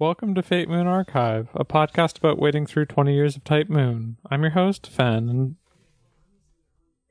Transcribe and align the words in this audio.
Welcome 0.00 0.34
to 0.36 0.42
Fate 0.42 0.66
Moon 0.66 0.86
Archive, 0.86 1.48
a 1.54 1.62
podcast 1.62 2.16
about 2.16 2.38
wading 2.38 2.64
through 2.64 2.86
20 2.86 3.12
years 3.12 3.36
of 3.36 3.44
Type 3.44 3.68
Moon. 3.68 4.16
I'm 4.30 4.40
your 4.40 4.52
host, 4.52 4.86
Fen, 4.86 5.28
and 5.28 5.56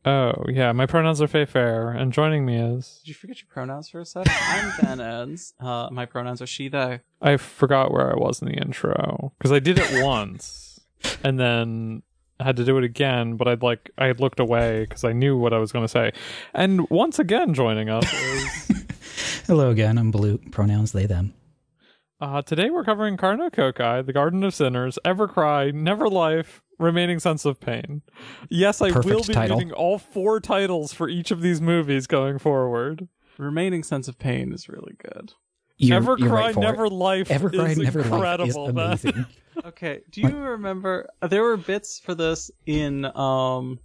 oh, 0.06 0.44
yeah, 0.50 0.72
my 0.72 0.88
pronouns 0.88 1.22
are 1.22 1.28
Fae 1.28 1.46
Fair, 1.46 1.92
and 1.92 2.12
joining 2.12 2.48
me 2.48 2.58
is. 2.60 3.02
Did 3.04 3.10
you 3.10 3.14
forget 3.14 3.42
your 3.42 3.48
pronouns 3.48 3.90
for 3.90 4.00
a 4.00 4.06
second? 4.08 4.34
I'm 4.42 4.72
Ben 4.82 5.00
Ends. 5.02 5.54
Uh, 5.60 5.90
my 5.92 6.08
pronouns 6.08 6.42
are 6.42 6.48
she, 6.48 6.68
they. 6.68 7.02
I 7.22 7.38
forgot 7.38 7.92
where 7.92 8.12
I 8.12 8.16
was 8.16 8.42
in 8.42 8.48
the 8.48 8.56
intro, 8.56 9.34
because 9.38 9.52
I 9.52 9.60
did 9.60 9.78
it 9.78 10.04
once, 10.04 10.80
and 11.24 11.40
then 11.40 12.02
I 12.40 12.46
had 12.46 12.56
to 12.56 12.66
do 12.66 12.76
it 12.80 12.84
again, 12.84 13.36
but 13.36 13.48
I'd 13.48 13.62
like, 13.62 13.92
I 14.00 14.08
had 14.08 14.20
looked 14.20 14.40
away 14.40 14.88
because 14.90 15.04
I 15.04 15.14
knew 15.14 15.38
what 15.38 15.54
I 15.54 15.60
was 15.60 15.72
going 15.72 15.86
to 15.86 15.90
say. 15.90 16.12
And 16.56 16.90
once 16.90 17.20
again, 17.20 17.54
joining 17.54 17.88
us 17.88 18.12
is. 18.14 18.86
Hello 19.46 19.70
again. 19.70 20.00
I'm 20.00 20.10
Blue. 20.10 20.40
Pronouns 20.40 20.92
they 20.92 21.06
them. 21.06 21.36
Uh, 22.22 22.42
today 22.42 22.70
we're 22.70 22.84
covering 22.84 23.16
Kara 23.16 23.38
no 23.38 23.50
Kyoukai, 23.50 24.06
The 24.06 24.12
Garden 24.12 24.44
of 24.44 24.54
Sinners, 24.54 25.00
Ever 25.06 25.28
Cry, 25.28 25.72
Never 25.72 26.10
Life, 26.10 26.62
Remaining 26.78 27.18
Sense 27.20 27.46
of 27.46 27.62
Pain. 27.62 28.02
Yes, 28.50 28.82
I 28.82 28.92
Perfect 28.92 29.16
will 29.16 29.24
be 29.24 29.34
title. 29.34 29.58
reading 29.58 29.72
all 29.74 29.98
four 29.98 30.42
titles 30.42 30.92
for 30.92 31.08
each 31.08 31.32
of 31.32 31.42
these 31.42 31.62
movies 31.62 32.08
going 32.08 32.38
forward. 32.38 33.08
Remaining 33.38 33.84
sense 33.84 34.10
of 34.10 34.20
pain 34.20 34.52
is 34.52 34.68
really 34.68 34.98
good. 35.02 35.32
You're, 35.78 35.96
Ever 35.96 36.18
you're 36.18 36.28
Cry, 36.28 36.42
right 36.48 36.56
Never 36.58 36.86
it. 36.86 36.92
Life 36.92 37.32
Ever 37.32 37.50
Cry, 37.50 37.68
is 37.68 37.78
Never 37.78 38.00
Life 38.04 38.42
is 38.42 38.56
incredible. 38.56 38.68
amazing. 38.68 39.26
Okay, 39.66 40.00
do 40.10 40.22
you 40.22 40.38
remember 40.38 41.10
there 41.22 41.44
were 41.44 41.58
bits 41.58 42.00
for 42.00 42.16
this 42.16 42.50
in 42.66 43.04
um 43.18 43.78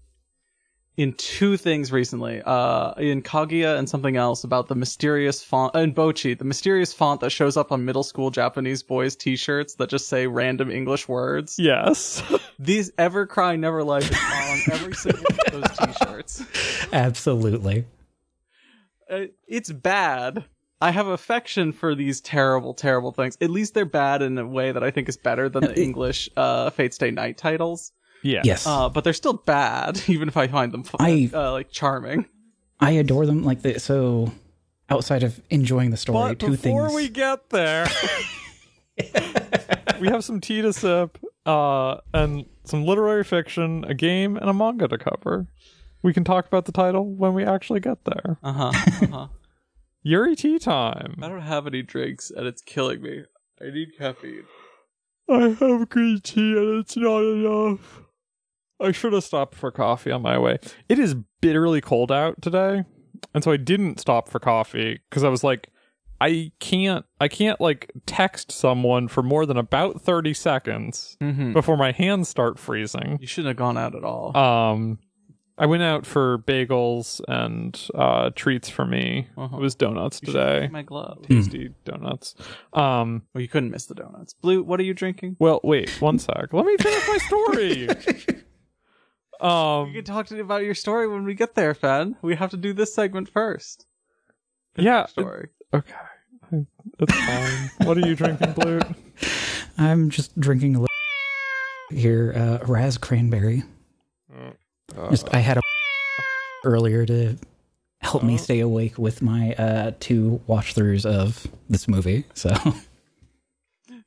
in 0.96 1.12
two 1.14 1.56
things 1.56 1.90
recently. 1.90 2.42
Uh 2.42 2.92
in 2.94 3.22
Kaguya 3.22 3.78
and 3.78 3.88
something 3.88 4.16
else 4.16 4.44
about 4.44 4.68
the 4.68 4.74
mysterious 4.74 5.42
font 5.42 5.74
in 5.74 5.94
Bocchi, 5.94 6.38
the 6.38 6.44
mysterious 6.44 6.92
font 6.92 7.20
that 7.20 7.30
shows 7.30 7.56
up 7.56 7.72
on 7.72 7.84
middle 7.84 8.02
school 8.02 8.30
Japanese 8.30 8.82
boys 8.82 9.16
t-shirts 9.16 9.74
that 9.76 9.88
just 9.88 10.08
say 10.08 10.26
random 10.26 10.70
English 10.70 11.08
words. 11.08 11.56
Yes. 11.58 12.22
These 12.58 12.92
Ever 12.98 13.26
Cry 13.26 13.56
Never 13.56 13.82
Life 13.82 14.10
is 14.10 14.16
on 14.16 14.60
every 14.72 14.94
single 14.94 15.22
one 15.22 15.62
of 15.62 15.76
those 15.76 15.94
t-shirts. 15.94 16.44
Absolutely. 16.92 17.86
Uh, 19.10 19.26
it's 19.48 19.70
bad. 19.72 20.44
I 20.80 20.90
have 20.90 21.06
affection 21.06 21.72
for 21.72 21.94
these 21.94 22.20
terrible, 22.20 22.74
terrible 22.74 23.12
things. 23.12 23.38
At 23.40 23.50
least 23.50 23.74
they're 23.74 23.84
bad 23.84 24.22
in 24.22 24.36
a 24.36 24.46
way 24.46 24.72
that 24.72 24.82
I 24.82 24.90
think 24.90 25.08
is 25.08 25.16
better 25.16 25.48
than 25.48 25.64
the 25.64 25.80
English 25.80 26.28
uh, 26.36 26.70
Fate 26.70 26.92
Stay 26.92 27.10
Night 27.10 27.38
titles. 27.38 27.92
Yeah. 28.24 28.42
Yes. 28.44 28.66
Uh, 28.66 28.88
but 28.88 29.04
they're 29.04 29.12
still 29.12 29.34
bad, 29.34 30.02
even 30.08 30.26
if 30.28 30.36
I 30.36 30.48
find 30.48 30.72
them 30.72 30.82
fun, 30.82 31.00
I- 31.00 31.30
uh, 31.32 31.52
like 31.52 31.70
charming. 31.70 32.26
I 32.80 32.90
adore 32.92 33.24
them. 33.26 33.44
Like 33.44 33.62
the, 33.62 33.78
so, 33.78 34.32
outside 34.90 35.22
of 35.22 35.40
enjoying 35.50 35.90
the 35.90 35.96
story, 35.96 36.30
But 36.30 36.38
two 36.40 36.46
before 36.50 36.56
things. 36.56 36.82
Before 36.82 36.96
we 36.96 37.08
get 37.08 37.50
there, 37.50 37.86
we 40.00 40.08
have 40.08 40.24
some 40.24 40.40
tea 40.40 40.60
to 40.62 40.72
sip, 40.72 41.18
uh, 41.46 41.98
and 42.12 42.46
some 42.64 42.84
literary 42.84 43.24
fiction, 43.24 43.84
a 43.84 43.94
game, 43.94 44.36
and 44.36 44.50
a 44.50 44.52
manga 44.52 44.88
to 44.88 44.98
cover. 44.98 45.46
We 46.02 46.12
can 46.12 46.24
talk 46.24 46.46
about 46.46 46.64
the 46.66 46.72
title 46.72 47.14
when 47.14 47.32
we 47.34 47.44
actually 47.44 47.80
get 47.80 48.04
there. 48.04 48.38
Uh 48.42 48.52
huh. 48.52 48.72
Uh-huh. 49.02 49.26
Yuri 50.02 50.36
tea 50.36 50.58
time. 50.58 51.14
I 51.22 51.28
don't 51.28 51.40
have 51.40 51.66
any 51.66 51.82
drinks, 51.82 52.30
and 52.30 52.46
it's 52.46 52.60
killing 52.60 53.00
me. 53.02 53.22
I 53.60 53.70
need 53.70 53.96
caffeine. 53.96 54.44
I 55.30 55.56
have 55.58 55.88
green 55.88 56.20
tea 56.20 56.52
and 56.58 56.80
it's 56.80 56.96
not 56.98 57.20
enough. 57.20 58.00
I 58.80 58.92
should 58.92 59.12
have 59.12 59.24
stopped 59.24 59.54
for 59.54 59.70
coffee 59.70 60.10
on 60.10 60.22
my 60.22 60.38
way. 60.38 60.58
It 60.88 60.98
is 60.98 61.14
bitterly 61.40 61.80
cold 61.80 62.10
out 62.12 62.42
today, 62.42 62.84
and 63.32 63.42
so 63.44 63.50
I 63.52 63.56
didn't 63.56 64.00
stop 64.00 64.28
for 64.28 64.38
coffee 64.38 65.00
because 65.08 65.24
I 65.24 65.28
was 65.28 65.44
like, 65.44 65.68
I 66.20 66.52
can't, 66.60 67.04
I 67.20 67.28
can't 67.28 67.60
like 67.60 67.90
text 68.06 68.50
someone 68.52 69.08
for 69.08 69.22
more 69.22 69.46
than 69.46 69.56
about 69.56 70.00
thirty 70.00 70.34
seconds 70.34 71.16
Mm-hmm. 71.20 71.52
before 71.52 71.76
my 71.76 71.92
hands 71.92 72.28
start 72.28 72.58
freezing. 72.58 73.18
You 73.20 73.26
shouldn't 73.26 73.48
have 73.48 73.56
gone 73.56 73.76
out 73.78 73.94
at 73.94 74.04
all. 74.04 74.36
Um, 74.36 74.98
I 75.56 75.66
went 75.66 75.84
out 75.84 76.04
for 76.04 76.38
bagels 76.38 77.20
and 77.28 77.80
uh, 77.94 78.30
treats 78.34 78.68
for 78.68 78.84
me. 78.84 79.28
Uh-huh. 79.36 79.56
It 79.56 79.60
was 79.60 79.76
donuts 79.76 80.18
You 80.20 80.32
should've 80.32 80.42
today. 80.42 80.60
taken 80.62 80.72
my 80.72 80.82
glove. 80.82 81.22
Tasty 81.28 81.70
donuts. 81.84 82.34
Um, 82.72 83.22
Well, 83.32 83.40
you 83.42 83.46
couldn't 83.48 83.70
miss 83.70 83.86
the 83.86 83.94
donuts. 83.94 84.34
Blue, 84.34 84.64
what 84.64 84.80
are 84.80 84.82
you 84.82 84.94
drinking? 84.94 85.36
Well, 85.38 85.60
wait, 85.62 85.90
one 86.02 86.18
sec. 86.18 86.52
Let 86.52 86.66
me 86.66 86.76
finish 86.78 87.06
my 87.08 87.18
story. 87.18 87.88
um, 89.44 89.88
You 89.88 89.94
can 90.02 90.04
talk 90.04 90.26
to 90.26 90.34
me 90.34 90.40
about 90.40 90.62
your 90.62 90.74
story 90.74 91.06
when 91.08 91.24
we 91.24 91.34
get 91.34 91.54
there, 91.54 91.74
Fen. 91.74 92.16
We 92.22 92.36
have 92.36 92.50
to 92.50 92.56
do 92.56 92.72
this 92.72 92.94
segment 92.94 93.28
first. 93.28 93.86
yeah. 94.76 95.06
Story. 95.06 95.48
Okay, 95.72 95.92
it's 97.00 97.14
fine. 97.14 97.70
what 97.86 97.96
are 97.98 98.06
you 98.06 98.14
drinking, 98.14 98.52
Blue? 98.52 98.80
I'm 99.78 100.08
just 100.10 100.38
drinking 100.38 100.76
a 100.76 100.80
little 100.80 100.88
here. 101.90 102.32
Uh, 102.36 102.64
Raz 102.66 102.96
cranberry. 102.98 103.62
Just 105.10 105.32
I 105.34 105.38
had 105.38 105.56
a 105.56 105.60
earlier 106.64 107.04
to 107.06 107.36
help 108.00 108.22
me 108.22 108.36
stay 108.36 108.60
awake 108.60 108.98
with 108.98 109.22
my 109.22 109.52
uh, 109.54 109.92
two 109.98 110.40
watch 110.46 110.74
throughs 110.74 111.04
of 111.04 111.46
this 111.68 111.88
movie. 111.88 112.24
So 112.34 112.54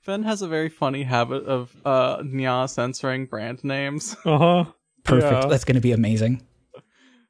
Fen 0.02 0.24
has 0.24 0.42
a 0.42 0.48
very 0.48 0.70
funny 0.70 1.04
habit 1.04 1.44
of 1.46 1.76
uh 1.84 2.18
Nya 2.20 2.70
censoring 2.70 3.26
brand 3.26 3.64
names. 3.64 4.16
Uh 4.26 4.38
huh. 4.38 4.72
Perfect. 5.08 5.44
Yeah. 5.44 5.50
That's 5.50 5.64
going 5.64 5.76
to 5.76 5.82
be 5.82 5.92
amazing. 5.92 6.42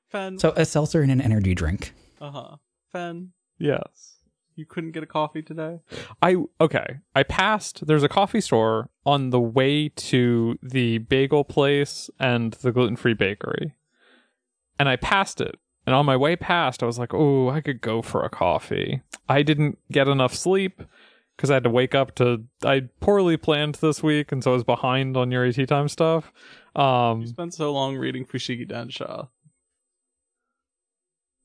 Fen, 0.10 0.40
So 0.40 0.54
a 0.56 0.66
seltzer 0.66 1.02
and 1.02 1.12
an 1.12 1.22
energy 1.22 1.54
drink. 1.54 1.94
uh 2.22 2.32
huh. 2.32 2.56
Fen, 2.92 3.32
Yes. 3.60 4.16
you 4.56 4.66
couldn't 4.66 4.92
get 4.92 5.04
a 5.04 5.08
coffee 5.08 5.42
today. 5.42 5.80
I 6.22 6.38
okay. 6.62 6.98
I 7.14 7.24
passed. 7.24 7.86
There's 7.86 8.04
a 8.04 8.10
coffee 8.10 8.42
store 8.42 8.90
on 9.06 9.30
the 9.32 9.40
way 9.42 9.90
to 9.90 10.58
the 10.64 11.00
bagel 11.00 11.44
place 11.44 12.10
and 12.20 12.54
the 12.54 12.72
gluten 12.72 12.96
free 12.96 13.14
bakery, 13.14 13.74
and 14.80 14.88
I 14.90 14.96
passed 14.96 15.42
it. 15.42 15.56
And 15.86 15.94
on 15.96 16.06
my 16.06 16.18
way 16.18 16.36
past, 16.36 16.82
I 16.84 16.86
was 16.86 16.98
like, 17.00 17.14
"Oh, 17.14 17.50
I 17.50 17.62
could 17.62 17.82
go 17.82 18.02
for 18.02 18.24
a 18.24 18.30
coffee." 18.30 19.02
I 19.30 19.42
didn't 19.44 19.78
get 19.92 20.08
enough 20.08 20.34
sleep 20.34 20.82
because 21.36 21.50
I 21.52 21.56
had 21.56 21.64
to 21.64 21.70
wake 21.70 21.94
up 21.96 22.16
to. 22.16 22.44
I 22.64 22.84
poorly 23.00 23.38
planned 23.38 23.76
this 23.76 24.02
week, 24.04 24.32
and 24.32 24.44
so 24.44 24.52
I 24.52 24.54
was 24.56 24.64
behind 24.64 25.16
on 25.18 25.32
Yuri 25.32 25.54
tea 25.54 25.66
time 25.66 25.88
stuff. 25.88 26.32
Um. 26.78 27.22
You 27.22 27.28
spent 27.28 27.54
so 27.54 27.74
long 27.74 27.98
reading 27.98 28.26
Fushigi 28.26 28.70
Densha. 28.70 29.30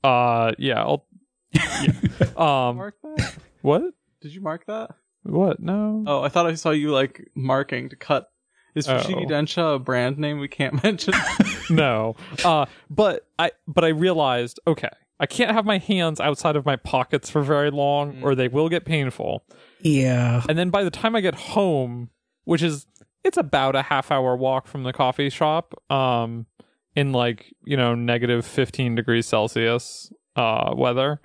Uh. 0.04 0.53
Yeah. 0.59 0.81
I'll. 0.82 1.06
Yeah. 1.82 2.26
Um. 2.37 2.76
Mark 2.76 2.94
that? 3.03 3.34
What? 3.62 3.82
Did 4.21 4.34
you 4.34 4.41
mark 4.41 4.66
that? 4.66 4.91
What? 5.25 5.60
No. 5.60 6.04
Oh, 6.06 6.22
I 6.22 6.28
thought 6.28 6.47
I 6.47 6.54
saw 6.54 6.71
you 6.71 6.91
like 6.92 7.28
marking 7.34 7.88
to 7.91 7.97
cut. 7.97 8.28
Is 8.75 8.88
Oh. 8.88 8.97
Fushigi 8.97 9.28
Densha 9.28 9.76
a 9.76 9.78
brand 9.78 10.19
name 10.19 10.38
we 10.38 10.48
can't 10.48 10.82
mention? 10.84 11.12
no 11.71 12.16
uh 12.44 12.66
but 12.91 13.26
i 13.38 13.50
but 13.69 13.84
i 13.84 13.88
realized 13.88 14.59
okay 14.66 14.88
i 15.21 15.26
can't 15.26 15.53
have 15.53 15.65
my 15.65 15.78
hands 15.78 16.21
outside 16.21 16.56
of 16.56 16.66
my 16.66 16.75
pockets 16.76 17.31
for 17.31 17.41
very 17.41 17.71
long 17.71 18.21
or 18.22 18.34
they 18.34 18.48
will 18.48 18.69
get 18.69 18.84
painful 18.84 19.44
Yeah. 19.81 20.42
and 20.48 20.59
then 20.59 20.71
by 20.71 20.83
the 20.84 20.91
time 20.91 21.15
i 21.15 21.21
get 21.21 21.34
home 21.34 22.10
which 22.45 22.62
is 22.62 22.86
it's 23.24 23.36
about 23.36 23.74
a 23.77 23.83
half 23.83 24.10
hour 24.10 24.36
walk 24.36 24.66
from 24.66 24.83
the 24.83 24.92
coffee 24.92 25.30
shop 25.30 25.74
um 25.91 26.47
in 26.95 27.13
like 27.13 27.54
you 27.65 27.77
know 27.77 27.95
negative 27.95 28.45
15 28.45 28.95
degrees 28.95 29.27
celsius 29.27 30.13
uh 30.36 30.72
weather 30.77 31.21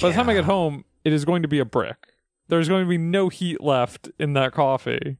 by 0.00 0.08
the 0.08 0.14
time 0.14 0.28
i 0.28 0.34
get 0.34 0.44
home 0.44 0.84
it 1.04 1.12
is 1.12 1.24
going 1.24 1.42
to 1.42 1.48
be 1.48 1.58
a 1.58 1.64
brick 1.64 1.96
there's 2.48 2.68
going 2.68 2.84
to 2.84 2.88
be 2.88 2.98
no 2.98 3.28
heat 3.28 3.60
left 3.60 4.10
in 4.18 4.32
that 4.32 4.52
coffee 4.52 5.18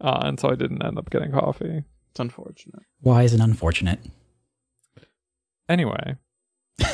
uh, 0.00 0.20
and 0.22 0.38
so 0.40 0.50
i 0.50 0.54
didn't 0.54 0.84
end 0.84 0.98
up 0.98 1.10
getting 1.10 1.32
coffee 1.32 1.84
it's 2.16 2.20
unfortunate. 2.20 2.82
why 3.00 3.24
is 3.24 3.34
it 3.34 3.40
unfortunate. 3.40 3.98
Anyway, 5.68 6.16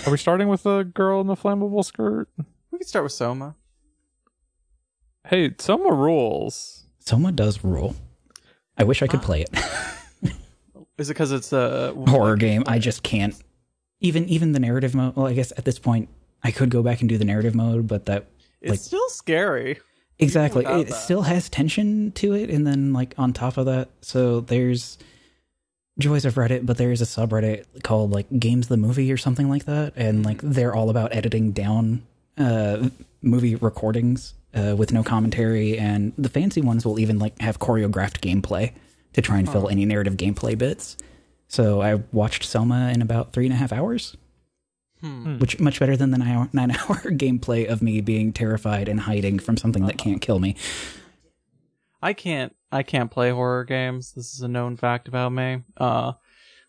are 0.05 0.11
we 0.11 0.17
starting 0.17 0.49
with 0.49 0.65
the 0.65 0.83
girl 0.83 1.21
in 1.21 1.29
the 1.29 1.37
flammable 1.37 1.85
skirt? 1.85 2.29
We 2.73 2.79
could 2.79 2.89
start 2.89 3.05
with 3.05 3.13
Soma. 3.13 3.55
Hey, 5.29 5.55
Soma 5.59 5.93
rules. 5.93 6.87
Soma 6.99 7.31
does 7.31 7.63
rule. 7.63 7.95
I 8.79 8.85
wish 8.85 9.03
I 9.03 9.07
could 9.07 9.23
play 9.23 9.43
it. 9.43 9.51
Is 10.99 11.11
it 11.11 11.15
because 11.15 11.33
it's 11.33 11.53
a 11.53 11.95
Horror 12.07 12.37
game. 12.37 12.63
I 12.67 12.79
just 12.79 13.03
can't. 13.03 13.35
Even 14.01 14.29
even 14.29 14.53
the 14.53 14.61
narrative 14.61 14.95
mode. 14.95 15.17
Well, 15.17 15.27
I 15.27 15.33
guess 15.33 15.53
at 15.57 15.65
this 15.65 15.79
point 15.79 16.09
I 16.43 16.51
could 16.51 16.71
go 16.71 16.83
back 16.83 17.01
and 17.01 17.09
do 17.09 17.19
the 17.19 17.25
narrative 17.25 17.55
mode, 17.55 17.87
but 17.87 18.07
that 18.07 18.27
It's 18.61 18.71
like- 18.71 18.81
still 18.81 19.09
scary. 19.09 19.79
exactly 20.19 20.65
it 20.65 20.89
that. 20.89 20.95
still 20.95 21.23
has 21.23 21.49
tension 21.49 22.13
to 22.13 22.35
it, 22.35 22.51
and 22.51 22.67
then 22.67 22.93
like 22.93 23.15
on 23.19 23.33
top 23.33 23.57
of 23.57 23.67
that, 23.67 23.89
so 24.01 24.41
there's 24.41 24.99
joys 25.99 26.25
of 26.25 26.35
Reddit, 26.35 26.65
but 26.67 26.79
there's 26.79 27.01
a 27.03 27.05
subreddit 27.05 27.65
called 27.83 28.11
like 28.11 28.27
Games 28.39 28.69
the 28.69 28.77
Movie 28.77 29.11
or 29.13 29.17
something 29.17 29.49
like 29.49 29.65
that, 29.67 29.93
and 29.97 30.25
like 30.25 30.41
they're 30.43 30.75
all 30.75 30.91
about 30.91 31.15
editing 31.15 31.53
down 31.53 32.03
uh 32.39 32.89
movie 33.23 33.55
recordings 33.57 34.35
uh, 34.55 34.75
with 34.77 34.93
no 34.93 35.03
commentary, 35.03 35.79
and 35.79 36.13
the 36.19 36.29
fancy 36.29 36.61
ones 36.61 36.85
will 36.85 36.99
even 36.99 37.19
like 37.19 37.39
have 37.41 37.59
choreographed 37.59 38.21
gameplay 38.21 38.73
to 39.13 39.21
try 39.23 39.39
and 39.39 39.51
fill 39.51 39.69
any 39.69 39.85
narrative 39.85 40.17
gameplay 40.17 40.57
bits. 40.57 40.97
So 41.49 41.83
I 41.83 41.97
watched 42.13 42.45
Soma 42.45 42.91
in 42.95 43.03
about 43.03 43.33
three 43.33 43.45
and 43.45 43.53
a 43.53 43.57
half 43.57 43.73
hours, 43.73 44.17
Hmm. 45.01 45.39
which 45.39 45.59
much 45.59 45.81
better 45.81 45.97
than 45.97 46.13
the 46.13 46.19
nine 46.19 46.29
hour, 46.29 46.49
nine 46.55 46.71
hour 46.71 46.97
gameplay 47.11 47.67
of 47.67 47.83
me 47.83 48.01
being 48.01 48.33
terrified 48.33 48.89
and 48.89 49.01
hiding 49.01 49.39
from 49.41 49.57
something 49.57 49.85
that 49.87 49.99
can't 49.99 50.23
kill 50.23 50.39
me. 50.39 50.55
I 52.01 52.13
can't 52.13 52.55
I 52.71 52.83
can't 52.83 53.11
play 53.11 53.31
horror 53.31 53.65
games. 53.65 54.13
This 54.13 54.33
is 54.35 54.41
a 54.41 54.49
known 54.49 54.77
fact 54.77 55.09
about 55.09 55.31
me. 55.33 55.63
Uh 55.77 56.13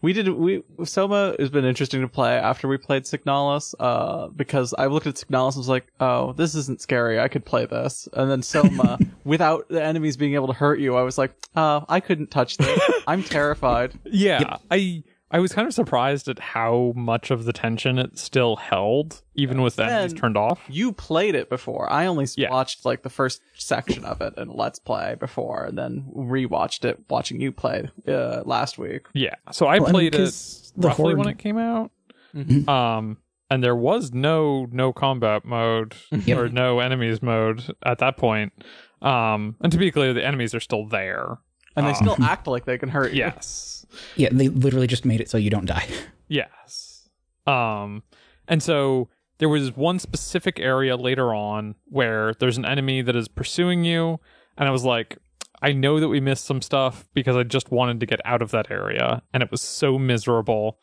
we 0.04 0.12
did 0.12 0.28
we 0.28 0.62
Soma 0.84 1.34
has 1.40 1.50
been 1.50 1.64
interesting 1.64 2.02
to 2.02 2.10
play 2.10 2.36
after 2.36 2.68
we 2.68 2.78
played 2.78 3.04
Signalis, 3.04 3.74
uh, 3.80 4.28
because 4.28 4.74
I 4.78 4.88
looked 4.88 5.08
at 5.08 5.16
Signalis 5.16 5.54
and 5.56 5.60
was 5.60 5.70
like, 5.70 5.88
oh, 6.02 6.34
this 6.34 6.56
isn't 6.56 6.82
scary. 6.82 7.22
I 7.22 7.30
could 7.30 7.46
play 7.46 7.66
this. 7.66 8.10
And 8.12 8.30
then 8.30 8.44
Soma, 8.44 9.00
without 9.24 9.70
the 9.70 9.82
enemies 9.82 10.18
being 10.18 10.34
able 10.36 10.48
to 10.48 10.54
hurt 10.54 10.80
you, 10.80 10.98
I 10.98 11.04
was 11.04 11.18
like, 11.18 11.34
uh, 11.56 11.86
I 11.88 12.02
couldn't 12.02 12.32
touch 12.32 12.58
this. 12.58 12.82
I'm 13.08 13.24
terrified. 13.38 13.94
Yeah, 14.04 14.58
I 14.70 15.04
I 15.34 15.40
was 15.40 15.52
kind 15.52 15.68
of 15.68 15.74
surprised 15.74 16.28
at 16.30 16.38
how 16.40 16.94
much 16.96 17.32
of 17.32 17.46
the 17.46 17.52
tension 17.54 17.98
it 17.98 18.18
still 18.20 18.56
held, 18.56 19.24
even 19.36 19.62
with 19.64 19.76
the 19.78 19.84
enemies 19.86 20.12
And- 20.12 20.22
turned 20.22 20.38
off. 20.38 20.62
You 20.70 20.94
played 20.94 21.34
it 21.36 21.50
before. 21.50 21.92
I 21.92 22.06
only 22.06 22.28
Yeah. 22.38 22.52
watched 22.52 22.86
like 22.86 23.02
the 23.02 23.10
first 23.10 23.42
section 23.56 24.06
of 24.06 24.22
it 24.22 24.36
in 24.38 24.50
Let's 24.50 24.78
Play 24.80 25.16
before, 25.20 25.66
and 25.66 25.78
then 25.78 26.06
rewatched 26.16 26.86
it 26.86 27.00
watching 27.10 27.42
you 27.42 27.52
play 27.52 27.90
uh, 28.08 28.44
last 28.46 28.78
week. 28.78 29.08
Yeah, 29.14 29.34
so 29.52 29.66
I 29.66 29.80
Well, 29.80 29.84
I 29.84 29.86
mean, 29.88 29.94
played 29.94 30.16
it 30.16 30.18
'cause 30.20 30.72
the 30.78 30.88
roughly 30.88 31.04
horde- 31.06 31.18
when 31.18 31.28
it 31.30 31.40
came 31.40 31.58
out. 31.58 31.92
Mhm. 32.36 32.68
Um, 32.70 33.18
and 33.50 33.64
there 33.64 33.76
was 33.76 34.14
no 34.14 34.68
no 34.72 34.94
combat 34.94 35.46
mode 35.46 35.96
Yep. 36.12 36.38
or 36.38 36.50
no 36.50 36.80
enemies 36.80 37.22
mode 37.24 37.76
at 37.84 37.98
that 38.00 38.18
point. 38.18 38.54
Um, 39.02 39.56
and 39.62 39.72
to 39.72 39.78
be 39.78 39.92
clear, 39.92 40.14
the 40.14 40.24
enemies 40.26 40.54
are 40.56 40.60
still 40.60 40.86
there. 40.88 41.38
And 41.76 41.86
they 41.86 41.92
Ah. 41.92 41.94
still 41.94 42.16
act 42.24 42.48
like 42.48 42.66
they 42.66 42.78
can 42.78 42.90
hurt 42.90 43.12
you. 43.14 43.20
Yes. 43.20 43.86
Yeah, 44.16 44.30
they 44.32 44.48
literally 44.48 44.88
just 44.88 45.06
made 45.06 45.22
it 45.22 45.30
so 45.30 45.38
you 45.38 45.50
don't 45.52 45.66
die. 45.66 45.88
Yes. 46.28 47.08
Um, 47.46 48.02
and 48.48 48.64
so 48.64 49.10
there 49.38 49.50
was 49.50 49.76
one 49.76 50.00
specific 50.00 50.60
area 50.60 50.96
later 50.96 51.34
on 51.34 51.76
where 51.86 52.34
there's 52.40 52.58
an 52.58 52.66
enemy 52.66 53.02
that 53.04 53.16
is 53.16 53.28
pursuing 53.28 53.84
you, 53.84 54.20
and 54.58 54.68
I 54.68 54.72
was 54.72 54.84
like, 54.84 55.18
I 55.62 55.74
know 55.74 56.00
that 56.00 56.08
we 56.10 56.20
missed 56.20 56.46
some 56.46 56.62
stuff 56.62 57.08
because 57.14 57.36
I 57.36 57.44
just 57.44 57.70
wanted 57.72 58.00
to 58.00 58.06
get 58.08 58.20
out 58.26 58.42
of 58.42 58.50
that 58.52 58.72
area, 58.72 59.22
and 59.34 59.44
it 59.44 59.52
was 59.52 59.62
so 59.62 60.00
miserable. 60.00 60.80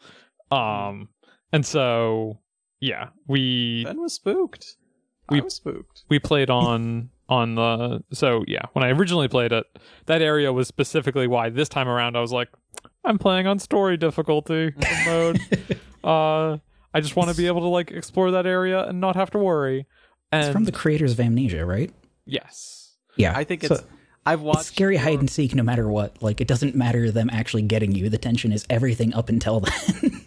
Um, 0.52 1.08
and 1.52 1.66
so 1.66 2.38
yeah, 2.80 3.08
we 3.26 3.84
Ben 3.84 4.00
was 4.00 4.12
spooked. 4.14 4.76
We- 5.30 5.40
I 5.40 5.44
was 5.44 5.54
spooked. 5.54 6.04
we 6.08 6.18
played 6.20 6.50
on 6.50 7.10
on 7.30 7.54
the 7.54 8.02
so 8.12 8.44
yeah 8.46 8.62
when 8.74 8.82
i 8.84 8.88
originally 8.90 9.28
played 9.28 9.52
it 9.52 9.64
that 10.06 10.20
area 10.20 10.52
was 10.52 10.68
specifically 10.68 11.26
why 11.26 11.48
this 11.48 11.68
time 11.68 11.88
around 11.88 12.16
i 12.16 12.20
was 12.20 12.32
like 12.32 12.48
i'm 13.04 13.16
playing 13.18 13.46
on 13.46 13.58
story 13.58 13.96
difficulty 13.96 14.72
mode 15.06 15.40
uh 16.04 16.58
i 16.92 17.00
just 17.00 17.16
want 17.16 17.30
to 17.30 17.36
be 17.36 17.46
able 17.46 17.60
to 17.60 17.68
like 17.68 17.90
explore 17.92 18.30
that 18.32 18.46
area 18.46 18.84
and 18.88 19.00
not 19.00 19.16
have 19.16 19.30
to 19.30 19.38
worry 19.38 19.86
and 20.32 20.44
It's 20.44 20.52
from 20.52 20.64
the 20.64 20.70
creators 20.72 21.12
of 21.12 21.20
Amnesia, 21.20 21.64
right? 21.64 21.90
yes 22.26 22.94
Yeah. 23.16 23.32
I 23.36 23.42
think 23.44 23.64
So 23.64 23.74
it's. 23.74 23.84
I've 24.26 24.42
watched 24.42 24.60
it's 24.60 24.68
scary 24.68 24.94
more- 24.96 25.04
hide 25.04 25.18
and 25.18 25.28
seek 25.30 25.54
no 25.56 25.62
matter 25.64 25.88
what. 25.88 26.22
Like 26.22 26.40
it 26.40 26.46
doesn't 26.46 26.74
matter 26.76 27.10
them 27.10 27.28
actually 27.32 27.62
getting 27.62 27.92
you. 27.92 28.08
The 28.10 28.18
tension 28.18 28.52
is 28.52 28.64
everything 28.70 29.12
up 29.14 29.28
until 29.28 29.58
then. 29.60 29.72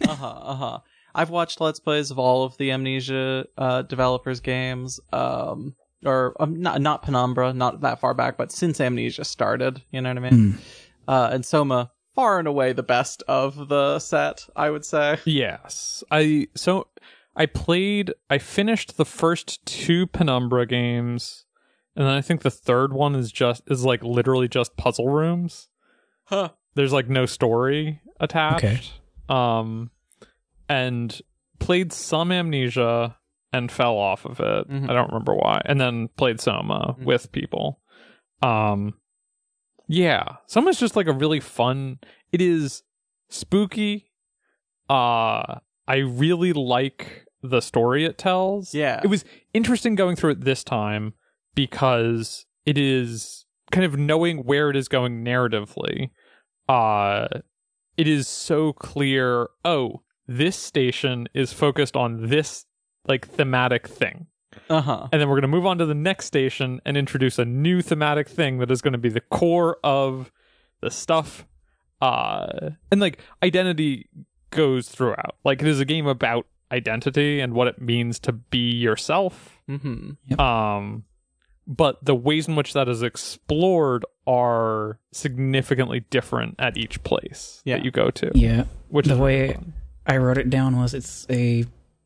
uh 0.02 0.14
huh. 0.14 0.26
Uh 0.26 0.54
huh. 0.56 0.78
I've 1.14 1.30
watched 1.30 1.60
let's 1.60 1.80
plays 1.80 2.10
of 2.10 2.18
all 2.18 2.44
of 2.44 2.56
the 2.58 2.70
Amnesia 2.72 3.46
uh, 3.56 3.82
developers 3.82 4.40
games. 4.40 5.00
Um, 5.12 5.74
or 6.04 6.34
um, 6.40 6.60
not 6.60 6.80
not 6.80 7.02
Penumbra, 7.02 7.52
not 7.52 7.80
that 7.82 8.00
far 8.00 8.14
back, 8.14 8.36
but 8.36 8.52
since 8.52 8.80
Amnesia 8.80 9.24
started, 9.24 9.82
you 9.90 10.00
know 10.00 10.10
what 10.10 10.18
I 10.24 10.30
mean. 10.30 10.52
Hmm. 10.52 10.58
Uh, 11.06 11.28
and 11.32 11.44
Soma, 11.44 11.90
far 12.14 12.38
and 12.38 12.48
away 12.48 12.72
the 12.72 12.82
best 12.82 13.22
of 13.28 13.68
the 13.68 13.98
set, 13.98 14.46
I 14.56 14.70
would 14.70 14.84
say. 14.84 15.18
yes 15.24 16.02
i 16.10 16.46
so 16.54 16.86
i 17.36 17.44
played 17.46 18.12
i 18.30 18.38
finished 18.38 18.96
the 18.96 19.04
first 19.04 19.64
two 19.66 20.06
penumbra 20.06 20.64
games 20.66 21.44
and 21.96 22.06
then 22.06 22.14
i 22.14 22.20
think 22.20 22.42
the 22.42 22.50
third 22.50 22.92
one 22.92 23.14
is 23.16 23.32
just 23.32 23.62
is 23.68 23.84
like 23.84 24.02
literally 24.04 24.46
just 24.48 24.76
puzzle 24.76 25.08
rooms 25.08 25.68
Huh. 26.26 26.50
there's 26.74 26.92
like 26.92 27.08
no 27.08 27.26
story 27.26 28.00
attached. 28.20 28.64
Okay. 28.64 28.80
Um, 29.28 29.90
and 30.68 31.20
played 31.58 31.92
some 31.92 32.32
Amnesia 32.32 33.16
and 33.54 33.70
fell 33.72 33.96
off 33.96 34.24
of 34.24 34.40
it. 34.40 34.68
Mhm. 34.68 34.90
I 34.90 34.92
don't 34.92 35.08
remember 35.08 35.34
why. 35.34 35.60
And 35.64 35.80
then 35.80 36.08
played 36.16 36.40
Soma 36.40 36.94
Mhm. 36.98 37.04
with 37.04 37.32
people. 37.32 37.80
Um, 38.42 38.94
yeah, 39.86 40.36
Soma's 40.46 40.78
just 40.80 40.96
like 40.96 41.06
a 41.06 41.12
really 41.12 41.40
fun. 41.40 41.98
It 42.32 42.40
is 42.42 42.82
spooky. 43.28 44.10
Uh, 44.88 45.60
I 45.86 45.96
really 45.96 46.52
like 46.52 47.26
the 47.42 47.60
story 47.60 48.04
it 48.04 48.18
tells. 48.18 48.74
Yeah. 48.74 49.00
It 49.04 49.08
was 49.08 49.24
interesting 49.52 49.94
going 49.94 50.16
through 50.16 50.30
it 50.32 50.40
this 50.44 50.64
time 50.64 51.14
because 51.54 52.46
it 52.64 52.78
is 52.78 53.44
kind 53.70 53.84
of 53.84 53.98
knowing 53.98 54.38
where 54.44 54.70
it 54.70 54.76
is 54.76 54.88
going 54.88 55.24
narratively. 55.24 56.10
Uh 56.68 57.28
it 57.96 58.08
is 58.08 58.26
so 58.26 58.72
clear, 58.72 59.48
oh, 59.64 60.02
this 60.26 60.56
station 60.56 61.28
is 61.34 61.52
focused 61.52 61.96
on 61.96 62.28
this 62.28 62.64
like 63.06 63.28
thematic 63.28 63.86
thing. 63.88 64.26
Uh 64.70 64.80
huh. 64.80 65.08
And 65.12 65.20
then 65.20 65.28
we're 65.28 65.34
going 65.36 65.42
to 65.42 65.48
move 65.48 65.66
on 65.66 65.78
to 65.78 65.86
the 65.86 65.94
next 65.94 66.26
station 66.26 66.80
and 66.86 66.96
introduce 66.96 67.38
a 67.38 67.44
new 67.44 67.82
thematic 67.82 68.28
thing 68.28 68.58
that 68.58 68.70
is 68.70 68.80
going 68.82 68.92
to 68.92 68.98
be 68.98 69.08
the 69.08 69.20
core 69.20 69.78
of 69.82 70.30
the 70.80 70.90
stuff. 70.90 71.44
Uh, 72.00 72.70
and 72.90 73.00
like 73.00 73.18
identity 73.42 74.08
goes 74.50 74.88
throughout. 74.88 75.36
Like 75.44 75.60
it 75.62 75.68
is 75.68 75.80
a 75.80 75.84
game 75.84 76.06
about 76.06 76.46
identity 76.70 77.40
and 77.40 77.52
what 77.54 77.66
it 77.66 77.80
means 77.80 78.18
to 78.20 78.32
be 78.32 78.70
yourself. 78.72 79.60
Mm-hmm. 79.68 80.40
Um, 80.40 81.04
but 81.66 82.04
the 82.04 82.14
ways 82.14 82.46
in 82.46 82.56
which 82.56 82.74
that 82.74 82.88
is 82.88 83.02
explored 83.02 84.04
are 84.26 84.98
significantly 85.12 86.00
different 86.10 86.54
at 86.58 86.76
each 86.76 87.02
place 87.02 87.60
Yeah. 87.64 87.76
that 87.76 87.84
you 87.84 87.90
go 87.90 88.10
to. 88.10 88.30
yeah. 88.34 88.64
Which 88.88 89.06
The 89.06 89.14
is 89.14 89.18
way- 89.20 89.52
fun. 89.54 89.72
I 90.06 90.18
wrote 90.18 90.36
it 90.38 90.50
down 90.50 90.76
was 90.76 90.92
it's 90.94 91.26
a 91.30 91.64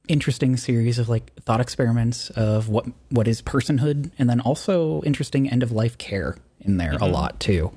interesting 0.08 0.56
series 0.56 0.98
of 0.98 1.08
like 1.08 1.32
thought 1.42 1.60
experiments 1.60 2.30
of 2.30 2.68
what 2.68 2.86
what 3.10 3.28
is 3.28 3.40
personhood 3.42 4.10
and 4.18 4.28
then 4.28 4.40
also 4.40 5.02
interesting 5.02 5.48
end 5.50 5.62
of 5.62 5.70
life 5.72 5.96
care 5.98 6.36
in 6.60 6.76
there 6.78 6.94
a 6.94 6.98
Mhm. 6.98 7.12
lot 7.12 7.38
too. 7.40 7.70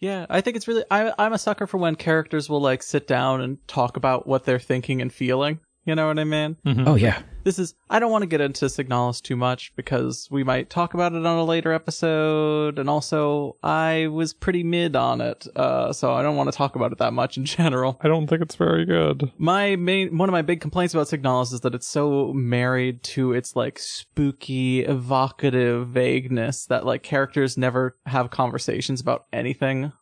Yeah, 0.00 0.26
I 0.28 0.40
think 0.42 0.56
it's 0.56 0.68
really. 0.68 0.84
I, 0.90 1.12
I'm 1.18 1.32
a 1.32 1.38
sucker 1.38 1.66
for 1.66 1.78
when 1.78 1.94
characters 1.94 2.48
will 2.50 2.60
like 2.60 2.82
sit 2.82 3.06
down 3.06 3.40
and 3.40 3.66
talk 3.66 3.96
about 3.96 4.26
what 4.26 4.44
they're 4.44 4.58
thinking 4.58 5.00
and 5.00 5.12
feeling. 5.12 5.60
You 5.86 5.94
know 5.94 6.06
what 6.06 6.18
I 6.18 6.24
mean? 6.24 6.56
Mhm. 6.64 6.86
Oh 6.88 6.94
yeah. 6.94 7.20
This 7.44 7.58
is. 7.58 7.74
I 7.90 7.98
don't 7.98 8.10
want 8.10 8.22
to 8.22 8.26
get 8.26 8.40
into 8.40 8.64
Signalis 8.66 9.20
too 9.20 9.36
much 9.36 9.70
because 9.76 10.28
we 10.30 10.42
might 10.42 10.70
talk 10.70 10.94
about 10.94 11.12
it 11.12 11.26
on 11.26 11.38
a 11.38 11.44
later 11.44 11.74
episode, 11.74 12.78
and 12.78 12.88
also 12.88 13.56
I 13.62 14.06
was 14.06 14.32
pretty 14.32 14.62
mid 14.62 14.96
on 14.96 15.20
it, 15.20 15.46
uh, 15.54 15.92
so 15.92 16.14
I 16.14 16.22
don't 16.22 16.36
want 16.36 16.50
to 16.50 16.56
talk 16.56 16.74
about 16.74 16.92
it 16.92 16.98
that 16.98 17.12
much 17.12 17.36
in 17.36 17.44
general. 17.58 17.98
I 18.00 18.08
don't 18.08 18.26
think 18.26 18.40
it's 18.40 18.54
very 18.56 18.86
good. 18.86 19.30
My 19.36 19.76
main, 19.76 20.16
one 20.16 20.30
of 20.30 20.32
my 20.32 20.40
big 20.40 20.62
complaints 20.62 20.94
about 20.94 21.08
Signalis 21.08 21.52
is 21.52 21.60
that 21.60 21.74
it's 21.74 21.86
so 21.86 22.32
married 22.32 23.02
to 23.02 23.34
its 23.34 23.54
like 23.54 23.78
spooky, 23.78 24.80
evocative 24.84 25.88
vagueness 25.88 26.64
that 26.66 26.86
like 26.86 27.02
characters 27.02 27.58
never 27.58 27.94
have 28.06 28.30
conversations 28.30 29.02
about 29.02 29.26
anything 29.34 29.92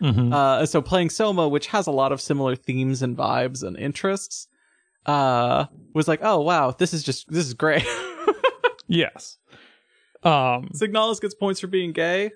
Mhm. 0.00 0.32
uh, 0.32 0.64
so 0.66 0.80
playing 0.80 1.10
Soma, 1.10 1.46
which 1.48 1.66
has 1.66 1.86
a 1.86 1.90
lot 1.90 2.10
of 2.12 2.20
similar 2.22 2.56
themes 2.56 3.02
and 3.02 3.14
vibes 3.16 3.62
and 3.62 3.76
interests, 3.76 4.48
uh, 5.06 5.66
was 5.94 6.08
like, 6.08 6.20
oh 6.22 6.40
wow, 6.40 6.70
this 6.72 6.92
is 6.92 7.02
just 7.02 7.30
this 7.30 7.46
is 7.46 7.54
great. 7.54 7.86
yes. 8.86 9.38
Um, 10.22 10.70
Signalis 10.74 11.20
gets 11.20 11.34
points 11.34 11.60
for 11.60 11.66
being 11.66 11.92
gay, 11.92 12.32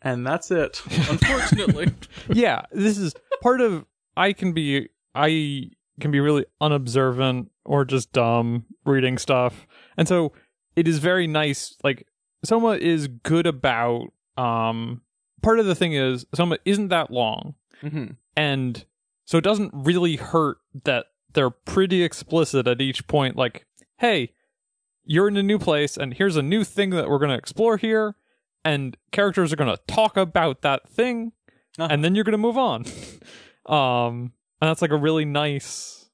and 0.00 0.26
that's 0.26 0.50
it. 0.50 0.82
Unfortunately, 1.08 1.92
yeah, 2.28 2.62
this 2.72 2.98
is 2.98 3.14
part 3.40 3.60
of 3.60 3.84
I 4.16 4.32
can 4.32 4.52
be 4.52 4.88
I 5.14 5.70
can 6.00 6.10
be 6.10 6.20
really 6.20 6.46
unobservant 6.60 7.50
or 7.64 7.84
just 7.84 8.12
dumb 8.12 8.66
reading 8.84 9.18
stuff. 9.18 9.66
And 9.96 10.08
so 10.08 10.32
it 10.76 10.88
is 10.88 10.98
very 10.98 11.26
nice 11.26 11.76
like 11.84 12.06
Soma 12.44 12.72
is 12.72 13.08
good 13.08 13.46
about 13.46 14.08
um 14.36 15.02
part 15.42 15.58
of 15.58 15.66
the 15.66 15.74
thing 15.74 15.92
is 15.92 16.24
Soma 16.34 16.58
isn't 16.64 16.88
that 16.88 17.10
long 17.10 17.54
hmm 17.80 18.06
and 18.36 18.84
so 19.26 19.38
it 19.38 19.44
doesn't 19.44 19.70
really 19.74 20.16
hurt 20.16 20.58
that 20.84 21.06
they're 21.34 21.50
pretty 21.50 22.02
explicit 22.02 22.66
at 22.66 22.80
each 22.80 23.06
point 23.06 23.36
like 23.36 23.66
hey 23.98 24.32
you're 25.04 25.28
in 25.28 25.36
a 25.36 25.42
new 25.42 25.58
place 25.58 25.96
and 25.96 26.14
here's 26.14 26.36
a 26.36 26.42
new 26.42 26.64
thing 26.64 26.90
that 26.90 27.08
we're 27.08 27.18
going 27.18 27.30
to 27.30 27.36
explore 27.36 27.76
here 27.76 28.14
and 28.64 28.96
characters 29.10 29.52
are 29.52 29.56
going 29.56 29.74
to 29.74 29.82
talk 29.86 30.16
about 30.16 30.62
that 30.62 30.88
thing 30.88 31.32
Uh-huh. 31.78 31.88
and 31.90 32.04
then 32.04 32.14
you're 32.14 32.24
going 32.24 32.32
to 32.32 32.38
move 32.38 32.58
on 32.58 32.84
um 33.66 34.32
and 34.60 34.68
that's 34.68 34.82
like 34.82 34.90
a 34.92 34.96
really 34.96 35.24
nice 35.24 36.08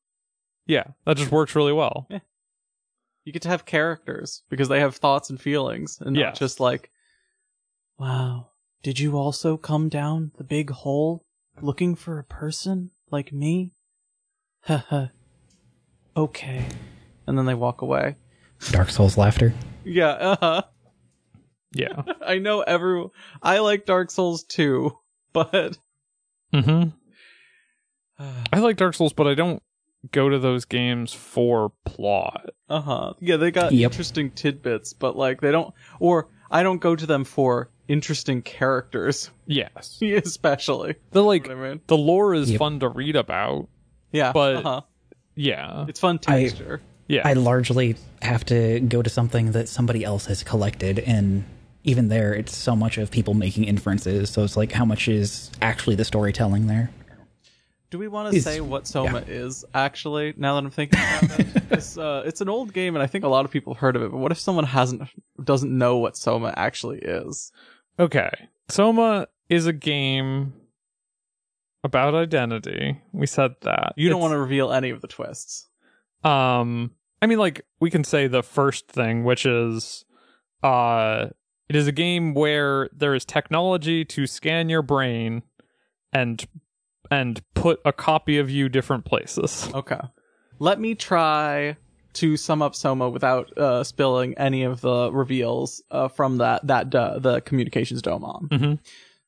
yeah 0.66 0.84
that 1.04 1.16
just 1.16 1.32
works 1.32 1.54
really 1.56 1.72
well 1.72 2.06
you 3.24 3.32
get 3.32 3.42
to 3.42 3.48
have 3.48 3.66
characters 3.66 4.42
because 4.48 4.68
they 4.68 4.80
have 4.80 4.96
thoughts 4.96 5.28
and 5.28 5.38
feelings, 5.38 5.98
and 6.00 6.16
not 6.28 6.34
just 6.34 6.60
like, 6.60 6.90
wow, 7.98 8.48
did 8.82 8.98
you 8.98 9.18
also 9.18 9.58
come 9.58 9.90
down 9.90 10.32
the 10.38 10.44
big 10.44 10.70
hole 10.70 11.26
looking 11.60 11.94
for 11.94 12.18
a 12.18 12.24
person 12.24 12.90
like 13.10 13.30
me? 13.30 13.74
Haha. 14.62 15.06
okay, 16.16 16.66
and 17.26 17.38
then 17.38 17.46
they 17.46 17.54
walk 17.54 17.82
away. 17.82 18.16
Dark 18.70 18.90
Souls 18.90 19.16
laughter. 19.16 19.54
Yeah. 19.84 20.08
Uh 20.10 20.36
huh. 20.40 20.62
Yeah. 21.72 22.02
I 22.26 22.38
know 22.38 22.62
every. 22.62 23.06
I 23.42 23.58
like 23.60 23.86
Dark 23.86 24.10
Souls 24.10 24.42
too, 24.44 24.96
but 25.32 25.78
hmm 26.52 26.84
I 28.52 28.58
like 28.58 28.76
Dark 28.76 28.94
Souls, 28.94 29.12
but 29.12 29.26
I 29.28 29.34
don't 29.34 29.62
go 30.12 30.28
to 30.28 30.38
those 30.38 30.64
games 30.64 31.12
for 31.12 31.72
plot. 31.84 32.50
uh 32.68 32.80
huh. 32.80 33.12
Yeah, 33.20 33.36
they 33.36 33.50
got 33.50 33.72
Yep. 33.72 33.92
interesting 33.92 34.30
tidbits, 34.32 34.92
but 34.92 35.16
like 35.16 35.40
they 35.40 35.52
don't. 35.52 35.72
Or 36.00 36.28
I 36.50 36.62
don't 36.62 36.80
go 36.80 36.96
to 36.96 37.06
them 37.06 37.24
for 37.24 37.70
interesting 37.86 38.42
characters, 38.42 39.30
Yes. 39.46 39.98
especially. 40.02 40.96
The 41.12 41.22
like 41.22 41.46
What 41.46 41.56
I 41.56 41.68
mean? 41.68 41.80
the 41.86 41.96
lore 41.96 42.34
is 42.34 42.50
Yep. 42.50 42.58
fun 42.58 42.80
to 42.80 42.88
read 42.88 43.14
about. 43.16 43.68
Yeah, 44.12 44.32
But- 44.32 44.56
uh-huh. 44.56 44.80
Yeah. 45.34 45.84
it's 45.88 46.00
fun 46.00 46.18
I- 46.26 46.50
Yeah. 47.06 47.22
I 47.24 47.32
largely 47.34 47.96
have 48.22 48.44
to 48.46 48.80
go 48.80 49.02
to 49.02 49.08
something 49.10 49.52
that 49.52 49.68
somebody 49.68 50.04
else 50.04 50.26
has 50.26 50.42
collected, 50.42 50.98
and 50.98 51.44
even 51.84 52.08
there, 52.08 52.34
it's 52.34 52.54
so 52.56 52.74
much 52.76 52.98
of 52.98 53.10
people 53.10 53.34
making 53.34 53.64
inferences. 53.64 54.30
So 54.30 54.42
it's 54.44 54.56
like, 54.56 54.72
how 54.72 54.84
much 54.84 55.08
is 55.08 55.50
actually 55.62 55.96
the 55.96 56.04
storytelling 56.04 56.66
there? 56.66 56.90
Do 57.90 57.98
we 57.98 58.08
want 58.08 58.30
to 58.32 58.36
It's- 58.36 58.44
say 58.44 58.60
what 58.60 58.86
Soma 58.86 59.22
is 59.26 59.64
actually? 59.72 60.34
Now 60.36 60.54
that 60.56 60.64
I'm 60.64 60.70
thinking 60.70 60.98
about 61.00 61.40
it, 61.40 61.46
it's, 61.70 61.96
uh, 61.96 62.22
it's 62.26 62.42
an 62.42 62.48
old 62.50 62.74
game, 62.74 62.94
and 62.94 63.02
I 63.02 63.06
think 63.06 63.24
a 63.24 63.28
lot 63.28 63.46
of 63.46 63.50
people 63.50 63.72
have 63.72 63.80
heard 63.80 63.96
of 63.96 64.02
it. 64.02 64.10
But 64.10 64.18
what 64.18 64.30
if 64.32 64.38
someone 64.38 64.64
hasn't 64.64 65.02
doesn't 65.42 65.76
know 65.76 65.96
what 65.96 66.14
Soma 66.16 66.52
actually 66.56 66.98
is? 66.98 67.50
Okay. 67.98 68.28
Soma 68.68 69.28
is 69.48 69.66
a 69.66 69.72
game 69.72 70.52
about 71.84 72.14
identity. 72.14 73.00
We 73.12 73.26
said 73.26 73.54
that. 73.62 73.94
You 73.96 74.08
don't 74.08 74.20
want 74.20 74.32
to 74.32 74.38
reveal 74.38 74.72
any 74.72 74.90
of 74.90 75.00
the 75.00 75.08
twists. 75.08 75.68
um 76.24 76.92
I 77.22 77.26
mean 77.26 77.38
like 77.38 77.64
we 77.80 77.90
can 77.90 78.04
say 78.04 78.26
the 78.26 78.42
first 78.42 78.88
thing 78.88 79.24
which 79.24 79.44
is 79.46 80.04
uh 80.62 81.26
it 81.68 81.76
is 81.76 81.86
a 81.86 81.92
game 81.92 82.34
where 82.34 82.88
there 82.96 83.14
is 83.14 83.24
technology 83.24 84.04
to 84.06 84.26
scan 84.26 84.68
your 84.68 84.82
brain 84.82 85.42
and 86.12 86.44
and 87.10 87.40
put 87.54 87.80
a 87.84 87.92
copy 87.92 88.38
of 88.38 88.50
you 88.50 88.68
different 88.68 89.04
places. 89.04 89.68
Okay. 89.74 90.00
Let 90.58 90.80
me 90.80 90.94
try 90.94 91.76
to 92.14 92.36
sum 92.36 92.62
up 92.62 92.74
Soma 92.74 93.08
without 93.08 93.56
uh, 93.56 93.84
spilling 93.84 94.36
any 94.38 94.64
of 94.64 94.80
the 94.80 95.12
reveals 95.12 95.82
uh, 95.90 96.08
from 96.08 96.38
that 96.38 96.66
that 96.66 96.92
uh, 96.94 97.18
the 97.18 97.40
communications 97.42 98.02
dome 98.02 98.24
on. 98.24 98.48
Mhm. 98.48 98.78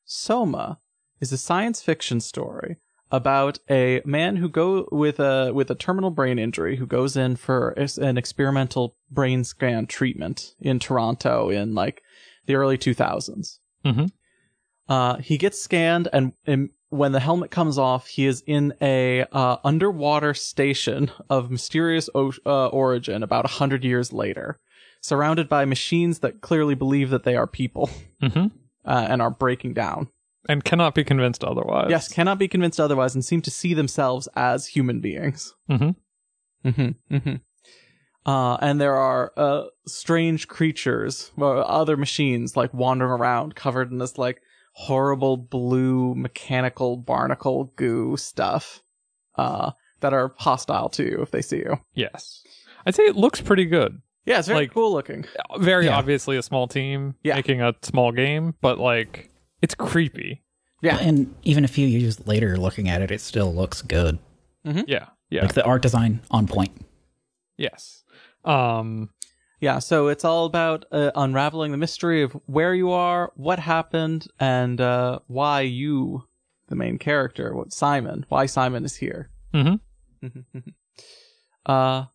Soma 0.05 0.79
is 1.21 1.31
a 1.31 1.37
science 1.37 1.81
fiction 1.81 2.19
story 2.19 2.77
about 3.11 3.59
a 3.69 4.01
man 4.05 4.37
who 4.37 4.49
go 4.49 4.87
with 4.91 5.19
a 5.19 5.51
with 5.53 5.69
a 5.69 5.75
terminal 5.75 6.11
brain 6.11 6.39
injury 6.39 6.77
who 6.77 6.85
goes 6.87 7.15
in 7.15 7.35
for 7.35 7.69
an 7.97 8.17
experimental 8.17 8.95
brain 9.09 9.43
scan 9.43 9.85
treatment 9.85 10.55
in 10.59 10.79
Toronto 10.79 11.49
in 11.49 11.73
like 11.75 12.01
the 12.47 12.55
early 12.55 12.77
2000s. 12.77 13.59
Mhm. 13.85 14.11
Uh, 14.89 15.17
he 15.17 15.37
gets 15.37 15.61
scanned, 15.61 16.09
and, 16.11 16.33
and 16.45 16.69
when 16.89 17.11
the 17.13 17.19
helmet 17.21 17.49
comes 17.51 17.77
off, 17.77 18.07
he 18.07 18.25
is 18.25 18.43
in 18.45 18.73
a 18.81 19.23
uh, 19.31 19.57
underwater 19.63 20.33
station 20.33 21.09
of 21.29 21.49
mysterious 21.49 22.09
o- 22.13 22.33
uh, 22.45 22.67
origin 22.67 23.23
about 23.23 23.45
a 23.45 23.49
hundred 23.59 23.85
years 23.85 24.11
later, 24.11 24.59
surrounded 24.99 25.47
by 25.47 25.63
machines 25.63 26.19
that 26.19 26.41
clearly 26.41 26.75
believe 26.75 27.09
that 27.09 27.23
they 27.23 27.35
are 27.37 27.47
people 27.47 27.89
Mhm. 28.21 28.51
uh, 28.85 29.07
and 29.09 29.21
are 29.21 29.29
breaking 29.31 29.73
down. 29.73 30.09
And 30.49 30.63
cannot 30.63 30.95
be 30.95 31.03
convinced 31.03 31.43
otherwise. 31.43 31.87
Yes, 31.89 32.07
cannot 32.11 32.39
be 32.39 32.47
convinced 32.47 32.79
otherwise, 32.79 33.13
and 33.13 33.23
seem 33.23 33.41
to 33.43 33.51
see 33.51 33.73
themselves 33.73 34.27
as 34.35 34.67
human 34.67 34.99
beings. 34.99 35.53
Mhm. 35.69 35.95
Mm-hmm. 36.65 37.15
Mm-hmm. 37.15 37.35
Uh, 38.25 38.55
and 38.57 38.79
there 38.79 38.95
are 38.95 39.31
uh, 39.35 39.63
strange 39.87 40.47
creatures, 40.47 41.31
or 41.37 41.57
other 41.67 41.97
machines, 41.97 42.55
like 42.55 42.73
wandering 42.73 43.11
around, 43.11 43.55
covered 43.55 43.91
in 43.91 43.97
this 43.97 44.17
like 44.17 44.41
horrible 44.73 45.37
blue 45.37 46.13
mechanical 46.15 46.97
barnacle 46.97 47.71
goo 47.75 48.15
stuff, 48.17 48.81
uh, 49.37 49.71
that 50.01 50.13
are 50.13 50.33
hostile 50.37 50.89
to 50.89 51.03
you 51.03 51.21
if 51.21 51.31
they 51.31 51.41
see 51.41 51.57
you. 51.57 51.79
Yes. 51.93 52.43
I'd 52.85 52.95
say 52.95 53.03
it 53.03 53.15
looks 53.15 53.41
pretty 53.41 53.65
good. 53.65 54.01
Yeah, 54.25 54.37
it's 54.39 54.47
very 54.47 54.61
Like- 54.61 54.73
cool 54.73 54.91
looking. 54.93 55.25
Very 55.57 55.85
Yeah. 55.85 55.97
obviously 55.97 56.37
a 56.37 56.43
small 56.43 56.67
team 56.67 57.15
Yeah. 57.23 57.35
making 57.35 57.61
a 57.61 57.73
small 57.81 58.11
game, 58.11 58.53
but 58.61 58.77
like 58.77 59.30
it's 59.61 59.75
creepy. 59.75 60.43
Yeah. 60.81 60.97
And 60.99 61.33
even 61.43 61.63
a 61.63 61.67
few 61.67 61.87
years 61.87 62.25
later, 62.27 62.57
looking 62.57 62.89
at 62.89 63.01
it, 63.01 63.11
it 63.11 63.21
still 63.21 63.53
looks 63.53 63.81
good. 63.81 64.17
Yeah. 64.63 65.07
Yeah. 65.29 65.43
Like 65.43 65.53
the 65.53 65.63
art 65.63 65.81
design 65.81 66.21
on 66.31 66.47
point. 66.47 66.71
yes. 67.57 68.03
Um 68.43 69.09
Yeah, 69.59 69.77
so 69.79 70.07
it's 70.07 70.25
all 70.25 70.45
about 70.45 70.85
uh, 70.91 71.11
unraveling 71.15 71.71
the 71.71 71.77
mystery 71.77 72.23
of 72.23 72.31
where 72.47 72.73
you 72.73 72.89
are, 72.91 73.31
what 73.35 73.59
happened, 73.59 74.25
and 74.39 74.81
uh, 74.81 75.19
why 75.27 75.61
you, 75.61 76.23
the 76.67 76.75
main 76.75 76.97
character, 76.97 77.53
what 77.55 77.71
Simon, 77.71 78.25
why 78.29 78.47
Simon 78.47 78.83
is 78.85 78.95
here. 78.95 79.29
mhm. 79.53 79.79
uh, 81.67 82.05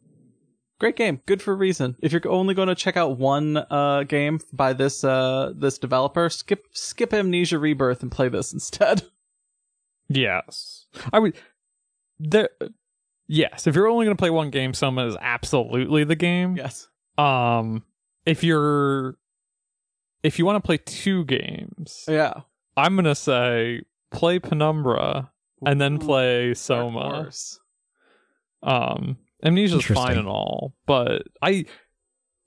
great 0.78 0.97
game, 0.97 1.21
good 1.26 1.40
for 1.42 1.52
a 1.52 1.56
reason. 1.56 1.97
If 2.00 2.12
you're 2.12 2.26
only 2.28 2.54
going 2.54 2.68
to 2.68 2.75
check 2.75 2.97
out 2.97 3.18
one 3.18 3.56
uh 3.56 4.04
game 4.04 4.40
by 4.52 4.73
this 4.73 5.04
uh 5.04 5.52
this 5.56 5.78
developer, 5.78 6.28
skip 6.30 6.64
skip 6.73 7.12
Amnesia 7.12 7.59
Rebirth 7.59 8.02
and 8.02 8.11
play 8.12 8.28
this 8.28 8.52
instead. 8.54 9.02
Yes. 10.09 10.87
I 11.12 11.18
would 11.18 11.37
there 12.18 12.50
Yes, 13.28 13.66
if 13.66 13.75
you're 13.75 13.88
only 13.88 14.04
going 14.06 14.16
to 14.16 14.21
play 14.21 14.30
one 14.30 14.50
game, 14.50 14.73
Soma 14.73 15.06
is 15.09 15.16
absolutely 15.21 16.04
the 16.04 16.14
game. 16.16 16.56
yes. 16.56 16.88
Um 17.18 17.83
if 18.25 18.45
you're 18.45 19.16
if 20.23 20.38
you 20.38 20.47
want 20.47 20.56
to 20.62 20.66
play 20.66 20.78
two 20.78 21.25
games, 21.25 22.04
Yeah. 22.09 22.40
I'm 22.76 22.95
going 22.95 23.04
to 23.04 23.14
say 23.14 23.83
play 24.11 24.38
Penumbra 24.38 25.30
and 25.64 25.80
then 25.80 25.99
play 25.99 26.52
Soma. 26.54 27.30
Um, 28.62 29.16
Amnesia's 29.46 29.84
fine 29.84 30.18
and 30.18 30.28
all, 30.28 30.74
but 30.86 31.22
I 31.40 31.64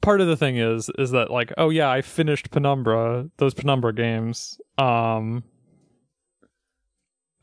part 0.01 0.21
of 0.21 0.27
the 0.27 0.37
thing 0.37 0.57
is 0.57 0.89
is 0.97 1.11
that 1.11 1.29
like 1.31 1.51
oh 1.57 1.69
yeah 1.69 1.89
I 1.89 2.01
finished 2.01 2.51
Penumbra 2.51 3.29
those 3.37 3.53
Penumbra 3.53 3.93
games 3.93 4.59
um 4.77 5.43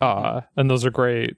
uh 0.01 0.43
and 0.57 0.71
those 0.71 0.85
are 0.85 0.91
great. 0.91 1.37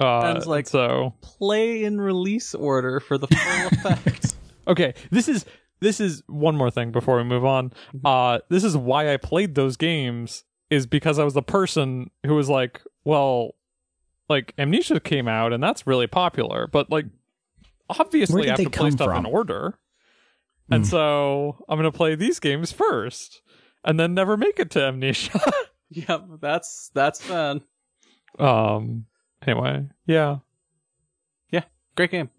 Uh 0.00 0.20
And 0.34 0.46
like- 0.46 0.66
so 0.66 1.14
Play 1.22 1.84
in 1.84 2.00
release 2.00 2.54
order 2.54 3.00
for 3.00 3.16
the 3.18 3.26
full 3.28 3.66
effect. 3.90 4.34
okay 4.68 4.94
this 5.10 5.28
is 5.28 5.44
this 5.80 6.00
is 6.00 6.22
one 6.26 6.56
more 6.56 6.70
thing 6.70 6.90
before 6.92 7.16
we 7.18 7.24
move 7.24 7.44
on. 7.44 7.72
Uh 8.04 8.38
this 8.50 8.64
is 8.64 8.76
why 8.76 9.12
I 9.12 9.16
played 9.16 9.54
those 9.54 9.76
games 9.76 10.44
is 10.70 10.86
because 10.86 11.18
I 11.18 11.24
was 11.24 11.34
the 11.34 11.42
person 11.42 12.10
who 12.26 12.34
was 12.34 12.48
like 12.48 12.80
well 13.04 13.52
like 14.28 14.54
Amnesia 14.58 15.00
came 15.00 15.28
out 15.28 15.52
and 15.52 15.62
that's 15.62 15.86
really 15.86 16.06
popular 16.06 16.66
but 16.66 16.90
like 16.90 17.06
obviously 17.88 18.40
Where 18.42 18.44
I 18.48 18.50
have 18.50 18.58
they 18.58 18.64
to 18.64 18.70
play 18.70 18.90
stuff 18.90 19.08
from? 19.08 19.26
in 19.26 19.32
order 19.32 19.78
and 20.70 20.84
Hmm. 20.84 20.90
so 20.90 21.64
I'm 21.68 21.78
gonna 21.78 21.92
play 21.92 22.14
these 22.16 22.40
games 22.40 22.72
first 22.72 23.42
and 23.84 23.98
then 24.00 24.14
never 24.14 24.36
make 24.36 24.58
it 24.58 24.70
to 24.72 24.82
Amnesia 24.84 25.40
yep, 25.90 26.24
that's 26.40 26.90
that's 26.94 27.20
fun. 27.22 27.62
um 28.38 29.06
anyway 29.46 29.86
yeah. 30.06 30.38
yeah 31.50 31.62
Great 31.96 32.10
game. 32.10 32.30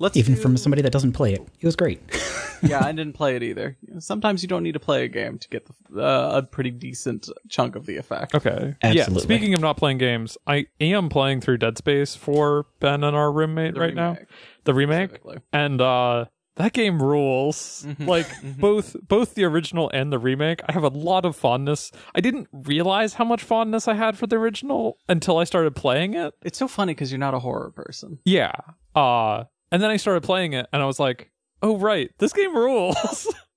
Let's 0.00 0.16
Even 0.16 0.34
do- 0.34 0.40
from 0.40 0.56
somebody 0.56 0.82
that 0.82 0.92
doesn't 0.92 1.12
play 1.12 1.32
it, 1.34 1.40
it 1.60 1.66
was 1.66 1.74
great. 1.76 2.00
yeah, 2.62 2.84
I 2.84 2.92
didn't 2.92 3.14
play 3.14 3.34
it 3.36 3.42
either. 3.42 3.76
Sometimes 3.98 4.42
you 4.42 4.48
don't 4.48 4.62
need 4.62 4.72
to 4.72 4.80
play 4.80 5.04
a 5.04 5.08
game 5.08 5.38
to 5.38 5.48
get 5.48 5.66
the, 5.90 6.02
uh, 6.04 6.30
a 6.38 6.42
pretty 6.42 6.70
decent 6.70 7.28
chunk 7.48 7.74
of 7.76 7.86
the 7.86 7.96
effect. 7.96 8.34
okay 8.34 8.76
yeah 8.84 9.06
speaking 9.16 9.54
of 9.54 9.60
not 9.60 9.76
playing 9.76 9.98
games 9.98 10.38
I 10.46 10.66
am 10.80 11.08
playing 11.08 11.40
through 11.40 11.58
Dead 11.58 11.78
Space 11.78 12.14
for 12.14 12.66
Ben 12.80 13.02
and 13.04 13.16
our 13.16 13.30
roommate 13.32 13.74
The 13.74 13.80
right 13.80 13.94
now 13.94 14.16
the 14.64 14.74
remake 14.74 15.18
and 15.52 15.80
uh 15.80 16.26
that 16.56 16.72
game 16.72 17.00
rules 17.02 17.84
Mhm. 17.88 18.06
like 18.06 18.26
Mhm. 18.26 18.58
both 18.58 18.96
both 19.06 19.34
the 19.34 19.44
original 19.44 19.88
and 19.94 20.12
the 20.12 20.18
remake 20.18 20.60
i 20.68 20.72
have 20.72 20.82
a 20.82 20.88
lot 20.88 21.24
of 21.24 21.36
fondness 21.36 21.90
i 22.14 22.20
didn't 22.20 22.48
realize 22.52 23.14
how 23.14 23.24
much 23.24 23.42
fondness 23.42 23.86
i 23.88 23.94
had 23.94 24.18
for 24.18 24.26
the 24.26 24.36
original 24.36 24.98
until 25.08 25.38
i 25.38 25.44
started 25.44 25.74
playing 25.76 26.14
it 26.14 26.34
It's 26.42 26.58
so 26.58 26.66
funny 26.68 26.92
because 26.94 27.10
you're 27.12 27.18
not 27.20 27.34
a 27.34 27.38
horror 27.38 27.70
person. 27.70 28.18
yeah 28.24 28.52
uh 28.96 29.44
and 29.70 29.82
then 29.82 29.90
i 29.90 29.96
started 29.96 30.22
playing 30.22 30.52
it 30.52 30.66
and 30.72 30.82
i 30.82 30.86
was 30.86 30.98
like 30.98 31.30
oh 31.62 31.76
right 31.78 32.10
this 32.18 32.32
game 32.32 32.54
rules 32.54 33.32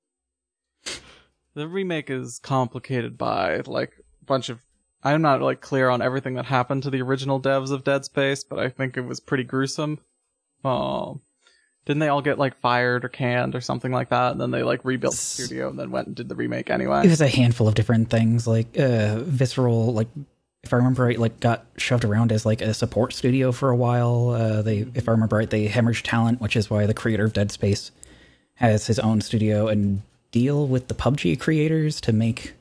The 1.54 1.68
remake 1.68 2.10
is 2.10 2.40
complicated 2.40 3.18
by 3.18 3.62
like 3.66 3.94
a 4.22 4.26
bunch 4.26 4.50
of. 4.50 4.62
I'm 5.04 5.22
not 5.22 5.42
like 5.42 5.62
clear 5.62 5.90
on 5.90 6.02
everything 6.02 6.36
that 6.36 6.46
happened 6.46 6.84
to 6.84 6.90
the 6.90 7.02
original 7.02 7.42
devs 7.42 7.72
of 7.72 7.84
Dead 7.84 8.06
Space, 8.06 8.44
but 8.44 8.60
I 8.60 8.70
think 8.70 8.96
it 8.96 9.02
was 9.02 9.20
pretty 9.20 9.44
gruesome. 9.44 10.00
Oh, 10.64 11.20
didn't 11.86 12.00
they 12.00 12.08
all 12.08 12.22
get 12.22 12.38
like 12.38 12.56
fired 12.60 13.04
or 13.04 13.10
canned 13.10 13.56
or 13.56 13.62
something 13.62 13.92
like 13.92 14.10
that? 14.10 14.32
And 14.32 14.40
then 14.40 14.52
they 14.52 14.62
like 14.64 14.86
rebuilt 14.86 15.16
the 15.16 15.18
studio 15.18 15.70
and 15.70 15.78
then 15.78 15.92
went 15.92 16.08
and 16.08 16.16
did 16.16 16.30
the 16.30 16.36
remake 16.36 16.70
anyway. 16.70 17.04
it 17.04 17.10
was 17.10 17.20
a 17.20 17.28
handful 17.28 17.68
of 17.68 17.74
different 17.74 18.10
things, 18.10 18.48
like 18.48 18.78
uh, 18.78 19.20
visceral, 19.20 19.92
like 19.94 20.08
if 20.64 20.74
I 20.74 20.78
remember 20.78 21.04
right, 21.04 21.18
like 21.18 21.40
got 21.40 21.66
shoved 21.78 22.06
around 22.06 22.32
as 22.32 22.46
like 22.46 22.62
a 22.62 22.74
support 22.74 23.14
studio 23.14 23.52
for 23.52 23.70
a 23.70 23.76
while. 23.76 24.30
Uh, 24.30 24.62
they, 24.62 24.80
if 24.94 25.10
I 25.10 25.12
remember 25.12 25.38
right, 25.38 25.50
they 25.50 25.68
hemorrhaged 25.68 26.04
talent, 26.04 26.40
which 26.40 26.56
is 26.56 26.70
why 26.70 26.86
the 26.86 26.94
creator 26.94 27.26
of 27.26 27.34
Dead 27.34 27.52
Space 27.52 27.92
has 28.56 28.88
his 28.88 29.00
own 29.00 29.22
studio 29.22 29.68
and 29.68 30.02
deal 30.32 30.68
with 30.68 30.88
the 30.88 30.94
PUBG 30.94 31.40
creators 31.40 32.00
to 32.02 32.14
make 32.14 32.54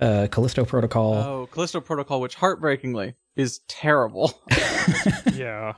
uh, 0.00 0.28
Callisto 0.30 0.64
Protocol. 0.64 1.14
Oh, 1.14 1.48
Callisto 1.50 1.80
Protocol, 1.80 2.20
which 2.20 2.36
heartbreakingly 2.36 3.14
is 3.36 3.60
terrible. 3.68 4.40
yeah. 5.34 5.74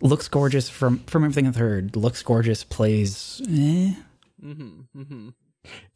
Looks 0.00 0.28
gorgeous 0.28 0.68
from 0.68 0.98
from 1.00 1.24
everything 1.24 1.46
I've 1.46 1.56
heard. 1.56 1.96
Looks 1.96 2.22
gorgeous. 2.22 2.64
Plays. 2.64 3.40
Eh. 3.44 3.94
mm-hmm, 4.42 4.80
mm-hmm. 4.94 5.28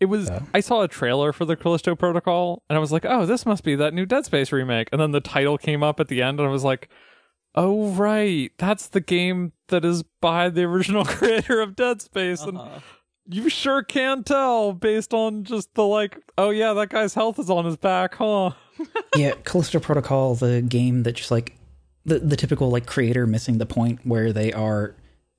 It 0.00 0.07
was. 0.07 0.31
I 0.55 0.61
saw 0.61 0.83
a 0.83 0.89
trailer 0.89 1.33
for 1.33 1.45
the 1.45 1.57
Callisto 1.57 1.95
Protocol, 1.95 2.62
and 2.69 2.77
I 2.77 2.81
was 2.81 2.93
like, 2.93 3.05
"Oh, 3.05 3.27
this 3.27 3.45
must 3.47 3.65
be 3.65 3.75
that 3.77 3.95
new 3.95 4.07
Dead 4.07 4.25
Space 4.25 4.53
remake." 4.53 4.89
And 4.93 5.00
then 5.00 5.12
the 5.12 5.21
title 5.21 5.59
came 5.59 5.83
up 5.83 6.00
at 6.00 6.09
the 6.09 6.23
end, 6.23 6.41
and 6.41 6.49
I 6.49 6.53
was 6.53 6.65
like, 6.65 6.89
"Oh, 7.55 7.91
right, 7.91 8.50
that's 8.59 8.87
the 8.89 9.00
game 9.00 9.53
that 9.69 9.85
is 9.85 10.03
by 10.21 10.49
the 10.49 10.62
original 10.65 11.05
creator 11.07 11.61
of 11.61 11.77
Dead 11.77 12.00
Space." 12.03 12.43
And 12.43 12.59
Uh-huh. 12.59 12.81
you 13.29 13.49
sure 13.49 13.83
can 13.83 14.25
tell 14.25 14.73
based 14.73 15.12
on 15.15 15.45
just 15.45 15.75
the 15.75 15.85
like, 15.85 16.19
"Oh 16.39 16.50
yeah, 16.50 16.73
that 16.75 16.89
guy's 16.89 17.15
health 17.15 17.39
is 17.39 17.50
on 17.50 17.65
his 17.65 17.77
back, 17.77 18.15
huh?" 18.15 18.53
yeah, 19.17 19.33
Callisto 19.45 19.79
Protocol, 19.81 20.35
the 20.35 20.62
game 20.62 21.03
that 21.03 21.12
just 21.12 21.31
like 21.31 21.57
the 22.07 22.19
the 22.19 22.37
typical 22.37 22.71
like 22.71 22.87
creator 22.87 23.27
missing 23.27 23.59
the 23.59 23.67
point 23.67 24.00
where 24.07 24.33
they 24.33 24.53
are 24.55 24.95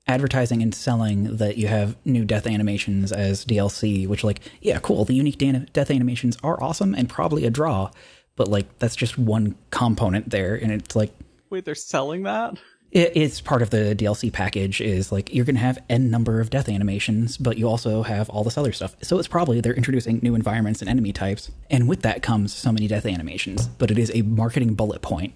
advertising 0.06 0.62
and 0.62 0.74
selling 0.74 1.36
that 1.36 1.56
you 1.56 1.68
have 1.68 1.96
new 2.04 2.24
death 2.24 2.46
animations 2.46 3.12
as 3.12 3.44
DLC, 3.44 4.06
which 4.06 4.24
like 4.24 4.40
yeah, 4.60 4.78
cool. 4.80 5.04
The 5.04 5.14
unique 5.14 5.38
dan- 5.38 5.68
death 5.72 5.90
animations 5.90 6.36
are 6.42 6.62
awesome 6.62 6.94
and 6.94 7.08
probably 7.08 7.44
a 7.44 7.50
draw, 7.50 7.90
but 8.36 8.48
like 8.48 8.78
that's 8.78 8.96
just 8.96 9.18
one 9.18 9.56
component 9.70 10.30
there, 10.30 10.54
and 10.54 10.72
it's 10.72 10.96
like 10.96 11.12
Wait, 11.50 11.64
they're 11.64 11.74
selling 11.74 12.22
that? 12.24 12.54
it, 12.92 13.12
it's 13.16 13.40
part 13.40 13.62
of 13.62 13.70
the 13.70 13.94
DLC 13.96 14.32
package. 14.32 14.80
Is 14.80 15.10
like 15.10 15.34
you're 15.34 15.44
gonna 15.44 15.58
have 15.58 15.78
n 15.88 16.10
number 16.10 16.40
of 16.40 16.50
death 16.50 16.68
animations, 16.68 17.36
but 17.38 17.56
you 17.56 17.68
also 17.68 18.02
have 18.02 18.28
all 18.30 18.44
this 18.44 18.58
other 18.58 18.72
stuff. 18.72 18.94
So 19.02 19.18
it's 19.18 19.28
probably 19.28 19.60
they're 19.60 19.74
introducing 19.74 20.20
new 20.22 20.34
environments 20.34 20.80
and 20.80 20.88
enemy 20.88 21.12
types, 21.12 21.50
and 21.70 21.88
with 21.88 22.02
that 22.02 22.22
comes 22.22 22.52
so 22.52 22.70
many 22.72 22.86
death 22.86 23.06
animations. 23.06 23.66
But 23.66 23.90
it 23.90 23.98
is 23.98 24.10
a 24.14 24.22
marketing 24.22 24.74
bullet 24.74 25.02
point. 25.02 25.34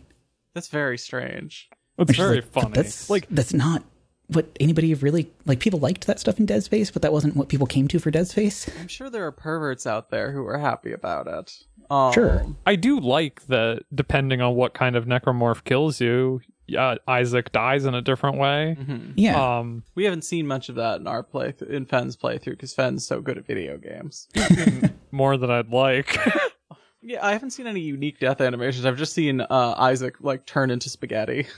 That's 0.54 0.68
very 0.68 0.98
strange. 0.98 1.68
It's 1.98 2.08
Which 2.08 2.18
is 2.18 2.24
very 2.24 2.36
like, 2.36 2.52
funny. 2.52 2.72
That's 2.74 3.08
like, 3.08 3.26
that's 3.30 3.54
not 3.54 3.82
what 4.28 4.46
anybody 4.60 4.92
really 4.94 5.30
like. 5.44 5.60
People 5.60 5.78
liked 5.80 6.06
that 6.06 6.18
stuff 6.20 6.38
in 6.38 6.46
Dead 6.46 6.62
Space, 6.64 6.90
but 6.90 7.02
that 7.02 7.12
wasn't 7.12 7.36
what 7.36 7.48
people 7.48 7.66
came 7.66 7.86
to 7.88 7.98
for 7.98 8.10
Dead 8.10 8.26
Space. 8.28 8.68
I'm 8.80 8.88
sure 8.88 9.08
there 9.10 9.26
are 9.26 9.32
perverts 9.32 9.86
out 9.86 10.10
there 10.10 10.32
who 10.32 10.44
are 10.46 10.58
happy 10.58 10.92
about 10.92 11.26
it. 11.28 11.52
Um, 11.90 12.12
Sure. 12.12 12.44
I 12.66 12.74
do 12.76 12.98
like 12.98 13.46
that. 13.46 13.82
Depending 13.94 14.40
on 14.40 14.54
what 14.56 14.74
kind 14.74 14.96
of 14.96 15.04
necromorph 15.04 15.62
kills 15.62 16.00
you, 16.00 16.40
uh, 16.76 16.96
Isaac 17.06 17.52
dies 17.52 17.84
in 17.84 17.94
a 17.94 18.02
different 18.02 18.38
way. 18.38 18.76
Yeah, 19.14 19.58
Um, 19.58 19.84
We 19.94 20.02
haven't 20.04 20.22
seen 20.24 20.48
much 20.48 20.68
of 20.68 20.74
that 20.74 20.98
in 21.00 21.06
our 21.06 21.22
play 21.22 21.54
in 21.68 21.86
Fen's 21.86 22.16
playthrough 22.16 22.46
because 22.52 22.74
Fen's 22.74 23.06
so 23.06 23.20
good 23.20 23.38
at 23.38 23.46
video 23.46 23.78
games. 23.78 24.26
more 25.12 25.36
than 25.36 25.48
I'd 25.52 25.68
like. 25.70 26.18
yeah, 27.02 27.24
I 27.24 27.30
haven't 27.32 27.50
seen 27.50 27.68
any 27.68 27.80
unique 27.80 28.18
death 28.18 28.40
animations. 28.40 28.84
I've 28.84 28.96
just 28.98 29.12
seen 29.12 29.40
uh, 29.40 29.74
Isaac 29.78 30.16
like 30.20 30.44
turn 30.46 30.70
into 30.72 30.90
spaghetti. 30.90 31.46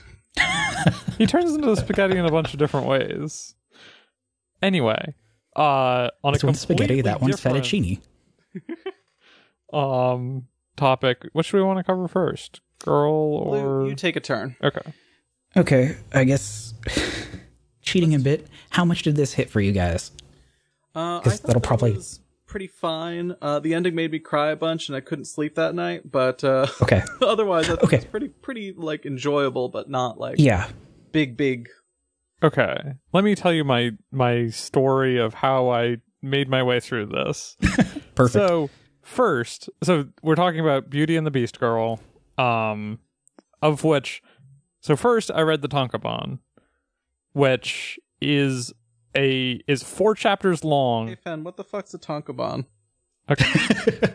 he 1.17 1.25
turns 1.25 1.53
into 1.53 1.75
spaghetti 1.75 2.17
in 2.17 2.25
a 2.25 2.31
bunch 2.31 2.53
of 2.53 2.59
different 2.59 2.87
ways. 2.87 3.55
Anyway, 4.61 5.13
uh, 5.55 6.09
on 6.23 6.33
this 6.33 6.43
a 6.43 6.45
one's 6.45 6.59
spaghetti, 6.59 7.01
that 7.01 7.21
one's 7.21 7.35
different, 7.37 7.65
fettuccine. 7.65 7.99
Um, 9.71 10.47
topic. 10.77 11.27
What 11.33 11.45
should 11.45 11.57
we 11.57 11.63
want 11.63 11.77
to 11.77 11.83
cover 11.83 12.07
first? 12.07 12.61
Girl 12.83 13.11
or 13.13 13.83
Lou, 13.83 13.89
you 13.89 13.95
take 13.95 14.15
a 14.15 14.19
turn. 14.19 14.55
okay? 14.63 14.93
Okay, 15.55 15.97
I 16.13 16.23
guess 16.23 16.73
cheating 17.83 18.15
a 18.15 18.19
bit. 18.19 18.47
How 18.71 18.83
much 18.85 19.03
did 19.03 19.15
this 19.15 19.33
hit 19.33 19.49
for 19.49 19.61
you 19.61 19.71
guys? 19.71 20.11
Uh, 20.95 21.17
I 21.17 21.21
'Cause 21.23 21.33
thought 21.39 21.47
that'll 21.47 21.61
that 21.61 21.67
probably- 21.67 21.93
was 21.93 22.19
pretty 22.49 22.67
fine. 22.67 23.35
Uh, 23.41 23.59
the 23.59 23.73
ending 23.73 23.93
made 23.95 24.11
me 24.11 24.19
cry 24.19 24.49
a 24.49 24.55
bunch, 24.55 24.89
and 24.89 24.95
I 24.95 24.99
couldn't 24.99 25.25
sleep 25.25 25.55
that 25.55 25.73
night. 25.75 26.11
But 26.11 26.43
uh, 26.43 26.67
Okay, 26.81 27.03
otherwise, 27.21 27.65
I 27.69 27.75
thought 27.75 27.83
Okay. 27.85 27.97
it 27.97 28.01
was 28.03 28.05
pretty, 28.11 28.27
pretty 28.29 28.73
like 28.75 29.05
enjoyable, 29.05 29.69
but 29.69 29.89
not 29.89 30.19
like 30.19 30.35
yeah, 30.39 30.69
big, 31.11 31.37
big. 31.37 31.69
Okay. 32.43 32.75
Let 33.13 33.23
me 33.23 33.35
tell 33.35 33.53
you 33.53 33.63
my 33.63 33.91
my 34.11 34.47
story 34.49 35.17
of 35.17 35.35
how 35.35 35.69
I 35.69 35.97
made 36.21 36.49
my 36.49 36.63
way 36.63 36.79
through 36.79 37.05
this. 37.07 37.55
perfect. 38.15 38.33
So 38.33 38.69
first, 39.01 39.69
so 39.83 40.07
we're 40.21 40.35
talking 40.35 40.59
about 40.59 40.89
Beauty 40.89 41.15
and 41.15 41.25
the 41.27 41.31
Beast 41.31 41.59
Girl, 41.59 41.99
um, 42.37 42.99
of 43.61 43.83
which, 43.83 44.21
so 44.81 44.95
first 44.95 45.29
I 45.31 45.41
read 45.41 45.61
the 45.61 45.69
Tankobon, 45.69 46.39
which 47.33 47.99
is 48.21 48.73
a 49.15 49.61
is 49.67 49.83
four 49.83 50.15
chapters 50.15 50.63
long. 50.63 51.07
Hey, 51.07 51.15
Fen, 51.15 51.43
what 51.43 51.57
the 51.57 51.63
fuck's 51.63 51.93
a 51.93 51.99
Tankobon? 51.99 52.65
Okay. 53.29 53.45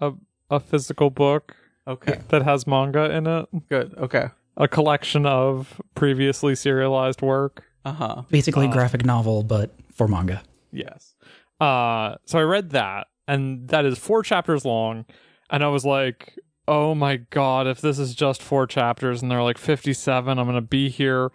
a 0.00 0.12
a 0.50 0.60
physical 0.60 1.10
book 1.10 1.56
Okay, 1.86 2.20
that 2.28 2.42
has 2.42 2.66
manga 2.66 3.10
in 3.10 3.26
it, 3.26 3.48
good. 3.68 3.94
Okay. 3.96 4.26
a 4.56 4.68
collection 4.68 5.26
of 5.26 5.80
previously 5.94 6.54
serialized 6.54 7.22
work. 7.22 7.64
Uh 7.84 7.92
huh. 7.92 8.22
Basically, 8.30 8.66
uh, 8.66 8.70
a 8.70 8.72
graphic 8.72 9.04
novel, 9.04 9.42
but 9.42 9.74
for 9.92 10.06
manga. 10.06 10.42
Yes. 10.72 11.14
Uh 11.58 12.16
so 12.26 12.38
I 12.38 12.42
read 12.42 12.70
that 12.70 13.08
and 13.26 13.68
that 13.68 13.84
is 13.84 13.98
four 13.98 14.22
chapters 14.22 14.64
long 14.64 15.04
and 15.50 15.64
I 15.64 15.68
was 15.68 15.84
like, 15.84 16.38
"Oh 16.68 16.94
my 16.94 17.16
god, 17.16 17.66
if 17.66 17.80
this 17.80 17.98
is 17.98 18.14
just 18.14 18.42
four 18.42 18.66
chapters 18.66 19.20
and 19.20 19.30
they're 19.30 19.42
like 19.42 19.58
57, 19.58 20.38
I'm 20.38 20.46
going 20.46 20.54
to 20.54 20.60
be 20.60 20.88
here 20.88 21.32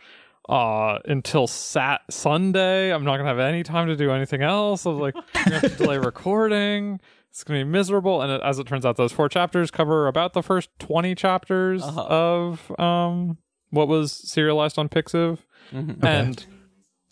uh 0.50 1.00
until 1.06 1.48
sat 1.48 2.02
Sunday. 2.10 2.94
I'm 2.94 3.04
not 3.04 3.14
going 3.18 3.26
to 3.26 3.30
have 3.30 3.40
any 3.40 3.64
time 3.64 3.88
to 3.88 3.96
do 3.96 4.12
anything 4.12 4.42
else. 4.42 4.86
I 4.86 4.90
was 4.90 5.00
like, 5.00 5.16
I'm 5.16 5.50
going 5.50 5.62
to 5.62 5.68
have 5.68 5.78
to 5.78 5.84
delay 5.84 5.98
recording. 5.98 7.00
It's 7.30 7.44
going 7.44 7.60
to 7.60 7.66
be 7.66 7.70
miserable." 7.72 8.22
And 8.22 8.32
it, 8.32 8.42
as 8.44 8.60
it 8.60 8.68
turns 8.68 8.86
out 8.86 8.96
those 8.98 9.12
four 9.12 9.28
chapters 9.30 9.72
cover 9.72 10.08
about 10.08 10.34
the 10.34 10.44
first 10.44 10.70
20 10.80 11.16
chapters 11.16 11.84
Uh-huh. 11.84 12.02
of 12.02 12.80
um 12.80 13.38
what 13.72 13.88
was 13.88 14.12
serialized 14.12 14.78
on 14.80 14.88
Pixiv. 14.90 15.40
Mhm. 15.74 16.04
And 16.04 16.46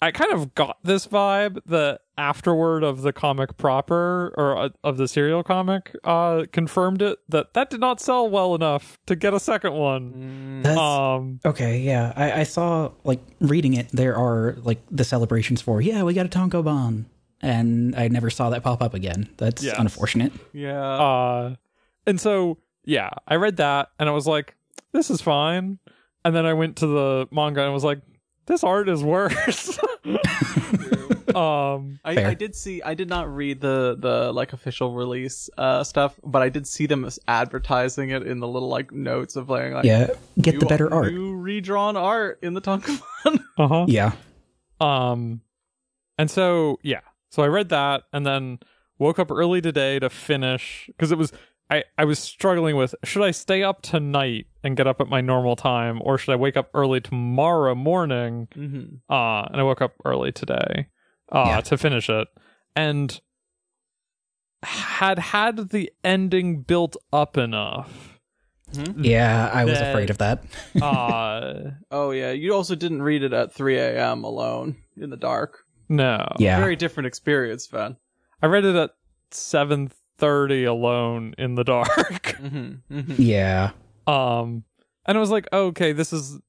I 0.03 0.11
kind 0.11 0.31
of 0.33 0.53
got 0.55 0.77
this 0.83 1.07
vibe 1.07 1.59
that 1.67 2.01
afterward 2.17 2.83
of 2.83 3.01
the 3.01 3.11
comic 3.13 3.57
proper 3.57 4.33
or 4.37 4.57
uh, 4.57 4.69
of 4.83 4.97
the 4.97 5.07
serial 5.07 5.43
comic 5.43 5.95
uh 6.03 6.43
confirmed 6.51 7.01
it 7.01 7.17
that 7.29 7.53
that 7.55 7.69
did 7.71 7.79
not 7.79 7.99
sell 7.99 8.29
well 8.29 8.53
enough 8.53 8.99
to 9.07 9.15
get 9.15 9.33
a 9.33 9.39
second 9.39 9.73
one. 9.73 10.61
That's, 10.61 10.77
Um 10.77 11.39
okay, 11.45 11.79
yeah. 11.79 12.13
I, 12.15 12.41
I 12.41 12.43
saw 12.43 12.91
like 13.03 13.19
reading 13.39 13.73
it. 13.73 13.87
There 13.91 14.15
are 14.15 14.55
like 14.63 14.79
the 14.91 15.03
celebrations 15.03 15.61
for 15.61 15.81
yeah, 15.81 16.03
we 16.03 16.13
got 16.13 16.25
a 16.25 16.29
Tankobon, 16.29 17.05
and 17.41 17.95
I 17.95 18.07
never 18.09 18.29
saw 18.29 18.49
that 18.51 18.61
pop 18.63 18.81
up 18.81 18.93
again. 18.93 19.29
That's 19.37 19.63
Yes. 19.63 19.75
unfortunate. 19.79 20.33
Yeah. 20.53 20.79
uh 20.83 21.55
and 22.05 22.19
so 22.21 22.57
yeah, 22.85 23.09
I 23.27 23.35
read 23.37 23.57
that 23.57 23.89
and 23.97 24.07
I 24.09 24.11
was 24.11 24.27
like 24.27 24.55
this 24.91 25.09
is 25.09 25.21
fine. 25.21 25.79
And 26.25 26.35
then 26.35 26.45
I 26.45 26.53
went 26.53 26.75
to 26.77 26.87
the 26.87 27.27
manga 27.31 27.63
and 27.63 27.73
was 27.73 27.83
like 27.83 28.01
this 28.45 28.63
art 28.63 28.87
is 28.89 29.01
worse. 29.03 29.79
um 31.35 31.99
I, 32.03 32.25
I 32.25 32.33
did 32.33 32.55
see. 32.55 32.81
I 32.81 32.93
did 32.93 33.09
not 33.09 33.33
read 33.33 33.61
the 33.61 33.95
the 33.97 34.31
like 34.31 34.53
official 34.53 34.93
release 34.93 35.49
uh 35.57 35.83
stuff, 35.83 36.19
but 36.23 36.41
I 36.41 36.49
did 36.49 36.67
see 36.67 36.85
them 36.85 37.09
advertising 37.27 38.09
it 38.09 38.23
in 38.27 38.39
the 38.39 38.47
little 38.47 38.67
like 38.69 38.91
notes 38.91 39.35
of 39.35 39.49
like, 39.49 39.71
like 39.71 39.85
Yeah, 39.85 40.07
get 40.41 40.59
the 40.59 40.65
better 40.65 40.93
art. 40.93 41.13
new 41.13 41.35
redrawn 41.35 41.95
art 41.97 42.39
in 42.41 42.53
the 42.53 42.61
Tankobon. 42.61 43.01
uh-huh. 43.57 43.85
Yeah, 43.87 44.11
Um, 44.79 45.41
and 46.17 46.29
so 46.29 46.79
yeah, 46.83 47.01
so 47.29 47.43
I 47.43 47.47
read 47.47 47.69
that 47.69 48.03
and 48.11 48.25
then 48.25 48.59
woke 48.99 49.19
up 49.19 49.31
early 49.31 49.61
today 49.61 49.99
to 49.99 50.09
finish 50.09 50.85
because 50.87 51.11
it 51.11 51.17
was 51.17 51.31
I 51.69 51.83
I 51.97 52.05
was 52.05 52.19
struggling 52.19 52.75
with 52.75 52.93
should 53.03 53.23
I 53.23 53.31
stay 53.31 53.63
up 53.63 53.81
tonight 53.81 54.47
and 54.63 54.77
get 54.77 54.87
up 54.87 55.01
at 55.01 55.07
my 55.07 55.21
normal 55.21 55.55
time 55.55 55.99
or 56.03 56.17
should 56.17 56.31
I 56.31 56.35
wake 56.37 56.55
up 56.57 56.69
early 56.73 57.01
tomorrow 57.01 57.75
morning? 57.75 58.47
mm-hmm. 58.55 58.95
Uh, 59.13 59.43
and 59.43 59.59
I 59.59 59.63
woke 59.63 59.81
up 59.81 59.93
early 60.05 60.31
today 60.31 60.87
uh 61.31 61.45
Yeah. 61.47 61.61
to 61.61 61.77
finish 61.77 62.09
it 62.09 62.27
and 62.75 63.19
had 64.63 65.19
had 65.19 65.69
the 65.69 65.91
ending 66.03 66.61
built 66.61 66.95
up 67.11 67.37
enough. 67.37 68.19
yeah. 68.97 69.49
I 69.53 69.65
was 69.65 69.77
That- 69.79 69.89
afraid 69.91 70.09
of 70.09 70.17
that. 70.19 70.43
Uh, 70.81 71.71
Oh 71.91 72.11
yeah, 72.11 72.31
you 72.31 72.53
also 72.53 72.75
didn't 72.75 73.01
read 73.01 73.23
it 73.23 73.33
at 73.33 73.53
3 73.53 73.77
a.m. 73.77 74.23
alone 74.23 74.77
in 74.97 75.09
the 75.09 75.17
dark. 75.17 75.59
no. 75.89 76.25
Yeah, 76.39 76.59
Very 76.59 76.75
different 76.75 77.07
experience, 77.07 77.67
Fen. 77.67 77.97
I 78.41 78.47
read 78.47 78.65
it 78.65 78.75
at 78.75 78.91
seven 79.31 79.89
thirty 80.17 80.63
alone 80.63 81.33
in 81.37 81.55
the 81.55 81.63
dark. 81.63 81.89
Mm-hmm. 82.43 82.97
Mm-hmm. 82.97 83.15
yeah. 83.21 83.71
Um 84.07 84.63
and 85.05 85.17
i 85.17 85.19
was 85.21 85.29
like 85.31 85.47
oh, 85.51 85.67
okay 85.67 85.91
this 85.93 86.11
is 86.13 86.39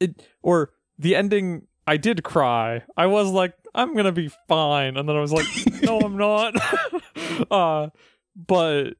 it 0.00 0.26
or 0.42 0.70
the 0.98 1.14
ending 1.16 1.66
i 1.86 1.96
did 1.96 2.22
cry 2.22 2.82
i 2.96 3.06
was 3.06 3.30
like 3.30 3.54
i'm 3.74 3.94
gonna 3.94 4.12
be 4.12 4.30
fine 4.48 4.96
and 4.96 5.08
then 5.08 5.16
i 5.16 5.20
was 5.20 5.32
like 5.32 5.46
no 5.82 6.00
i'm 6.00 6.16
not 6.16 6.54
uh 7.50 7.88
but 8.36 8.94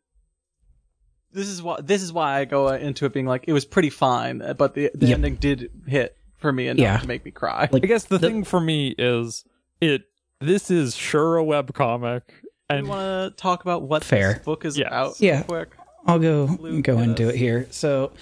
This 1.33 1.49
is 1.49 1.63
why. 1.63 1.81
This 1.83 2.03
is 2.03 2.13
why 2.13 2.39
I 2.41 2.45
go 2.47 2.69
into 2.69 3.05
it 3.05 3.13
being 3.13 3.27
like 3.27 3.45
it 3.47 3.53
was 3.53 3.67
pretty 3.67 3.91
fine, 3.91 4.41
uh, 4.41 4.55
but 4.55 4.73
the 4.75 4.91
the 4.95 5.09
Yep. 5.09 5.15
ending 5.17 5.35
did 5.37 5.71
hit 5.87 6.17
for 6.39 6.51
me 6.53 6.69
enough 6.69 6.81
Yeah. 6.83 6.97
to 6.99 7.07
make 7.07 7.25
me 7.27 7.31
cry. 7.31 7.69
Like- 7.71 7.85
i 7.85 7.87
guess 7.87 8.05
the, 8.05 8.17
The- 8.19 8.29
thing 8.29 8.45
for 8.45 8.61
me 8.61 8.95
is 8.97 9.45
it 9.83 10.03
this 10.41 10.71
is 10.71 10.97
sure 10.97 11.37
a 11.39 11.45
webcomic. 11.45 12.23
You 12.31 12.49
And 12.79 12.89
want 12.89 13.37
to 13.37 13.37
talk 13.43 13.63
about 13.63 13.83
what 13.83 14.03
Fair. 14.05 14.35
this 14.35 14.45
book 14.45 14.65
is 14.65 14.79
Yes. 14.79 14.87
about? 14.89 15.21
Yeah. 15.21 15.37
real 15.37 15.45
quick. 15.45 15.77
I'll 16.07 16.19
go 16.19 16.57
Luke, 16.61 16.85
go 16.85 16.99
into 16.99 17.29
it 17.29 17.35
here. 17.35 17.67
So, 17.71 18.13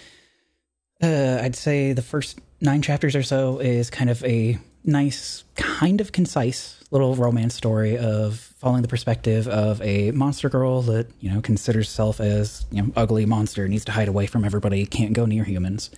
uh, 1.03 1.41
I'd 1.43 1.57
say 1.57 1.93
the 1.93 2.03
first 2.03 2.41
nine 2.61 2.83
chapters 2.83 3.15
or 3.15 3.23
so 3.23 3.59
is 3.59 3.91
kind 3.91 4.09
of 4.11 4.25
a 4.25 4.59
nice, 4.85 5.45
kind 5.55 6.01
of 6.01 6.13
concise 6.13 6.83
little 6.91 7.15
romance 7.17 7.55
story 7.55 7.99
of 7.99 8.39
following 8.59 8.83
the 8.83 8.89
perspective 8.89 9.49
of 9.49 9.83
a 9.83 10.13
monster 10.13 10.49
girl 10.49 10.81
that 10.83 11.09
you 11.21 11.31
know 11.31 11.41
considers 11.41 11.89
herself 11.89 12.21
as 12.21 12.65
you 12.71 12.83
know 12.83 12.93
ugly 12.97 13.27
monster, 13.27 13.69
needs 13.69 13.85
to 13.85 13.93
hide 13.93 14.09
away 14.09 14.27
from 14.27 14.45
everybody, 14.45 14.87
can't 14.87 15.13
go 15.13 15.27
near 15.27 15.45
humans. 15.45 15.91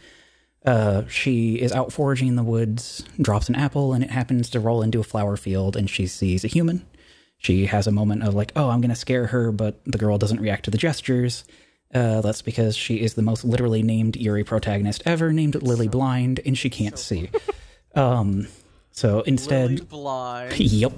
Uh, 0.64 1.07
she 1.07 1.55
is 1.55 1.70
out 1.70 1.92
foraging 1.92 2.27
in 2.27 2.35
the 2.35 2.42
woods, 2.42 3.05
drops 3.20 3.49
an 3.49 3.55
apple, 3.55 3.92
and 3.92 4.03
it 4.03 4.11
happens 4.11 4.51
to 4.51 4.59
roll 4.59 4.83
into 4.83 4.99
a 4.99 5.05
flower 5.05 5.37
field, 5.37 5.77
and 5.77 5.88
she 5.88 6.09
sees 6.09 6.44
a 6.44 6.49
human. 6.49 6.85
She 7.38 7.66
has 7.66 7.87
a 7.87 7.92
moment 7.92 8.25
of 8.25 8.35
like, 8.35 8.51
oh, 8.57 8.70
I'm 8.70 8.81
going 8.81 8.90
to 8.90 8.96
scare 8.96 9.27
her, 9.29 9.53
but 9.53 9.81
the 9.85 9.99
girl 9.99 10.18
doesn't 10.18 10.40
react 10.40 10.64
to 10.64 10.72
the 10.72 10.79
gestures. 10.79 11.44
Uh, 11.94 12.20
that's 12.20 12.42
because 12.42 12.77
she 12.77 12.96
is 13.01 13.14
the 13.14 13.22
most 13.22 13.44
literally 13.44 13.83
named 13.83 14.16
Yuri 14.16 14.44
protagonist 14.44 15.03
ever, 15.07 15.33
named 15.33 15.55
Lily 15.62 15.88
Blind, 15.88 16.40
and 16.44 16.57
she 16.57 16.70
can't 16.70 16.99
see. 16.99 17.31
Um, 17.94 18.49
so 18.90 19.22
instead, 19.22 19.70
Lily 19.70 19.85
Blind. 19.87 20.59
yep, 20.61 20.92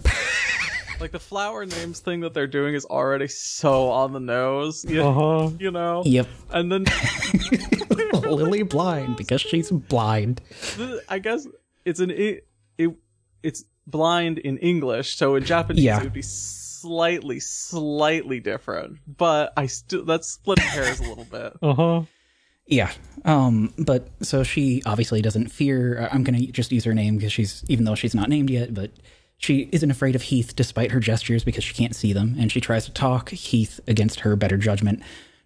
like 1.00 1.12
the 1.12 1.20
flower 1.20 1.64
names 1.64 2.00
thing 2.00 2.20
that 2.20 2.34
they're 2.34 2.48
doing 2.48 2.74
is 2.74 2.84
already 2.84 3.28
so 3.28 3.88
on 3.88 4.12
the 4.12 4.18
nose. 4.18 4.84
You, 4.84 5.04
uh-huh. 5.04 5.50
you 5.60 5.70
know? 5.70 6.02
yep, 6.04 6.26
And 6.50 6.72
then 6.72 6.86
Lily 8.12 8.64
Blind 8.64 9.16
because 9.16 9.40
she's 9.40 9.70
blind. 9.70 10.40
I 11.08 11.20
guess 11.20 11.46
it's 11.84 12.00
an 12.00 12.10
it, 12.10 12.48
it 12.76 12.90
it's 13.42 13.64
blind 13.86 14.38
in 14.38 14.58
English, 14.58 15.16
so 15.16 15.36
in 15.36 15.44
Japanese 15.44 15.84
Yeah. 15.84 15.98
it 15.98 16.04
would 16.04 16.12
be 16.12 16.22
slightly 16.80 17.40
slightly 17.40 18.40
different. 18.40 18.98
But 19.06 19.52
I 19.56 19.66
still 19.66 20.04
that's 20.04 20.28
splitting 20.28 20.64
hairs 20.64 21.00
a 21.00 21.04
little 21.04 21.24
bit. 21.24 21.52
Uh-huh. 21.62 22.02
Yeah. 22.66 22.92
Um, 23.24 23.72
but 23.78 24.08
so 24.20 24.42
she 24.42 24.82
obviously 24.84 25.22
doesn't 25.22 25.48
fear. 25.48 26.02
uh, 26.02 26.08
I'm 26.12 26.22
going 26.22 26.38
to 26.38 26.52
just 26.52 26.70
use 26.70 26.84
her 26.84 26.92
name 26.94 27.16
because 27.16 27.32
she's, 27.32 27.64
even 27.68 27.86
though 27.86 27.94
she's 27.94 28.14
not 28.14 28.28
named 28.28 28.50
yet, 28.50 28.74
but 28.74 28.90
she 29.38 29.70
isn't 29.72 29.90
afraid 29.90 30.14
of 30.14 30.22
Heath 30.22 30.54
despite 30.54 30.90
her 30.90 31.00
gestures 31.00 31.44
because 31.44 31.64
she 31.64 31.72
can't 31.72 31.96
see 31.96 32.12
them. 32.12 32.36
And 32.38 32.52
she 32.52 32.60
tries 32.60 32.84
to 32.84 32.92
talk. 32.92 33.30
Heath, 33.30 33.80
against 33.88 34.20
her 34.20 34.36
better 34.36 34.58
judgment, 34.58 35.02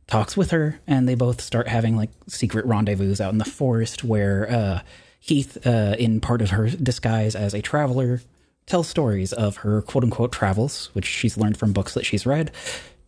talks 0.09 0.37
with 0.37 0.51
her. 0.51 0.81
And 0.89 1.09
they 1.09 1.15
both 1.15 1.41
start 1.41 1.69
having 1.69 1.97
like 1.97 2.11
secret 2.27 2.67
rendezvous 2.67 3.23
out 3.23 3.33
in 3.33 3.39
the 3.39 3.45
forest 3.45 4.03
where 4.03 4.51
uh, 4.51 4.81
Heath, 5.21 5.65
uh, 5.65 5.95
in 6.01 6.21
part 6.21 6.43
of 6.43 6.51
her 6.51 6.71
disguise 6.71 7.37
as 7.37 7.55
a 7.55 7.63
traveler, 7.63 8.21
tells 8.67 8.89
stories 8.89 9.33
of 9.33 9.57
her 9.59 9.83
quote 9.83 10.05
unquote 10.05 10.33
travels, 10.33 10.91
which 10.93 11.07
she's 11.07 11.37
learned 11.37 11.57
from 11.57 11.73
books 11.73 11.95
that 11.95 12.07
she's 12.07 12.27
read, 12.27 12.51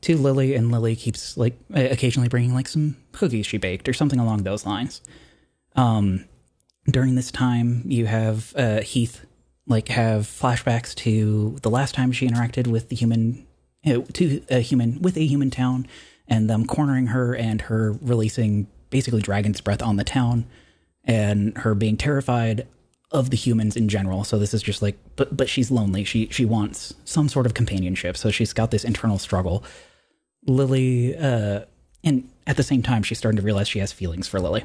to 0.02 0.16
Lily, 0.18 0.54
and 0.54 0.70
Lily 0.70 0.96
keeps 0.96 1.36
like 1.36 1.58
occasionally 1.72 2.28
bringing 2.28 2.54
like 2.54 2.68
some 2.68 2.96
cookies 3.12 3.46
she 3.46 3.56
baked 3.56 3.88
or 3.88 3.94
something 3.94 4.20
along 4.20 4.42
those 4.42 4.66
lines. 4.66 5.00
Um, 5.76 6.26
during 6.86 7.14
this 7.14 7.30
time, 7.30 7.82
you 7.86 8.06
have 8.06 8.52
uh, 8.56 8.80
Heath 8.82 9.24
like 9.66 9.88
have 9.88 10.22
flashbacks 10.24 10.94
to 10.94 11.56
the 11.62 11.70
last 11.70 11.94
time 11.94 12.12
she 12.12 12.28
interacted 12.28 12.66
with 12.66 12.90
the 12.90 12.96
human, 12.96 13.46
uh, 13.86 14.00
to 14.12 14.42
a 14.50 14.60
human 14.60 15.00
with 15.00 15.16
a 15.16 15.24
human 15.24 15.50
town, 15.50 15.86
and 16.28 16.50
them 16.50 16.66
cornering 16.66 17.08
her 17.08 17.34
and 17.34 17.62
her 17.62 17.96
releasing 18.02 18.66
basically 18.90 19.22
dragon's 19.22 19.62
breath 19.62 19.82
on 19.82 19.96
the 19.96 20.04
town, 20.04 20.46
and 21.04 21.56
her 21.58 21.74
being 21.74 21.96
terrified 21.96 22.66
of 23.10 23.30
the 23.30 23.36
humans 23.36 23.76
in 23.76 23.88
general. 23.88 24.24
So 24.24 24.38
this 24.38 24.54
is 24.54 24.62
just 24.62 24.82
like, 24.82 24.98
but 25.16 25.36
but 25.36 25.48
she's 25.48 25.70
lonely. 25.70 26.04
She 26.04 26.28
she 26.30 26.44
wants 26.44 26.94
some 27.04 27.28
sort 27.28 27.46
of 27.46 27.54
companionship. 27.54 28.16
So 28.16 28.30
she's 28.30 28.52
got 28.52 28.70
this 28.70 28.84
internal 28.84 29.18
struggle. 29.18 29.64
Lily, 30.46 31.16
uh, 31.16 31.60
and 32.02 32.28
at 32.46 32.56
the 32.56 32.62
same 32.62 32.82
time, 32.82 33.02
she's 33.02 33.18
starting 33.18 33.38
to 33.38 33.42
realize 33.42 33.68
she 33.68 33.78
has 33.78 33.92
feelings 33.92 34.28
for 34.28 34.40
Lily. 34.40 34.64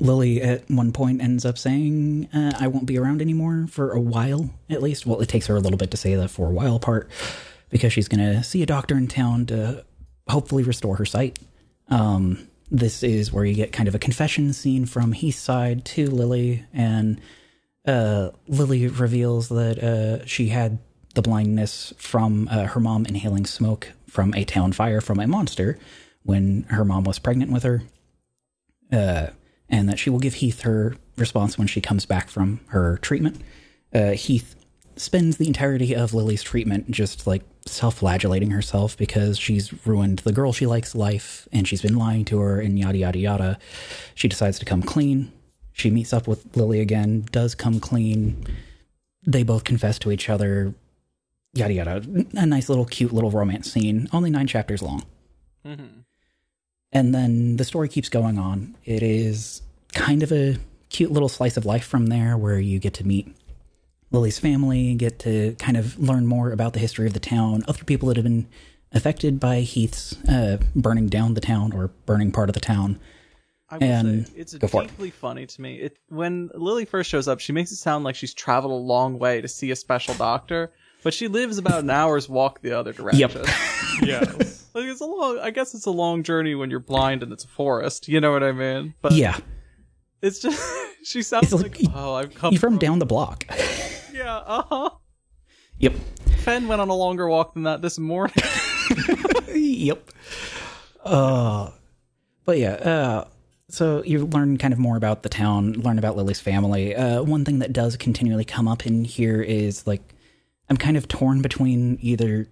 Lily 0.00 0.40
at 0.40 0.68
one 0.70 0.92
point 0.92 1.20
ends 1.20 1.44
up 1.44 1.58
saying, 1.58 2.28
uh, 2.32 2.52
I 2.58 2.66
won't 2.66 2.86
be 2.86 2.98
around 2.98 3.20
anymore 3.20 3.66
for 3.68 3.92
a 3.92 4.00
while, 4.00 4.50
at 4.70 4.82
least. 4.82 5.06
Well, 5.06 5.20
it 5.20 5.28
takes 5.28 5.46
her 5.46 5.56
a 5.56 5.60
little 5.60 5.76
bit 5.76 5.90
to 5.90 5.96
say 5.96 6.14
the 6.14 6.28
for 6.28 6.48
a 6.48 6.52
while 6.52 6.80
part 6.80 7.10
because 7.68 7.92
she's 7.92 8.08
going 8.08 8.20
to 8.20 8.42
see 8.42 8.62
a 8.62 8.66
doctor 8.66 8.96
in 8.96 9.06
town 9.06 9.46
to 9.46 9.84
hopefully 10.28 10.62
restore 10.62 10.96
her 10.96 11.04
sight. 11.04 11.38
Um, 11.88 12.48
this 12.70 13.02
is 13.02 13.32
where 13.32 13.44
you 13.44 13.54
get 13.54 13.72
kind 13.72 13.88
of 13.88 13.94
a 13.94 13.98
confession 13.98 14.52
scene 14.52 14.86
from 14.86 15.12
Heath's 15.12 15.38
side 15.38 15.84
to 15.86 16.06
Lily, 16.10 16.64
and 16.72 17.20
uh, 17.86 18.30
Lily 18.48 18.88
reveals 18.88 19.48
that 19.48 19.78
uh, 19.78 20.24
she 20.26 20.48
had 20.48 20.78
the 21.14 21.22
blindness 21.22 21.94
from 21.96 22.48
uh, 22.50 22.64
her 22.64 22.80
mom 22.80 23.06
inhaling 23.06 23.46
smoke 23.46 23.92
from 24.08 24.34
a 24.34 24.44
town 24.44 24.72
fire 24.72 25.00
from 25.00 25.18
a 25.18 25.26
monster 25.26 25.78
when 26.22 26.64
her 26.68 26.84
mom 26.84 27.04
was 27.04 27.18
pregnant 27.18 27.52
with 27.52 27.62
her. 27.62 27.82
Uh, 28.92 29.28
and 29.68 29.88
that 29.88 29.98
she 29.98 30.10
will 30.10 30.18
give 30.18 30.34
Heath 30.34 30.60
her 30.62 30.94
response 31.16 31.58
when 31.58 31.66
she 31.66 31.80
comes 31.80 32.06
back 32.06 32.28
from 32.28 32.60
her 32.68 32.98
treatment. 32.98 33.40
Uh, 33.92 34.10
Heath 34.10 34.54
spends 34.96 35.36
the 35.36 35.46
entirety 35.46 35.94
of 35.94 36.14
Lily's 36.14 36.42
treatment 36.42 36.90
just 36.90 37.26
like 37.26 37.42
self 37.66 37.98
flagellating 37.98 38.50
herself 38.50 38.96
because 38.96 39.38
she's 39.38 39.72
ruined 39.86 40.20
the 40.20 40.32
girl 40.32 40.52
she 40.52 40.66
likes 40.66 40.94
life 40.94 41.48
and 41.52 41.66
she's 41.66 41.82
been 41.82 41.96
lying 41.96 42.24
to 42.26 42.38
her 42.38 42.60
and 42.60 42.78
yada 42.78 42.98
yada 42.98 43.18
yada. 43.18 43.58
She 44.14 44.28
decides 44.28 44.58
to 44.60 44.64
come 44.64 44.82
clean. 44.82 45.32
She 45.72 45.90
meets 45.90 46.12
up 46.12 46.26
with 46.26 46.56
Lily 46.56 46.80
again, 46.80 47.26
does 47.32 47.54
come 47.54 47.80
clean. 47.80 48.46
They 49.26 49.42
both 49.42 49.64
confess 49.64 49.98
to 50.00 50.10
each 50.10 50.28
other. 50.28 50.74
Yada 51.52 51.74
yada. 51.74 52.02
A 52.34 52.46
nice 52.46 52.68
little 52.68 52.84
cute 52.84 53.12
little 53.12 53.30
romance 53.30 53.72
scene, 53.72 54.08
only 54.12 54.30
nine 54.30 54.46
chapters 54.46 54.82
long. 54.82 55.04
Mm-hmm. 55.66 56.00
And 56.92 57.14
then 57.14 57.56
the 57.56 57.64
story 57.64 57.88
keeps 57.88 58.08
going 58.08 58.38
on. 58.38 58.76
It 58.84 59.02
is 59.02 59.62
kind 59.92 60.22
of 60.22 60.32
a 60.32 60.56
cute 60.88 61.10
little 61.10 61.28
slice 61.28 61.56
of 61.56 61.66
life 61.66 61.84
from 61.84 62.06
there 62.06 62.36
where 62.36 62.58
you 62.58 62.78
get 62.78 62.94
to 62.94 63.06
meet 63.06 63.34
Lily's 64.12 64.38
family, 64.38 64.94
get 64.94 65.18
to 65.20 65.54
kind 65.58 65.76
of 65.76 65.98
learn 65.98 66.26
more 66.26 66.52
about 66.52 66.72
the 66.72 66.78
history 66.78 67.06
of 67.06 67.12
the 67.12 67.20
town, 67.20 67.62
other 67.68 67.84
people 67.84 68.08
that 68.08 68.16
have 68.16 68.24
been 68.24 68.46
affected 68.92 69.40
by 69.40 69.60
Heath's 69.60 70.16
uh, 70.26 70.58
burning 70.74 71.08
down 71.08 71.34
the 71.34 71.40
town 71.40 71.72
or 71.72 71.88
burning 72.06 72.30
part 72.32 72.48
of 72.48 72.54
the 72.54 72.60
town. 72.60 72.98
I 73.68 73.78
will 73.78 73.84
And 73.84 74.28
say 74.28 74.32
it's 74.36 74.54
go 74.54 74.68
for 74.68 74.84
it. 74.84 74.88
deeply 74.88 75.10
funny 75.10 75.44
to 75.46 75.60
me. 75.60 75.76
It 75.80 75.98
when 76.08 76.50
Lily 76.54 76.84
first 76.84 77.10
shows 77.10 77.26
up, 77.26 77.40
she 77.40 77.52
makes 77.52 77.72
it 77.72 77.76
sound 77.76 78.04
like 78.04 78.14
she's 78.14 78.32
traveled 78.32 78.72
a 78.72 78.76
long 78.76 79.18
way 79.18 79.40
to 79.40 79.48
see 79.48 79.72
a 79.72 79.76
special 79.76 80.14
doctor, 80.14 80.70
but 81.02 81.12
she 81.12 81.26
lives 81.26 81.58
about 81.58 81.80
an 81.80 81.90
hour's 81.90 82.28
walk 82.28 82.62
the 82.62 82.72
other 82.72 82.92
direction. 82.92 83.28
Yes. 84.02 84.68
Like 84.74 84.84
it's 84.84 85.00
a 85.00 85.06
long. 85.06 85.38
I 85.40 85.50
guess 85.50 85.74
it's 85.74 85.86
a 85.86 85.90
long 85.90 86.22
journey 86.22 86.54
when 86.54 86.70
you're 86.70 86.80
blind 86.80 87.22
and 87.22 87.32
it's 87.32 87.44
a 87.44 87.48
forest. 87.48 88.08
You 88.08 88.20
know 88.20 88.30
what 88.30 88.42
I 88.42 88.52
mean? 88.52 88.94
But 89.00 89.12
Yeah, 89.12 89.38
it's 90.22 90.38
just 90.40 90.62
she 91.04 91.22
sounds 91.22 91.52
It's 91.52 91.62
like, 91.62 91.80
like- 91.80 91.90
oh, 91.94 92.14
I've 92.14 92.34
come 92.34 92.52
you're 92.52 92.60
from 92.60 92.78
down 92.78 92.98
the 92.98 93.06
block. 93.06 93.44
Yeah, 94.14 94.36
uh 94.38 94.62
huh. 94.62 94.90
yep. 95.78 95.92
Fen 96.38 96.68
went 96.68 96.80
on 96.80 96.88
a 96.88 96.94
longer 96.94 97.28
walk 97.28 97.52
than 97.52 97.64
that 97.64 97.82
this 97.82 97.98
morning. 97.98 98.34
yep. 99.54 100.10
Uh, 101.04 101.70
but 102.46 102.56
yeah, 102.58 102.72
uh, 102.72 103.28
so 103.68 104.02
you 104.04 104.24
learn 104.26 104.56
kind 104.56 104.72
of 104.72 104.78
more 104.78 104.96
about 104.96 105.22
the 105.22 105.28
town, 105.28 105.72
learn 105.74 105.98
about 105.98 106.16
Lily's 106.16 106.40
family. 106.40 106.94
Uh, 106.96 107.22
one 107.22 107.44
thing 107.44 107.58
that 107.58 107.74
does 107.74 107.96
continually 107.98 108.44
come 108.46 108.66
up 108.68 108.86
in 108.86 109.04
here 109.04 109.42
is 109.42 109.86
like, 109.86 110.00
I'm 110.70 110.78
kind 110.78 110.96
of 110.96 111.08
torn 111.08 111.42
between 111.42 111.98
either 112.00 112.48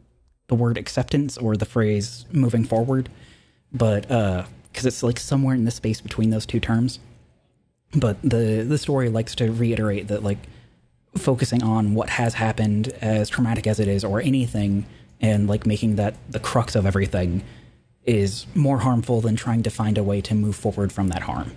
the 0.48 0.54
word 0.54 0.76
acceptance 0.76 1.38
or 1.38 1.56
the 1.56 1.64
phrase 1.64 2.26
moving 2.30 2.64
forward, 2.64 3.08
but, 3.72 4.10
uh, 4.10 4.44
cause 4.74 4.84
it's 4.84 5.02
like 5.02 5.18
somewhere 5.18 5.54
in 5.54 5.64
the 5.64 5.70
space 5.70 6.02
between 6.02 6.28
those 6.28 6.44
two 6.44 6.60
terms. 6.60 6.98
But 7.96 8.20
the, 8.22 8.64
the 8.66 8.78
story 8.78 9.08
likes 9.08 9.34
to 9.36 9.52
reiterate 9.52 10.08
that 10.08 10.22
like, 10.22 10.38
focusing 11.16 11.62
on 11.62 11.94
what 11.94 12.08
has 12.10 12.34
happened 12.34 12.88
as 13.00 13.28
traumatic 13.28 13.66
as 13.68 13.78
it 13.78 13.86
is 13.88 14.04
or 14.04 14.20
anything 14.20 14.84
and 15.20 15.48
like 15.48 15.64
making 15.64 15.96
that 15.96 16.14
the 16.28 16.40
crux 16.40 16.74
of 16.74 16.86
everything 16.86 17.42
is 18.04 18.46
more 18.54 18.78
harmful 18.78 19.20
than 19.20 19.36
trying 19.36 19.62
to 19.62 19.70
find 19.70 19.96
a 19.96 20.02
way 20.02 20.20
to 20.20 20.34
move 20.34 20.56
forward 20.56 20.92
from 20.92 21.08
that 21.08 21.22
harm. 21.22 21.52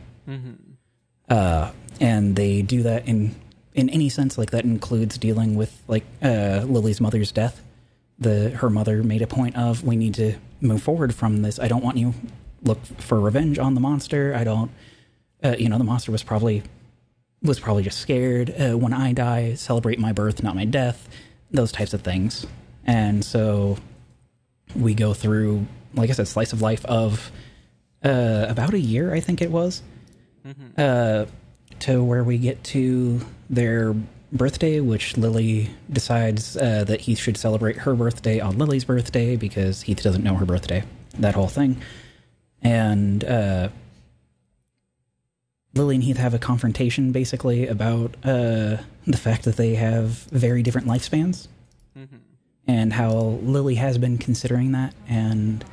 Uh, 1.30 1.72
and 2.00 2.36
they 2.36 2.62
do 2.62 2.84
that 2.84 3.08
in 3.08 3.36
in 3.74 3.90
any 3.90 4.10
sense 4.10 4.38
like 4.38 4.52
that 4.52 4.64
includes 4.64 5.18
dealing 5.18 5.56
with 5.56 5.82
like 5.88 6.06
uh, 6.24 6.64
lily's 6.68 7.02
mother's 7.02 7.32
death. 7.32 7.62
The 8.20 8.52
her 8.52 8.70
mother 8.70 9.04
made 9.04 9.22
a 9.22 9.28
point 9.28 9.56
of 9.58 9.84
we 9.84 9.96
need 9.96 10.14
to 10.16 10.36
move 10.62 10.82
forward 10.84 11.14
from 11.14 11.42
this. 11.42 11.60
I 11.60 11.68
don't 11.68 11.84
want 11.84 11.98
you 11.98 12.14
look 12.64 12.84
for 12.86 13.20
revenge 13.20 13.60
on 13.60 13.74
the 13.74 13.82
monster. 13.82 14.36
I 14.36 14.44
don't 14.44 14.72
uh, 15.44 15.56
you 15.58 15.70
know 15.70 15.78
the 15.78 15.84
monster 15.84 16.12
was 16.12 16.24
probably 16.24 16.64
was 17.42 17.60
probably 17.60 17.84
just 17.84 18.00
scared. 18.00 18.54
Uh, 18.60 18.78
when 18.78 18.94
I 18.94 19.14
die, 19.14 19.54
celebrate 19.54 20.00
my 20.00 20.12
birth, 20.12 20.42
not 20.44 20.56
my 20.56 20.66
death. 20.66 21.08
Those 21.52 21.72
types 21.72 21.94
of 21.94 22.02
things. 22.02 22.46
And 22.86 23.24
so 23.24 23.78
we 24.76 24.94
go 24.94 25.14
through, 25.14 25.66
like 25.94 26.10
I 26.10 26.14
said, 26.14 26.28
slice 26.28 26.54
of 26.54 26.62
life 26.62 26.84
of 26.86 27.32
uh, 28.04 28.46
about 28.50 28.74
a 28.74 28.80
year, 28.80 29.14
I 29.14 29.20
think 29.20 29.42
it 29.42 29.52
was, 29.52 29.82
uh, 30.78 31.26
to 31.80 32.04
where 32.04 32.24
we 32.24 32.38
get 32.38 32.64
to 32.66 33.22
their 33.50 33.96
birthday, 34.32 34.80
which 34.80 35.18
Lily 35.18 35.70
decides 35.92 36.58
uh, 36.58 36.84
that 36.86 37.02
Heath 37.02 37.20
should 37.20 37.38
celebrate 37.38 37.78
her 37.78 37.94
birthday 37.96 38.40
on 38.40 38.58
Lily's 38.58 38.86
birthday 38.86 39.36
because 39.36 39.84
Heath 39.84 40.02
doesn't 40.04 40.24
know 40.24 40.36
her 40.36 40.46
birthday. 40.46 40.84
That 41.20 41.36
whole 41.36 41.48
thing. 41.48 41.82
And 42.62 43.24
uh, 43.24 43.70
Lily 45.78 45.96
and 45.96 46.04
Heath 46.04 46.18
have 46.18 46.34
a 46.34 46.40
confrontation 46.40 47.12
basically 47.12 47.68
about 47.68 48.16
uh, 48.24 48.78
the 49.06 49.18
fact 49.18 49.44
that 49.46 49.58
they 49.58 49.76
have 49.76 50.10
very 50.32 50.64
different 50.64 50.88
lifespans 50.88 51.48
and 52.68 52.94
how 52.94 53.40
Lily 53.44 53.76
has 53.76 53.98
been 53.98 54.18
considering 54.18 54.72
that. 54.74 54.94
And 55.08 55.64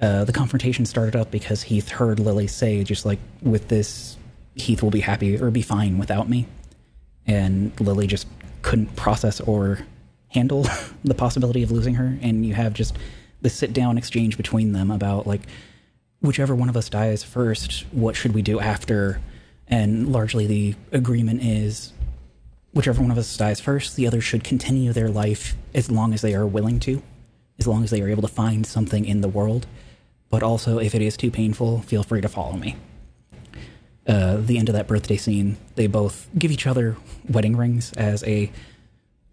uh, 0.00 0.24
the 0.24 0.32
confrontation 0.32 0.86
started 0.86 1.16
up 1.16 1.30
because 1.30 1.62
Heath 1.62 1.88
heard 1.88 2.20
Lily 2.20 2.46
say, 2.46 2.84
just 2.84 3.04
like, 3.04 3.18
with 3.42 3.68
this, 3.68 4.16
Heath 4.54 4.82
will 4.82 4.90
be 4.90 5.00
happy 5.00 5.40
or 5.40 5.50
be 5.50 5.62
fine 5.62 5.98
without 5.98 6.28
me. 6.28 6.46
And 7.26 7.78
Lily 7.80 8.06
just 8.06 8.28
couldn't 8.62 8.94
process 8.94 9.40
or 9.40 9.80
handle 10.28 10.66
the 11.04 11.14
possibility 11.14 11.62
of 11.62 11.70
losing 11.70 11.94
her. 11.94 12.18
And 12.22 12.46
you 12.46 12.54
have 12.54 12.74
just 12.74 12.96
this 13.42 13.54
sit 13.54 13.72
down 13.72 13.98
exchange 13.98 14.36
between 14.36 14.72
them 14.72 14.90
about, 14.90 15.26
like, 15.26 15.42
whichever 16.20 16.54
one 16.54 16.68
of 16.68 16.76
us 16.76 16.88
dies 16.88 17.24
first, 17.24 17.84
what 17.92 18.16
should 18.16 18.34
we 18.34 18.42
do 18.42 18.60
after? 18.60 19.20
And 19.68 20.12
largely 20.12 20.46
the 20.46 20.74
agreement 20.92 21.42
is 21.42 21.92
whichever 22.72 23.00
one 23.00 23.10
of 23.10 23.18
us 23.18 23.36
dies 23.36 23.60
first, 23.60 23.96
the 23.96 24.06
other 24.06 24.20
should 24.20 24.44
continue 24.44 24.92
their 24.92 25.08
life 25.08 25.56
as 25.74 25.90
long 25.90 26.12
as 26.12 26.20
they 26.20 26.34
are 26.34 26.46
willing 26.46 26.78
to, 26.80 27.02
as 27.58 27.66
long 27.66 27.82
as 27.82 27.90
they 27.90 28.02
are 28.02 28.08
able 28.08 28.22
to 28.22 28.28
find 28.28 28.66
something 28.66 29.04
in 29.04 29.22
the 29.22 29.28
world. 29.28 29.66
But 30.28 30.42
also, 30.42 30.78
if 30.78 30.94
it 30.94 31.02
is 31.02 31.16
too 31.16 31.30
painful, 31.30 31.80
feel 31.80 32.02
free 32.02 32.20
to 32.20 32.28
follow 32.28 32.56
me. 32.56 32.76
Uh, 34.06 34.36
the 34.36 34.58
end 34.58 34.68
of 34.68 34.74
that 34.74 34.86
birthday 34.86 35.16
scene, 35.16 35.56
they 35.74 35.86
both 35.86 36.28
give 36.38 36.52
each 36.52 36.66
other 36.66 36.96
wedding 37.28 37.56
rings 37.56 37.92
as 37.94 38.22
a 38.24 38.52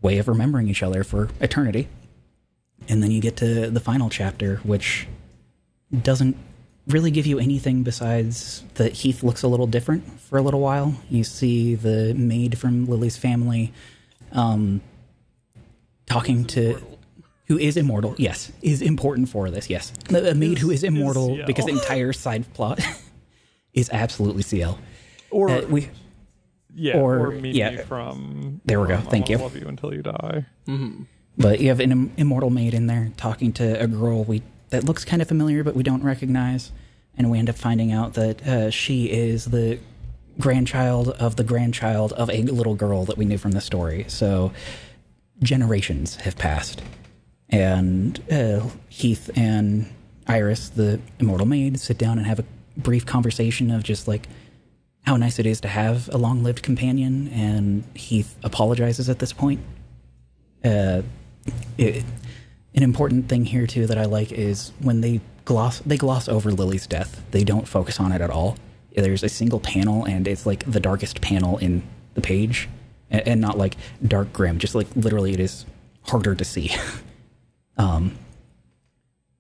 way 0.02 0.18
of 0.18 0.28
remembering 0.28 0.68
each 0.68 0.82
other 0.82 1.04
for 1.04 1.30
eternity. 1.40 1.88
And 2.88 3.04
then 3.04 3.12
you 3.12 3.22
get 3.22 3.38
to 3.38 3.70
the 3.70 3.80
final 3.80 4.10
chapter, 4.10 4.58
which 4.58 5.08
doesn't 6.02 6.38
really 6.88 7.12
give 7.12 7.26
you 7.26 7.40
anything 7.40 7.84
besides 7.84 8.64
that 8.76 8.94
Heath 8.94 9.24
looks 9.24 9.44
a 9.44 9.48
little 9.48 9.68
different 9.68 10.20
for 10.20 10.38
a 10.38 10.42
little 10.42 10.60
while. 10.60 10.96
You 11.10 11.24
see 11.24 11.76
the 11.76 12.14
maid 12.14 12.58
from 12.58 12.86
Lily's 12.86 13.18
family 13.18 13.72
um, 14.32 14.82
talking 16.06 16.46
to. 16.46 16.80
Who 17.48 17.58
is 17.58 17.76
immortal? 17.76 18.16
Yes, 18.18 18.52
is 18.62 18.82
important 18.82 19.28
for 19.30 19.50
this. 19.52 19.70
Yes, 19.70 19.92
a 20.10 20.32
a 20.32 20.34
maid 20.34 20.58
who 20.60 20.72
is 20.72 20.84
immortal 20.84 21.36
CL. 21.36 21.46
because 21.46 21.66
the 21.66 21.72
entire 21.82 22.14
side 22.14 22.52
plot 22.54 22.80
is 23.74 23.90
absolutely 23.92 24.44
CL. 24.44 24.80
Or 25.30 25.50
Uh, 25.50 25.62
we 25.68 25.90
yeah, 26.74 26.98
or- 26.98 27.20
or, 27.28 27.32
Mimi 27.32 27.52
yeah. 27.52 27.84
from. 27.84 28.62
There 28.66 28.80
we 28.80 28.88
go. 28.88 28.98
from 28.98 29.08
Thank 29.08 29.26
Wanna 29.30 29.38
you. 29.40 29.44
Love 29.44 29.58
you 29.58 29.68
until 29.68 29.94
you 29.94 30.02
die. 30.02 30.46
But 31.38 31.60
you 31.60 31.68
have 31.70 31.80
an 31.82 31.92
im- 31.92 32.12
immortal 32.18 32.50
maid 32.50 32.74
in 32.74 32.88
there 32.88 33.12
talking 33.18 33.52
to 33.54 33.80
a 33.82 33.88
girl 33.88 34.24
we 34.24 34.42
that 34.74 34.84
looks 34.84 35.06
kind 35.06 35.22
of 35.22 35.28
familiar, 35.28 35.64
but 35.64 35.76
we 35.76 35.84
don't 35.84 36.04
recognize, 36.04 36.72
and 37.16 37.30
we 37.30 37.38
end 37.38 37.48
up 37.48 37.56
finding 37.56 37.92
out 37.92 38.16
that 38.16 38.46
uh, 38.46 38.70
she 38.72 39.06
is 39.06 39.46
the 39.46 39.80
grandchild 40.40 41.10
of 41.10 41.36
the 41.36 41.44
grandchild 41.44 42.12
of 42.14 42.28
a 42.32 42.42
little 42.42 42.74
girl 42.74 43.06
that 43.06 43.16
we 43.16 43.24
knew 43.24 43.38
from 43.38 43.52
the 43.52 43.62
story. 43.62 44.04
So 44.08 44.52
generations 45.44 46.16
have 46.18 46.36
passed, 46.38 46.82
and 47.50 48.20
uh, 48.32 48.68
Heath 48.90 49.30
and 49.36 49.94
Iris, 50.26 50.70
the 50.70 51.00
immortal 51.20 51.46
maid, 51.46 51.80
sit 51.80 52.00
down 52.00 52.18
and 52.18 52.26
have 52.26 52.40
a 52.40 52.46
brief 52.76 53.06
conversation 53.06 53.70
of 53.70 53.84
just 53.84 54.08
like 54.08 54.28
how 55.04 55.18
nice 55.18 55.38
it 55.38 55.46
is 55.46 55.62
to 55.62 55.68
have 55.68 56.10
a 56.12 56.18
long-lived 56.18 56.64
companion, 56.64 57.28
and 57.28 57.84
Heath 57.94 58.36
apologizes 58.44 59.08
at 59.08 59.20
this 59.20 59.34
point. 59.34 59.60
Uh, 60.66 61.04
it, 61.78 62.04
an 62.76 62.84
important 62.84 63.30
thing 63.30 63.46
here 63.46 63.68
too 63.68 63.88
that 63.88 63.98
I 63.98 64.06
like 64.06 64.32
is 64.32 64.72
when 64.80 65.02
they 65.02 65.22
gloss 65.46 65.80
they 65.80 65.98
gloss 65.98 66.28
over 66.28 66.52
Lily's 66.52 66.88
death. 66.88 67.24
They 67.32 67.44
don't 67.44 67.68
focus 67.68 68.00
on 68.00 68.12
it 68.12 68.22
at 68.22 68.30
all. 68.30 68.58
There's 68.96 69.24
a 69.24 69.30
single 69.30 69.60
panel, 69.60 70.06
and 70.06 70.28
it's 70.28 70.46
like 70.46 70.70
the 70.70 70.80
darkest 70.80 71.22
panel 71.22 71.58
in 71.58 71.84
the 72.14 72.22
page, 72.22 72.70
and, 73.10 73.28
and 73.28 73.42
not 73.42 73.58
like 73.58 73.76
dark 74.06 74.32
grim. 74.34 74.60
Just 74.60 74.76
like 74.76 74.88
literally, 74.96 75.34
it 75.34 75.40
is 75.40 75.66
harder 76.04 76.36
to 76.36 76.46
see. 76.46 76.72
um. 77.78 78.18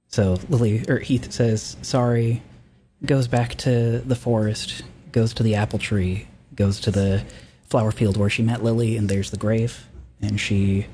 So 0.08 0.38
Lily 0.48 0.86
or 0.88 1.00
Heath 1.00 1.32
says 1.32 1.76
sorry, 1.82 2.44
goes 3.06 3.28
back 3.28 3.56
to 3.60 4.00
the 4.00 4.16
forest, 4.16 4.84
goes 5.12 5.34
to 5.36 5.44
the 5.44 5.56
apple 5.56 5.80
tree, 5.80 6.28
goes 6.56 6.80
to 6.82 6.92
the 6.92 7.24
flower 7.66 7.92
field 7.92 8.18
where 8.18 8.30
she 8.30 8.44
met 8.44 8.64
Lily, 8.64 8.98
and 8.98 9.10
there's 9.10 9.32
the 9.32 9.38
grave, 9.38 9.88
and 10.22 10.40
she 10.40 10.86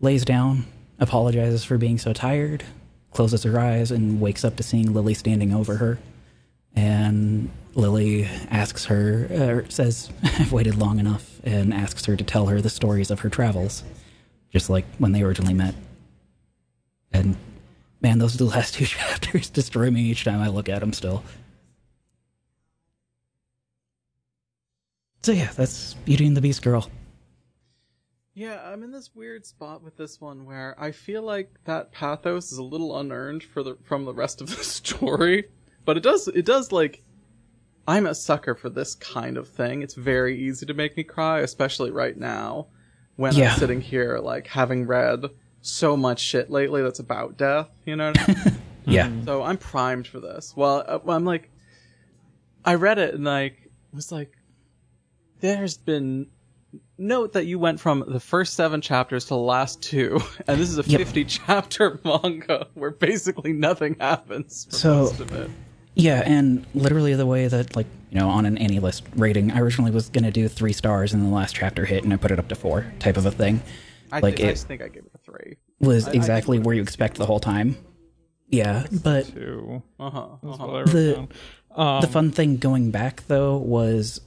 lays 0.00 0.24
down, 0.24 0.66
apologizes 0.98 1.64
for 1.64 1.78
being 1.78 1.98
so 1.98 2.12
tired, 2.12 2.64
closes 3.12 3.42
her 3.44 3.58
eyes, 3.58 3.90
and 3.90 4.20
wakes 4.20 4.44
up 4.44 4.56
to 4.56 4.62
seeing 4.62 4.92
Lily 4.92 5.14
standing 5.14 5.54
over 5.54 5.76
her. 5.76 5.98
And 6.74 7.50
Lily 7.74 8.24
asks 8.50 8.86
her, 8.86 9.26
or 9.30 9.70
says, 9.70 10.10
I've 10.22 10.52
waited 10.52 10.76
long 10.76 10.98
enough, 10.98 11.40
and 11.44 11.72
asks 11.72 12.04
her 12.06 12.16
to 12.16 12.24
tell 12.24 12.46
her 12.46 12.60
the 12.60 12.70
stories 12.70 13.10
of 13.10 13.20
her 13.20 13.30
travels, 13.30 13.82
just 14.50 14.68
like 14.70 14.84
when 14.98 15.12
they 15.12 15.22
originally 15.22 15.54
met. 15.54 15.74
And 17.12 17.36
man, 18.00 18.18
those 18.18 18.34
are 18.34 18.38
the 18.38 18.44
last 18.44 18.74
two 18.74 18.86
chapters 18.86 19.50
destroy 19.50 19.90
me 19.90 20.02
each 20.02 20.24
time 20.24 20.40
I 20.40 20.48
look 20.48 20.68
at 20.68 20.80
them 20.80 20.92
still. 20.92 21.22
So 25.22 25.32
yeah, 25.32 25.50
that's 25.56 25.94
Beauty 26.04 26.26
and 26.26 26.36
the 26.36 26.40
Beast 26.40 26.62
girl. 26.62 26.88
Yeah, 28.38 28.60
I'm 28.70 28.82
in 28.82 28.90
this 28.92 29.14
weird 29.14 29.46
spot 29.46 29.82
with 29.82 29.96
this 29.96 30.20
one 30.20 30.44
where 30.44 30.76
I 30.78 30.90
feel 30.90 31.22
like 31.22 31.50
that 31.64 31.90
pathos 31.90 32.52
is 32.52 32.58
a 32.58 32.62
little 32.62 32.98
unearned 32.98 33.42
for 33.42 33.62
the 33.62 33.76
from 33.82 34.04
the 34.04 34.12
rest 34.12 34.42
of 34.42 34.50
the 34.56 34.62
story, 34.62 35.46
but 35.86 35.96
it 35.96 36.02
does 36.02 36.28
it 36.28 36.44
does 36.44 36.70
like 36.70 37.02
I'm 37.88 38.04
a 38.06 38.14
sucker 38.14 38.54
for 38.54 38.68
this 38.68 38.94
kind 38.94 39.38
of 39.38 39.48
thing. 39.48 39.80
It's 39.80 39.94
very 39.94 40.38
easy 40.38 40.66
to 40.66 40.74
make 40.74 40.98
me 40.98 41.02
cry, 41.02 41.40
especially 41.40 41.90
right 41.90 42.16
now 42.16 42.66
when 43.16 43.34
Yeah. 43.34 43.52
I'm 43.54 43.58
sitting 43.58 43.80
here 43.80 44.18
like 44.18 44.48
having 44.48 44.86
read 44.86 45.24
so 45.62 45.96
much 45.96 46.20
shit 46.20 46.50
lately 46.50 46.82
that's 46.82 46.98
about 46.98 47.38
death, 47.38 47.70
you 47.86 47.96
know. 47.96 48.08
What 48.12 48.28
I 48.28 48.34
mean? 48.50 48.58
Yeah. 48.88 49.10
So 49.24 49.42
I'm 49.42 49.56
primed 49.56 50.06
for 50.06 50.20
this. 50.20 50.52
Well, 50.54 50.84
uh, 50.86 51.00
well, 51.02 51.16
I'm 51.16 51.24
like, 51.24 51.50
I 52.64 52.74
read 52.74 52.98
it 52.98 53.14
and 53.14 53.24
like 53.24 53.68
was 53.92 54.12
like, 54.12 54.30
there's 55.40 55.76
been 55.76 56.28
note 56.98 57.32
that 57.34 57.46
you 57.46 57.58
went 57.58 57.80
from 57.80 58.04
the 58.06 58.20
first 58.20 58.54
seven 58.54 58.80
chapters 58.80 59.24
to 59.24 59.28
the 59.30 59.36
last 59.38 59.82
two, 59.82 60.20
and 60.46 60.60
this 60.60 60.68
is 60.70 60.78
a 60.78 60.82
Yep. 60.82 60.98
50 61.00 61.24
chapter 61.24 62.00
manga 62.04 62.66
where 62.74 62.90
basically 62.90 63.52
nothing 63.52 63.96
happens. 64.00 64.66
For 64.70 64.76
So- 64.76 64.94
most 64.96 65.20
of 65.20 65.32
it. 65.32 65.50
Yeah, 65.98 66.22
and 66.26 66.66
literally 66.74 67.14
the 67.14 67.24
way 67.24 67.48
that, 67.48 67.74
like, 67.74 67.86
you 68.10 68.18
know, 68.20 68.28
on 68.28 68.44
an 68.44 68.58
AniList 68.58 69.00
rating, 69.16 69.50
I 69.50 69.60
originally 69.60 69.90
was 69.90 70.10
going 70.10 70.24
to 70.24 70.30
do 70.30 70.46
three 70.46 70.74
stars, 70.74 71.14
and 71.14 71.24
the 71.24 71.30
last 71.34 71.54
chapter 71.54 71.86
hit, 71.86 72.04
and 72.04 72.12
I 72.12 72.16
put 72.18 72.30
it 72.30 72.38
up 72.38 72.48
to 72.48 72.54
four, 72.54 72.92
type 72.98 73.16
of 73.16 73.24
a 73.24 73.30
thing. 73.30 73.62
I, 74.12 74.20
like 74.20 74.36
thi- 74.36 74.44
I 74.44 74.48
it- 74.48 74.52
just 74.52 74.66
think 74.68 74.82
I 74.82 74.88
gave 74.88 75.04
it 75.04 75.12
a 75.14 75.18
three. 75.18 75.56
Was 75.80 76.06
I- 76.06 76.10
I 76.10 76.14
exactly 76.14 76.58
think- 76.58 76.66
where 76.66 76.74
you 76.76 76.82
expect 76.82 77.16
the 77.16 77.24
whole 77.24 77.40
time. 77.40 77.78
Yeah, 78.50 78.84
but 79.02 79.26
Uh 79.28 79.80
huh. 79.98 80.00
Uh-huh. 80.00 80.36
what 80.42 80.60
I 80.60 80.64
wrote 80.80 80.86
The- 80.90 81.28
Um, 81.74 82.00
the 82.02 82.06
fun 82.08 82.30
thing 82.30 82.58
going 82.58 82.90
back 82.90 83.26
though 83.26 83.56
was 83.56 84.20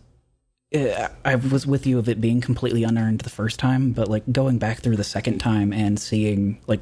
I 0.74 1.36
was 1.36 1.66
with 1.66 1.88
you 1.88 1.98
of 1.98 2.08
it 2.08 2.22
being 2.22 2.42
completely 2.42 2.84
unearned 2.84 3.22
the 3.22 3.30
first 3.30 3.58
time, 3.60 3.92
but 3.92 4.08
like 4.08 4.24
going 4.32 4.60
back 4.60 4.80
through 4.80 4.98
the 4.98 5.04
second 5.04 5.40
time 5.40 5.74
and 5.74 6.00
seeing 6.00 6.60
like 6.68 6.82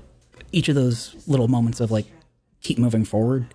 each 0.51 0.67
of 0.69 0.75
those 0.75 1.15
little 1.27 1.47
moments 1.47 1.79
of 1.79 1.89
like 1.91 2.05
keep 2.61 2.77
moving 2.77 3.05
forward, 3.05 3.45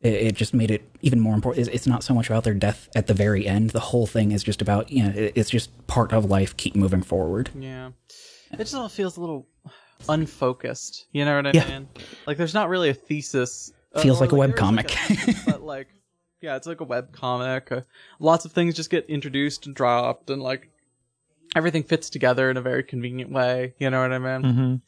it, 0.00 0.12
it 0.14 0.34
just 0.36 0.54
made 0.54 0.70
it 0.70 0.82
even 1.02 1.18
more 1.18 1.34
important. 1.34 1.66
It's, 1.66 1.74
it's 1.74 1.86
not 1.86 2.04
so 2.04 2.14
much 2.14 2.28
about 2.30 2.44
their 2.44 2.54
death 2.54 2.88
at 2.94 3.08
the 3.08 3.14
very 3.14 3.46
end. 3.46 3.70
The 3.70 3.80
whole 3.80 4.06
thing 4.06 4.30
is 4.32 4.44
just 4.44 4.62
about 4.62 4.90
you 4.92 5.02
know 5.02 5.10
it, 5.10 5.32
it's 5.34 5.50
just 5.50 5.86
part 5.88 6.12
of 6.12 6.26
life. 6.26 6.56
Keep 6.56 6.76
moving 6.76 7.02
forward. 7.02 7.50
Yeah. 7.58 7.90
It 8.52 8.58
just 8.58 8.74
all 8.74 8.88
feels 8.88 9.16
a 9.16 9.20
little 9.20 9.48
unfocused. 10.08 11.06
You 11.12 11.24
know 11.24 11.36
what 11.36 11.46
I 11.46 11.50
Yeah. 11.54 11.68
mean? 11.68 11.88
Like 12.26 12.36
there's 12.36 12.54
not 12.54 12.68
really 12.68 12.88
a 12.90 12.94
thesis. 12.94 13.72
Feels 14.00 14.18
or, 14.18 14.26
like 14.26 14.32
a 14.32 14.36
there 14.36 14.54
is, 14.54 14.60
like, 15.26 15.36
a 15.36 15.50
but 15.50 15.62
like, 15.62 15.88
yeah, 16.40 16.56
it's 16.56 16.66
like 16.66 16.80
a 16.80 16.84
web 16.84 17.12
comic. 17.12 17.70
Uh, 17.70 17.82
lots 18.18 18.44
of 18.44 18.52
things 18.52 18.74
just 18.74 18.90
get 18.90 19.06
introduced 19.08 19.66
and 19.66 19.74
dropped, 19.74 20.30
and 20.30 20.42
like 20.42 20.70
everything 21.56 21.82
fits 21.82 22.10
together 22.10 22.50
in 22.50 22.56
a 22.56 22.62
very 22.62 22.82
convenient 22.82 23.30
way. 23.32 23.74
You 23.78 23.90
know 23.90 24.00
what 24.00 24.12
I 24.12 24.18
mean? 24.18 24.42
mhm. 24.42 24.80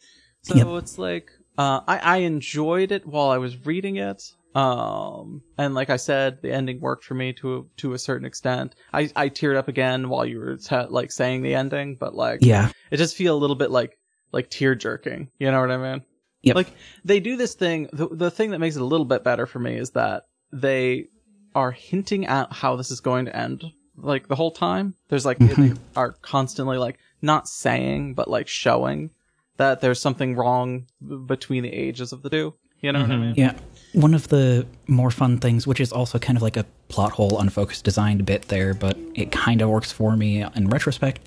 So 0.42 0.56
Yep. 0.56 0.82
it's 0.82 0.98
like 0.98 1.30
uh, 1.58 1.80
I 1.86 1.98
I 1.98 2.16
enjoyed 2.18 2.92
it 2.92 3.06
while 3.06 3.30
I 3.30 3.38
was 3.38 3.66
reading 3.66 3.96
it. 3.96 4.22
Um, 4.54 5.42
and 5.56 5.74
like 5.74 5.88
I 5.88 5.96
said, 5.96 6.42
the 6.42 6.52
ending 6.52 6.78
worked 6.80 7.04
for 7.04 7.14
me 7.14 7.32
to 7.34 7.68
to 7.78 7.94
a 7.94 7.98
certain 7.98 8.26
extent. 8.26 8.74
I 8.92 9.10
I 9.16 9.28
teared 9.28 9.56
up 9.56 9.68
again 9.68 10.08
while 10.08 10.26
you 10.26 10.38
were 10.38 10.58
like 10.90 11.10
saying 11.12 11.42
the 11.42 11.54
ending, 11.54 11.96
but 11.96 12.14
like 12.14 12.42
Yeah, 12.42 12.70
it 12.90 12.96
just 12.98 13.16
feel 13.16 13.34
a 13.34 13.38
little 13.38 13.56
bit 13.56 13.70
like 13.70 13.96
like 14.30 14.50
tear 14.50 14.74
jerking. 14.74 15.30
You 15.38 15.50
know 15.50 15.60
what 15.60 15.70
I 15.70 15.76
mean? 15.78 16.02
Yep. 16.42 16.56
Like 16.56 16.72
they 17.04 17.20
do 17.20 17.36
this 17.36 17.54
thing. 17.54 17.88
The 17.92 18.08
the 18.08 18.30
thing 18.30 18.50
that 18.50 18.58
makes 18.58 18.76
it 18.76 18.82
a 18.82 18.86
little 18.86 19.06
bit 19.06 19.24
better 19.24 19.46
for 19.46 19.58
me 19.58 19.76
is 19.76 19.90
that 19.92 20.24
they 20.52 21.06
are 21.54 21.72
hinting 21.72 22.26
at 22.26 22.52
how 22.52 22.76
this 22.76 22.90
is 22.90 23.00
going 23.00 23.26
to 23.26 23.36
end. 23.36 23.64
Like 23.96 24.28
the 24.28 24.36
whole 24.36 24.50
time, 24.50 24.94
there's 25.08 25.26
like 25.26 25.38
mm-hmm. 25.38 25.74
they 25.74 25.80
are 25.96 26.12
constantly 26.22 26.78
like 26.78 26.98
not 27.20 27.48
saying, 27.48 28.14
but 28.14 28.28
like 28.28 28.48
showing 28.48 29.10
that 29.58 29.80
there's 29.80 30.00
something 30.00 30.34
wrong 30.34 30.86
between 31.26 31.62
the 31.62 31.72
ages 31.72 32.12
of 32.12 32.22
the 32.22 32.30
two. 32.30 32.54
You 32.80 32.92
know 32.92 33.00
what 33.00 33.10
I 33.10 33.14
mm-hmm. 33.14 33.22
mean? 33.22 33.34
Yeah. 33.36 33.54
One 33.92 34.14
of 34.14 34.28
the 34.28 34.66
more 34.88 35.10
fun 35.10 35.38
things, 35.38 35.66
which 35.66 35.80
is 35.80 35.92
also 35.92 36.18
kind 36.18 36.36
of 36.36 36.42
like 36.42 36.56
a 36.56 36.64
plot 36.88 37.12
hole, 37.12 37.38
unfocused 37.38 37.84
designed 37.84 38.24
bit 38.24 38.48
there, 38.48 38.74
but 38.74 38.98
it 39.14 39.30
kind 39.30 39.62
of 39.62 39.68
works 39.68 39.92
for 39.92 40.16
me 40.16 40.42
in 40.42 40.68
retrospect, 40.68 41.20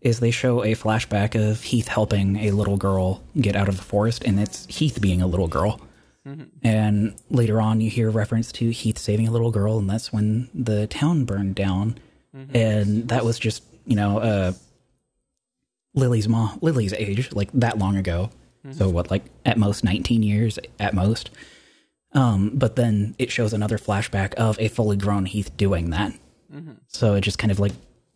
is 0.00 0.20
they 0.20 0.32
show 0.32 0.62
a 0.64 0.74
flashback 0.74 1.34
of 1.34 1.62
Heath 1.62 1.88
helping 1.88 2.36
a 2.36 2.50
little 2.50 2.76
girl 2.76 3.22
get 3.40 3.56
out 3.56 3.68
of 3.68 3.76
the 3.76 3.82
forest, 3.82 4.22
and 4.24 4.38
it's 4.38 4.66
Heath 4.66 5.00
being 5.00 5.22
a 5.22 5.26
little 5.26 5.48
girl. 5.48 5.80
Mm-hmm. 6.26 6.66
And 6.66 7.14
later 7.30 7.60
on, 7.60 7.80
you 7.80 7.90
hear 7.90 8.10
reference 8.10 8.52
to 8.52 8.70
Heath 8.70 8.98
saving 8.98 9.28
a 9.28 9.30
little 9.30 9.50
girl, 9.50 9.78
and 9.78 9.88
that's 9.88 10.12
when 10.12 10.48
the 10.54 10.86
town 10.86 11.24
burned 11.24 11.54
down. 11.54 11.98
Mm-hmm. 12.36 12.56
And 12.56 13.08
that 13.08 13.24
was 13.24 13.38
just, 13.38 13.62
you 13.86 13.96
know, 13.96 14.18
uh, 14.18 14.52
Lily's 15.94 16.28
mom, 16.28 16.58
Lily's 16.60 16.92
age, 16.92 17.32
like 17.32 17.50
that 17.52 17.78
long 17.78 17.96
ago. 17.96 18.30
Mm-hmm. 18.64 18.76
So 18.76 18.88
what, 18.88 19.10
like 19.10 19.24
at 19.44 19.58
most 19.58 19.84
19 19.84 20.22
years 20.22 20.58
at 20.78 20.94
most. 20.94 21.30
Um, 22.12 22.52
but 22.54 22.76
then 22.76 23.14
it 23.18 23.30
shows 23.30 23.52
another 23.52 23.78
flashback 23.78 24.34
of 24.34 24.58
a 24.58 24.68
fully 24.68 24.96
grown 24.96 25.26
Heath 25.26 25.54
doing 25.56 25.90
that. 25.90 26.12
So 26.86 27.14
it 27.14 27.20
just 27.20 27.38
kind 27.38 27.50
of 27.50 27.60
like 27.60 27.72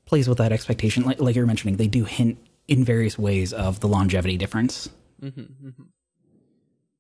plays 0.07 0.29
with 0.29 0.39
that 0.39 0.53
expectation. 0.53 1.05
Like, 1.05 1.21
like 1.21 1.37
you're 1.37 1.47
mentioning, 1.47 1.77
they 1.77 1.89
do 1.89 2.05
hint 2.05 2.39
in 2.69 2.85
various 2.85 3.19
ways 3.19 3.53
of 3.53 3.81
the 3.81 3.89
longevity 3.89 4.37
difference. 4.37 4.89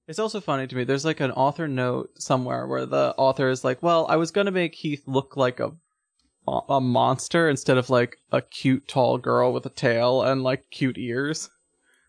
It's 0.09 0.19
also 0.19 0.41
funny 0.41 0.67
to 0.67 0.77
me. 0.77 0.85
There's 0.85 1.05
like 1.05 1.21
an 1.21 1.31
author 1.31 1.69
note 1.69 2.11
somewhere 2.21 2.67
where 2.67 2.87
the 2.87 3.15
author 3.17 3.49
is 3.49 3.63
like, 3.65 3.83
"Well, 3.83 4.07
I 4.09 4.17
was 4.17 4.31
gonna 4.31 4.51
make 4.51 4.75
Heath 4.75 5.05
look 5.07 5.37
like 5.37 5.61
a 5.61 5.73
a 6.69 6.81
monster 6.81 7.49
instead 7.49 7.79
of 7.79 7.89
like 7.89 8.17
a 8.33 8.43
cute 8.43 8.89
tall 8.89 9.17
girl 9.17 9.53
with 9.53 9.65
a 9.65 9.71
tail 9.71 10.23
and 10.23 10.43
like 10.43 10.71
cute 10.71 10.99
ears." 10.99 11.51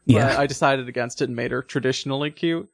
But 0.07 0.15
Yeah. 0.15 0.39
I 0.39 0.47
decided 0.47 0.89
against 0.89 1.21
it 1.21 1.25
and 1.25 1.35
made 1.35 1.51
her 1.51 1.61
traditionally 1.61 2.31
cute. 2.31 2.67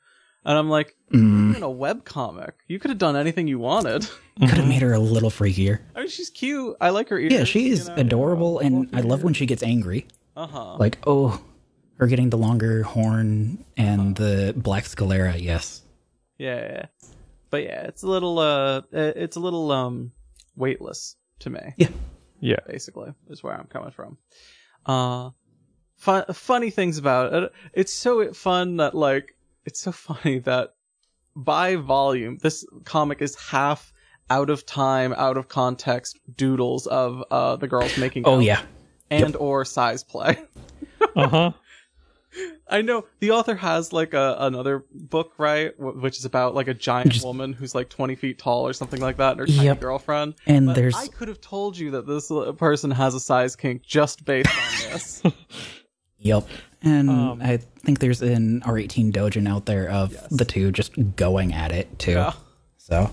And 0.46 0.58
I'm 0.58 0.70
like, 0.70 0.96
Mm. 1.12 1.58
in 1.58 1.64
a 1.64 1.70
web 1.70 2.06
comic. 2.06 2.54
You 2.68 2.80
could 2.80 2.90
have 2.90 2.98
done 2.98 3.16
anything 3.18 3.48
you 3.48 3.60
wanted. 3.60 4.08
Could 4.40 4.52
have 4.58 4.68
made 4.70 4.82
her 4.82 4.94
a 4.94 5.00
little 5.00 5.30
freakier. 5.30 5.80
I 5.96 6.00
mean, 6.00 6.08
she's 6.08 6.30
cute. 6.30 6.78
I 6.80 6.92
like 6.92 7.10
her 7.10 7.20
ears. 7.20 7.34
Yeah, 7.34 7.44
she 7.44 7.70
is 7.72 7.90
adorable, 7.90 8.60
and 8.60 8.90
I 8.94 9.02
love 9.02 9.22
when 9.24 9.34
she 9.34 9.46
gets 9.46 9.62
angry. 9.64 10.08
Uh 10.38 10.48
huh. 10.48 10.78
Like, 10.78 10.98
oh, 11.06 11.42
her 12.00 12.08
getting 12.08 12.30
the 12.30 12.38
longer 12.38 12.84
horn 12.84 13.64
and 13.78 14.16
the 14.16 14.54
black 14.56 14.86
sclera, 14.86 15.36
yes. 15.38 15.82
Yeah, 16.38 16.56
yeah. 16.62 16.86
But 17.50 17.64
yeah, 17.64 17.84
it's 17.84 18.04
a 18.04 18.08
little 18.08 18.40
uh, 18.40 18.82
it's 18.92 19.36
a 19.36 19.40
little 19.40 19.72
um, 19.72 20.12
weightless 20.56 21.16
to 21.40 21.50
me. 21.50 21.74
Yeah. 21.78 21.90
Yeah. 22.42 22.60
basically 22.68 23.14
is 23.30 23.44
where 23.44 23.54
I'm 23.54 23.66
coming 23.68 23.92
from. 23.92 24.18
Uh, 24.86 25.32
fun, 25.98 26.24
funny 26.32 26.70
things 26.70 26.98
about 26.98 27.34
it. 27.34 27.52
It's 27.74 27.94
so 27.94 28.32
fun 28.34 28.78
that 28.78 28.96
like 28.96 29.36
it's 29.66 29.80
so 29.82 29.92
funny 30.08 30.40
that 30.40 30.76
by 31.36 31.76
volume 31.76 32.38
this 32.42 32.66
comic 32.86 33.22
is 33.22 33.36
half 33.36 33.92
out 34.30 34.50
of 34.50 34.66
time, 34.66 35.14
out 35.18 35.36
of 35.38 35.48
context 35.50 36.20
doodles 36.38 36.88
of 36.88 37.24
uh 37.32 37.56
the 37.58 37.68
girls 37.68 37.98
making 37.98 38.24
Oh, 38.26 38.36
out 38.38 38.44
yeah. 38.44 38.62
and 39.10 39.36
or 39.36 39.66
size 39.66 40.04
play. 40.04 40.38
Uh 41.16 41.28
huh. 41.28 41.52
I 42.70 42.82
know 42.82 43.06
the 43.20 43.32
author 43.32 43.56
has 43.56 43.92
like 43.92 44.14
a 44.14 44.36
another 44.40 44.84
book, 44.94 45.34
right, 45.38 45.76
w- 45.78 46.00
which 46.00 46.18
is 46.20 46.26
about 46.26 46.54
like 46.56 46.68
a 46.68 46.74
giant 46.74 47.12
Just- 47.12 47.26
woman 47.26 47.54
who's 47.54 47.74
like 47.74 47.90
twenty 47.90 48.16
feet 48.16 48.38
tall 48.38 48.68
or 48.68 48.74
something 48.74 49.02
like 49.02 49.18
that, 49.18 49.32
and 49.32 49.40
her 49.40 49.46
tiny 49.48 49.76
girlfriend. 49.80 50.36
And 50.46 50.68
But 50.68 50.76
there's 50.76 50.96
I 50.96 51.08
could 51.08 51.28
have 51.28 51.42
told 51.42 51.78
you 51.78 51.92
that 51.92 52.06
this 52.08 52.30
uh, 52.30 52.52
person 52.54 52.92
has 52.92 53.16
a 53.16 53.20
size 53.20 53.56
kink 53.56 53.82
just 53.84 54.26
based 54.26 54.50
on 54.50 54.92
this. 54.92 55.24
Yep. 56.22 56.50
And 56.82 57.10
Um, 57.10 57.42
I 57.42 57.58
think 57.86 58.00
there's 58.00 58.22
an 58.22 58.60
R18 58.66 59.14
dojin 59.14 59.48
out 59.48 59.66
there 59.66 59.90
of 59.90 60.14
the 60.30 60.44
two 60.44 60.70
just 60.70 60.92
going 61.16 61.54
at 61.54 61.72
it 61.72 61.98
too. 61.98 62.12
Yeah. 62.12 62.34
So 62.78 63.10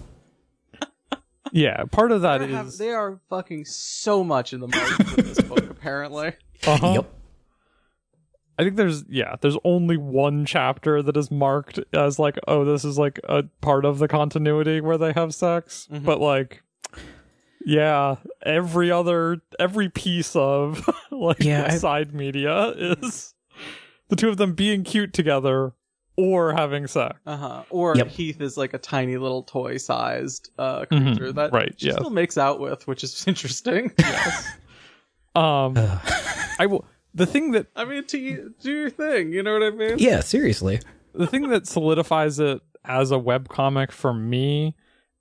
Yeah. 1.53 1.85
Part 1.85 2.11
of 2.13 2.23
that 2.23 2.39
They, 2.39 2.49
have- 2.49 2.67
is. 2.67 2.79
they 2.79 2.91
are 2.91 3.21
fucking 3.31 3.65
so 3.67 4.25
much 4.25 4.53
in 4.53 4.59
the 4.61 4.67
margins 4.69 5.13
of 5.13 5.25
this 5.25 5.41
book, 5.41 5.71
apparently. 5.71 6.33
Uh-huh. 6.67 6.93
yep. 6.95 7.13
I 8.59 8.65
think 8.65 8.77
there's 8.77 9.05
yeah, 9.09 9.37
there's 9.41 9.59
only 9.65 9.97
one 9.97 10.47
chapter 10.47 11.03
that 11.03 11.17
is 11.17 11.31
marked 11.31 11.79
as 11.93 12.19
like, 12.19 12.39
oh, 12.49 12.65
this 12.65 12.85
is 12.85 12.99
like 12.99 13.21
a 13.25 13.45
part 13.61 13.85
of 13.85 13.99
the 13.99 14.09
continuity 14.09 14.81
where 14.81 14.97
they 14.99 15.13
have 15.13 15.35
sex. 15.35 15.89
Mm-hmm. 15.93 16.05
But 16.05 16.21
like 16.21 16.63
yeah, 17.65 18.17
every 18.45 18.91
other 18.91 19.39
every 19.59 19.89
piece 19.89 20.35
of 20.37 20.89
like 21.11 21.41
Yeah, 21.41 21.67
I- 21.71 21.77
side 21.77 22.15
media 22.15 22.69
is 22.77 23.35
the 24.09 24.17
two 24.17 24.29
of 24.29 24.37
them 24.37 24.55
being 24.55 24.85
cute 24.85 25.13
together 25.13 25.73
or 26.17 26.53
having 26.55 26.87
sex. 26.87 27.19
Uh 27.27 27.37
huh. 27.37 27.63
Or 27.71 27.95
Yep. 27.97 28.09
Heath 28.09 28.41
is 28.41 28.57
like 28.57 28.73
a 28.73 28.79
tiny 28.79 29.17
little 29.19 29.43
toy 29.43 29.77
sized 29.77 30.51
uh, 30.59 30.87
creature 30.87 31.33
that 31.33 31.49
Mm-hmm. 31.49 31.55
right, 31.57 31.75
she 31.77 31.87
yes. 31.89 31.97
still 31.97 32.11
makes 32.11 32.39
out 32.39 32.59
with, 32.61 32.87
which 32.87 33.05
is 33.05 33.25
interesting. 33.29 33.93
yes. 33.99 34.47
Um 35.35 35.75
I 36.59 36.65
will 36.65 36.87
the 37.17 37.27
thing 37.27 37.51
that 37.53 37.67
I 37.75 37.85
mean, 37.85 38.05
to 38.07 38.19
you, 38.19 38.55
do 38.61 38.71
your 38.73 38.91
thing. 38.91 39.33
You 39.33 39.43
know 39.43 39.55
what 39.55 39.63
I 39.65 39.71
mean? 39.71 39.99
Yeah, 39.99 40.21
seriously. 40.21 40.81
the 41.15 41.27
thing 41.27 41.49
that 41.51 41.67
solidifies 41.67 42.39
it 42.39 42.61
as 42.85 43.11
a 43.11 43.17
webcomic 43.17 43.91
for 43.91 44.15
me 44.15 44.77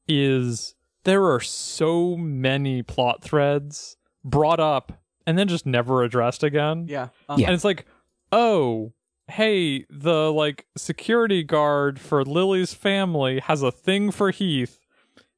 is 0.08 0.76
there 1.04 1.24
are 1.32 1.40
so 1.40 2.16
many 2.16 2.84
plot 2.84 3.24
threads 3.24 3.98
brought 4.24 4.60
up 4.60 5.02
and 5.26 5.38
then 5.38 5.48
just 5.48 5.66
never 5.66 6.04
addressed 6.04 6.44
again. 6.44 6.86
Yeah. 6.88 7.08
Uh, 7.28 7.38
Yeah. 7.40 7.48
And 7.48 7.56
it's 7.56 7.64
like, 7.64 7.86
oh, 8.32 8.94
hey, 9.28 9.86
the 9.90 10.32
like 10.32 10.68
security 10.78 11.44
guard 11.44 12.00
for 12.00 12.24
Lily's 12.24 12.74
family 12.74 13.40
has 13.40 13.64
a 13.64 13.72
thing 13.72 14.12
for 14.12 14.32
Heath. 14.32 14.80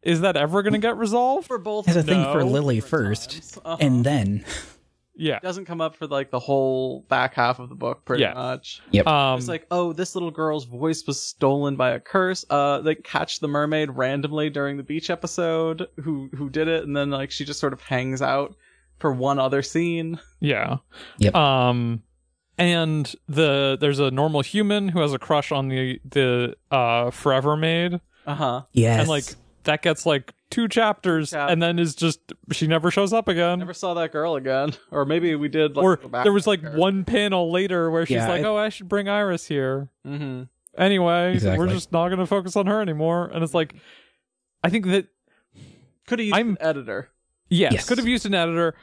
Is 0.03 0.21
that 0.21 0.35
ever 0.37 0.61
going 0.63 0.73
to 0.73 0.79
get 0.79 0.97
resolved? 0.97 1.47
For 1.47 1.57
both. 1.57 1.85
Has 1.85 1.95
a 1.97 2.03
thing 2.03 2.23
for 2.31 2.43
Lily 2.43 2.75
different 2.75 3.07
first. 3.17 3.57
Uh-huh. 3.63 3.77
and 3.79 4.03
then 4.05 4.45
Yeah. 5.17 5.39
doesn't 5.39 5.65
come 5.65 5.81
up 5.81 5.95
for 5.95 6.07
like 6.07 6.29
the 6.31 6.39
whole 6.39 7.01
back 7.09 7.33
half 7.33 7.59
of 7.59 7.69
the 7.69 7.75
book, 7.75 8.05
pretty 8.05 8.23
Yeah. 8.23 8.33
much. 8.33 8.81
yep. 8.91 9.07
Um 9.07 9.39
It's 9.39 9.47
like, 9.47 9.65
oh, 9.71 9.91
this 9.93 10.15
little 10.15 10.31
girl's 10.31 10.65
voice 10.65 11.05
was 11.07 11.21
stolen 11.21 11.75
by 11.75 11.89
a 11.91 11.99
curse. 11.99 12.45
Uh, 12.49 12.81
they 12.81 12.95
catch 12.95 13.39
the 13.39 13.47
mermaid 13.47 13.89
randomly 13.91 14.49
during 14.49 14.77
the 14.77 14.83
beach 14.83 15.09
episode. 15.09 15.87
Who 16.03 16.29
who 16.35 16.49
did 16.49 16.67
it? 16.67 16.83
And 16.83 16.95
then 16.95 17.09
like 17.09 17.31
she 17.31 17.43
just 17.45 17.59
sort 17.59 17.73
of 17.73 17.81
hangs 17.81 18.21
out 18.21 18.55
for 18.99 19.11
one 19.11 19.39
other 19.39 19.61
scene. 19.61 20.19
Yeah. 20.39 20.77
Yep. 21.17 21.35
Um 21.35 22.03
and 22.57 23.13
the 23.27 23.77
there's 23.79 23.99
a 23.99 24.09
normal 24.11 24.41
human 24.41 24.89
who 24.89 24.99
has 25.01 25.13
a 25.13 25.19
crush 25.19 25.51
on 25.51 25.67
the 25.67 25.99
the 26.09 26.55
uh 26.71 27.11
forever 27.11 27.55
maid 27.55 27.99
Uh 28.25 28.35
huh. 28.35 28.61
yes. 28.73 28.99
and 29.01 29.09
like 29.09 29.25
that 29.63 29.81
gets 29.81 30.05
like 30.05 30.33
two 30.49 30.67
chapters 30.67 31.31
Chap- 31.31 31.49
and 31.49 31.61
then 31.61 31.77
is 31.79 31.93
just 31.95 32.19
she 32.51 32.67
never 32.67 32.89
shows 32.91 33.11
up 33.13 33.27
again. 33.27 33.59
Never 33.59 33.73
saw 33.73 33.93
that 33.95 34.11
girl 34.11 34.35
again, 34.35 34.73
or 34.91 35.05
maybe 35.05 35.35
we 35.35 35.49
did. 35.49 35.75
Like, 35.75 35.83
or 35.83 36.21
there 36.23 36.31
was 36.33 36.47
like 36.47 36.61
her. 36.61 36.75
one 36.77 37.03
panel 37.03 37.51
later 37.51 37.91
where 37.91 38.05
she's 38.05 38.15
Yeah, 38.15 38.27
like, 38.29 38.41
it- 38.41 38.45
"Oh, 38.45 38.55
I 38.57 38.69
should 38.69 38.87
bring 38.87 39.09
Iris 39.09 39.47
here." 39.47 39.89
Mm-hmm. 40.05 40.43
Anyway, 40.77 41.33
Exactly. 41.33 41.57
we're 41.65 41.73
just 41.73 41.91
not 41.91 42.07
going 42.09 42.19
to 42.19 42.25
focus 42.27 42.55
on 42.55 42.67
her 42.67 42.81
anymore. 42.81 43.31
And 43.33 43.43
it's 43.43 43.53
like, 43.55 43.73
I 44.63 44.69
think 44.69 44.85
that 44.85 45.07
Could 46.05 46.19
have 46.19 46.25
used 46.27 46.35
I'm- 46.35 46.49
an 46.51 46.57
editor. 46.59 47.09
yes, 47.49 47.73
Yes. 47.73 47.87
could 47.89 47.97
have 47.97 48.07
used 48.07 48.25
an 48.27 48.35
editor, 48.35 48.75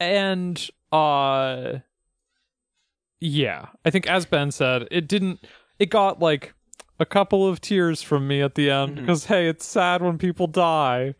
and 0.00 0.66
uh, 0.92 1.74
yeah, 3.20 3.66
I 3.84 3.90
think 3.90 4.06
as 4.06 4.26
Ben 4.26 4.50
said, 4.50 4.88
it 4.90 5.06
didn't. 5.08 5.40
It 5.78 5.90
got 5.90 6.20
like 6.20 6.54
a 6.98 7.06
couple 7.06 7.46
of 7.48 7.60
tears 7.60 8.02
from 8.02 8.26
me 8.28 8.40
at 8.42 8.54
the 8.54 8.70
end 8.70 8.92
Mhm. 8.96 9.00
because 9.00 9.26
hey, 9.26 9.48
it's 9.48 9.64
sad 9.66 10.02
when 10.02 10.18
people 10.18 10.46
die, 10.46 11.14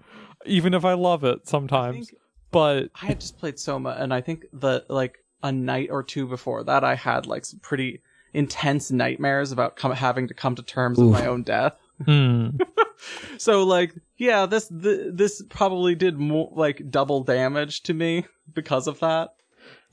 even 0.46 0.74
if 0.74 0.84
I 0.84 0.94
love 0.94 1.24
it 1.24 1.48
sometimes. 1.48 2.08
think- 2.08 2.18
but 2.50 2.90
I 3.00 3.06
had 3.06 3.20
just 3.20 3.38
played 3.38 3.58
Soma, 3.58 3.96
and 3.98 4.12
I 4.12 4.20
think 4.20 4.44
that 4.54 4.90
like 4.90 5.18
a 5.42 5.50
night 5.50 5.88
or 5.90 6.02
two 6.02 6.26
before 6.26 6.62
that, 6.64 6.84
I 6.84 6.94
had 6.94 7.26
like 7.26 7.44
some 7.46 7.60
pretty 7.60 8.02
intense 8.34 8.90
nightmares 8.90 9.52
about 9.52 9.76
com- 9.76 9.92
having 9.92 10.28
to 10.28 10.34
come 10.34 10.54
to 10.56 10.62
terms 10.62 10.98
Oof. 10.98 11.10
with 11.12 11.20
my 11.20 11.26
own 11.26 11.42
death. 11.42 11.74
hmm, 12.04 12.48
So 13.38 13.64
like, 13.64 13.94
yeah, 14.16 14.46
this 14.46 14.68
th- 14.68 15.12
this 15.12 15.42
probably 15.48 15.94
did 15.94 16.18
more 16.18 16.50
like 16.54 16.90
double 16.90 17.24
damage 17.24 17.82
to 17.84 17.94
me 17.94 18.26
because 18.52 18.86
of 18.86 19.00
that. 19.00 19.30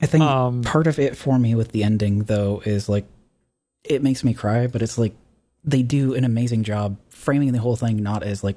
I 0.00 0.06
think 0.06 0.24
um, 0.24 0.62
part 0.62 0.86
of 0.86 0.98
it 0.98 1.16
for 1.16 1.38
me 1.38 1.54
with 1.54 1.72
the 1.72 1.82
ending 1.82 2.24
though 2.24 2.62
is 2.64 2.88
like 2.88 3.06
it 3.84 4.02
makes 4.02 4.22
me 4.22 4.34
cry, 4.34 4.66
but 4.66 4.82
it's 4.82 4.98
like 4.98 5.14
they 5.64 5.82
do 5.82 6.14
an 6.14 6.24
amazing 6.24 6.62
job 6.62 6.98
framing 7.08 7.52
the 7.52 7.58
whole 7.58 7.76
thing 7.76 8.02
not 8.02 8.22
as 8.22 8.44
like 8.44 8.56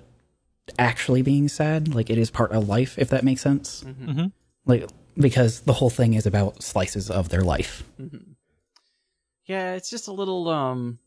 actually 0.80 1.22
being 1.22 1.48
sad, 1.48 1.94
like 1.94 2.10
it 2.10 2.18
is 2.18 2.32
part 2.32 2.52
of 2.52 2.68
life, 2.68 2.98
if 2.98 3.10
that 3.10 3.24
makes 3.24 3.42
sense. 3.42 3.84
Mhm. 3.86 4.32
Like 4.66 4.90
because 5.16 5.62
the 5.62 5.74
whole 5.74 5.90
thing 5.90 6.14
is 6.14 6.26
about 6.26 6.64
slices 6.64 7.10
of 7.10 7.30
their 7.30 7.42
life. 7.42 7.84
Yeah, 9.46 9.74
it's 9.76 9.90
just 9.90 10.08
a 10.08 10.14
little 10.14 10.48
um 10.50 11.00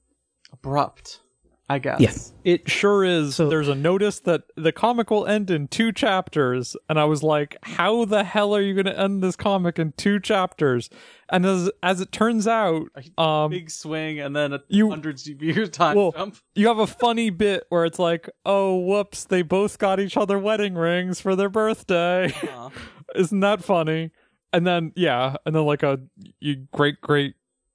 abrupt. 0.53 1.21
I 1.69 1.81
guess. 1.81 2.01
Yeah. 2.45 2.53
It 2.53 2.71
sure 2.71 3.03
is. 3.03 3.35
So- 3.37 3.49
There's 3.49 3.67
a 3.69 3.75
notice 3.75 4.21
that 4.21 4.43
the 4.57 4.71
comic 4.71 5.11
will 5.11 5.27
end 5.27 5.51
in 5.51 5.67
two 5.67 5.91
chapters, 5.91 6.77
and 6.89 6.97
I 6.99 7.05
was 7.07 7.25
like, 7.25 7.57
"How 7.62 8.05
the 8.05 8.23
hell 8.23 8.55
are 8.55 8.61
you 8.61 8.73
going 8.75 8.87
to 8.87 8.97
end 8.99 9.21
this 9.23 9.35
comic 9.35 9.79
in 9.81 9.93
two 9.97 10.21
chapters?" 10.21 10.89
And 11.29 11.45
as 11.45 11.69
as 11.83 12.01
it 12.01 12.12
turns 12.12 12.47
out, 12.47 12.87
um, 13.19 13.51
Big 13.51 13.69
swing 13.71 14.21
and 14.21 14.37
then 14.37 14.53
a 14.53 14.61
You- 14.69 14.91
hundred 14.91 15.21
years 15.27 15.71
time 15.71 15.97
well, 15.97 16.12
jump. 16.12 16.37
you 16.55 16.69
have 16.69 16.79
a 16.79 16.87
funny 16.87 17.31
bit 17.31 17.64
where 17.69 17.85
it's 17.85 17.99
like, 17.99 18.31
"Oh, 18.45 18.77
whoops! 18.79 19.25
They 19.25 19.43
both 19.43 19.79
got 19.79 19.99
each 19.99 20.17
other 20.17 20.39
wedding 20.39 20.75
rings 20.77 21.21
for 21.21 21.35
their 21.35 21.49
birthday." 21.51 22.33
Aw. 22.49 22.71
Isn't 23.17 23.41
that 23.41 23.64
funny? 23.64 24.12
And 24.53 24.64
then 24.64 24.93
yeah, 24.95 25.35
and 25.45 25.55
then 25.57 25.64
like 25.64 25.83
a 25.83 25.99
you 26.39 26.67
great 26.73 27.01
great 27.01 27.35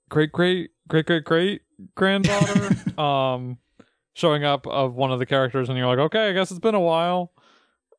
great 0.09 0.31
great 0.31 0.69
great 0.87 1.05
great 1.05 1.25
great 1.25 1.61
granddaughter 1.95 3.01
um 3.01 3.57
showing 4.13 4.43
up 4.43 4.67
of 4.67 4.95
one 4.95 5.11
of 5.11 5.19
the 5.19 5.25
characters 5.25 5.69
and 5.69 5.77
you're 5.77 5.87
like, 5.87 5.99
okay, 5.99 6.29
I 6.29 6.33
guess 6.33 6.51
it's 6.51 6.59
been 6.59 6.75
a 6.75 6.79
while. 6.79 7.31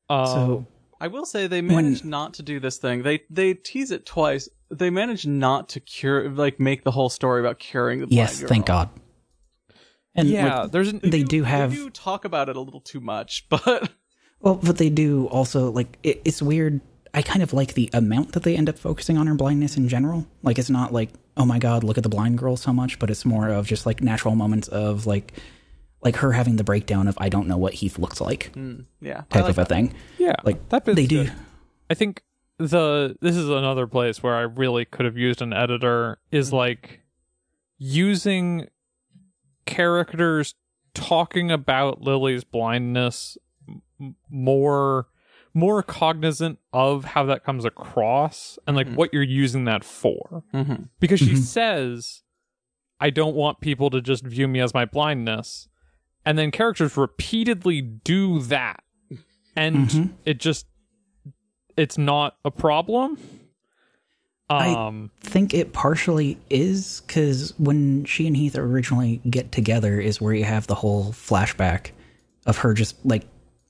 Um, 0.09 0.27
So 0.27 0.67
I 1.01 1.09
will 1.09 1.27
say 1.27 1.47
they 1.47 1.63
managed 1.63 2.05
not 2.05 2.35
to 2.35 2.43
do 2.43 2.61
this 2.61 2.79
thing. 2.79 3.03
They 3.03 3.23
they 3.29 3.55
tease 3.55 3.91
it 3.91 4.07
twice. 4.07 4.49
They 4.71 4.91
managed 4.91 5.27
not 5.27 5.69
to 5.71 5.81
cure 5.81 6.31
like 6.31 6.61
make 6.61 6.85
the 6.85 6.93
whole 6.93 7.09
story 7.09 7.41
about 7.41 7.59
curing 7.59 8.01
the 8.01 8.07
yes, 8.09 8.41
girl. 8.41 8.49
thank 8.49 8.67
God. 8.67 8.89
And 10.15 10.29
yeah, 10.29 10.61
like, 10.61 10.73
there's 10.73 10.89
an, 10.89 11.01
they 11.03 11.23
do 11.23 11.43
have 11.43 11.71
They 11.71 11.77
do 11.77 11.91
talk 11.91 12.25
about 12.25 12.49
it 12.49 12.57
a 12.57 12.61
little 12.61 12.81
too 12.81 13.01
much, 13.01 13.47
but 13.49 13.91
Well, 14.41 14.57
but 14.57 14.79
they 14.79 14.91
do 14.91 15.27
also 15.27 15.71
like 15.71 15.99
it, 16.03 16.23
it's 16.25 16.43
weird. 16.43 16.81
I 17.15 17.21
kind 17.23 17.43
of 17.43 17.53
like 17.53 17.75
the 17.75 17.91
amount 17.93 18.33
that 18.33 18.43
they 18.43 18.57
end 18.57 18.69
up 18.69 18.79
focusing 18.79 19.19
on 19.19 19.27
her 19.27 19.35
blindness 19.35 19.77
in 19.77 19.89
general. 19.89 20.27
Like 20.43 20.59
it's 20.59 20.71
not 20.71 20.93
like 20.93 21.11
oh 21.37 21.45
my 21.47 21.59
god, 21.59 21.83
look 21.83 21.97
at 21.97 22.03
the 22.03 22.09
blind 22.09 22.39
girl 22.39 22.57
so 22.57 22.73
much, 22.73 22.99
but 22.99 23.11
it's 23.11 23.25
more 23.25 23.49
of 23.49 23.67
just 23.67 23.87
like 23.87 24.03
natural 24.03 24.37
moments 24.37 24.69
of 24.69 25.07
like 25.07 25.33
like 26.03 26.17
her 26.17 26.33
having 26.33 26.57
the 26.57 26.65
breakdown 26.65 27.07
of 27.09 27.17
I 27.19 27.29
don't 27.29 27.47
know 27.47 27.57
what 27.57 27.75
Heath 27.75 27.99
looks 27.99 28.21
like 28.21 28.53
yeah, 29.01 29.23
type 29.31 29.45
like 29.45 29.51
of 29.51 29.51
a 29.51 29.55
that. 29.63 29.69
thing. 29.69 29.95
yeah, 30.19 30.35
Like 30.45 30.69
that 30.71 30.85
bit's 30.85 30.97
they 30.97 31.07
do. 31.07 31.29
I 31.91 31.95
think 31.95 32.23
the 32.59 33.17
this 33.21 33.37
is 33.37 33.49
another 33.49 33.87
place 33.87 34.23
where 34.23 34.35
I 34.35 34.43
really 34.43 34.85
could 34.85 35.05
have 35.07 35.17
used 35.17 35.43
an 35.43 35.53
editor 35.53 36.19
is 36.31 36.53
like 36.53 37.01
using 37.79 38.69
characters 39.67 40.55
talking 40.95 41.51
about 41.51 42.03
Lily's 42.03 42.45
blindness 42.45 43.39
more 44.29 45.07
more 45.55 45.83
cognizant 45.83 46.59
of 46.73 47.05
how 47.05 47.25
that 47.27 47.45
comes 47.45 47.65
across 47.65 48.59
and 48.67 48.75
like 48.75 48.89
what 48.95 49.13
you're 49.13 49.23
using 49.23 49.65
that 49.67 49.85
for 49.85 50.43
Mhm. 50.55 50.89
because 50.99 51.21
she 51.21 51.33
Mhm. 51.35 51.39
says 51.39 52.23
I 52.99 53.11
don't 53.11 53.35
want 53.35 53.61
people 53.61 53.91
to 53.91 54.01
just 54.01 54.25
view 54.25 54.47
me 54.49 54.61
as 54.61 54.73
my 54.75 54.85
blindness 54.85 55.69
and 56.25 56.39
then 56.39 56.51
characters 56.51 56.97
repeatedly 56.97 57.81
do 57.81 58.41
that. 58.43 58.83
And 59.57 59.89
Mhm. 59.89 60.11
it 60.25 60.39
just 60.39 60.67
it's 61.77 61.97
not 61.99 62.37
a 62.45 62.51
problem. 62.51 63.19
I- 64.51 64.75
um 64.75 65.11
think 65.21 65.55
it 65.55 65.73
partially 65.73 66.37
is 66.51 67.03
because 67.07 67.55
when 67.59 68.05
she 68.05 68.27
and 68.27 68.37
Heath 68.37 68.57
originally 68.57 69.21
get 69.31 69.51
together 69.53 69.99
is 70.01 70.21
where 70.21 70.35
you 70.35 70.45
have 70.45 70.67
the 70.67 70.75
whole 70.77 71.13
flashback 71.13 71.93
of 72.45 72.59
her 72.59 72.75
just 72.75 72.97
like 73.07 73.25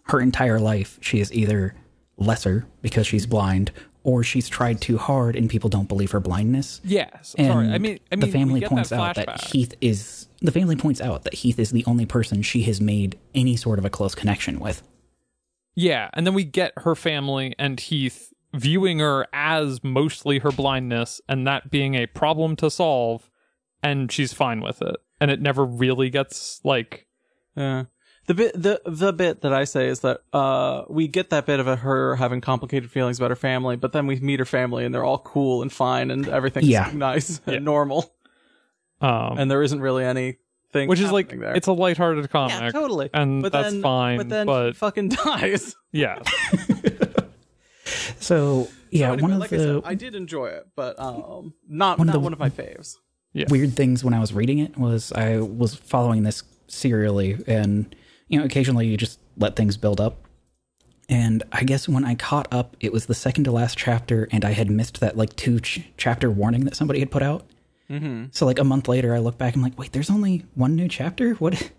her 0.06 0.20
entire 0.20 0.58
life. 0.58 0.98
She 1.00 1.20
is 1.20 1.32
either 1.32 1.74
lesser 2.16 2.66
because 2.80 3.06
she's 3.06 3.26
blind 3.26 3.70
or 4.04 4.22
she's 4.22 4.48
tried 4.48 4.80
too 4.80 4.98
hard 4.98 5.36
and 5.36 5.48
people 5.48 5.70
don't 5.70 5.88
believe 5.88 6.10
her 6.10 6.20
blindness 6.20 6.80
yes 6.84 7.34
and 7.38 7.46
sorry 7.46 7.68
i 7.68 7.78
mean 7.78 7.98
i 8.10 8.16
mean 8.16 8.20
the 8.20 8.32
family 8.32 8.60
points 8.60 8.90
that 8.90 8.98
out 9.00 9.14
that. 9.16 9.40
Heath 9.44 9.74
is 9.80 10.28
the 10.40 10.50
family 10.52 10.76
points 10.76 11.00
out 11.00 11.22
that 11.24 11.34
Heath 11.34 11.58
is 11.58 11.70
the 11.70 11.84
only 11.86 12.04
person 12.06 12.42
she 12.42 12.62
has 12.62 12.80
made 12.80 13.18
any 13.34 13.54
sort 13.56 13.78
of 13.78 13.84
a 13.84 13.90
close 13.90 14.14
connection 14.14 14.58
with 14.58 14.82
Yeah, 15.74 16.10
and 16.14 16.26
then 16.26 16.34
we 16.34 16.44
get 16.44 16.72
her 16.78 16.94
family 16.94 17.54
and 17.58 17.78
Heath 17.78 18.32
viewing 18.54 18.98
her 18.98 19.26
as 19.32 19.82
mostly 19.82 20.40
her 20.40 20.50
blindness 20.52 21.20
and 21.28 21.46
that 21.46 21.70
being 21.70 21.94
a 21.94 22.06
problem 22.06 22.56
to 22.56 22.70
solve, 22.70 23.30
and 23.82 24.12
she's 24.12 24.32
fine 24.32 24.60
with 24.60 24.82
it. 24.82 24.96
And 25.20 25.30
it 25.30 25.40
never 25.40 25.64
really 25.64 26.10
gets 26.10 26.60
like 26.64 27.06
Yeah. 27.56 27.84
The 28.26 28.34
bit 28.34 28.52
the 28.54 28.80
the 28.86 29.12
bit 29.12 29.40
that 29.40 29.52
I 29.52 29.64
say 29.64 29.88
is 29.88 30.00
that 30.00 30.20
uh 30.32 30.84
we 30.88 31.08
get 31.08 31.30
that 31.30 31.44
bit 31.44 31.58
of 31.58 31.66
her 31.80 32.14
having 32.16 32.40
complicated 32.40 32.90
feelings 32.90 33.18
about 33.18 33.30
her 33.30 33.36
family, 33.36 33.74
but 33.76 33.92
then 33.92 34.06
we 34.06 34.20
meet 34.20 34.38
her 34.38 34.44
family 34.44 34.84
and 34.84 34.94
they're 34.94 35.04
all 35.04 35.18
cool 35.18 35.60
and 35.62 35.72
fine 35.72 36.10
and 36.10 36.28
everything's 36.28 36.68
Yeah. 36.68 36.90
nice 36.94 37.40
Yeah. 37.46 37.54
and 37.54 37.64
normal 37.64 38.14
um 39.00 39.38
and 39.38 39.50
there 39.50 39.60
isn't 39.62 39.80
really 39.80 40.04
anything 40.04 40.88
which 40.88 41.00
is 41.00 41.10
like 41.10 41.26
happening 41.26 41.40
there. 41.40 41.56
it's 41.56 41.66
a 41.66 41.72
lighthearted 41.72 42.30
comic. 42.30 42.60
yeah, 42.60 42.70
totally. 42.70 43.10
and 43.12 43.42
but 43.42 43.50
that's 43.52 43.72
then, 43.72 43.82
fine, 43.82 44.18
But 44.18 44.28
then 44.28 44.46
but- 44.46 44.68
she 44.70 44.78
fucking 44.78 45.08
dies. 45.24 45.74
yeah. 45.90 46.22
so 48.20 48.68
yeah 48.90 49.08
So 49.08 49.12
anyway, 49.14 49.22
one 49.22 49.32
of 49.32 49.38
like 49.38 49.50
the 49.50 49.56
I 49.56 49.58
said, 49.58 49.80
I 49.84 49.94
did 49.94 50.14
enjoy 50.14 50.46
it, 50.46 50.68
but 50.76 50.98
um 50.98 51.54
not 51.68 51.98
One 51.98 52.08
of 52.08 52.12
not 52.14 52.18
the- 52.18 52.20
one 52.20 52.32
of 52.32 52.38
my 52.38 52.50
faves. 52.50 52.96
Yeah. 53.32 53.46
weird 53.48 53.74
things 53.74 54.04
when 54.04 54.12
I 54.14 54.20
was 54.20 54.32
reading 54.32 54.58
it 54.58 54.76
was 54.78 55.10
I 55.12 55.38
was 55.38 55.74
following 55.74 56.22
this 56.22 56.42
serially, 56.68 57.38
and 57.46 57.94
you 58.28 58.38
know, 58.38 58.44
occasionally 58.44 58.86
you 58.86 58.96
just 58.96 59.18
let 59.36 59.56
things 59.56 59.76
build 59.76 60.00
up. 60.00 60.26
And 61.08 61.42
I 61.52 61.64
guess 61.64 61.88
when 61.88 62.04
I 62.04 62.14
caught 62.14 62.48
up, 62.52 62.76
it 62.80 62.92
was 62.92 63.06
the 63.06 63.14
second 63.14 63.44
to 63.44 63.52
last 63.52 63.76
chapter, 63.76 64.28
and 64.30 64.44
I 64.44 64.52
had 64.52 64.70
missed 64.70 65.00
that 65.00 65.16
like 65.16 65.34
two 65.36 65.60
ch- 65.60 65.88
chapter 65.96 66.30
warning 66.30 66.64
that 66.64 66.76
somebody 66.76 67.00
had 67.00 67.10
put 67.10 67.22
out. 67.22 67.46
Mm-hmm. 67.90 68.26
So 68.30 68.46
like 68.46 68.58
a 68.58 68.64
month 68.64 68.88
later, 68.88 69.14
I 69.14 69.18
look 69.18 69.36
back, 69.36 69.54
I'm 69.54 69.62
like, 69.62 69.78
wait, 69.78 69.92
there's 69.92 70.10
only 70.10 70.46
one 70.54 70.76
new 70.76 70.88
chapter. 70.88 71.34
What? 71.34 71.70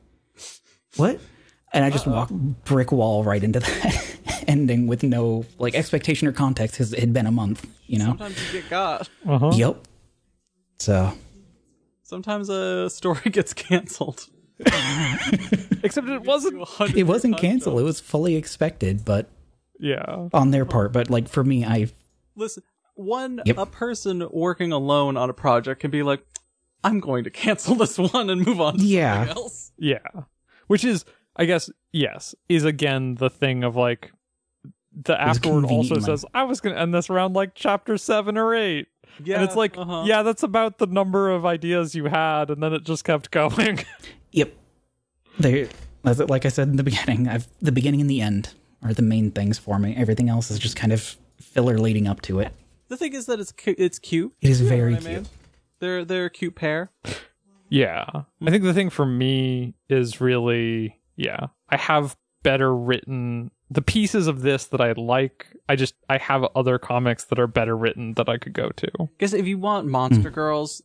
what? 0.97 1.19
And 1.71 1.83
I 1.83 1.89
just 1.89 2.05
walked 2.05 2.31
brick 2.65 2.91
wall 2.91 3.23
right 3.23 3.43
into 3.43 3.59
that 3.61 4.43
ending 4.47 4.85
with 4.85 5.01
no 5.01 5.45
like 5.57 5.73
expectation 5.73 6.27
or 6.27 6.31
context 6.31 6.75
because 6.75 6.93
it 6.93 6.99
had 6.99 7.13
been 7.13 7.25
a 7.25 7.31
month. 7.31 7.67
You 7.87 7.99
know. 7.99 8.05
Sometimes 8.05 8.53
you 8.53 8.61
get 8.61 8.69
got. 8.69 9.09
Uh-huh. 9.25 9.51
Yep. 9.55 9.87
So 10.77 11.13
Sometimes 12.13 12.47
a 12.49 12.91
story 12.91 13.21
gets 13.31 13.55
canceled. 13.55 14.27
Except 15.83 16.07
it 16.07 16.21
wasn't 16.21 16.67
it 16.95 17.03
wasn't 17.03 17.37
canceled. 17.37 17.79
It 17.79 17.83
was 17.83 17.99
fully 17.99 18.35
expected, 18.35 19.03
but 19.03 19.29
yeah. 19.79 20.29
on 20.33 20.51
their 20.51 20.65
part. 20.65 20.93
But 20.93 21.09
like 21.09 21.27
for 21.27 21.43
me, 21.43 21.65
I 21.65 21.87
Listen, 22.35 22.63
one 22.95 23.41
Yep. 23.45 23.57
a 23.57 23.65
person 23.65 24.27
working 24.31 24.71
alone 24.71 25.17
on 25.17 25.29
a 25.29 25.33
project 25.33 25.81
can 25.81 25.91
be 25.91 26.03
like, 26.03 26.23
I'm 26.83 26.99
going 26.99 27.23
to 27.25 27.29
cancel 27.29 27.75
this 27.75 27.97
one 27.97 28.29
and 28.29 28.45
move 28.45 28.59
on 28.61 28.77
to 28.77 28.83
Yeah. 28.83 29.25
something 29.25 29.37
else. 29.37 29.71
Yeah. 29.77 29.99
Which 30.67 30.83
is, 30.83 31.05
I 31.35 31.45
guess, 31.45 31.69
yes, 31.91 32.35
is 32.49 32.63
again 32.63 33.15
the 33.15 33.29
thing 33.29 33.63
of 33.63 33.75
like, 33.75 34.11
the 34.95 35.19
afterward 35.19 35.65
also 35.65 35.99
says, 35.99 36.23
I 36.35 36.43
was 36.43 36.61
going 36.61 36.75
to 36.75 36.81
end 36.81 36.93
this 36.93 37.09
around 37.09 37.33
like 37.33 37.55
chapter 37.55 37.97
seven 37.97 38.37
or 38.37 38.53
eight. 38.53 38.87
Yeah, 39.23 39.35
and 39.35 39.43
it's 39.43 39.55
like, 39.55 39.77
uh-huh. 39.77 40.03
yeah, 40.05 40.23
that's 40.23 40.43
about 40.43 40.77
the 40.77 40.85
number 40.87 41.29
of 41.29 41.45
ideas 41.45 41.93
you 41.95 42.05
had. 42.05 42.49
And 42.49 42.61
then 42.61 42.73
it 42.73 42.83
just 42.83 43.03
kept 43.03 43.31
going. 43.31 43.79
Yep. 44.33 44.53
They 45.39 45.69
as 46.03 46.19
it- 46.19 46.29
like 46.29 46.45
I 46.45 46.49
said 46.49 46.67
in 46.67 46.75
the 46.75 46.83
beginning, 46.83 47.27
I've 47.29 47.47
the 47.61 47.71
beginning 47.71 48.01
and 48.01 48.09
the 48.09 48.19
end 48.21 48.53
are 48.83 48.93
the 48.93 49.01
main 49.01 49.31
things 49.31 49.57
for 49.57 49.79
me. 49.79 49.95
Everything 49.95 50.27
else 50.29 50.51
is 50.51 50.59
just 50.59 50.75
kind 50.75 50.91
of 50.91 51.15
filler 51.39 51.77
leading 51.77 52.07
up 52.07 52.21
to 52.23 52.39
it. 52.39 52.53
The 52.89 52.97
thing 52.97 53.13
is 53.13 53.25
that 53.27 53.39
it's 53.39 53.51
cu- 53.53 53.75
it's 53.77 53.97
cute. 53.99 54.33
It 54.41 54.49
is 54.49 54.61
You 54.61 54.67
very 54.67 54.93
what 54.95 55.03
I 55.03 55.05
mean? 55.05 55.15
cute. 55.23 55.27
They're 55.79 56.05
they're 56.05 56.25
a 56.25 56.29
cute 56.29 56.55
pair. 56.55 56.91
yeah. 57.69 58.05
I 58.41 58.49
think 58.51 58.63
the 58.63 58.73
thing 58.73 58.89
for 58.89 59.05
me 59.05 59.73
is 59.89 60.19
really, 60.21 60.99
yeah, 61.15 61.47
I 61.69 61.77
have 61.77 62.15
better 62.43 62.75
written 62.75 63.51
the 63.71 63.81
pieces 63.81 64.27
of 64.27 64.41
this 64.41 64.65
that 64.65 64.81
I 64.81 64.91
like. 64.93 65.47
I 65.67 65.75
just, 65.75 65.95
I 66.09 66.17
have 66.19 66.45
other 66.55 66.77
comics 66.77 67.23
that 67.25 67.39
are 67.39 67.47
better 67.47 67.75
written 67.75 68.13
that 68.15 68.29
I 68.29 68.37
could 68.37 68.53
go 68.53 68.69
to. 68.69 68.89
Guess 69.17 69.33
if 69.33 69.47
you 69.47 69.57
want 69.57 69.87
Monster 69.87 70.29
Hmm. 70.29 70.35
Girls, 70.35 70.81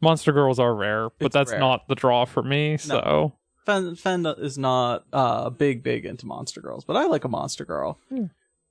Monster 0.00 0.32
Girls 0.32 0.58
are 0.58 0.74
rare, 0.74 1.08
but 1.18 1.26
It's 1.26 1.32
that's 1.34 1.50
rare. 1.52 1.60
not 1.60 1.88
the 1.88 1.94
draw 1.94 2.24
for 2.24 2.42
me. 2.42 2.76
So 2.76 3.32
Fen 3.64 3.94
Fen 3.96 4.26
is 4.26 4.58
not 4.58 5.04
uh 5.12 5.50
big 5.50 5.82
big 5.82 6.04
into 6.04 6.26
Monster 6.26 6.60
Girls, 6.60 6.84
but 6.84 6.96
I 6.96 7.06
like 7.06 7.24
a 7.24 7.28
Monster 7.28 7.64
Girl. 7.64 7.98
Hmm. 8.08 8.24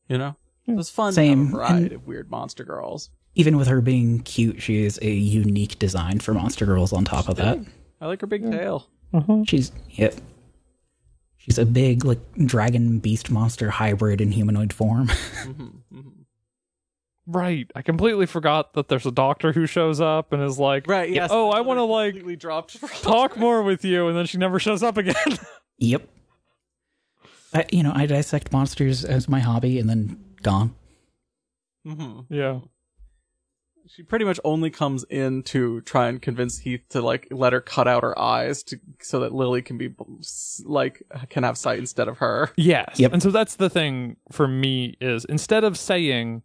You 0.07 0.17
know, 0.19 0.35
hmm. 0.65 0.79
it's 0.79 0.89
fun 0.89 1.13
Same, 1.13 1.37
to 1.37 1.43
have 1.45 1.53
a 1.53 1.57
variety 1.57 1.83
and- 1.85 1.93
of 1.93 2.07
weird 2.07 2.29
Monster 2.29 2.63
Girls. 2.63 3.09
Even 3.37 3.57
with 3.57 3.67
her 3.67 3.81
being 3.81 4.19
cute, 4.21 4.61
she 4.61 4.85
is 4.85 4.97
a 5.01 5.11
unique 5.11 5.77
design 5.77 6.19
for 6.19 6.33
Monster 6.33 6.65
Girls. 6.65 6.93
On 6.93 7.03
top 7.03 7.27
of 7.27 7.35
that, 7.35 7.59
I 7.99 8.05
like 8.05 8.21
her 8.21 8.27
big 8.27 8.49
tail. 8.49 8.87
Mm-hmm. 9.13 9.43
she's 9.43 9.71
yep. 9.89 10.15
She's 11.37 11.57
a 11.59 11.65
big 11.65 12.05
like 12.05 12.19
dragon 12.45 12.99
beast 12.99 13.29
monster 13.29 13.69
hybrid 13.69 14.21
in 14.21 14.31
humanoid 14.31 14.71
form. 14.73 15.09
Mm-hmm. 15.45 15.67
Right. 17.27 17.69
I 17.75 17.81
completely 17.81 18.25
forgot 18.27 18.73
that 18.73 18.87
there's 18.87 19.05
a 19.05 19.11
doctor 19.11 19.51
who 19.51 19.65
shows 19.65 19.99
up 19.99 20.31
and 20.31 20.43
is 20.43 20.59
like, 20.59 20.87
Right? 20.87 21.09
Yes. 21.09 21.29
Oh, 21.33 21.49
I 21.49 21.61
want 21.61 21.77
to 21.79 21.83
like 21.83 22.13
completely 22.13 22.35
dropped. 22.35 22.79
talk 23.03 23.35
more 23.37 23.63
with 23.63 23.83
you, 23.83 24.07
and 24.07 24.17
then 24.17 24.25
she 24.25 24.37
never 24.37 24.59
shows 24.59 24.83
up 24.83 24.97
again. 24.97 25.15
Yep. 25.77 26.07
I, 27.53 27.65
you 27.69 27.83
know, 27.83 27.91
I 27.93 28.05
dissect 28.05 28.53
monsters 28.53 29.03
as 29.03 29.27
my 29.27 29.41
hobby 29.41 29.77
and 29.77 29.89
then 29.89 30.23
gone. 30.41 30.73
hmm 31.85 32.21
yeah. 32.29 32.59
She 33.87 34.01
pretty 34.01 34.23
much 34.23 34.39
only 34.45 34.69
comes 34.69 35.03
in 35.09 35.43
to 35.43 35.81
try 35.81 36.07
and 36.07 36.21
convince 36.21 36.59
Heath 36.59 36.85
to 36.89 37.01
like 37.01 37.27
let 37.29 37.51
her 37.53 37.59
cut 37.61 37.87
out 37.89 38.03
her 38.03 38.17
eyes 38.17 38.63
to 38.63 38.79
so 39.01 39.19
that 39.19 39.33
Lily 39.33 39.61
can 39.61 39.77
be 39.77 39.93
like 40.63 41.03
can 41.29 41.43
have 41.43 41.57
sight 41.57 41.77
instead 41.77 42.07
of 42.07 42.17
her. 42.19 42.51
Yes. 42.55 42.97
Yep. 42.97 43.11
And 43.13 43.21
so 43.21 43.31
that's 43.31 43.55
the 43.57 43.69
thing 43.69 44.15
for 44.31 44.47
me 44.47 44.95
is 45.01 45.25
instead 45.25 45.63
of 45.65 45.77
saying 45.77 46.41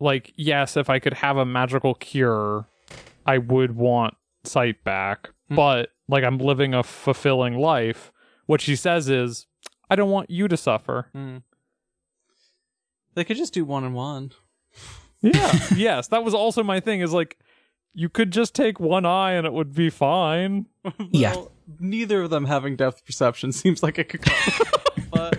like 0.00 0.32
yes, 0.36 0.76
if 0.76 0.90
I 0.90 0.98
could 0.98 1.14
have 1.14 1.36
a 1.36 1.44
magical 1.44 1.94
cure, 1.94 2.66
I 3.24 3.38
would 3.38 3.76
want 3.76 4.14
sight 4.44 4.84
back, 4.84 5.30
hmm. 5.48 5.56
but 5.56 5.90
like 6.08 6.24
I'm 6.24 6.38
living 6.38 6.74
a 6.74 6.82
fulfilling 6.82 7.58
life, 7.58 8.12
what 8.46 8.60
she 8.60 8.76
says 8.76 9.08
is 9.08 9.46
I 9.90 9.96
don't 9.96 10.10
want 10.10 10.30
you 10.30 10.48
to 10.48 10.56
suffer. 10.56 11.08
Hmm. 11.12 11.38
They 13.14 13.24
could 13.24 13.36
just 13.36 13.54
do 13.54 13.64
one 13.64 13.84
and 13.84 13.94
one. 13.94 14.32
Yeah. 15.22 15.58
yes, 15.76 16.08
that 16.08 16.22
was 16.22 16.34
also 16.34 16.62
my 16.62 16.80
thing 16.80 17.00
is 17.00 17.12
like 17.12 17.38
you 17.94 18.08
could 18.10 18.30
just 18.30 18.54
take 18.54 18.78
one 18.78 19.06
eye 19.06 19.32
and 19.32 19.46
it 19.46 19.52
would 19.52 19.74
be 19.74 19.90
fine. 19.90 20.66
Yeah. 21.10 21.34
Well, 21.34 21.52
neither 21.80 22.22
of 22.22 22.30
them 22.30 22.44
having 22.44 22.76
depth 22.76 23.04
perception 23.04 23.50
seems 23.52 23.82
like 23.82 23.98
it 23.98 24.08
could 24.08 24.22
come. 24.22 24.66
but 25.10 25.38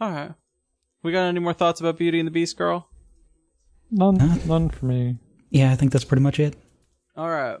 all 0.00 0.10
right, 0.12 0.32
we 1.02 1.12
got 1.12 1.24
any 1.26 1.40
more 1.40 1.52
thoughts 1.52 1.80
about 1.80 1.98
Beauty 1.98 2.18
and 2.18 2.26
the 2.26 2.30
Beast, 2.32 2.56
girl? 2.56 2.88
None 3.90 4.18
Huh? 4.18 4.38
none 4.46 4.70
for 4.70 4.86
me. 4.86 5.18
Yeah, 5.50 5.70
I 5.72 5.76
think 5.76 5.92
that's 5.92 6.04
pretty 6.04 6.22
much 6.22 6.40
it. 6.40 6.56
All 7.16 7.28
right, 7.28 7.58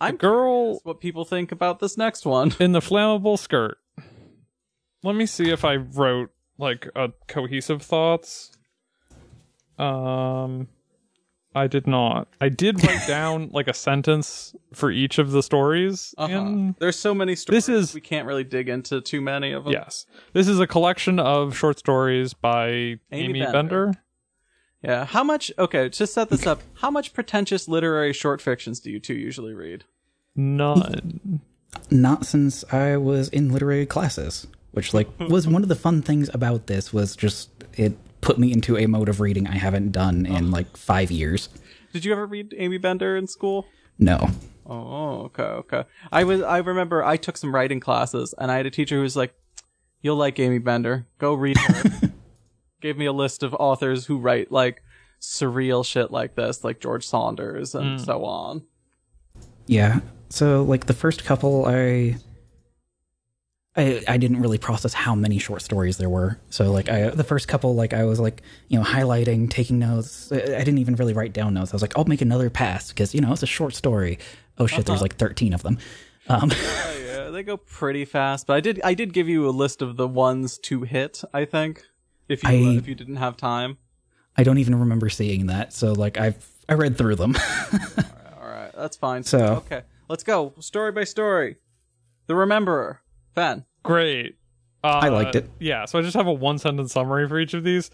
I'm 0.00 0.16
girl 0.16 0.62
curious 0.64 0.80
what 0.84 1.00
people 1.00 1.24
think 1.24 1.52
about 1.52 1.78
this 1.78 1.96
next 1.96 2.24
one. 2.26 2.52
in 2.58 2.72
the 2.72 2.80
flammable 2.80 3.38
skirt. 3.38 3.78
Let 5.02 5.14
me 5.14 5.26
see 5.26 5.50
if 5.50 5.64
I 5.64 5.76
wrote 5.76 6.30
like 6.58 6.88
a 6.96 7.10
cohesive 7.28 7.82
thoughts. 7.82 8.52
Um 9.78 10.68
I 11.54 11.66
did 11.66 11.86
not. 11.86 12.28
I 12.40 12.48
did 12.48 12.82
write 12.84 13.04
down 13.08 13.50
like 13.52 13.66
a 13.68 13.74
sentence 13.74 14.54
for 14.72 14.90
each 14.90 15.18
of 15.18 15.32
the 15.32 15.42
stories. 15.42 16.14
Uh-huh. 16.16 16.32
in- 16.32 16.76
There's 16.78 16.98
so 16.98 17.12
many 17.14 17.34
stories. 17.34 17.66
This 17.66 17.68
is- 17.68 17.94
we 17.94 18.00
can't 18.00 18.26
really 18.26 18.44
dig 18.44 18.68
into 18.68 19.00
too 19.00 19.20
many 19.20 19.52
of 19.52 19.64
them. 19.64 19.72
yes. 19.72 20.06
This 20.32 20.46
is 20.46 20.60
a 20.60 20.66
collection 20.66 21.18
of 21.18 21.56
short 21.56 21.78
stories 21.78 22.34
by 22.34 22.98
Aimee, 23.10 23.40
Bender. 23.40 23.52
Bender. 23.52 23.92
Yeah. 24.82 25.04
How 25.04 25.24
much? 25.24 25.50
Okay, 25.58 25.88
to 25.90 26.06
set 26.06 26.30
this 26.30 26.46
up, 26.46 26.62
how 26.74 26.90
much 26.90 27.12
pretentious 27.12 27.66
literary 27.68 28.12
short 28.12 28.40
fictions 28.40 28.80
do 28.80 28.90
you 28.90 28.98
two 29.00 29.14
usually 29.14 29.52
read? 29.52 29.84
None. 30.36 31.40
Not 31.90 32.24
since 32.26 32.64
I 32.72 32.96
was 32.96 33.28
in 33.28 33.52
literary 33.52 33.86
classes, 33.86 34.46
which 34.70 34.94
like 34.94 35.08
was 35.18 35.46
one 35.46 35.62
of 35.62 35.68
the 35.68 35.74
fun 35.74 36.02
things 36.02 36.30
about 36.32 36.66
this 36.66 36.92
was 36.92 37.14
just 37.16 37.50
it 37.74 37.96
put 38.20 38.38
me 38.38 38.52
into 38.52 38.76
a 38.76 38.86
mode 38.86 39.08
of 39.08 39.20
reading 39.20 39.46
I 39.46 39.56
haven't 39.56 39.92
done 39.92 40.26
in 40.26 40.50
like 40.50 40.76
five 40.76 41.10
years. 41.10 41.48
Did 41.92 42.04
you 42.04 42.12
ever 42.12 42.26
read 42.26 42.54
Aimee 42.56 42.78
Bender 42.78 43.16
in 43.16 43.26
school? 43.26 43.66
No. 43.98 44.28
Oh, 44.66 45.22
okay, 45.24 45.42
okay. 45.42 45.84
I 46.12 46.24
was. 46.24 46.42
I 46.42 46.58
remember 46.58 47.02
I 47.02 47.16
took 47.16 47.36
some 47.36 47.54
writing 47.54 47.80
classes, 47.80 48.34
and 48.38 48.50
I 48.50 48.56
had 48.56 48.66
a 48.66 48.70
teacher 48.70 48.96
who 48.96 49.02
was 49.02 49.16
like, 49.16 49.34
"You'll 50.00 50.16
like 50.16 50.38
Aimee 50.38 50.58
Bender. 50.58 51.06
Go 51.18 51.34
read 51.34 51.58
her." 51.58 52.12
Gave 52.80 52.96
me 52.96 53.06
a 53.06 53.12
list 53.12 53.42
of 53.42 53.52
authors 53.54 54.06
who 54.06 54.18
write 54.18 54.52
like 54.52 54.82
surreal 55.20 55.84
shit 55.84 56.10
like 56.10 56.34
this, 56.34 56.64
like 56.64 56.80
George 56.80 57.06
Saunders 57.06 57.74
and 57.74 57.98
mm. 57.98 58.04
so 58.04 58.24
on. 58.24 58.62
Yeah. 59.66 60.00
So 60.30 60.62
like 60.62 60.86
the 60.86 60.94
first 60.94 61.24
couple 61.24 61.66
I 61.66 62.16
I 63.76 64.02
I 64.08 64.16
didn't 64.16 64.40
really 64.40 64.58
process 64.58 64.92
how 64.92 65.14
many 65.14 65.38
short 65.38 65.62
stories 65.62 65.96
there 65.96 66.08
were. 66.08 66.38
So 66.50 66.72
like 66.72 66.88
I 66.88 67.10
the 67.10 67.24
first 67.24 67.46
couple 67.48 67.74
like 67.74 67.92
I 67.92 68.04
was 68.04 68.18
like, 68.18 68.42
you 68.68 68.78
know, 68.78 68.84
highlighting, 68.84 69.48
taking 69.48 69.78
notes. 69.78 70.30
I 70.32 70.36
didn't 70.36 70.78
even 70.78 70.96
really 70.96 71.12
write 71.12 71.32
down 71.32 71.54
notes. 71.54 71.72
I 71.72 71.76
was 71.76 71.82
like, 71.82 71.96
I'll 71.96 72.04
make 72.04 72.20
another 72.20 72.50
pass 72.50 72.88
because, 72.88 73.14
you 73.14 73.20
know, 73.20 73.32
it's 73.32 73.42
a 73.44 73.46
short 73.46 73.74
story. 73.74 74.18
Oh 74.58 74.66
shit, 74.66 74.86
there's 74.86 75.00
like 75.02 75.16
13 75.16 75.52
of 75.54 75.62
them. 75.62 75.78
Um 76.28 76.50
Oh, 76.54 77.02
yeah, 77.06 77.30
they 77.30 77.42
go 77.44 77.56
pretty 77.56 78.04
fast. 78.04 78.46
But 78.48 78.54
I 78.56 78.60
did. 78.60 78.80
I 78.82 78.94
did 78.94 79.12
give 79.12 79.28
you 79.28 79.48
a 79.48 79.50
list 79.50 79.82
of 79.82 79.96
the 79.96 80.08
ones 80.08 80.58
to 80.60 80.82
hit. 80.82 81.22
I 81.32 81.44
think 81.44 81.82
if 82.28 82.42
you 82.42 82.48
uh, 82.48 82.52
I- 82.72 82.76
if 82.76 82.88
you 82.88 82.94
didn't 82.94 83.16
have 83.16 83.36
time. 83.36 83.78
I 84.36 84.42
don't 84.44 84.58
even 84.58 84.74
remember 84.80 85.08
seeing 85.10 85.46
that. 85.46 85.72
So 85.72 85.92
like 85.92 86.18
I've 86.18 86.44
I 86.68 86.74
read 86.74 86.96
through 86.98 87.16
them. 87.16 87.36
All 88.40 88.48
right, 88.48 88.70
that's 88.74 88.96
fine. 88.96 89.22
So- 89.24 89.62
okay, 89.66 89.82
let's 90.08 90.24
go 90.24 90.54
story 90.60 90.92
by 90.92 91.04
story. 91.04 91.56
The 92.26 92.34
Rememberer, 92.34 92.98
Ben. 93.34 93.64
Great. 93.82 94.36
Uh, 94.82 95.00
I 95.02 95.08
liked 95.08 95.34
it. 95.36 95.50
Yeah, 95.58 95.84
so 95.84 95.98
I 95.98 96.02
just 96.02 96.16
have 96.16 96.26
a 96.26 96.32
one 96.32 96.58
sentence 96.58 96.92
summary 96.92 97.28
for 97.28 97.38
each 97.38 97.54
of 97.54 97.64
these. 97.64 97.90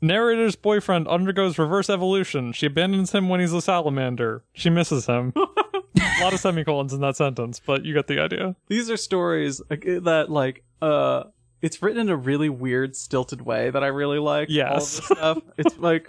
Narrator's 0.00 0.54
boyfriend 0.54 1.08
undergoes 1.08 1.58
reverse 1.58 1.90
evolution. 1.90 2.52
She 2.52 2.66
abandons 2.66 3.12
him 3.12 3.28
when 3.28 3.40
he's 3.40 3.52
a 3.52 3.60
salamander. 3.60 4.44
She 4.52 4.70
misses 4.70 5.06
him. 5.06 5.32
a 5.36 6.22
lot 6.22 6.32
of 6.32 6.38
semicolons 6.38 6.92
in 6.92 7.00
that 7.00 7.16
sentence, 7.16 7.60
but 7.64 7.84
you 7.84 7.94
get 7.94 8.06
the 8.06 8.20
idea. 8.20 8.54
These 8.68 8.90
are 8.90 8.96
stories 8.96 9.60
that 9.68 10.26
like 10.28 10.62
uh 10.80 11.24
it's 11.60 11.82
written 11.82 12.00
in 12.02 12.08
a 12.08 12.16
really 12.16 12.48
weird 12.48 12.94
stilted 12.94 13.42
way 13.42 13.70
that 13.70 13.82
I 13.82 13.88
really 13.88 14.20
like. 14.20 14.48
All 14.48 14.52
of 14.52 14.56
Yes. 14.56 14.96
this 14.98 15.04
stuff. 15.06 15.38
it's 15.56 15.76
like 15.78 16.08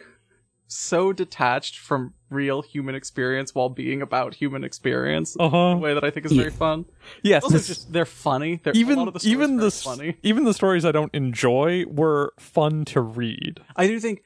so 0.72 1.12
detached 1.12 1.78
from 1.80 2.14
real 2.30 2.62
human 2.62 2.94
experience 2.94 3.56
while 3.56 3.70
being 3.70 4.02
about 4.04 4.36
human 4.36 4.64
experience. 4.64 5.36
Uh 5.40 5.46
in 5.46 5.54
a 5.54 5.78
way 5.78 5.94
that 5.96 6.04
I 6.04 6.12
think 6.12 6.28
is 6.28 6.32
Yeah. 6.32 6.44
very 6.44 6.52
fun. 6.52 6.86
Yes. 7.24 7.44
Also, 7.44 7.58
just 7.58 7.92
they're 7.92 8.06
funny. 8.06 8.62
They're, 8.64 8.74
even 8.76 8.98
the 9.06 9.20
stories 9.20 9.26
even 9.26 9.58
the 9.58 9.72
funny. 9.72 10.18
even 10.24 10.44
the 10.46 10.54
stories 10.54 10.86
I 10.86 10.92
don't 10.92 11.14
enjoy 11.14 11.86
were 11.88 12.34
fun 12.40 12.86
to 12.86 13.02
read. 13.02 13.62
I 13.76 13.88
do 13.88 14.00
think 14.00 14.22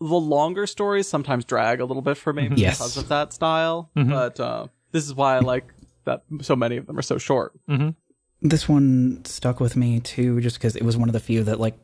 the 0.00 0.06
longer 0.06 0.66
stories 0.66 1.08
sometimes 1.08 1.44
drag 1.44 1.80
a 1.80 1.84
little 1.84 2.02
bit 2.02 2.16
for 2.16 2.32
me 2.32 2.50
Yes. 2.56 2.78
because 2.78 2.96
of 2.96 3.08
that 3.08 3.32
style. 3.32 3.90
Mhm. 3.96 4.10
But 4.10 4.40
uh, 4.40 4.66
this 4.92 5.04
is 5.04 5.14
why 5.14 5.36
I 5.36 5.38
like 5.38 5.72
that 6.04 6.24
so 6.42 6.56
many 6.56 6.76
of 6.78 6.86
them 6.86 6.98
are 6.98 7.02
so 7.02 7.16
short. 7.16 7.52
this 8.42 8.68
one 8.68 9.24
stuck 9.24 9.60
with 9.60 9.76
me 9.76 10.00
too 10.00 10.40
just 10.40 10.56
because 10.58 10.74
it 10.76 10.82
was 10.82 10.96
one 10.96 11.08
of 11.08 11.12
the 11.14 11.20
few 11.20 11.42
that 11.42 11.58
like 11.58 11.74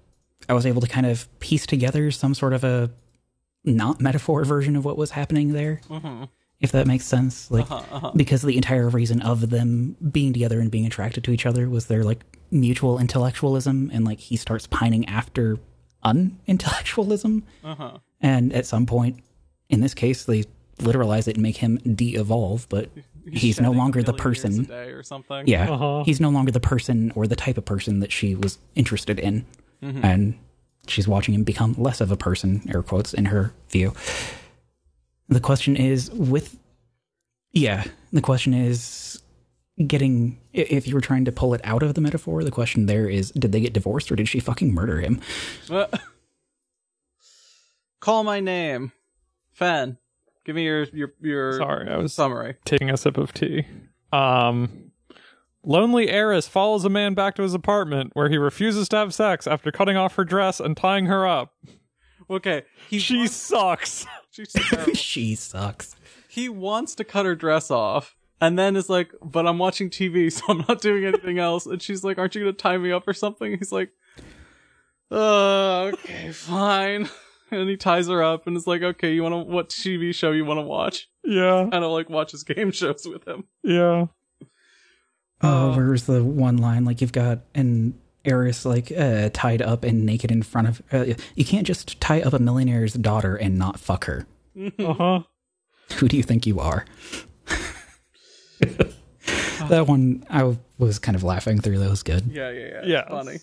i 0.48 0.52
was 0.52 0.66
able 0.66 0.80
to 0.82 0.86
kind 0.86 1.06
of 1.06 1.26
piece 1.40 1.66
together 1.66 2.10
some 2.10 2.34
sort 2.34 2.52
of 2.52 2.62
a 2.62 2.90
not 3.64 4.00
metaphor 4.00 4.44
version 4.44 4.76
of 4.76 4.84
what 4.84 4.96
was 4.98 5.12
happening 5.12 5.52
there 5.52 5.80
Mhm. 5.88 6.28
if 6.60 6.72
that 6.72 6.86
makes 6.86 7.04
sense 7.04 7.50
like 7.50 7.70
Uh-huh, 7.70 7.96
uh-huh. 7.96 8.12
because 8.16 8.42
the 8.42 8.56
entire 8.56 8.88
reason 8.88 9.20
of 9.22 9.50
them 9.50 9.96
being 10.10 10.32
together 10.32 10.60
and 10.60 10.70
being 10.70 10.86
attracted 10.86 11.22
to 11.24 11.30
each 11.32 11.46
other 11.46 11.68
was 11.68 11.86
their 11.86 12.02
like 12.04 12.24
mutual 12.50 12.98
intellectualism 12.98 13.90
and 13.92 14.04
like 14.04 14.18
he 14.20 14.36
starts 14.36 14.66
pining 14.66 15.06
after 15.08 15.58
unintellectualism 16.02 17.42
Uh-huh. 17.64 17.98
and 18.20 18.52
at 18.52 18.66
some 18.66 18.86
point 18.86 19.18
in 19.68 19.80
this 19.80 19.94
case 19.94 20.24
they 20.24 20.44
literalize 20.78 21.28
it 21.28 21.36
and 21.36 21.42
make 21.42 21.58
him 21.58 21.76
de-evolve 21.78 22.66
but 22.68 22.90
he's 23.30 23.60
no 23.60 23.70
longer 23.70 24.02
the 24.02 24.12
million 24.12 24.34
years 24.34 24.58
a 24.58 24.64
person 24.66 24.70
or 24.96 25.02
something. 25.04 25.46
yeah. 25.46 25.70
Uh-huh. 25.70 26.02
He's 26.04 26.20
no 26.20 26.30
longer 26.30 26.50
the 26.50 26.58
person 26.60 27.12
or 27.14 27.26
the 27.28 27.36
type 27.36 27.56
of 27.56 27.64
person 27.64 28.00
that 28.00 28.10
she 28.10 28.34
was 28.34 28.58
interested 28.74 29.20
in. 29.20 29.44
Mm-hmm. 29.80 30.04
And 30.04 30.34
she's 30.86 31.06
watching 31.08 31.34
him 31.34 31.44
become 31.44 31.74
less 31.78 32.00
of 32.00 32.10
a 32.10 32.16
person, 32.16 32.62
air 32.72 32.82
quotes, 32.82 33.12
in 33.14 33.26
her 33.26 33.52
view. 33.70 33.92
The 35.28 35.40
question 35.40 35.76
is 35.76 36.10
with. 36.10 36.58
Yeah. 37.52 37.84
The 38.12 38.20
question 38.22 38.54
is 38.54 39.22
getting. 39.86 40.38
If 40.52 40.86
you 40.86 40.94
were 40.94 41.00
trying 41.00 41.24
to 41.26 41.32
pull 41.32 41.54
it 41.54 41.60
out 41.64 41.82
of 41.82 41.94
the 41.94 42.00
metaphor, 42.00 42.44
the 42.44 42.50
question 42.50 42.86
there 42.86 43.08
is 43.08 43.30
did 43.32 43.52
they 43.52 43.60
get 43.60 43.72
divorced 43.72 44.10
or 44.12 44.16
did 44.16 44.28
she 44.28 44.40
fucking 44.40 44.72
murder 44.74 45.00
him? 45.00 45.20
Uh, 45.70 45.86
Call 48.00 48.24
my 48.24 48.40
name, 48.40 48.92
Fen. 49.52 49.96
Give 50.44 50.56
me 50.56 50.64
your 50.64 50.84
your 50.92 51.12
your 51.20 51.52
Sorry, 51.58 51.88
I 51.88 51.96
was 51.98 52.12
summary. 52.12 52.56
taking 52.64 52.90
a 52.90 52.96
sip 52.96 53.16
of 53.16 53.32
tea. 53.32 53.64
Um, 54.12 54.81
lonely 55.64 56.08
heiress 56.08 56.48
follows 56.48 56.84
a 56.84 56.90
man 56.90 57.14
back 57.14 57.34
to 57.36 57.42
his 57.42 57.54
apartment 57.54 58.10
where 58.14 58.28
he 58.28 58.36
refuses 58.38 58.88
to 58.90 58.96
have 58.96 59.14
sex 59.14 59.46
after 59.46 59.70
cutting 59.72 59.96
off 59.96 60.14
her 60.16 60.24
dress 60.24 60.60
and 60.60 60.76
tying 60.76 61.06
her 61.06 61.26
up. 61.26 61.52
Okay, 62.30 62.62
he 62.88 62.98
She 62.98 63.18
wants, 63.18 63.34
sucks. 63.34 64.06
she's 64.30 64.52
terrible. 64.52 64.92
she 64.94 65.34
sucks. 65.34 65.96
he 66.28 66.48
wants 66.48 66.94
to 66.96 67.04
cut 67.04 67.26
her 67.26 67.34
dress 67.34 67.70
off, 67.70 68.16
and 68.40 68.58
then 68.58 68.74
is 68.76 68.88
like, 68.88 69.12
"But 69.22 69.46
I'm 69.46 69.58
watching 69.58 69.90
TV, 69.90 70.32
so 70.32 70.42
I'm 70.48 70.64
not 70.68 70.80
doing 70.80 71.04
anything 71.04 71.38
else." 71.38 71.66
And 71.66 71.82
she's 71.82 72.02
like, 72.04 72.18
"Aren't 72.18 72.34
you 72.34 72.42
gonna 72.42 72.52
tie 72.54 72.78
me 72.78 72.90
up 72.92 73.06
or 73.06 73.12
something?" 73.12 73.58
He's 73.58 73.72
like, 73.72 73.90
"Uh, 75.10 75.90
okay, 75.94 76.30
fine." 76.32 77.08
And 77.50 77.68
he 77.68 77.76
ties 77.76 78.08
her 78.08 78.22
up 78.22 78.46
and 78.46 78.56
is 78.56 78.66
like, 78.66 78.82
"Okay, 78.82 79.12
you 79.12 79.22
want 79.22 79.34
to 79.34 79.38
what 79.52 79.68
TV 79.68 80.14
show 80.14 80.30
you 80.30 80.44
want 80.46 80.58
to 80.58 80.62
watch?" 80.62 81.08
Yeah, 81.22 81.68
Kind 81.70 81.84
of 81.84 81.90
like 81.90 82.08
watches 82.08 82.42
game 82.44 82.70
shows 82.70 83.06
with 83.06 83.26
him. 83.28 83.44
yeah. 83.62 84.06
Oh, 85.42 85.74
where's 85.76 86.04
the 86.04 86.22
one 86.22 86.58
line 86.58 86.84
like 86.84 87.00
you've 87.00 87.12
got 87.12 87.40
an 87.54 87.98
heiress 88.24 88.64
like 88.64 88.92
uh, 88.96 89.30
tied 89.32 89.60
up 89.60 89.82
and 89.84 90.06
naked 90.06 90.30
in 90.30 90.42
front 90.42 90.68
of 90.68 90.82
uh, 90.92 91.14
you 91.34 91.44
can't 91.44 91.66
just 91.66 92.00
tie 92.00 92.22
up 92.22 92.32
a 92.32 92.38
millionaire's 92.38 92.94
daughter 92.94 93.34
and 93.36 93.58
not 93.58 93.78
fuck 93.78 94.04
her. 94.04 94.26
Uh 94.78 94.92
huh. 94.94 95.20
Who 95.94 96.08
do 96.08 96.16
you 96.16 96.22
think 96.22 96.46
you 96.46 96.60
are? 96.60 96.84
that 98.60 99.86
one 99.86 100.24
I 100.28 100.56
was 100.78 100.98
kind 100.98 101.16
of 101.16 101.24
laughing 101.24 101.60
through. 101.60 101.78
That 101.78 101.90
was 101.90 102.02
good. 102.02 102.26
Yeah, 102.30 102.50
yeah, 102.50 102.66
yeah. 102.66 102.80
Yeah. 102.84 103.08
Funny. 103.08 103.38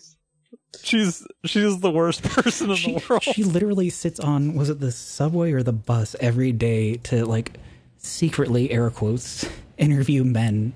She's 0.82 1.26
she's 1.44 1.80
the 1.80 1.90
worst 1.90 2.22
person 2.24 2.70
in 2.70 2.76
she, 2.76 2.94
the 2.94 3.04
world. 3.08 3.22
she 3.22 3.44
literally 3.44 3.90
sits 3.90 4.20
on 4.20 4.54
was 4.54 4.70
it 4.70 4.80
the 4.80 4.92
subway 4.92 5.52
or 5.52 5.62
the 5.62 5.72
bus 5.72 6.14
every 6.20 6.52
day 6.52 6.96
to 6.98 7.24
like 7.26 7.54
secretly 7.98 8.70
air 8.70 8.88
quotes 8.90 9.48
interview 9.78 10.24
men 10.24 10.72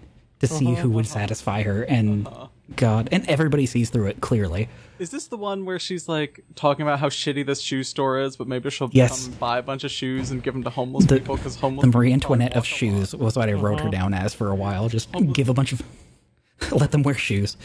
to 0.47 0.55
see 0.55 0.74
who 0.74 0.90
would 0.90 1.05
uh-huh. 1.07 1.14
satisfy 1.20 1.62
her 1.62 1.82
and 1.84 2.26
uh-huh. 2.26 2.47
god 2.76 3.09
and 3.12 3.28
everybody 3.28 3.66
sees 3.66 3.90
through 3.90 4.07
it 4.07 4.20
clearly 4.20 4.68
Is 4.99 5.11
this 5.11 5.26
the 5.26 5.36
one 5.36 5.64
where 5.64 5.78
she's 5.78 6.09
like 6.09 6.45
talking 6.55 6.82
about 6.86 7.01
how 7.01 7.09
shitty 7.09 7.45
this 7.45 7.61
shoe 7.61 7.82
store 7.82 8.20
is, 8.20 8.36
but 8.36 8.47
maybe 8.47 8.70
she'll 8.70 8.90
Yes. 8.92 9.26
come 9.26 9.36
buy 9.38 9.59
a 9.59 9.62
bunch 9.62 9.82
of 9.84 9.90
shoes 9.90 10.30
and 10.30 10.42
give 10.42 10.55
them 10.55 10.62
to 10.64 10.70
homeless 10.70 11.07
The- 11.07 11.18
people 11.18 11.36
because 11.36 11.57
homeless 11.57 11.82
the 11.82 11.88
people 11.88 12.01
marie 12.01 12.12
antoinette 12.12 12.53
of 12.53 12.62
walk 12.62 12.66
a 12.66 12.74
lot. 12.74 12.78
shoes 12.78 13.14
was 13.16 13.36
what 13.36 13.49
i 13.49 13.53
wrote 13.53 13.80
her 13.80 13.88
uh-huh. 13.88 13.90
down 13.90 14.14
as 14.14 14.34
for 14.34 14.49
a 14.51 14.55
while 14.55 14.88
just 14.88 15.09
give 15.32 15.49
a 15.49 15.55
bunch 15.55 15.72
of 15.72 15.82
let 16.72 16.90
them 16.92 17.03
wear 17.03 17.14
shoes 17.14 17.57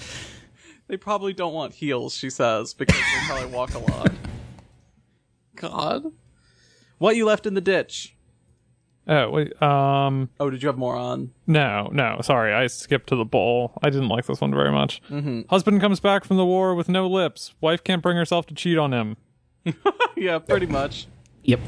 They 0.88 0.98
probably 0.98 1.34
don't 1.34 1.54
want 1.54 1.74
heels, 1.76 2.16
she 2.16 2.32
says, 2.32 2.74
because 2.74 2.98
they 2.98 3.28
probably 3.28 3.52
walk 3.56 3.76
a 3.76 3.78
lot. 3.78 4.12
God. 5.56 6.06
What 6.98 7.16
you 7.16 7.26
left 7.28 7.46
in 7.46 7.54
the 7.54 7.62
ditch? 7.62 8.16
Oh 9.12 9.32
wait, 9.32 9.60
um, 9.62 10.30
Oh, 10.40 10.50
did 10.52 10.62
you 10.62 10.68
have 10.68 10.78
more 10.78 10.96
on? 10.96 11.32
no, 11.48 11.90
no, 11.92 12.20
sorry, 12.22 12.54
I 12.54 12.68
skipped 12.68 13.10
to 13.10 13.16
the 13.16 13.26
bowl. 13.26 13.74
I 13.82 13.90
didn't 13.90 14.08
like 14.10 14.28
this 14.28 14.40
one 14.40 14.52
very 14.52 14.72
much. 14.72 15.02
Mm-hmm. 15.10 15.42
Husband 15.50 15.82
comes 15.82 16.00
back 16.00 16.24
from 16.24 16.38
the 16.38 16.46
war 16.46 16.76
with 16.76 16.88
no 16.90 17.08
lips. 17.08 17.56
Wife 17.60 17.84
can't 17.84 18.04
bring 18.04 18.16
herself 18.18 18.46
to 18.48 18.54
cheat 18.54 18.78
on 18.78 18.94
him. 18.94 19.18
yeah, 20.16 20.38
pretty 20.38 20.68
much. 20.68 21.08
yep 21.44 21.60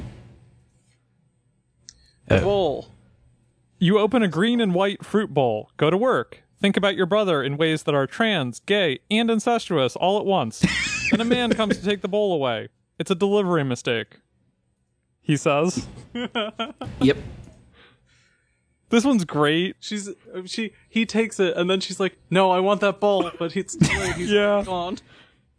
The 2.28 2.38
Uh, 2.38 2.42
bowl. 2.42 2.88
You 3.80 3.98
open 3.98 4.22
a 4.22 4.28
green 4.28 4.62
and 4.62 4.76
white 4.76 5.04
fruit 5.04 5.34
bowl. 5.34 5.72
Go 5.78 5.90
to 5.90 5.98
work. 5.98 6.44
Think 6.62 6.78
about 6.78 6.96
your 6.96 7.08
brother 7.08 7.42
in 7.42 7.58
ways 7.58 7.82
that 7.84 7.96
are 7.96 8.06
trans, 8.06 8.60
gay, 8.60 9.00
and 9.10 9.32
incestuous 9.32 9.96
all 9.96 10.20
at 10.20 10.26
once. 10.28 10.60
then 11.12 11.22
a 11.22 11.26
man 11.26 11.52
comes 11.54 11.80
to 11.80 11.84
take 11.84 12.02
the 12.02 12.08
bowl 12.08 12.34
away. 12.34 12.70
It's 13.00 13.10
a 13.10 13.16
delivery 13.16 13.64
mistake. 13.64 14.20
He 15.22 15.38
says. 15.38 15.88
yep 17.02 17.18
This 18.90 19.06
one's 19.06 19.24
great. 19.26 19.76
She's 19.80 20.10
she 20.46 20.74
he 20.90 21.06
takes 21.06 21.40
it 21.40 21.56
and 21.56 21.70
then 21.70 21.80
she's 21.80 22.00
like, 22.00 22.18
"No, 22.30 22.52
I 22.52 22.60
want 22.60 22.82
that 22.82 23.00
ball," 23.00 23.32
but 23.40 23.56
it's. 23.56 23.76
He's 24.16 24.30
Yeah. 24.32 24.64
gone. 24.66 24.98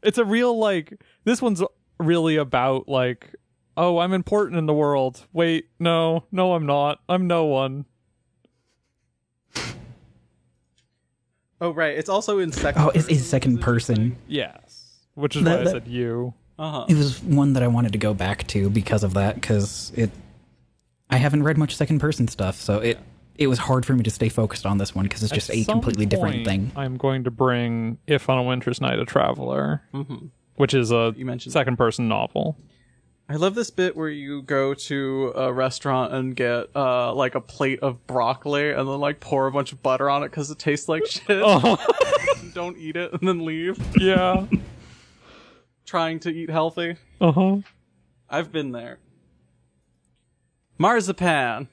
It's 0.03 0.19
a 0.19 0.25
real 0.25 0.59
like 0.59 1.01
this 1.25 1.41
one's 1.41 1.63
really 1.99 2.37
about 2.37 2.89
like 2.89 3.35
oh, 3.77 3.99
I'm 4.01 4.13
important 4.13 4.59
in 4.59 4.67
the 4.67 4.75
world. 4.75 5.27
Wait, 5.33 5.69
no, 5.79 6.25
no 6.31 6.53
I'm 6.53 6.67
not. 6.67 6.99
I'm 7.09 7.27
no 7.27 7.47
one. 7.47 7.87
Oh 11.61 11.71
right, 11.71 11.97
it's 11.97 12.09
also 12.09 12.39
in 12.41 12.51
second. 12.53 12.83
oh 12.83 12.89
it 12.91 12.97
is 12.97 13.09
in 13.09 13.19
second 13.19 13.59
person 13.61 14.17
Yes. 14.27 14.99
Which 15.15 15.37
is 15.37 15.45
That- 15.45 15.65
why 15.65 15.71
I 15.71 15.73
said 15.73 15.87
you. 15.89 16.35
Uh 16.59 16.71
huh. 16.71 16.87
it 16.89 16.95
was 16.97 17.23
one 17.23 17.55
that 17.55 17.63
i 17.63 17.67
wanted 17.67 17.93
to 17.93 17.99
go 17.99 18.13
back 18.15 18.47
to 18.49 18.69
because 18.71 19.03
of 19.05 19.15
that 19.15 19.37
because 19.37 19.91
it 19.97 20.11
i 21.11 21.17
haven't 21.17 21.43
read 21.43 21.57
much 21.59 21.75
second 21.77 21.99
person 21.99 22.29
stuff 22.29 22.57
so 22.57 22.79
it 22.79 22.99
it 23.39 23.47
was 23.47 23.59
hard 23.59 23.87
for 23.87 23.95
me 23.95 24.03
to 24.03 24.11
stay 24.11 24.29
focused 24.29 24.67
on 24.67 24.77
this 24.79 24.95
one 24.95 25.05
because 25.05 25.23
it's 25.23 25.33
just 25.33 25.49
At 25.51 25.57
a 25.57 25.63
some 25.65 25.75
completely 25.77 26.05
different 26.07 26.45
thing 26.45 26.71
I'm 26.77 26.99
going 26.99 27.25
to 27.25 27.31
bring 27.31 27.97
If 28.07 28.29
on 28.29 28.39
a 28.39 28.43
Winter's 28.43 28.81
Night 28.81 28.99
a 28.99 29.07
Traveler, 29.07 29.83
Mm-hmm. 29.95 30.27
which 30.57 30.75
is 30.75 30.93
a 30.93 31.15
You 31.17 31.25
mentioned 31.25 31.55
second 31.55 31.77
person 31.79 32.09
novel. 32.09 32.59
I 33.31 33.37
love 33.37 33.55
this 33.55 33.71
bit 33.71 33.97
where 33.97 34.11
you 34.11 34.43
go 34.43 34.75
to 34.75 35.33
a 35.35 35.51
restaurant 35.51 36.13
and 36.13 36.37
get 36.37 36.67
uh 36.77 37.15
like 37.15 37.35
a 37.35 37.41
plate 37.41 37.81
of 37.81 38.07
broccoli 38.07 38.71
and 38.71 38.87
then 38.87 39.01
like 39.01 39.19
pour 39.21 39.47
a 39.47 39.51
bunch 39.53 39.73
of 39.73 39.83
butter 39.83 40.11
on 40.11 40.23
it 40.23 40.29
because 40.31 40.51
it 40.51 40.59
tastes 40.59 40.89
like 40.89 41.07
shit. 41.09 41.25
Oh, 41.43 41.79
Don't 42.53 42.77
eat 42.77 42.97
it 42.97 43.13
and 43.15 43.27
then 43.27 43.47
leave. 43.47 43.79
yeah. 43.99 44.45
Trying 45.93 46.21
to 46.21 46.31
eat 46.31 46.49
healthy. 46.49 46.97
Uh 47.21 47.33
huh. 47.33 47.57
I've 48.31 48.51
been 48.51 48.73
there. 48.73 48.99
Marzipan. 50.79 51.69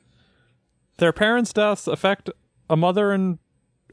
Their 0.98 1.14
parents' 1.14 1.54
deaths 1.54 1.88
affect 1.88 2.30
a 2.70 2.76
mother 2.76 3.14
and 3.14 3.40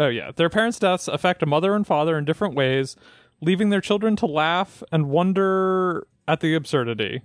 oh 0.00 0.08
yeah, 0.08 0.32
their 0.34 0.48
parents' 0.50 0.80
deaths 0.80 1.06
affect 1.06 1.44
a 1.44 1.46
mother 1.46 1.76
and 1.76 1.86
father 1.86 2.18
in 2.18 2.24
different 2.24 2.56
ways, 2.56 2.96
leaving 3.40 3.70
their 3.70 3.80
children 3.80 4.16
to 4.16 4.26
laugh 4.26 4.82
and 4.90 5.08
wonder 5.10 6.08
at 6.26 6.40
the 6.40 6.56
absurdity. 6.56 7.22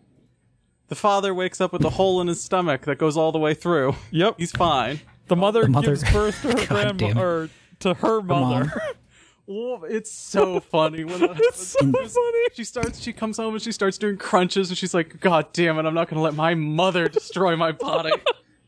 The 0.89 0.95
father 0.95 1.33
wakes 1.33 1.59
up 1.59 1.73
with 1.73 1.83
a 1.83 1.89
hole 1.89 2.21
in 2.21 2.27
his 2.27 2.43
stomach 2.43 2.83
that 2.83 2.99
goes 2.99 3.17
all 3.17 3.31
the 3.31 3.39
way 3.39 3.55
through. 3.55 3.95
Yep. 4.11 4.35
He's 4.37 4.51
fine. 4.51 4.99
The 5.27 5.35
mother, 5.35 5.67
mother- 5.67 5.87
gives 5.95 6.03
birth 6.11 6.39
to 6.43 6.49
her 6.49 6.65
God 6.67 6.97
grandma 6.99 7.19
or 7.19 7.49
to 7.79 7.95
her 7.95 8.21
mother. 8.21 8.71
mom. 9.47 9.83
It's 9.87 10.11
so 10.33 10.59
funny 10.59 11.03
when 11.03 11.19
that 11.19 11.37
it's 11.39 11.73
happens. 11.73 12.13
so 12.13 12.21
funny. 12.21 12.45
She 12.53 12.63
starts. 12.63 13.01
She 13.01 13.13
comes 13.13 13.37
home 13.37 13.53
and 13.53 13.61
she 13.61 13.71
starts 13.71 13.97
doing 13.97 14.17
crunches, 14.17 14.69
and 14.69 14.77
she's 14.77 14.93
like, 14.93 15.19
"God 15.19 15.51
damn 15.53 15.77
it! 15.79 15.85
I'm 15.85 15.93
not 15.93 16.09
gonna 16.09 16.21
let 16.21 16.35
my 16.35 16.55
mother 16.55 17.07
destroy 17.07 17.55
my 17.55 17.71
body." 17.71 18.11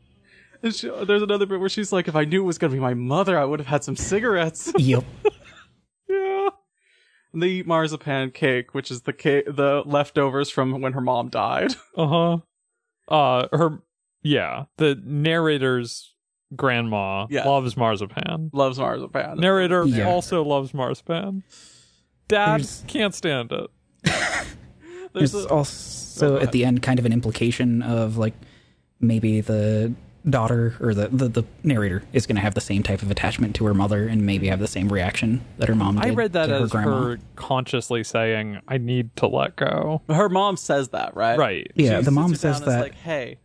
and 0.62 0.74
she, 0.74 0.88
there's 0.88 1.22
another 1.22 1.46
bit 1.46 1.60
where 1.60 1.68
she's 1.68 1.92
like, 1.92 2.08
"If 2.08 2.16
I 2.16 2.24
knew 2.24 2.42
it 2.42 2.46
was 2.46 2.58
gonna 2.58 2.72
be 2.72 2.80
my 2.80 2.94
mother, 2.94 3.38
I 3.38 3.44
would 3.44 3.60
have 3.60 3.68
had 3.68 3.84
some 3.84 3.96
cigarettes." 3.96 4.72
yep 4.78 5.04
yeah. 6.08 6.48
And 7.32 7.42
they 7.42 7.48
eat 7.48 7.66
marzipan 7.66 8.30
cake, 8.30 8.74
which 8.74 8.90
is 8.90 9.02
the 9.02 9.12
cake, 9.12 9.46
the 9.46 9.82
leftovers 9.84 10.50
from 10.50 10.80
when 10.80 10.92
her 10.92 11.00
mom 11.00 11.28
died. 11.28 11.74
Uh 11.96 12.06
huh. 12.06 12.38
Uh, 13.08 13.48
her, 13.52 13.82
yeah, 14.22 14.64
the 14.78 15.00
narrator's 15.04 16.13
grandma 16.54 17.26
Yeah. 17.30 17.44
loves 17.48 17.76
marzipan. 17.76 18.50
Loves 18.52 18.78
marzipan. 18.78 19.38
Narrator 19.38 19.84
Yeah. 19.86 20.08
also 20.08 20.42
loves 20.44 20.72
marzipan. 20.74 21.42
Dad 22.28 22.60
There's- 22.60 22.84
can't 22.86 23.14
stand 23.14 23.52
it. 23.52 23.70
There's 25.12 25.32
There's 25.32 25.44
a- 25.46 25.48
also 25.48 26.36
go 26.36 26.42
at 26.42 26.52
the 26.52 26.64
end 26.64 26.82
kind 26.82 26.98
of 26.98 27.06
an 27.06 27.12
implication 27.12 27.82
of 27.82 28.16
like 28.16 28.34
maybe 29.00 29.40
the 29.40 29.92
daughter 30.28 30.74
or 30.80 30.94
the, 30.94 31.08
the, 31.08 31.28
the 31.28 31.44
narrator 31.62 32.02
is 32.14 32.26
going 32.26 32.36
to 32.36 32.40
have 32.42 32.54
the 32.54 32.60
same 32.60 32.82
type 32.82 33.02
of 33.02 33.10
attachment 33.10 33.54
to 33.56 33.66
her 33.66 33.74
mother 33.74 34.08
and 34.08 34.24
maybe 34.24 34.46
have 34.48 34.58
the 34.58 34.66
same 34.66 34.90
reaction 34.90 35.44
that 35.58 35.68
her 35.68 35.74
mom 35.74 35.96
did 35.96 36.06
I 36.12 36.14
read 36.14 36.32
that 36.32 36.46
to 36.46 36.58
her 36.60 36.64
as 36.64 36.70
grandma. 36.70 37.02
her 37.02 37.18
consciously 37.36 38.02
saying, 38.04 38.58
"I 38.66 38.78
need 38.78 39.14
to 39.16 39.26
let 39.26 39.56
go." 39.56 40.00
her 40.08 40.30
mom 40.30 40.56
says 40.56 40.88
that, 40.90 41.14
right? 41.14 41.36
Right. 41.38 41.70
Yeah, 41.74 41.98
She 41.98 42.04
the 42.06 42.10
mom 42.10 42.34
says 42.34 42.60
down 42.60 42.62
and 42.62 42.68
is 42.68 42.74
that, 42.74 42.80
like, 42.82 42.94
"Hey, 42.94 43.36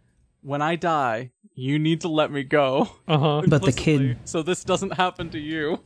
when 0.42 0.62
I 0.62 0.78
die, 0.78 1.32
you 1.60 1.78
need 1.80 2.02
to 2.02 2.08
let 2.08 2.32
me 2.32 2.44
go." 2.44 2.90
Uh 3.08 3.18
huh. 3.18 3.42
but 3.48 3.62
the 3.64 3.72
kid 3.72 4.18
so 4.26 4.42
this 4.42 4.64
doesn't 4.64 4.94
happen 4.94 5.30
to 5.32 5.40
you. 5.40 5.80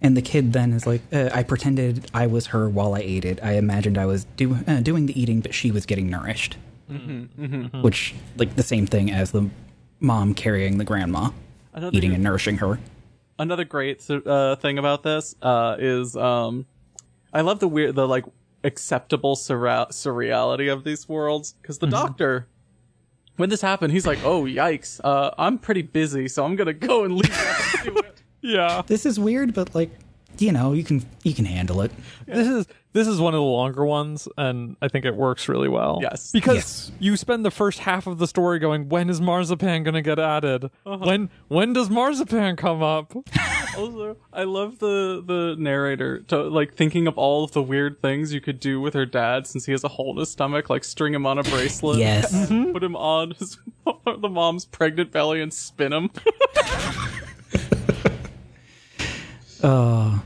and 0.00 0.16
the 0.16 0.22
kid 0.22 0.52
then 0.52 0.72
is 0.72 0.86
like, 0.86 1.02
uh, 1.12 1.30
I 1.34 1.42
pretended 1.42 2.08
I 2.14 2.26
was 2.26 2.46
her 2.54 2.68
while 2.68 2.94
I 2.94 3.00
ate 3.00 3.24
it. 3.24 3.38
I 3.42 3.52
imagined 3.54 3.98
I 3.98 4.06
was 4.06 4.24
do, 4.36 4.56
uh, 4.66 4.80
doing 4.80 5.06
the 5.06 5.20
eating, 5.20 5.40
but 5.40 5.52
she 5.54 5.70
was 5.72 5.86
getting 5.86 6.08
nourished, 6.08 6.56
Mm-hmm, 6.90 7.82
which 7.82 8.14
like 8.36 8.54
the 8.56 8.62
same 8.62 8.86
thing 8.86 9.10
as 9.10 9.32
the 9.32 9.50
mom 10.00 10.34
carrying 10.34 10.78
the 10.78 10.84
grandma, 10.84 11.30
Another 11.74 11.96
eating 11.96 12.12
and 12.14 12.22
nourishing 12.22 12.58
her. 12.58 12.78
another 13.38 13.64
great 13.64 14.08
uh, 14.10 14.56
thing 14.56 14.78
about 14.78 15.02
this 15.02 15.34
uh, 15.42 15.76
is 15.78 16.16
um, 16.16 16.64
I 17.32 17.40
love 17.42 17.58
the 17.60 17.68
weird, 17.68 17.94
the 17.96 18.06
like 18.08 18.24
acceptable 18.64 19.36
surreal- 19.36 19.88
surreality 19.90 20.72
of 20.72 20.84
these 20.84 21.08
worlds 21.08 21.54
because 21.60 21.78
the 21.78 21.86
doctor. 21.88 22.46
When 23.38 23.50
this 23.50 23.60
happened, 23.60 23.92
he's 23.92 24.04
like, 24.04 24.18
"Oh 24.24 24.42
yikes! 24.44 25.00
Uh, 25.02 25.30
I'm 25.38 25.58
pretty 25.58 25.82
busy, 25.82 26.26
so 26.26 26.44
I'm 26.44 26.56
gonna 26.56 26.72
go 26.72 27.04
and 27.04 27.14
leave." 27.14 27.30
you 27.30 27.78
to 27.78 27.90
do 27.90 27.98
it." 27.98 28.22
Yeah. 28.42 28.82
This 28.86 29.06
is 29.06 29.18
weird, 29.18 29.54
but 29.54 29.74
like, 29.76 29.90
you 30.38 30.52
know, 30.52 30.72
you 30.72 30.84
can 30.84 31.04
you 31.24 31.34
can 31.34 31.44
handle 31.44 31.80
it. 31.82 31.90
This 32.26 32.46
is 32.48 32.66
this 32.92 33.06
is 33.06 33.20
one 33.20 33.34
of 33.34 33.38
the 33.38 33.44
longer 33.44 33.84
ones, 33.84 34.28
and 34.38 34.76
I 34.80 34.88
think 34.88 35.04
it 35.04 35.14
works 35.14 35.48
really 35.48 35.68
well. 35.68 35.98
Yes. 36.00 36.32
because 36.32 36.56
Yes. 36.56 36.92
you 36.98 37.16
spend 37.16 37.44
the 37.44 37.50
first 37.50 37.80
half 37.80 38.06
of 38.06 38.18
the 38.18 38.26
story 38.26 38.58
going, 38.58 38.88
"When 38.88 39.10
is 39.10 39.20
marzipan 39.20 39.82
going 39.84 39.94
to 39.94 40.02
get 40.02 40.18
added? 40.18 40.64
Uh-huh. 40.86 40.96
When 41.04 41.30
when 41.48 41.72
does 41.74 41.90
marzipan 41.90 42.56
come 42.56 42.82
up?" 42.82 43.14
also, 43.76 44.16
I 44.32 44.44
love 44.44 44.78
the 44.78 45.22
the 45.24 45.54
narrator 45.58 46.20
to 46.28 46.42
like 46.44 46.74
thinking 46.74 47.06
of 47.06 47.18
all 47.18 47.44
of 47.44 47.52
the 47.52 47.62
weird 47.62 48.00
things 48.00 48.32
you 48.32 48.40
could 48.40 48.58
do 48.60 48.80
with 48.80 48.94
her 48.94 49.06
dad 49.06 49.46
since 49.46 49.66
he 49.66 49.72
has 49.72 49.84
a 49.84 49.88
hole 49.88 50.12
in 50.12 50.16
his 50.18 50.30
stomach, 50.30 50.70
like 50.70 50.82
string 50.84 51.12
him 51.14 51.26
on 51.26 51.38
a 51.38 51.42
bracelet, 51.42 51.98
Yes. 51.98 52.32
and 52.50 52.72
put 52.72 52.82
him 52.82 52.96
on 52.96 53.32
his, 53.32 53.58
the 54.04 54.28
mom's 54.28 54.64
pregnant 54.64 55.12
belly 55.12 55.40
and 55.42 55.52
spin 55.52 55.92
him. 55.92 56.10
Uh, 59.62 60.18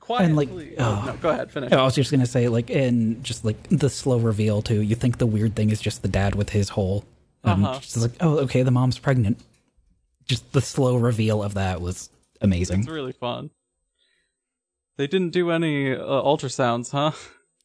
Quietly. 0.00 0.26
And, 0.26 0.36
like, 0.36 0.48
oh, 0.80 1.04
no, 1.06 1.12
go 1.18 1.28
ahead, 1.30 1.52
finish. 1.52 1.72
I 1.72 1.82
was 1.84 1.94
just 1.94 2.10
gonna 2.10 2.26
say, 2.26 2.48
like, 2.48 2.68
and 2.70 3.22
just 3.22 3.44
like 3.44 3.62
the 3.68 3.88
slow 3.88 4.18
reveal 4.18 4.60
too. 4.62 4.80
You 4.82 4.96
think 4.96 5.18
the 5.18 5.26
weird 5.26 5.54
thing 5.54 5.70
is 5.70 5.80
just 5.80 6.02
the 6.02 6.08
dad 6.08 6.34
with 6.34 6.50
his 6.50 6.70
hole, 6.70 7.04
and 7.44 7.64
Uh-huh. 7.64 7.78
just 7.80 7.96
like, 7.96 8.12
oh, 8.20 8.38
okay, 8.40 8.62
the 8.64 8.72
mom's 8.72 8.98
pregnant. 8.98 9.38
Just 10.26 10.52
the 10.52 10.60
slow 10.60 10.96
reveal 10.96 11.42
of 11.44 11.54
that 11.54 11.80
was 11.80 12.10
amazing. 12.40 12.80
It's 12.80 12.88
really 12.88 13.12
fun. 13.12 13.50
They 14.96 15.06
didn't 15.06 15.30
do 15.30 15.50
any 15.50 15.92
uh, 15.92 15.98
ultrasounds, 16.00 16.90
huh? 16.90 17.12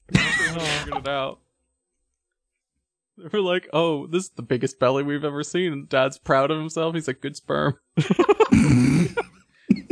It 0.87 1.07
out. 1.07 1.39
They 3.17 3.27
were 3.33 3.41
like, 3.41 3.67
"Oh, 3.73 4.05
this 4.07 4.25
is 4.25 4.29
the 4.29 4.41
biggest 4.43 4.79
belly 4.79 5.01
we've 5.03 5.25
ever 5.25 5.41
seen." 5.43 5.73
And 5.73 5.89
Dad's 5.89 6.17
proud 6.19 6.51
of 6.51 6.59
himself. 6.59 6.93
He's 6.93 7.07
like, 7.07 7.21
"Good 7.21 7.35
sperm." 7.35 7.77
I 7.97 9.07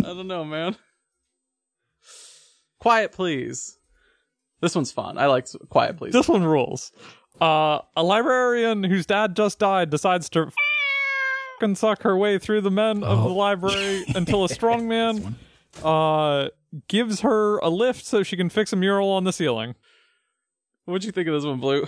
don't 0.04 0.28
know, 0.28 0.46
man. 0.46 0.76
Quiet, 2.84 3.14
please. 3.14 3.78
This 4.60 4.76
one's 4.76 4.92
fun. 4.92 5.18
I 5.18 5.28
like 5.28 5.48
Quiet 5.70 5.96
Please. 5.98 6.12
This 6.14 6.28
one 6.28 6.44
rules. 6.44 6.92
Uh, 7.42 7.80
a 7.96 8.04
librarian 8.04 8.84
whose 8.84 9.06
dad 9.06 9.36
just 9.38 9.58
died 9.58 9.90
decides 9.90 10.30
to 10.32 10.52
and 11.62 11.78
suck 11.78 12.02
her 12.04 12.18
way 12.18 12.38
through 12.38 12.60
the 12.60 12.70
men 12.72 13.04
of 13.04 13.24
the 13.24 13.30
Oh. 13.30 13.34
library 13.36 14.04
until 14.16 14.44
a 14.44 14.50
strong 14.50 14.90
man 14.90 15.38
uh, 15.82 16.50
gives 16.90 17.22
her 17.22 17.58
a 17.60 17.70
lift 17.70 18.06
so 18.06 18.22
she 18.22 18.36
can 18.36 18.50
fix 18.50 18.74
a 18.74 18.76
mural 18.76 19.10
on 19.12 19.24
the 19.24 19.32
ceiling. 19.32 19.76
What'd 20.84 21.06
you 21.06 21.14
think 21.14 21.30
of 21.30 21.34
this 21.36 21.46
one, 21.46 21.62
Blue? 21.62 21.88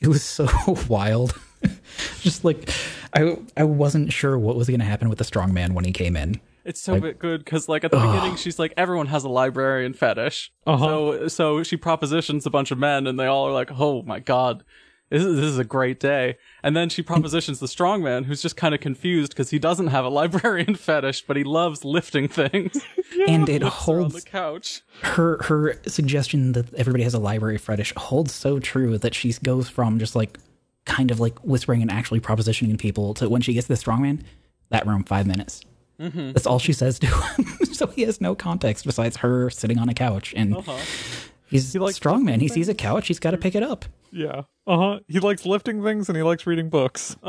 It 0.00 0.06
was 0.06 0.22
so 0.22 0.46
wild. 0.88 1.36
Just 2.20 2.44
like 2.44 2.70
I 3.12 3.36
I 3.56 3.64
wasn't 3.64 4.12
sure 4.12 4.38
what 4.38 4.54
was 4.54 4.68
going 4.68 4.78
to 4.78 4.86
happen 4.86 5.08
with 5.08 5.18
the 5.18 5.24
strong 5.24 5.52
man 5.52 5.74
when 5.74 5.84
he 5.84 5.90
came 5.92 6.16
in. 6.16 6.40
It's 6.68 6.82
so 6.82 7.00
bit 7.00 7.18
good 7.18 7.42
because, 7.42 7.66
like, 7.66 7.82
at 7.82 7.90
the 7.90 7.96
beginning, 7.96 8.36
she's 8.36 8.58
like, 8.58 8.74
everyone 8.76 9.06
has 9.06 9.24
a 9.24 9.28
librarian 9.30 9.94
fetish. 9.94 10.52
Uh-huh. 10.66 10.84
So, 10.84 11.28
so 11.28 11.62
she 11.62 11.78
propositions 11.78 12.44
a 12.44 12.50
bunch 12.50 12.70
of 12.70 12.76
men, 12.76 13.06
and 13.06 13.18
they 13.18 13.24
all 13.24 13.48
are 13.48 13.52
like, 13.52 13.70
"Oh 13.72 14.02
my 14.02 14.20
god, 14.20 14.64
this 15.08 15.24
is, 15.24 15.36
this 15.36 15.46
is 15.46 15.58
a 15.58 15.64
great 15.64 15.98
day." 15.98 16.36
And 16.62 16.76
then 16.76 16.90
she 16.90 17.02
propositions 17.02 17.58
the 17.58 17.68
strong 17.68 18.02
man, 18.02 18.24
who's 18.24 18.42
just 18.42 18.58
kind 18.58 18.74
of 18.74 18.82
confused 18.82 19.30
because 19.30 19.48
he 19.48 19.58
doesn't 19.58 19.86
have 19.86 20.04
a 20.04 20.10
librarian 20.10 20.74
fetish, 20.76 21.22
but 21.26 21.38
he 21.38 21.42
loves 21.42 21.86
lifting 21.86 22.28
things 22.28 22.84
and 23.26 23.48
it 23.48 23.62
on 23.62 23.68
the 23.68 23.70
holds 23.70 24.24
couch. 24.24 24.82
her 25.00 25.42
her 25.44 25.80
suggestion 25.86 26.52
that 26.52 26.74
everybody 26.74 27.02
has 27.02 27.14
a 27.14 27.18
library 27.18 27.56
fetish 27.56 27.94
holds 27.96 28.34
so 28.34 28.58
true 28.58 28.98
that 28.98 29.14
she 29.14 29.32
goes 29.42 29.70
from 29.70 29.98
just 29.98 30.14
like 30.14 30.38
kind 30.84 31.10
of 31.10 31.18
like 31.18 31.38
whispering 31.40 31.80
and 31.80 31.90
actually 31.90 32.20
propositioning 32.20 32.78
people 32.78 33.14
to 33.14 33.28
when 33.30 33.40
she 33.40 33.54
gets 33.54 33.68
to 33.68 33.74
the 33.74 33.80
strongman, 33.80 34.20
that 34.68 34.86
room 34.86 35.02
five 35.02 35.26
minutes. 35.26 35.62
Mm-hmm. 36.00 36.32
That's 36.32 36.46
all 36.46 36.58
she 36.58 36.72
says 36.72 36.98
to 37.00 37.06
him. 37.06 37.44
so 37.72 37.86
he 37.88 38.02
has 38.02 38.20
no 38.20 38.34
context 38.34 38.84
besides 38.84 39.16
her 39.18 39.50
sitting 39.50 39.78
on 39.78 39.88
a 39.88 39.94
couch 39.94 40.32
and 40.36 40.56
Uh-huh. 40.56 40.76
he's 41.46 41.74
likes 41.76 41.96
strong 41.96 42.24
man. 42.24 42.40
He 42.40 42.48
sees 42.48 42.68
a 42.68 42.74
couch, 42.74 43.08
he's 43.08 43.18
got 43.18 43.32
to 43.32 43.38
pick 43.38 43.54
it 43.54 43.62
up. 43.62 43.84
Yeah. 44.10 44.42
Uh 44.66 44.76
huh. 44.78 44.98
He 45.06 45.18
likes 45.20 45.44
lifting 45.44 45.82
things 45.82 46.08
and 46.08 46.16
he 46.16 46.22
likes 46.22 46.46
reading 46.46 46.70
books. 46.70 47.14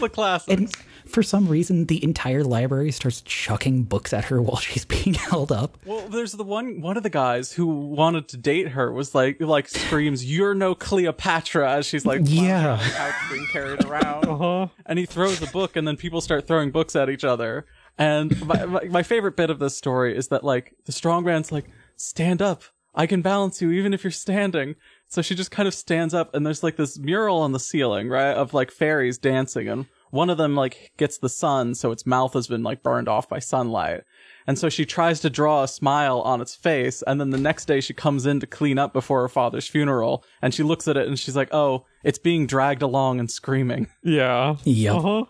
the 0.00 0.08
classics. 0.12 0.52
And 0.60 0.74
for 1.10 1.22
some 1.22 1.46
reason, 1.48 1.86
the 1.86 2.02
entire 2.02 2.42
library 2.42 2.90
starts 2.90 3.20
chucking 3.20 3.84
books 3.84 4.12
at 4.12 4.24
her 4.24 4.42
while 4.42 4.56
she's 4.56 4.84
being 5.04 5.14
held 5.14 5.52
up. 5.52 5.76
Well, 5.84 6.08
there's 6.08 6.32
the 6.32 6.42
one 6.44 6.80
one 6.80 6.96
of 6.96 7.02
the 7.04 7.10
guys 7.10 7.52
who 7.52 7.66
wanted 7.68 8.26
to 8.28 8.36
date 8.36 8.68
her 8.70 8.90
was 8.92 9.14
like 9.14 9.40
like 9.40 9.68
screams, 9.68 10.24
"You're 10.24 10.54
no 10.54 10.74
Cleopatra!" 10.74 11.70
as 11.72 11.86
she's 11.86 12.04
like 12.06 12.20
Yeah. 12.24 12.66
lounging 12.74 12.90
couch 12.92 13.14
being 13.30 13.46
carried 13.46 13.84
around. 13.84 14.26
Uh-huh. 14.28 14.66
And 14.86 14.98
he 14.98 15.06
throws 15.06 15.40
a 15.42 15.46
book, 15.46 15.76
and 15.76 15.86
then 15.86 15.96
people 15.96 16.20
start 16.20 16.46
throwing 16.48 16.70
books 16.72 16.96
at 16.96 17.08
each 17.10 17.24
other. 17.24 17.64
And 17.98 18.46
my, 18.46 18.64
my, 18.64 18.84
my 18.84 19.02
favorite 19.02 19.36
bit 19.36 19.50
of 19.50 19.58
this 19.58 19.76
story 19.76 20.16
is 20.16 20.28
that 20.28 20.44
like 20.44 20.74
the 20.86 20.92
strong 20.92 21.24
man's 21.24 21.50
like, 21.50 21.66
"Stand 21.96 22.40
up, 22.40 22.62
I 22.94 23.06
can 23.06 23.22
balance 23.22 23.60
you 23.60 23.70
even 23.72 23.92
if 23.92 24.04
you're 24.04 24.10
standing." 24.10 24.76
So 25.08 25.22
she 25.22 25.34
just 25.34 25.50
kind 25.50 25.66
of 25.66 25.74
stands 25.74 26.14
up, 26.14 26.34
and 26.34 26.46
there's 26.46 26.62
like 26.62 26.76
this 26.76 26.98
mural 26.98 27.40
on 27.40 27.52
the 27.52 27.60
ceiling, 27.60 28.08
right, 28.08 28.34
of 28.34 28.54
like 28.54 28.70
fairies 28.70 29.18
dancing, 29.18 29.68
and 29.68 29.86
one 30.10 30.30
of 30.30 30.38
them 30.38 30.54
like 30.54 30.92
gets 30.96 31.18
the 31.18 31.28
sun, 31.28 31.74
so 31.74 31.90
its 31.92 32.06
mouth 32.06 32.34
has 32.34 32.46
been 32.46 32.62
like 32.62 32.82
burned 32.82 33.08
off 33.08 33.28
by 33.28 33.38
sunlight. 33.38 34.02
And 34.46 34.58
so 34.58 34.68
she 34.70 34.86
tries 34.86 35.20
to 35.20 35.28
draw 35.30 35.62
a 35.62 35.68
smile 35.68 36.20
on 36.20 36.40
its 36.40 36.54
face, 36.54 37.02
and 37.06 37.20
then 37.20 37.30
the 37.30 37.38
next 37.38 37.66
day 37.66 37.80
she 37.80 37.92
comes 37.94 38.26
in 38.26 38.40
to 38.40 38.46
clean 38.46 38.78
up 38.78 38.92
before 38.92 39.22
her 39.22 39.28
father's 39.28 39.68
funeral, 39.68 40.24
and 40.40 40.54
she 40.54 40.62
looks 40.62 40.86
at 40.88 40.96
it 40.96 41.08
and 41.08 41.18
she's 41.18 41.36
like, 41.36 41.52
"Oh, 41.52 41.84
it's 42.04 42.18
being 42.18 42.46
dragged 42.46 42.82
along 42.82 43.18
and 43.18 43.30
screaming." 43.30 43.88
Yeah. 44.04 44.56
Yep. 44.64 44.94
Uh 44.94 45.00
huh. 45.00 45.24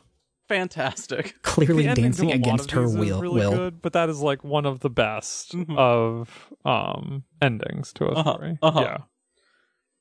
Fantastic. 0.49 1.37
Clearly 1.43 1.83
The 1.85 1.89
ending 1.91 2.05
to 2.05 2.09
dancing 2.11 2.33
against 2.33 2.71
her 2.73 2.89
will. 2.89 3.21
really 3.21 3.41
will. 3.41 3.51
good, 3.53 3.83
but 3.83 3.93
that 3.93 4.09
is 4.09 4.21
like 4.21 4.43
one 4.43 4.65
of 4.67 4.81
the 4.81 4.91
best 4.91 5.53
Mhm. 5.53 5.77
of 5.77 6.53
um 6.65 7.25
endings 7.43 7.93
to 7.95 8.07
a 8.07 8.13
Uh-huh, 8.13 8.33
story. 8.35 8.59
uh-huh. 8.63 8.81
Yeah. 8.81 8.99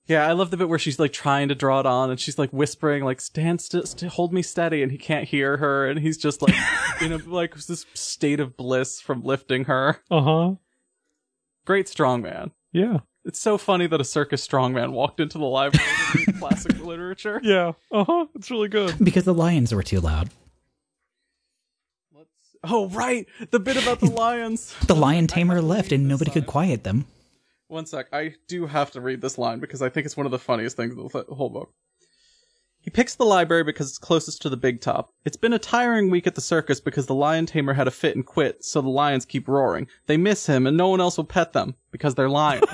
Yeah, 0.07 0.25
I 0.25 0.31
love 0.31 0.51
the 0.51 0.57
bit 0.57 0.69
where 0.69 0.79
she's 0.79 0.99
like 0.99 1.11
trying 1.11 1.49
to 1.49 1.55
draw 1.55 1.81
it 1.81 1.85
on, 1.85 2.09
and 2.09 2.17
she's 2.17 2.39
like 2.39 2.51
whispering, 2.53 3.03
like 3.03 3.19
"Stand 3.19 3.59
still, 3.59 3.85
st- 3.85 4.13
hold 4.13 4.31
me 4.31 4.41
steady," 4.41 4.81
and 4.81 4.89
he 4.89 4.97
can't 4.97 5.27
hear 5.27 5.57
her, 5.57 5.85
and 5.85 5.99
he's 5.99 6.17
just 6.17 6.41
like 6.41 6.55
in 7.01 7.11
a 7.11 7.17
like 7.17 7.53
this 7.55 7.85
state 7.93 8.39
of 8.39 8.55
bliss 8.55 9.01
from 9.01 9.21
lifting 9.21 9.65
her. 9.65 9.99
Uh 10.09 10.21
huh. 10.21 10.55
Great 11.65 11.87
strongman. 11.87 12.51
Yeah. 12.71 12.99
It's 13.27 13.41
so 13.41 13.57
funny 13.57 13.87
that 13.87 13.99
a 13.99 14.05
circus 14.05 14.47
strongman 14.47 14.93
walked 14.93 15.19
into 15.19 15.37
the 15.37 15.43
library 15.43 15.85
to 15.85 16.17
read 16.17 16.35
classic 16.39 16.79
literature. 16.79 17.41
Yeah. 17.43 17.73
Uh 17.91 18.05
huh. 18.05 18.25
It's 18.35 18.49
really 18.49 18.69
good. 18.69 18.95
Because 19.03 19.25
the 19.25 19.33
lions 19.33 19.75
were 19.75 19.83
too 19.83 19.99
loud. 19.99 20.29
Oh, 22.63 22.89
right, 22.89 23.27
the 23.51 23.59
bit 23.59 23.77
about 23.77 23.99
the 23.99 24.09
lions. 24.11 24.73
The 24.87 24.95
lion 24.95 25.27
tamer 25.27 25.61
left 25.61 25.91
and 25.91 26.03
this 26.03 26.09
nobody 26.09 26.31
could 26.31 26.47
quiet 26.47 26.83
them. 26.83 27.05
One 27.67 27.85
sec, 27.85 28.07
I 28.13 28.35
do 28.47 28.65
have 28.65 28.91
to 28.91 29.01
read 29.01 29.21
this 29.21 29.37
line 29.37 29.59
because 29.59 29.81
I 29.81 29.89
think 29.89 30.05
it's 30.05 30.17
one 30.17 30.25
of 30.25 30.31
the 30.31 30.39
funniest 30.39 30.77
things 30.77 30.93
in 30.93 30.97
the 30.97 31.35
whole 31.35 31.49
book. 31.49 31.73
He 32.79 32.89
picks 32.89 33.15
the 33.15 33.25
library 33.25 33.65
because 33.65 33.89
it's 33.89 33.97
closest 33.97 34.41
to 34.43 34.49
the 34.49 34.55
big 34.55 34.79
top. 34.79 35.09
It's 35.25 35.35
been 35.35 35.51
a 35.51 35.59
tiring 35.59 36.09
week 36.09 36.25
at 36.27 36.35
the 36.35 36.41
circus 36.41 36.79
because 36.79 37.05
the 37.05 37.13
lion 37.13 37.45
tamer 37.45 37.73
had 37.73 37.87
a 37.87 37.91
fit 37.91 38.15
and 38.15 38.25
quit, 38.25 38.63
so 38.63 38.81
the 38.81 38.87
lions 38.87 39.25
keep 39.25 39.49
roaring. 39.49 39.87
They 40.05 40.15
miss 40.15 40.45
him 40.45 40.65
and 40.65 40.77
no 40.77 40.87
one 40.87 41.01
else 41.01 41.17
will 41.17 41.25
pet 41.25 41.51
them 41.51 41.75
because 41.91 42.15
they're 42.15 42.29
lions. 42.29 42.63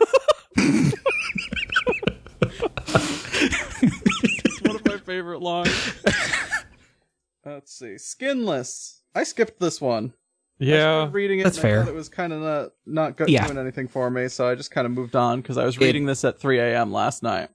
it's 3.84 4.62
one 4.62 4.76
of 4.76 4.86
my 4.86 4.97
favorite 5.14 5.41
lines. 5.41 5.93
Let's 7.45 7.74
see. 7.78 7.97
Skinless. 7.97 9.01
I 9.14 9.24
skipped 9.24 9.59
this 9.59 9.80
one. 9.82 10.14
Yeah. 10.59 10.80
started 11.01 11.14
reading 11.14 11.39
it. 11.39 11.43
That's 11.43 11.57
and 11.57 11.66
I 11.66 11.70
fair. 11.70 11.84
thought 11.84 11.89
It 11.91 11.95
was 11.95 12.09
kind 12.09 12.34
of 12.34 12.41
not 12.41 12.70
not 12.86 13.18
go- 13.18 13.26
Yeah. 13.28 13.45
doing 13.45 13.57
anything 13.59 13.88
for 13.88 14.09
me, 14.09 14.28
so 14.28 14.47
I 14.47 14.55
just 14.55 14.72
kind 14.72 14.86
of 14.86 14.91
moved 14.91 15.16
on 15.16 15.41
because 15.41 15.57
I 15.57 15.66
was 15.66 15.78
reading 15.78 16.05
this 16.05 16.24
at 16.24 16.39
3 16.39 16.59
a.m. 16.59 16.91
last 16.91 17.22
night. 17.22 17.49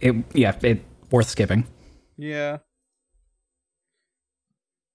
It 0.00 0.16
yeah, 0.34 0.56
it 0.62 0.82
worth 1.10 1.28
skipping. 1.28 1.66
Yeah. 2.16 2.58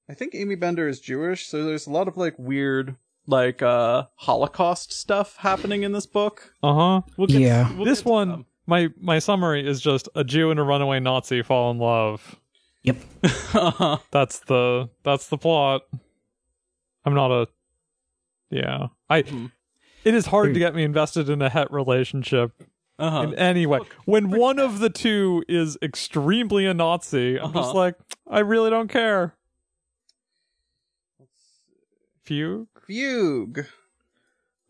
I 0.09 0.13
think 0.13 0.35
Aimee 0.35 0.55
Bender 0.55 0.87
is 0.87 0.99
Jewish, 0.99 1.47
so 1.47 1.63
there's 1.65 1.87
a 1.87 1.91
lot 1.91 2.07
of 2.07 2.17
like 2.17 2.35
weird 2.37 2.95
like 3.27 3.61
uh 3.61 4.05
Holocaust 4.15 4.91
stuff 4.91 5.37
happening 5.37 5.83
in 5.83 5.91
this 5.93 6.05
book. 6.05 6.53
Uh 6.63 6.73
huh. 6.73 7.01
We'll 7.17 7.31
Yeah. 7.31 7.73
we'll 7.75 7.85
This 7.85 8.03
one, 8.05 8.29
them. 8.29 8.45
My 8.68 8.89
my 8.99 9.18
summary 9.20 9.65
is 9.68 9.82
just 9.82 10.07
a 10.15 10.24
Jew 10.24 10.51
and 10.51 10.59
a 10.59 10.63
runaway 10.63 10.99
Nazi 10.99 11.41
fall 11.41 11.72
in 11.72 11.80
love. 11.80 12.36
Yep. 12.84 12.97
That's 14.11 14.39
the 14.41 14.89
that's 15.03 15.28
the 15.28 15.38
plot. 15.38 15.82
I'm 17.03 17.13
not 17.15 17.32
a. 17.32 17.47
Yeah. 18.49 18.88
I. 19.09 19.24
Mhm. 19.24 19.51
It 20.05 20.13
is 20.13 20.28
hard 20.28 20.53
to 20.53 20.59
get 20.59 20.74
me 20.76 20.84
invested 20.84 21.28
in 21.30 21.41
a 21.41 21.49
het 21.49 21.70
relationship 21.72 22.51
Uh-huh. 22.99 23.24
in 23.24 23.34
any 23.36 23.65
way. 23.65 23.80
When 24.05 24.30
one 24.30 24.57
of 24.59 24.80
the 24.80 24.89
two 24.89 25.43
is 25.49 25.78
extremely 25.82 26.65
a 26.65 26.74
Nazi, 26.74 27.38
I'm 27.38 27.51
just 27.51 27.70
Uh-huh. 27.70 27.78
like, 27.78 27.95
I 28.26 28.39
really 28.39 28.70
don't 28.70 28.88
care. 28.89 29.36
Fugue. 32.24 32.68
Fugue. 32.88 33.65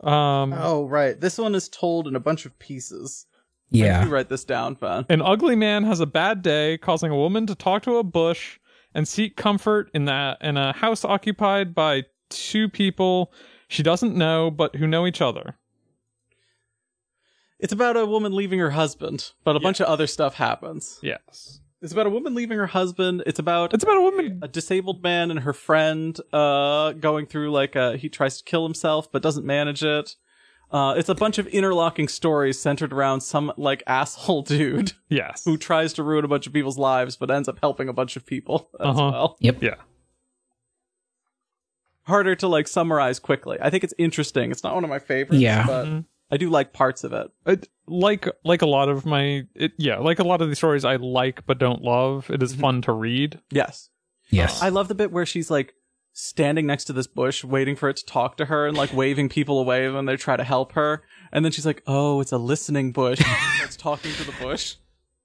Um, 0.00 0.52
Oh 0.52 0.86
right, 0.86 1.20
this 1.20 1.38
one 1.38 1.54
is 1.54 1.68
told 1.68 2.06
in 2.08 2.16
a 2.16 2.20
bunch 2.20 2.46
of 2.46 2.58
pieces. 2.58 3.26
I 3.72 3.76
Yeah. 3.76 4.04
do 4.04 4.10
write 4.10 4.28
this 4.28 4.44
down, 4.44 4.76
fan. 4.76 5.04
An 5.08 5.20
ugly 5.22 5.54
man 5.56 5.84
has 5.84 6.00
a 6.00 6.06
bad 6.06 6.42
day, 6.42 6.78
causing 6.78 7.10
a 7.10 7.16
woman 7.16 7.46
to 7.46 7.54
talk 7.54 7.82
to 7.82 7.96
a 7.96 8.02
bush 8.02 8.58
and 8.94 9.06
seek 9.06 9.36
comfort 9.36 9.90
in 9.92 10.06
that 10.06 10.38
in 10.40 10.56
a 10.56 10.72
house 10.72 11.04
occupied 11.04 11.74
by 11.74 12.04
two 12.30 12.68
people 12.68 13.32
she 13.68 13.82
doesn't 13.82 14.16
know 14.16 14.50
but 14.50 14.76
who 14.76 14.86
know 14.86 15.06
each 15.06 15.20
other. 15.20 15.56
It's 17.58 17.72
about 17.72 17.96
a 17.96 18.06
woman 18.06 18.34
leaving 18.34 18.58
her 18.60 18.70
husband, 18.70 19.32
but 19.44 19.56
a 19.56 19.60
bunch 19.60 19.80
of 19.80 19.86
other 19.86 20.06
stuff 20.06 20.34
happens. 20.34 20.98
Yes. 21.02 21.60
It's 21.82 21.92
about 21.92 22.06
a 22.06 22.10
woman 22.10 22.34
leaving 22.34 22.56
her 22.58 22.66
husband. 22.68 23.22
It's 23.26 23.38
about 23.38 23.74
It's 23.74 23.84
about 23.84 23.96
a 23.98 24.00
woman. 24.00 24.38
a 24.42 24.48
disabled 24.48 25.02
man 25.02 25.30
and 25.30 25.40
her 25.40 25.52
friend 25.52 26.18
uh 26.32 26.92
going 26.92 27.26
through 27.26 27.50
like 27.50 27.76
uh 27.76 27.92
he 27.92 28.08
tries 28.08 28.38
to 28.38 28.44
kill 28.44 28.64
himself 28.64 29.10
but 29.12 29.22
doesn't 29.22 29.44
manage 29.46 29.82
it. 29.84 30.14
Uh 30.70 30.94
it's 30.96 31.08
a 31.08 31.14
bunch 31.14 31.38
of 31.38 31.46
interlocking 31.48 32.08
stories 32.08 32.58
centered 32.60 32.92
around 32.92 33.20
some 33.22 33.52
like 33.56 33.82
asshole 33.86 34.42
dude 34.42 34.92
Yes. 35.08 35.44
who 35.44 35.56
tries 35.56 35.92
to 35.94 36.02
ruin 36.02 36.24
a 36.24 36.28
bunch 36.28 36.46
of 36.46 36.52
people's 36.52 36.76
lives 36.78 37.16
but 37.16 37.30
ends 37.30 37.48
up 37.48 37.58
helping 37.60 37.88
a 37.88 37.92
bunch 37.92 38.16
of 38.16 38.26
people 38.26 38.68
as 38.80 38.86
Uh-huh. 38.88 39.10
well. 39.12 39.36
Yep. 39.40 39.62
Yeah. 39.62 39.74
Harder 42.02 42.34
to 42.36 42.48
like 42.48 42.66
summarize 42.68 43.18
quickly. 43.18 43.58
I 43.60 43.68
think 43.70 43.84
it's 43.84 43.94
interesting. 43.98 44.50
It's 44.50 44.64
not 44.64 44.74
one 44.74 44.84
of 44.84 44.90
my 44.90 44.98
favorites, 44.98 45.40
Yeah. 45.42 45.66
but 45.66 45.86
Mhm. 45.86 46.04
I 46.30 46.36
do 46.38 46.48
like 46.50 46.72
parts 46.72 47.04
of 47.04 47.12
it. 47.12 47.30
It, 47.46 47.68
like 47.86 48.26
like 48.44 48.62
a 48.62 48.66
lot 48.66 48.88
of 48.88 49.04
my 49.06 49.44
it, 49.54 49.72
yeah 49.78 49.96
like 49.98 50.18
a 50.18 50.24
lot 50.24 50.40
of 50.42 50.48
these 50.48 50.58
stories 50.58 50.84
I 50.84 50.96
like 50.96 51.44
but 51.46 51.58
don't 51.58 51.82
love. 51.82 52.30
It 52.30 52.42
is 52.42 52.52
Mm-hmm. 52.52 52.60
fun 52.60 52.82
to 52.82 52.92
read. 52.92 53.40
Yes. 53.50 53.90
Yes. 54.30 54.62
I 54.62 54.68
love 54.68 54.88
the 54.88 54.94
bit 54.94 55.10
where 55.12 55.24
she's 55.26 55.50
like 55.50 55.72
standing 56.18 56.66
next 56.66 56.84
to 56.86 56.92
this 56.92 57.06
bush 57.06 57.44
waiting 57.44 57.76
for 57.76 57.88
it 57.88 57.96
to 57.96 58.04
talk 58.04 58.36
to 58.36 58.46
her 58.46 58.66
and 58.66 58.76
like 58.76 58.92
waving 58.92 59.28
people 59.28 59.60
away 59.60 59.88
when 59.88 60.04
they 60.06 60.16
try 60.16 60.36
to 60.36 60.42
help 60.42 60.72
her. 60.72 61.00
And 61.30 61.44
then 61.44 61.52
she's 61.52 61.64
like, 61.64 61.80
oh, 61.86 62.20
it's 62.20 62.32
a 62.32 62.38
listening 62.38 62.90
bush. 62.90 63.20
It's 63.62 63.76
talking 63.76 64.12
to 64.12 64.24
the 64.24 64.34
bush. 64.40 64.74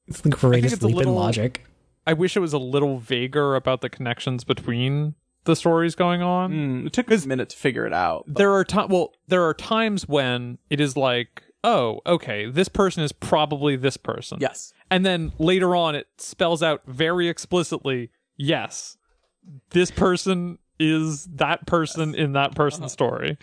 it's 0.08 0.22
the 0.22 0.30
greatest 0.30 0.76
it's 0.76 0.84
a 0.84 0.88
leap 0.88 0.98
little- 0.98 1.14
in 1.14 1.18
logic. 1.20 1.66
I 2.06 2.14
wish 2.14 2.36
it 2.38 2.42
was 2.42 2.54
a 2.54 2.60
little 2.60 3.00
vaguer 3.00 3.56
about 3.56 3.82
the 3.82 3.90
connections 3.90 4.44
between 4.44 5.16
the 5.46 5.56
stories 5.56 5.96
going 5.96 6.22
on. 6.22 6.52
Mm, 6.52 6.88
it 6.88 6.94
took 6.94 7.10
us 7.12 7.26
a 7.26 7.28
minute 7.28 7.50
to 7.50 7.58
figure 7.58 7.88
it 7.88 7.94
out. 7.94 8.26
but- 8.28 8.38
there 8.38 8.52
are 8.54 8.64
times 8.64 8.90
well 8.92 9.14
there 9.28 9.44
are 9.44 9.54
times 9.54 10.08
when 10.08 10.60
it 10.70 10.80
is 10.80 10.96
like 10.96 11.44
oh, 11.64 12.02
okay, 12.06 12.46
this 12.50 12.68
person 12.68 13.04
is 13.04 13.12
probably 13.14 13.76
this 13.78 13.96
person. 13.98 14.38
Yes. 14.42 14.74
And 14.92 15.06
then 15.06 15.32
later 15.40 15.76
on, 15.78 15.96
it 15.96 16.08
spells 16.18 16.62
out 16.62 16.82
very 16.86 17.30
explicitly, 17.30 18.12
yes, 18.36 18.98
this 19.70 19.90
person 19.90 20.58
is 20.80 21.26
that 21.36 21.66
person 21.66 22.16
in 22.16 22.34
that 22.34 22.56
person's 22.56 22.92
story. 22.92 23.38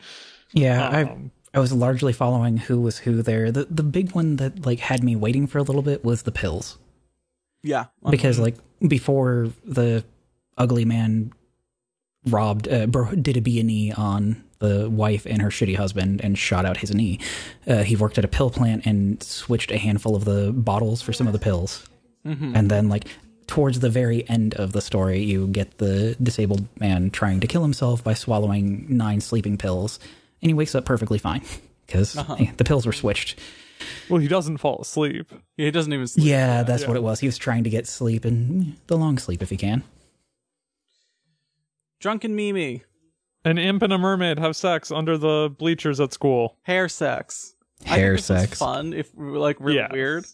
Yeah, 0.52 0.88
I 0.88 1.02
Um, 1.02 1.30
I 1.52 1.58
was 1.58 1.72
largely 1.72 2.12
following 2.12 2.56
who 2.58 2.80
was 2.80 2.98
who 2.98 3.22
there. 3.22 3.50
The 3.50 3.66
the 3.70 3.82
big 3.82 4.12
one 4.12 4.36
that 4.36 4.64
like 4.66 4.80
had 4.80 5.02
me 5.02 5.16
waiting 5.16 5.46
for 5.46 5.58
a 5.58 5.62
little 5.62 5.82
bit 5.82 6.04
was 6.04 6.22
the 6.22 6.32
pills. 6.32 6.78
Yeah. 7.62 7.86
because 8.08 8.38
like 8.38 8.56
before 8.86 9.48
the 9.64 10.04
ugly 10.56 10.84
man 10.86 11.32
robbed 12.26 12.68
uh, 12.68 12.86
bro- 12.86 13.14
did 13.14 13.36
a 13.36 13.40
B 13.40 13.60
and 13.60 13.70
E 13.70 13.92
on 13.92 14.42
the 14.60 14.88
wife 14.90 15.26
and 15.26 15.40
her 15.42 15.48
shitty 15.48 15.76
husband 15.76 16.20
and 16.22 16.38
shot 16.38 16.64
out 16.66 16.78
his 16.78 16.94
knee. 16.94 17.18
Uh, 17.66 17.82
he 17.82 17.96
worked 17.96 18.18
at 18.18 18.24
a 18.24 18.28
pill 18.28 18.50
plant 18.50 18.86
and 18.86 19.22
switched 19.22 19.70
a 19.70 19.78
handful 19.78 20.14
of 20.14 20.24
the 20.24 20.52
bottles 20.52 21.00
for 21.02 21.12
some 21.12 21.26
of 21.26 21.32
the 21.32 21.38
pills, 21.38 21.88
and 22.24 22.70
then 22.70 22.88
like 22.88 23.06
towards 23.50 23.80
the 23.80 23.90
very 23.90 24.26
end 24.28 24.54
of 24.54 24.70
the 24.70 24.80
story, 24.80 25.20
you 25.20 25.48
get 25.48 25.78
the 25.78 26.14
disabled 26.22 26.66
man 26.78 27.10
trying 27.10 27.40
to 27.40 27.48
kill 27.48 27.62
himself 27.62 28.02
by 28.04 28.14
swallowing 28.14 28.86
nine 28.88 29.20
sleeping 29.20 29.58
pills, 29.58 29.98
and 30.40 30.48
he 30.50 30.54
wakes 30.54 30.74
up 30.76 30.84
perfectly 30.84 31.18
fine 31.18 31.42
because 31.86 32.16
uh-huh. 32.16 32.36
the 32.56 32.64
pills 32.64 32.86
were 32.86 32.92
switched. 32.92 33.36
well, 34.08 34.20
he 34.20 34.28
doesn't 34.28 34.58
fall 34.58 34.78
asleep. 34.80 35.32
he 35.56 35.68
doesn't 35.72 35.92
even 35.92 36.06
sleep. 36.06 36.26
Yeah, 36.26 36.62
that's 36.62 36.86
what 36.86 36.96
it 36.96 37.02
was. 37.02 37.18
He 37.18 37.26
was 37.26 37.36
trying 37.36 37.64
to 37.64 37.70
get 37.70 37.88
sleep 37.88 38.24
and 38.24 38.76
the 38.86 38.96
long 38.96 39.18
sleep 39.18 39.42
if 39.42 39.50
he 39.50 39.56
can. 39.56 39.82
Drunken 41.98 42.34
Mimi. 42.36 42.84
An 43.44 43.58
imp 43.58 43.82
and 43.82 43.92
a 43.92 43.98
mermaid 43.98 44.38
have 44.38 44.54
sex 44.54 44.90
under 44.92 45.18
the 45.18 45.52
bleachers 45.58 45.98
at 45.98 46.12
school. 46.12 46.56
Hair 46.62 46.88
sex. 46.88 47.54
I 47.86 47.98
Hair 47.98 48.18
think 48.18 48.48
sex. 48.48 48.58
fun 48.58 48.92
if 48.92 49.10
like 49.16 49.56
really 49.58 49.78
Yes. 49.78 49.90
weird. 49.92 50.26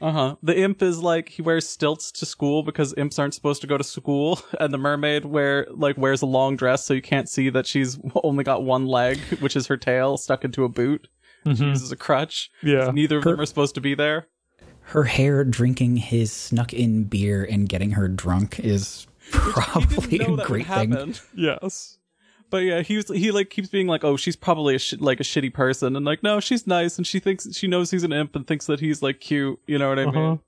Uh 0.00 0.12
huh. 0.12 0.36
The 0.42 0.58
imp 0.58 0.80
is 0.82 1.02
like 1.02 1.28
he 1.30 1.42
wears 1.42 1.68
stilts 1.68 2.10
to 2.12 2.26
school 2.26 2.62
because 2.62 2.94
imps 2.96 3.18
aren't 3.18 3.34
supposed 3.34 3.60
to 3.60 3.66
go 3.66 3.76
to 3.76 3.84
school, 3.84 4.40
and 4.60 4.72
the 4.72 4.78
mermaid 4.78 5.24
wear 5.26 5.66
like 5.70 5.98
wears 5.98 6.22
a 6.22 6.26
long 6.26 6.56
dress 6.56 6.84
so 6.84 6.94
you 6.94 7.02
can't 7.02 7.28
see 7.28 7.50
that 7.50 7.66
she's 7.66 7.98
only 8.24 8.44
got 8.44 8.62
one 8.62 8.86
leg, 8.86 9.18
which 9.40 9.56
is 9.56 9.66
her 9.66 9.76
tail 9.76 10.16
stuck 10.16 10.44
into 10.44 10.64
a 10.64 10.68
boot. 10.68 11.08
She 11.44 11.52
Mhm. 11.52 11.68
uses 11.68 11.90
a 11.92 11.96
crutch. 11.96 12.50
Yeah. 12.62 12.90
Neither 12.92 13.18
of 13.18 13.24
Her- 13.24 13.30
them 13.32 13.40
are 13.40 13.46
supposed 13.46 13.74
to 13.76 13.80
be 13.80 13.94
there. 13.94 14.26
Her 14.82 15.04
hair 15.04 15.44
drinking 15.44 15.98
his 15.98 16.32
snuck 16.32 16.72
in 16.74 17.04
beer 17.04 17.44
and 17.48 17.68
getting 17.68 17.92
her 17.92 18.08
drunk 18.08 18.58
is 18.58 19.06
probably 19.30 20.18
a 20.18 20.36
great 20.44 20.66
thing. 20.66 21.14
Yes. 21.34 21.98
But 22.50 22.58
yeah, 22.64 22.82
he 22.82 22.96
was 22.96 23.08
he 23.08 23.30
like 23.30 23.48
keeps 23.48 23.68
being 23.68 23.86
like, 23.86 24.02
oh, 24.04 24.16
she's 24.16 24.36
probably 24.36 24.74
a 24.74 24.78
sh- 24.78 24.94
like 24.98 25.20
a 25.20 25.22
shitty 25.22 25.54
person, 25.54 25.94
and 25.96 26.04
like, 26.04 26.22
no, 26.22 26.40
she's 26.40 26.66
nice, 26.66 26.98
and 26.98 27.06
she 27.06 27.20
thinks 27.20 27.54
she 27.56 27.66
knows 27.68 27.90
he's 27.90 28.02
an 28.02 28.12
imp 28.12 28.34
and 28.36 28.46
thinks 28.46 28.66
that 28.66 28.80
he's 28.80 29.02
like 29.02 29.20
cute. 29.20 29.58
You 29.66 29.78
know 29.78 29.88
what 29.88 29.98
I 30.00 30.04
Uh-huh. 30.04 30.20
mean? 30.20 30.40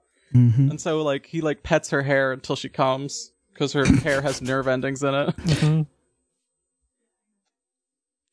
hmm 0.54 0.70
And 0.70 0.80
so 0.80 1.02
like 1.02 1.26
he 1.26 1.40
like 1.40 1.62
pets 1.62 1.90
her 1.90 2.02
hair 2.02 2.32
until 2.32 2.56
she 2.56 2.68
comes 2.68 3.32
because 3.52 3.72
her 3.74 3.86
hair 3.86 4.20
has 4.22 4.42
nerve 4.42 4.66
endings 4.66 5.02
in 5.02 5.14
it. 5.14 5.36
Mhm. 5.36 5.86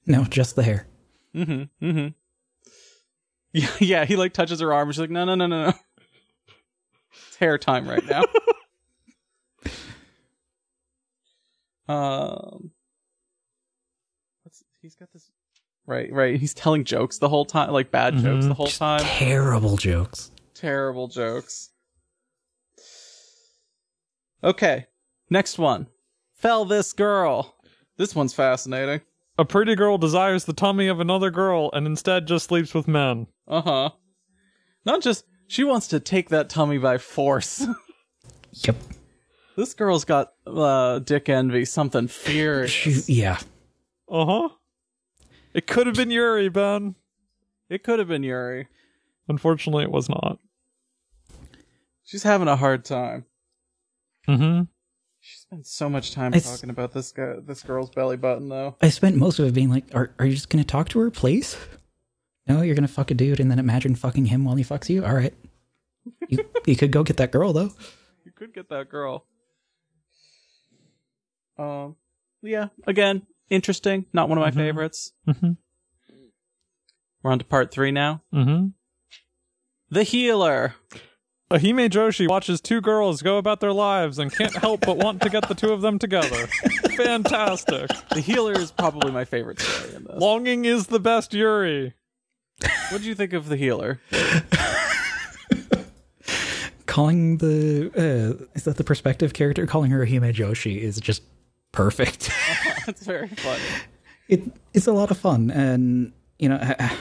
No, 0.07 0.23
just 0.23 0.55
the 0.55 0.63
hair. 0.63 0.87
Mm-hmm. 1.35 1.85
Mm-hmm. 1.85 2.07
Yeah, 3.51 3.67
yeah. 3.79 4.05
He 4.05 4.15
like 4.15 4.33
touches 4.33 4.59
her 4.59 4.71
arm. 4.73 4.87
And 4.89 4.95
she's 4.95 4.99
like, 5.01 5.09
no, 5.09 5.25
no, 5.25 5.33
no, 5.35 5.47
no, 5.47 5.65
no. 5.69 5.73
It's 7.27 7.35
hair 7.37 7.57
time 7.57 7.87
right 7.87 8.05
now. 8.05 8.23
um, 11.87 12.71
what's 12.71 12.78
he's 14.81 14.95
got 14.95 15.11
this. 15.13 15.29
Right, 15.85 16.11
right. 16.11 16.39
He's 16.39 16.53
telling 16.53 16.83
jokes 16.83 17.17
the 17.17 17.29
whole 17.29 17.45
time, 17.45 17.71
like 17.71 17.89
bad 17.91 18.15
jokes 18.17 18.45
Mhm. 18.45 18.49
the 18.49 18.53
whole 18.53 18.67
time. 18.67 18.99
Terrible 19.01 19.75
jokes. 19.77 20.31
Terrible 20.53 21.07
jokes. 21.07 21.69
Okay, 24.43 24.85
next 25.29 25.57
one. 25.57 25.87
Fell 26.33 26.63
this 26.65 26.93
girl. 26.93 27.55
This 27.97 28.15
one's 28.15 28.33
fascinating. 28.33 29.01
A 29.37 29.45
pretty 29.45 29.75
girl 29.75 29.97
desires 29.97 30.45
the 30.45 30.53
tummy 30.53 30.87
of 30.87 30.99
another 30.99 31.31
girl 31.31 31.69
and 31.73 31.85
instead 31.85 32.27
just 32.27 32.47
sleeps 32.47 32.73
with 32.73 32.87
men. 32.87 33.27
Uh 33.47 33.61
huh. 33.61 33.89
Not 34.85 35.01
just 35.01 35.25
she 35.47 35.63
wants 35.63 35.87
to 35.89 35.99
take 35.99 36.29
that 36.29 36.49
tummy 36.49 36.77
by 36.77 36.97
force. 36.97 37.65
Yep. 38.51 38.77
this 39.55 39.75
girl's 39.75 40.05
got 40.05 40.33
uh, 40.47 40.97
dick 40.99 41.29
envy, 41.29 41.65
something 41.65 42.07
fierce. 42.07 42.71
She, 42.73 42.91
yeah. 43.07 43.37
Uh 44.09 44.25
huh. 44.25 44.49
It 45.59 45.67
could 45.67 45.87
have 45.87 45.97
been 45.97 46.09
Yuri, 46.09 46.47
Ben. 46.47 46.95
It 47.69 47.83
could 47.83 47.99
have 47.99 48.07
been 48.07 48.23
Yuri. 48.23 48.67
Unfortunately, 49.27 49.83
it 49.83 49.91
was 49.91 50.07
not. 50.07 50.39
She's 52.05 52.23
having 52.23 52.47
a 52.47 52.55
hard 52.55 52.85
time. 52.85 53.25
Mm-hmm. 54.25 54.61
She 55.19 55.37
spent 55.37 55.67
so 55.67 55.89
much 55.89 56.13
time 56.13 56.33
It's- 56.33 56.49
talking 56.49 56.69
about 56.69 56.93
this 56.93 57.11
guy, 57.11 57.33
this 57.45 57.61
girl's 57.61 57.89
belly 57.89 58.15
button, 58.15 58.47
though. 58.47 58.77
I 58.81 58.87
spent 58.87 59.17
most 59.17 59.37
of 59.37 59.47
it 59.47 59.53
being 59.53 59.69
like, 59.69 59.83
are, 59.93 60.15
are 60.17 60.25
you 60.25 60.31
just 60.31 60.47
going 60.47 60.63
to 60.63 60.67
talk 60.67 60.87
to 60.89 60.99
her, 60.99 61.11
please? 61.11 61.57
No, 62.47 62.61
you're 62.61 62.73
going 62.73 62.87
to 62.87 62.93
fuck 62.93 63.11
a 63.11 63.13
dude 63.13 63.41
and 63.41 63.51
then 63.51 63.59
imagine 63.59 63.95
fucking 63.95 64.27
him 64.27 64.45
while 64.45 64.55
he 64.55 64.63
fucks 64.63 64.87
you? 64.87 65.03
All 65.03 65.13
right. 65.13 65.33
You, 66.29 66.45
you 66.65 66.77
could 66.77 66.93
go 66.93 67.03
get 67.03 67.17
that 67.17 67.33
girl, 67.33 67.51
though. 67.51 67.73
You 68.23 68.31
could 68.33 68.53
get 68.53 68.69
that 68.69 68.87
girl. 68.89 69.25
Um, 71.57 71.97
yeah. 72.41 72.67
Again, 72.87 73.23
interesting. 73.49 74.05
Not 74.13 74.29
one 74.29 74.37
of 74.37 74.43
my 74.43 74.51
Mhm. 74.51 74.55
favorites. 74.55 75.11
Mm-hmm. 75.27 75.51
We're 77.23 77.31
on 77.31 77.39
to 77.39 77.45
part 77.45 77.71
three 77.71 77.91
now. 77.91 78.21
Mm-hmm. 78.33 78.67
The 79.89 80.03
healer. 80.03 80.75
Ahime 81.51 81.89
Joshi 81.89 82.29
watches 82.29 82.61
two 82.61 82.79
girls 82.79 83.23
go 83.23 83.37
about 83.39 83.59
their 83.59 83.73
lives 83.73 84.19
and 84.19 84.31
can't 84.31 84.53
help 84.55 84.81
but 84.81 84.97
want 84.97 85.19
to 85.23 85.29
get 85.29 85.47
the 85.47 85.55
two 85.55 85.73
of 85.73 85.81
them 85.81 85.97
together. 85.97 86.45
Fantastic. 86.95 87.89
The 88.13 88.21
healer 88.21 88.53
is 88.53 88.71
probably 88.71 89.11
my 89.11 89.25
favorite 89.25 89.59
story 89.59 89.95
in 89.95 90.03
this. 90.03 90.15
Longing 90.17 90.65
is 90.65 90.87
the 90.87 90.99
best 90.99 91.33
Yuri. 91.33 91.95
What 92.91 93.01
do 93.01 93.07
you 93.07 93.15
think 93.15 93.33
of 93.33 93.47
the 93.49 93.57
healer? 93.57 93.99
Calling 96.85 97.37
the, 97.37 97.91
uh, 97.95 98.45
is 98.55 98.63
that 98.63 98.77
the 98.77 98.83
perspective 98.83 99.33
character? 99.33 99.65
Calling 99.67 99.91
her 99.91 100.05
Hime 100.05 100.33
Joshi 100.33 100.79
is 100.79 100.99
just 100.99 101.21
perfect. 101.71 102.31
That's 102.85 103.05
very 103.05 103.27
funny. 103.27 103.63
it 104.27 104.43
It's 104.73 104.87
a 104.87 104.93
lot 104.93 105.11
of 105.11 105.17
fun. 105.17 105.51
And, 105.51 106.13
you 106.37 106.49
know, 106.49 106.75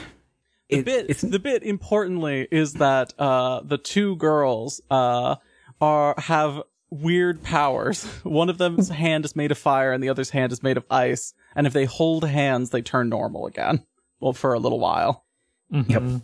The 0.69 0.77
it, 0.77 0.85
bit, 0.85 1.05
it's, 1.09 1.21
the 1.21 1.39
bit 1.39 1.63
importantly 1.63 2.47
is 2.51 2.73
that 2.73 3.13
uh, 3.17 3.61
the 3.63 3.79
two 3.79 4.15
girls 4.17 4.81
uh, 4.91 5.37
are 5.81 6.13
have 6.19 6.61
weird 6.91 7.41
powers. 7.41 8.03
One 8.23 8.49
of 8.49 8.59
them's 8.59 8.89
hand 8.89 9.25
is 9.25 9.35
made 9.35 9.49
of 9.51 9.57
fire, 9.57 9.91
and 9.91 10.03
the 10.03 10.09
other's 10.09 10.29
hand 10.29 10.51
is 10.51 10.61
made 10.61 10.77
of 10.77 10.85
ice. 10.91 11.33
And 11.55 11.65
if 11.65 11.73
they 11.73 11.85
hold 11.85 12.23
hands, 12.23 12.69
they 12.69 12.83
turn 12.83 13.09
normal 13.09 13.47
again. 13.47 13.83
Well, 14.19 14.33
for 14.33 14.53
a 14.53 14.59
little 14.59 14.79
while. 14.79 15.25
Yep. 15.71 16.21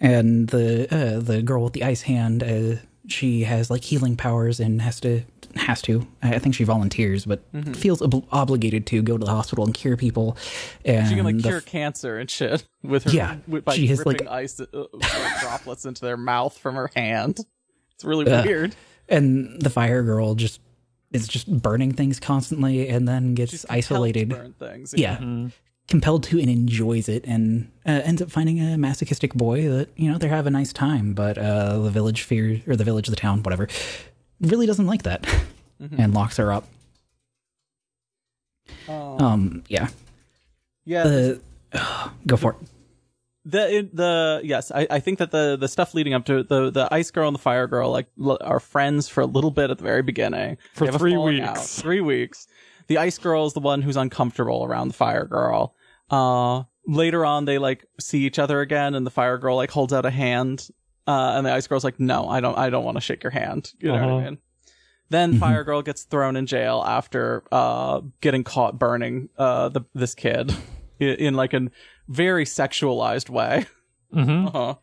And 0.00 0.48
the 0.48 0.88
uh, 0.90 1.20
the 1.20 1.42
girl 1.42 1.64
with 1.64 1.72
the 1.72 1.84
ice 1.84 2.02
hand, 2.02 2.42
uh, 2.42 2.76
she 3.06 3.44
has 3.44 3.70
like 3.70 3.84
healing 3.84 4.16
powers 4.16 4.60
and 4.60 4.82
has 4.82 5.00
to 5.00 5.22
has 5.56 5.82
to. 5.82 6.06
I 6.22 6.34
I 6.34 6.38
think 6.38 6.54
she 6.54 6.64
volunteers, 6.64 7.24
but 7.26 7.42
feels 7.74 8.00
ob- 8.02 8.26
obligated 8.32 8.86
to 8.88 9.02
go 9.02 9.16
to 9.18 9.24
the 9.24 9.30
hospital 9.30 9.64
and 9.64 9.72
cure 9.74 9.96
people. 9.96 10.36
And 10.84 11.08
She 11.08 11.14
can 11.14 11.24
like 11.24 11.40
cure 11.40 11.58
f- 11.58 11.66
cancer 11.66 12.18
and 12.18 12.30
shit 12.30 12.66
with 12.82 13.04
her. 13.04 13.10
Yeah, 13.10 13.36
with, 13.46 13.64
by 13.64 13.74
she 13.76 13.86
has, 13.88 14.04
like- 14.06 14.18
dripping 14.18 14.28
ice 14.34 14.58
uh, 14.60 14.66
droplets 15.40 15.84
into 15.84 16.02
their 16.04 16.16
mouth 16.16 16.56
from 16.56 16.74
her 16.74 16.90
hand. 16.94 17.38
It's 17.94 18.04
really 18.04 18.30
Ugh. 18.30 18.44
weird. 18.46 18.74
and 19.08 19.60
the 19.60 19.70
fire 19.70 20.02
girl 20.02 20.34
just 20.34 20.60
is 21.12 21.28
just 21.28 21.46
burning 21.60 21.92
things 21.92 22.18
constantly, 22.18 22.88
and 22.88 23.06
then 23.06 23.34
gets 23.34 23.50
She's 23.52 23.60
compelled 23.64 23.74
to 23.82 23.94
isolated. 23.94 24.28
burn 24.30 24.54
things. 24.58 24.94
Yeah, 24.96 25.48
compelled 25.88 26.22
to 26.24 26.40
and 26.40 26.48
enjoys 26.48 27.08
it, 27.08 27.24
and 27.26 27.70
uh, 27.84 28.00
ends 28.04 28.22
up 28.22 28.30
finding 28.30 28.60
a 28.60 28.78
masochistic 28.78 29.34
boy 29.34 29.68
that 29.68 29.88
you 29.96 30.10
know 30.10 30.16
they 30.16 30.28
have 30.28 30.46
a 30.46 30.50
nice 30.50 30.72
time, 30.72 31.12
but 31.12 31.36
uh, 31.36 31.78
the 31.80 31.90
village 31.90 32.22
fears 32.22 32.60
or 32.66 32.76
the 32.76 32.84
village, 32.84 33.08
the 33.08 33.16
town, 33.16 33.42
whatever, 33.42 33.68
really 34.42 34.66
doesn't 34.66 34.86
like 34.86 35.02
that, 35.04 35.26
and 35.80 36.12
locks 36.14 36.36
her 36.36 36.52
up. 36.52 36.64
Um, 38.88 38.94
Um, 39.22 39.64
yeah. 39.68 39.88
yeah. 40.84 41.36
Uh, 41.72 42.08
go 42.26 42.36
for 42.36 42.52
it. 42.52 42.58
the 43.44 43.88
the 43.92 44.40
yes 44.44 44.70
I, 44.70 44.86
I 44.90 45.00
think 45.00 45.18
that 45.18 45.30
the 45.30 45.56
the 45.58 45.68
stuff 45.68 45.94
leading 45.94 46.14
up 46.14 46.24
to 46.26 46.42
the 46.42 46.70
the 46.70 46.88
ice 46.92 47.10
girl 47.10 47.28
and 47.28 47.34
the 47.34 47.40
fire 47.40 47.66
girl 47.66 47.90
like 47.90 48.06
l- 48.22 48.38
are 48.40 48.60
friends 48.60 49.08
for 49.08 49.20
a 49.20 49.26
little 49.26 49.50
bit 49.50 49.70
at 49.70 49.78
the 49.78 49.84
very 49.84 50.02
beginning 50.02 50.58
For 50.74 50.80
They 50.84 50.86
have 50.92 50.94
a 50.96 50.98
three 50.98 51.16
weeks. 51.16 51.46
out. 51.48 51.58
three 51.58 52.00
weeks 52.00 52.46
the 52.86 52.98
ice 52.98 53.18
girl 53.18 53.46
is 53.46 53.52
the 53.52 53.60
one 53.60 53.82
who's 53.82 53.96
uncomfortable 53.96 54.64
around 54.64 54.88
the 54.88 54.94
fire 54.94 55.24
girl 55.24 55.74
uh 56.10 56.62
later 56.86 57.24
on 57.26 57.44
they 57.46 57.58
like 57.58 57.84
see 57.98 58.20
each 58.26 58.38
other 58.38 58.60
again 58.60 58.94
and 58.94 59.04
the 59.06 59.10
fire 59.10 59.38
girl 59.38 59.56
like 59.56 59.70
holds 59.72 59.92
out 59.92 60.04
a 60.06 60.10
hand 60.10 60.68
uh 61.06 61.34
and 61.36 61.46
the 61.46 61.52
ice 61.52 61.66
girl's 61.66 61.84
like 61.84 61.98
no 62.00 62.28
i 62.28 62.40
don't 62.40 62.56
i 62.58 62.70
don't 62.70 62.84
want 62.84 62.96
to 62.96 63.00
shake 63.00 63.22
your 63.22 63.30
hand 63.32 63.72
you 63.80 63.88
know 63.88 63.94
what 63.94 64.02
i 64.02 64.06
Uh-huh. 64.12 64.20
mean 64.30 64.38
then 65.10 65.38
fire 65.38 65.62
girl 65.64 65.82
gets 65.82 66.04
thrown 66.04 66.36
in 66.36 66.46
jail 66.46 66.82
after 66.86 67.42
uh 67.52 68.00
getting 68.20 68.44
caught 68.44 68.78
burning 68.78 69.28
uh 69.36 69.68
the 69.68 69.82
this 69.94 70.14
kid 70.14 70.54
in, 70.98 71.08
in 71.16 71.34
like 71.34 71.52
a 71.52 71.68
very 72.08 72.44
sexualized 72.44 73.28
way. 73.30 73.66
hmm 74.12 74.46
Uh-huh. 74.54 74.74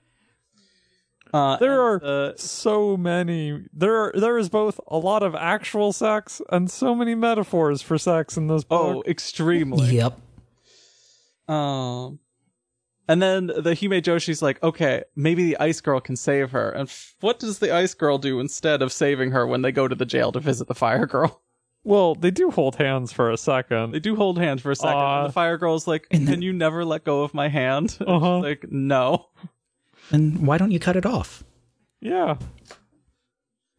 Uh, 1.32 1.58
There 1.58 1.80
are 1.82 2.02
uh, 2.04 2.32
so 2.38 2.98
many. 2.98 3.64
There 3.72 3.96
are 3.96 4.14
there 4.16 4.38
is 4.40 4.50
both 4.50 4.80
a 4.88 4.98
lot 4.98 5.22
of 5.22 5.36
actual 5.36 5.94
sex 5.94 6.42
and 6.50 6.72
so 6.72 6.96
many 6.96 7.14
metaphors 7.14 7.82
for 7.84 7.98
sex 8.00 8.36
in 8.36 8.48
this 8.48 8.64
book. 8.64 9.04
oh, 9.06 9.10
extremely. 9.10 9.96
Yep. 9.98 10.20
Um, 11.48 12.20
and 13.10 13.22
then 13.22 13.48
the 13.48 13.76
Hime 13.76 14.02
Joshi's 14.02 14.42
like, 14.42 14.64
okay, 14.64 15.04
maybe 15.18 15.44
the 15.44 15.58
Ice 15.60 15.82
Girl 15.82 16.00
can 16.00 16.16
save 16.16 16.52
her. 16.52 16.70
And 16.70 16.88
f- 16.88 17.16
what 17.20 17.40
does 17.40 17.60
the 17.60 17.74
Ice 17.76 17.94
Girl 17.94 18.18
do 18.18 18.40
instead 18.40 18.82
of 18.82 18.94
saving 18.94 19.32
her 19.32 19.46
when 19.46 19.62
they 19.64 19.74
go 19.74 19.90
to 19.90 19.96
the 19.96 20.06
jail 20.06 20.32
to 20.32 20.40
visit 20.40 20.68
the 20.70 20.76
Fire 20.76 21.06
Girl? 21.06 21.42
Well, 21.86 22.14
they 22.14 22.30
do 22.30 22.52
hold 22.52 22.76
hands 22.76 23.14
for 23.14 23.32
a 23.32 23.38
second. 23.38 23.92
They 23.94 24.00
do 24.02 24.18
hold 24.18 24.38
hands 24.38 24.62
for 24.62 24.70
a 24.70 24.76
second. 24.76 24.98
Aw. 24.98 25.20
and 25.22 25.30
the 25.30 25.34
Fire 25.34 25.58
Girl's 25.58 25.88
like, 25.88 26.08
And 26.12 26.28
then- 26.28 26.42
you 26.42 26.52
never 26.52 26.84
let 26.84 27.06
go 27.06 27.24
of 27.24 27.34
my 27.34 27.48
hand? 27.48 27.98
Uh-huh. 28.06 28.40
like, 28.40 28.66
no. 28.70 29.28
And 30.12 30.46
why 30.46 30.58
don't 30.58 30.72
you 30.72 30.80
cut 30.80 30.98
it 30.98 31.06
off? 31.06 31.44
Yeah, 32.02 32.36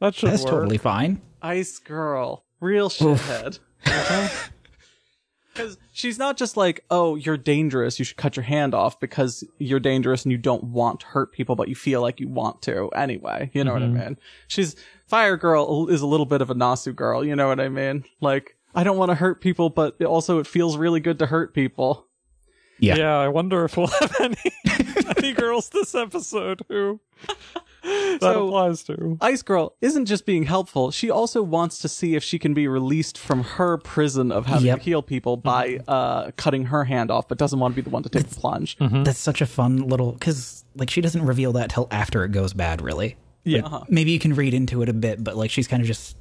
that 0.00 0.14
should 0.14 0.30
That's 0.30 0.44
work. 0.44 0.50
totally 0.50 0.78
fine. 0.78 1.20
Ice 1.42 1.78
Girl, 1.78 2.46
real 2.58 2.88
shithead. 2.88 3.58
Because 5.60 5.78
she's 5.92 6.18
not 6.18 6.36
just 6.36 6.56
like, 6.56 6.84
oh, 6.90 7.16
you're 7.16 7.36
dangerous, 7.36 7.98
you 7.98 8.04
should 8.04 8.16
cut 8.16 8.36
your 8.36 8.44
hand 8.44 8.74
off 8.74 8.98
because 9.00 9.44
you're 9.58 9.80
dangerous 9.80 10.24
and 10.24 10.32
you 10.32 10.38
don't 10.38 10.64
want 10.64 11.00
to 11.00 11.06
hurt 11.06 11.32
people, 11.32 11.56
but 11.56 11.68
you 11.68 11.74
feel 11.74 12.00
like 12.00 12.20
you 12.20 12.28
want 12.28 12.62
to 12.62 12.88
anyway. 12.90 13.50
You 13.52 13.64
know 13.64 13.72
what 13.72 13.82
I 13.82 13.86
mm-hmm. 13.86 13.98
mean? 13.98 14.18
She's 14.48 14.76
Fire 15.06 15.36
Girl 15.36 15.88
is 15.88 16.02
a 16.02 16.06
little 16.06 16.26
bit 16.26 16.40
of 16.40 16.50
a 16.50 16.54
Nasu 16.54 16.94
girl. 16.94 17.24
You 17.24 17.36
know 17.36 17.48
what 17.48 17.60
I 17.60 17.68
mean? 17.68 18.04
Like, 18.20 18.56
I 18.74 18.84
don't 18.84 18.96
want 18.96 19.10
to 19.10 19.16
hurt 19.16 19.40
people, 19.40 19.70
but 19.70 20.00
also 20.02 20.38
it 20.38 20.46
feels 20.46 20.76
really 20.76 21.00
good 21.00 21.18
to 21.18 21.26
hurt 21.26 21.54
people. 21.54 22.06
Yeah. 22.78 22.96
Yeah, 22.96 23.18
I 23.18 23.28
wonder 23.28 23.64
if 23.64 23.76
we'll 23.76 23.88
have 23.88 24.16
any 24.20 24.36
any 25.18 25.32
girls 25.32 25.68
this 25.68 25.94
episode 25.94 26.62
who 26.68 27.00
that 27.82 28.18
So- 28.20 28.46
applies 28.48 28.82
to. 28.84 29.16
Ice 29.20 29.42
Girl 29.42 29.74
isn't 29.80 30.06
just 30.06 30.26
being 30.26 30.44
helpful; 30.44 30.90
she 30.90 31.10
also 31.10 31.42
wants 31.42 31.78
to 31.80 31.88
see 31.88 32.14
if 32.14 32.22
she 32.24 32.38
can 32.38 32.54
be 32.54 32.68
released 32.68 33.16
from 33.18 33.42
her 33.44 33.78
prison 33.78 34.30
of 34.32 34.46
having 34.46 34.66
Yep. 34.66 34.78
to 34.78 34.84
heal 34.84 35.02
people 35.02 35.36
by 35.36 35.80
uh, 35.88 36.30
cutting 36.36 36.66
her 36.66 36.84
hand 36.84 37.10
off, 37.10 37.28
but 37.28 37.38
doesn't 37.38 37.58
want 37.58 37.74
to 37.74 37.76
be 37.76 37.82
the 37.82 37.90
one 37.90 38.02
to 38.02 38.08
take 38.08 38.28
the 38.28 38.34
plunge. 38.40 38.76
That's 38.80 39.18
such 39.18 39.40
a 39.40 39.46
fun 39.46 39.88
little 39.88 40.12
because 40.12 40.64
like 40.76 40.90
she 40.90 41.00
doesn't 41.00 41.24
reveal 41.24 41.52
that 41.54 41.70
till 41.70 41.88
after 41.90 42.24
it 42.24 42.32
goes 42.32 42.52
bad, 42.52 42.80
really. 42.82 43.16
Yeah. 43.44 43.64
Uh-huh. 43.64 43.84
Maybe 43.88 44.10
you 44.12 44.18
can 44.18 44.34
read 44.34 44.52
into 44.54 44.82
it 44.82 44.88
a 44.88 44.92
bit, 44.92 45.24
but 45.24 45.36
like 45.36 45.50
she's 45.50 45.66
kind 45.66 45.80
of 45.80 45.86
just 45.86 46.16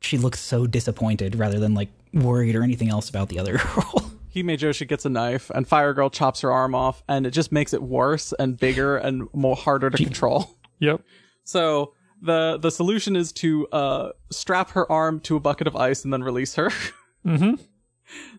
she 0.00 0.18
looks 0.18 0.40
so 0.40 0.66
disappointed 0.66 1.36
rather 1.36 1.58
than 1.58 1.74
like 1.74 1.88
worried 2.12 2.54
or 2.56 2.62
anything 2.62 2.90
else 2.90 3.08
about 3.08 3.28
the 3.28 3.38
other 3.38 3.58
girl. 3.74 4.12
Hime 4.34 4.48
Joshi 4.48 4.86
gets 4.86 5.06
a 5.06 5.08
knife, 5.08 5.50
and 5.54 5.66
Fire 5.66 5.94
Girl 5.94 6.10
chops 6.10 6.42
her 6.42 6.52
arm 6.52 6.74
off, 6.74 7.02
and 7.08 7.26
it 7.26 7.30
just 7.30 7.50
makes 7.52 7.72
it 7.72 7.82
worse 7.82 8.34
and 8.38 8.58
bigger 8.58 8.98
and 8.98 9.28
more 9.32 9.56
harder 9.56 9.88
to 9.88 9.96
control. 10.04 10.55
Yep. 10.80 11.00
So 11.44 11.92
the 12.22 12.58
the 12.60 12.70
solution 12.70 13.14
is 13.16 13.32
to 13.34 13.66
uh, 13.68 14.10
strap 14.30 14.70
her 14.70 14.90
arm 14.90 15.20
to 15.20 15.36
a 15.36 15.40
bucket 15.40 15.66
of 15.66 15.76
ice 15.76 16.04
and 16.04 16.12
then 16.12 16.22
release 16.22 16.54
her. 16.56 16.70
Mm-hmm. 17.26 17.54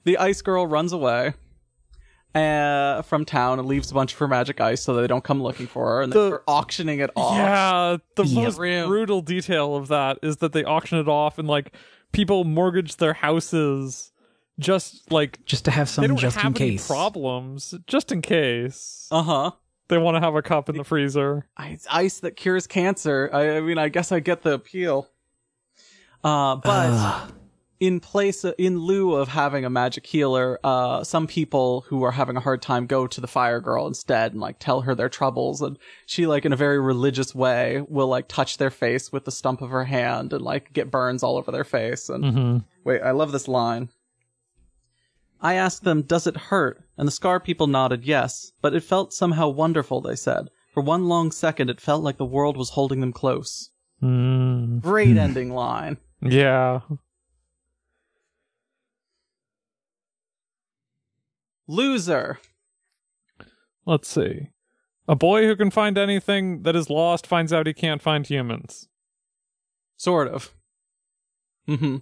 the 0.05 0.17
ice 0.17 0.41
girl 0.41 0.65
runs 0.65 0.93
away 0.93 1.33
uh, 2.33 3.01
from 3.01 3.25
town 3.25 3.59
and 3.59 3.67
leaves 3.67 3.91
a 3.91 3.93
bunch 3.93 4.13
of 4.13 4.19
her 4.19 4.27
magic 4.27 4.61
ice 4.61 4.81
so 4.81 4.93
they 4.93 5.07
don't 5.07 5.23
come 5.25 5.41
looking 5.43 5.67
for 5.67 5.85
her, 5.87 6.01
and 6.03 6.13
The- 6.13 6.29
they're 6.29 6.43
auctioning 6.49 6.99
it 6.99 7.09
off. 7.15 7.35
Yeah, 7.35 7.97
the 8.15 8.23
Yep. 8.25 8.43
most 8.43 8.57
Grim. 8.57 8.87
brutal 8.87 9.21
detail 9.21 9.75
of 9.75 9.87
that 9.89 10.19
is 10.21 10.37
that 10.37 10.53
they 10.53 10.63
auction 10.63 10.99
it 10.99 11.07
off 11.09 11.37
and 11.37 11.47
like 11.49 11.73
people 12.13 12.43
mortgage 12.45 12.95
their 12.97 13.13
houses 13.13 14.11
just 14.59 15.11
like 15.11 15.43
just 15.45 15.65
to 15.65 15.71
have 15.71 15.87
they 15.87 15.91
some 15.93 16.07
don't 16.07 16.17
just 16.17 16.37
have 16.37 16.55
in 16.55 16.61
any 16.61 16.71
case. 16.71 16.87
problems, 16.87 17.73
just 17.87 18.11
in 18.11 18.21
case 18.21 19.07
Uh 19.11 19.23
huh. 19.23 19.51
They 19.89 19.97
want 19.97 20.15
to 20.15 20.21
have 20.21 20.35
a 20.35 20.41
cup 20.41 20.69
in 20.69 20.77
the 20.77 20.83
freezer. 20.83 21.47
It's 21.59 21.87
ice 21.89 22.19
that 22.21 22.35
cures 22.35 22.67
cancer. 22.67 23.29
I, 23.31 23.57
I 23.57 23.61
mean, 23.61 23.77
I 23.77 23.89
guess 23.89 24.11
I 24.11 24.19
get 24.19 24.41
the 24.41 24.53
appeal. 24.53 25.09
Uh, 26.23 26.55
but 26.57 26.89
Ugh. 26.91 27.33
in 27.79 27.99
place, 27.99 28.43
in 28.57 28.79
lieu 28.79 29.13
of 29.15 29.27
having 29.29 29.63
a 29.63 29.69
magic 29.69 30.05
healer, 30.05 30.59
uh, 30.63 31.03
some 31.03 31.27
people 31.27 31.81
who 31.87 32.03
are 32.03 32.11
having 32.11 32.35
a 32.35 32.39
hard 32.39 32.61
time 32.61 32.85
go 32.87 33.07
to 33.07 33.21
the 33.21 33.27
fire 33.27 33.61
girl 33.61 33.87
instead 33.87 34.31
and 34.33 34.41
like 34.41 34.57
tell 34.59 34.81
her 34.81 34.95
their 34.95 35.09
troubles. 35.09 35.61
And 35.61 35.77
she, 36.05 36.25
like, 36.27 36.43
in 36.43 36.51
a 36.51 36.57
very 36.57 36.79
religious 36.79 37.33
way, 37.35 37.83
will 37.87 38.07
like 38.07 38.27
touch 38.27 38.57
their 38.57 38.71
face 38.71 39.11
with 39.11 39.25
the 39.25 39.31
stump 39.31 39.61
of 39.61 39.69
her 39.69 39.85
hand 39.85 40.33
and 40.33 40.41
like 40.41 40.73
get 40.73 40.91
burns 40.91 41.23
all 41.23 41.37
over 41.37 41.51
their 41.51 41.63
face. 41.63 42.09
And 42.09 42.23
Mm-hmm. 42.23 42.57
Wait, 42.83 43.01
I 43.01 43.11
love 43.11 43.31
this 43.31 43.47
line. 43.47 43.89
I 45.41 45.53
asked 45.53 45.83
them, 45.83 46.01
Does 46.01 46.27
it 46.27 46.37
hurt? 46.37 46.83
And 46.97 47.07
the 47.07 47.11
scar 47.11 47.39
people 47.39 47.67
nodded 47.67 48.05
yes, 48.05 48.51
but 48.61 48.73
it 48.73 48.83
felt 48.83 49.13
somehow 49.13 49.49
wonderful, 49.49 50.01
they 50.01 50.15
said. 50.15 50.49
For 50.73 50.81
one 50.81 51.07
long 51.07 51.31
second, 51.31 51.69
it 51.69 51.81
felt 51.81 52.03
like 52.03 52.17
the 52.17 52.25
world 52.25 52.57
was 52.57 52.71
holding 52.71 53.01
them 53.01 53.13
close. 53.13 53.69
Mm. 54.01 54.81
Great 54.81 55.17
ending 55.17 55.53
line. 55.53 55.97
Yeah. 56.21 56.81
Loser. 61.67 62.39
Let's 63.85 64.07
see. 64.07 64.49
A 65.07 65.15
boy 65.15 65.45
who 65.45 65.55
can 65.55 65.71
find 65.71 65.97
anything 65.97 66.63
that 66.63 66.75
is 66.75 66.89
lost 66.89 67.25
finds 67.25 67.53
out 67.53 67.67
he 67.67 67.73
can't 67.73 68.01
find 68.01 68.25
humans. 68.25 68.87
Sort 69.95 70.27
of. 70.27 70.53
Mm 71.67 71.79
hmm. 71.79 71.97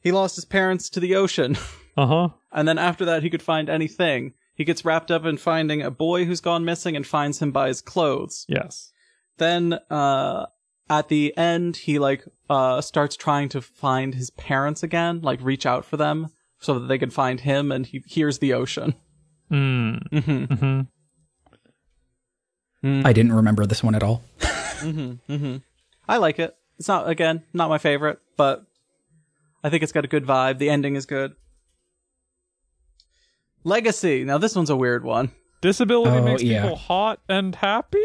He 0.00 0.12
lost 0.12 0.36
his 0.36 0.44
parents 0.44 0.88
to 0.90 1.00
the 1.00 1.16
ocean, 1.16 1.56
Uh 1.96 2.06
huh. 2.06 2.28
and 2.52 2.66
then 2.68 2.78
after 2.78 3.04
that, 3.06 3.22
he 3.22 3.30
could 3.30 3.42
find 3.42 3.68
anything. 3.68 4.34
He 4.54 4.64
gets 4.64 4.84
wrapped 4.84 5.10
up 5.10 5.24
in 5.24 5.36
finding 5.36 5.82
a 5.82 5.90
boy 5.90 6.24
who's 6.24 6.40
gone 6.40 6.64
missing 6.64 6.96
and 6.96 7.06
finds 7.06 7.40
him 7.40 7.52
by 7.52 7.68
his 7.68 7.80
clothes. 7.82 8.44
Yes. 8.48 8.92
then 9.38 9.74
uh 9.90 10.46
at 10.88 11.08
the 11.08 11.36
end 11.36 11.76
he 11.76 11.98
like 11.98 12.24
uh 12.48 12.80
starts 12.80 13.16
trying 13.16 13.48
to 13.50 13.60
find 13.60 14.14
his 14.14 14.30
parents 14.30 14.82
again 14.82 15.20
like 15.20 15.40
reach 15.42 15.66
out 15.66 15.84
for 15.84 15.96
them 15.96 16.28
so 16.60 16.78
that 16.78 16.86
they 16.86 16.96
can 16.98 17.10
find 17.10 17.40
him 17.40 17.70
and 17.72 17.86
he 17.86 18.02
hears 18.06 18.38
the 18.38 18.52
ocean 18.54 18.94
Mm. 19.50 20.00
mm-hmm. 20.10 20.80
Mm-hmm. 22.84 23.06
I 23.06 23.12
didn't 23.12 23.32
remember 23.32 23.66
this 23.66 23.82
one 23.82 23.94
at 23.94 24.02
all. 24.02 24.22
Mm-hmm. 24.76 25.32
Mm-hmm. 25.32 25.56
i 26.06 26.18
like 26.18 26.38
it 26.38 26.54
it's 26.78 26.86
not 26.86 27.08
again 27.08 27.42
not 27.54 27.70
my 27.70 27.78
favorite 27.78 28.18
but 28.36 28.62
i 29.64 29.70
think 29.70 29.82
it's 29.82 29.90
got 29.90 30.04
a 30.04 30.08
good 30.08 30.26
vibe 30.26 30.58
the 30.58 30.68
ending 30.68 30.96
is 30.96 31.06
good 31.06 31.34
legacy 33.66 34.24
now 34.24 34.38
this 34.38 34.54
one's 34.56 34.70
a 34.70 34.76
weird 34.76 35.04
one 35.04 35.30
Disability 35.62 36.18
Oh, 36.18 36.22
makes 36.22 36.42
yeah. 36.42 36.62
people 36.62 36.76
hot 36.76 37.18
and 37.28 37.54
happy. 37.54 37.98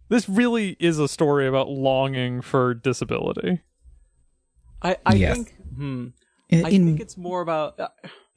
this 0.08 0.28
really 0.28 0.76
is 0.78 0.98
a 0.98 1.08
story 1.08 1.46
about 1.46 1.68
longing 1.68 2.40
for 2.42 2.74
disability. 2.74 3.60
i 4.82 4.96
i 5.06 5.14
Yes. 5.14 5.36
think 5.36 5.54
hmm 5.76 6.06
In, 6.48 6.66
I 6.66 6.68
in- 6.70 6.84
think 6.86 7.00
it's 7.00 7.16
more 7.16 7.40
about 7.40 7.78
uh, 7.80 7.88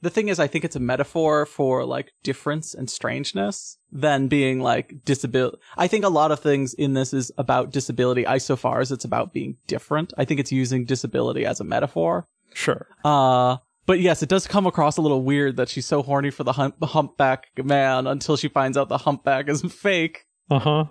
the 0.06 0.12
thing 0.12 0.28
is 0.28 0.40
I 0.40 0.46
think 0.46 0.64
it's 0.64 0.76
a 0.76 0.80
metaphor 0.80 1.48
for 1.48 1.84
like 1.84 2.14
difference 2.22 2.76
and 2.76 2.88
strangeness 2.88 3.80
than 3.92 4.28
being 4.28 4.60
like 4.62 5.04
disability. 5.04 5.58
I 5.78 5.88
think 5.88 6.06
a 6.06 6.10
lot 6.10 6.32
of 6.32 6.40
things 6.40 6.76
in 6.76 6.94
this 6.94 7.12
is 7.12 7.32
about 7.40 7.72
disability 7.72 8.28
I 8.28 8.38
so 8.38 8.56
far 8.56 8.82
as 8.82 8.92
it's 8.92 9.04
about 9.04 9.34
being 9.34 9.58
different. 9.66 10.14
I 10.16 10.24
think 10.24 10.40
it's 10.40 10.52
using 10.52 10.86
disability 10.86 11.44
as 11.44 11.60
a 11.60 11.64
metaphor. 11.64 12.28
Sure. 12.54 12.86
Uh 13.04 13.58
but 13.88 14.00
yes, 14.00 14.22
it 14.22 14.30
does 14.30 14.46
come 14.46 14.68
across 14.68 14.98
a 14.98 15.02
little 15.02 15.24
weird 15.24 15.58
that 15.58 15.70
she's 15.70 15.88
so 15.88 16.04
horny 16.04 16.30
for 16.30 16.44
the 16.44 16.54
hump- 16.54 16.84
humpback 16.84 17.48
man 17.64 18.06
until 18.06 18.38
she 18.38 18.48
finds 18.48 18.78
out 18.78 18.88
the 18.90 19.00
humpback 19.00 19.50
is 19.50 19.62
fake. 19.74 20.28
Uh 20.52 20.86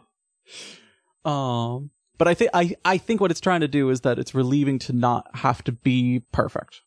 huh. 1.25 1.31
Um 1.31 1.91
but 2.19 2.27
I 2.27 2.35
think 2.35 2.51
I 2.53 2.75
I 2.85 2.99
think 2.99 3.21
what 3.21 3.31
it's 3.31 3.41
trying 3.41 3.61
to 3.61 3.69
do 3.69 3.91
is 3.91 4.01
that 4.01 4.19
it's 4.19 4.35
relieving 4.35 4.81
to 4.81 4.93
not 4.93 5.37
have 5.37 5.63
to 5.65 5.73
be 5.73 6.25
perfect. 6.33 6.81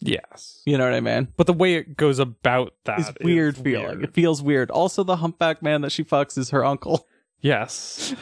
Yes. 0.00 0.60
You 0.66 0.76
know 0.76 0.84
what 0.84 0.94
I 0.94 1.00
mean? 1.00 1.28
But 1.36 1.46
the 1.46 1.52
way 1.52 1.74
it 1.74 1.96
goes 1.96 2.18
about 2.18 2.74
that 2.84 2.98
is 3.00 3.08
is 3.08 3.14
weird 3.22 3.56
feeling. 3.56 3.86
weird. 3.86 4.04
It 4.04 4.14
feels 4.14 4.42
weird. 4.42 4.70
Also, 4.70 5.02
the 5.02 5.16
humpback 5.16 5.62
man 5.62 5.80
that 5.82 5.92
she 5.92 6.04
fucks 6.04 6.36
is 6.38 6.50
her 6.50 6.64
uncle. 6.64 7.06
Yes. 7.40 8.14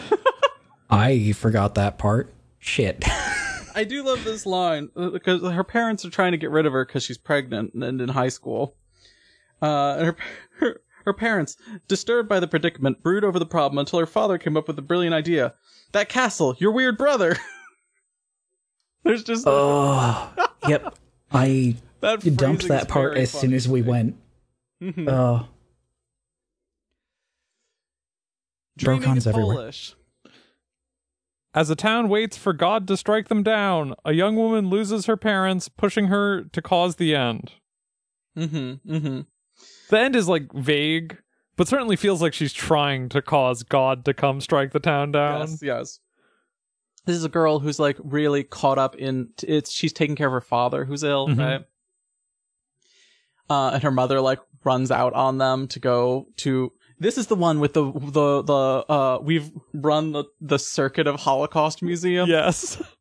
I 0.91 1.31
forgot 1.31 1.77
that 1.77 1.97
part. 1.97 2.35
Shit. 2.59 3.05
I 3.77 3.85
do 3.89 4.03
love 4.03 4.25
this 4.25 4.45
line 4.45 4.89
uh, 4.97 5.11
because 5.11 5.43
her 5.43 5.62
parents 5.62 6.05
are 6.05 6.11
trying 6.11 6.33
to 6.33 6.39
get 6.39 6.51
rid 6.51 6.66
of 6.66 6.73
her 6.73 6.85
because 6.85 7.05
she's 7.05 7.18
pregnant 7.18 7.73
and 7.73 8.01
in 8.01 8.09
high 8.09 8.31
school. 8.31 8.77
Uh, 9.62 9.95
and 9.97 10.07
her, 10.07 10.16
her 10.59 10.81
her 11.05 11.12
parents, 11.12 11.57
disturbed 11.89 12.29
by 12.29 12.41
the 12.41 12.49
predicament, 12.49 13.03
brood 13.03 13.25
over 13.25 13.39
the 13.39 13.47
problem 13.47 13.79
until 13.79 13.99
her 13.99 14.07
father 14.07 14.39
came 14.39 14.57
up 14.57 14.68
with 14.68 14.79
a 14.79 14.83
brilliant 14.83 15.14
idea. 15.14 15.55
That 15.93 16.09
castle, 16.09 16.57
your 16.59 16.73
weird 16.73 16.97
brother. 16.97 17.37
There's 19.05 19.25
just 19.25 19.45
oh, 19.47 20.33
yep. 20.68 20.97
I 21.33 21.76
that 22.01 22.37
dumped 22.37 22.68
that 22.68 22.89
part 22.89 23.16
as 23.16 23.30
soon 23.30 23.53
as 23.55 23.68
we 23.68 23.83
me. 23.83 23.89
went. 23.89 24.16
Mhm. 24.83 25.09
Oh, 25.09 25.49
Dreaming 28.76 29.01
Brocon's 29.03 29.26
everywhere. 29.26 29.57
Polish. 29.57 29.95
As 31.55 31.68
a 31.68 31.76
town 31.76 32.09
waits 32.09 32.39
for 32.39 32.53
God 32.55 32.89
to 32.89 32.97
strike 32.97 33.28
them 33.28 33.43
down, 33.43 33.95
a 34.05 34.12
young 34.12 34.37
woman 34.37 34.70
loses 34.70 35.05
her 35.07 35.18
parents, 35.18 35.68
pushing 35.68 36.07
her 36.07 36.45
to 36.45 36.62
cause 36.62 36.97
the 36.97 37.14
end. 37.14 37.53
Mm-hmm. 38.37 38.91
Mm-hmm. 38.91 39.20
The 39.91 39.99
end 39.99 40.16
is 40.16 40.28
like 40.28 40.51
vague, 40.55 41.18
but 41.57 41.68
certainly 41.68 41.97
feels 41.97 42.22
like 42.22 42.33
she's 42.33 42.55
trying 42.55 43.11
to 43.11 43.20
cause 43.20 43.62
God 43.62 44.07
to 44.07 44.14
come 44.14 44.41
strike 44.41 44.72
the 44.72 44.80
town 44.80 45.12
down. 45.12 45.41
Yes, 45.41 45.62
yes. 45.62 46.01
This 47.05 47.16
is 47.16 47.24
a 47.24 47.28
girl 47.28 47.59
who's 47.59 47.78
like 47.78 47.96
really 48.03 48.44
caught 48.44 48.78
up 48.78 48.94
in 48.96 49.30
it's 49.42 49.72
she's 49.72 49.92
taking 49.92 50.14
care 50.16 50.28
of 50.28 50.32
her 50.32 50.40
father 50.40 50.84
who's 50.84 51.03
ill, 51.03 51.28
Mhm. 51.28 51.38
right? 51.38 51.64
Uh, 53.50 53.70
and 53.74 53.82
her 53.82 53.90
mother 53.90 54.20
like 54.20 54.38
runs 54.64 54.90
out 54.90 55.12
on 55.14 55.38
them 55.38 55.68
to 55.68 55.78
go 55.80 56.26
to. 56.38 56.72
This 56.98 57.18
is 57.18 57.26
the 57.26 57.34
one 57.34 57.59
with 57.59 57.74
the 57.74 57.90
the 57.92 58.42
the 58.42 58.92
uh 58.92 59.18
we've 59.20 59.50
run 59.74 60.12
the 60.12 60.24
the 60.40 60.59
circuit 60.59 61.07
of 61.07 61.20
Holocaust 61.20 61.82
museum. 61.82 62.28
Yes. 62.28 62.80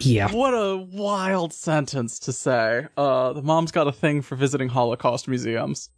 Yeah. 0.00 0.28
What 0.32 0.54
a 0.54 0.76
wild 0.76 1.52
sentence 1.52 2.18
to 2.18 2.32
say. 2.32 2.88
Uh, 2.96 3.32
the 3.32 3.42
mom's 3.42 3.70
got 3.70 3.86
a 3.86 3.92
thing 3.92 4.22
for 4.22 4.34
visiting 4.34 4.68
Holocaust 4.68 5.28
museums. 5.28 5.88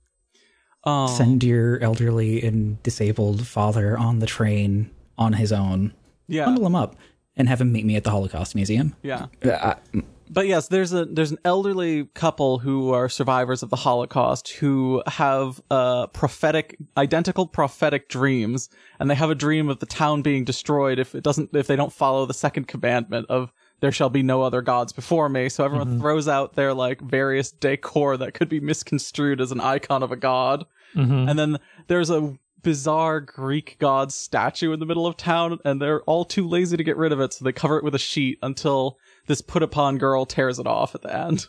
Um, 0.85 1.09
Send 1.09 1.43
your 1.43 1.79
elderly 1.83 2.43
and 2.43 2.83
disabled 2.83 3.47
father 3.47 3.97
on 3.97 4.19
the 4.19 4.27
train 4.27 4.91
on 5.17 5.33
his 5.33 5.51
own. 5.51 5.95
yeah, 6.29 6.45
Bundle 6.45 6.67
him 6.67 6.75
up 6.75 6.97
and 7.37 7.49
have 7.49 7.61
him 7.61 7.73
meet 7.73 7.85
me 7.85 7.97
at 7.97 8.05
the 8.05 8.11
Holocaust 8.11 8.55
Museum. 8.55 8.95
yeah. 9.03 9.27
Uh, 9.45 9.75
I- 9.95 10.03
But 10.29 10.49
yes, 10.49 10.67
there's 10.67 10.93
a 10.93 11.05
there's 11.05 11.31
an 11.31 11.39
elderly 11.45 12.07
couple 12.15 12.59
who 12.59 12.93
are 12.93 13.09
survivors 13.09 13.63
of 13.63 13.71
the 13.71 13.77
Holocaust 13.77 14.49
who 14.55 15.01
have 15.07 15.61
uh 15.71 16.09
prophetic 16.09 16.77
identical 16.97 17.47
prophetic 17.47 18.09
dreams 18.09 18.69
and 18.99 19.09
they 19.09 19.15
have 19.15 19.31
a 19.31 19.37
dream 19.37 19.69
of 19.69 19.79
the 19.79 19.87
town 19.87 20.23
being 20.23 20.45
destroyed 20.45 20.99
if 20.99 21.15
it 21.15 21.23
doesn't 21.23 21.55
if 21.55 21.69
they 21.69 21.77
don't 21.77 21.93
follow 21.93 22.27
the 22.27 22.35
second 22.35 22.67
commandment 22.67 23.27
of 23.29 23.53
there 23.81 23.93
shall 23.93 24.11
be 24.11 24.23
no 24.25 24.43
other 24.43 24.63
gods 24.63 24.93
before 24.93 25.29
me. 25.29 25.49
So 25.49 25.63
everyone 25.65 26.01
throws 26.01 26.27
out 26.27 26.55
their 26.55 26.75
like 26.75 27.01
various 27.03 27.53
decor 27.53 28.17
that 28.17 28.35
could 28.35 28.49
be 28.49 28.59
misconstrued 28.59 29.41
as 29.41 29.53
an 29.53 29.61
icon 29.61 30.03
of 30.03 30.11
a 30.11 30.17
god. 30.17 30.65
Mhm. 30.97 31.31
And 31.31 31.39
then 31.39 31.59
there's 31.87 32.11
a 32.11 32.37
bizarre 32.67 33.21
Greek 33.21 33.77
god 33.79 34.11
statue 34.11 34.73
in 34.73 34.81
the 34.81 34.87
middle 34.87 35.07
of 35.07 35.17
town, 35.17 35.61
and 35.65 35.81
they're 35.81 36.03
all 36.03 36.25
too 36.25 36.45
lazy 36.49 36.77
to 36.77 36.83
get 36.83 36.97
rid 36.97 37.13
of 37.13 37.21
it, 37.21 37.33
so 37.33 37.45
they 37.45 37.53
cover 37.53 37.79
it 37.79 37.85
with 37.85 37.95
a 37.95 37.99
sheet 37.99 38.41
until 38.43 38.99
this 39.29 39.41
put 39.41 39.63
upon 39.63 39.99
girl 39.99 40.27
tears 40.27 40.59
it 40.59 40.67
off 40.67 40.97
at 40.97 41.03
the 41.03 41.17
end. 41.17 41.47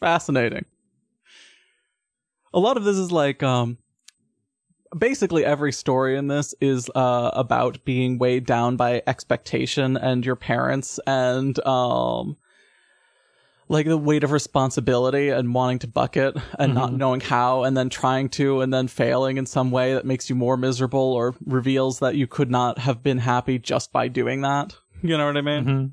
Fascinating. 0.00 0.66
A 2.52 2.60
lot 2.60 2.76
of 2.76 2.84
this 2.84 2.98
is 2.98 3.10
like, 3.10 3.42
um, 3.42 3.78
basically 4.98 5.46
every 5.46 5.72
story 5.72 6.18
in 6.18 6.28
this 6.28 6.54
is 6.60 6.90
uh 6.94 7.30
about 7.32 7.82
being 7.86 8.18
weighed 8.18 8.44
down 8.44 8.76
by 8.76 9.02
expectation 9.06 9.96
and 9.96 10.24
your 10.24 10.36
parents 10.36 10.98
and 11.06 11.58
um 11.66 12.36
like 13.68 13.86
the 13.86 13.98
weight 13.98 14.24
of 14.24 14.32
responsibility 14.32 15.28
and 15.28 15.52
wanting 15.54 15.78
to 15.80 15.86
buck 15.86 16.16
it 16.16 16.36
and 16.58 16.74
not 16.74 16.92
knowing 16.92 17.20
how 17.20 17.64
and 17.64 17.76
then 17.76 17.88
trying 17.90 18.28
to 18.30 18.60
and 18.62 18.72
then 18.72 18.88
failing 18.88 19.36
in 19.36 19.46
some 19.46 19.70
way 19.70 19.94
that 19.94 20.06
makes 20.06 20.30
you 20.30 20.36
more 20.36 20.56
miserable 20.56 21.12
or 21.12 21.34
reveals 21.44 21.98
that 21.98 22.14
you 22.16 22.26
could 22.26 22.50
not 22.50 22.78
have 22.78 23.02
been 23.02 23.18
happy 23.18 23.58
just 23.58 23.92
by 23.92 24.08
doing 24.08 24.40
that. 24.40 24.74
You 25.02 25.16
know 25.18 25.26
what 25.26 25.36
I 25.36 25.40
mean? 25.42 25.64
Mhm. 25.64 25.92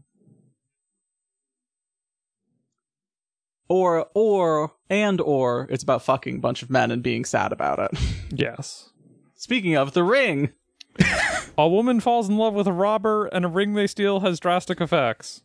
Or 3.68 4.08
or 4.14 4.74
and 4.90 5.20
or 5.22 5.68
it's 5.70 5.84
about 5.84 6.04
fucking 6.04 6.36
a 6.38 6.40
bunch 6.40 6.62
of 6.62 6.70
men 6.70 6.92
and 6.92 7.02
being 7.04 7.26
sad 7.26 7.52
about 7.52 7.80
it. 7.80 8.00
Yes. 8.38 8.90
Speaking 9.36 9.76
of 9.76 9.94
the 9.94 10.04
ring, 10.04 10.52
A 11.58 11.68
woman 11.70 12.00
falls 12.00 12.28
in 12.28 12.38
love 12.38 12.54
with 12.54 12.68
a 12.68 12.74
robber, 12.74 13.28
and 13.28 13.46
a 13.46 13.48
ring 13.48 13.74
they 13.74 13.88
steal 13.88 14.22
has 14.22 14.40
drastic 14.40 14.82
effects. 14.82 15.42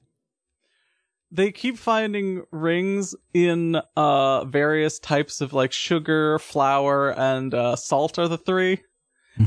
They 1.33 1.53
keep 1.53 1.79
finding 1.79 2.43
rings 2.51 3.15
in 3.33 3.77
uh 3.97 4.45
various 4.45 4.99
types 4.99 5.41
of 5.41 5.53
like 5.53 5.73
sugar, 5.73 6.39
flour, 6.39 7.11
and 7.11 7.55
uh, 7.55 7.77
salt 7.77 8.19
are 8.19 8.29
the 8.29 8.39
3 8.39 8.81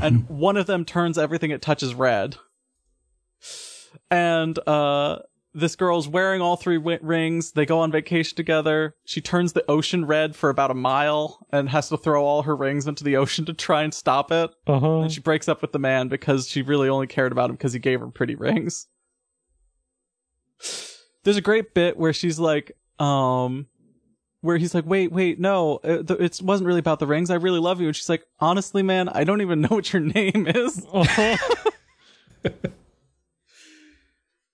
and 0.02 0.28
one 0.28 0.56
of 0.56 0.66
them 0.66 0.84
turns 0.84 1.18
everything 1.18 1.50
it 1.50 1.62
touches 1.62 1.94
red. 1.94 2.36
And 4.10 4.58
uh 4.66 5.18
this 5.56 5.76
girl's 5.76 6.08
wearing 6.08 6.42
all 6.42 6.56
three 6.56 6.78
wi- 6.78 6.98
rings. 7.00 7.52
They 7.52 7.64
go 7.64 7.78
on 7.78 7.92
vacation 7.92 8.34
together. 8.34 8.96
She 9.04 9.20
turns 9.20 9.52
the 9.52 9.64
ocean 9.70 10.04
red 10.04 10.34
for 10.34 10.50
about 10.50 10.72
a 10.72 10.74
mile 10.74 11.46
and 11.52 11.68
has 11.68 11.88
to 11.90 11.96
throw 11.96 12.24
all 12.24 12.42
her 12.42 12.56
rings 12.56 12.88
into 12.88 13.04
the 13.04 13.16
ocean 13.16 13.44
to 13.44 13.54
try 13.54 13.84
and 13.84 13.94
stop 13.94 14.32
it. 14.32 14.50
Uh 14.66 14.80
huh. 14.80 14.98
And 15.02 15.12
she 15.12 15.20
breaks 15.20 15.48
up 15.48 15.62
with 15.62 15.70
the 15.70 15.78
man 15.78 16.08
because 16.08 16.48
she 16.48 16.62
really 16.62 16.88
only 16.88 17.06
cared 17.06 17.30
about 17.30 17.50
him 17.50 17.56
because 17.56 17.72
he 17.72 17.78
gave 17.78 18.00
her 18.00 18.08
pretty 18.08 18.34
rings. 18.34 18.88
There's 21.24 21.36
a 21.36 21.40
great 21.42 21.74
bit 21.74 21.96
where 21.96 22.12
she's 22.12 22.38
like, 22.38 22.72
um, 22.98 23.66
where 24.42 24.56
he's 24.58 24.74
like, 24.74 24.84
wait, 24.86 25.10
wait, 25.10 25.40
no, 25.40 25.80
it, 25.82 26.10
it 26.10 26.40
wasn't 26.42 26.66
really 26.66 26.78
about 26.80 26.98
the 26.98 27.06
rings. 27.06 27.30
I 27.30 27.36
really 27.36 27.60
love 27.60 27.80
you. 27.80 27.86
And 27.88 27.96
she's 27.96 28.08
like, 28.10 28.24
honestly, 28.40 28.82
man, 28.82 29.08
I 29.08 29.24
don't 29.24 29.40
even 29.40 29.62
know 29.62 29.68
what 29.70 29.92
your 29.92 30.02
name 30.14 30.46
is. 30.46 30.86
Uh-huh. 30.92 31.36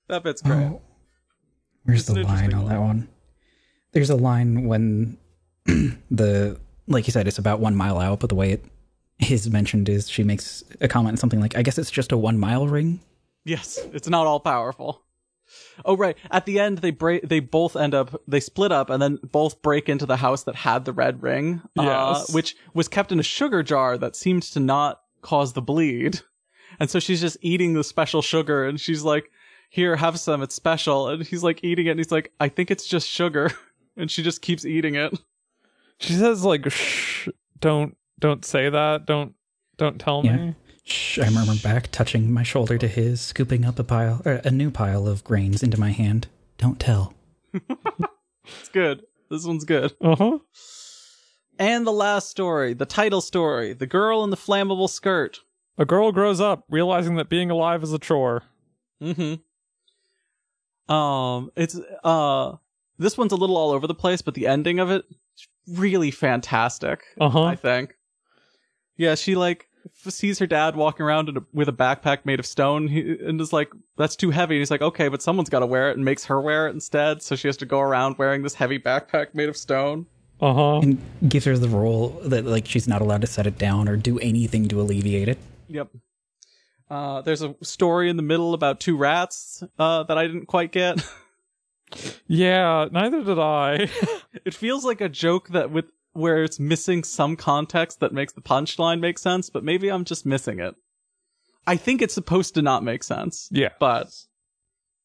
That 0.09 0.25
bit's 0.25 0.43
great. 0.43 0.57
Oh, 0.57 0.83
where's 1.85 2.01
It's 2.01 2.09
the 2.09 2.25
line 2.25 2.53
on 2.53 2.63
one. 2.63 2.69
that 2.69 2.81
one? 2.81 3.09
There's 3.93 4.11
a 4.11 4.17
line 4.17 4.65
when 4.67 5.17
the 6.11 6.59
like 6.89 7.07
you 7.07 7.13
said, 7.13 7.29
it's 7.29 7.39
about 7.39 7.61
one 7.61 7.77
mile 7.77 7.99
out, 8.01 8.19
but 8.19 8.29
the 8.29 8.35
way 8.35 8.51
it 8.51 8.65
is 9.29 9.49
mentioned 9.49 9.89
is 9.89 10.11
she 10.11 10.25
makes 10.25 10.65
a 10.81 10.89
comment 10.89 11.21
something 11.21 11.41
like, 11.41 11.57
"I 11.57 11.63
guess 11.63 11.79
it's 11.79 11.93
just 11.93 12.11
a 12.11 12.17
one 12.17 12.39
mile 12.39 12.67
ring." 12.67 12.99
Yes, 13.45 13.79
it's 13.93 14.09
not 14.09 14.27
all 14.27 14.41
powerful. 14.41 15.01
Oh 15.85 15.97
right, 15.97 16.17
at 16.31 16.47
the 16.47 16.59
end 16.59 16.79
they 16.79 16.91
break. 16.91 17.29
They 17.29 17.41
both 17.41 17.77
end 17.77 17.95
up. 17.95 18.21
They 18.29 18.41
split 18.41 18.73
up 18.73 18.91
and 18.91 19.01
then 19.03 19.19
both 19.23 19.63
break 19.63 19.89
into 19.89 20.07
the 20.07 20.17
house 20.19 20.45
that 20.45 20.55
had 20.57 20.85
the 20.85 20.93
red 20.93 21.23
ring, 21.23 21.63
uh, 21.79 21.83
Yes. 21.83 22.33
which 22.33 22.57
was 22.75 22.89
kept 22.89 23.13
in 23.13 23.19
a 23.21 23.23
sugar 23.25 23.63
jar 23.63 23.97
that 23.99 24.17
seemed 24.17 24.43
to 24.45 24.61
not 24.61 25.01
cause 25.23 25.53
the 25.55 25.63
bleed. 25.63 26.21
And 26.79 26.89
so 26.89 27.01
she's 27.01 27.21
just 27.21 27.37
eating 27.41 27.75
the 27.75 27.83
special 27.85 28.23
sugar, 28.23 28.65
and 28.67 28.81
she's 28.81 29.03
like, 29.03 29.31
"Here, 29.71 29.97
have 29.97 30.21
some. 30.21 30.43
It's 30.43 30.55
special." 30.55 31.09
And 31.09 31.23
he's 31.25 31.43
like 31.43 31.65
eating 31.65 31.87
it, 31.87 31.91
and 31.91 32.01
he's 32.01 32.13
like, 32.13 32.33
"I 32.39 32.49
think 32.49 32.71
it's 32.71 32.87
just 32.87 33.09
sugar," 33.09 33.51
and 33.97 34.11
she 34.11 34.23
just 34.23 34.41
keeps 34.43 34.65
eating 34.65 34.95
it. 34.95 35.13
She 35.99 36.13
says 36.15 36.45
like, 36.45 36.71
"Shh, 36.71 37.29
don't, 37.59 37.97
don't 38.19 38.45
say 38.45 38.71
that. 38.71 39.05
Don't, 39.07 39.35
don't 39.77 39.99
tell 39.99 40.23
Yeah. 40.25 40.37
me." 40.37 40.55
Shh, 40.85 41.19
I 41.19 41.31
murmur 41.31 41.55
back, 41.63 41.91
touching 41.93 42.33
my 42.33 42.43
shoulder 42.43 42.79
to 42.79 42.89
his, 42.89 43.21
scooping 43.21 43.65
up 43.65 43.79
a 43.79 43.85
pile, 43.85 44.23
or 44.25 44.41
a 44.45 44.51
new 44.51 44.71
pile 44.71 45.07
of 45.07 45.23
grains 45.25 45.63
into 45.63 45.79
my 45.79 45.91
hand. 45.91 46.27
Don't 46.59 46.81
tell. 46.81 47.15
It's 47.53 48.69
good. 48.73 49.03
This 49.31 49.45
one's 49.45 49.65
good. 49.65 49.95
Uh 50.01 50.17
huh. 50.17 50.39
And 51.59 51.87
the 51.87 51.93
last 51.93 52.31
story, 52.31 52.73
the 52.75 52.87
title 52.87 53.21
story, 53.21 53.75
the 53.75 53.87
girl 53.87 54.25
in 54.25 54.31
the 54.31 54.37
flammable 54.37 54.89
skirt. 54.89 55.41
A 55.79 55.85
girl 55.85 56.11
grows 56.11 56.41
up 56.41 56.65
realizing 56.69 57.15
that 57.17 57.29
being 57.29 57.51
alive 57.51 57.83
is 57.83 57.93
a 57.93 57.99
chore. 57.99 58.43
Mm-hmm. 59.03 59.35
Um, 60.93 61.51
it's 61.57 61.79
uh, 62.03 62.57
this 62.99 63.17
one's 63.17 63.33
a 63.33 63.37
little 63.37 63.57
all 63.57 63.71
over 63.71 63.87
the 63.87 63.95
place, 63.95 64.21
but 64.23 64.35
the 64.35 64.47
ending 64.47 64.81
of 64.81 64.91
it 64.91 65.05
is 65.09 65.49
really 65.69 66.11
fantastic. 66.11 67.05
Uh 67.21 67.31
huh. 67.31 67.45
I 67.45 67.57
think. 67.57 67.95
Yeah, 68.97 69.15
she 69.15 69.37
like 69.37 69.69
f- 69.70 69.70
sees 70.09 70.39
her 70.39 70.47
dad 70.47 70.77
walking 70.77 71.05
around 71.05 71.29
in 71.29 71.37
a, 71.37 71.41
with 71.53 71.69
a 71.69 71.73
backpack 71.73 72.25
made 72.25 72.39
of 72.39 72.47
stone, 72.47 72.89
he, 72.89 73.17
and 73.25 73.41
is 73.41 73.53
like, 73.53 73.71
"That's 73.97 74.17
too 74.17 74.31
heavy." 74.31 74.57
And 74.57 74.61
he's 74.61 74.71
like, 74.71 74.83
"Okay, 74.83 75.09
but 75.09 75.23
someone's 75.23 75.49
got 75.49 75.61
to 75.61 75.67
wear 75.67 75.91
it," 75.91 75.97
and 75.97 76.05
makes 76.05 76.25
her 76.27 76.41
wear 76.41 76.69
it 76.69 76.75
instead. 76.75 77.23
So 77.23 77.37
she 77.37 77.49
has 77.49 77.57
to 77.59 77.67
go 77.67 77.81
around 77.81 78.19
wearing 78.19 78.43
this 78.43 78.55
heavy 78.55 78.79
backpack 78.79 79.35
made 79.35 79.49
of 79.49 79.57
stone. 79.57 80.07
Uh 80.41 80.55
huh. 80.55 80.79
And 80.81 81.01
gives 81.29 81.45
her 81.45 81.59
the 81.59 81.69
role 81.69 82.09
that 82.25 82.45
like 82.47 82.67
she's 82.67 82.89
not 82.89 83.03
allowed 83.03 83.21
to 83.21 83.27
set 83.27 83.47
it 83.47 83.59
down 83.59 83.89
or 83.89 83.97
do 83.97 84.19
anything 84.19 84.69
to 84.69 84.81
alleviate 84.81 85.29
it. 85.29 85.39
Yep. 85.69 85.89
Uh, 86.89 87.21
there's 87.21 87.43
a 87.43 87.55
story 87.63 88.11
in 88.11 88.17
the 88.17 88.23
middle 88.23 88.55
about 88.55 88.81
two 88.81 88.97
rats 88.97 89.63
uh, 89.79 90.03
that 90.05 90.19
I 90.19 90.27
didn't 90.27 90.47
quite 90.47 90.73
get. 90.73 91.01
Yeah, 92.27 92.87
neither 92.91 93.25
did 93.25 93.39
I. 93.39 93.89
it 94.45 94.55
feels 94.55 94.85
like 94.85 95.01
a 95.01 95.09
joke 95.09 95.49
that 95.49 95.71
with 95.71 95.87
where 96.13 96.43
it's 96.43 96.59
missing 96.59 97.05
some 97.05 97.37
context 97.37 98.01
that 98.01 98.13
makes 98.13 98.33
the 98.33 98.41
punchline 98.41 99.01
make 99.01 99.19
sense, 99.19 99.51
but 99.51 99.63
maybe 99.65 99.89
I'm 99.89 100.05
just 100.05 100.27
missing 100.27 100.59
it. 100.59 100.75
I 101.67 101.77
think 101.77 102.03
it's 102.03 102.15
supposed 102.15 102.55
to 102.55 102.63
not 102.63 102.83
make 102.83 103.03
sense, 103.05 103.49
yeah. 103.53 103.69
but 103.79 104.09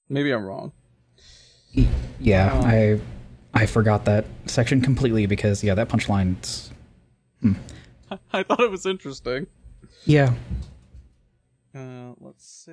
maybe 0.09 0.31
I'm 0.31 0.43
wrong. 0.45 0.71
Yeah, 2.19 2.51
Oh. 2.53 2.65
I 2.65 3.01
I 3.53 3.65
forgot 3.65 4.05
that 4.05 4.25
section 4.45 4.81
completely 4.81 5.25
because 5.27 5.63
yeah, 5.63 5.75
that 5.75 5.89
punchline's 5.89 6.71
I 8.33 8.43
thought 8.43 8.59
it 8.59 8.71
was 8.71 8.85
interesting. 8.85 9.47
yeah. 10.05 10.33
Uh, 11.75 12.13
let's 12.21 12.45
see. 12.47 12.71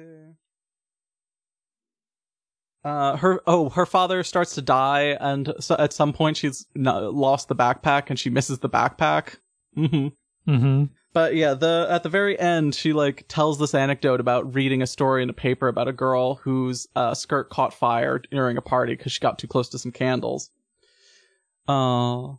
Uh, 2.84 3.16
her 3.16 3.40
oh, 3.46 3.68
her 3.70 3.86
father 3.86 4.24
starts 4.24 4.54
to 4.56 4.62
die, 4.62 5.16
and 5.20 5.54
so 5.60 5.76
at 5.78 5.92
some 5.92 6.12
point 6.12 6.36
she's 6.36 6.66
not, 6.74 7.14
lost 7.14 7.48
the 7.48 7.54
backpack, 7.54 8.10
and 8.10 8.18
she 8.18 8.30
misses 8.30 8.58
the 8.58 8.68
backpack. 8.68 9.36
hmm 9.74 10.08
Mm-hmm. 10.48 10.84
But 11.12 11.34
yeah, 11.36 11.54
the 11.54 11.86
at 11.90 12.02
the 12.02 12.08
very 12.08 12.38
end, 12.38 12.74
she 12.74 12.92
like 12.92 13.26
tells 13.28 13.58
this 13.58 13.74
anecdote 13.74 14.20
about 14.20 14.54
reading 14.54 14.82
a 14.82 14.86
story 14.86 15.22
in 15.22 15.30
a 15.30 15.34
paper 15.34 15.68
about 15.68 15.88
a 15.88 15.92
girl 15.92 16.36
whose 16.36 16.86
uh, 16.96 17.14
skirt 17.14 17.50
caught 17.50 17.74
fire 17.74 18.18
during 18.30 18.56
a 18.56 18.62
party 18.62 18.94
because 18.94 19.12
she 19.12 19.20
got 19.20 19.38
too 19.38 19.46
close 19.46 19.68
to 19.68 19.78
some 19.78 19.92
candles. 19.92 20.50
Uh, 21.68 22.34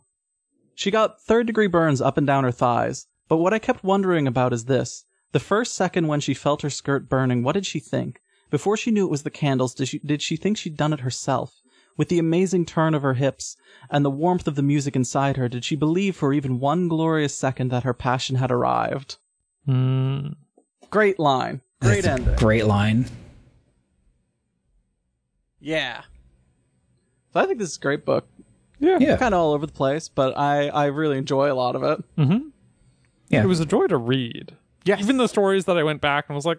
she 0.74 0.90
got 0.90 1.22
third 1.22 1.46
degree 1.46 1.68
burns 1.68 2.00
up 2.00 2.18
and 2.18 2.26
down 2.26 2.44
her 2.44 2.52
thighs. 2.52 3.06
But 3.28 3.38
what 3.38 3.54
I 3.54 3.58
kept 3.58 3.84
wondering 3.84 4.26
about 4.26 4.52
is 4.52 4.64
this: 4.64 5.04
the 5.32 5.40
first 5.40 5.74
second 5.74 6.08
when 6.08 6.20
she 6.20 6.34
felt 6.34 6.62
her 6.62 6.70
skirt 6.70 7.08
burning, 7.08 7.42
what 7.44 7.52
did 7.52 7.66
she 7.66 7.78
think? 7.78 8.20
Before 8.50 8.76
she 8.76 8.90
knew 8.90 9.06
it 9.06 9.10
was 9.10 9.22
the 9.22 9.30
candles, 9.30 9.74
did 9.74 9.88
she 9.88 9.98
did 9.98 10.22
she 10.22 10.36
think 10.36 10.56
she'd 10.56 10.76
done 10.76 10.92
it 10.92 11.00
herself? 11.00 11.60
With 11.96 12.08
the 12.08 12.18
amazing 12.18 12.66
turn 12.66 12.94
of 12.94 13.02
her 13.02 13.14
hips 13.14 13.56
and 13.88 14.04
the 14.04 14.10
warmth 14.10 14.48
of 14.48 14.56
the 14.56 14.62
music 14.62 14.96
inside 14.96 15.36
her, 15.36 15.48
did 15.48 15.64
she 15.64 15.76
believe 15.76 16.16
for 16.16 16.32
even 16.32 16.58
one 16.58 16.88
glorious 16.88 17.36
second 17.36 17.70
that 17.70 17.84
her 17.84 17.94
passion 17.94 18.36
had 18.36 18.50
arrived? 18.50 19.18
Mm. 19.68 20.34
Great 20.90 21.18
line. 21.18 21.60
Great 21.80 22.02
That's 22.02 22.20
ending. 22.20 22.36
Great 22.36 22.66
line. 22.66 23.06
Yeah. 25.60 26.02
So 27.32 27.40
I 27.40 27.46
think 27.46 27.58
this 27.58 27.70
is 27.70 27.76
a 27.76 27.80
great 27.80 28.04
book. 28.04 28.26
Yeah. 28.80 28.98
Yeah. 29.00 29.16
Kind 29.16 29.34
of 29.34 29.40
all 29.40 29.52
over 29.52 29.66
the 29.66 29.72
place, 29.72 30.08
but 30.08 30.36
I, 30.36 30.68
I 30.68 30.86
really 30.86 31.16
enjoy 31.16 31.50
a 31.50 31.54
lot 31.54 31.76
of 31.76 31.82
it. 31.84 32.04
Mm-hmm. 32.18 32.48
Yeah. 33.28 33.44
It 33.44 33.46
was 33.46 33.60
a 33.60 33.66
joy 33.66 33.86
to 33.86 33.96
read. 33.96 34.56
Yeah. 34.84 34.98
Even 34.98 35.16
the 35.16 35.28
stories 35.28 35.64
that 35.64 35.78
I 35.78 35.82
went 35.82 36.00
back 36.00 36.26
and 36.28 36.34
was 36.34 36.44
like, 36.44 36.58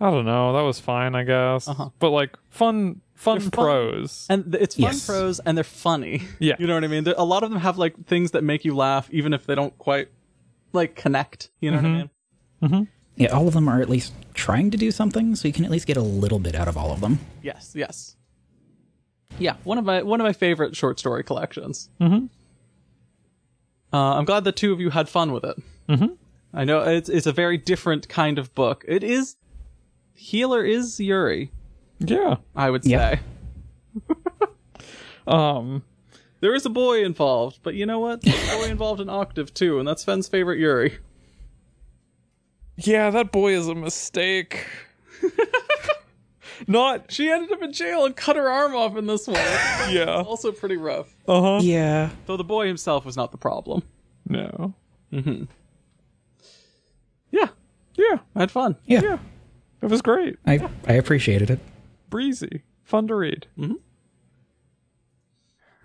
I 0.00 0.10
don't 0.10 0.24
know, 0.26 0.52
that 0.52 0.62
was 0.62 0.80
fine, 0.80 1.14
I 1.14 1.22
guess. 1.24 1.68
Uh-huh. 1.68 1.90
But 1.98 2.10
like 2.10 2.36
fun, 2.50 3.00
fun 3.14 3.38
They're 3.38 3.50
fun. 3.50 3.64
prose. 3.64 4.26
and 4.28 4.50
th- 4.52 4.62
it's 4.62 4.74
fun 4.74 4.82
Yes. 4.82 5.06
prose 5.06 5.40
and 5.40 5.56
they're 5.56 5.64
funny. 5.64 6.22
Yeah. 6.40 6.56
You 6.58 6.66
know 6.66 6.74
what 6.74 6.84
I 6.84 6.88
mean? 6.88 7.04
There, 7.04 7.14
a 7.16 7.24
lot 7.24 7.42
of 7.44 7.50
them 7.50 7.60
have 7.60 7.78
like 7.78 8.04
things 8.06 8.32
that 8.32 8.42
make 8.44 8.64
you 8.64 8.74
laugh 8.74 9.08
even 9.12 9.32
if 9.32 9.46
they 9.46 9.54
don't 9.54 9.76
quite 9.78 10.08
like 10.72 10.94
connect. 10.96 11.50
You 11.60 11.70
know 11.70 11.78
Mm-hmm. 11.78 11.92
what 12.60 12.70
I 12.72 12.74
mean? 12.76 12.88
Yeah, 13.16 13.28
all 13.28 13.46
of 13.46 13.54
them 13.54 13.68
are 13.68 13.80
at 13.80 13.88
least 13.88 14.12
trying 14.34 14.72
to 14.72 14.76
do 14.76 14.90
something, 14.90 15.36
so 15.36 15.46
you 15.46 15.54
can 15.54 15.64
at 15.64 15.70
least 15.70 15.86
get 15.86 15.96
a 15.96 16.02
little 16.02 16.40
bit 16.40 16.56
out 16.56 16.66
of 16.66 16.76
all 16.76 16.90
of 16.92 17.00
them. 17.00 17.20
Yes, 17.42 17.72
yes. 17.76 18.16
Yeah, 19.38 19.54
one 19.62 19.78
of 19.78 19.84
my 19.84 20.02
one 20.02 20.20
of 20.20 20.24
my 20.24 20.32
favorite 20.32 20.74
short 20.74 20.98
story 20.98 21.22
collections. 21.22 21.88
Mhm. 22.00 22.28
Uh, 23.92 24.14
I'm 24.16 24.24
glad 24.24 24.42
the 24.44 24.50
two 24.52 24.72
of 24.72 24.80
you 24.80 24.90
had 24.90 25.08
fun 25.08 25.32
with 25.32 25.44
it. 25.44 25.56
Mhm. 25.88 26.16
I 26.52 26.64
know 26.64 26.80
it's 26.82 27.08
it's 27.08 27.26
a 27.26 27.32
very 27.32 27.56
different 27.56 28.08
kind 28.08 28.38
of 28.38 28.52
book. 28.54 28.84
It 28.88 29.04
is 29.04 29.36
healer 30.14 30.64
is 30.64 30.98
Yuri, 31.00 31.50
Yeah. 31.98 32.36
I 32.56 32.70
would 32.70 32.84
Yeah. 32.86 33.16
say. 33.16 33.20
Um 35.26 35.82
There 36.40 36.54
is 36.54 36.66
a 36.66 36.70
boy 36.70 37.04
involved, 37.04 37.60
but 37.62 37.74
you 37.74 37.86
know 37.86 37.98
what? 38.00 38.20
There's 38.22 38.52
a 38.52 38.56
boy 38.58 38.64
involved 38.66 39.00
in 39.00 39.08
Octave 39.08 39.54
too, 39.54 39.78
and 39.78 39.88
that's 39.88 40.04
Fen's 40.04 40.28
favorite 40.28 40.58
Yuri. 40.58 40.98
Yeah, 42.76 43.10
that 43.10 43.32
boy 43.32 43.56
is 43.56 43.68
a 43.68 43.74
mistake. 43.74 44.66
Not 46.68 47.10
She 47.10 47.30
ended 47.30 47.50
up 47.52 47.62
in 47.62 47.72
jail 47.72 48.04
and 48.04 48.14
cut 48.14 48.36
her 48.36 48.48
arm 48.50 48.74
off 48.76 48.96
in 48.96 49.06
this 49.06 49.26
one. 49.26 49.36
yeah. 49.90 50.22
also 50.26 50.52
pretty 50.52 50.76
rough. 50.76 51.14
Uh-huh. 51.26 51.60
Yeah. 51.62 52.10
Though 52.26 52.36
the 52.36 52.44
boy 52.44 52.66
himself 52.66 53.04
was 53.04 53.16
not 53.16 53.32
the 53.32 53.38
problem. 53.38 53.82
No. 54.28 54.74
Mm-hmm. 55.12 55.44
Yeah, 57.30 57.48
Yeah. 57.96 58.18
I 58.36 58.40
had 58.40 58.50
fun. 58.50 58.76
Yeah. 58.86 59.00
Yeah. 59.02 59.18
It 59.84 59.90
was 59.90 60.00
great. 60.00 60.38
I 60.46 60.66
I 60.88 60.94
appreciated 60.94 61.50
it. 61.50 61.60
Breezy. 62.08 62.62
Fun 62.84 63.06
to 63.08 63.14
read. 63.14 63.46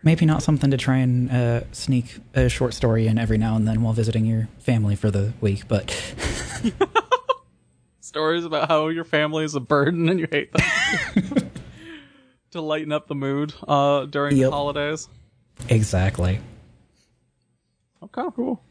Maybe 0.02 0.26
not 0.26 0.42
something 0.42 0.72
to 0.72 0.78
try 0.78 1.00
and 1.00 1.30
uh, 1.30 1.62
sneak 1.74 2.20
a 2.34 2.48
short 2.48 2.74
story 2.74 3.08
in 3.08 3.18
every 3.18 3.38
now 3.38 3.58
and 3.58 3.68
then 3.68 3.82
while 3.82 3.92
visiting 3.92 4.26
your 4.26 4.48
family 4.60 4.96
for 4.96 5.12
the 5.12 5.34
week, 5.42 5.68
but 5.68 5.92
stories 8.00 8.46
about 8.46 8.70
how 8.70 8.88
your 8.88 9.04
family 9.04 9.44
is 9.44 9.56
a 9.56 9.60
burden 9.60 10.08
and 10.08 10.18
you 10.18 10.28
hate 10.32 10.54
them 10.54 10.66
to 12.52 12.62
lighten 12.62 12.94
up 12.94 13.10
the 13.10 13.16
mood 13.16 13.54
uh, 13.68 14.06
during 14.06 14.40
the 14.40 14.50
holidays. 14.50 15.10
exactly. 15.68 16.40
Okay, 18.02 18.24
cool. 18.34 18.64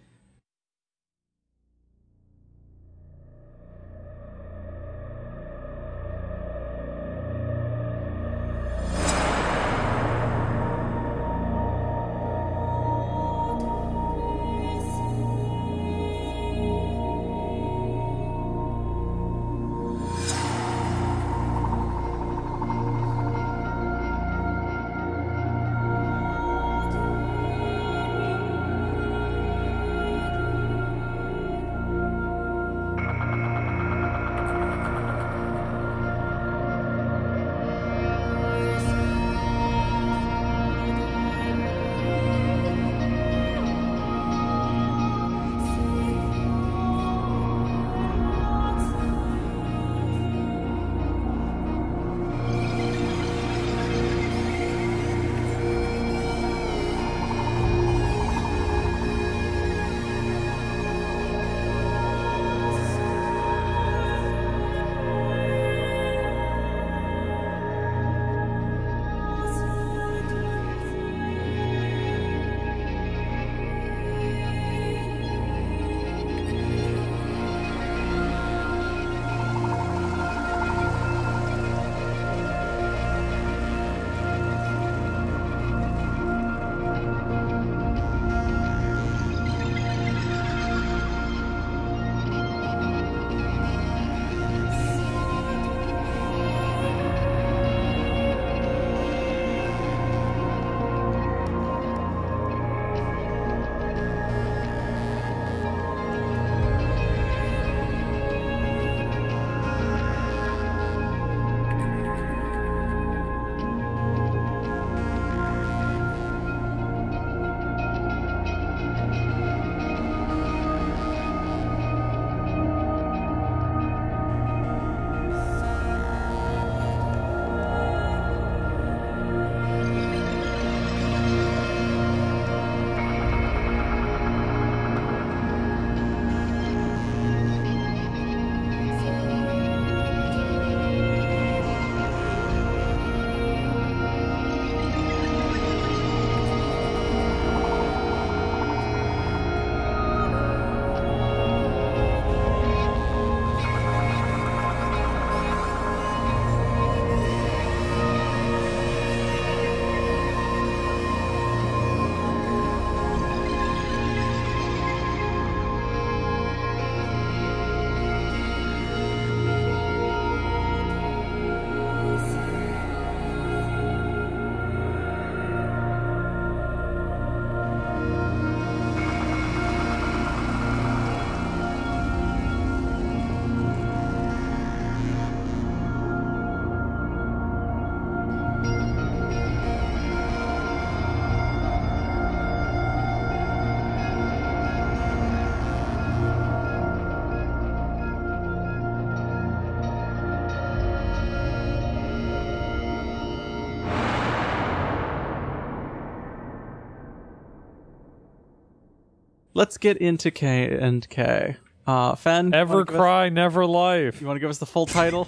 Let's 209.59 209.77
get 209.77 209.97
into 209.97 210.31
K 210.31 210.71
and 210.79 211.09
K. 211.09 211.57
Uh, 211.85 212.15
Fen, 212.15 212.55
Ever 212.55 212.75
wanna 212.75 212.91
us- 212.93 212.97
cry, 212.97 213.29
never 213.29 213.67
life. 213.67 214.21
you 214.21 214.27
want 214.29 214.37
to 214.37 214.41
give 214.41 214.51
us 214.51 214.59
the 214.59 214.67
full 214.67 214.87
title? 214.87 215.27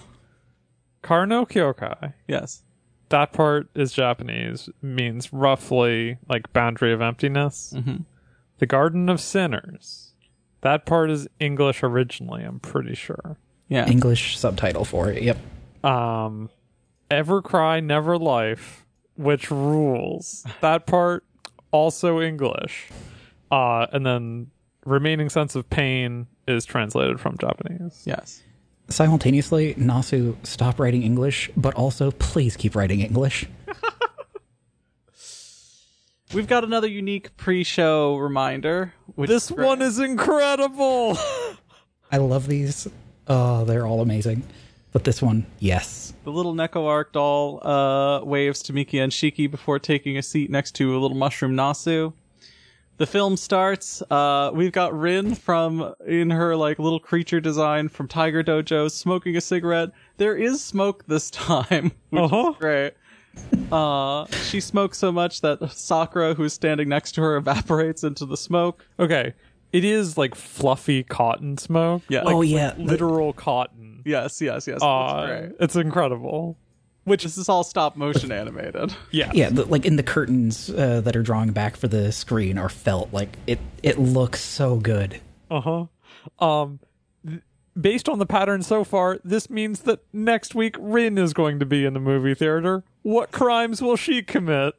Kara 1.02 1.26
no 1.26 1.44
Kyoukai. 1.44 2.12
yes. 2.28 2.62
That 3.08 3.32
part 3.32 3.68
is 3.74 3.92
Japanese, 3.92 4.68
means 4.80 5.32
roughly 5.32 6.18
like 6.28 6.52
boundary 6.52 6.92
of 6.92 7.00
emptiness. 7.00 7.74
Mhm. 7.76 8.04
The 8.58 8.66
Garden 8.66 9.08
of 9.08 9.20
Sinners. 9.20 10.12
That 10.60 10.86
part 10.86 11.10
is 11.10 11.26
English 11.40 11.82
originally, 11.82 12.44
I'm 12.44 12.60
pretty 12.60 12.94
sure. 12.94 13.36
Yeah. 13.66 13.88
English 13.90 14.38
subtitle 14.38 14.84
for 14.84 15.10
it. 15.10 15.24
Yep. 15.24 15.38
Um, 15.84 16.50
Ever 17.10 17.42
Cry, 17.42 17.80
Never 17.80 18.16
Life, 18.16 18.84
which 19.16 19.50
rules. 19.50 20.46
That 20.60 20.86
part 20.86 21.24
also 21.72 22.20
English. 22.20 22.90
Uh, 23.50 23.86
and 23.92 24.06
then 24.06 24.50
Remaining 24.86 25.28
Sense 25.28 25.54
of 25.56 25.68
Pain 25.70 26.26
is 26.46 26.64
translated 26.64 27.20
from 27.20 27.36
Japanese. 27.38 28.02
yes. 28.06 28.42
Simultaneously, 28.88 29.74
Nasu, 29.74 30.34
stop 30.44 30.80
writing 30.80 31.02
English, 31.04 31.48
but 31.56 31.74
also 31.74 32.10
please 32.10 32.56
keep 32.56 32.74
writing 32.74 33.00
English. 33.00 33.46
We've 36.32 36.46
got 36.46 36.62
another 36.64 36.86
unique 36.88 37.36
pre-show 37.36 38.16
reminder. 38.16 38.94
Which 39.16 39.28
This 39.28 39.50
great. 39.50 39.66
one 39.66 39.82
is 39.82 39.98
incredible. 39.98 41.16
I 42.12 42.18
love 42.18 42.46
these. 42.46 42.86
Oh, 43.26 43.64
they're 43.64 43.86
all 43.86 44.00
amazing. 44.00 44.44
But 44.92 45.04
this 45.04 45.22
one, 45.22 45.46
yes. 45.60 46.12
the 46.24 46.30
little 46.32 46.52
Neko 46.54 46.84
Arc 46.86 47.12
doll 47.12 47.64
uh, 47.64 48.24
waves 48.24 48.60
to 48.64 48.72
Miki 48.72 48.98
and 48.98 49.12
Shiki 49.12 49.48
before 49.48 49.78
taking 49.78 50.16
a 50.18 50.22
seat 50.22 50.50
next 50.50 50.74
to 50.76 50.96
a 50.96 50.98
little 50.98 51.16
mushroom 51.16 51.54
Nasu. 51.54 52.12
The 53.00 53.06
film 53.06 53.38
starts. 53.38 54.02
Uh, 54.10 54.50
we've 54.52 54.72
got 54.72 54.92
Rin 54.92 55.34
from 55.34 55.94
in 56.06 56.28
her 56.28 56.54
like 56.54 56.78
little 56.78 57.00
creature 57.00 57.40
design 57.40 57.88
from 57.88 58.06
Tiger 58.08 58.44
Dojo 58.44 58.90
smoking 58.90 59.38
a 59.38 59.40
cigarette. 59.40 59.88
There 60.18 60.36
is 60.36 60.62
smoke 60.62 61.06
this 61.06 61.30
time, 61.30 61.92
which 62.10 62.22
Uh-huh. 62.24 62.50
is 62.50 62.56
great. 62.58 62.92
Uh, 63.72 64.26
she 64.44 64.60
smokes 64.60 64.98
so 64.98 65.10
much 65.10 65.40
that 65.40 65.72
Sakura, 65.72 66.34
who's 66.34 66.52
standing 66.52 66.90
next 66.90 67.12
to 67.12 67.22
her, 67.22 67.36
evaporates 67.38 68.04
into 68.04 68.26
the 68.26 68.36
smoke. 68.36 68.84
okay. 68.98 69.32
It 69.72 69.84
is 69.84 70.18
like 70.18 70.34
fluffy 70.34 71.02
cotton 71.04 71.56
smoke. 71.56 72.02
Yeah. 72.10 72.24
Like, 72.24 72.34
Oh, 72.34 72.38
like 72.40 72.48
yeah, 72.50 72.72
the- 72.74 72.82
literal 72.82 73.32
cotton. 73.32 74.02
Yes, 74.04 74.42
yes, 74.42 74.66
yes. 74.66 74.80
Uh, 74.82 75.26
great. 75.26 75.52
it's 75.60 75.76
incredible. 75.76 76.58
Which 77.04 77.22
this 77.22 77.38
is 77.38 77.48
all 77.48 77.64
stop 77.64 77.96
motion 77.96 78.30
animated. 78.30 78.94
Yeah. 79.10 79.30
Yeah, 79.34 79.48
the, 79.50 79.64
like 79.64 79.86
in 79.86 79.96
the 79.96 80.02
curtains 80.02 80.68
uh, 80.70 81.00
that 81.00 81.16
are 81.16 81.22
drawing 81.22 81.52
back 81.52 81.76
for 81.76 81.88
the 81.88 82.12
screen 82.12 82.58
are 82.58 82.68
felt. 82.68 83.12
Like 83.12 83.36
it, 83.46 83.58
it 83.82 83.98
looks 83.98 84.40
so 84.40 84.76
good. 84.76 85.20
Uh 85.50 85.60
huh. 85.60 86.44
Um, 86.44 86.80
th- 87.26 87.40
based 87.80 88.08
on 88.08 88.18
the 88.18 88.26
pattern 88.26 88.62
so 88.62 88.84
far, 88.84 89.18
this 89.24 89.48
means 89.48 89.80
that 89.80 90.00
next 90.12 90.54
week 90.54 90.76
Rin 90.78 91.16
is 91.18 91.32
going 91.32 91.58
to 91.58 91.66
be 91.66 91.84
in 91.84 91.94
the 91.94 92.00
movie 92.00 92.34
theater. 92.34 92.84
What 93.02 93.32
crimes 93.32 93.80
will 93.80 93.96
she 93.96 94.22
commit? 94.22 94.74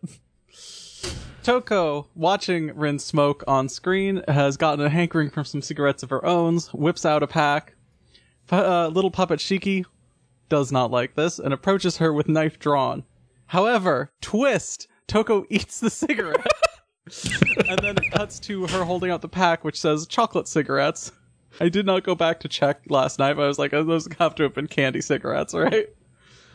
Toko, 1.43 2.07
watching 2.13 2.75
Rin 2.75 2.99
smoke 2.99 3.43
on 3.47 3.67
screen, 3.67 4.23
has 4.27 4.57
gotten 4.57 4.85
a 4.85 4.89
hankering 4.89 5.31
from 5.31 5.43
some 5.45 5.61
cigarettes 5.63 6.03
of 6.03 6.11
her 6.11 6.23
own, 6.23 6.59
whips 6.71 7.03
out 7.03 7.23
a 7.23 7.27
pack. 7.27 7.73
Pu- 8.47 8.55
uh, 8.57 8.87
little 8.93 9.09
puppet 9.09 9.39
Shiki 9.39 9.85
does 10.51 10.69
not 10.71 10.91
like 10.91 11.15
this 11.15 11.39
and 11.39 11.53
approaches 11.53 11.97
her 11.97 12.11
with 12.11 12.27
knife 12.27 12.59
drawn. 12.59 13.03
However, 13.47 14.11
twist! 14.21 14.89
Toko 15.07 15.45
eats 15.49 15.79
the 15.79 15.89
cigarette. 15.89 16.45
and 17.69 17.79
then 17.79 17.95
it 17.97 18.11
cuts 18.11 18.37
to 18.41 18.67
her 18.67 18.83
holding 18.83 19.09
out 19.11 19.21
the 19.21 19.29
pack, 19.29 19.63
which 19.63 19.79
says 19.79 20.05
chocolate 20.05 20.49
cigarettes. 20.49 21.13
I 21.61 21.69
did 21.69 21.85
not 21.85 22.03
go 22.03 22.15
back 22.15 22.41
to 22.41 22.49
check 22.49 22.81
last 22.89 23.17
night, 23.17 23.37
but 23.37 23.43
I 23.43 23.47
was 23.47 23.59
like, 23.59 23.73
oh, 23.73 23.83
those 23.83 24.09
have 24.19 24.35
to 24.35 24.43
have 24.43 24.53
been 24.53 24.67
candy 24.67 24.99
cigarettes, 24.99 25.53
right? 25.53 25.87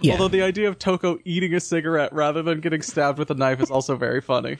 Yeah, 0.00 0.12
Although 0.12 0.28
the 0.28 0.42
idea 0.42 0.68
of 0.68 0.78
Toko 0.78 1.18
eating 1.24 1.54
a 1.54 1.60
cigarette 1.60 2.12
rather 2.12 2.42
than 2.42 2.60
getting 2.60 2.82
stabbed 2.82 3.18
with 3.18 3.30
a 3.30 3.34
knife 3.34 3.62
is 3.62 3.70
also 3.70 3.96
very 3.96 4.20
funny. 4.20 4.58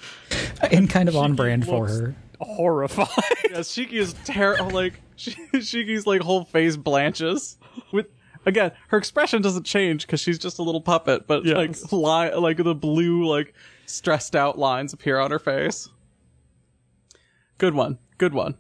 and 0.71 0.89
kind 0.89 1.11
of 1.11 1.17
on 1.17 1.35
brand 1.35 1.67
for 1.67 1.87
her. 1.87 2.17
Horrified. 2.41 3.09
Yes, 3.51 3.71
Shiki 3.75 3.95
is 3.95 4.15
terrible. 4.25 4.71
Like 4.71 5.01
Sh- 5.17 5.37
Shiki's 5.55 6.07
like 6.07 6.23
whole 6.23 6.45
face 6.45 6.77
blanches. 6.77 7.59
With 7.93 8.07
again, 8.47 8.73
her 8.89 8.97
expression 8.99 9.43
doesn't 9.43 9.65
change 9.65 10.07
because 10.07 10.21
she's 10.21 10.39
just 10.39 10.59
a 10.59 10.63
little 10.63 10.81
puppet, 10.81 11.27
but 11.27 11.45
Yes. 11.45 11.57
like 11.93 11.93
li- 11.93 12.35
like 12.37 12.57
the 12.57 12.75
blue 12.75 13.27
like 13.27 13.53
stressed 13.87 14.35
out 14.35 14.59
lines 14.59 14.93
appear 14.95 15.19
on 15.19 15.31
her 15.31 15.39
face. 15.39 15.89
Good 17.59 17.75
one. 17.75 17.99
Good 18.19 18.33
one. 18.35 18.55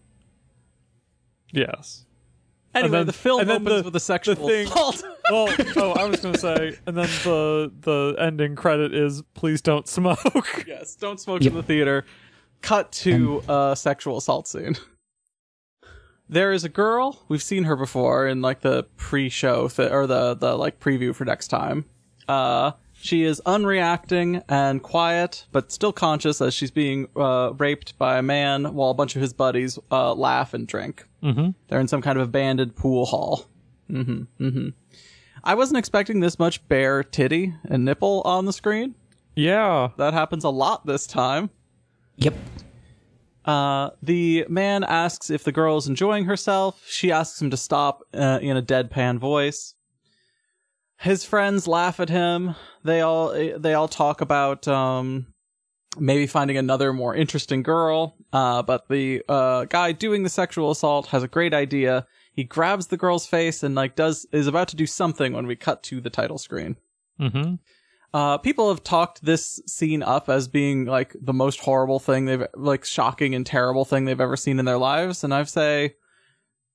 yes. 1.52 2.04
Anyway, 2.74 2.90
then- 2.98 3.06
the 3.06 3.12
film 3.12 3.40
opens 3.48 3.64
the- 3.64 3.82
with 3.84 3.96
a 3.96 4.00
sexual 4.00 4.34
the 4.34 4.42
thing- 4.46 4.66
assault. 4.70 5.02
Well, 5.30 5.48
oh, 5.76 5.92
I 5.92 6.04
was 6.04 6.20
gonna 6.20 6.36
say, 6.38 6.76
and 6.86 6.96
then 6.96 7.08
the 7.24 7.72
the 7.80 8.14
ending 8.18 8.54
credit 8.54 8.94
is 8.94 9.22
"Please 9.34 9.60
don't 9.62 9.88
smoke." 9.88 10.64
yes, 10.66 10.94
don't 10.94 11.18
smoke 11.18 11.42
in 11.42 11.54
the 11.54 11.62
theater. 11.62 12.04
Cut 12.62 12.92
to 12.92 13.42
a 13.48 13.74
sexual 13.76 14.18
assault 14.18 14.46
scene. 14.46 14.76
There 16.28 16.52
is 16.52 16.64
a 16.64 16.68
girl. 16.68 17.22
We've 17.28 17.42
seen 17.42 17.64
her 17.64 17.76
before 17.76 18.26
in 18.26 18.42
like 18.42 18.60
the 18.60 18.84
pre-show 18.96 19.68
th- 19.68 19.90
or 19.90 20.06
the 20.06 20.34
the 20.34 20.56
like 20.56 20.80
preview 20.80 21.14
for 21.14 21.24
next 21.24 21.48
time. 21.48 21.84
Uh, 22.26 22.72
she 23.00 23.22
is 23.22 23.40
unreacting 23.46 24.42
and 24.48 24.82
quiet, 24.82 25.46
but 25.52 25.70
still 25.70 25.92
conscious 25.92 26.40
as 26.40 26.54
she's 26.54 26.70
being 26.70 27.08
uh, 27.14 27.52
raped 27.56 27.96
by 27.98 28.18
a 28.18 28.22
man 28.22 28.74
while 28.74 28.90
a 28.90 28.94
bunch 28.94 29.14
of 29.14 29.22
his 29.22 29.32
buddies 29.32 29.78
uh, 29.92 30.12
laugh 30.14 30.54
and 30.54 30.66
drink. 30.66 31.06
Mm-hmm. 31.22 31.50
They're 31.68 31.80
in 31.80 31.88
some 31.88 32.02
kind 32.02 32.18
of 32.18 32.24
abandoned 32.28 32.74
pool 32.74 33.06
hall. 33.06 33.46
Mm-hmm. 33.90 34.44
Mm-hmm. 34.44 34.68
I 35.44 35.54
wasn't 35.54 35.78
expecting 35.78 36.18
this 36.20 36.38
much 36.38 36.66
bare 36.66 37.04
titty 37.04 37.54
and 37.68 37.84
nipple 37.84 38.22
on 38.24 38.46
the 38.46 38.52
screen. 38.52 38.96
Yeah. 39.36 39.90
That 39.98 40.12
happens 40.14 40.42
a 40.42 40.50
lot 40.50 40.86
this 40.86 41.06
time. 41.06 41.50
Yep. 42.16 42.34
Uh, 43.46 43.90
the 44.02 44.44
man 44.48 44.82
asks 44.82 45.30
if 45.30 45.44
the 45.44 45.52
girl 45.52 45.76
is 45.76 45.86
enjoying 45.86 46.24
herself. 46.24 46.82
She 46.88 47.12
asks 47.12 47.40
him 47.40 47.50
to 47.50 47.56
stop 47.56 48.02
uh, 48.12 48.40
in 48.42 48.56
a 48.56 48.62
deadpan 48.62 49.18
voice. 49.18 49.74
His 50.98 51.24
friends 51.24 51.68
laugh 51.68 52.00
at 52.00 52.08
him. 52.08 52.56
They 52.82 53.02
all 53.02 53.30
they 53.30 53.74
all 53.74 53.88
talk 53.88 54.20
about 54.20 54.66
um, 54.66 55.26
maybe 55.98 56.26
finding 56.26 56.56
another 56.56 56.92
more 56.92 57.14
interesting 57.14 57.62
girl. 57.62 58.16
Uh, 58.32 58.62
but 58.62 58.88
the 58.88 59.22
uh, 59.28 59.66
guy 59.66 59.92
doing 59.92 60.22
the 60.22 60.28
sexual 60.28 60.70
assault 60.70 61.08
has 61.08 61.22
a 61.22 61.28
great 61.28 61.54
idea. 61.54 62.06
He 62.32 62.44
grabs 62.44 62.88
the 62.88 62.96
girl's 62.96 63.26
face 63.26 63.62
and 63.62 63.74
like 63.74 63.94
does 63.94 64.26
is 64.32 64.46
about 64.46 64.68
to 64.68 64.76
do 64.76 64.86
something 64.86 65.32
when 65.32 65.46
we 65.46 65.54
cut 65.54 65.82
to 65.84 66.00
the 66.00 66.10
title 66.10 66.38
screen. 66.38 66.76
Mm-hmm. 67.20 67.54
Uh, 68.14 68.38
people 68.38 68.68
have 68.70 68.82
talked 68.82 69.22
this 69.24 69.60
scene 69.66 70.02
up 70.02 70.28
as 70.30 70.48
being 70.48 70.84
like 70.86 71.14
the 71.20 71.34
most 71.34 71.60
horrible 71.60 71.98
thing 71.98 72.24
they've 72.24 72.46
like 72.54 72.84
shocking 72.84 73.34
and 73.34 73.44
terrible 73.44 73.84
thing 73.84 74.04
they've 74.06 74.20
ever 74.20 74.36
seen 74.36 74.58
in 74.58 74.64
their 74.64 74.78
lives. 74.78 75.22
And 75.24 75.34
I've 75.34 75.50
say, 75.50 75.94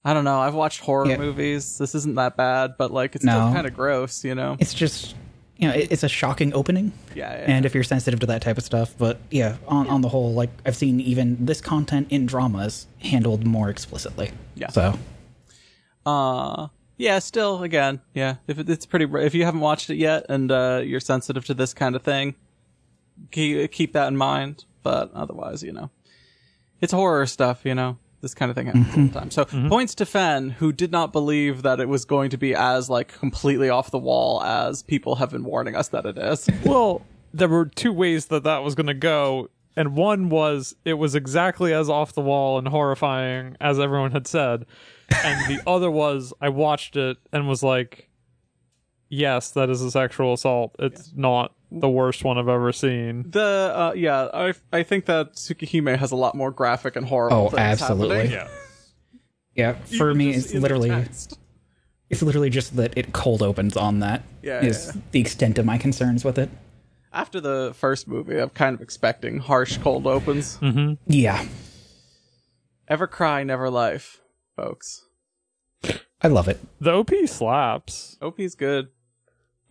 I 0.05 0.13
don't 0.13 0.23
know. 0.25 0.39
I've 0.39 0.53
watched 0.53 0.81
horror 0.81 1.07
Yeah. 1.07 1.17
movies. 1.17 1.77
This 1.77 1.95
isn't 1.95 2.15
that 2.15 2.37
bad, 2.37 2.73
but 2.77 2.91
like 2.91 3.15
it's 3.15 3.23
No. 3.25 3.31
still 3.33 3.53
kind 3.53 3.65
of 3.67 3.73
gross, 3.73 4.23
you 4.23 4.35
know? 4.35 4.55
It's 4.59 4.73
just, 4.73 5.15
you 5.57 5.67
know, 5.67 5.73
it's 5.75 6.03
a 6.03 6.09
shocking 6.09 6.53
opening. 6.53 6.91
Yeah. 7.15 7.31
yeah. 7.33 7.45
And 7.47 7.65
if 7.65 7.73
you're 7.73 7.83
sensitive 7.83 8.19
to 8.19 8.25
that 8.27 8.41
type 8.41 8.57
of 8.59 8.63
stuff, 8.63 8.93
but 8.97 9.19
yeah, 9.31 9.57
on, 9.67 9.87
on 9.87 10.01
the 10.01 10.09
whole, 10.09 10.33
like 10.33 10.49
I've 10.65 10.75
seen 10.75 10.99
even 10.99 11.43
this 11.45 11.61
content 11.61 12.07
in 12.11 12.25
dramas 12.27 12.87
handled 12.99 13.45
more 13.47 13.69
explicitly. 13.69 14.31
Yeah. 14.55 14.69
So 14.69 14.97
uh, 16.05 16.67
yeah. 17.01 17.19
Still, 17.19 17.63
again, 17.63 18.01
yeah. 18.13 18.35
If 18.47 18.59
it, 18.59 18.69
it's 18.69 18.85
pretty, 18.85 19.05
if 19.25 19.33
you 19.33 19.45
haven't 19.45 19.61
watched 19.61 19.89
it 19.89 19.95
yet 19.95 20.25
and 20.29 20.51
uh, 20.51 20.81
you're 20.83 20.99
sensitive 20.99 21.45
to 21.45 21.53
this 21.53 21.73
kind 21.73 21.95
of 21.95 22.01
thing, 22.01 22.35
keep 23.31 23.71
keep 23.71 23.93
that 23.93 24.07
in 24.07 24.17
mind. 24.17 24.65
But 24.83 25.11
otherwise, 25.13 25.61
you 25.63 25.71
know, 25.71 25.91
it's 26.79 26.93
horror 26.93 27.25
stuff. 27.25 27.65
You 27.65 27.75
know, 27.75 27.97
this 28.21 28.33
kind 28.33 28.49
of 28.49 28.55
thing 28.55 28.67
happens 28.67 28.87
all 28.95 29.03
the 29.03 29.19
time. 29.19 29.31
So 29.31 29.45
points 29.69 29.95
to 29.95 30.05
Fen, 30.05 30.51
who 30.51 30.71
did 30.71 30.91
not 30.91 31.11
believe 31.11 31.63
that 31.63 31.79
it 31.79 31.87
was 31.87 32.05
going 32.05 32.29
to 32.31 32.37
be 32.37 32.55
as 32.55 32.89
like 32.89 33.17
completely 33.19 33.69
off 33.69 33.91
the 33.91 33.99
wall 33.99 34.41
as 34.43 34.83
people 34.83 35.15
have 35.15 35.31
been 35.31 35.43
warning 35.43 35.75
us 35.75 35.89
that 35.89 36.05
it 36.05 36.17
is. 36.17 36.49
Well, 36.65 37.01
there 37.33 37.47
were 37.47 37.65
two 37.65 37.93
ways 37.93 38.27
that 38.27 38.43
that 38.43 38.63
was 38.63 38.75
going 38.75 38.87
to 38.87 38.93
go, 38.93 39.49
and 39.75 39.95
one 39.95 40.29
was 40.29 40.75
it 40.85 40.93
was 40.95 41.15
exactly 41.15 41.73
as 41.73 41.89
off 41.89 42.13
the 42.13 42.21
wall 42.21 42.57
and 42.57 42.67
horrifying 42.67 43.57
as 43.59 43.79
everyone 43.79 44.11
had 44.11 44.27
said, 44.27 44.65
and 45.23 45.55
the 45.55 45.61
other 45.67 45.89
was 45.89 46.33
I 46.41 46.49
watched 46.49 46.95
it 46.95 47.17
and 47.31 47.47
was 47.47 47.63
like, 47.63 48.09
"Yes, 49.09 49.51
that 49.51 49.69
is 49.69 49.81
a 49.81 49.91
sexual 49.91 50.33
assault. 50.33 50.75
It's 50.79 51.11
not 51.15 51.53
the 51.71 51.89
worst 51.89 52.23
one 52.23 52.37
I've 52.37 52.47
ever 52.47 52.71
seen." 52.71 53.29
The 53.29 53.73
uh, 53.75 53.93
yeah, 53.95 54.29
I 54.33 54.53
I 54.71 54.83
think 54.83 55.05
that 55.05 55.33
Tsukihime 55.33 55.97
has 55.97 56.11
a 56.11 56.15
lot 56.15 56.35
more 56.35 56.51
graphic 56.51 56.95
and 56.95 57.05
horrible. 57.05 57.37
Oh, 57.37 57.49
things 57.49 57.59
absolutely. 57.81 58.27
happening. 58.27 58.31
Yeah. 58.33 58.47
yeah, 59.55 59.97
for 59.97 60.09
Even 60.11 60.17
me, 60.17 60.29
it's 60.31 60.53
literally 60.53 60.91
it's 62.09 62.21
literally 62.21 62.49
just 62.49 62.75
that 62.75 62.97
it 62.97 63.13
cold 63.13 63.41
opens 63.41 63.77
on 63.77 63.99
that. 63.99 64.23
Yeah, 64.41 64.63
is 64.63 64.87
yeah, 64.87 64.91
yeah. 64.95 65.01
the 65.11 65.19
extent 65.21 65.57
of 65.57 65.65
my 65.65 65.77
concerns 65.77 66.25
with 66.25 66.37
it. 66.37 66.49
After 67.13 67.41
the 67.41 67.73
first 67.75 68.07
movie, 68.07 68.37
I'm 68.37 68.49
kind 68.49 68.73
of 68.73 68.81
expecting 68.81 69.39
harsh 69.39 69.77
cold 69.79 70.07
opens. 70.07 70.57
Mm-hmm. 70.57 70.93
Yeah, 71.07 71.45
Ever 72.91 73.07
cry, 73.07 73.43
never 73.43 73.69
life, 73.69 74.19
folks. 74.55 75.05
I 76.21 76.27
love 76.27 76.47
it. 76.47 76.59
The 76.79 76.91
OP 76.93 77.11
slaps. 77.25 78.17
OP's 78.21 78.55
good. 78.55 78.89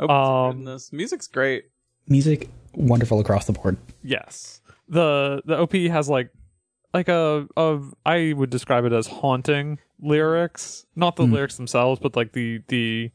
OP's 0.01 0.11
Um, 0.11 0.51
good 0.53 0.59
in 0.61 0.65
this. 0.65 0.93
Music's 0.93 1.29
great. 1.29 1.65
Music 2.09 2.49
wonderful 2.75 3.21
across 3.21 3.47
the 3.47 3.53
board. 3.53 3.77
Yes. 4.03 4.61
The 4.89 5.43
the 5.45 5.59
OP 5.59 5.73
has 5.91 6.09
like 6.09 6.31
like 6.93 7.09
a 7.09 7.47
of 7.57 7.95
I 8.05 8.33
would 8.37 8.51
describe 8.51 8.85
it 8.85 8.93
as 8.93 9.07
haunting 9.07 9.79
lyrics. 10.01 10.87
Not 10.97 11.15
the 11.17 11.25
Mm. 11.25 11.33
lyrics 11.35 11.57
themselves, 11.57 12.01
but 12.01 12.17
like 12.17 12.33
the 12.33 12.61
the 12.69 13.13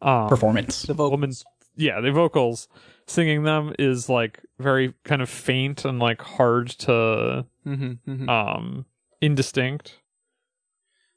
um 0.00 0.28
Performance. 0.28 0.82
The 0.82 0.94
vocals. 0.94 1.10
woman 1.10 1.32
yeah, 1.76 2.00
the 2.00 2.12
vocals 2.12 2.68
singing 3.06 3.42
them 3.42 3.74
is 3.78 4.08
like 4.08 4.40
very 4.58 4.94
kind 5.04 5.20
of 5.20 5.28
faint 5.28 5.84
and 5.84 5.98
like 5.98 6.22
hard 6.22 6.68
to 6.70 7.44
hmm 7.64 7.92
hmm 8.06 8.28
um 8.30 8.86
indistinct. 9.20 9.98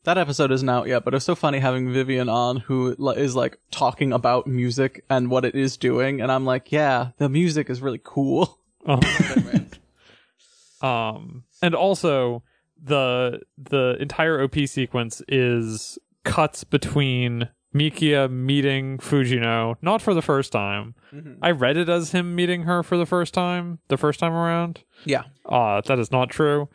That 0.03 0.17
episode 0.17 0.51
isn't 0.51 0.67
out 0.67 0.87
yet, 0.87 1.05
but 1.05 1.13
it's 1.13 1.23
so 1.25 1.33
funny 1.35 1.59
having 1.59 1.91
Vivian 1.93 2.27
on 2.27 2.57
who 2.57 2.93
is 3.15 3.35
like 3.35 3.57
talking 3.71 4.11
about 4.11 4.47
music 4.47 5.03
and 5.09 5.29
what 5.29 5.45
it 5.45 5.55
is 5.55 5.77
doing, 5.77 6.19
and 6.21 6.29
I'm 6.31 6.45
like, 6.45 6.71
yeah, 6.71 7.09
the 7.19 7.29
music 7.29 7.69
is 7.69 7.81
really 7.81 8.01
cool. 8.03 8.59
um 10.81 11.43
and 11.61 11.73
also 11.75 12.43
the 12.81 13.39
the 13.57 13.95
entire 13.99 14.41
op 14.43 14.55
sequence 14.67 15.21
is 15.29 15.97
cuts 16.25 16.63
between 16.65 17.47
mikiya 17.73 18.29
meeting 18.29 18.97
fujino 18.97 19.75
not 19.81 20.01
for 20.01 20.13
the 20.13 20.21
first 20.21 20.51
time 20.51 20.93
Mhm. 21.13 21.37
i 21.41 21.51
read 21.51 21.77
it 21.77 21.87
as 21.89 22.11
him 22.11 22.35
meeting 22.35 22.63
her 22.63 22.83
for 22.83 22.97
the 22.97 23.05
first 23.05 23.33
time 23.33 23.79
the 23.87 23.97
first 23.97 24.19
time 24.19 24.33
around 24.33 24.83
Yeah. 25.05 25.23
uh 25.45 25.81
that 25.85 25.97
is 25.99 26.11
not 26.11 26.29
true 26.29 26.67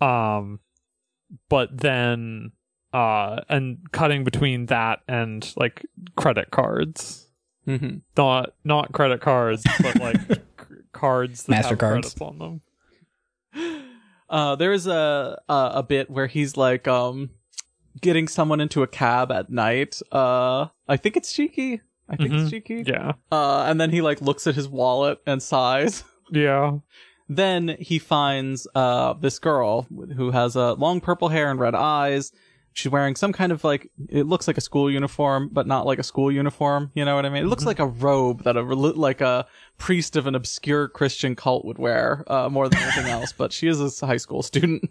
um 0.00 0.60
but 1.48 1.76
then 1.80 2.52
uh 2.94 3.40
and 3.48 3.78
cutting 3.92 4.22
between 4.24 4.66
that 4.66 5.00
and 5.08 5.52
like 5.56 5.84
credit 6.16 6.50
cards 6.50 7.26
hmm 7.66 7.96
not 8.16 8.54
not 8.64 8.92
credit 8.92 9.20
cards 9.20 9.64
but 9.82 9.98
like 10.00 10.16
c- 10.28 10.36
cards 10.92 11.44
that 11.44 11.56
have 11.56 11.64
MasterCards. 11.78 11.78
credits 11.78 12.20
on 12.20 12.38
them 12.38 12.60
Uh, 14.28 14.56
there 14.56 14.72
is 14.72 14.86
a, 14.86 15.40
a 15.48 15.70
a 15.76 15.82
bit 15.82 16.10
where 16.10 16.26
he's 16.26 16.56
like 16.56 16.88
um 16.88 17.30
getting 18.00 18.26
someone 18.26 18.60
into 18.60 18.82
a 18.82 18.86
cab 18.86 19.30
at 19.30 19.50
night. 19.50 20.00
Uh, 20.10 20.66
I 20.88 20.96
think 20.96 21.16
it's 21.16 21.32
Shiki. 21.32 21.80
I 22.08 22.16
think 22.16 22.32
it's 22.34 22.50
Mhm. 22.50 22.62
Shiki. 22.64 22.88
yeah 22.88 23.12
Uh, 23.30 23.64
and 23.68 23.80
then 23.80 23.90
he 23.90 24.00
like 24.02 24.20
looks 24.20 24.46
at 24.46 24.54
his 24.54 24.66
wallet 24.68 25.18
and 25.26 25.42
sighs. 25.42 26.04
yeah 26.32 26.78
then 27.28 27.76
he 27.78 27.98
finds 27.98 28.66
uh 28.74 29.12
this 29.14 29.38
girl 29.38 29.82
who 30.16 30.30
has 30.32 30.56
uh, 30.56 30.74
long 30.74 31.00
purple 31.00 31.28
hair 31.28 31.50
and 31.50 31.60
red 31.60 31.74
eyes. 31.74 32.32
She's 32.76 32.90
wearing 32.90 33.14
some 33.14 33.32
kind 33.32 33.52
of 33.52 33.62
like 33.62 33.88
it 34.08 34.26
looks 34.26 34.48
like 34.48 34.58
a 34.58 34.60
school 34.60 34.90
uniform, 34.90 35.48
but 35.52 35.68
not 35.68 35.86
like 35.86 36.00
a 36.00 36.02
school 36.02 36.30
uniform. 36.30 36.90
You 36.94 37.04
know 37.04 37.14
what 37.14 37.24
I 37.24 37.28
mean? 37.28 37.44
It 37.44 37.46
looks 37.46 37.64
like 37.64 37.78
a 37.78 37.86
robe 37.86 38.42
that 38.42 38.56
a 38.56 38.62
like 38.62 39.20
a 39.20 39.46
priest 39.78 40.16
of 40.16 40.26
an 40.26 40.34
obscure 40.34 40.88
Christian 40.88 41.36
cult 41.36 41.64
would 41.64 41.78
wear, 41.78 42.24
uh, 42.26 42.48
more 42.48 42.68
than 42.68 42.80
anything 42.80 43.06
else. 43.06 43.32
But 43.32 43.52
she 43.52 43.68
is 43.68 44.02
a 44.02 44.06
high 44.06 44.16
school 44.16 44.42
student. 44.42 44.90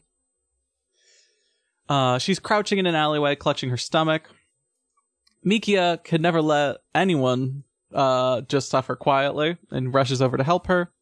Uh, 1.90 2.18
she's 2.18 2.40
crouching 2.40 2.80
in 2.80 2.86
an 2.86 2.96
alleyway, 2.96 3.36
clutching 3.36 3.70
her 3.70 3.78
stomach. 3.78 4.30
Mikiya 5.46 6.02
could 6.06 6.22
never 6.22 6.42
let 6.42 6.78
anyone 6.96 7.66
uh 7.94 8.42
just 8.42 8.70
suffer 8.70 8.96
quietly 8.96 9.58
and 9.70 9.94
rushes 9.94 10.22
over 10.22 10.38
to 10.38 10.44
help 10.44 10.68
her. 10.68 10.94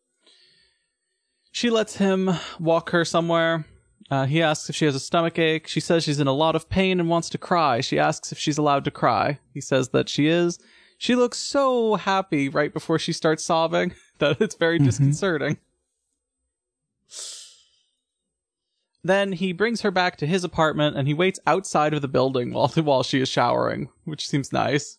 She 1.51 1.69
lets 1.69 1.97
him 1.97 2.31
walk 2.59 2.89
her 2.89 3.05
somewhere. 3.05 3.65
Uh, 4.11 4.25
he 4.25 4.41
asks 4.41 4.69
if 4.69 4.75
she 4.75 4.83
has 4.83 4.93
a 4.93 4.99
stomach 4.99 5.39
ache. 5.39 5.67
She 5.67 5.79
says 5.79 6.03
she's 6.03 6.19
in 6.19 6.27
a 6.27 6.33
lot 6.33 6.53
of 6.53 6.69
pain 6.69 6.99
and 6.99 7.07
wants 7.07 7.29
to 7.29 7.37
cry. 7.37 7.79
She 7.79 7.97
asks 7.97 8.33
if 8.33 8.37
she's 8.37 8.57
allowed 8.57 8.83
to 8.83 8.91
cry. 8.91 9.39
He 9.53 9.61
says 9.61 9.89
that 9.89 10.09
she 10.09 10.27
is. 10.27 10.59
She 10.97 11.15
looks 11.15 11.37
so 11.37 11.95
happy 11.95 12.49
right 12.49 12.73
before 12.73 12.99
she 12.99 13.13
starts 13.13 13.45
sobbing 13.45 13.95
that 14.19 14.41
it's 14.41 14.55
very 14.55 14.79
disconcerting. 14.79 15.57
Then 19.01 19.31
he 19.31 19.53
brings 19.53 19.81
her 19.81 19.91
back 19.91 20.17
to 20.17 20.27
his 20.27 20.43
apartment 20.43 20.97
and 20.97 21.07
he 21.07 21.13
waits 21.13 21.39
outside 21.47 21.93
of 21.93 22.01
the 22.01 22.07
building 22.09 22.51
while 22.51 22.67
while 22.75 23.03
she 23.03 23.21
is 23.21 23.29
showering, 23.29 23.87
which 24.03 24.27
seems 24.27 24.51
nice. 24.51 24.97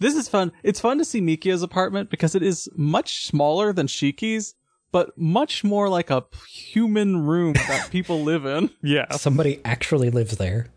This 0.00 0.16
is 0.16 0.28
fun. 0.28 0.50
It's 0.64 0.80
fun 0.80 0.98
to 0.98 1.04
see 1.04 1.20
Mikiya's 1.20 1.62
apartment 1.62 2.10
because 2.10 2.34
it 2.34 2.42
is 2.42 2.68
much 2.74 3.24
smaller 3.24 3.72
than 3.72 3.86
Shiki's, 3.86 4.56
but 4.92 5.16
much 5.18 5.64
more 5.64 5.88
like 5.88 6.10
a 6.10 6.24
human 6.48 7.26
room 7.26 7.54
that 7.54 7.88
people 7.90 8.22
live 8.22 8.44
in. 8.46 8.70
yeah 8.82 9.10
Somebody 9.16 9.60
actually 9.64 10.10
lives 10.10 10.36
there. 10.36 10.68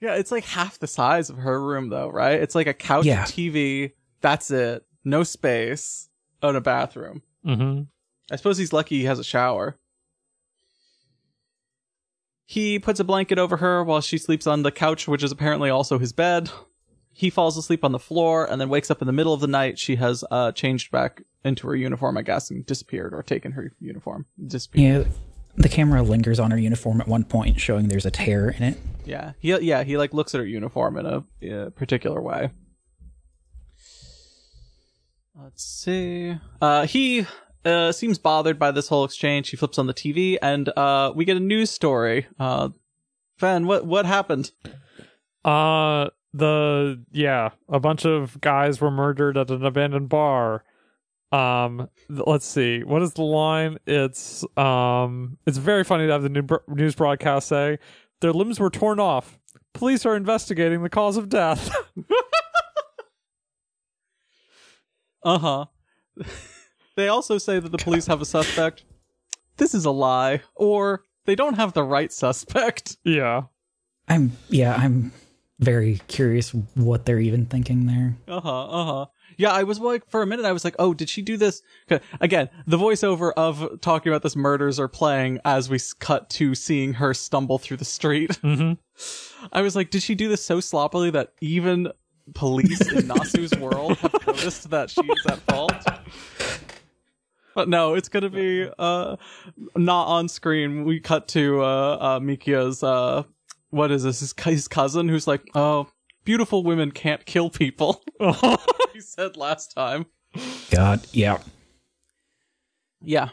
Yeah, 0.00 0.16
it's 0.16 0.32
like 0.32 0.44
half 0.44 0.80
the 0.80 0.88
size 0.88 1.30
of 1.30 1.36
her 1.36 1.62
room 1.62 1.88
though, 1.90 2.08
right? 2.08 2.40
It's 2.40 2.54
like 2.56 2.66
a 2.66 2.74
couch, 2.74 3.04
Yeah. 3.06 3.22
TV, 3.24 3.92
that's 4.20 4.50
it. 4.50 4.84
No 5.04 5.22
space, 5.22 6.08
and 6.42 6.56
a 6.56 6.60
bathroom. 6.60 7.22
mm-hmm. 7.46 7.82
I 8.30 8.36
suppose 8.36 8.56
he's 8.58 8.72
lucky 8.72 8.98
he 8.98 9.04
has 9.04 9.18
a 9.18 9.24
shower. 9.24 9.78
He 12.46 12.78
puts 12.78 13.00
a 13.00 13.04
blanket 13.04 13.38
over 13.38 13.58
her 13.58 13.82
while 13.84 14.00
she 14.00 14.18
sleeps 14.18 14.46
on 14.46 14.62
the 14.62 14.72
couch, 14.72 15.06
which 15.08 15.22
is 15.22 15.32
apparently 15.32 15.70
also 15.70 15.98
his 15.98 16.12
bed. 16.12 16.50
He 17.12 17.30
falls 17.30 17.56
asleep 17.56 17.84
on 17.84 17.92
the 17.92 17.98
floor 17.98 18.50
and 18.50 18.60
then 18.60 18.68
wakes 18.68 18.90
up 18.90 19.02
in 19.02 19.06
the 19.06 19.12
middle 19.12 19.34
of 19.34 19.40
the 19.40 19.46
night. 19.46 19.78
She 19.78 19.96
has 19.96 20.24
uh, 20.30 20.52
changed 20.52 20.90
back 20.90 21.22
into 21.44 21.66
her 21.66 21.76
uniform, 21.76 22.16
I 22.16 22.22
guess, 22.22 22.50
and 22.50 22.64
disappeared 22.64 23.12
or 23.12 23.22
taken 23.22 23.52
her 23.52 23.72
uniform. 23.80 24.26
Disappeared. 24.44 25.06
Yeah, 25.06 25.12
the 25.56 25.68
camera 25.68 26.02
lingers 26.02 26.40
on 26.40 26.50
her 26.50 26.58
uniform 26.58 27.00
at 27.00 27.08
one 27.08 27.24
point, 27.24 27.60
showing 27.60 27.88
there's 27.88 28.06
a 28.06 28.10
tear 28.10 28.48
in 28.50 28.62
it. 28.62 28.78
Yeah. 29.04 29.32
He 29.40 29.56
yeah, 29.58 29.82
he 29.84 29.96
like 29.96 30.14
looks 30.14 30.34
at 30.34 30.38
her 30.38 30.46
uniform 30.46 30.96
in 30.96 31.06
a, 31.06 31.24
a 31.42 31.70
particular 31.70 32.20
way. 32.20 32.50
Let's 35.34 35.64
see. 35.64 36.36
Uh 36.60 36.86
he 36.86 37.26
uh 37.64 37.92
seems 37.92 38.18
bothered 38.18 38.58
by 38.58 38.70
this 38.70 38.88
whole 38.88 39.04
exchange. 39.04 39.50
He 39.50 39.56
flips 39.56 39.78
on 39.78 39.86
the 39.86 39.94
TV 39.94 40.36
and 40.40 40.68
uh 40.76 41.12
we 41.14 41.24
get 41.24 41.36
a 41.36 41.40
news 41.40 41.70
story. 41.70 42.26
Uh 42.38 42.70
Fen, 43.38 43.66
what 43.66 43.86
what 43.86 44.06
happened? 44.06 44.52
Uh 45.44 46.10
the 46.34 47.02
yeah, 47.10 47.50
a 47.68 47.80
bunch 47.80 48.04
of 48.04 48.40
guys 48.40 48.80
were 48.80 48.90
murdered 48.90 49.36
at 49.36 49.50
an 49.50 49.64
abandoned 49.64 50.08
bar. 50.08 50.64
Um 51.30 51.88
let's 52.08 52.46
see. 52.46 52.82
What 52.84 53.02
is 53.02 53.14
the 53.14 53.22
line? 53.22 53.78
It's 53.86 54.44
um 54.56 55.38
it's 55.46 55.58
very 55.58 55.84
funny 55.84 56.06
to 56.06 56.12
have 56.12 56.22
the 56.22 56.28
new 56.28 56.42
br- 56.42 56.56
news 56.68 56.94
broadcast 56.94 57.48
say 57.48 57.78
their 58.20 58.32
limbs 58.32 58.60
were 58.60 58.70
torn 58.70 59.00
off. 59.00 59.38
Police 59.72 60.04
are 60.04 60.16
investigating 60.16 60.82
the 60.82 60.90
cause 60.90 61.16
of 61.16 61.28
death. 61.28 61.74
Uh-huh. 65.24 65.66
they 66.96 67.08
also 67.08 67.38
say 67.38 67.58
that 67.58 67.70
the 67.70 67.78
police 67.78 68.06
have 68.06 68.20
a 68.20 68.24
suspect. 68.24 68.84
This 69.56 69.74
is 69.74 69.84
a 69.84 69.90
lie. 69.90 70.40
Or 70.54 71.04
they 71.26 71.34
don't 71.34 71.54
have 71.54 71.72
the 71.72 71.84
right 71.84 72.12
suspect. 72.12 72.96
yeah. 73.04 73.42
I'm 74.08 74.32
yeah, 74.48 74.74
I'm 74.74 75.12
very 75.62 76.00
curious 76.08 76.50
what 76.74 77.06
they're 77.06 77.20
even 77.20 77.46
thinking 77.46 77.86
there. 77.86 78.16
Uh 78.28 78.40
huh. 78.40 78.64
Uh 78.66 78.84
huh. 78.84 79.06
Yeah, 79.38 79.50
I 79.52 79.62
was 79.62 79.80
like, 79.80 80.04
for 80.06 80.20
a 80.20 80.26
minute, 80.26 80.44
I 80.44 80.52
was 80.52 80.64
like, 80.64 80.76
oh, 80.78 80.92
did 80.92 81.08
she 81.08 81.22
do 81.22 81.36
this? 81.38 81.62
Again, 82.20 82.50
the 82.66 82.76
voiceover 82.76 83.32
of 83.36 83.80
talking 83.80 84.12
about 84.12 84.22
this 84.22 84.36
murders 84.36 84.78
are 84.78 84.88
playing 84.88 85.40
as 85.44 85.70
we 85.70 85.78
cut 86.00 86.28
to 86.30 86.54
seeing 86.54 86.94
her 86.94 87.14
stumble 87.14 87.58
through 87.58 87.78
the 87.78 87.84
street. 87.84 88.30
Mhm. 88.42 88.76
I 89.52 89.62
was 89.62 89.74
like, 89.74 89.90
did 89.90 90.02
she 90.02 90.14
do 90.14 90.28
this 90.28 90.44
so 90.44 90.60
sloppily 90.60 91.10
that 91.10 91.32
even 91.40 91.90
police 92.34 92.80
in 92.92 93.08
Nasu's 93.08 93.58
world 93.58 93.96
have 93.98 94.12
noticed 94.26 94.70
that 94.70 94.90
she's 94.90 95.26
at 95.26 95.38
fault? 95.48 95.72
But 97.54 97.68
no, 97.68 97.94
it's 97.94 98.08
gonna 98.08 98.30
be 98.30 98.68
uh 98.78 99.16
not 99.76 100.04
on 100.06 100.28
screen. 100.28 100.84
We 100.84 101.00
cut 101.00 101.28
to 101.28 101.62
uh, 101.62 101.64
uh 102.00 102.20
Mikiya's 102.20 102.82
uh 102.82 103.24
what 103.72 103.90
is 103.90 104.04
this? 104.04 104.20
His, 104.20 104.34
his 104.44 104.68
cousin 104.68 105.08
who's 105.08 105.26
like, 105.26 105.42
oh, 105.54 105.88
beautiful 106.24 106.62
women 106.62 106.92
can't 106.92 107.26
kill 107.26 107.50
people. 107.50 108.00
he 108.92 109.00
said 109.00 109.36
last 109.36 109.72
time. 109.74 110.06
God, 110.70 111.04
yeah. 111.12 111.38
Yeah, 113.00 113.30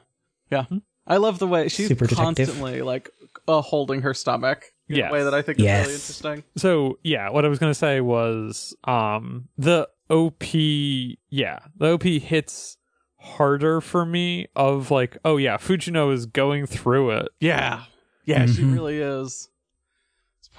yeah. 0.52 0.66
I 1.06 1.18
love 1.18 1.40
the 1.40 1.48
way 1.48 1.68
she's 1.70 1.88
Super 1.88 2.06
detective. 2.08 2.48
constantly 2.48 2.82
like 2.82 3.10
uh, 3.48 3.62
holding 3.62 4.02
her 4.02 4.14
stomach 4.14 4.66
in 4.88 4.98
Yes. 4.98 5.10
a 5.10 5.14
way 5.14 5.24
that 5.24 5.34
I 5.34 5.42
think 5.42 5.60
is 5.60 5.66
really 5.66 5.94
interesting. 5.94 6.44
so 6.58 6.98
yeah, 7.04 7.30
what 7.30 7.46
I 7.46 7.48
was 7.48 7.60
gonna 7.60 7.74
say 7.76 8.02
was 8.02 8.76
um 8.86 9.48
the 9.58 9.88
OP 10.10 10.44
yeah, 11.30 11.60
the 11.78 11.92
OP 11.94 12.04
hits 12.04 12.78
harder 13.18 13.82
for 13.82 14.06
me 14.06 14.48
of 14.56 14.90
like, 14.92 15.18
oh 15.26 15.38
yeah, 15.38 15.58
Fujino 15.58 16.12
is 16.14 16.26
going 16.26 16.66
through 16.66 17.12
it. 17.12 17.30
Yeah, 17.40 17.84
yeah, 18.26 18.46
she 18.48 18.62
Mhm. 18.64 18.74
really 18.74 18.98
is. 18.98 19.50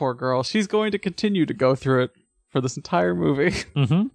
This 0.01 0.05
poor 0.07 0.15
girl. 0.15 0.43
She's 0.43 0.67
going 0.67 0.93
to 0.93 0.99
continue 0.99 1.45
to 1.45 1.53
go 1.53 1.75
through 1.75 2.05
it 2.05 2.13
for 2.49 2.63
this 2.63 2.77
entire 2.79 3.15
movie. 3.15 3.51
Mm-hmm. 3.77 4.07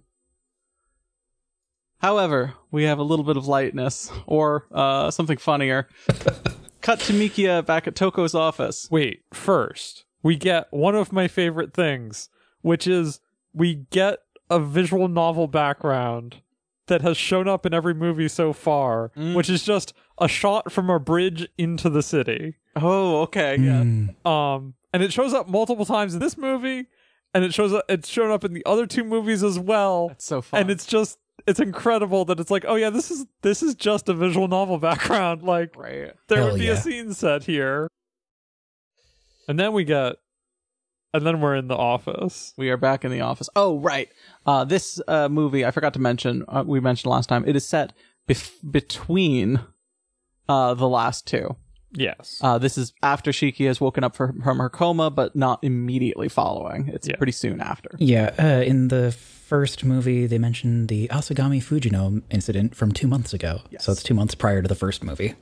However, 1.98 2.54
we 2.72 2.82
have 2.84 2.98
a 2.98 3.02
little 3.04 3.24
bit 3.24 3.36
of 3.36 3.46
lightness 3.46 4.10
or 4.26 4.66
uh, 4.72 5.10
something 5.12 5.38
funnier. 5.38 5.88
cut 6.82 6.98
to 7.00 7.12
Mikiya 7.12 7.64
back 7.64 7.86
at 7.86 7.94
Toko's 7.94 8.34
office. 8.34 8.88
Wait, 8.90 9.22
first, 9.32 10.04
we 10.22 10.36
get 10.36 10.66
one 10.70 10.94
of 10.96 11.12
my 11.12 11.26
favorite 11.28 11.72
things, 11.72 12.28
which 12.62 12.86
is 12.86 13.20
we 13.54 13.86
get 13.90 14.18
a 14.50 14.58
visual 14.58 15.08
novel 15.08 15.46
background 15.46 16.42
that 16.88 17.02
has 17.02 17.16
shown 17.16 17.48
up 17.48 17.64
in 17.64 17.72
every 17.72 17.94
movie 17.94 18.28
so 18.28 18.52
far, 18.52 19.10
which 19.16 19.48
is 19.48 19.62
just 19.62 19.94
a 20.18 20.28
shot 20.28 20.70
from 20.72 20.90
a 20.90 21.00
bridge 21.00 21.48
into 21.56 21.88
the 21.88 22.02
city. 22.02 22.56
Oh, 22.76 23.22
okay. 23.22 23.56
Yeah. 23.58 23.82
Mm. 23.82 24.26
Um, 24.26 24.74
and 24.96 25.02
it 25.02 25.12
shows 25.12 25.34
up 25.34 25.46
multiple 25.46 25.84
times 25.84 26.14
in 26.14 26.20
this 26.20 26.38
movie, 26.38 26.86
and 27.34 27.44
it 27.44 27.52
shows 27.52 27.70
up. 27.74 27.84
It's 27.86 28.08
shown 28.08 28.30
up 28.30 28.44
in 28.44 28.54
the 28.54 28.64
other 28.64 28.86
two 28.86 29.04
movies 29.04 29.44
as 29.44 29.58
well. 29.58 30.08
It's 30.12 30.24
so 30.24 30.40
fun. 30.40 30.62
and 30.62 30.70
it's 30.70 30.86
just 30.86 31.18
it's 31.46 31.60
incredible 31.60 32.24
that 32.24 32.40
it's 32.40 32.50
like, 32.50 32.64
oh 32.66 32.76
yeah, 32.76 32.88
this 32.88 33.10
is 33.10 33.26
this 33.42 33.62
is 33.62 33.74
just 33.74 34.08
a 34.08 34.14
visual 34.14 34.48
novel 34.48 34.78
background. 34.88 35.42
Like 35.42 35.76
right. 35.76 36.12
there 36.28 36.38
Hell 36.38 36.52
would 36.52 36.58
be 36.58 36.64
yeah. 36.64 36.72
a 36.72 36.76
scene 36.78 37.12
set 37.12 37.44
here, 37.44 37.88
and 39.46 39.60
then 39.60 39.74
we 39.74 39.84
get, 39.84 40.16
and 41.12 41.26
then 41.26 41.42
we're 41.42 41.56
in 41.56 41.68
the 41.68 41.76
office. 41.76 42.54
We 42.56 42.70
are 42.70 42.78
back 42.78 43.04
in 43.04 43.10
the 43.10 43.20
office. 43.20 43.50
Oh, 43.54 43.78
right. 43.78 44.08
Uh, 44.46 44.64
this 44.64 44.98
uh, 45.06 45.28
movie, 45.28 45.66
I 45.66 45.72
forgot 45.72 45.92
to 45.92 46.00
mention, 46.00 46.42
uh, 46.48 46.64
we 46.66 46.80
mentioned 46.80 47.10
last 47.10 47.28
time, 47.28 47.46
it 47.46 47.54
is 47.54 47.68
set 47.68 47.92
bef- 48.26 48.72
between 48.72 49.60
uh, 50.48 50.72
the 50.72 50.88
last 50.88 51.26
two. 51.26 51.56
Yes. 51.98 52.38
Uh, 52.42 52.58
this 52.58 52.76
is 52.76 52.92
after 53.02 53.30
Shiki 53.32 53.66
has 53.66 53.80
woken 53.80 54.04
up 54.04 54.14
for, 54.14 54.34
from 54.44 54.58
her 54.58 54.68
coma, 54.68 55.10
but 55.10 55.34
not 55.34 55.58
immediately 55.62 56.28
following. 56.28 56.88
It's 56.88 57.08
Yeah. 57.08 57.16
pretty 57.16 57.32
soon 57.32 57.60
after. 57.60 57.90
Yeah, 57.98 58.34
uh, 58.38 58.62
in 58.62 58.88
the 58.88 59.12
first 59.12 59.82
movie, 59.84 60.26
they 60.26 60.38
mentioned 60.38 60.88
the 60.88 61.08
Asagami 61.08 61.62
Fujino 61.62 62.22
incident 62.30 62.74
from 62.74 62.92
two 62.92 63.06
months 63.06 63.32
ago. 63.32 63.60
Yes. 63.70 63.84
So 63.84 63.92
it's 63.92 64.02
two 64.02 64.14
months 64.14 64.34
prior 64.34 64.60
to 64.60 64.68
the 64.68 64.74
first 64.74 65.02
movie. 65.02 65.34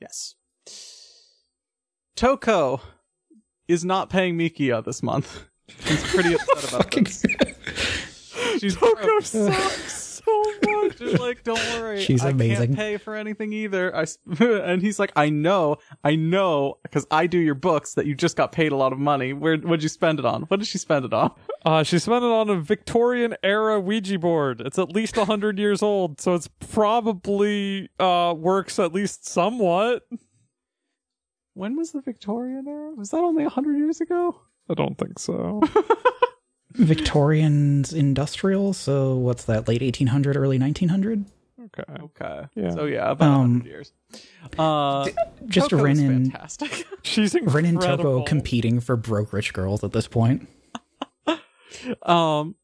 Yes. 0.00 0.34
Toko 2.16 2.80
is 3.68 3.84
not 3.84 4.10
paying 4.10 4.36
Mikiya 4.36 4.84
this 4.84 5.02
month. 5.02 5.44
She's 5.86 6.02
pretty 6.12 6.34
upset 6.34 6.68
about 6.72 6.90
this. 6.94 7.24
She's 8.58 8.76
Toko 8.76 9.20
sucks 9.20 10.09
so 10.62 10.82
much. 10.82 10.98
She's 10.98 11.18
like, 11.20 11.42
don't 11.44 11.58
worry. 11.80 12.00
She's 12.04 12.24
I 12.24 12.30
amazing. 12.30 12.68
can't 12.68 12.76
pay 12.76 12.96
for 12.96 13.14
anything 13.14 13.52
either. 13.52 13.94
I, 13.94 14.02
s- 14.02 14.18
and 14.40 14.82
he's 14.82 14.98
like, 14.98 15.12
I 15.16 15.30
know, 15.30 15.76
I 16.04 16.16
know, 16.16 16.78
because 16.82 17.06
I 17.10 17.26
do 17.26 17.38
your 17.38 17.54
books 17.54 17.94
that 17.94 18.06
you 18.06 18.14
just 18.14 18.36
got 18.36 18.52
paid 18.52 18.72
a 18.72 18.76
lot 18.76 18.92
of 18.92 18.98
money. 18.98 19.32
Where, 19.32 19.56
what'd 19.56 19.82
you 19.82 19.88
spend 19.88 20.18
it 20.18 20.24
on? 20.24 20.42
What 20.42 20.58
did 20.60 20.66
she 20.66 20.78
spend 20.78 21.04
it 21.04 21.12
on? 21.12 21.32
Uh, 21.62 21.82
she 21.82 21.98
spent 21.98 22.24
it 22.24 22.30
on 22.30 22.48
a 22.48 22.58
Victorian 22.58 23.36
era 23.42 23.78
Ouija 23.78 24.18
board. 24.18 24.62
It's 24.62 24.78
at 24.78 24.92
least 24.94 25.14
hundred 25.16 25.58
years 25.58 25.82
old, 25.82 26.18
so 26.18 26.34
it's 26.34 26.48
probably 26.58 27.90
uh 27.98 28.32
works 28.34 28.78
at 28.78 28.94
least 28.94 29.28
somewhat. 29.28 30.08
When 31.52 31.76
was 31.76 31.92
the 31.92 32.00
Victorian 32.00 32.66
era? 32.66 32.92
Was 32.94 33.10
that 33.10 33.18
only 33.18 33.42
100 33.42 33.76
years 33.76 34.00
ago? 34.00 34.40
I 34.70 34.74
don't 34.74 34.96
think 34.96 35.18
so. 35.18 35.60
Victorian's 36.72 37.92
industrial, 37.92 38.72
so 38.72 39.14
what's 39.16 39.44
that, 39.44 39.66
late 39.68 39.82
1800, 39.82 40.36
early 40.36 40.58
1900? 40.58 41.24
Okay. 41.66 41.82
Okay. 42.02 42.46
Yeah. 42.56 42.70
So 42.70 42.84
yeah, 42.86 43.10
about 43.10 43.28
Um, 43.28 43.40
100 43.60 43.66
years. 43.66 43.92
Uh, 44.58 45.08
Just 45.46 45.70
Toko 45.70 45.82
Rin 45.84 45.98
and, 46.00 46.32
fantastic. 46.32 46.86
She's 47.02 47.34
Rin 47.34 47.64
incredible. 47.66 47.70
and 47.70 47.80
Toko 47.82 48.22
competing 48.24 48.80
for 48.80 48.96
broke 48.96 49.32
rich 49.32 49.52
girls 49.52 49.84
at 49.84 49.92
this 49.92 50.08
point. 50.08 50.48
um, 52.02 52.54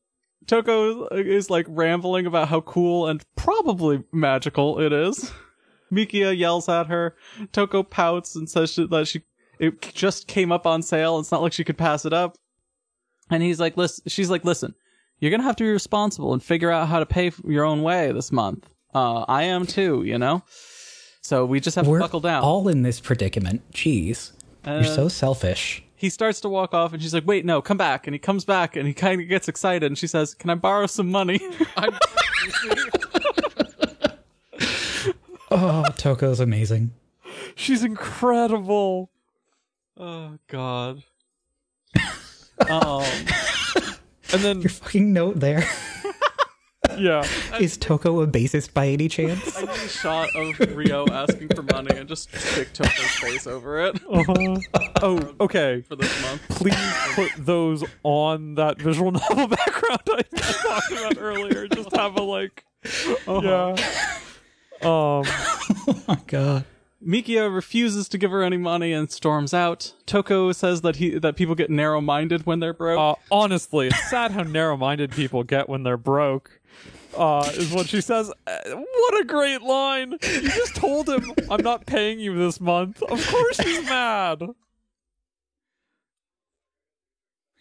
Toko 0.47 1.07
is 1.09 1.51
like 1.51 1.66
rambling 1.69 2.27
about 2.27 2.49
how 2.49 2.61
cool 2.62 3.07
and 3.07 3.23
probably 3.37 4.03
magical 4.12 4.81
it 4.81 4.93
is. 4.93 5.31
Mikiya 5.93 6.37
yells 6.37 6.69
at 6.69 6.87
her. 6.87 7.16
Toko 7.53 7.83
pouts 7.83 8.35
and 8.35 8.49
says 8.51 8.73
she, 8.73 8.87
that 8.87 9.07
she 9.09 9.23
it 9.61 9.81
just 9.95 10.27
came 10.27 10.53
up 10.53 10.66
on 10.66 10.83
sale. 10.83 11.19
It's 11.19 11.31
not 11.33 11.43
like 11.43 11.53
she 11.53 11.65
could 11.65 11.78
pass 11.78 12.05
it 12.05 12.12
up. 12.12 12.37
And 13.31 13.43
he's 13.43 13.59
like, 13.61 13.77
listen. 13.77 14.05
She's 14.09 14.31
like, 14.31 14.44
listen. 14.44 14.74
You're 15.19 15.31
gonna 15.31 15.43
have 15.44 15.57
to 15.57 15.65
be 15.65 15.70
responsible 15.70 16.32
and 16.32 16.43
figure 16.43 16.70
out 16.70 16.89
how 16.89 16.98
to 16.98 17.07
pay 17.07 17.32
your 17.47 17.65
own 17.65 17.82
way 17.82 18.12
this 18.12 18.31
month. 18.31 18.69
Uh, 18.94 19.20
I 19.28 19.44
am 19.44 19.66
too. 19.66 20.03
You 20.05 20.19
know. 20.19 20.43
So 21.23 21.44
we 21.44 21.59
just 21.59 21.74
have 21.77 21.86
We're 21.89 21.98
to 21.98 22.05
buckle 22.05 22.20
down. 22.20 22.43
all 22.44 22.69
in 22.69 22.82
this 22.82 23.01
predicament. 23.01 23.62
Jeez. 23.73 24.32
Uh, 24.65 24.74
You're 24.74 24.85
so 24.85 25.09
selfish. 25.09 25.82
he 25.97 26.09
starts 26.09 26.40
to 26.43 26.48
walk 26.48 26.73
off 26.74 26.93
and 26.93 27.03
she's 27.03 27.15
like, 27.15 27.27
wait, 27.27 27.44
no, 27.44 27.61
come 27.62 27.77
back. 27.77 28.07
And 28.07 28.15
he 28.15 28.19
comes 28.20 28.44
back 28.44 28.77
and 28.77 28.86
he 28.86 28.93
kind 28.94 29.20
of 29.20 29.28
gets 29.28 29.48
excited 29.48 29.86
and 29.86 29.97
she 29.98 30.07
says, 30.07 30.35
can 30.35 30.51
I 30.51 30.55
borrow 30.55 30.86
some 30.86 31.11
money? 31.11 31.40
Oh, 35.48 35.85
Toko's 35.97 36.40
amazing. 36.40 36.93
She's 37.55 37.85
incredible. 37.85 39.11
oh, 39.97 40.39
God. 40.48 41.05
Um, 42.71 43.05
And 44.33 44.43
then 44.43 44.61
Your 44.61 44.71
fucking 44.71 45.13
note 45.13 45.39
there. 45.39 45.65
yeah, 46.99 47.25
Is 47.61 47.77
Toko 47.77 48.21
a 48.21 48.27
bassist 48.27 48.75
by 48.75 48.89
any 48.89 49.09
chance? 49.09 49.57
I 49.57 49.61
need 49.63 49.71
a 49.71 49.89
shot 49.89 50.35
of 50.35 50.59
Ryo 50.77 51.07
asking 51.11 51.49
for 51.55 51.63
money 51.63 51.97
and 51.97 52.09
just 52.09 52.35
stick 52.35 52.73
Toko's 52.73 53.11
face 53.21 53.47
over 53.47 53.87
it 53.87 53.97
uh-huh. 54.11 54.59
oh, 55.03 55.35
okay. 55.41 55.83
for 55.83 55.95
this 55.95 56.23
month. 56.23 56.43
Please 56.49 56.75
put 57.15 57.31
those 57.39 57.85
on 58.03 58.57
that 58.57 58.79
visual 58.79 59.13
novel 59.13 59.47
background 59.47 60.01
I 60.09 60.23
talked 60.23 60.93
about 60.93 61.19
earlier. 61.19 61.69
Just 61.69 61.95
have 61.95 62.17
a 62.17 62.23
like, 62.23 62.65
yeah. 63.29 63.77
Um, 64.83 65.23
oh 65.23 66.03
my 66.09 66.19
god. 66.27 66.65
Mikiya 67.07 67.55
refuses 67.55 68.09
to 68.09 68.19
give 68.19 68.31
her 68.33 68.43
any 68.43 68.57
money 68.57 68.93
and 68.93 69.11
storms 69.11 69.55
out. 69.55 69.95
Toko 70.07 70.51
says 70.53 70.81
that 70.81 70.97
he 70.97 71.19
that 71.19 71.37
people 71.37 71.55
get 71.55 71.70
narrow-minded 71.70 72.47
when 72.47 72.59
they're 72.61 72.73
broke. 72.74 72.99
uh, 72.99 73.15
honestly, 73.31 73.87
it's 73.89 74.11
sad 74.11 74.33
how 74.33 74.43
narrow-minded 74.43 75.12
people 75.12 75.45
get 75.45 75.69
when 75.69 75.85
they're 75.85 75.97
broke. 75.97 76.61
Uh, 77.16 77.49
is 77.55 77.73
what 77.73 77.87
she 77.89 78.01
says. 78.01 78.31
Uh, 78.47 78.57
What 78.74 79.20
a 79.20 79.24
great 79.24 79.62
line! 79.62 80.12
You 80.23 80.41
just 80.51 80.74
told 80.77 81.09
him 81.09 81.33
I'm 81.51 81.62
not 81.62 81.87
paying 81.87 82.19
you 82.19 82.37
this 82.37 82.61
month. 82.61 83.01
Of 83.03 83.27
course 83.28 83.59
he's 83.61 83.85
mad. 83.85 84.43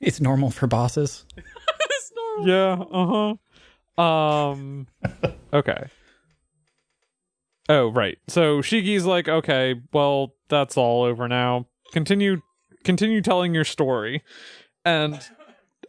It's 0.01 0.19
normal 0.19 0.49
for 0.51 0.67
bosses. 0.67 1.26
it's 1.38 2.11
normal. 2.15 2.47
Yeah. 2.47 2.84
Uh 2.91 3.35
huh. 3.97 4.01
Um. 4.03 4.88
Okay. 5.53 5.85
Oh 7.67 7.89
right. 7.89 8.17
So 8.27 8.61
Shiki's 8.61 9.05
like, 9.05 9.27
okay, 9.27 9.75
well 9.91 10.33
that's 10.49 10.77
all 10.77 11.03
over 11.03 11.27
now. 11.27 11.67
Continue, 11.91 12.41
continue 12.83 13.21
telling 13.21 13.53
your 13.53 13.63
story, 13.63 14.23
and 14.83 15.19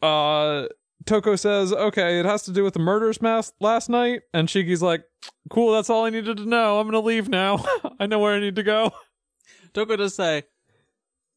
uh, 0.02 0.66
Toko 1.04 1.36
says, 1.36 1.72
okay, 1.72 2.18
it 2.20 2.26
has 2.26 2.42
to 2.44 2.52
do 2.52 2.64
with 2.64 2.74
the 2.74 2.80
murders 2.80 3.20
mass 3.20 3.52
last 3.60 3.88
night, 3.88 4.22
and 4.32 4.48
Shiki's 4.48 4.82
like, 4.82 5.04
cool, 5.50 5.72
that's 5.72 5.90
all 5.90 6.04
I 6.04 6.10
needed 6.10 6.36
to 6.38 6.46
know. 6.46 6.78
I'm 6.78 6.86
gonna 6.86 7.00
leave 7.00 7.28
now. 7.28 7.64
I 8.00 8.06
know 8.06 8.18
where 8.18 8.34
I 8.34 8.40
need 8.40 8.56
to 8.56 8.62
go. 8.62 8.92
Toko 9.74 9.96
does 9.96 10.14
say, 10.14 10.44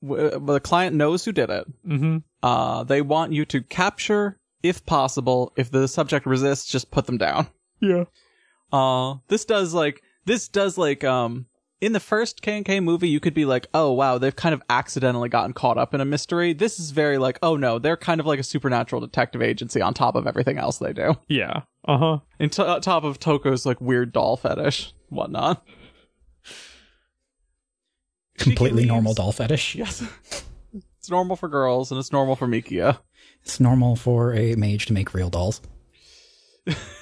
the 0.01 0.61
client 0.63 0.95
knows 0.95 1.25
who 1.25 1.31
did 1.31 1.49
it. 1.49 1.67
Mm-hmm. 1.87 2.17
Uh, 2.41 2.83
they 2.83 3.01
want 3.01 3.33
you 3.33 3.45
to 3.45 3.61
capture, 3.61 4.39
if 4.63 4.85
possible. 4.85 5.51
If 5.57 5.71
the 5.71 5.87
subject 5.87 6.25
resists, 6.25 6.71
just 6.71 6.91
put 6.91 7.05
them 7.05 7.17
down. 7.17 7.47
Yeah. 7.81 8.05
Uh, 8.71 9.15
this 9.27 9.45
does 9.45 9.73
like 9.73 10.01
this 10.25 10.47
does 10.47 10.77
like 10.77 11.03
um 11.03 11.45
in 11.81 11.93
the 11.93 11.99
first 11.99 12.41
K 12.41 12.57
and 12.57 12.65
K 12.65 12.79
movie, 12.79 13.07
you 13.09 13.19
could 13.19 13.33
be 13.33 13.45
like, 13.45 13.67
oh 13.73 13.91
wow, 13.91 14.17
they've 14.17 14.35
kind 14.35 14.53
of 14.53 14.61
accidentally 14.69 15.29
gotten 15.29 15.53
caught 15.53 15.77
up 15.77 15.93
in 15.93 16.01
a 16.01 16.05
mystery. 16.05 16.53
This 16.53 16.79
is 16.79 16.91
very 16.91 17.17
like, 17.17 17.39
oh 17.41 17.55
no, 17.55 17.79
they're 17.79 17.97
kind 17.97 18.19
of 18.19 18.25
like 18.25 18.39
a 18.39 18.43
supernatural 18.43 19.01
detective 19.01 19.41
agency 19.41 19.81
on 19.81 19.93
top 19.93 20.15
of 20.15 20.27
everything 20.27 20.57
else 20.57 20.77
they 20.77 20.93
do. 20.93 21.15
Yeah. 21.27 21.61
Uh 21.87 21.97
huh. 21.97 22.19
And 22.39 22.51
t- 22.51 22.61
on 22.61 22.81
top 22.81 23.03
of 23.03 23.19
Toko's 23.19 23.65
like 23.65 23.79
weird 23.79 24.11
doll 24.11 24.35
fetish, 24.35 24.93
whatnot. 25.07 25.65
Completely 28.37 28.85
normal 28.85 29.13
doll 29.13 29.31
fetish. 29.31 29.75
Yes. 29.75 30.03
It's 30.99 31.09
normal 31.09 31.37
for 31.37 31.47
girls 31.47 31.91
and 31.91 31.99
it's 31.99 32.11
normal 32.11 32.35
for 32.35 32.45
Mikiya. 32.45 32.99
It's 33.41 33.61
normal 33.61 33.95
for 33.95 34.33
a 34.33 34.55
mage 34.55 34.85
to 34.87 34.93
make 34.93 35.13
real 35.13 35.29
dolls. 35.29 35.61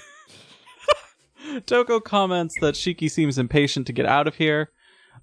Toko 1.62 2.00
comments 2.00 2.56
that 2.62 2.76
Shiki 2.76 3.10
seems 3.10 3.38
impatient 3.38 3.88
to 3.88 3.94
get 3.94 4.06
out 4.06 4.28
of 4.28 4.36
here, 4.36 4.72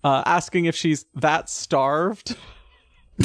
uh, 0.03 0.23
asking 0.27 0.65
if 0.67 0.75
she's 0.77 1.07
that 1.15 1.49
starved. 1.49 2.37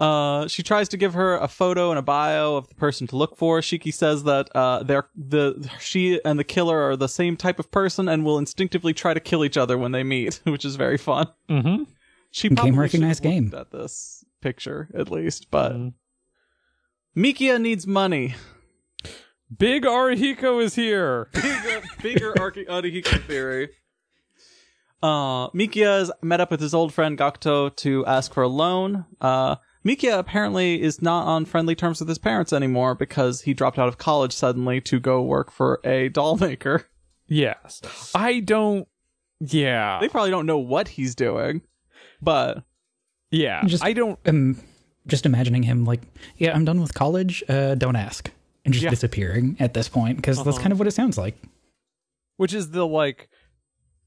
uh, 0.00 0.46
she 0.48 0.62
tries 0.62 0.88
to 0.90 0.96
give 0.96 1.14
her 1.14 1.36
a 1.36 1.48
photo 1.48 1.90
and 1.90 1.98
a 1.98 2.02
bio 2.02 2.56
of 2.56 2.68
the 2.68 2.74
person 2.74 3.06
to 3.08 3.16
look 3.16 3.36
for. 3.36 3.60
Shiki 3.60 3.92
says 3.92 4.24
that 4.24 4.48
uh, 4.54 4.82
they're 4.82 5.08
the 5.14 5.68
she 5.80 6.20
and 6.24 6.38
the 6.38 6.44
killer 6.44 6.80
are 6.90 6.96
the 6.96 7.08
same 7.08 7.36
type 7.36 7.58
of 7.58 7.70
person 7.70 8.08
and 8.08 8.24
will 8.24 8.38
instinctively 8.38 8.92
try 8.94 9.14
to 9.14 9.20
kill 9.20 9.44
each 9.44 9.56
other 9.56 9.76
when 9.78 9.92
they 9.92 10.02
meet, 10.02 10.40
which 10.44 10.64
is 10.64 10.76
very 10.76 10.98
fun. 10.98 11.28
Mm-hmm. 11.48 11.84
She 12.30 12.48
Game 12.48 12.56
probably 12.56 12.72
should 12.72 12.78
recognized 12.80 13.22
game. 13.22 13.44
looked 13.50 13.54
at 13.54 13.70
this 13.78 14.24
picture 14.42 14.88
at 14.94 15.10
least, 15.10 15.50
but 15.50 15.72
Mhm. 15.72 15.94
Mikiya 17.16 17.58
needs 17.60 17.86
money. 17.86 18.34
Big 19.56 19.84
Arihiko 19.84 20.62
is 20.62 20.74
here. 20.74 21.28
bigger, 21.32 21.82
bigger 22.02 22.32
Arki- 22.34 22.66
Arihiko 22.66 23.22
theory. 23.26 23.68
Uh, 25.02 25.50
Mikiya's 25.50 26.10
met 26.22 26.40
up 26.40 26.50
with 26.50 26.60
his 26.60 26.74
old 26.74 26.92
friend 26.92 27.16
Gakuto 27.18 27.74
to 27.76 28.04
ask 28.06 28.32
for 28.34 28.42
a 28.42 28.48
loan. 28.48 29.04
Uh, 29.20 29.56
Mikiya 29.86 30.18
apparently 30.18 30.82
is 30.82 31.00
not 31.00 31.26
on 31.26 31.44
friendly 31.44 31.76
terms 31.76 32.00
with 32.00 32.08
his 32.08 32.18
parents 32.18 32.52
anymore 32.52 32.94
because 32.96 33.42
he 33.42 33.54
dropped 33.54 33.78
out 33.78 33.86
of 33.88 33.98
college 33.98 34.32
suddenly 34.32 34.80
to 34.80 34.98
go 34.98 35.22
work 35.22 35.52
for 35.52 35.80
a 35.84 36.08
doll 36.08 36.36
maker. 36.36 36.86
Yes. 37.28 37.82
I 38.14 38.40
don't. 38.40 38.88
Yeah. 39.40 39.98
They 40.00 40.08
probably 40.08 40.30
don't 40.30 40.46
know 40.46 40.58
what 40.58 40.88
he's 40.88 41.14
doing, 41.14 41.60
but 42.22 42.64
yeah. 43.30 43.62
Just- 43.66 43.84
I 43.84 43.92
don't. 43.92 44.18
Um, 44.26 44.60
just 45.06 45.24
imagining 45.26 45.62
him 45.62 45.84
like, 45.84 46.00
yeah, 46.36 46.52
I'm 46.54 46.64
done 46.64 46.80
with 46.80 46.94
college. 46.94 47.44
Uh, 47.48 47.74
don't 47.76 47.94
ask, 47.96 48.30
and 48.66 48.74
just 48.74 48.84
Yeah. 48.84 48.90
disappearing 48.90 49.56
at 49.58 49.72
this 49.72 49.88
point 49.88 50.16
because 50.18 50.36
that's 50.36 50.48
Uh-huh. 50.56 50.60
kind 50.62 50.72
of 50.72 50.78
what 50.78 50.86
it 50.86 50.90
sounds 50.90 51.16
like. 51.16 51.36
Which 52.36 52.52
is 52.52 52.70
the 52.72 52.86
like. 52.86 53.28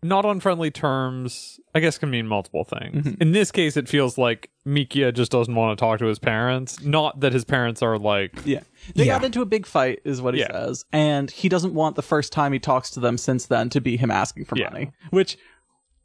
Not 0.02 0.24
on 0.24 0.40
friendly 0.40 0.72
terms, 0.72 1.60
I 1.76 1.82
guess 1.82 1.98
can 1.98 2.10
mean 2.10 2.26
multiple 2.26 2.64
things. 2.64 3.06
Mhm. 3.06 3.22
In 3.22 3.32
this 3.34 3.52
case, 3.52 3.76
it 3.76 3.90
feels 3.90 4.18
like 4.18 4.50
Mikiya 4.66 5.14
just 5.14 5.30
doesn't 5.30 5.54
want 5.54 5.78
to 5.78 5.82
talk 5.84 6.00
to 6.00 6.06
his 6.06 6.20
parents. 6.20 6.82
Not 6.82 7.20
that 7.20 7.34
his 7.34 7.44
parents 7.44 7.82
are 7.82 7.98
like, 8.00 8.32
yeah. 8.46 8.62
They 8.96 9.08
Yeah. 9.08 9.16
got 9.18 9.26
into 9.26 9.42
a 9.42 9.46
big 9.46 9.66
fight, 9.66 10.00
is 10.06 10.22
what 10.22 10.36
he 10.36 10.40
Yeah. 10.40 10.52
says. 10.54 10.86
And 10.94 11.30
he 11.30 11.50
doesn't 11.50 11.74
want 11.74 11.98
the 11.98 12.02
first 12.02 12.32
time 12.32 12.54
he 12.54 12.60
talks 12.60 12.90
to 12.92 13.02
them 13.02 13.18
since 13.18 13.46
then 13.46 13.68
to 13.72 13.82
be 13.82 13.98
him 13.98 14.10
asking 14.10 14.46
for 14.46 14.58
Yeah. 14.58 14.70
money, 14.70 14.92
which 15.10 15.38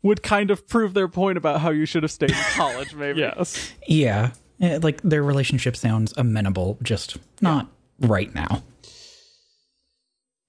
would 0.02 0.24
kind 0.24 0.50
of 0.50 0.66
prove 0.66 0.94
their 0.94 1.06
point 1.06 1.38
about 1.38 1.60
how 1.60 1.70
you 1.70 1.86
should 1.86 2.02
have 2.02 2.10
stayed 2.10 2.30
in 2.32 2.36
college, 2.56 2.94
maybe. 2.96 3.20
yes. 3.20 3.74
Yeah, 3.86 4.30
eh, 4.60 4.80
like 4.82 5.02
their 5.02 5.22
relationship 5.22 5.76
sounds 5.76 6.12
amenable, 6.16 6.78
just 6.82 7.16
not 7.40 7.68
right 8.00 8.34
now. 8.34 8.62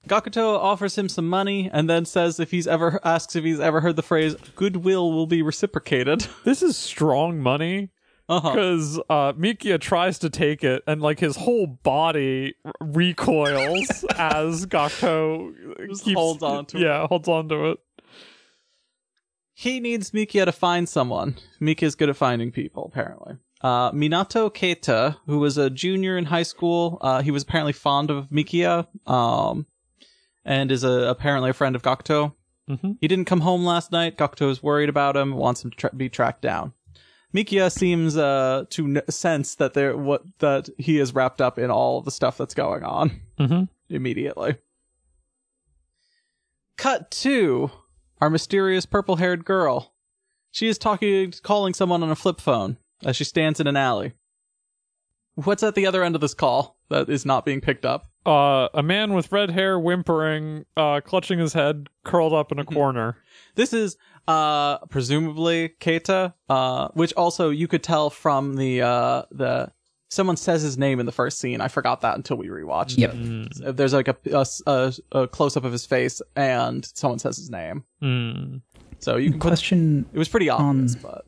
Gakuto 0.08 0.58
offers 0.60 0.98
him 0.98 1.10
some 1.10 1.28
money 1.28 1.70
and 1.74 1.90
then 1.90 2.06
says 2.06 2.40
if 2.40 2.52
he's 2.52 2.68
ever 2.68 3.00
asks 3.04 3.36
if 3.36 3.44
he's 3.44 3.60
ever 3.60 3.82
heard 3.82 3.96
the 3.96 4.04
phrase 4.04 4.36
"goodwill 4.56 5.12
will 5.12 5.26
be 5.28 5.42
reciprocated." 5.42 6.28
This 6.44 6.62
is 6.62 6.78
strong 6.78 7.40
money. 7.40 7.90
Uh-huh. 8.28 8.50
because 8.54 9.00
uh, 9.08 9.34
Mikiya 9.34 9.80
tries 9.80 10.18
to 10.18 10.32
take 10.32 10.64
it 10.64 10.82
and 10.88 11.00
like 11.00 11.20
his 11.20 11.36
whole 11.36 11.68
body 11.68 12.56
r- 12.66 12.72
recoils 12.82 14.04
as 14.18 14.66
Gakuto 14.66 15.54
keeps, 16.04 16.14
holds 16.14 16.42
on 16.42 16.66
to 16.68 16.78
it. 16.78 16.82
yeah 16.82 17.06
holds 17.06 17.28
on 17.28 17.48
to 17.50 17.66
it. 17.72 17.78
He 19.54 19.80
needs 19.80 20.10
Mikiya 20.10 20.46
to 20.46 20.52
find 20.52 20.90
someone. 20.90 21.36
Mikiya's 21.62 21.94
good 21.96 22.10
at 22.10 22.16
finding 22.18 22.52
people, 22.52 22.86
apparently. 22.92 23.36
Uh, 23.66 23.92
Minato 23.94 24.54
Keita, 24.54 25.18
who 25.26 25.40
was 25.40 25.58
a 25.58 25.72
junior 25.72 26.20
in 26.20 26.26
high 26.26 26.44
school, 26.44 27.00
uh, 27.02 27.24
he 27.24 27.32
was 27.32 27.42
apparently 27.42 27.74
fond 27.74 28.12
of 28.12 28.30
Mikiya, 28.30 28.86
um, 29.10 29.66
and 30.44 30.72
is 30.72 30.84
a, 30.84 30.92
apparently 31.10 31.50
a 31.50 31.54
friend 31.54 31.76
of 31.76 31.82
Gakuto. 31.82 32.34
Mm-hmm. 32.70 32.92
He 33.02 33.08
didn't 33.08 33.26
come 33.26 33.42
home 33.42 33.66
last 33.66 33.92
night. 33.92 34.18
Gakuto 34.18 34.52
is 34.52 34.62
worried 34.62 34.88
about 34.90 35.18
him, 35.18 35.34
wants 35.34 35.64
him 35.66 35.72
to 35.72 35.78
tra- 35.78 35.96
be 35.96 36.10
tracked 36.10 36.44
down. 36.44 36.74
Mikiya 37.34 37.72
seems 37.72 38.16
uh, 38.16 38.66
to 38.70 38.86
n- 38.86 39.02
sense 39.10 39.56
that 39.56 39.74
there 39.74 39.98
what 39.98 40.22
that 40.40 40.70
he 40.78 41.00
is 41.00 41.16
wrapped 41.16 41.42
up 41.42 41.58
in 41.58 41.72
all 41.72 41.98
of 41.98 42.06
the 42.06 42.12
stuff 42.12 42.38
that's 42.38 42.54
going 42.54 42.84
on 42.84 43.20
Mm-hmm. 43.40 43.64
immediately. 43.90 44.58
Cut 46.78 47.10
to 47.26 47.72
our 48.22 48.30
mysterious 48.30 48.86
purple 48.86 49.16
haired 49.16 49.44
girl. 49.44 49.94
She 50.52 50.68
is 50.68 50.78
talking, 50.78 51.34
calling 51.42 51.74
someone 51.74 52.04
on 52.04 52.12
a 52.12 52.16
flip 52.16 52.40
phone 52.40 52.78
as 53.04 53.16
she 53.16 53.24
stands 53.24 53.60
in 53.60 53.68
an 53.68 53.76
alley. 53.78 54.14
What's 55.36 55.64
at 55.64 55.76
the 55.76 55.86
other 55.86 56.04
end 56.04 56.16
of 56.16 56.22
this 56.22 56.34
call 56.34 56.78
that 56.90 57.10
is 57.10 57.26
not 57.26 57.44
being 57.46 57.60
picked 57.60 57.86
up? 57.86 58.10
Uh, 58.26 58.70
a 58.74 58.82
man 58.82 59.14
with 59.14 59.32
red 59.32 59.50
hair 59.52 59.78
whimpering, 59.78 60.66
uh, 60.78 61.02
clutching 61.02 61.40
his 61.40 61.54
head, 61.54 61.88
curled 62.06 62.34
up 62.34 62.52
in 62.52 62.60
a 62.60 62.64
Mm-hmm. 62.64 62.74
corner. 62.74 63.18
This 63.56 63.74
is 63.74 63.98
uh 64.28 64.80
presumably 64.88 65.76
Keita, 65.80 66.34
uh 66.50 66.88
which 66.94 67.14
also 67.14 67.50
you 67.52 67.68
could 67.68 67.84
tell 67.84 68.10
from 68.10 68.56
the 68.56 68.82
uh 68.82 69.22
the 69.30 69.72
someone 70.10 70.36
says 70.38 70.62
his 70.64 70.78
name 70.80 71.00
in 71.00 71.06
the 71.06 71.12
first 71.12 71.38
scene. 71.38 71.62
I 71.62 71.68
forgot 71.68 72.02
that 72.02 72.16
until 72.16 72.38
we 72.38 72.48
rewatched 72.48 72.98
Yep. 72.98 73.14
it. 73.68 73.78
There's 73.78 73.94
like 73.94 74.08
a, 74.08 74.16
a, 74.32 74.46
a, 74.66 74.94
a 75.12 75.28
close 75.28 75.58
up 75.58 75.64
of 75.66 75.72
his 75.72 75.86
face 75.86 76.22
and 76.36 76.84
someone 76.96 77.20
says 77.20 77.38
his 77.38 77.50
name. 77.52 77.84
Mm. 78.02 78.62
So 79.00 79.18
you 79.18 79.30
can 79.32 79.40
put 79.40 79.50
Question 79.50 80.06
it 80.14 80.18
was 80.18 80.30
pretty 80.30 80.50
obvious, 80.50 80.96
Um, 80.96 81.02
but 81.04 81.26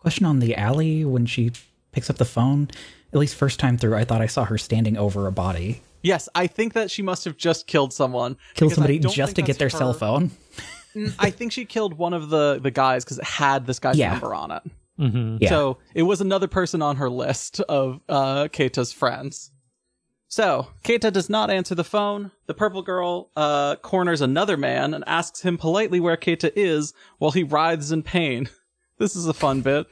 question 0.00 0.26
on 0.26 0.38
the 0.40 0.54
alley 0.56 1.04
when 1.04 1.26
she 1.26 1.52
picks 1.92 2.10
up 2.10 2.16
the 2.16 2.24
phone. 2.24 2.68
At 3.12 3.18
least 3.18 3.34
first 3.34 3.58
time 3.60 3.76
through, 3.76 3.96
I 3.96 4.04
thought 4.04 4.22
I 4.22 4.26
saw 4.26 4.44
her 4.44 4.56
standing 4.58 4.96
over 4.96 5.26
a 5.26 5.32
body, 5.32 5.82
Yes, 6.02 6.28
I 6.34 6.46
think 6.46 6.72
that 6.72 6.90
she 6.90 7.02
must 7.02 7.26
have 7.26 7.36
just 7.36 7.66
killed 7.66 7.92
someone. 7.92 8.36
kill 8.54 8.68
because 8.68 8.72
I 8.72 8.74
somebody 8.76 8.98
just 9.00 9.36
to 9.36 9.42
get 9.42 9.58
their 9.58 9.68
that's 9.68 9.76
cell 9.78 9.92
phone. 9.92 10.30
Mm, 10.94 11.14
I 11.18 11.30
think 11.30 11.52
she 11.52 11.64
killed 11.66 11.94
one 11.98 12.14
of 12.14 12.30
the 12.30 12.58
the 12.62 12.70
guys 12.70 13.04
because 13.04 13.18
it 13.18 13.24
had 13.24 13.66
this 13.66 13.78
guy's 13.78 13.96
Yeah. 13.98 14.12
number 14.12 14.34
on 14.34 14.50
it. 14.50 14.62
Mm-hmm. 14.98 15.36
Yeah. 15.40 15.48
So 15.50 15.78
it 15.94 16.02
was 16.04 16.20
another 16.22 16.48
person 16.48 16.80
on 16.82 16.96
her 16.96 17.10
list 17.10 17.60
of 17.60 18.00
uh, 18.08 18.44
Keita's 18.50 18.92
friends. 18.92 19.50
So 20.28 20.68
Keita 20.84 21.12
does 21.12 21.28
not 21.28 21.50
answer 21.50 21.74
the 21.74 21.84
phone. 21.84 22.30
The 22.46 22.54
purple 22.54 22.82
girl 22.82 23.30
uh, 23.36 23.76
corners 23.76 24.20
another 24.20 24.56
man 24.56 24.94
and 24.94 25.04
asks 25.06 25.42
him 25.42 25.58
politely 25.58 26.00
where 26.00 26.16
Keita 26.16 26.50
is 26.56 26.94
while 27.18 27.32
he 27.32 27.42
writhes 27.42 27.92
in 27.92 28.02
pain. 28.02 28.48
This 29.00 29.16
is 29.16 29.26
a 29.26 29.32
fun 29.32 29.62
bit. 29.62 29.86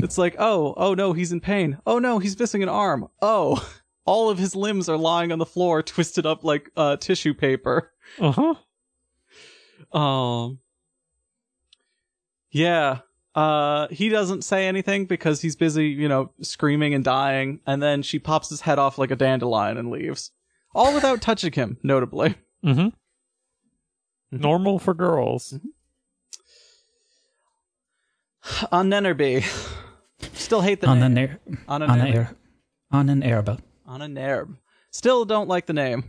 it's 0.00 0.18
like, 0.18 0.34
oh, 0.38 0.74
oh 0.76 0.92
no, 0.92 1.12
he's 1.14 1.30
in 1.32 1.40
pain. 1.40 1.78
Oh 1.86 1.98
no, 2.00 2.18
he's 2.18 2.38
missing 2.38 2.62
an 2.62 2.68
arm. 2.68 3.08
Oh, 3.22 3.66
all 4.04 4.28
of 4.28 4.38
his 4.38 4.54
limbs 4.56 4.88
are 4.88 4.96
lying 4.98 5.30
on 5.32 5.38
the 5.38 5.46
floor, 5.46 5.80
twisted 5.94 6.26
up 6.26 6.42
like 6.42 6.70
uh, 6.76 6.96
tissue 6.96 7.34
paper. 7.34 7.92
Uh 8.18 8.54
huh. 9.92 9.96
Um. 9.98 10.58
Yeah. 12.50 12.98
Uh, 13.34 13.86
he 13.92 14.08
doesn't 14.08 14.42
say 14.42 14.66
anything 14.66 15.04
because 15.06 15.40
he's 15.40 15.54
busy, 15.54 15.86
you 15.86 16.08
know, 16.08 16.32
screaming 16.40 16.92
and 16.94 17.04
dying. 17.04 17.60
And 17.66 17.80
then 17.80 18.02
she 18.02 18.18
pops 18.18 18.48
his 18.48 18.62
head 18.62 18.80
off 18.80 18.98
like 18.98 19.12
a 19.12 19.16
dandelion 19.16 19.76
and 19.76 19.90
leaves, 19.90 20.32
all 20.74 20.92
without 20.92 21.20
touching 21.20 21.52
him. 21.52 21.76
Notably, 21.84 22.34
Mm-hmm. 22.64 22.88
Normal 24.32 24.78
for 24.80 24.92
girls. 24.94 25.56
On 28.72 28.90
Nennerby, 28.90 29.44
still 30.34 30.60
hate 30.60 30.80
the 30.80 30.86
on 30.88 31.00
name. 31.00 31.12
an 31.12 31.18
air, 31.18 31.38
on 31.68 31.82
an 31.82 31.90
on 31.90 32.00
an 32.00 32.06
air, 32.14 32.30
on 32.90 33.08
an 33.08 33.22
airboat. 33.22 33.60
on 33.86 34.02
a 34.02 34.06
Nerb. 34.06 34.56
Still 34.90 35.24
don't 35.24 35.48
like 35.48 35.66
the 35.66 35.72
name. 35.72 36.04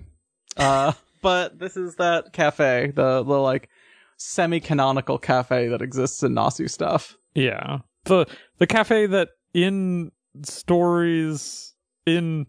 Uh, 0.57 0.94
but 1.22 1.60
this 1.60 1.76
is 1.78 1.95
that 1.95 2.34
cafe, 2.34 2.91
the 2.95 3.24
the 3.24 3.40
like 3.40 3.70
semi-canonical 4.18 5.18
cafe 5.18 5.68
that 5.70 5.82
exists 5.82 6.24
in 6.24 6.34
Nasu 6.34 6.70
stuff. 6.70 7.18
Yeah. 7.36 7.80
The 8.06 8.26
the 8.57 8.68
cafe 8.68 9.06
that 9.07 9.30
in 9.53 10.11
stories 10.44 11.74
in 12.06 12.48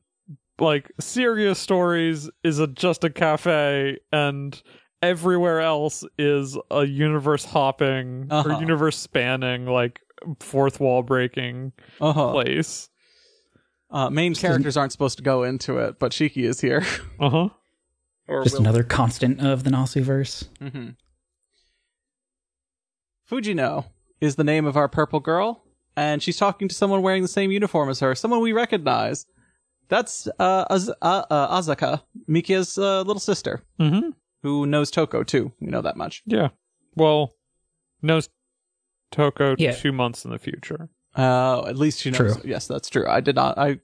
like 0.58 0.90
serious 1.00 1.58
stories 1.58 2.28
is 2.44 2.58
a, 2.58 2.66
just 2.66 3.02
a 3.04 3.10
cafe 3.10 3.98
and 4.12 4.62
everywhere 5.02 5.60
else 5.60 6.04
is 6.18 6.56
a 6.70 6.84
universe 6.84 7.44
hopping 7.44 8.26
Uh-huh. 8.30 8.48
or 8.56 8.60
universe 8.60 8.96
spanning 8.98 9.66
like 9.66 10.00
fourth 10.40 10.80
wall 10.80 11.02
breaking 11.02 11.72
Uh-huh. 12.00 12.32
place. 12.32 12.88
Uh, 13.90 14.08
main 14.10 14.34
characters 14.34 14.76
aren't 14.76 14.92
supposed 14.92 15.16
to 15.16 15.24
go 15.24 15.42
into 15.42 15.78
it, 15.78 15.98
but 15.98 16.12
Shiki 16.12 16.44
is 16.44 16.60
here. 16.60 16.84
Uh-huh. 17.20 17.48
or 18.28 18.42
Just 18.44 18.54
will- 18.54 18.60
another 18.62 18.84
constant 18.84 19.40
of 19.40 19.64
the 19.64 19.70
Nasuverse. 19.70 20.48
Mhm. 20.60 20.94
Fujino 23.28 23.86
is 24.20 24.36
the 24.36 24.44
name 24.44 24.66
of 24.66 24.76
our 24.76 24.88
purple 24.88 25.20
girl, 25.20 25.64
and 25.96 26.22
she's 26.22 26.36
talking 26.36 26.68
to 26.68 26.74
someone 26.74 27.02
wearing 27.02 27.22
the 27.22 27.28
same 27.28 27.50
uniform 27.50 27.88
as 27.88 28.00
her, 28.00 28.14
someone 28.14 28.40
we 28.40 28.52
recognize. 28.52 29.26
That's 29.88 30.28
uh, 30.38 30.64
Az- 30.70 30.90
uh, 31.02 31.24
uh, 31.30 31.60
Azaka, 31.60 32.02
Mikiya's 32.28 32.76
uh, 32.78 33.02
little 33.02 33.20
sister, 33.20 33.62
Mm-hmm. 33.80 34.10
Who 34.42 34.66
knows 34.66 34.90
Toko 34.90 35.22
too. 35.22 35.52
You 35.60 35.70
know 35.70 35.82
that 35.82 35.96
much. 35.96 36.22
Yeah. 36.26 36.48
Well, 36.96 37.34
knows 38.02 38.28
Toko 39.10 39.54
Yeah. 39.58 39.72
two 39.72 39.92
months 39.92 40.24
in 40.24 40.30
the 40.30 40.38
future. 40.38 40.88
Uh, 41.16 41.64
at 41.66 41.76
least 41.76 42.00
she 42.00 42.10
knows. 42.10 42.18
True. 42.36 42.42
Yes, 42.44 42.66
that's 42.66 42.88
true. 42.88 43.06
I 43.08 43.20
did 43.20 43.34
not. 43.36 43.58
I. 43.58 43.80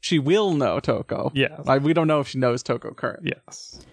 She 0.00 0.18
will 0.18 0.52
know 0.54 0.80
Toko. 0.80 1.30
Yes. 1.34 1.60
I, 1.66 1.78
we 1.78 1.92
don't 1.92 2.08
know 2.08 2.20
if 2.20 2.28
she 2.28 2.38
knows 2.38 2.62
Toko 2.62 2.92
currently. 2.92 3.32
yes. 3.36 3.84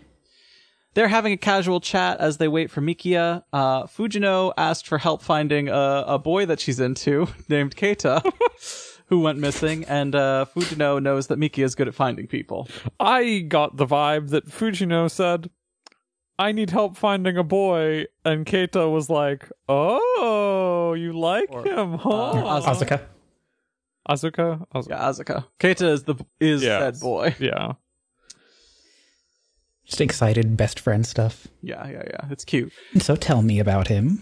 They're 0.95 1.07
having 1.07 1.33
a 1.33 1.37
casual 1.37 1.79
chat 1.79 2.19
as 2.19 2.37
they 2.37 2.47
wait 2.47 2.71
for 2.71 2.81
Mikiya. 2.81 3.43
Uh, 3.53 3.83
Fujino 3.83 4.51
asked 4.57 4.87
for 4.87 4.97
help 4.97 5.21
finding 5.21 5.69
a, 5.69 6.03
a 6.07 6.17
boy 6.19 6.47
that 6.47 6.59
she's 6.59 6.79
into 6.79 7.27
named 7.47 7.75
Keita, 7.75 8.23
who 9.05 9.19
went 9.19 9.37
missing, 9.37 9.85
and 9.85 10.15
uh, 10.15 10.45
Fujino 10.55 10.99
knows 11.01 11.27
that 11.27 11.37
Mikiya 11.37 11.63
is 11.65 11.75
good 11.75 11.87
at 11.87 11.93
finding 11.93 12.25
people. 12.25 12.67
I 12.99 13.39
got 13.47 13.77
the 13.77 13.85
vibe 13.85 14.29
that 14.29 14.47
Fujino 14.47 15.09
said, 15.11 15.51
I 16.39 16.53
need 16.53 16.69
help 16.69 16.95
finding 16.95 17.35
a 17.37 17.43
boy, 17.43 18.05
and 18.23 18.45
Keita 18.45 18.89
was 18.91 19.09
like, 19.09 19.49
Oh, 19.67 20.93
you 20.97 21.11
like 21.11 21.49
Or, 21.51 21.63
him, 21.65 21.97
huh? 21.97 22.09
uh, 22.09 22.61
Asuka. 22.61 23.01
Asuka. 24.09 24.65
Asuka? 24.65 24.65
Asuka. 24.73 24.89
Yeah, 24.89 25.09
Azuka. 25.09 25.45
Keita 25.59 25.91
is 25.91 26.03
the 26.03 26.15
is 26.39 26.63
Yes. 26.63 26.81
said 26.81 27.01
boy. 27.01 27.35
Yeah. 27.39 27.73
Just 29.85 30.01
excited 30.01 30.55
best 30.55 30.79
friend 30.79 31.05
stuff. 31.05 31.47
Yeah, 31.61 31.87
yeah, 31.89 32.03
yeah. 32.07 32.27
It's 32.31 32.45
cute. 32.45 32.71
So 32.99 33.15
tell 33.15 33.41
me 33.41 33.59
about 33.59 33.87
him. 33.87 34.21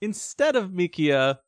instead 0.00 0.56
of 0.56 0.70
Mikiya, 0.70 1.38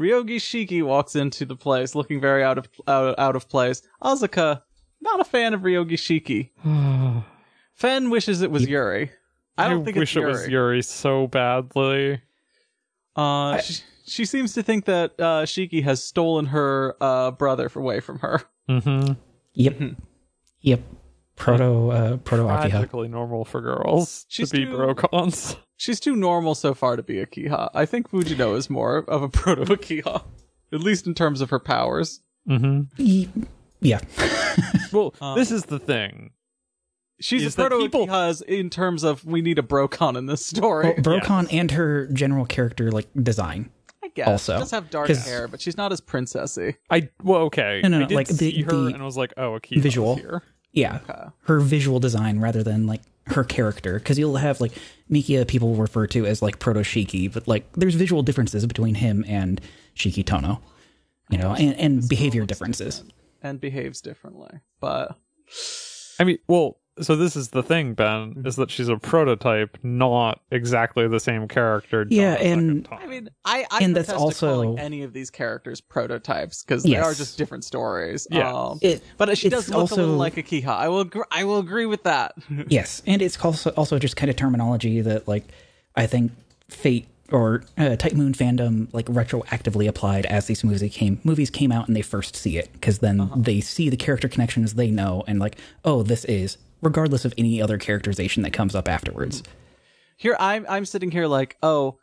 Ryogi 0.00 0.36
Shiki 0.36 0.82
walks 0.82 1.14
into 1.16 1.44
the 1.44 1.56
place 1.56 1.94
looking 1.94 2.20
very 2.20 2.42
out 2.44 2.56
of 2.56 2.68
out, 2.86 3.18
out 3.18 3.36
of 3.36 3.48
place. 3.48 3.82
Azuka, 4.02 4.62
not 5.00 5.20
a 5.20 5.24
fan 5.24 5.52
of 5.54 5.62
Ryogi 5.62 5.98
Shiki. 5.98 6.50
Fen 7.74 8.10
wishes 8.10 8.42
it 8.42 8.50
was 8.50 8.66
Yuri. 8.66 9.10
I 9.58 9.68
don't 9.68 9.84
think 9.84 9.96
wish 9.96 10.10
it's 10.10 10.16
it 10.16 10.20
Yuri. 10.20 10.32
was 10.32 10.48
Yuri 10.48 10.82
so 10.82 11.26
badly. 11.26 12.20
Uh, 13.16 13.58
she, 13.58 13.82
she 14.06 14.24
seems 14.24 14.54
to 14.54 14.62
think 14.62 14.84
that 14.86 15.12
uh, 15.18 15.42
Shiki 15.44 15.82
has 15.82 16.02
stolen 16.02 16.46
her 16.46 16.96
uh, 17.00 17.30
brother 17.32 17.70
away 17.74 18.00
from 18.00 18.18
her. 18.20 18.42
Mm-hmm. 18.70 19.12
Yep. 19.54 19.76
Yep. 20.60 20.80
Proto 21.36 21.90
uh 21.90 22.16
proto 22.18 22.42
Akiha. 22.44 22.70
Tragically 22.70 23.06
normal 23.08 23.44
for 23.44 23.60
girls 23.60 24.26
She's 24.28 24.50
to 24.50 24.56
be 24.56 24.64
too- 24.64 24.72
brocons. 24.76 25.56
She's 25.76 26.00
too 26.00 26.16
normal 26.16 26.56
so 26.56 26.74
far 26.74 26.96
to 26.96 27.02
be 27.04 27.14
Akiha. 27.24 27.70
I 27.74 27.86
think 27.86 28.10
Fujino 28.10 28.56
is 28.56 28.68
more 28.68 28.98
of 29.08 29.22
a 29.22 29.28
proto 29.30 29.62
Akiha, 29.64 30.24
at 30.72 30.80
least 30.80 31.06
in 31.06 31.14
terms 31.14 31.40
of 31.40 31.50
her 31.50 31.60
powers. 31.60 32.20
Mm-hmm. 32.48 33.42
Yeah. 33.80 34.00
Well, 34.92 35.14
Uh, 35.20 35.34
this 35.34 35.50
is 35.52 35.64
the 35.64 35.78
thing. 35.78 36.30
She's 37.20 37.42
Is 37.44 37.54
a 37.54 37.56
proto 37.56 37.78
people- 37.78 38.06
Kiha 38.06 38.42
in 38.42 38.70
terms 38.70 39.02
of 39.02 39.24
we 39.24 39.40
need 39.42 39.58
a 39.58 39.62
Brocon 39.62 40.16
in 40.16 40.26
this 40.26 40.44
story. 40.46 40.84
Well, 40.86 41.02
Brocon 41.02 41.48
and 41.50 41.70
her 41.72 42.06
general 42.12 42.46
character 42.46 42.90
like 42.92 43.08
design. 43.20 43.70
I 44.02 44.08
guess. 44.14 44.28
also, 44.28 44.54
she 44.54 44.58
does 44.60 44.70
have 44.70 44.90
dark 44.90 45.08
'cause- 45.08 45.26
hair, 45.26 45.48
but 45.48 45.60
she's 45.60 45.76
not 45.76 45.92
as 45.92 46.00
princessy. 46.00 46.76
I 46.90 47.08
well, 47.22 47.42
okay. 47.42 47.80
No, 47.82 47.88
no, 47.88 47.96
I 47.96 48.00
no, 48.02 48.06
did 48.06 48.14
like, 48.14 48.28
the- 48.28 48.62
her 48.62 48.70
the 48.70 48.86
and 48.86 49.02
I 49.02 49.04
was 49.04 49.16
like, 49.16 49.34
oh, 49.36 49.54
a 49.54 49.60
key 49.60 49.80
visual. 49.80 50.14
here. 50.16 50.42
Yeah. 50.72 51.00
Okay. 51.08 51.24
Her 51.46 51.60
visual 51.60 51.98
design 51.98 52.38
rather 52.38 52.62
than 52.62 52.86
like 52.86 53.00
her 53.26 53.42
character. 53.42 53.94
Because 53.98 54.18
you'll 54.18 54.36
have 54.36 54.60
like 54.60 54.72
Mikiya 55.10 55.46
people 55.48 55.74
refer 55.74 56.06
to 56.08 56.24
as 56.26 56.40
like 56.40 56.58
proto 56.60 56.80
Shiki, 56.80 57.32
but 57.32 57.48
like 57.48 57.70
there's 57.72 57.94
visual 57.96 58.22
differences 58.22 58.64
between 58.66 58.94
him 58.94 59.24
and 59.26 59.60
Shiki 59.96 60.24
Tono. 60.24 60.60
You 61.30 61.38
know, 61.38 61.54
and, 61.54 61.74
and 61.74 62.08
behavior 62.08 62.46
differences. 62.46 63.02
And 63.42 63.60
behaves 63.60 64.00
differently. 64.00 64.60
But 64.80 65.18
I 66.20 66.24
mean, 66.24 66.38
well, 66.48 66.78
so 67.00 67.16
this 67.16 67.36
is 67.36 67.48
the 67.48 67.62
thing, 67.62 67.94
Ben, 67.94 68.34
Mm-hmm. 68.34 68.46
is 68.46 68.56
that 68.56 68.70
she's 68.70 68.88
a 68.88 68.96
prototype, 68.96 69.78
not 69.82 70.40
exactly 70.50 71.06
the 71.08 71.20
same 71.20 71.48
character. 71.48 72.06
Yeah, 72.10 72.34
and- 72.34 72.84
time. 72.84 72.98
I 73.02 73.06
mean, 73.06 73.28
I, 73.44 73.66
I 73.70 73.78
And 73.84 73.94
that's 73.96 74.10
protest 74.10 74.40
to 74.40 74.46
calling 74.46 74.68
also- 74.70 74.82
any 74.84 75.02
of 75.02 75.12
these 75.12 75.30
characters 75.30 75.80
prototypes 75.80 76.62
because 76.62 76.82
they 76.82 76.96
are 76.96 77.14
just 77.14 77.38
different 77.38 77.64
stories. 77.64 78.26
Yeah. 78.30 78.52
Um, 78.52 78.78
It, 78.82 79.02
but 79.16 79.36
she 79.38 79.48
does 79.48 79.68
look 79.68 79.78
also- 79.78 79.96
a 79.96 79.98
little 80.00 80.16
like 80.16 80.34
Akiha. 80.36 80.68
I 80.68 80.88
will. 80.88 81.04
Gr- 81.04 81.22
I 81.30 81.44
will 81.44 81.58
agree 81.58 81.86
with 81.86 82.02
that. 82.04 82.34
Yes, 82.68 83.02
and 83.06 83.22
it's 83.22 83.42
also 83.44 83.70
also 83.70 83.98
just 83.98 84.16
kind 84.16 84.28
of 84.30 84.36
terminology 84.36 85.00
that 85.00 85.26
like 85.28 85.44
I 85.96 86.06
think 86.06 86.32
Fate 86.68 87.06
or 87.30 87.62
uh, 87.76 87.94
Type 87.96 88.14
Moon 88.14 88.32
fandom 88.32 88.88
like 88.92 89.06
retroactively 89.06 89.86
applied 89.88 90.26
as 90.26 90.46
these 90.46 90.64
movies 90.64 90.92
came 90.94 91.20
movies 91.24 91.50
came 91.50 91.70
out 91.72 91.86
and 91.86 91.96
they 91.96 92.02
first 92.02 92.34
see 92.36 92.56
it 92.58 92.70
because 92.72 92.98
then 93.00 93.30
they 93.36 93.60
see 93.60 93.88
the 93.90 93.96
character 93.96 94.28
connections 94.28 94.74
they 94.74 94.90
know 94.90 95.24
and 95.26 95.38
like 95.38 95.56
oh 95.84 96.02
this 96.02 96.24
is 96.24 96.56
regardless 96.82 97.24
of 97.24 97.34
any 97.38 97.60
other 97.60 97.78
characterization 97.78 98.42
that 98.42 98.52
comes 98.52 98.74
up 98.74 98.88
afterwards. 98.88 99.42
here, 100.16 100.36
I'm. 100.38 100.66
I'm 100.68 100.84
sitting 100.84 101.10
here 101.10 101.26
like, 101.26 101.56
oh, 101.62 101.98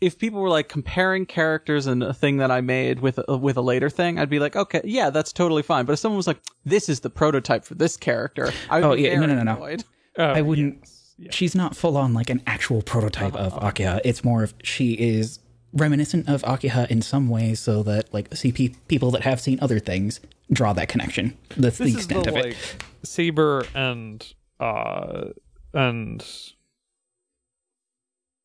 if 0.00 0.18
people 0.18 0.40
were 0.40 0.48
like 0.48 0.68
comparing 0.68 1.26
characters 1.26 1.86
and 1.86 2.02
a 2.02 2.14
thing 2.14 2.38
that 2.38 2.50
I 2.50 2.60
made 2.62 3.00
with 3.00 3.18
a, 3.28 3.36
with 3.36 3.56
a 3.58 3.62
later 3.62 3.90
thing, 3.90 4.18
I'd 4.18 4.30
be 4.30 4.38
like, 4.38 4.56
okay, 4.56 4.80
yeah, 4.84 5.10
that's 5.10 5.32
totally 5.32 5.62
fine. 5.62 5.84
But 5.84 5.92
if 5.92 5.98
someone 5.98 6.16
was 6.16 6.26
like, 6.26 6.40
this 6.64 6.88
is 6.88 7.00
the 7.00 7.10
prototype 7.10 7.64
for 7.64 7.74
this 7.74 7.96
character, 7.98 8.50
I 8.70 8.80
would 8.80 8.84
Oh, 8.86 8.96
be 8.96 9.02
yeah, 9.02 9.14
no, 9.16 9.26
very 9.26 9.32
no, 9.34 9.42
no, 9.42 9.42
no. 9.42 9.56
annoyed. 9.56 9.84
Oh, 10.18 10.24
I 10.24 10.40
wouldn't. 10.40 10.78
yes, 10.80 11.14
yeah. 11.18 11.30
She's 11.32 11.54
not 11.54 11.76
full 11.76 11.96
on 11.98 12.14
like 12.14 12.30
an 12.30 12.42
actual 12.46 12.80
prototype 12.82 13.34
of 13.34 13.52
uh-huh. 13.54 13.70
Akiha. 13.72 14.00
It's 14.04 14.24
more 14.24 14.42
of 14.42 14.54
she 14.62 14.92
is 14.94 15.38
reminiscent 15.72 16.28
of 16.28 16.42
Akiha 16.42 16.90
in 16.90 17.02
some 17.02 17.28
ways, 17.28 17.60
so 17.60 17.82
that 17.84 18.12
like 18.12 18.30
CP 18.30 18.74
people 18.88 19.10
that 19.12 19.22
have 19.22 19.40
seen 19.40 19.58
other 19.60 19.78
things 19.78 20.20
draw 20.52 20.72
that 20.72 20.88
connection. 20.88 21.36
That's 21.56 21.78
the 21.78 21.84
This 21.84 21.92
the 21.94 21.98
extent 21.98 22.26
of 22.26 22.36
it. 22.36 22.44
like 22.44 22.56
Saber 23.04 23.64
and 23.74 24.26
uh 24.58 25.28
and 25.72 26.24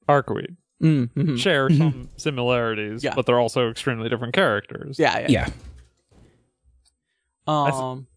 Arcueid 0.07 0.55
Mm, 0.83 1.09
mhm. 1.15 1.39
share 1.39 1.69
some 1.69 2.09
similarities, 2.17 3.01
Yeah. 3.03 3.13
but 3.15 3.25
they're 3.25 3.39
also 3.39 3.69
extremely 3.71 4.09
different 4.09 4.33
characters. 4.33 4.99
Yeah, 4.99 5.19
yeah. 5.19 5.27
Yeah. 5.29 5.49
Um, 7.47 8.07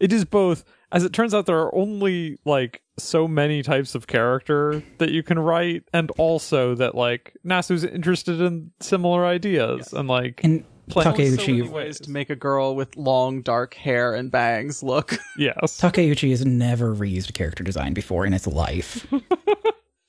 It 0.00 0.12
is 0.12 0.24
both 0.24 0.64
as 0.92 1.04
it 1.04 1.12
turns 1.12 1.34
out 1.34 1.46
there 1.46 1.58
are 1.58 1.74
only 1.74 2.38
like 2.44 2.82
so 2.98 3.26
many 3.26 3.62
types 3.62 3.94
of 3.94 4.06
character 4.06 4.82
that 4.98 5.10
you 5.10 5.22
can 5.22 5.38
write 5.38 5.82
and 5.92 6.10
also 6.18 6.74
that 6.74 6.94
like 6.94 7.36
Nasu's 7.44 7.84
interested 7.84 8.40
in 8.40 8.70
similar 8.80 9.24
ideas 9.26 9.92
and 9.92 10.08
like 10.08 10.40
And 10.44 10.64
playing 10.88 11.08
only 11.08 11.30
so 11.36 11.46
many 11.46 11.62
ways 11.62 11.98
to 12.00 12.10
make 12.10 12.28
a 12.28 12.36
girl 12.36 12.76
with 12.76 12.96
long 12.96 13.40
dark 13.42 13.74
hair 13.74 14.14
and 14.14 14.30
bangs 14.30 14.82
look. 14.82 15.16
yes. 15.38 15.80
Takeuchi 15.80 16.30
has 16.30 16.44
never 16.44 16.94
reused 16.94 17.32
character 17.32 17.64
design 17.64 17.94
before 17.94 18.26
in 18.26 18.34
its 18.34 18.46
life. 18.46 19.06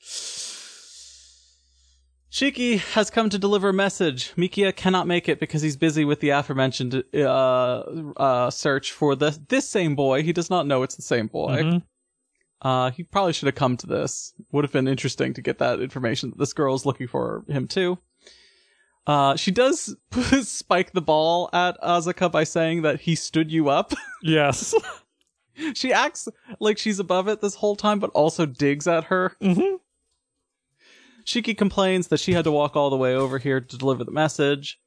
Shiki 2.44 2.80
has 2.94 3.10
come 3.10 3.30
to 3.30 3.40
deliver 3.40 3.70
a 3.70 3.74
message. 3.74 4.34
Mikiya 4.36 4.76
cannot 4.76 5.08
make 5.08 5.30
it 5.30 5.40
because 5.40 5.62
he's 5.62 5.78
busy 5.78 6.04
with 6.04 6.20
the 6.20 6.30
aforementioned 6.30 7.02
uh, 7.14 7.18
uh, 8.18 8.50
search 8.50 8.92
for 8.92 9.16
the 9.16 9.38
this 9.48 9.68
same 9.70 9.96
boy. 9.96 10.24
He 10.24 10.34
does 10.34 10.50
not 10.50 10.68
know 10.68 10.84
it's 10.84 10.96
the 10.98 11.02
same 11.02 11.28
boy. 11.28 11.64
Mhm. 11.64 11.84
Uh, 12.62 12.92
he 12.92 13.04
probably 13.04 13.32
should 13.32 13.46
have 13.46 13.56
come 13.56 13.78
to 13.78 13.88
this. 13.88 14.34
Would 14.52 14.66
have 14.66 14.74
been 14.74 14.90
interesting 14.90 15.34
to 15.36 15.42
get 15.42 15.60
that 15.60 15.80
information 15.80 16.32
that 16.32 16.38
this 16.40 16.52
girl 16.54 16.76
is 16.76 16.86
looking 16.86 17.08
for 17.08 17.46
him 17.48 17.66
too. 17.66 17.98
Uh, 19.08 19.38
she 19.38 19.52
does 19.52 19.96
spike 20.44 20.92
the 20.92 21.02
ball 21.02 21.50
at 21.54 21.80
Azuka 21.82 22.30
by 22.30 22.44
saying 22.44 22.82
that 22.82 23.02
he 23.02 23.16
stood 23.16 23.52
you 23.52 23.70
up. 23.70 23.94
Yes. 24.26 24.74
she 25.74 25.92
acts 25.92 26.30
like 26.62 26.78
she's 26.78 26.98
above 27.00 27.28
it 27.28 27.42
this 27.42 27.56
whole 27.56 27.76
time, 27.76 28.00
but 28.00 28.10
also 28.12 28.46
digs 28.46 28.88
at 28.88 29.06
her. 29.06 29.36
Mhm. 29.42 29.80
Shiki 31.26 31.58
complains 31.58 32.08
that 32.08 32.20
she 32.20 32.34
had 32.34 32.44
to 32.44 32.52
walk 32.52 32.76
all 32.76 32.90
the 32.90 32.98
way 32.98 33.16
over 33.16 33.38
here 33.38 33.60
to 33.62 33.78
deliver 33.78 34.04
the 34.04 34.12
message. 34.12 34.80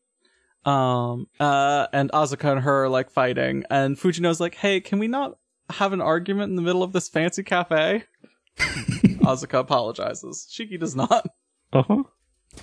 Um, 0.65 1.29
uh, 1.39 1.87
and 1.93 2.11
Azuka 2.13 2.53
and 2.53 2.61
her 2.63 2.85
are 2.85 2.89
like 2.89 3.11
fighting, 3.11 3.65
and 3.71 3.97
Fujino's 3.97 4.41
like, 4.41 4.57
"Hey, 4.57 4.81
can 4.81 4.99
we 4.99 5.07
not 5.07 5.39
have 5.71 5.93
an 5.93 6.01
argument 6.01 6.51
in 6.51 6.57
the 6.57 6.63
middle 6.63 6.83
of 6.83 6.93
this 6.93 7.09
fancy 7.09 7.45
cafe?" 7.45 8.05
Azuka 8.59 9.61
apologizes. 9.61 10.49
Shiki 10.51 10.79
does 10.79 10.97
not. 10.97 11.27
Uh-huh. 11.73 12.03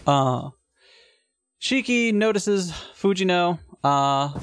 Uh, 0.06 0.50
Shiki 1.62 2.14
notices 2.14 2.72
Fujino 2.72 3.60
uh, 3.84 4.38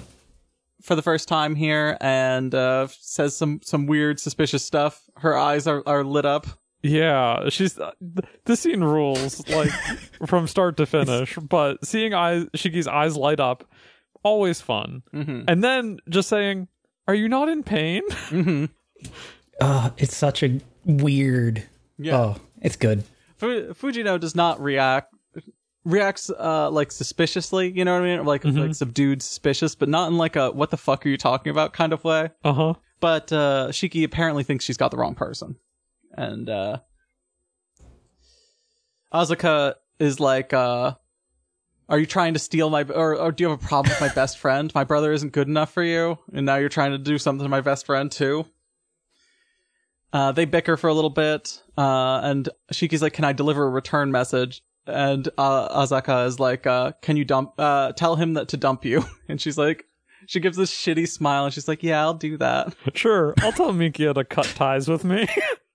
for 0.83 0.95
the 0.95 1.03
first 1.03 1.29
time 1.29 1.55
here 1.55 1.99
and 2.01 2.55
uh, 2.55 2.87
says 2.89 3.37
some, 3.37 3.61
some 3.63 3.87
weird, 3.87 4.19
suspicious 4.19 4.65
stuff. 4.65 5.03
Her 5.17 5.37
eyes 5.37 5.67
are, 5.67 5.83
are 5.87 6.05
lit 6.05 6.25
up. 6.25 6.47
Yeah, 6.83 7.49
she's 7.51 7.79
uh, 7.79 7.93
th- 8.01 8.29
this 8.47 8.61
scene 8.61 8.83
rules 8.83 9.47
like 9.49 9.71
from 10.27 10.47
start 10.49 10.77
to 10.79 10.87
finish. 10.87 11.37
But 11.37 11.85
seeing 11.85 12.15
eyes, 12.15 12.47
Shiki's 12.57 12.87
eyes 12.87 13.17
light 13.17 13.41
up, 13.41 13.65
always 14.23 14.61
fun. 14.61 15.03
Mm-hmm. 15.13 15.43
And 15.47 15.63
then 15.63 15.99
just 16.09 16.29
saying, 16.29 16.69
"Are 17.07 17.15
you 17.15 17.29
not 17.29 17.49
in 17.49 17.63
pain?" 17.63 18.03
Mm-hmm. 18.11 18.65
Uh, 19.61 19.91
it's 19.99 20.17
such 20.17 20.43
a 20.43 20.59
weird. 20.87 21.63
Yeah. 21.99 22.17
Oh, 22.17 22.37
it's 22.63 22.77
good. 22.77 23.05
Fu- 23.37 23.75
Fujino 23.75 24.19
does 24.19 24.35
not 24.35 24.59
react. 24.61 25.15
Reacts 25.85 26.31
uh 26.31 26.71
like 26.71 26.91
suspiciously, 26.93 27.71
you 27.71 27.85
know 27.85 27.93
what 27.95 28.03
I 28.03 28.17
mean? 28.17 28.25
Like 28.27 28.45
like 28.45 28.75
subdued, 28.75 29.23
suspicious, 29.23 29.75
but 29.75 29.89
not 29.89 30.09
in 30.11 30.17
like 30.19 30.37
a 30.37 30.51
"what 30.51 30.71
the 30.71 30.77
fuck 30.77 31.05
are 31.05 31.09
you 31.09 31.17
talking 31.19 31.51
about" 31.51 31.73
kind 31.73 31.93
of 31.93 32.05
way. 32.05 32.31
Uh 32.45 32.53
huh. 32.53 32.75
But 33.01 33.33
uh 33.33 33.69
Shiki 33.71 34.05
apparently 34.05 34.45
thinks 34.45 34.65
she's 34.65 34.77
got 34.79 34.91
the 34.91 34.97
wrong 34.99 35.15
person. 35.15 35.57
And 36.21 36.51
uh 36.51 36.81
Azuka 39.13 39.77
is 39.99 40.21
like 40.21 40.53
uh 40.53 40.95
are 41.89 41.99
you 41.99 42.07
trying 42.07 42.35
to 42.35 42.39
steal 42.39 42.69
my 42.69 42.83
or, 42.83 43.17
or 43.17 43.33
do 43.33 43.43
you 43.43 43.51
have 43.51 43.65
a 43.65 43.67
problem 43.67 43.91
with 43.91 44.01
my 44.03 44.15
best 44.15 44.37
friend? 44.45 44.71
My 44.75 44.85
brother 44.85 45.13
isn't 45.13 45.33
good 45.33 45.49
enough 45.49 45.73
for 45.73 45.83
you 45.83 46.19
and 46.35 46.45
now 46.45 46.57
you're 46.57 46.69
trying 46.69 46.93
to 46.93 46.99
do 46.99 47.17
something 47.17 47.45
to 47.45 47.49
my 47.49 47.63
best 47.63 47.87
friend 47.87 48.13
too. 48.13 48.45
Uh 50.13 50.33
they 50.33 50.45
bicker 50.45 50.77
for 50.77 50.89
a 50.89 50.95
little 50.95 51.11
bit 51.11 51.63
uh 51.79 52.21
and 52.23 52.51
Shiki's 52.71 53.01
like 53.01 53.15
can 53.15 53.25
I 53.25 53.33
deliver 53.33 53.65
a 53.65 53.71
return 53.71 54.13
message? 54.13 54.63
And 54.87 55.27
uh 55.39 55.85
Azaka 55.85 56.27
is 56.27 56.39
like 56.39 56.67
uh 56.67 56.93
can 57.01 57.17
you 57.17 57.25
dump 57.25 57.55
uh 57.57 57.93
tell 57.93 58.17
him 58.17 58.35
that 58.35 58.49
to 58.49 58.59
dump 58.59 58.85
you? 58.85 59.05
And 59.29 59.41
she's 59.41 59.57
like 59.57 59.87
she 60.27 60.39
gives 60.39 60.59
this 60.59 60.71
shitty 60.71 61.09
smile 61.09 61.47
and 61.47 61.55
she's 61.55 61.67
like, 61.67 61.83
"Yeah, 61.83 62.03
I'll 62.03 62.13
do 62.13 62.37
that." 62.37 62.75
Sure, 62.95 63.33
I'll 63.41 63.53
tell 63.53 63.73
Mikiya 63.73 64.15
to 64.15 64.23
cut 64.23 64.45
ties 64.55 64.87
with 64.87 65.03
me. 65.03 65.27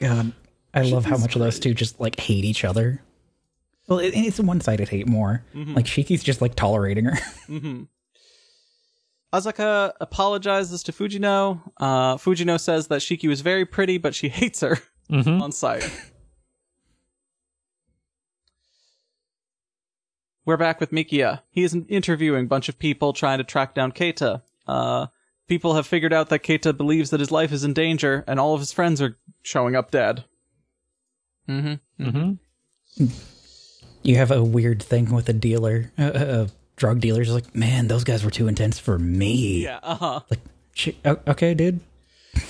God, 0.00 0.32
I 0.74 0.82
love 0.82 1.04
how 1.04 1.16
much 1.18 1.34
of 1.36 1.40
those 1.40 1.58
two 1.58 1.74
just 1.74 2.00
like 2.00 2.18
hate 2.18 2.44
each 2.44 2.64
other. 2.64 3.02
Well, 3.88 3.98
it, 3.98 4.12
it's 4.14 4.38
a 4.38 4.42
one-sided 4.42 4.88
hate 4.88 5.08
more. 5.08 5.44
Like 5.54 5.84
Shiki's 5.84 6.22
just 6.22 6.40
like 6.40 6.54
tolerating 6.54 7.06
her. 7.06 7.16
hmm 7.46 7.82
Azaka 9.32 9.92
apologizes 10.00 10.82
to 10.84 10.92
Fujino. 10.92 11.60
Uh, 11.76 12.16
Fujino 12.16 12.58
says 12.58 12.88
that 12.88 13.00
Shiki 13.00 13.28
was 13.28 13.42
very 13.42 13.64
pretty, 13.64 13.96
but 13.96 14.12
she 14.14 14.28
hates 14.28 14.60
her 14.60 14.78
hmm 15.10 15.40
on 15.42 15.52
sight. 15.52 15.88
we're 20.44 20.56
back 20.56 20.80
with 20.80 20.90
Mikiya. 20.90 21.42
He 21.50 21.62
is 21.62 21.76
interviewing 21.88 22.44
a 22.46 22.48
bunch 22.48 22.68
of 22.68 22.78
people 22.78 23.12
trying 23.12 23.38
to 23.38 23.44
track 23.44 23.74
down 23.74 23.92
Keita. 23.92 24.42
Uh, 24.66 25.06
people 25.50 25.74
have 25.74 25.84
figured 25.86 26.12
out 26.12 26.28
that 26.28 26.44
Keita 26.44 26.74
believes 26.74 27.10
that 27.10 27.18
his 27.18 27.32
life 27.32 27.50
is 27.50 27.64
in 27.64 27.74
danger, 27.74 28.24
and 28.28 28.38
all 28.38 28.54
of 28.54 28.60
his 28.60 28.72
friends 28.72 29.02
are 29.02 29.18
showing 29.42 29.74
up 29.74 29.90
dead. 29.90 30.24
Mm-hmm. 31.46 32.02
Mm-hmm. 32.06 33.04
You 34.02 34.16
have 34.16 34.30
a 34.30 34.42
weird 34.42 34.82
thing 34.82 35.12
with 35.12 35.28
a 35.28 35.34
dealer, 35.34 35.92
uh, 35.98 36.02
uh, 36.04 36.46
drug 36.76 37.00
dealers. 37.00 37.30
Like, 37.30 37.54
man, 37.54 37.86
those 37.86 38.02
guys 38.02 38.24
were 38.24 38.30
too 38.30 38.48
intense 38.48 38.78
for 38.78 38.98
me. 38.98 39.64
Yeah. 39.64 39.78
Uh 39.82 39.94
huh. 39.94 40.20
Like, 40.30 40.40
sh- 40.74 40.96
okay, 41.04 41.52
dude. 41.52 41.80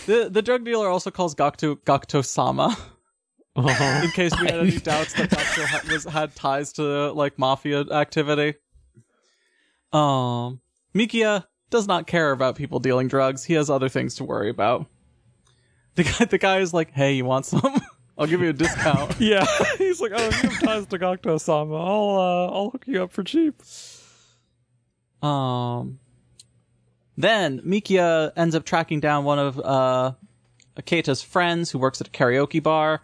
The 0.07 0.29
the 0.31 0.43
drug 0.43 0.65
dealer 0.65 0.87
also 0.89 1.11
calls 1.11 1.35
Gakuto 1.35 1.75
Gakuto 1.79 2.25
Sama. 2.25 2.77
Uh-huh. 3.57 4.01
in 4.05 4.11
case 4.13 4.31
we 4.41 4.47
had 4.47 4.61
any 4.61 4.79
doubts 4.91 5.13
that 5.15 5.29
Gakuto 5.31 5.65
ha- 5.65 5.83
was 5.93 6.05
had 6.05 6.37
ties 6.37 6.73
to 6.75 7.11
like 7.11 7.37
mafia 7.37 7.81
activity. 7.91 8.55
Um, 9.93 10.61
Mikiya 10.95 11.47
does 11.71 11.87
not 11.87 12.07
care 12.07 12.33
about 12.33 12.57
people 12.57 12.79
dealing 12.81 13.09
drugs. 13.09 13.45
He 13.45 13.55
has 13.55 13.71
other 13.71 13.89
things 13.89 14.17
to 14.17 14.25
worry 14.25 14.51
about. 14.51 14.87
The 15.95 16.05
guy, 16.05 16.25
the 16.25 16.39
guy 16.39 16.59
is 16.59 16.75
like, 16.75 16.93
"Hey, 16.93 17.15
you 17.15 17.25
want 17.25 17.47
some? 17.47 17.81
I'll 18.19 18.27
give 18.27 18.41
you 18.41 18.51
a 18.51 18.53
discount." 18.53 19.17
yeah, 19.19 19.47
he's 19.79 20.01
like, 20.01 20.13
oh, 20.15 20.25
you 20.25 20.31
have 20.31 20.61
ties 20.61 20.87
to 20.87 20.99
Gakuto 20.99 21.41
Sama. 21.41 21.77
I'll 21.77 22.19
uh, 22.19 22.55
I'll 22.55 22.71
hook 22.71 22.85
you 22.87 23.03
up 23.03 23.13
for 23.13 23.23
cheap. 23.23 23.61
Um, 25.23 25.99
then 27.17 27.61
Mikiya 27.61 28.33
ends 28.37 28.55
up 28.55 28.65
tracking 28.65 29.01
down 29.01 29.25
one 29.25 29.39
of 29.39 29.59
uh, 29.59 30.13
Keita's 30.79 31.23
friends 31.23 31.71
who 31.71 31.79
works 31.79 32.01
at 32.01 32.09
a 32.09 32.11
karaoke 32.11 32.63
bar. 32.63 33.03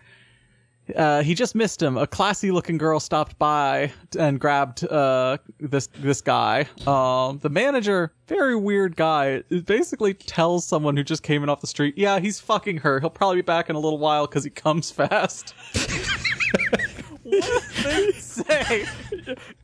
Uh, 0.94 1.22
he 1.22 1.34
just 1.34 1.54
missed 1.54 1.82
him. 1.82 1.96
A 1.96 2.06
classy 2.06 2.50
looking 2.50 2.78
girl 2.78 3.00
stopped 3.00 3.38
by 3.38 3.92
and 4.18 4.38
grabbed 4.38 4.84
uh, 4.84 5.38
this 5.58 5.88
this 5.98 6.20
guy. 6.20 6.66
Um, 6.86 7.38
the 7.38 7.48
manager, 7.48 8.12
very 8.28 8.54
weird 8.54 8.94
guy, 8.96 9.42
basically 9.64 10.14
tells 10.14 10.64
someone 10.66 10.96
who 10.96 11.02
just 11.02 11.22
came 11.22 11.42
in 11.42 11.48
off 11.48 11.60
the 11.60 11.66
street, 11.66 11.98
"Yeah, 11.98 12.20
he's 12.20 12.38
fucking 12.38 12.78
her. 12.78 13.00
He'll 13.00 13.10
probably 13.10 13.36
be 13.36 13.42
back 13.42 13.68
in 13.68 13.74
a 13.76 13.80
little 13.80 13.98
while 13.98 14.26
because 14.26 14.44
he 14.44 14.50
comes 14.50 14.90
fast." 14.90 15.54
what 17.22 17.42
did 17.74 17.82
they 17.84 18.12
say? 18.12 18.86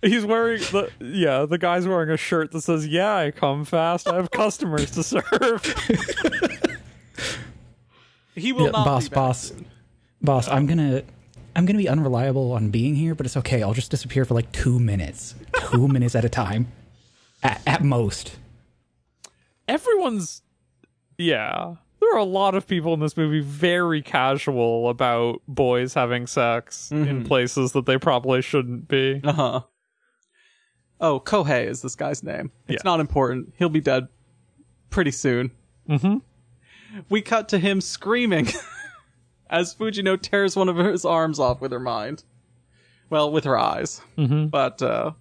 He's 0.03 0.27
wearing 0.27 0.61
the 0.73 0.91
yeah, 0.99 1.47
the 1.47 1.59
guy's 1.59 1.87
wearing 1.87 2.11
a 2.11 2.17
shirt 2.17 2.51
that 2.51 2.63
says, 2.63 2.87
"Yeah, 2.89 3.15
I 3.15 3.31
come 3.31 3.65
fast. 3.65 4.09
I 4.09 4.17
have 4.17 4.31
customers 4.31 4.91
to 4.93 5.03
serve." 5.05 5.75
He 8.35 8.53
will 8.53 8.65
Yeah, 8.65 8.71
not 8.71 8.85
boss, 8.87 9.05
be 9.05 9.11
back 9.11 9.15
boss, 9.15 9.41
soon. 9.49 9.67
Boss. 10.23 10.49
I'm 10.49 10.67
gonna, 10.67 11.03
I'm 11.57 11.67
gonna 11.67 11.79
be 11.79 11.89
unreliable 11.89 12.53
on 12.53 12.71
being 12.71 12.95
here, 12.95 13.15
but 13.15 13.27
it's 13.27 13.37
okay. 13.39 13.63
I'll 13.63 13.75
just 13.75 13.91
disappear 13.91 14.25
for 14.25 14.35
like 14.35 14.51
two 14.53 14.79
minutes, 14.79 15.35
two 15.71 15.89
minutes 15.97 16.15
at 16.15 16.25
a 16.25 16.29
time, 16.29 16.69
at, 17.43 17.61
at 17.67 17.83
most. 17.83 18.37
Everyone's 19.69 20.43
yeah. 21.19 21.77
There 22.01 22.15
are 22.15 22.19
a 22.19 22.25
lot 22.25 22.57
of 22.57 22.67
people 22.67 22.95
in 22.95 23.01
this 23.01 23.17
movie 23.17 23.41
very 23.41 24.03
casual 24.03 24.89
about 24.89 25.41
boys 25.47 25.95
having 25.95 26.27
sex 26.27 26.91
in 26.91 27.23
places 27.25 27.73
that 27.73 27.87
they 27.87 27.97
probably 27.97 28.43
shouldn't 28.43 28.89
be. 28.89 29.21
Uh 29.23 29.33
huh. 29.33 29.61
Oh, 31.01 31.21
Kohei 31.21 31.67
is 31.67 31.81
this 31.81 31.95
guy's 31.95 32.23
name. 32.25 32.51
It's 32.67 32.83
Yeah. 32.85 32.91
not 32.91 32.99
important. 33.01 33.55
He'll 33.57 33.69
be 33.69 33.81
dead 33.81 34.09
pretty 34.91 35.13
soon. 35.13 35.53
Mm-hmm. 35.89 36.19
We 37.09 37.23
cut 37.23 37.49
to 37.51 37.59
him 37.59 37.81
screaming 37.81 38.49
as 39.53 39.73
Fujino 39.75 40.21
tears 40.21 40.57
one 40.57 40.69
of 40.69 40.77
his 40.77 41.05
arms 41.05 41.39
off 41.39 41.61
with 41.61 41.71
her 41.71 41.79
mind. 41.81 42.25
Well, 43.11 43.31
with 43.31 43.45
her 43.45 43.59
eyes. 43.59 44.01
Mm-hmm. 44.19 44.47
But 44.47 44.83
uh 44.83 45.13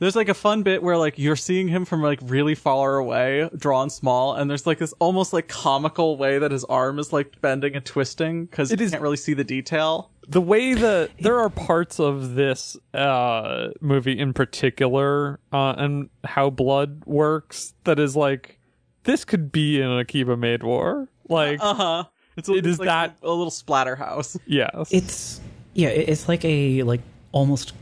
there's 0.00 0.14
like 0.14 0.28
a 0.28 0.34
fun 0.34 0.62
bit 0.62 0.80
where 0.80 0.96
like 0.96 1.18
you're 1.18 1.34
seeing 1.36 1.66
him 1.66 1.84
from 1.84 2.02
like 2.02 2.20
really 2.22 2.54
far 2.54 2.98
away, 2.98 3.50
drawn 3.56 3.90
small, 3.90 4.34
and 4.34 4.48
there's 4.48 4.64
like 4.66 4.78
this 4.78 4.92
almost 5.00 5.32
like 5.32 5.48
comical 5.48 6.16
way 6.16 6.38
that 6.38 6.52
his 6.52 6.64
arm 6.64 7.00
is 7.00 7.12
like 7.12 7.40
bending 7.40 7.74
and 7.74 7.84
twisting 7.84 8.44
because 8.46 8.70
you 8.70 8.74
It 8.74 8.80
is- 8.80 8.90
can't 8.92 9.02
really 9.02 9.16
see 9.16 9.34
the 9.34 9.42
detail. 9.44 10.10
the 10.28 10.40
way 10.40 10.74
that 10.74 11.10
there 11.20 11.38
are 11.38 11.50
parts 11.50 11.98
of 11.98 12.34
this 12.36 12.76
uh 12.94 13.68
movie 13.80 14.16
in 14.18 14.32
particular 14.32 15.40
uh 15.52 15.74
and 15.76 16.10
how 16.24 16.48
blood 16.50 17.02
works 17.06 17.74
that 17.84 17.98
is 17.98 18.14
like 18.14 18.60
this 19.04 19.24
could 19.24 19.50
be 19.50 19.80
in 19.80 19.88
an 19.88 19.98
Akiba 19.98 20.36
Maid 20.36 20.62
War 20.62 21.08
like 21.28 21.58
Uh 21.60 21.74
huh. 21.74 22.04
It's, 22.38 22.48
a, 22.48 22.54
it's 22.54 22.78
like 22.78 22.86
that- 22.86 23.16
a 23.22 23.28
little 23.28 23.50
splatter 23.50 23.96
house. 23.96 24.38
yes 24.46 24.88
It's 24.90 25.40
yeah, 25.74 25.88
it's 25.88 26.28
like 26.28 26.44
a 26.44 26.82
like 26.84 27.00
almost 27.32 27.72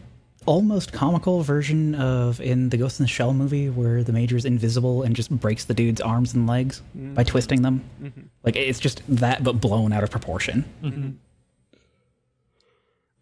almost 0.45 0.93
comical 0.93 1.43
version 1.43 1.95
of 1.97 2.41
in 2.41 2.69
the 2.69 2.77
Ghost 2.77 3.01
in 3.01 3.05
the 3.05 3.09
Shell 3.09 3.35
movie 3.35 3.69
where 3.69 4.03
the 4.03 4.13
major 4.13 4.37
is 4.37 4.45
invisible 4.45 5.03
and 5.03 5.15
just 5.17 5.31
breaks 5.31 5.65
the 5.65 5.75
dude's 5.75 6.01
arms 6.01 6.35
and 6.35 6.47
legs 6.47 6.81
by 6.95 7.01
mm-hmm. 7.01 7.23
twisting 7.23 7.63
them. 7.63 7.85
Mm-hmm. 8.03 8.21
Like 8.45 8.57
it's 8.57 8.79
just 8.79 9.03
that 9.09 9.45
but 9.45 9.61
blown 9.61 9.93
out 9.93 10.05
of 10.05 10.11
proportion. 10.11 10.65
Mm-hmm. 10.83 11.13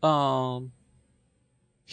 Um, 0.07 0.73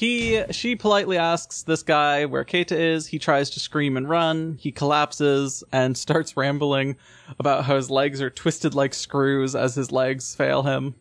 he 0.02 0.44
she 0.50 0.76
politely 0.76 1.20
asks 1.20 1.62
this 1.62 1.84
guy 1.84 2.26
where 2.26 2.44
Keita 2.44 2.72
is. 2.72 3.06
He 3.06 3.20
tries 3.20 3.52
to 3.52 3.60
scream 3.60 3.96
and 3.96 4.10
run. 4.10 4.58
He 4.60 4.72
collapses 4.72 5.64
and 5.72 5.96
starts 6.06 6.36
rambling 6.36 6.96
about 7.38 7.66
how 7.66 7.76
his 7.76 7.92
legs 7.92 8.20
are 8.20 8.32
twisted 8.32 8.74
like 8.74 8.96
screws 8.96 9.56
as 9.56 9.76
his 9.76 9.92
legs 9.92 10.34
fail 10.34 10.64
him. 10.64 10.96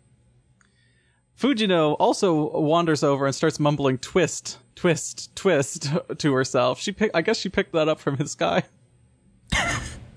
Fujino 1.35 1.97
also 1.99 2.51
wanders 2.61 3.03
over 3.03 3.25
and 3.25 3.35
starts 3.35 3.59
mumbling 3.59 3.97
"twist, 3.97 4.59
twist, 4.75 5.35
twist" 5.35 5.89
to 6.19 6.35
herself. 6.35 6.79
She 6.79 6.93
pick, 6.93 7.11
I 7.15 7.23
guess 7.23 7.39
she 7.39 7.49
picked 7.49 7.73
that 7.73 7.89
up 7.89 8.01
from 8.01 8.19
his 8.19 8.35
guy. 8.35 8.65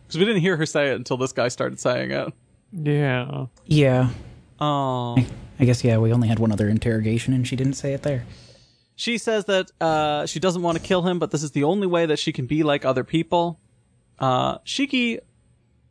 Because 0.06 0.20
we 0.20 0.26
didn't 0.26 0.42
hear 0.42 0.58
her 0.58 0.66
say 0.68 0.92
it 0.92 0.96
until 0.96 1.18
this 1.18 1.32
guy 1.32 1.48
started 1.48 1.80
saying 1.80 2.12
it. 2.12 2.34
yeah 2.72 3.46
Yeah. 3.66 4.10
Um, 4.60 5.26
I 5.58 5.66
guess 5.66 5.84
yeah, 5.84 5.98
we 5.98 6.14
only 6.14 6.28
had 6.28 6.38
one 6.38 6.52
other 6.52 6.70
interrogation 6.70 7.34
and 7.34 7.48
she 7.48 7.56
didn't 7.56 7.74
say 7.74 7.94
it 7.94 8.04
there. 8.04 8.26
She 8.96 9.18
says 9.18 9.46
that 9.46 9.72
uh, 9.82 10.26
she 10.26 10.40
doesn't 10.40 10.62
want 10.62 10.78
to 10.78 10.84
kill 10.84 11.02
him, 11.02 11.20
but 11.20 11.32
this 11.32 11.44
is 11.44 11.52
the 11.52 11.64
only 11.64 11.88
way 11.88 12.06
that 12.06 12.20
she 12.20 12.32
can 12.32 12.46
be 12.46 12.64
like 12.64 12.86
other 12.86 13.04
people. 13.04 13.60
Uh, 14.20 14.60
Shiki, 14.60 15.20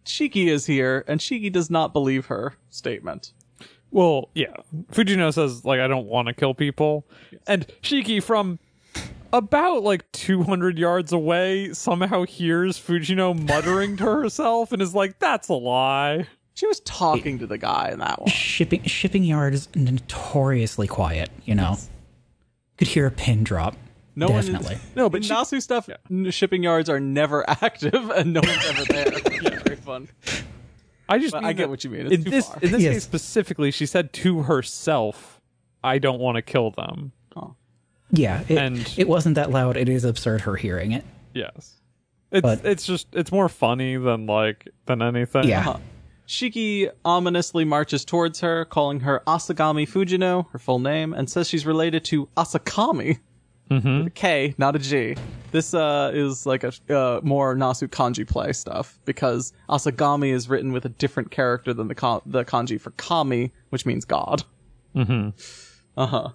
Shiki 0.04 0.46
is 0.46 0.66
here, 0.66 1.04
and 1.08 1.20
Shiki 1.20 1.50
does 1.52 1.68
not 1.70 1.92
believe 1.92 2.26
her 2.26 2.54
statement. 2.70 3.32
well 3.90 4.30
yeah 4.34 4.54
Fujino 4.92 5.32
says 5.34 5.64
like 5.64 5.80
I 5.80 5.86
don't 5.88 6.06
want 6.06 6.28
to 6.28 6.34
kill 6.34 6.54
people 6.54 7.04
and 7.46 7.66
Shiki 7.82 8.22
from 8.22 8.58
about 9.32 9.82
like 9.82 10.10
200 10.12 10.78
yards 10.78 11.12
away 11.12 11.72
somehow 11.74 12.24
hears 12.24 12.78
Fujino 12.78 13.38
muttering 13.48 13.96
to 13.98 14.04
herself 14.04 14.72
and 14.72 14.80
is 14.80 14.94
like 14.94 15.18
that's 15.18 15.48
a 15.48 15.54
lie 15.54 16.26
She 16.54 16.66
was 16.66 16.80
talking 16.80 17.38
to 17.40 17.46
the 17.46 17.58
guy 17.58 17.90
in 17.92 17.98
that 17.98 18.20
one. 18.20 18.28
Shipping 18.30 18.82
shipping 18.84 19.24
yard 19.24 19.52
is 19.54 19.68
notoriously 19.74 20.86
quiet, 20.86 21.30
you 21.44 21.54
know. 21.54 21.76
Could 22.82 22.88
hear 22.88 23.06
a 23.06 23.10
pin 23.10 23.44
drop. 23.44 23.76
No 24.14 24.28
Definitely. 24.28 24.64
one 24.66 24.74
is. 24.74 24.80
No, 24.96 25.08
but 25.08 25.22
in 25.22 25.28
Nasu 25.28 25.62
stuff, 25.62 25.88
n- 26.10 26.30
shipping 26.30 26.62
yards 26.62 26.88
are 26.90 27.00
never 27.00 27.48
active, 27.62 28.10
and 28.10 28.32
no 28.32 28.40
one's 28.44 28.66
ever 28.66 28.84
there. 28.84 29.12
yeah, 29.42 29.58
very 29.62 29.76
fun. 29.76 30.08
I 31.08 31.18
just 31.18 31.34
mean 31.34 31.44
I 31.44 31.52
get 31.52 31.68
what 31.70 31.82
you 31.84 31.90
mean. 31.90 32.06
It's 32.06 32.14
in 32.16 32.24
too 32.24 32.30
this 32.30 32.46
far. 32.48 32.58
in 32.62 32.72
this 32.72 32.82
Yes. 32.82 32.94
case 32.94 33.04
specifically, 33.04 33.70
she 33.70 33.86
said 33.86 34.12
to 34.14 34.42
herself, 34.42 35.40
"I 35.82 35.98
don't 35.98 36.18
want 36.20 36.36
to 36.36 36.42
kill 36.42 36.70
them." 36.70 37.12
Yeah, 38.14 38.42
it, 38.46 38.58
And- 38.58 38.94
it 38.98 39.08
wasn't 39.08 39.36
that 39.36 39.50
loud. 39.50 39.78
It 39.78 39.88
is 39.88 40.04
absurd 40.04 40.42
her 40.42 40.56
hearing 40.56 40.92
it. 40.92 41.02
Yes, 41.32 41.80
it's 42.30 42.42
But- 42.42 42.64
it's 42.66 42.84
just 42.84 43.06
it's 43.14 43.32
more 43.32 43.48
funny 43.48 43.96
than 43.96 44.26
like 44.26 44.68
than 44.84 45.00
anything. 45.00 45.44
Yeah. 45.48 45.60
Uh-huh. 45.60 45.78
Shiki 46.26 46.90
ominously 47.04 47.64
marches 47.64 48.04
towards 48.04 48.40
her, 48.40 48.64
calling 48.64 49.00
her 49.00 49.22
Asagami 49.26 49.88
Fujino, 49.88 50.50
her 50.50 50.58
full 50.58 50.78
name, 50.78 51.12
and 51.12 51.28
says 51.28 51.48
she's 51.48 51.66
related 51.66 52.04
to 52.06 52.28
Asakami. 52.36 53.18
With 53.98 54.06
a 54.08 54.10
K, 54.10 54.54
not 54.58 54.76
a 54.76 54.78
G. 54.78 55.16
This 55.50 55.72
uh, 55.72 56.10
is 56.12 56.44
like 56.44 56.62
a 56.64 56.72
uh, 56.94 57.20
more 57.22 57.54
Nasu 57.54 57.88
kanji 57.88 58.26
play 58.28 58.52
stuff 58.52 58.98
because 59.04 59.52
Asagami 59.68 60.30
is 60.32 60.48
written 60.48 60.72
with 60.72 60.84
a 60.84 60.90
different 60.90 61.30
character 61.30 61.72
than 61.72 61.88
the 61.88 61.94
ka- 61.94 62.20
the 62.26 62.44
kanji 62.44 62.80
for 62.80 62.90
kami, 62.92 63.52
which 63.70 63.86
means 63.86 64.04
god. 64.04 64.42
Mm-hmm. 64.94 65.30
Uh 65.96 66.06
huh. 66.06 66.28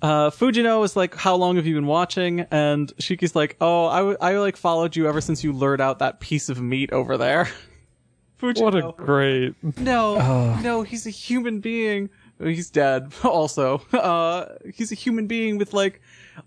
Uh, 0.00 0.30
Fujino 0.30 0.84
is 0.84 0.94
like, 0.96 1.14
"How 1.16 1.34
long 1.34 1.56
have 1.56 1.66
you 1.66 1.74
been 1.74 1.86
watching?" 1.86 2.40
And 2.50 2.92
Shiki's 2.98 3.34
like, 3.34 3.56
"Oh, 3.60 3.86
I, 3.86 3.98
w- 3.98 4.16
I 4.20 4.36
like 4.38 4.56
followed 4.56 4.94
you 4.94 5.08
ever 5.08 5.20
since 5.20 5.42
you 5.42 5.52
lured 5.52 5.80
out 5.80 5.98
that 5.98 6.20
piece 6.20 6.48
of 6.48 6.60
meat 6.60 6.92
over 6.92 7.16
there." 7.16 7.48
Fujino, 8.40 8.62
What 8.62 8.74
a 8.76 8.92
great. 8.96 9.54
no, 9.78 10.54
no, 10.60 10.82
he's 10.82 11.06
a 11.06 11.10
human 11.10 11.58
being. 11.60 12.08
He's 12.40 12.70
dead. 12.70 13.12
Also, 13.24 13.82
uh, 13.92 14.46
he's 14.72 14.92
a 14.92 14.94
human 14.94 15.26
being 15.26 15.58
with 15.58 15.72
like 15.72 16.00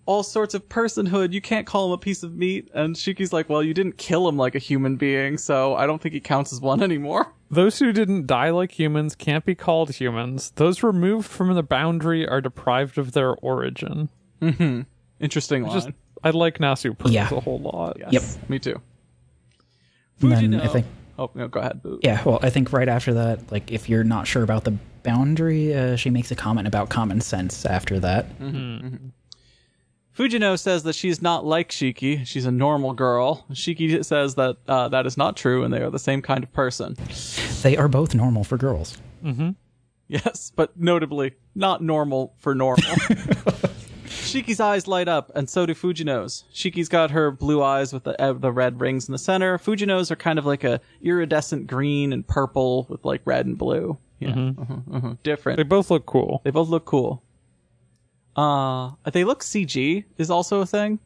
all 0.06 0.24
sorts 0.24 0.54
of 0.54 0.70
personhood. 0.70 1.34
You 1.34 1.42
can't 1.42 1.68
call 1.68 1.88
him 1.88 1.92
a 1.92 1.98
piece 1.98 2.24
of 2.24 2.34
meat. 2.34 2.70
And 2.74 2.96
Shiki's 2.96 3.34
like, 3.34 3.50
"Well, 3.50 3.62
you 3.62 3.74
didn't 3.74 3.98
kill 3.98 4.30
him 4.30 4.38
like 4.38 4.56
a 4.56 4.60
human 4.60 4.96
being, 4.96 5.38
so 5.38 5.76
I 5.76 5.86
don't 5.86 6.02
think 6.02 6.14
he 6.14 6.22
counts 6.22 6.54
as 6.54 6.62
one 6.62 6.82
anymore." 6.90 7.34
Those 7.52 7.78
who 7.80 7.92
didn't 7.92 8.28
die 8.28 8.50
like 8.50 8.80
humans 8.80 9.14
can't 9.14 9.44
be 9.46 9.54
called 9.56 9.94
humans. 9.96 10.52
Those 10.56 10.82
removed 10.84 11.30
from 11.30 11.54
the 11.54 11.62
boundary 11.64 12.26
are 12.28 12.40
deprived 12.42 12.98
of 12.98 13.12
their 13.12 13.36
origin. 13.36 14.10
Mm-hmm. 14.42 14.82
Interesting 15.20 15.64
line. 15.64 15.74
Just 15.74 15.90
I 16.24 16.30
like 16.30 16.60
Nasu 16.60 16.98
Purpose 16.98 17.12
Yeah. 17.12 17.28
a 17.32 17.40
whole 17.42 17.60
lot. 17.60 17.98
yes. 18.00 18.38
Yep. 18.40 18.50
Me 18.50 18.58
too. 18.60 18.82
And 20.22 20.32
then 20.32 20.52
Fujino. 20.54 20.62
I 20.64 20.68
think 20.68 20.86
Oh 21.20 21.30
no, 21.36 21.48
go 21.48 21.60
ahead. 21.60 21.82
Yeah, 22.02 22.24
well, 22.24 22.40
I 22.42 22.50
think 22.50 22.72
right 22.74 22.88
after 22.90 23.14
that, 23.16 23.52
like 23.52 23.72
if 23.72 23.90
you're 23.90 24.04
not 24.04 24.26
sure 24.28 24.42
about 24.44 24.64
the 24.64 24.72
boundary, 25.04 25.76
uh, 25.76 25.96
she 25.96 26.10
makes 26.10 26.32
a 26.32 26.36
comment 26.36 26.68
about 26.68 26.90
common 26.90 27.22
sense 27.22 27.66
after 27.66 28.00
that. 28.00 28.26
Fujino 30.18 30.60
says 30.60 30.84
that 30.84 30.94
she's 30.94 31.22
not 31.22 31.46
like 31.46 31.70
Shiki. 31.70 32.26
She's 32.28 32.46
a 32.46 32.52
normal 32.52 32.94
girl. 32.94 33.46
Shiki 33.52 34.04
says 34.04 34.36
that 34.36 34.58
uh, 34.68 34.90
that 34.90 35.06
is 35.06 35.18
not 35.18 35.38
true, 35.38 35.64
and 35.64 35.74
they 35.74 35.82
are 35.82 35.90
the 35.90 36.00
same 36.00 36.22
kind 36.22 36.44
of 36.44 36.52
person. 36.52 36.98
They 37.62 37.78
are 37.78 37.88
both 37.88 38.14
normal 38.14 38.44
for 38.44 38.58
girls. 38.58 38.98
Yes, 40.08 40.52
but 40.54 40.78
notably 40.78 41.34
not 41.56 41.82
normal 41.82 42.34
for 42.40 42.54
normal. 42.54 42.84
Shiki's 44.06 44.60
eyes 44.60 44.88
light 44.88 45.08
up, 45.08 45.32
and 45.36 45.50
so 45.50 45.66
do 45.66 45.74
Fujino's. 45.74 46.44
Shiki's 46.54 46.90
got 46.90 47.12
her 47.12 47.32
blue 47.32 47.64
eyes 47.64 47.94
with 47.94 48.04
the 48.04 48.22
uh, 48.22 48.34
the 48.34 48.52
red 48.52 48.80
rings 48.82 49.08
in 49.08 49.14
the 49.14 49.18
center. 49.18 49.58
Fujino's 49.58 50.12
are 50.12 50.16
kind 50.18 50.38
of 50.38 50.46
like 50.46 50.64
a 50.66 50.82
iridescent 51.02 51.68
green 51.68 52.12
and 52.12 52.28
purple 52.28 52.86
with 52.90 53.04
like 53.06 53.22
red 53.26 53.46
and 53.46 53.58
blue. 53.58 53.98
Yeah, 54.20 54.30
mhm, 54.34 54.86
mhm. 54.86 55.18
different. 55.24 55.58
They 55.58 55.64
both 55.64 55.90
look 55.90 56.06
cool. 56.06 56.42
They 56.44 56.52
both 56.52 56.70
look 56.70 56.86
cool. 56.86 57.24
Uh, 58.36 58.92
they 59.12 59.24
look 59.24 59.42
CG 59.44 60.06
is 60.18 60.30
also 60.30 60.62
a 60.62 60.66
thing. 60.66 61.00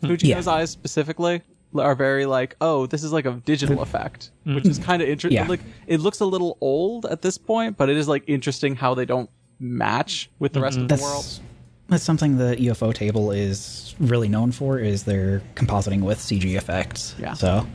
Hmm. 0.00 0.06
Fujino's 0.06 0.46
Yeah. 0.46 0.52
eyes 0.52 0.70
specifically 0.70 1.42
are 1.74 1.94
very 1.94 2.26
like, 2.26 2.56
oh, 2.60 2.86
this 2.86 3.02
is 3.04 3.12
like 3.12 3.26
a 3.26 3.32
digital 3.44 3.82
effect, 3.82 4.30
mm-hmm. 4.40 4.56
which 4.56 4.66
is 4.66 4.78
kind 4.78 5.02
of 5.02 5.08
interesting. 5.08 5.42
Yeah. 5.42 5.48
Like, 5.48 5.60
it 5.86 6.00
looks 6.00 6.20
a 6.20 6.26
little 6.26 6.56
old 6.60 7.06
at 7.06 7.22
this 7.22 7.38
point, 7.38 7.76
but 7.76 7.88
it 7.88 7.96
is 7.96 8.08
like 8.08 8.24
interesting 8.26 8.76
how 8.76 8.94
they 8.94 9.04
don't 9.04 9.30
match 9.58 10.30
with 10.38 10.52
the 10.52 10.60
rest 10.60 10.78
of 10.78 10.84
mm-hmm. 10.84 10.96
the 10.96 11.02
world. 11.02 11.24
That's 11.24 11.40
that's 11.88 12.04
something 12.04 12.36
the 12.36 12.56
ufotable 12.56 13.36
is 13.36 13.94
really 14.00 14.28
known 14.28 14.50
for 14.52 14.78
is 14.78 15.04
their 15.04 15.40
compositing 15.54 16.00
with 16.00 16.18
CG 16.18 16.56
effects. 16.56 17.14
Yeah. 17.18 17.34
So 17.34 17.66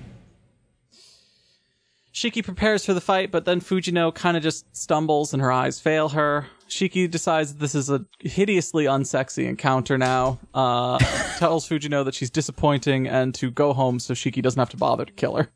Shiki 2.13 2.43
prepares 2.43 2.85
for 2.85 2.93
the 2.93 3.01
fight, 3.01 3.31
but 3.31 3.45
then 3.45 3.61
Fujino 3.61 4.13
kind 4.13 4.35
of 4.35 4.43
just 4.43 4.75
stumbles 4.75 5.33
and 5.33 5.41
her 5.41 5.51
eyes 5.51 5.79
fail 5.79 6.09
her. 6.09 6.47
Shiki 6.71 7.11
decides 7.11 7.55
this 7.55 7.75
is 7.75 7.89
a 7.89 8.05
hideously 8.21 8.85
unsexy 8.85 9.45
encounter 9.45 9.97
now. 9.97 10.39
Uh, 10.53 10.97
tells 11.37 11.67
Fujino 11.67 12.05
that 12.05 12.15
she's 12.15 12.29
disappointing 12.29 13.07
and 13.07 13.35
to 13.35 13.51
go 13.51 13.73
home 13.73 13.99
so 13.99 14.13
Shiki 14.13 14.41
doesn't 14.41 14.57
have 14.59 14.69
to 14.69 14.77
bother 14.77 15.03
to 15.05 15.11
kill 15.11 15.35
her. 15.35 15.49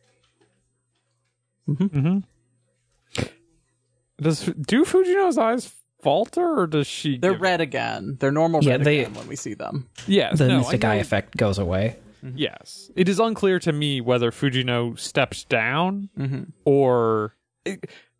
Does 4.21 4.45
do 4.45 4.85
Fujino's 4.85 5.37
eyes 5.37 5.73
falter 6.01 6.59
or 6.59 6.67
does 6.67 6.87
she? 6.87 7.17
They're 7.17 7.31
give- 7.33 7.41
red 7.41 7.61
again. 7.61 8.17
They're 8.19 8.31
normal 8.31 8.63
Yeah, 8.63 8.73
red 8.73 8.83
they- 8.83 8.99
again 9.01 9.13
when 9.13 9.27
we 9.27 9.35
see 9.35 9.53
them. 9.53 9.89
Yes. 10.07 10.37
the 10.37 10.47
no, 10.47 10.57
mystic 10.59 10.83
eye 10.85 10.95
effect 10.95 11.37
goes 11.37 11.57
away. 11.57 11.97
Yes. 12.35 12.89
It 12.95 13.07
is 13.07 13.19
unclear 13.19 13.59
to 13.59 13.71
me 13.71 14.01
whether 14.01 14.31
Fujino 14.31 14.97
steps 14.97 15.43
down 15.43 16.09
Mm-hmm. 16.17 16.43
or 16.65 17.35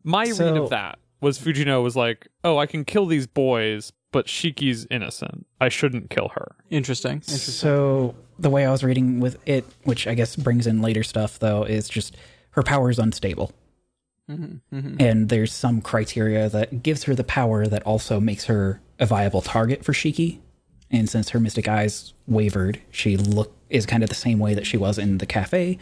my 0.03 0.26
read 0.26 0.57
of 0.57 0.69
that 0.69 0.99
was 1.26 1.38
Fujino 1.39 1.84
was 1.84 1.95
like, 1.95 2.27
"Oh, 2.43 2.57
I 2.57 2.65
can 2.68 2.85
kill 2.85 3.06
these 3.06 3.27
boys, 3.27 3.91
but 4.14 4.27
Shiki's 4.27 4.88
innocent. 4.89 5.45
I 5.60 5.68
shouldn't 5.69 6.10
kill 6.10 6.30
her." 6.35 6.56
Interesting. 6.69 7.14
Interesting. 7.15 7.39
So 7.53 8.15
the 8.39 8.49
way 8.49 8.65
I 8.65 8.72
was 8.72 8.84
reading 8.84 9.19
with 9.19 9.38
it, 9.45 9.65
which 9.84 10.07
I 10.07 10.14
guess 10.14 10.35
brings 10.35 10.65
in 10.68 10.81
later 10.81 11.03
stuff 11.03 11.39
though, 11.39 11.64
is 11.64 11.89
just 11.89 12.15
her 12.52 12.64
power 12.64 12.89
is 12.89 12.99
unstable. 12.99 13.52
Mm-hmm, 14.30 14.95
And 14.99 15.30
there's 15.30 15.53
some 15.53 15.81
criteria 15.81 16.49
that 16.49 16.81
gives 16.81 17.03
her 17.03 17.14
the 17.14 17.23
power 17.23 17.68
that 17.68 17.84
also 17.84 18.19
makes 18.19 18.45
her 18.45 18.81
a 18.99 19.06
viable 19.06 19.41
target 19.41 19.85
for 19.85 19.93
Shiki. 19.93 20.39
And 20.89 21.07
since 21.10 21.30
her 21.30 21.39
mystic 21.39 21.68
eyes 21.68 22.14
wavered, 22.27 22.80
she 22.91 23.18
look 23.18 23.56
is 23.69 23.85
kind 23.85 24.02
of 24.03 24.10
the 24.10 24.15
same 24.15 24.39
way 24.39 24.53
that 24.56 24.65
she 24.65 24.77
was 24.77 24.97
in 24.97 25.18
the 25.18 25.26
cafe, 25.26 25.77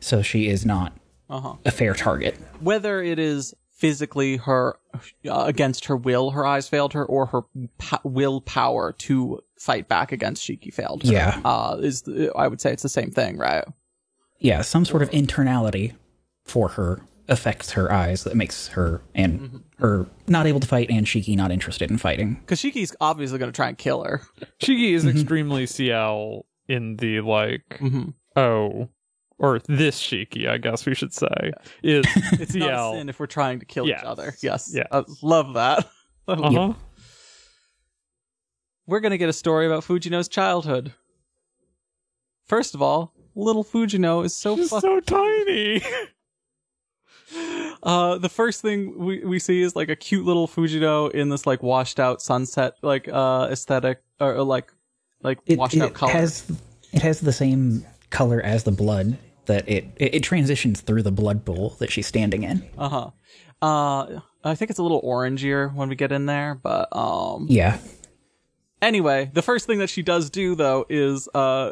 so 0.00 0.22
she 0.22 0.46
is 0.48 0.64
not 0.64 0.92
Uh-huh. 1.28 1.54
a 1.64 1.70
fair 1.70 1.94
target. 1.94 2.36
Whether 2.60 3.02
it 3.02 3.18
is 3.18 3.54
physically 3.82 4.36
her 4.36 4.76
uh, 5.28 5.42
against 5.44 5.86
her 5.86 5.96
will, 5.96 6.30
her 6.30 6.46
eyes 6.46 6.68
failed 6.68 6.92
her, 6.92 7.04
or 7.04 7.26
her 7.26 7.40
po- 7.78 7.98
willpower 8.04 8.92
to 8.92 9.40
fight 9.58 9.88
back 9.88 10.12
against 10.12 10.46
Shiki 10.46 10.72
failed 10.72 11.02
her. 11.02 11.12
Yeah. 11.12 11.40
Uh, 11.44 11.78
is 11.82 12.04
I 12.36 12.46
would 12.46 12.60
say 12.60 12.72
it's 12.72 12.84
the 12.84 12.88
same 12.88 13.10
thing, 13.10 13.38
right? 13.38 13.64
Yeah, 14.38 14.62
some 14.62 14.84
sort 14.84 15.02
of 15.02 15.10
internality 15.10 15.94
for 16.44 16.68
her 16.68 17.02
affects 17.28 17.72
her 17.72 17.90
eyes 17.92 18.22
that 18.24 18.36
makes 18.36 18.68
her 18.68 19.02
and 19.16 19.62
her 19.78 20.06
not 20.28 20.46
able 20.46 20.60
to 20.60 20.68
fight 20.68 20.88
and 20.90 21.04
Shiki 21.04 21.34
not 21.36 21.50
interested 21.50 21.90
in 21.90 21.98
fighting. 21.98 22.34
Because 22.34 22.60
Shiki's 22.60 22.94
obviously 23.00 23.38
going 23.38 23.50
to 23.50 23.56
try 23.56 23.66
and 23.68 23.76
kill 23.78 24.04
her. 24.04 24.22
Shiki 24.62 24.92
Mm-hmm. 24.94 24.94
is 24.94 25.06
extremely 25.06 25.66
CL 25.66 26.46
in 26.68 26.96
the 26.98 27.20
like, 27.20 27.64
Mhm. 27.80 28.14
oh, 28.36 28.88
or 29.42 29.58
this 29.68 30.00
Shiki, 30.00 30.48
I 30.48 30.56
guess 30.56 30.86
we 30.86 30.94
should 30.94 31.12
say, 31.12 31.52
is 31.82 32.06
It's 32.40 32.54
not 32.54 32.94
a 32.94 32.96
sin 32.98 33.08
if 33.10 33.20
we're 33.20 33.26
trying 33.26 33.58
to 33.58 33.66
kill 33.66 33.86
Yes. 33.86 34.00
each 34.00 34.06
other. 34.06 34.34
Yes. 34.40 34.70
Yes. 34.72 34.86
I 34.90 35.04
love 35.22 35.52
that. 35.54 35.86
Uh-huh. 36.28 36.72
We're 38.86 39.00
going 39.00 39.10
to 39.10 39.18
get 39.18 39.28
a 39.28 39.32
story 39.32 39.66
about 39.66 39.82
Fujino's 39.84 40.28
childhood. 40.28 40.92
First 42.46 42.74
of 42.76 42.80
all, 42.82 43.12
little 43.34 43.64
Fujino 43.64 44.24
is 44.24 44.34
so 44.36 44.56
She's 44.56 44.70
fucking 44.70 44.88
so 44.88 45.00
tiny. 45.00 45.82
Uh, 47.82 48.18
the 48.18 48.28
first 48.28 48.60
thing 48.62 48.96
we, 48.96 49.24
we 49.24 49.38
see 49.40 49.60
is 49.62 49.74
like 49.74 49.88
a 49.88 49.96
cute 49.96 50.24
little 50.24 50.46
Fujino 50.46 51.10
in 51.10 51.30
this 51.30 51.46
like 51.46 51.62
washed 51.64 51.98
out 51.98 52.22
sunset 52.22 52.74
like 52.82 53.08
uh 53.08 53.48
aesthetic 53.50 54.02
or, 54.20 54.34
or, 54.36 54.42
like 54.44 54.72
like 55.22 55.38
It, 55.46 55.58
washed 55.58 55.74
it 55.74 55.80
out 55.82 55.94
color. 55.94 56.12
has 56.12 56.44
it 56.92 57.02
has 57.02 57.20
the 57.20 57.32
same 57.32 57.84
color 58.10 58.40
as 58.42 58.62
the 58.64 58.70
blood 58.70 59.18
that 59.46 59.68
it, 59.68 59.86
it 59.96 60.14
it 60.16 60.22
transitions 60.22 60.80
through 60.80 61.02
the 61.02 61.12
blood 61.12 61.44
pool 61.44 61.76
that 61.78 61.90
she's 61.90 62.06
standing 62.06 62.42
in. 62.44 62.68
Uh 62.78 62.88
huh. 62.88 63.10
Uh, 63.60 64.20
I 64.44 64.54
think 64.54 64.70
it's 64.70 64.78
a 64.80 64.82
little 64.82 65.00
orangier 65.02 65.72
when 65.74 65.88
we 65.88 65.94
get 65.96 66.12
in 66.12 66.26
there, 66.26 66.58
but 66.60 66.88
um. 66.96 67.46
Yeah. 67.48 67.78
Anyway, 68.80 69.30
the 69.32 69.42
first 69.42 69.66
thing 69.66 69.78
that 69.78 69.88
she 69.90 70.02
does 70.02 70.28
do 70.30 70.54
though 70.56 70.84
is 70.88 71.28
uh 71.34 71.70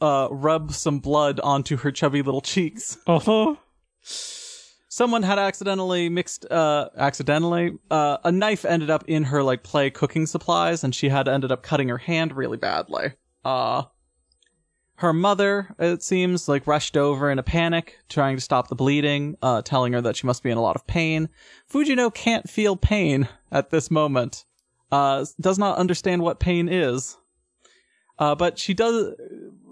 uh 0.00 0.28
rub 0.30 0.72
some 0.72 1.00
blood 1.00 1.40
onto 1.40 1.76
her 1.78 1.90
chubby 1.90 2.22
little 2.22 2.40
cheeks. 2.40 2.98
Uh 3.06 3.18
huh. 3.18 3.54
someone 4.88 5.22
had 5.22 5.38
accidentally 5.38 6.08
mixed 6.08 6.44
uh 6.50 6.88
accidentally 6.96 7.72
uh 7.90 8.18
a 8.24 8.30
knife 8.32 8.64
ended 8.64 8.90
up 8.90 9.04
in 9.08 9.24
her 9.24 9.42
like 9.42 9.62
play 9.62 9.90
cooking 9.90 10.26
supplies 10.26 10.84
and 10.84 10.94
she 10.94 11.08
had 11.08 11.28
ended 11.28 11.50
up 11.52 11.62
cutting 11.62 11.88
her 11.88 11.98
hand 11.98 12.36
really 12.36 12.56
badly 12.56 13.12
uh 13.44 13.82
her 15.02 15.12
mother 15.12 15.74
it 15.78 16.02
seems 16.02 16.48
like 16.48 16.66
rushed 16.66 16.96
over 16.96 17.30
in 17.30 17.38
a 17.38 17.42
panic 17.42 17.98
trying 18.08 18.36
to 18.36 18.40
stop 18.40 18.68
the 18.68 18.74
bleeding 18.74 19.36
uh 19.42 19.62
telling 19.62 19.92
her 19.92 20.00
that 20.00 20.16
she 20.16 20.26
must 20.26 20.42
be 20.42 20.50
in 20.50 20.58
a 20.58 20.62
lot 20.62 20.76
of 20.76 20.86
pain 20.86 21.28
fujino 21.70 22.12
can't 22.12 22.48
feel 22.48 22.76
pain 22.76 23.28
at 23.50 23.70
this 23.70 23.90
moment 23.90 24.44
uh 24.90 25.24
does 25.40 25.58
not 25.58 25.78
understand 25.78 26.22
what 26.22 26.40
pain 26.40 26.68
is 26.68 27.16
uh 28.18 28.34
but 28.34 28.58
she 28.58 28.74
does 28.74 29.14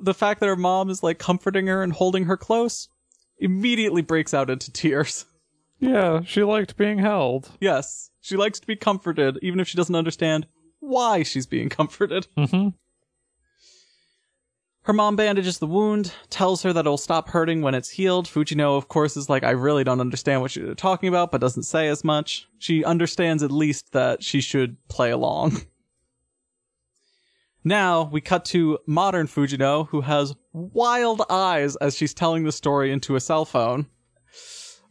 the 0.02 0.14
fact 0.14 0.40
that 0.40 0.46
her 0.46 0.56
mom 0.56 0.90
is 0.90 1.02
like 1.02 1.18
comforting 1.18 1.66
her 1.66 1.82
and 1.82 1.92
holding 1.92 2.24
her 2.24 2.36
close 2.36 2.88
immediately 3.40 4.02
breaks 4.02 4.34
out 4.34 4.50
into 4.50 4.70
tears. 4.70 5.24
Yeah, 5.82 6.20
she 6.26 6.42
liked 6.42 6.76
being 6.76 6.98
held. 6.98 7.52
Yes, 7.58 8.10
she 8.20 8.36
likes 8.36 8.60
to 8.60 8.66
be 8.66 8.76
comforted, 8.76 9.38
even 9.40 9.60
if 9.60 9.66
she 9.66 9.78
doesn't 9.78 9.94
understand 9.94 10.46
why 10.80 11.22
she's 11.22 11.46
being 11.46 11.70
comforted. 11.70 12.26
Mm-hmm. 12.36 12.68
Her 14.90 14.94
mom 14.94 15.14
bandages 15.14 15.60
the 15.60 15.68
wound, 15.68 16.12
tells 16.30 16.64
her 16.64 16.72
that 16.72 16.80
it'll 16.80 16.98
stop 16.98 17.28
hurting 17.28 17.62
when 17.62 17.76
it's 17.76 17.90
healed. 17.90 18.26
Fujino, 18.26 18.76
of 18.76 18.88
course, 18.88 19.16
is 19.16 19.30
like, 19.30 19.44
I 19.44 19.50
really 19.50 19.84
don't 19.84 20.00
understand 20.00 20.40
what 20.40 20.56
you're 20.56 20.74
talking 20.74 21.08
about, 21.08 21.30
but 21.30 21.40
doesn't 21.40 21.62
say 21.62 21.86
as 21.86 22.02
much. 22.02 22.48
She 22.58 22.84
understands 22.84 23.44
at 23.44 23.52
least 23.52 23.92
that 23.92 24.24
she 24.24 24.40
should 24.40 24.76
play 24.88 25.12
along. 25.12 25.62
Now, 27.62 28.08
we 28.10 28.20
cut 28.20 28.44
to 28.46 28.78
modern 28.84 29.28
Fujino, 29.28 29.86
who 29.86 30.00
has 30.00 30.34
wild 30.52 31.22
eyes 31.30 31.76
as 31.76 31.94
she's 31.94 32.12
telling 32.12 32.42
the 32.42 32.50
story 32.50 32.90
into 32.90 33.14
a 33.14 33.20
cell 33.20 33.44
phone. 33.44 33.86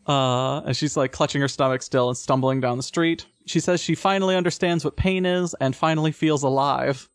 Uh, 0.07 0.61
and 0.61 0.77
she's 0.77 0.95
like 0.95 1.11
clutching 1.11 1.41
her 1.41 1.49
stomach 1.49 1.81
still 1.81 2.07
and 2.07 2.17
stumbling 2.17 2.61
down 2.61 2.77
the 2.77 2.83
street. 2.83 3.25
She 3.47 3.59
says 3.59 3.81
she 3.81 3.95
finally 3.95 4.37
understands 4.37 4.85
what 4.85 4.95
pain 4.95 5.25
is 5.25 5.55
and 5.59 5.75
finally 5.75 6.13
feels 6.13 6.43
alive. 6.43 7.09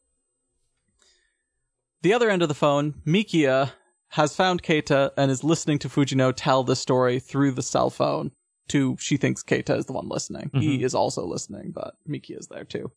The 2.05 2.13
other 2.13 2.29
end 2.29 2.43
of 2.43 2.49
the 2.49 2.55
phone, 2.55 2.97
Mikiya 3.07 3.73
has 4.09 4.37
found 4.37 4.63
Keita 4.63 5.13
and 5.17 5.31
is 5.31 5.43
listening 5.43 5.79
to 5.79 5.89
Fujino 5.89 6.35
tell 6.37 6.63
the 6.63 6.77
story 6.77 7.19
through 7.19 7.53
the 7.53 7.63
cell 7.63 7.89
phone 7.89 8.33
to 8.69 8.99
she 9.01 9.17
thinks 9.17 9.43
Keita 9.43 9.79
is 9.79 9.87
the 9.87 9.95
one 9.95 10.11
listening. 10.11 10.51
He 10.53 10.85
is 10.85 10.95
also 10.95 11.25
listening, 11.25 11.73
but 11.75 11.95
Mikiya 12.07 12.41
is 12.41 12.49
there 12.49 12.65
too. 12.65 12.93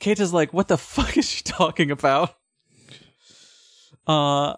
Keita's 0.00 0.32
like, 0.32 0.54
what 0.54 0.68
the 0.68 0.78
fuck 0.78 1.16
is 1.16 1.28
she 1.28 1.42
talking 1.42 1.90
about? 1.90 2.36
Uh 4.06 4.54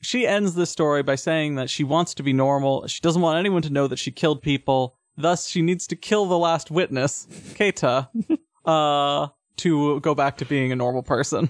she 0.00 0.24
ends 0.24 0.54
this 0.54 0.70
story 0.70 1.02
by 1.02 1.16
saying 1.16 1.56
that 1.56 1.68
she 1.68 1.82
wants 1.82 2.14
to 2.14 2.22
be 2.22 2.32
normal. 2.32 2.86
She 2.86 3.00
doesn't 3.00 3.22
want 3.22 3.40
anyone 3.40 3.62
to 3.62 3.70
know 3.70 3.88
that 3.88 3.98
she 3.98 4.12
killed 4.12 4.40
people. 4.40 5.00
Thus, 5.16 5.48
she 5.48 5.62
needs 5.62 5.88
to 5.88 5.96
kill 5.96 6.26
the 6.26 6.38
last 6.38 6.70
witness, 6.70 7.26
Keita, 7.54 8.08
uh, 8.64 9.32
to 9.56 9.98
go 9.98 10.14
back 10.14 10.36
to 10.36 10.44
being 10.44 10.70
a 10.70 10.76
normal 10.76 11.02
person. 11.02 11.48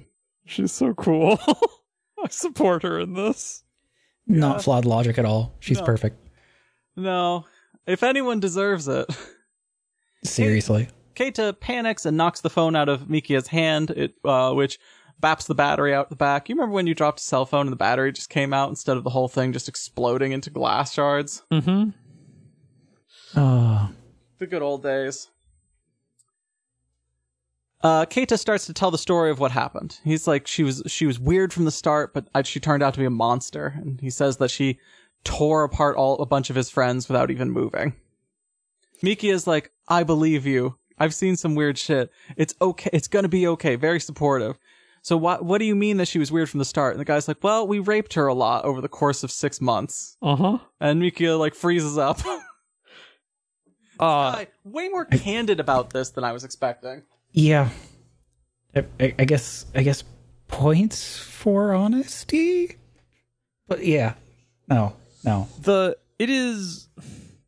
She's 0.49 0.73
so 0.73 0.95
cool. 0.95 1.39
I 2.25 2.29
support 2.31 2.83
her 2.83 2.99
in 2.99 3.15
this. 3.15 3.63
Not 4.27 4.63
flawed 4.65 4.85
logic 4.85 5.19
at 5.19 5.25
all. 5.25 5.55
She's 5.61 5.79
No. 5.79 5.85
perfect. 5.85 6.17
No, 6.97 7.45
if 7.87 8.03
anyone 8.03 8.41
deserves 8.41 8.89
it. 8.89 9.07
Seriously. 10.25 10.89
Keita 11.15 11.59
panics 11.61 12.05
and 12.07 12.17
knocks 12.17 12.41
the 12.41 12.51
phone 12.51 12.75
out 12.77 12.89
of 12.89 13.03
Mikiya's 13.03 13.49
hand, 13.49 13.91
it, 13.91 14.15
uh, 14.25 14.53
which 14.53 14.79
baps 15.21 15.47
the 15.47 15.55
battery 15.55 15.95
out 15.95 16.11
the 16.11 16.17
back. 16.17 16.49
You 16.49 16.55
remember 16.55 16.75
when 16.75 16.87
you 16.87 16.95
dropped 16.95 17.21
a 17.21 17.23
cell 17.23 17.45
phone 17.47 17.63
and 17.67 17.73
the 17.73 17.77
battery 17.77 18.13
just 18.13 18.31
came 18.31 18.53
out 18.53 18.69
instead 18.69 18.97
of 18.97 19.05
the 19.05 19.11
whole 19.11 19.29
thing 19.29 19.53
just 19.53 19.69
exploding 19.69 20.33
into 20.33 20.51
glass 20.51 20.93
shards? 20.95 21.43
Mm-hmm. 21.53 21.91
Oh, 23.37 23.91
The 24.39 24.47
good 24.47 24.63
old 24.63 24.83
days. 24.83 25.29
Uh, 27.81 28.05
Keita 28.07 28.39
starts 28.39 28.67
to 28.67 28.73
tell 28.73 28.91
the 28.91 28.99
story 28.99 29.31
of 29.31 29.39
what 29.39 29.53
happened. 29.53 30.01
He's 30.03 30.27
like, 30.27 30.47
she 30.47 30.65
was, 30.65 30.83
she 30.87 31.07
was 31.07 31.19
weird 31.21 31.53
from 31.53 31.65
the 31.65 31.71
start, 31.71 32.13
but 32.13 32.27
uh, 32.35 32.43
she 32.43 32.59
turned 32.59 32.83
out 32.83 32.95
to 32.95 33.01
be 33.01 33.07
a 33.07 33.11
monster. 33.11 33.75
And 33.77 34.01
he 34.01 34.11
says 34.11 34.39
that 34.39 34.51
she 34.51 34.79
tore 35.25 35.65
apart 35.65 35.97
all, 35.97 36.21
a 36.21 36.27
bunch 36.27 36.51
of 36.51 36.57
his 36.57 36.71
friends 36.71 37.09
without 37.09 37.31
even 37.31 37.51
moving. 37.51 37.95
Miki 39.03 39.31
is 39.31 39.47
like, 39.47 39.71
I 39.87 40.03
believe 40.03 40.45
you. 40.45 40.77
I've 40.99 41.15
seen 41.15 41.37
some 41.37 41.55
weird 41.55 41.79
shit. 41.79 42.11
It's 42.37 42.55
okay. 42.61 42.91
It's 42.93 43.07
gonna 43.07 43.29
be 43.29 43.47
okay. 43.47 43.77
Very 43.77 44.01
supportive. 44.01 44.59
So 45.03 45.17
what, 45.17 45.45
what 45.45 45.59
do 45.59 45.65
you 45.65 45.77
mean 45.77 45.99
that 45.99 46.09
she 46.09 46.19
was 46.19 46.33
weird 46.33 46.51
from 46.51 46.59
the 46.59 46.65
start? 46.65 46.95
And 46.95 47.01
the 47.01 47.05
guy's 47.05 47.29
like, 47.29 47.43
well, 47.43 47.67
we 47.69 47.79
raped 47.79 48.15
her 48.15 48.27
a 48.27 48.35
lot 48.35 48.65
over 48.65 48.81
the 48.81 48.89
course 48.89 49.23
of 49.23 49.31
six 49.31 49.61
months. 49.61 50.17
Uh-huh. 50.21 50.59
And 50.81 50.99
Miki 50.99 51.29
like 51.29 51.55
freezes 51.55 51.97
up. 51.97 52.21
Uh, 54.01 54.31
Guy, 54.31 54.47
way 54.63 54.89
more 54.89 55.05
candid 55.05 55.59
about 55.59 55.91
this 55.91 56.11
than 56.11 56.23
I 56.23 56.31
was 56.31 56.45
expecting. 56.45 57.03
Yeah. 57.33 57.71
I, 58.77 58.85
I, 59.01 59.15
I 59.19 59.25
guess. 59.25 59.67
I 59.75 59.83
guess 59.83 60.05
points 60.49 61.19
for 61.19 61.73
honesty. 61.75 62.77
But 63.67 63.85
yeah, 63.85 64.15
no, 64.69 64.95
no. 65.25 65.49
the 65.61 65.97
it 66.19 66.31
is 66.31 66.89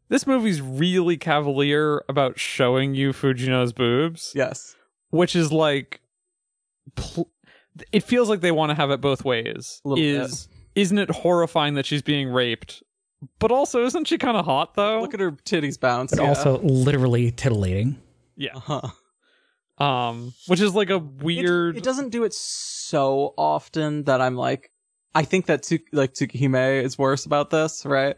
this 0.09 0.27
movie's 0.27 0.61
really 0.61 1.17
cavalier 1.17 2.05
about 2.09 2.39
showing 2.39 2.95
you 2.95 3.13
Fujino's 3.13 3.73
boobs, 3.73 4.33
Yes. 4.35 4.77
which 5.11 5.35
is 5.35 5.51
like 5.51 6.01
pl- 6.95 7.31
it 7.91 8.03
feels 8.03 8.29
like 8.29 8.41
they 8.43 8.53
want 8.53 8.71
to 8.71 8.75
have 8.75 8.91
it 8.91 9.01
both 9.01 9.25
ways. 9.25 9.81
A 9.85 9.89
little 9.89 10.05
Is 10.05 10.49
isn't 10.75 10.99
it 10.99 11.11
horrifying 11.11 11.75
that 11.75 11.87
she's 11.87 12.03
being 12.03 12.29
raped? 12.29 12.83
But 13.39 13.51
also, 13.51 13.85
isn't 13.85 14.07
she 14.09 14.19
kind 14.19 14.37
of 14.37 14.45
hot 14.45 14.75
though? 14.75 15.01
Look 15.01 15.15
at 15.15 15.21
her 15.21 15.33
titties 15.33 15.81
bounce. 15.81 16.11
But 16.15 16.23
yeah. 16.23 16.29
also 16.29 16.59
literally 16.59 17.31
titillating. 17.31 17.99
yeah. 18.37 18.57
Uh-huh. 18.57 18.89
Um, 19.81 20.35
which 20.47 20.61
is 20.61 20.75
like 20.75 20.91
a 20.91 20.99
weird. 20.99 21.77
it 21.77 21.83
doesn't 21.83 22.11
do 22.11 22.25
it 22.25 22.35
so 22.35 23.33
often 23.39 24.05
that 24.05 24.21
I'm 24.21 24.37
like, 24.37 24.71
I 25.15 25.23
think 25.25 25.47
that 25.47 25.63
Tsu- 25.63 25.79
like 25.93 26.13
Tsukihime 26.15 26.83
is 26.83 26.99
worse 26.99 27.25
about 27.27 27.51
this, 27.51 27.85
right? 27.87 28.17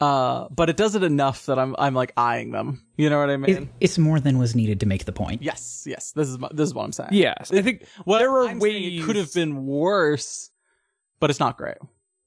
Uh, 0.00 0.48
but 0.50 0.68
it 0.70 0.76
does 0.76 0.94
it 0.96 1.02
enough 1.04 1.46
that 1.46 1.58
I'm 1.58 1.76
I'm 1.78 1.94
like 1.94 2.12
eyeing 2.16 2.50
them. 2.50 2.82
You 2.96 3.08
know 3.10 3.20
what 3.20 3.30
I 3.30 3.36
mean? 3.36 3.56
It, 3.56 3.68
it's 3.78 3.98
more 3.98 4.18
than 4.18 4.38
was 4.38 4.54
needed 4.56 4.80
to 4.80 4.86
make 4.86 5.04
the 5.04 5.12
point. 5.12 5.42
yes, 5.42 5.84
yes. 5.86 6.12
This 6.12 6.28
is 6.28 6.38
my, 6.38 6.48
this 6.52 6.66
is 6.68 6.74
what 6.74 6.84
I'm 6.84 6.92
saying. 6.92 7.10
yes, 7.12 7.52
I 7.52 7.62
think 7.62 7.84
Well, 8.06 8.18
there 8.18 8.30
are 8.32 8.48
I'm 8.48 8.58
ways 8.58 9.00
it 9.02 9.04
could 9.04 9.16
have 9.16 9.32
been 9.32 9.66
worse, 9.66 10.50
but 11.20 11.30
it's 11.30 11.38
not 11.38 11.56
great. 11.56 11.76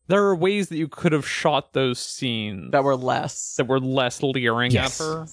there 0.07 0.23
are 0.25 0.35
ways 0.35 0.69
that 0.69 0.77
you 0.77 0.87
could 0.87 1.11
have 1.11 1.27
shot 1.27 1.73
those 1.73 1.99
scenes 1.99 2.71
That 2.71 2.83
were 2.83 2.95
less. 2.95 3.55
that 3.57 3.65
were 3.67 3.79
less 3.81 4.21
leering 4.23 4.71
Yes. 4.71 5.01
at 5.01 5.05
her. 5.05 5.25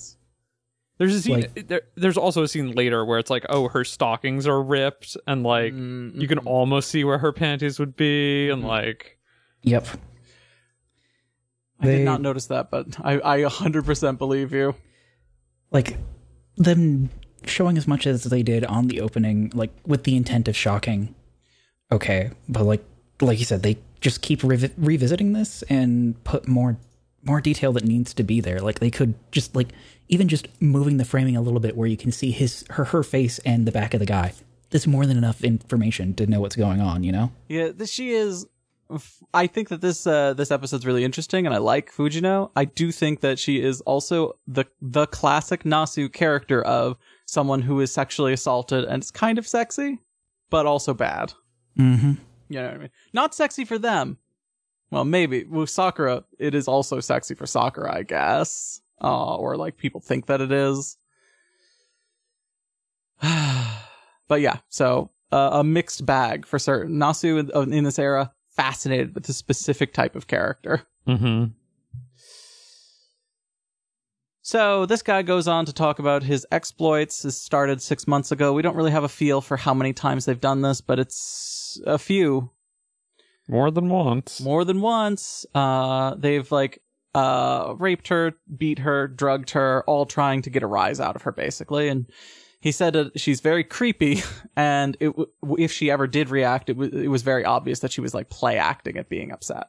There's 1.03 1.15
a 1.17 1.21
scene. 1.23 1.41
Like- 1.41 1.67
there, 1.69 1.83
there's 1.97 2.17
also 2.17 2.43
a 2.45 2.49
scene 2.49 2.73
later 2.73 3.05
where 3.05 3.19
it's 3.19 3.31
like, 3.31 3.45
oh, 3.49 3.67
her 3.69 3.83
stockings 3.85 4.47
are 4.47 4.63
ripped, 4.63 5.17
and 5.27 5.43
like 5.43 5.73
Mm, 5.73 6.21
you 6.21 6.29
can 6.29 6.39
almost 6.39 6.91
see 6.91 7.03
where 7.03 7.19
her 7.19 7.33
panties 7.33 7.79
would 7.81 7.97
be, 7.97 8.47
Mm-hmm. 8.49 8.53
and 8.61 8.69
like 8.69 9.19
Yep. 9.63 9.87
I 11.81 11.87
did 11.87 12.05
not 12.05 12.21
notice 12.21 12.47
that, 12.47 12.71
but 12.71 12.87
I 13.05 13.15
I 13.21 13.39
100% 13.43 14.19
believe 14.19 14.53
you. 14.53 14.75
like 15.73 15.97
them 16.57 17.11
showing 17.45 17.77
as 17.77 17.89
much 17.89 18.07
as 18.07 18.25
they 18.25 18.43
did 18.43 18.65
on 18.67 18.87
the 18.87 19.01
opening 19.01 19.51
like 19.55 19.71
with 19.87 20.05
the 20.05 20.15
intent 20.17 20.47
of 20.47 20.55
shocking 20.57 21.13
okay 21.91 22.31
but 22.49 22.63
like 22.63 22.85
like 23.21 23.39
you 23.41 23.45
said 23.45 23.63
they 23.65 23.77
just 24.01 24.21
keep 24.23 24.43
revi- 24.43 24.71
revisiting 24.77 25.33
this 25.33 25.63
and 25.69 26.23
put 26.23 26.47
more 26.47 26.77
more 27.25 27.41
detail 27.41 27.73
that 27.73 27.85
needs 27.85 28.13
to 28.15 28.23
be 28.23 28.41
there 28.41 28.61
like 28.61 28.81
they 28.81 28.91
could 28.91 29.15
just 29.31 29.55
like 29.55 29.69
even 30.09 30.29
just 30.29 30.49
moving 30.61 30.97
the 30.97 31.05
framing 31.05 31.37
a 31.37 31.41
little 31.41 31.61
bit 31.61 31.77
where 31.77 31.89
you 31.89 31.97
can 31.97 32.13
see 32.13 32.31
his 32.31 32.65
her 32.71 32.85
her 32.87 33.03
face 33.03 33.39
and 33.41 33.67
the 33.67 33.73
back 33.73 33.95
of 33.95 34.01
the 34.01 34.07
guy 34.07 34.33
that's 34.71 34.87
more 34.87 35.07
than 35.07 35.17
enough 35.17 35.45
information 35.45 36.15
to 36.15 36.27
know 36.27 36.41
what's 36.41 36.57
going 36.57 36.81
on 36.81 37.05
you 37.05 37.13
know 37.13 37.31
Yeah, 37.49 37.69
this, 37.75 37.91
she 37.91 38.11
is. 38.11 38.47
I 39.33 39.47
think 39.47 39.69
that 39.71 39.81
this 39.81 40.07
uh, 40.07 40.35
this 40.35 40.51
episode's 40.51 40.85
really 40.85 41.03
interesting, 41.03 41.47
and 41.47 41.55
I 41.55 41.59
like 41.59 41.91
Fujino. 41.91 42.51
I 42.55 42.67
do 42.67 42.93
think 42.93 43.21
that 43.21 43.39
she 43.39 43.63
is 43.63 43.81
also 43.83 44.35
the 44.47 44.67
the 44.83 45.07
classic 45.07 45.63
Nasu 45.63 46.13
character 46.13 46.61
of 46.63 46.99
someone 47.25 47.63
who 47.63 47.81
is 47.81 47.91
sexually 47.93 48.35
assaulted 48.35 48.85
and 48.85 49.03
it's 49.03 49.11
kind 49.11 49.39
of 49.39 49.47
sexy, 49.47 49.99
but 50.51 50.67
also 50.67 50.93
bad. 50.93 51.33
mm-hmm 51.79 52.13
You 52.51 52.61
know 52.61 52.67
what 52.67 52.75
I 52.75 52.79
mean? 52.79 52.91
Not 53.15 53.35
sexy 53.35 53.65
for 53.65 53.79
them. 53.79 54.19
Well, 54.93 55.07
maybe 55.07 55.45
with 55.45 55.71
Sakura, 55.71 56.23
it 56.39 56.55
is 56.55 56.69
also 56.69 57.01
sexy 57.01 57.35
for 57.35 57.47
Sakura, 57.47 57.97
I 57.97 58.03
guess, 58.03 58.83
uh, 59.03 59.37
or 59.37 59.57
like 59.57 59.79
people 59.79 60.03
think 60.03 60.27
that 60.27 60.43
it 60.43 60.53
is. 60.53 60.99
but 64.29 64.43
yeah, 64.43 64.59
so 64.69 65.09
uh, 65.33 65.49
a 65.55 65.65
mixed 65.65 66.05
bag 66.05 66.45
for 66.45 66.59
certain. 66.59 66.99
Nasu 66.99 67.39
in, 67.39 67.73
in 67.73 67.85
this 67.85 67.99
era 67.99 68.33
fascinated 68.55 69.15
with 69.15 69.25
this 69.25 69.39
specific 69.39 69.95
type 69.95 70.15
of 70.15 70.27
character. 70.27 70.83
mm-hmm. 71.09 71.45
So 74.43 74.85
this 74.85 75.01
guy 75.01 75.23
goes 75.23 75.49
on 75.49 75.65
to 75.65 75.73
talk 75.73 76.01
about 76.01 76.23
his 76.23 76.47
exploits. 76.53 77.23
This 77.23 77.41
started 77.41 77.81
six 77.81 78.07
months 78.07 78.31
ago. 78.31 78.53
We 78.53 78.61
don't 78.61 78.77
really 78.77 78.91
have 78.91 79.05
a 79.05 79.09
feel 79.09 79.41
for 79.41 79.57
how 79.57 79.73
many 79.73 79.95
times 79.95 80.27
they've 80.27 80.39
done 80.39 80.61
this, 80.61 80.83
but 80.83 80.99
it's 80.99 81.81
a 81.87 81.97
few. 81.97 82.51
More 83.53 83.71
than 83.71 83.89
once. 83.89 84.41
more 84.41 84.65
than 84.65 84.81
once. 84.81 85.47
Uh, 85.55 86.15
they've 86.17 86.51
like 86.51 86.83
uh 87.15 87.75
raped 87.79 88.09
her, 88.09 88.33
beat 88.57 88.79
her, 88.81 89.07
drugged 89.07 89.51
her, 89.51 89.85
all 89.87 90.07
trying 90.07 90.43
to 90.43 90.51
get 90.51 90.63
a 90.63 90.67
rise 90.67 90.99
out 90.99 91.15
of 91.15 91.23
her, 91.23 91.33
basically. 91.33 91.89
And 91.89 92.07
he 92.61 92.73
said 92.73 92.95
that 92.95 93.21
she's 93.21 93.41
very 93.41 93.65
creepy, 93.65 94.23
and 94.57 94.97
it 95.01 95.09
w- 95.09 95.31
if 95.59 95.71
she 95.73 95.91
ever 95.91 96.07
did 96.07 96.31
react, 96.31 96.71
it 96.71 96.77
was 96.77 96.89
it 96.93 97.09
was 97.09 97.23
very 97.23 97.45
obvious 97.45 97.81
that 97.81 97.93
she 97.93 98.01
was 98.01 98.15
like 98.15 98.31
play 98.31 98.57
acting 98.59 98.97
at 98.97 99.09
being 99.09 99.31
upset. 99.31 99.67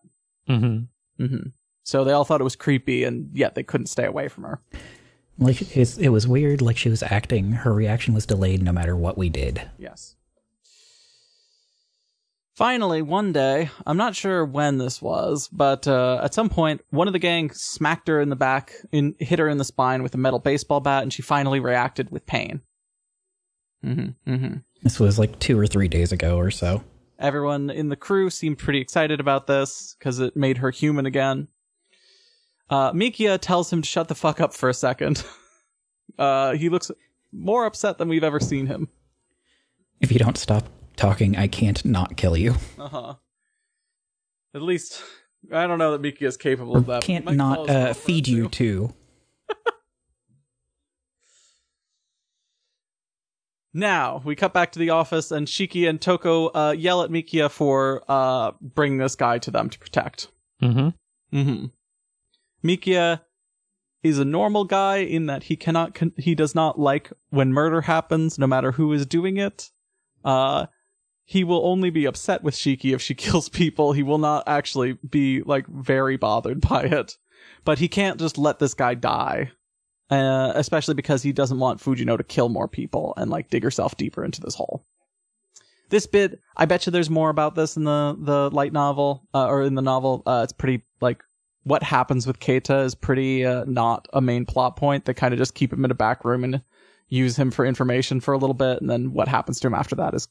Mm-hmm. 0.50 1.24
Mm-hmm. 1.24 1.50
So 1.84 2.04
they 2.06 2.14
all 2.14 2.24
thought 2.24 2.40
it 2.40 2.46
was 2.46 2.56
creepy, 2.56 3.04
and 3.04 3.30
yet 3.34 3.56
they 3.56 3.64
couldn't 3.64 3.88
stay 3.88 4.06
away 4.06 4.30
from 4.30 4.44
her. 4.46 4.62
like 5.38 5.76
it 5.76 6.10
was 6.10 6.28
weird 6.28 6.62
like 6.62 6.78
she 6.78 6.90
was 6.90 7.02
acting 7.04 7.52
her 7.52 7.74
reaction 7.74 8.14
was 8.14 8.26
delayed 8.26 8.62
no 8.62 8.72
matter 8.72 8.96
what 8.96 9.18
we 9.18 9.30
did 9.30 9.60
Yes. 9.80 10.16
Finally, 12.56 13.02
one 13.02 13.34
day, 13.34 13.70
I'm 13.86 13.98
not 13.98 14.16
sure 14.16 14.46
when 14.46 14.78
this 14.78 15.02
was, 15.02 15.50
but 15.52 15.88
uh, 15.88 16.22
at 16.24 16.36
some 16.36 16.50
point, 16.50 16.82
one 16.92 17.08
of 17.08 17.14
the 17.14 17.20
gang 17.20 17.50
smacked 17.52 18.08
her 18.08 18.22
in 18.22 18.30
the 18.30 18.36
back, 18.36 18.74
in, 18.92 19.16
hit 19.20 19.40
her 19.40 19.50
in 19.50 19.58
the 19.58 19.64
spine 19.64 20.04
with 20.04 20.14
a 20.14 20.20
metal 20.20 20.40
baseball 20.40 20.80
bat, 20.80 21.02
and 21.02 21.12
she 21.12 21.24
finally 21.24 21.60
reacted 21.60 22.12
with 22.12 22.28
pain. 22.28 22.62
Mm-hmm, 23.84 24.32
mm-hmm. 24.32 24.58
this 24.84 25.00
was 25.00 25.20
like 25.20 25.40
two 25.40 25.60
or 25.60 25.68
three 25.68 25.90
days 25.90 26.14
ago 26.14 26.38
or 26.38 26.52
so 26.52 26.84
Everyone 27.20 27.70
in 27.70 27.90
the 27.90 27.96
crew 27.96 28.30
seemed 28.30 28.58
pretty 28.58 28.82
excited 28.82 29.20
about 29.20 29.48
this 29.48 29.96
because 29.98 30.20
it 30.20 30.36
made 30.36 30.58
her 30.58 30.72
human 30.72 31.06
again. 31.06 31.48
Uh, 32.70 32.92
Mikiya 32.92 33.40
tells 33.40 33.72
him 33.72 33.82
to 33.82 33.88
shut 33.88 34.08
the 34.08 34.16
fuck 34.16 34.42
up 34.42 34.54
for 34.54 34.68
a 34.68 34.74
second. 34.74 35.24
uh, 36.18 36.54
he 36.54 36.70
looks 36.70 36.92
more 37.32 37.66
upset 37.66 37.98
than 37.98 38.10
we've 38.10 38.24
ever 38.24 38.40
seen 38.40 38.68
him. 38.68 38.90
if 40.02 40.12
you 40.12 40.20
don't 40.20 40.38
stop 40.38 40.66
talking 40.96 41.36
i 41.38 41.48
can't 41.48 41.84
not 41.86 42.16
kill 42.18 42.36
you 42.38 42.56
Uh 42.78 42.88
huh. 42.88 43.14
At 44.56 44.62
least 44.62 45.02
I 45.52 45.66
don't 45.68 45.80
know 45.80 45.92
that 45.94 46.02
Miki 46.02 46.26
is 46.26 46.38
capable 46.38 46.78
of 46.78 46.86
that. 46.86 47.02
can't 47.04 47.30
not 47.34 47.70
uh, 47.70 47.94
feed 47.94 48.28
you 48.28 48.48
too. 48.48 48.94
too. 49.50 49.56
Now 53.74 54.22
we 54.24 54.36
cut 54.36 54.54
back 54.54 54.72
to 54.74 54.80
the 54.80 54.92
office, 54.92 55.32
and 55.32 55.48
Shiki 55.48 55.90
and 55.90 56.00
Toko 56.00 56.50
uh, 56.50 56.76
yell 56.78 57.02
at 57.02 57.10
Mikiya 57.10 57.50
for 57.50 58.04
uh, 58.08 58.52
bringing 58.62 59.00
this 59.00 59.16
guy 59.16 59.40
to 59.40 59.50
them 59.50 59.70
to 59.70 59.80
protect. 59.80 60.28
Mm-hmm. 60.62 61.38
Mm-hmm. 61.38 61.66
Mikiya 62.68 63.22
is 64.04 64.20
a 64.20 64.26
normal 64.26 64.66
guy 64.66 64.98
in 64.98 65.26
that 65.26 65.44
he 65.44 65.56
cannot 65.56 65.96
con- 65.96 66.14
he 66.18 66.36
does 66.36 66.54
not 66.54 66.80
like 66.80 67.12
when 67.32 67.52
murder 67.52 67.82
happens, 67.82 68.38
no 68.38 68.46
matter 68.46 68.72
who 68.74 68.94
is 68.94 69.08
doing 69.08 69.38
it. 69.38 69.72
Uh, 70.24 70.68
he 71.26 71.44
will 71.44 71.66
only 71.66 71.90
be 71.90 72.06
upset 72.06 72.44
with 72.44 72.56
Shiki 72.56 72.94
if 72.94 73.02
she 73.02 73.16
kills 73.16 73.50
people. 73.50 73.94
He 73.94 74.04
will 74.04 74.18
not 74.18 74.44
actually 74.48 74.94
be 74.94 75.42
like 75.42 75.68
very 75.68 76.18
bothered 76.18 76.62
by 76.62 76.84
it. 76.84 77.18
But 77.66 77.80
he 77.80 77.88
can't 77.88 78.20
just 78.20 78.38
let 78.38 78.60
this 78.60 78.74
guy 78.74 78.94
die. 78.94 79.52
Uh, 80.10 80.52
especially 80.56 80.94
because 80.94 81.24
he 81.24 81.32
doesn't 81.32 81.58
want 81.58 81.80
Fujino 81.80 82.18
to 82.18 82.24
kill 82.24 82.50
more 82.50 82.68
people 82.68 83.14
and 83.18 83.32
like 83.32 83.50
dig 83.50 83.64
herself 83.64 83.98
deeper 83.98 84.24
into 84.24 84.42
this 84.42 84.54
hole. 84.54 84.86
This 85.90 86.06
bit, 86.06 86.40
I 86.56 86.66
bet 86.66 86.86
you 86.86 86.92
there's 86.92 87.10
more 87.10 87.30
about 87.30 87.56
this 87.56 87.78
in 87.78 87.84
the 87.84 88.16
the 88.20 88.50
light 88.52 88.74
novel 88.74 89.28
uh, 89.34 89.48
or 89.48 89.64
in 89.64 89.76
the 89.76 89.82
novel. 89.82 90.22
Uh, 90.26 90.42
it's 90.44 90.54
pretty 90.54 90.84
like 91.02 91.24
what 91.64 91.82
happens 91.82 92.28
with 92.28 92.40
Keita 92.40 92.84
is 92.84 92.94
pretty 92.94 93.46
uh, 93.46 93.64
not 93.66 94.08
a 94.14 94.22
main 94.22 94.46
plot 94.46 94.76
point. 94.76 95.06
They 95.06 95.14
kind 95.14 95.34
of 95.34 95.40
just 95.40 95.56
keep 95.56 95.74
him 95.74 95.86
in 95.86 95.90
a 95.90 95.96
back 95.96 96.26
room 96.26 96.44
and 96.44 96.62
use 97.08 97.38
him 97.38 97.50
for 97.50 97.66
information 97.66 98.20
for 98.20 98.34
a 98.34 98.38
little 98.38 98.54
bit, 98.54 98.82
and 98.82 98.90
then 98.90 99.14
what 99.14 99.28
happens 99.28 99.60
to 99.62 99.68
him 99.68 99.74
after 99.74 99.96
that 99.96 100.14
is 100.14 100.28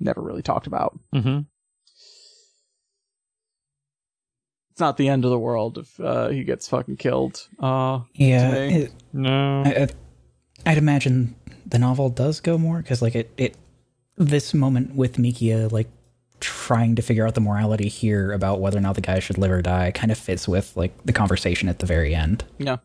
never 0.00 0.20
really 0.20 0.42
talked 0.42 0.66
about. 0.66 0.98
Mm-hmm. 1.14 1.40
It's 4.70 4.80
not 4.80 4.96
the 4.96 5.08
end 5.08 5.24
of 5.24 5.30
the 5.30 5.38
world 5.38 5.78
if 5.78 5.98
uh, 6.00 6.28
he 6.28 6.44
gets 6.44 6.68
fucking 6.68 6.96
killed. 6.98 7.48
Uh, 7.58 8.00
Yeah, 8.14 8.52
it, 8.54 8.92
No. 9.12 9.62
I, 9.64 9.70
I- 9.84 9.88
I'd 10.66 10.78
imagine 10.78 11.34
the 11.66 11.78
novel 11.78 12.10
does 12.10 12.40
go 12.40 12.58
more 12.58 12.78
because, 12.78 13.00
like, 13.00 13.14
it, 13.14 13.30
it 13.36 13.56
this 14.16 14.52
moment 14.52 14.94
with 14.96 15.14
Mikiya, 15.16 15.70
like 15.70 15.88
trying 16.40 16.96
to 16.96 17.02
figure 17.02 17.26
out 17.26 17.34
the 17.36 17.40
morality 17.40 17.88
here 17.88 18.32
about 18.32 18.60
whether 18.60 18.76
or 18.76 18.80
not 18.80 18.96
the 18.96 19.00
guy 19.00 19.20
should 19.20 19.38
live 19.38 19.52
or 19.52 19.62
die, 19.62 19.92
kind 19.92 20.10
of 20.10 20.18
fits 20.18 20.48
with 20.48 20.76
like 20.76 20.92
the 21.04 21.12
conversation 21.12 21.68
at 21.68 21.78
the 21.78 21.86
very 21.86 22.12
end. 22.14 22.44
Yeah, 22.58 22.78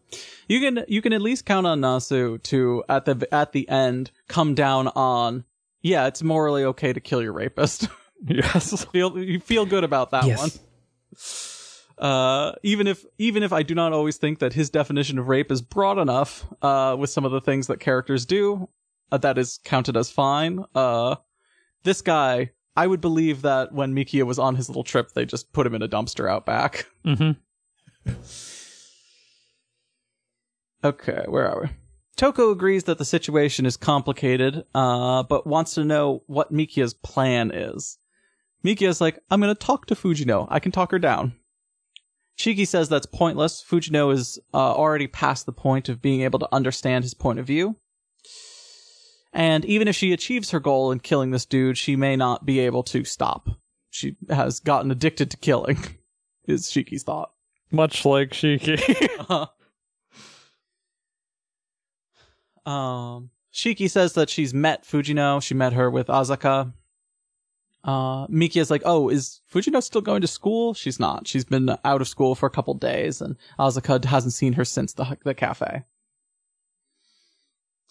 you 0.48 0.60
can 0.60 0.86
you 0.88 1.02
can 1.02 1.14
at 1.14 1.22
least 1.22 1.46
count 1.46 1.66
on 1.66 1.82
Nasu 1.82 2.42
to 2.44 2.84
at 2.88 3.06
the 3.06 3.28
at 3.34 3.52
the 3.54 3.68
end 3.68 4.12
come 4.28 4.54
down 4.54 4.88
on. 4.90 5.44
Yeah, 5.84 6.08
it's 6.08 6.24
morally 6.24 6.64
okay 6.64 6.94
to 6.94 7.00
kill 7.00 7.22
your 7.22 7.34
rapist. 7.34 7.88
yes. 8.26 8.84
feel 8.86 9.20
you 9.20 9.40
feel 9.40 9.66
good 9.66 9.84
about 9.84 10.12
that 10.12 10.26
Yes. 10.26 10.40
one. 10.40 10.52
Uh, 12.00 12.54
even 12.64 12.88
if 12.88 13.06
even 13.20 13.44
if 13.44 13.54
I 13.54 13.62
do 13.62 13.76
not 13.76 13.94
always 13.94 14.18
think 14.18 14.40
that 14.40 14.54
his 14.54 14.70
definition 14.72 15.20
of 15.20 15.28
rape 15.28 15.52
is 15.52 15.62
broad 15.62 16.00
enough, 16.00 16.46
uh, 16.62 16.96
with 16.98 17.10
some 17.12 17.24
of 17.26 17.32
the 17.32 17.42
things 17.42 17.68
that 17.68 17.80
characters 17.80 18.26
do, 18.26 18.68
uh, 19.12 19.18
that 19.20 19.38
is 19.38 19.60
counted 19.64 19.96
as 19.96 20.10
fine. 20.10 20.64
Uh, 20.74 21.18
this 21.84 22.02
guy, 22.02 22.52
I 22.76 22.88
would 22.88 23.02
believe 23.02 23.44
that 23.44 23.74
when 23.74 23.94
Mikiya 23.94 24.26
was 24.26 24.40
on 24.40 24.56
his 24.56 24.70
little 24.70 24.84
trip, 24.84 25.12
they 25.12 25.26
just 25.26 25.54
put 25.54 25.68
him 25.68 25.76
in 25.76 25.82
a 25.84 25.88
dumpster 25.88 26.28
out 26.30 26.46
back. 26.48 26.88
Mm-hmm. 27.06 27.32
Okay, 30.84 31.26
where 31.28 31.48
are 31.48 31.62
we? 31.64 31.70
Toko 32.16 32.52
agrees 32.52 32.84
that 32.84 32.98
the 32.98 33.06
situation 33.06 33.66
is 33.66 33.78
complicated, 33.78 34.64
uh, 34.76 35.24
but 35.24 35.48
wants 35.48 35.74
to 35.76 35.84
know 35.84 36.24
what 36.28 36.54
Mikiya's 36.54 36.94
plan 36.94 37.52
is. 37.52 37.98
Mikiya's 38.64 39.02
like, 39.02 39.20
I'm 39.30 39.42
gonna 39.42 39.56
talk 39.56 39.88
to 39.88 39.96
Fujino. 39.96 40.48
I 40.50 40.60
can 40.60 40.72
talk 40.72 40.92
her 40.92 41.00
down. 41.00 41.34
Shiki 42.38 42.68
says 42.68 42.90
that's 42.90 43.06
pointless. 43.06 43.64
Fujino 43.64 44.12
is 44.12 44.40
uh, 44.54 44.58
already 44.58 45.08
past 45.08 45.46
the 45.46 45.52
point 45.52 45.90
of 45.90 46.02
being 46.02 46.22
able 46.22 46.40
to 46.40 46.50
understand 46.52 47.04
his 47.04 47.14
point 47.14 47.40
of 47.40 47.46
view. 47.46 47.76
And 49.32 49.66
even 49.66 49.88
if 49.88 49.96
she 49.96 50.14
achieves 50.14 50.52
her 50.52 50.60
goal 50.60 50.92
in 50.92 51.00
killing 51.00 51.32
this 51.32 51.46
dude, 51.46 51.78
she 51.78 51.96
may 51.96 52.16
not 52.16 52.46
be 52.46 52.60
able 52.60 52.84
to 52.84 53.04
stop. 53.04 53.50
She 53.90 54.16
has 54.30 54.60
gotten 54.60 54.92
addicted 54.92 55.32
to 55.32 55.38
killing, 55.38 55.78
is 56.48 56.68
Shiki's 56.68 57.04
thought. 57.04 57.32
Much 57.72 58.06
like 58.06 58.30
Shiki. 58.30 59.10
Uh-huh. 59.24 59.48
Um, 62.66 63.30
Shiki 63.54 63.90
says 63.90 64.14
that 64.14 64.30
she's 64.30 64.54
met 64.54 64.84
Fujino. 64.84 65.42
She 65.42 65.54
met 65.54 65.74
her 65.74 65.90
with 65.90 66.08
Azaka. 66.08 66.74
Uh, 67.84 68.28
Mikiya's 68.28 68.72
like, 68.72 68.82
oh, 68.86 69.10
is 69.10 69.42
Fujino 69.54 69.84
still 69.84 70.02
going 70.02 70.22
to 70.22 70.28
school? 70.28 70.74
She's 70.74 71.00
not. 71.00 71.28
She's 71.28 71.44
been 71.44 71.70
out 71.84 72.02
of 72.02 72.08
school 72.08 72.34
for 72.34 72.46
a 72.48 72.52
couple 72.52 72.74
days, 72.76 73.22
and 73.22 73.36
Azaka 73.60 74.04
hasn't 74.06 74.34
seen 74.34 74.54
her 74.54 74.66
since 74.66 74.94
the 74.94 75.18
the 75.24 75.34
cafe. 75.34 75.84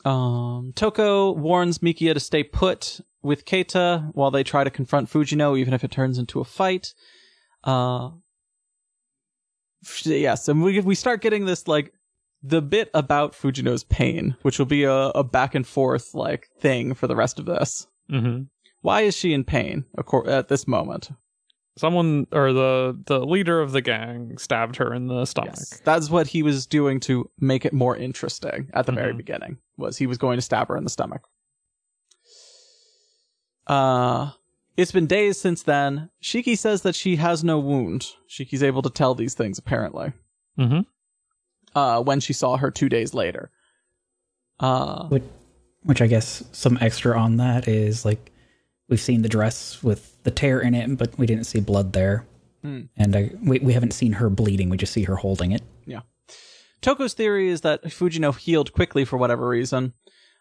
Um, 0.04 0.72
Toko 0.74 1.32
warns 1.32 1.78
Mikiya 1.78 2.14
to 2.14 2.20
stay 2.20 2.42
put 2.42 3.00
with 3.22 3.44
Keita 3.44 4.10
while 4.14 4.30
they 4.30 4.42
try 4.42 4.64
to 4.64 4.70
confront 4.70 5.10
Fujino, 5.10 5.56
even 5.58 5.74
if 5.74 5.84
it 5.84 5.92
turns 5.92 6.18
into 6.18 6.40
a 6.40 6.44
fight. 6.44 6.94
Uh, 7.62 8.10
yes, 10.04 10.48
and 10.48 10.62
we 10.62 10.80
we 10.80 10.94
start 10.94 11.20
getting 11.20 11.44
this 11.44 11.68
like 11.68 11.92
the 12.42 12.60
bit 12.62 12.90
about 12.94 13.32
Fujino's 13.34 13.84
pain, 13.84 14.36
which 14.42 14.58
will 14.58 14.66
be 14.66 14.84
a, 14.84 14.92
a 15.10 15.22
back 15.24 15.54
and 15.54 15.66
forth 15.66 16.14
like 16.14 16.48
thing 16.58 16.94
for 16.94 17.06
the 17.06 17.16
rest 17.16 17.38
of 17.38 17.44
this. 17.46 17.86
mm-hmm. 18.10 18.42
Why 18.80 19.02
is 19.02 19.16
she 19.16 19.32
in 19.32 19.44
pain 19.44 19.84
at 20.26 20.48
this 20.48 20.66
moment? 20.66 21.10
Someone 21.78 22.26
or 22.32 22.52
the 22.52 23.00
the 23.06 23.24
leader 23.24 23.60
of 23.60 23.72
the 23.72 23.80
gang 23.80 24.36
stabbed 24.38 24.76
her 24.76 24.92
in 24.92 25.06
the 25.06 25.24
stomach. 25.24 25.54
Yes, 25.56 25.80
that's 25.84 26.10
what 26.10 26.26
he 26.26 26.42
was 26.42 26.66
doing 26.66 27.00
to 27.00 27.30
make 27.38 27.64
it 27.64 27.72
more 27.72 27.96
interesting 27.96 28.68
at 28.74 28.84
the 28.86 28.92
very 28.92 29.14
Mhm. 29.14 29.18
beginning. 29.18 29.58
Was 29.78 29.96
he 29.98 30.06
was 30.06 30.18
going 30.18 30.36
to 30.36 30.42
stab 30.42 30.68
her 30.68 30.76
in 30.76 30.84
the 30.84 30.90
stomach? 30.90 31.22
Uh, 33.66 34.32
it's 34.76 34.92
been 34.92 35.06
days 35.06 35.40
since 35.40 35.62
then. 35.62 36.10
Shiki 36.22 36.58
says 36.58 36.82
that 36.82 36.94
she 36.94 37.16
has 37.16 37.44
no 37.44 37.58
wound. 37.58 38.06
Shiki's 38.28 38.62
able 38.62 38.82
to 38.82 38.90
tell 38.90 39.14
these 39.14 39.34
things 39.34 39.58
apparently. 39.58 40.12
Mm-hmm. 40.58 40.80
Uh, 41.74 42.02
when 42.02 42.20
she 42.20 42.32
saw 42.32 42.56
her 42.56 42.70
two 42.70 42.88
days 42.88 43.14
later. 43.14 43.50
Uh, 44.60 45.08
Which, 45.08 45.22
which 45.82 46.02
I 46.02 46.06
guess 46.06 46.44
some 46.52 46.78
extra 46.80 47.18
on 47.18 47.38
that 47.38 47.66
is 47.66 48.04
like 48.04 48.30
we've 48.88 49.00
seen 49.00 49.22
the 49.22 49.28
dress 49.28 49.82
with 49.82 50.22
the 50.22 50.30
tear 50.30 50.60
in 50.60 50.74
it, 50.74 50.96
but 50.98 51.18
we 51.18 51.26
didn't 51.26 51.44
see 51.44 51.60
blood 51.60 51.92
there, 51.94 52.24
Hmm. 52.62 52.82
and 52.96 53.16
I, 53.16 53.30
we 53.42 53.58
we 53.58 53.72
haven't 53.72 53.92
seen 53.92 54.12
her 54.12 54.30
bleeding. 54.30 54.68
We 54.68 54.76
just 54.76 54.92
see 54.92 55.02
her 55.04 55.16
holding 55.16 55.50
it. 55.52 55.62
Yeah. 55.86 56.02
Toko's 56.80 57.14
theory 57.14 57.48
is 57.48 57.62
that 57.62 57.82
Fujino 57.84 58.36
healed 58.36 58.72
quickly 58.72 59.04
for 59.04 59.16
whatever 59.16 59.48
reason, 59.48 59.94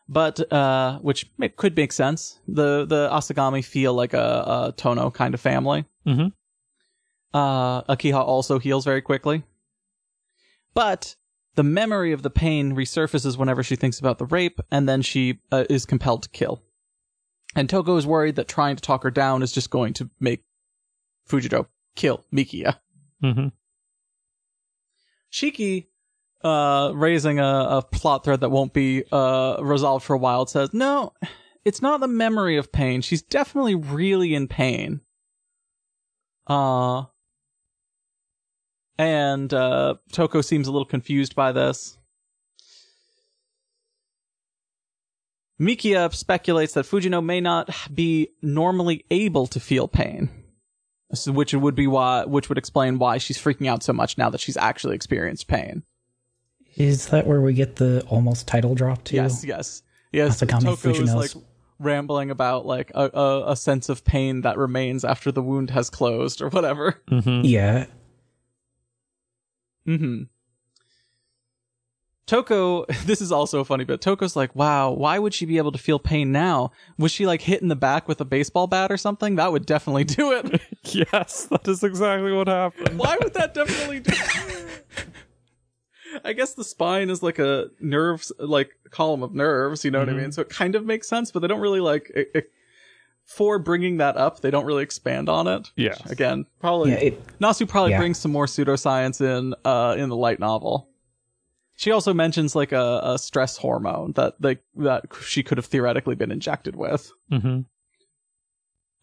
but 0.09 0.51
uh, 0.53 0.99
which 0.99 1.31
ma- 1.37 1.47
could 1.55 1.75
make 1.75 1.93
sense. 1.93 2.39
The 2.47 2.85
the 2.85 3.09
Asagami 3.09 3.63
feel 3.65 3.93
like 3.93 4.13
a, 4.13 4.17
a 4.67 4.73
Tono 4.77 5.09
kind 5.09 5.33
of 5.33 5.39
family. 5.41 5.85
Mm-hmm. 6.05 6.27
Uh, 7.33 7.81
Akiha 7.83 8.19
also 8.19 8.59
heals 8.59 8.85
very 8.85 9.01
quickly, 9.01 9.43
but 10.73 11.15
the 11.55 11.63
memory 11.63 12.11
of 12.11 12.23
the 12.23 12.29
pain 12.29 12.75
resurfaces 12.75 13.37
whenever 13.37 13.63
she 13.63 13.75
thinks 13.75 13.99
about 13.99 14.17
the 14.17 14.25
rape, 14.25 14.59
and 14.71 14.87
then 14.87 15.01
she 15.01 15.39
uh, 15.51 15.65
is 15.69 15.85
compelled 15.85 16.23
to 16.23 16.29
kill. 16.29 16.61
And 17.55 17.69
Toko 17.69 17.97
is 17.97 18.07
worried 18.07 18.37
that 18.37 18.47
trying 18.47 18.77
to 18.77 18.81
talk 18.81 19.03
her 19.03 19.11
down 19.11 19.43
is 19.43 19.51
just 19.51 19.69
going 19.69 19.93
to 19.93 20.09
make 20.19 20.43
Fujino 21.29 21.67
kill 21.95 22.25
Mikiya. 22.33 22.77
Mm-hmm. 23.23 23.47
Shiki, 25.31 25.87
uh, 26.43 26.91
raising 26.95 27.39
a, 27.39 27.67
a 27.69 27.81
plot 27.81 28.23
thread 28.23 28.39
that 28.41 28.49
won't 28.49 28.73
be 28.73 29.03
uh, 29.11 29.57
resolved 29.61 30.05
for 30.05 30.13
a 30.13 30.19
while, 30.19 30.45
says, 30.45 30.73
No, 30.73 31.13
it's 31.65 31.81
not 31.81 31.99
the 31.99 32.07
memory 32.07 32.57
of 32.57 32.71
pain. 32.71 33.01
She's 33.01 33.21
definitely 33.21 33.75
really 33.75 34.33
in 34.33 34.47
pain. 34.47 35.01
Uh, 36.47 37.03
and 38.97 39.53
uh, 39.53 39.95
Toko 40.11 40.41
seems 40.41 40.67
a 40.67 40.71
little 40.71 40.85
confused 40.85 41.35
by 41.35 41.51
this. 41.51 41.97
Mikiya 45.59 46.13
speculates 46.13 46.73
that 46.73 46.85
Fujino 46.85 47.23
may 47.23 47.39
not 47.39 47.69
be 47.93 48.29
normally 48.41 49.05
able 49.11 49.45
to 49.47 49.59
feel 49.59 49.87
pain. 49.87 50.29
Which 51.27 51.53
would 51.53 51.75
be 51.75 51.87
why, 51.87 52.23
which 52.23 52.47
would 52.47 52.57
explain 52.57 52.97
why 52.97 53.17
she's 53.17 53.37
freaking 53.37 53.67
out 53.67 53.83
so 53.83 53.91
much 53.91 54.17
now 54.17 54.29
that 54.29 54.39
she's 54.39 54.55
actually 54.55 54.95
experienced 54.95 55.47
pain. 55.47 55.83
Is 56.77 57.07
that 57.09 57.27
where 57.27 57.41
we 57.41 57.53
get 57.53 57.75
the 57.75 58.01
almost 58.07 58.47
title 58.47 58.75
drop 58.75 59.03
to? 59.05 59.15
Yes, 59.17 59.43
yes, 59.43 59.83
yes. 60.13 60.41
Asagami 60.41 60.63
Toko 60.63 60.89
is 60.89 60.99
Fujino's- 60.99 61.35
like 61.35 61.43
rambling 61.79 62.31
about 62.31 62.65
like 62.65 62.91
a, 62.95 63.09
a 63.13 63.51
a 63.51 63.55
sense 63.57 63.89
of 63.89 64.05
pain 64.05 64.41
that 64.41 64.57
remains 64.57 65.03
after 65.03 65.31
the 65.33 65.41
wound 65.41 65.71
has 65.71 65.89
closed 65.89 66.41
or 66.41 66.47
whatever. 66.49 66.95
Mm-hmm. 67.09 67.43
Yeah. 67.45 67.87
Mm-hmm. 69.87 70.23
Toko, 72.27 72.85
this 73.05 73.19
is 73.21 73.31
also 73.31 73.63
funny 73.63 73.83
but 73.83 73.99
Toko's 74.01 74.35
like, 74.35 74.55
wow, 74.55 74.91
why 74.91 75.19
would 75.19 75.33
she 75.33 75.45
be 75.45 75.57
able 75.57 75.71
to 75.71 75.77
feel 75.77 75.99
pain 75.99 76.31
now? 76.31 76.71
Was 76.97 77.11
she 77.11 77.25
like 77.25 77.41
hit 77.41 77.61
in 77.61 77.67
the 77.67 77.75
back 77.75 78.07
with 78.07 78.21
a 78.21 78.25
baseball 78.25 78.67
bat 78.67 78.91
or 78.91 78.97
something? 78.97 79.35
That 79.35 79.51
would 79.51 79.65
definitely 79.65 80.03
do 80.05 80.31
it. 80.33 80.61
Yes, 80.83 81.45
that 81.45 81.67
is 81.67 81.83
exactly 81.83 82.31
what 82.31 82.47
happened. 82.47 82.97
Why 82.97 83.15
would 83.21 83.35
that 83.35 83.53
definitely 83.53 83.99
do? 83.99 84.11
it? 84.15 84.85
I 86.25 86.33
guess 86.33 86.55
the 86.55 86.63
spine 86.63 87.11
is 87.11 87.21
like 87.21 87.37
a 87.37 87.67
nerves, 87.79 88.31
like 88.39 88.71
column 88.89 89.21
of 89.21 89.33
nerves. 89.35 89.85
You 89.85 89.91
know 89.91 89.99
what 89.99 90.09
I 90.09 90.13
Mhm. 90.13 90.17
mean? 90.21 90.31
So 90.31 90.41
it 90.41 90.49
kind 90.49 90.73
of 90.75 90.83
makes 90.83 91.07
sense, 91.07 91.31
but 91.31 91.41
they 91.41 91.47
don't 91.47 91.61
really 91.61 91.79
like 91.81 92.11
it, 92.15 92.31
it- 92.33 92.51
for 93.25 93.59
bringing 93.59 93.97
that 93.97 94.17
up. 94.17 94.41
They 94.41 94.51
don't 94.51 94.65
really 94.65 94.83
expand 94.83 95.29
on 95.29 95.47
it. 95.47 95.71
Yeah. 95.75 95.95
Again, 96.09 96.45
probably 96.59 96.91
Yeah. 96.91 96.97
It, 96.97 97.37
Nasu 97.39 97.67
probably 97.67 97.91
Yeah. 97.91 97.99
brings 97.99 98.17
some 98.17 98.31
more 98.31 98.45
pseudoscience 98.45 99.21
in 99.21 99.53
uh 99.65 99.95
in 99.97 100.09
the 100.09 100.15
light 100.17 100.39
novel. 100.39 100.89
She 101.77 101.91
also 101.91 102.13
mentions 102.13 102.55
like 102.55 102.71
a, 102.73 103.01
a 103.03 103.17
stress 103.17 103.57
hormone 103.57 104.11
that 104.13 104.35
like 104.41 104.61
that 104.75 105.05
she 105.23 105.41
could 105.43 105.57
have 105.57 105.65
theoretically 105.65 106.15
been 106.15 106.31
injected 106.31 106.75
with. 106.75 107.11
Mm-hmm. 107.31 107.61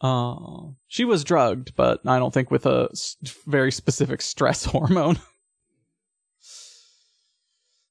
Uh, 0.01 0.71
she 0.87 1.05
was 1.05 1.25
drugged, 1.25 1.75
but 1.75 2.01
I 2.07 2.19
don't 2.21 2.33
think 2.33 2.51
with 2.53 2.67
a 2.67 2.89
s- 2.93 3.17
very 3.47 3.73
specific 3.73 4.23
stress 4.23 4.65
hormone. 4.75 5.19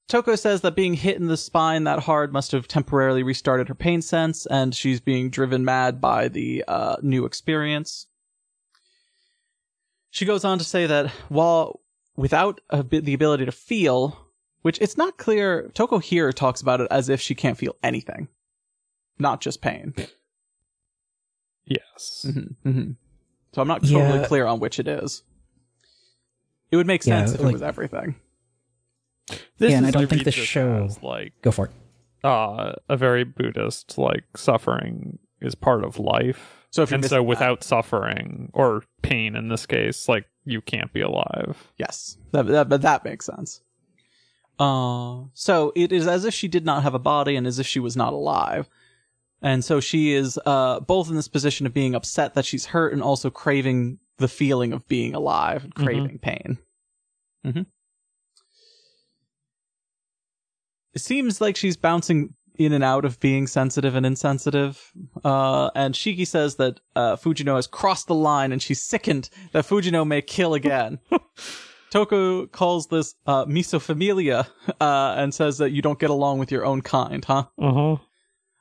Toko 0.08 0.36
says 0.36 0.62
that 0.62 0.74
being 0.74 0.94
hit 0.94 1.18
in 1.18 1.26
the 1.26 1.36
spine 1.36 1.84
that 1.84 2.00
hard 2.00 2.32
must 2.32 2.52
have 2.52 2.66
temporarily 2.66 3.22
restarted 3.22 3.68
her 3.68 3.74
pain 3.74 4.00
sense, 4.00 4.46
and 4.46 4.74
she's 4.74 5.00
being 5.00 5.28
driven 5.28 5.64
mad 5.64 6.00
by 6.00 6.28
the 6.28 6.64
uh, 6.66 6.96
new 7.02 7.26
experience. 7.26 8.06
She 10.10 10.24
goes 10.24 10.44
on 10.44 10.58
to 10.58 10.64
say 10.64 10.86
that 10.86 11.10
while 11.28 11.80
without 12.16 12.60
a 12.70 12.82
bi- 12.82 13.00
the 13.00 13.12
ability 13.12 13.44
to 13.44 13.52
feel, 13.52 14.18
which 14.62 14.78
it's 14.80 14.96
not 14.96 15.18
clear, 15.18 15.70
Toko 15.74 15.98
here 15.98 16.32
talks 16.32 16.62
about 16.62 16.80
it 16.80 16.88
as 16.90 17.10
if 17.10 17.20
she 17.20 17.34
can't 17.34 17.58
feel 17.58 17.76
anything, 17.82 18.28
not 19.18 19.42
just 19.42 19.60
pain. 19.60 19.94
Yes. 21.66 22.24
Mm-hmm, 22.26 22.68
mm-hmm. 22.68 22.90
So 23.52 23.60
I'm 23.60 23.68
not 23.68 23.82
totally 23.82 24.20
Yeah. 24.20 24.26
clear 24.26 24.46
on 24.46 24.58
which 24.58 24.78
it 24.80 24.88
is. 24.88 25.22
It 26.70 26.76
would 26.76 26.86
make 26.86 27.04
Yeah, 27.04 27.26
sense 27.26 27.34
if 27.34 27.40
it 27.46 27.52
was 27.52 27.62
everything. 27.62 28.14
This 29.58 29.70
Yeah, 29.72 29.78
and 29.78 29.86
I 29.86 29.90
don't 29.90 30.06
think 30.08 30.24
the 30.24 30.32
show- 30.32 30.84
as, 30.84 31.02
like 31.02 31.32
Go 31.42 31.50
for 31.50 31.66
it. 31.66 31.72
uh, 32.24 32.72
a 32.88 32.96
very 32.96 33.24
Buddhist 33.24 33.98
like 33.98 34.24
suffering 34.36 35.18
is 35.40 35.54
part 35.54 35.84
of 35.84 35.98
life. 35.98 36.66
So 36.70 36.82
if 36.82 36.92
and 36.92 37.00
missing 37.00 37.10
so 37.10 37.16
that- 37.16 37.22
without 37.24 37.64
suffering 37.64 38.50
or 38.52 38.82
pain 39.02 39.36
in 39.36 39.48
this 39.48 39.66
case, 39.66 40.08
like 40.08 40.26
you 40.44 40.60
can't 40.60 40.92
be 40.92 41.00
alive. 41.00 41.72
Yes, 41.78 42.18
that 42.32 42.46
that, 42.46 42.68
but 42.68 42.82
that 42.82 43.04
makes 43.04 43.26
sense. 43.26 43.60
Uh, 44.58 45.24
so 45.34 45.72
it 45.76 45.92
is 45.92 46.06
as 46.08 46.24
if 46.24 46.34
she 46.34 46.48
did 46.48 46.64
not 46.64 46.82
have 46.82 46.94
a 46.94 46.98
body 46.98 47.36
and 47.36 47.46
as 47.46 47.58
if 47.58 47.66
she 47.66 47.78
was 47.80 47.96
not 47.96 48.12
alive. 48.12 48.68
And 49.40 49.64
so 49.64 49.78
she 49.78 50.12
is 50.14 50.36
uh, 50.46 50.80
both 50.80 51.08
in 51.08 51.14
this 51.14 51.28
position 51.28 51.64
of 51.64 51.72
being 51.72 51.94
upset 51.94 52.34
that 52.34 52.44
she's 52.44 52.66
hurt 52.66 52.92
and 52.92 53.00
also 53.02 53.30
craving 53.30 53.98
the 54.16 54.26
feeling 54.26 54.72
of 54.72 54.88
being 54.88 55.14
alive 55.14 55.62
and 55.62 55.74
craving 55.76 56.18
pain. 56.18 56.58
hmm 57.44 57.58
It 57.60 57.66
seems 60.96 61.40
like 61.40 61.56
she's 61.56 61.76
bouncing 61.76 62.34
in 62.58 62.72
and 62.72 62.82
out 62.82 63.04
of 63.04 63.20
being 63.20 63.46
sensitive 63.46 63.94
and 63.94 64.04
insensitive. 64.04 64.92
Uh, 65.24 65.70
and 65.74 65.94
Shiki 65.94 66.26
says 66.26 66.56
that 66.56 66.80
uh, 66.96 67.16
Fujino 67.16 67.56
has 67.56 67.66
crossed 67.66 68.08
the 68.08 68.14
line 68.14 68.52
and 68.52 68.60
she's 68.60 68.82
sickened 68.82 69.30
that 69.52 69.64
Fujino 69.64 70.06
may 70.06 70.20
kill 70.20 70.54
again. 70.54 70.98
Toko 71.90 72.46
calls 72.46 72.88
this 72.88 73.14
uh, 73.26 73.46
misophilia 73.46 74.46
uh, 74.80 75.14
and 75.16 75.32
says 75.32 75.58
that 75.58 75.70
you 75.70 75.80
don't 75.80 75.98
get 75.98 76.10
along 76.10 76.38
with 76.38 76.52
your 76.52 76.66
own 76.66 76.82
kind, 76.82 77.24
huh? 77.24 77.44
Uh 77.58 77.72
huh. 77.72 77.96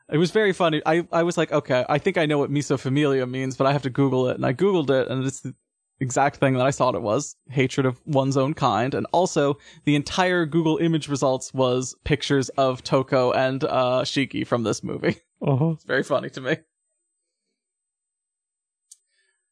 It 0.10 0.18
was 0.18 0.32
very 0.32 0.54
funny. 0.54 0.82
I, 0.86 1.06
I 1.12 1.24
was 1.24 1.38
like, 1.38 1.52
okay, 1.52 1.84
I 1.90 1.98
think 1.98 2.18
I 2.18 2.26
know 2.26 2.38
what 2.38 2.50
misophilia 2.50 3.30
means, 3.30 3.58
but 3.58 3.68
I 3.68 3.74
have 3.74 3.82
to 3.82 3.90
Google 3.90 4.30
it. 4.30 4.38
And 4.38 4.46
I 4.46 4.54
Googled 4.54 4.90
it, 4.90 5.10
and 5.10 5.26
it's 5.26 5.42
the 5.42 5.54
exact 6.00 6.38
thing 6.38 6.54
that 6.54 6.66
I 6.66 6.72
thought 6.72 6.96
it 6.96 7.02
was 7.02 7.36
hatred 7.50 7.86
of 7.86 8.00
one's 8.06 8.38
own 8.38 8.54
kind. 8.54 8.94
And 8.94 9.06
also, 9.12 9.58
the 9.86 9.96
entire 9.96 10.46
Google 10.46 10.78
image 10.78 11.08
results 11.08 11.54
was 11.54 11.96
pictures 12.04 12.50
of 12.50 12.84
Toko 12.84 13.32
and 13.32 13.64
uh, 13.64 14.02
Shiki 14.04 14.46
from 14.46 14.64
this 14.64 14.84
movie. 14.84 15.18
Uh 15.40 15.56
huh. 15.56 15.70
It's 15.74 15.84
very 15.84 16.02
funny 16.02 16.32
to 16.32 16.42
me. 16.42 16.58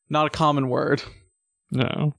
Not 0.09 0.25
a 0.25 0.31
common 0.31 0.67
word. 0.67 1.03
No. 1.69 2.15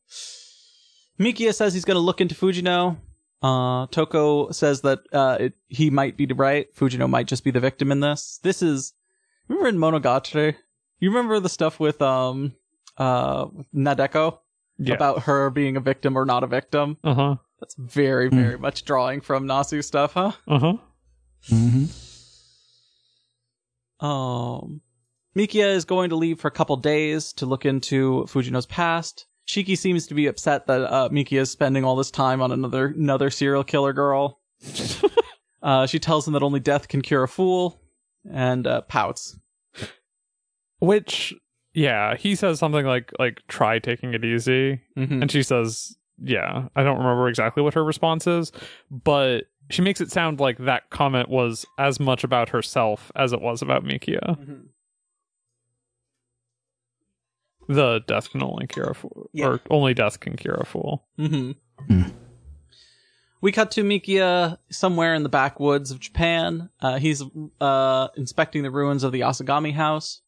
Mikiya 1.19 1.53
says 1.53 1.75
he's 1.75 1.85
going 1.85 1.97
to 1.97 2.01
look 2.01 2.21
into 2.21 2.37
Fujino. 2.37 2.97
Uh, 3.43 3.87
Toko 3.89 4.51
says 4.51 4.83
that 4.83 5.01
uh, 5.13 5.39
it, 5.41 5.55
he 5.67 5.91
might 5.91 6.17
be 6.17 6.27
right. 6.27 6.73
Fujino 6.77 7.11
might 7.11 7.27
just 7.27 7.43
be 7.43 7.51
the 7.51 7.59
victim 7.59 7.91
in 7.91 7.99
this. 7.99 8.39
This 8.43 8.63
is 8.63 8.93
remember 9.49 9.69
in 9.69 9.79
Monogatari. 9.79 10.55
You 10.99 11.11
remember 11.11 11.41
the 11.41 11.49
stuff 11.49 11.81
with 11.81 12.01
um 12.01 12.55
uh 12.99 13.47
Nadeko 13.75 14.39
Yeah. 14.79 14.95
about 14.95 15.23
her 15.25 15.51
being 15.51 15.77
a 15.77 15.81
victim 15.81 16.17
or 16.17 16.25
not 16.25 16.45
a 16.45 16.47
victim. 16.47 16.97
Uh 17.05 17.15
huh. 17.15 17.37
That's 17.61 17.75
very 17.77 18.29
very 18.29 18.59
much 18.59 18.85
drawing 18.85 19.21
from 19.23 19.47
Nasu 19.47 19.83
stuff, 19.83 20.13
huh? 20.15 20.33
Uh 20.47 20.59
huh. 20.59 20.77
hmm 21.49 21.85
Um, 24.01 24.81
Mikiya 25.37 25.75
is 25.75 25.85
going 25.85 26.11
to 26.11 26.17
leave 26.17 26.41
for 26.41 26.49
a 26.49 26.53
couple 26.53 26.77
days 26.77 27.33
to 27.35 27.47
look 27.47 27.65
into 27.65 28.25
Fujino's 28.29 28.67
past. 28.67 29.27
Shiki 29.49 29.77
seems 29.79 30.07
to 30.09 30.15
be 30.15 30.27
upset 30.27 30.67
that 30.67 30.83
uh, 30.83 31.09
Mikiya 31.11 31.41
is 31.43 31.51
spending 31.51 31.85
all 31.85 31.97
this 31.97 32.11
time 32.11 32.43
on 32.43 32.53
another 32.53 32.87
another 32.89 33.31
serial 33.31 33.65
killer 33.65 33.93
girl. 33.93 34.41
uh, 35.63 35.87
she 35.87 35.99
tells 35.99 36.27
him 36.27 36.33
that 36.33 36.43
only 36.43 36.61
death 36.61 36.89
can 36.89 37.01
cure 37.01 37.23
a 37.23 37.29
fool, 37.29 37.81
and 38.31 38.67
uh, 38.67 38.81
pouts. 38.83 39.39
Which, 40.79 41.33
yeah, 41.77 42.17
he 42.17 42.35
says 42.35 42.59
something 42.59 42.85
like 42.87 43.13
like 43.21 43.43
try 43.47 43.79
taking 43.79 44.15
it 44.15 44.25
easy, 44.25 44.81
Mhm. 44.97 45.23
and 45.23 45.31
she 45.31 45.43
says, 45.45 45.97
yeah. 46.19 46.69
I 46.75 46.83
don't 46.83 46.97
remember 46.99 47.29
exactly 47.29 47.63
what 47.63 47.75
her 47.75 47.85
response 47.85 48.27
is, 48.27 48.51
but 48.91 49.45
she 49.71 49.83
makes 49.83 50.01
it 50.01 50.11
sound 50.11 50.41
like 50.41 50.57
that 50.59 50.89
comment 50.91 51.29
was 51.29 51.67
as 51.79 52.01
much 52.01 52.25
about 52.25 52.49
herself 52.49 53.13
as 53.15 53.33
it 53.33 53.41
was 53.43 53.61
about 53.63 53.85
Mikiya. 53.85 54.39
Mhm. 54.39 54.63
The 57.69 58.01
death 58.07 58.31
can 58.31 58.43
only 58.43 58.67
cure 58.69 58.91
a 58.91 58.95
fool, 58.95 59.29
Yeah. 59.33 59.47
or 59.49 59.61
only 59.71 59.93
death 59.93 60.21
can 60.21 60.37
cure 60.37 60.55
a 60.55 60.65
fool. 60.65 61.05
Mm-hmm. 61.19 61.53
Hmm. 61.93 62.11
We 63.41 63.51
cut 63.53 63.71
to 63.73 63.83
Mikiya 63.83 64.59
somewhere 64.71 65.15
in 65.15 65.23
the 65.25 65.29
backwoods 65.29 65.91
of 65.91 65.99
Japan. 66.01 66.71
Uh, 66.81 66.99
he's 66.99 67.23
uh, 67.61 68.09
inspecting 68.17 68.63
the 68.63 68.71
ruins 68.71 69.03
of 69.05 69.13
the 69.13 69.21
Asagami 69.21 69.73
house. 69.75 70.23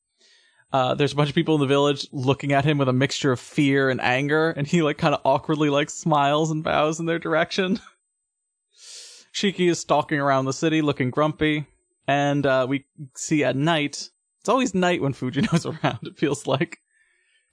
Uh, 0.73 0.95
there's 0.95 1.13
a 1.13 1.17
bunch 1.17 1.31
of 1.31 1.35
people 1.35 1.55
in 1.55 1.61
the 1.61 1.67
village 1.67 2.07
looking 2.13 2.53
at 2.53 2.65
him 2.65 2.77
with 2.77 2.89
a 2.89 2.93
mixture 2.93 3.33
of 3.33 3.41
fear 3.41 3.89
and 3.89 4.01
anger, 4.01 4.51
and 4.51 4.67
he 4.67 4.83
like 4.83 4.99
kind 4.99 5.15
of 5.15 5.21
awkwardly 5.25 5.71
like 5.71 5.89
smiles 5.89 6.51
and 6.51 6.63
bows 6.63 7.01
in 7.01 7.07
their 7.07 7.19
direction. 7.19 7.81
Shiki 9.35 9.71
is 9.71 9.79
stalking 9.79 10.19
around 10.19 10.45
the 10.45 10.53
city 10.53 10.83
looking 10.83 11.11
grumpy, 11.11 11.67
and 12.07 12.45
uh, 12.45 12.67
we 12.69 12.87
see 13.17 13.45
at 13.45 13.57
night. 13.57 14.11
It's 14.41 14.49
always 14.49 14.75
night 14.75 15.01
when 15.01 15.15
Fujino's 15.15 15.65
around. 15.85 16.01
It 16.03 16.19
feels 16.19 16.47
like. 16.47 16.79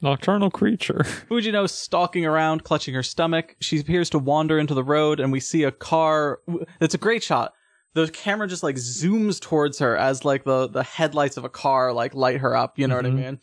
Nocturnal 0.02 0.52
creature. 0.52 1.04
Fujino 1.30 1.70
stalking 1.70 2.26
around, 2.26 2.64
clutching 2.64 2.94
her 2.96 3.04
stomach. 3.04 3.56
She 3.62 3.80
appears 3.80 4.10
to 4.10 4.20
wander 4.20 4.60
into 4.60 4.74
the 4.74 4.84
road, 4.84 5.22
and 5.22 5.32
we 5.32 5.40
see 5.40 5.64
a 5.64 5.72
car. 5.72 6.40
It's 6.82 6.96
a 6.96 7.00
great 7.00 7.24
shot. 7.24 7.54
The 7.96 8.08
camera 8.10 8.48
just 8.48 8.62
like 8.62 8.76
zooms 8.76 9.40
towards 9.42 9.80
her 9.80 9.98
as 9.98 10.24
like 10.24 10.44
the 10.44 10.68
the 10.68 10.84
headlights 10.84 11.38
of 11.38 11.44
a 11.46 11.50
car 11.50 11.92
like 11.94 12.14
light 12.14 12.42
her 12.42 12.56
up. 12.56 12.78
You 12.78 12.88
know 12.88 12.96
what 12.98 13.06
I 13.06 13.10
Mhm. 13.10 13.16
mean? 13.16 13.40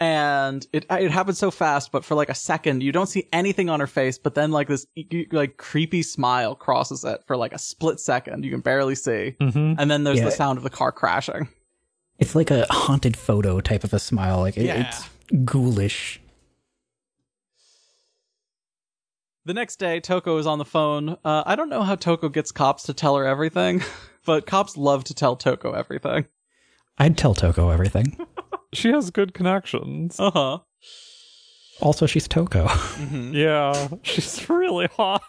And 0.00 0.66
it 0.72 0.84
it 0.90 1.10
happens 1.12 1.38
so 1.38 1.52
fast, 1.52 1.92
but 1.92 2.04
for 2.04 2.16
like 2.16 2.28
a 2.28 2.34
second, 2.34 2.82
you 2.82 2.90
don't 2.90 3.06
see 3.06 3.28
anything 3.32 3.70
on 3.70 3.78
her 3.78 3.86
face. 3.86 4.18
But 4.18 4.34
then 4.34 4.50
like 4.50 4.66
this 4.66 4.86
like 5.30 5.56
creepy 5.56 6.02
smile 6.02 6.56
crosses 6.56 7.04
it 7.04 7.22
for 7.26 7.36
like 7.36 7.52
a 7.52 7.58
split 7.58 8.00
second. 8.00 8.44
You 8.44 8.50
can 8.50 8.60
barely 8.60 8.96
see, 8.96 9.36
hmm 9.40 9.74
and 9.78 9.88
then 9.90 10.02
there's 10.04 10.18
Yeah. 10.18 10.24
the 10.24 10.30
sound 10.32 10.58
of 10.58 10.64
the 10.64 10.70
car 10.70 10.90
crashing. 10.92 11.48
It's 12.18 12.34
like 12.34 12.50
a 12.50 12.66
haunted 12.70 13.16
photo 13.16 13.60
type 13.60 13.84
of 13.84 13.92
a 13.94 13.98
smile. 14.00 14.40
Like 14.40 14.56
it, 14.56 14.64
Yeah. 14.66 14.88
it's 14.88 15.08
ghoulish. 15.44 16.20
The 19.44 19.54
next 19.54 19.76
day, 19.80 19.98
Toko 19.98 20.38
is 20.38 20.46
on 20.46 20.58
the 20.58 20.64
phone. 20.64 21.16
Uh, 21.24 21.42
I 21.44 21.56
don't 21.56 21.68
know 21.68 21.82
how 21.82 21.96
Toko 21.96 22.28
gets 22.28 22.52
cops 22.52 22.84
to 22.84 22.94
tell 22.94 23.16
her 23.16 23.26
everything, 23.26 23.82
but 24.24 24.46
cops 24.46 24.76
love 24.76 25.02
to 25.04 25.14
tell 25.14 25.34
Toko 25.36 25.72
everything. 25.72 26.26
I'd 26.98 27.18
tell 27.18 27.34
Toko 27.34 27.70
everything. 27.70 28.16
She 28.74 28.88
has 28.88 29.10
good 29.10 29.34
connections. 29.34 30.18
Uh 30.18 30.30
huh. 30.30 30.58
also, 31.82 32.06
she's 32.06 32.26
Toko. 32.26 32.68
Yeah, 33.10 33.88
she's 34.02 34.48
really 34.48 34.86
hot. 34.96 35.22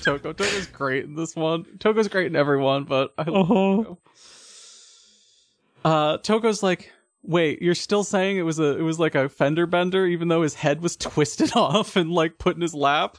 Toko. 0.00 0.32
Toko's 0.32 0.66
great 0.68 1.04
in 1.04 1.16
this 1.16 1.36
one. 1.36 1.66
Toko's 1.80 2.08
great 2.08 2.28
in 2.28 2.34
everyone, 2.34 2.84
but 2.84 3.12
I 3.18 3.24
love 3.24 3.50
Uh-huh. 3.50 3.54
Toko. 3.84 3.98
Uh, 5.84 6.16
Toko's 6.16 6.62
like, 6.62 6.90
wait, 7.26 7.60
you're 7.62 7.74
still 7.74 8.04
saying 8.04 8.36
it 8.38 8.42
was 8.42 8.58
a, 8.58 8.78
it 8.78 8.82
was 8.82 8.98
like 8.98 9.14
a 9.14 9.28
fender 9.28 9.66
bender, 9.66 10.06
even 10.06 10.28
though 10.28 10.42
his 10.42 10.54
head 10.54 10.80
was 10.82 10.96
twisted 10.96 11.54
off 11.56 11.96
and 11.96 12.10
like 12.10 12.38
put 12.38 12.56
in 12.56 12.62
his 12.62 12.74
lap. 12.74 13.18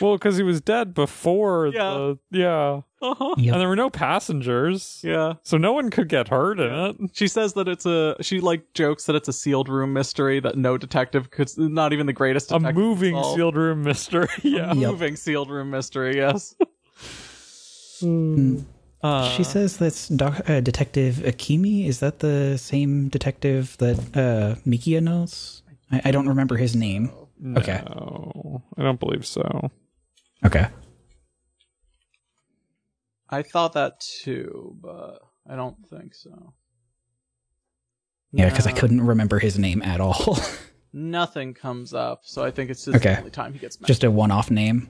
Well, 0.00 0.14
because 0.16 0.36
he 0.36 0.42
was 0.42 0.60
dead 0.60 0.94
before 0.94 1.66
Yeah. 1.66 1.90
the 1.90 2.18
yeah, 2.30 2.80
Uh 3.02 3.14
huh. 3.14 3.34
Yep. 3.36 3.52
and 3.52 3.60
there 3.60 3.68
were 3.68 3.76
no 3.76 3.90
passengers, 3.90 5.00
Yeah. 5.02 5.34
so 5.42 5.58
no 5.58 5.72
one 5.72 5.90
could 5.90 6.08
get 6.08 6.28
hurt 6.28 6.58
in 6.60 6.72
it. 6.72 6.96
She 7.12 7.28
says 7.28 7.52
that 7.54 7.68
it's 7.68 7.84
a. 7.84 8.16
She 8.22 8.40
like 8.40 8.72
jokes 8.72 9.04
that 9.06 9.16
it's 9.16 9.28
a 9.28 9.32
sealed 9.32 9.68
room 9.68 9.92
mystery 9.92 10.40
that 10.40 10.56
no 10.56 10.78
detective 10.78 11.30
could. 11.30 11.50
Not 11.58 11.92
even 11.92 12.06
the 12.06 12.12
greatest 12.14 12.50
A 12.52 12.54
detective. 12.54 12.74
could 12.76 12.80
moving 12.80 13.14
solve. 13.14 13.36
sealed 13.36 13.56
room 13.56 13.82
mystery. 13.82 14.28
yeah. 14.42 14.72
Yep. 14.72 14.90
moving 14.92 15.16
sealed 15.16 15.50
room 15.50 15.70
mystery. 15.70 16.16
Yes. 16.16 16.54
Mm. 18.00 18.64
Uh, 19.02 19.30
she 19.30 19.42
says 19.44 19.78
that's 19.78 20.08
doc- 20.08 20.48
uh, 20.48 20.60
Detective 20.60 21.16
Akimi. 21.16 21.86
Is 21.86 22.00
that 22.00 22.18
the 22.18 22.56
same 22.58 23.08
detective 23.08 23.76
that 23.78 23.98
uh, 24.14 24.60
Mikiya 24.68 25.02
knows? 25.02 25.62
I-, 25.90 26.02
I 26.06 26.10
don't 26.10 26.28
remember 26.28 26.56
his 26.56 26.76
name. 26.76 27.10
Okay. 27.56 27.82
No, 27.86 28.62
I 28.76 28.82
don't 28.82 29.00
believe 29.00 29.26
so. 29.26 29.70
Okay. 30.44 30.66
I 33.30 33.42
thought 33.42 33.72
that 33.74 34.00
too, 34.00 34.76
but 34.82 35.20
I 35.48 35.56
don't 35.56 35.76
think 35.88 36.14
so. 36.14 36.52
Yeah, 38.32 38.48
because 38.50 38.66
I 38.66 38.72
couldn't 38.72 39.00
remember 39.00 39.38
his 39.38 39.58
name 39.58 39.82
at 39.82 40.00
all. 40.00 40.38
Nothing 40.92 41.54
comes 41.54 41.94
up, 41.94 42.20
so 42.24 42.44
I 42.44 42.50
think 42.50 42.70
it's 42.70 42.84
just 42.84 42.96
Okay. 42.96 43.14
the 43.14 43.18
only 43.20 43.30
time 43.30 43.52
he 43.52 43.58
gets 43.58 43.76
mentioned. 43.80 43.86
Just 43.88 44.04
a 44.04 44.10
one-off 44.10 44.50
name. 44.50 44.88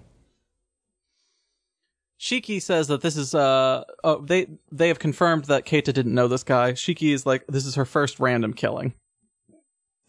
Shiki 2.21 2.61
says 2.61 2.89
that 2.89 3.01
this 3.01 3.17
is 3.17 3.35
uh 3.35 3.85
oh, 4.05 4.21
they 4.21 4.47
they 4.71 4.89
have 4.89 4.99
confirmed 4.99 5.47
that 5.47 5.65
Keita 5.65 5.93
didn't 5.93 6.15
know 6.15 6.29
this 6.29 6.43
guy. 6.45 6.73
Shiki 6.73 7.15
is 7.15 7.25
like 7.25 7.47
this 7.47 7.65
is 7.65 7.77
her 7.77 7.87
first 7.87 8.21
random 8.21 8.53
killing. 8.53 8.93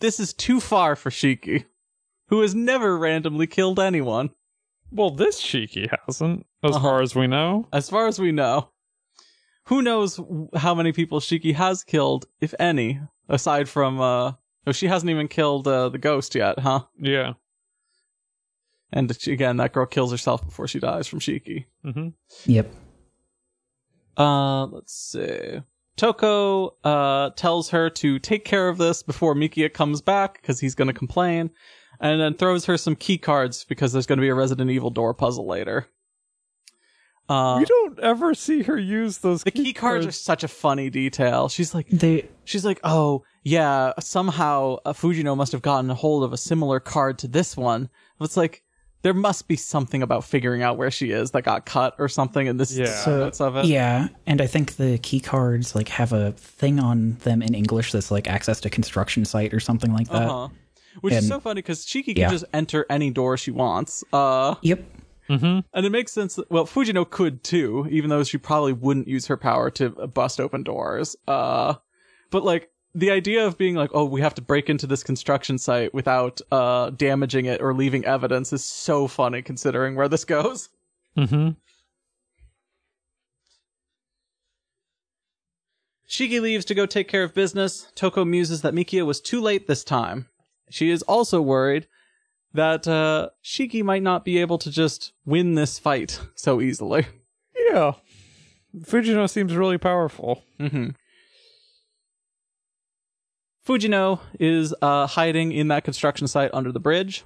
This 0.01 0.19
is 0.19 0.33
too 0.33 0.59
far 0.59 0.95
for 0.95 1.09
Shiki, 1.09 1.65
who 2.27 2.41
has 2.41 2.53
never 2.55 2.97
randomly 2.97 3.47
killed 3.47 3.79
anyone, 3.79 4.31
Well, 4.91 5.11
this 5.11 5.39
Shiki 5.41 5.87
hasn't, 6.05 6.45
as 6.63 6.75
Uh-huh. 6.75 6.79
far 6.89 7.01
as 7.01 7.15
we 7.15 7.27
know. 7.27 7.67
as 7.71 7.89
far 7.89 8.07
as 8.07 8.19
we 8.19 8.31
know. 8.31 8.69
Who 9.67 9.81
knows 9.81 10.19
how 10.55 10.73
many 10.75 10.91
people 10.91 11.19
Shiki 11.21 11.53
has 11.53 11.83
killed, 11.83 12.25
if 12.41 12.53
any, 12.59 12.99
aside 13.29 13.69
from 13.69 14.01
uh 14.01 14.33
oh 14.67 14.71
she 14.73 14.87
hasn't 14.87 15.09
even 15.11 15.29
killed 15.29 15.65
uh, 15.67 15.87
the 15.87 15.97
ghost 15.97 16.35
yet, 16.35 16.59
huh? 16.59 16.81
Yeah. 16.99 17.33
And 18.93 19.09
again, 19.27 19.57
that 19.57 19.71
girl 19.73 19.85
kills 19.85 20.11
herself 20.11 20.43
before 20.43 20.67
she 20.67 20.79
dies 20.79 21.07
from 21.07 21.19
Shiki. 21.19 21.65
hmm 21.83 22.09
Yep. 22.45 22.71
Uh, 24.17 24.65
let's 24.67 24.93
see. 24.93 25.61
Toko 25.97 26.75
uh 26.83 27.29
tells 27.31 27.69
her 27.69 27.89
to 27.89 28.17
take 28.19 28.43
care 28.45 28.69
of 28.69 28.77
this 28.77 29.03
before 29.03 29.35
Mikiya 29.35 29.73
comes 29.73 30.01
back 30.01 30.41
because 30.41 30.59
he's 30.59 30.75
going 30.75 30.87
to 30.87 30.93
complain, 30.93 31.51
and 31.99 32.19
then 32.19 32.33
throws 32.33 32.65
her 32.65 32.77
some 32.77 32.95
key 32.95 33.17
cards 33.17 33.65
because 33.65 33.93
there's 33.93 34.05
going 34.07 34.17
to 34.17 34.21
be 34.21 34.29
a 34.29 34.33
Resident 34.35 34.71
Evil 34.71 34.89
door 34.89 35.13
puzzle 35.13 35.45
later. 35.47 35.87
Uh, 37.29 37.57
we 37.59 37.65
don't 37.65 37.99
ever 37.99 38.33
see 38.33 38.63
her 38.63 38.77
use 38.77 39.19
those. 39.19 39.43
the 39.43 39.51
key 39.51 39.73
cards 39.73 40.05
are 40.05 40.11
such 40.11 40.43
a 40.43 40.47
funny 40.49 40.89
detail. 40.89 41.47
She's 41.47 41.73
like, 41.73 41.87
They 41.89 42.27
she's 42.43 42.65
like, 42.65 42.79
oh 42.83 43.23
yeah, 43.43 43.93
somehow 43.99 44.77
uh, 44.85 44.93
Fujino 44.93 45.37
must 45.37 45.51
have 45.53 45.61
gotten 45.61 45.89
a 45.89 45.95
hold 45.95 46.23
of 46.23 46.33
a 46.33 46.37
similar 46.37 46.79
card 46.79 47.19
to 47.19 47.27
this 47.27 47.55
one. 47.55 47.89
It's 48.19 48.35
like 48.37 48.63
there 49.03 49.13
must 49.13 49.47
be 49.47 49.55
something 49.55 50.03
about 50.03 50.23
figuring 50.23 50.61
out 50.61 50.77
where 50.77 50.91
she 50.91 51.11
is 51.11 51.31
that 51.31 51.41
got 51.43 51.65
cut 51.65 51.95
or 51.97 52.07
something, 52.07 52.47
and 52.47 52.59
this 52.59 52.75
Yeah. 52.77 52.85
the 52.85 53.31
So, 53.33 53.47
of 53.47 53.55
it. 53.57 53.65
Yeah, 53.65 54.09
and 54.27 54.41
I 54.41 54.47
think 54.47 54.75
the 54.77 54.97
key 54.99 55.19
cards 55.19 55.73
like 55.75 55.89
have 55.89 56.13
a 56.13 56.31
thing 56.33 56.79
on 56.79 57.17
them 57.23 57.41
in 57.41 57.53
English 57.55 57.91
that's 57.91 58.11
like 58.11 58.27
access 58.27 58.59
to 58.61 58.69
construction 58.69 59.25
site 59.25 59.53
or 59.53 59.59
something 59.59 59.93
like 59.93 60.07
that. 60.09 60.27
Uh-huh. 60.29 60.47
Which 61.01 61.13
is 61.13 61.27
so 61.27 61.39
funny 61.39 61.59
because 61.61 61.85
Shiki 61.85 62.13
can 62.15 62.29
just 62.29 62.43
enter 62.53 62.85
any 62.89 63.09
door 63.11 63.37
she 63.37 63.51
wants. 63.51 64.03
Uh, 64.11 64.55
Yep. 64.61 64.83
hmm 65.27 65.59
and 65.73 65.85
it 65.85 65.89
makes 65.91 66.11
sense. 66.11 66.35
That, 66.35 66.51
well, 66.51 66.65
Fujino 66.65 67.09
could 67.09 67.43
too, 67.43 67.87
even 67.89 68.09
though 68.09 68.23
she 68.25 68.37
probably 68.37 68.73
wouldn't 68.73 69.07
use 69.07 69.27
her 69.27 69.37
power 69.37 69.71
to 69.71 69.89
bust 69.89 70.39
open 70.41 70.63
doors. 70.63 71.15
Uh, 71.27 71.75
but 72.29 72.43
like 72.43 72.69
the 72.93 73.11
idea 73.11 73.45
of 73.45 73.57
being 73.57 73.75
like, 73.75 73.91
oh, 73.93 74.05
we 74.05 74.21
have 74.21 74.35
to 74.35 74.41
break 74.41 74.69
into 74.69 74.87
this 74.87 75.03
construction 75.03 75.57
site 75.57 75.93
without 75.93 76.41
uh 76.51 76.89
damaging 76.91 77.45
it 77.45 77.61
or 77.61 77.73
leaving 77.73 78.05
evidence 78.05 78.53
is 78.53 78.63
so 78.63 79.07
funny 79.07 79.41
considering 79.41 79.95
where 79.95 80.09
this 80.09 80.25
goes. 80.25 80.69
hmm 81.15 81.49
Shiki 86.07 86.41
leaves 86.41 86.65
to 86.65 86.75
go 86.75 86.85
take 86.85 87.07
care 87.07 87.23
of 87.23 87.33
business. 87.33 87.89
Toko 87.95 88.25
muses 88.25 88.61
that 88.63 88.73
Mikiya 88.73 89.05
was 89.05 89.21
too 89.21 89.39
late 89.39 89.67
this 89.67 89.85
time. 89.85 90.27
She 90.69 90.89
is 90.89 91.03
also 91.03 91.41
worried 91.41 91.87
that 92.53 92.85
uh, 92.85 93.29
Shiki 93.41 93.81
might 93.81 94.03
not 94.03 94.25
be 94.25 94.37
able 94.37 94.57
to 94.57 94.69
just 94.69 95.13
win 95.25 95.55
this 95.55 95.79
fight 95.79 96.19
so 96.35 96.59
easily. 96.59 97.07
Yeah. 97.55 97.93
Fujino 98.81 99.29
seems 99.29 99.55
really 99.55 99.77
powerful. 99.77 100.43
Mm-hmm. 100.59 100.89
Fujino 103.67 104.19
is 104.39 104.73
uh, 104.81 105.07
hiding 105.07 105.51
in 105.51 105.67
that 105.67 105.83
construction 105.83 106.27
site 106.27 106.51
under 106.53 106.71
the 106.71 106.79
bridge. 106.79 107.23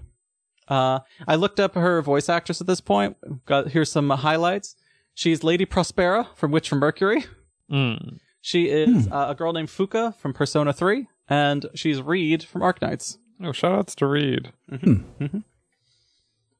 Uh, 0.67 0.99
I 1.27 1.35
looked 1.35 1.59
up 1.59 1.75
her 1.75 2.01
voice 2.01 2.27
actress 2.27 2.59
at 2.59 2.67
this 2.67 2.81
point. 2.81 3.17
Got 3.45 3.69
here's 3.69 3.91
some 3.91 4.09
highlights. 4.09 4.75
She's 5.13 5.43
Lady 5.43 5.65
Prospera 5.65 6.27
from 6.35 6.51
Witch 6.51 6.67
from 6.67 6.79
Mercury. 6.79 7.25
Mm. 7.71 8.19
She 8.41 8.69
is 8.69 9.07
uh, 9.07 9.27
a 9.29 9.35
girl 9.35 9.53
named 9.53 9.69
Fuka 9.69 10.15
from 10.17 10.33
Persona 10.33 10.73
3, 10.73 11.07
and 11.29 11.65
she's 11.73 12.01
Reed 12.01 12.43
from 12.43 12.61
Arknights. 12.61 13.17
Oh, 13.41 13.51
shout 13.51 13.71
outs 13.71 13.95
to 13.95 14.07
Reed. 14.07 14.51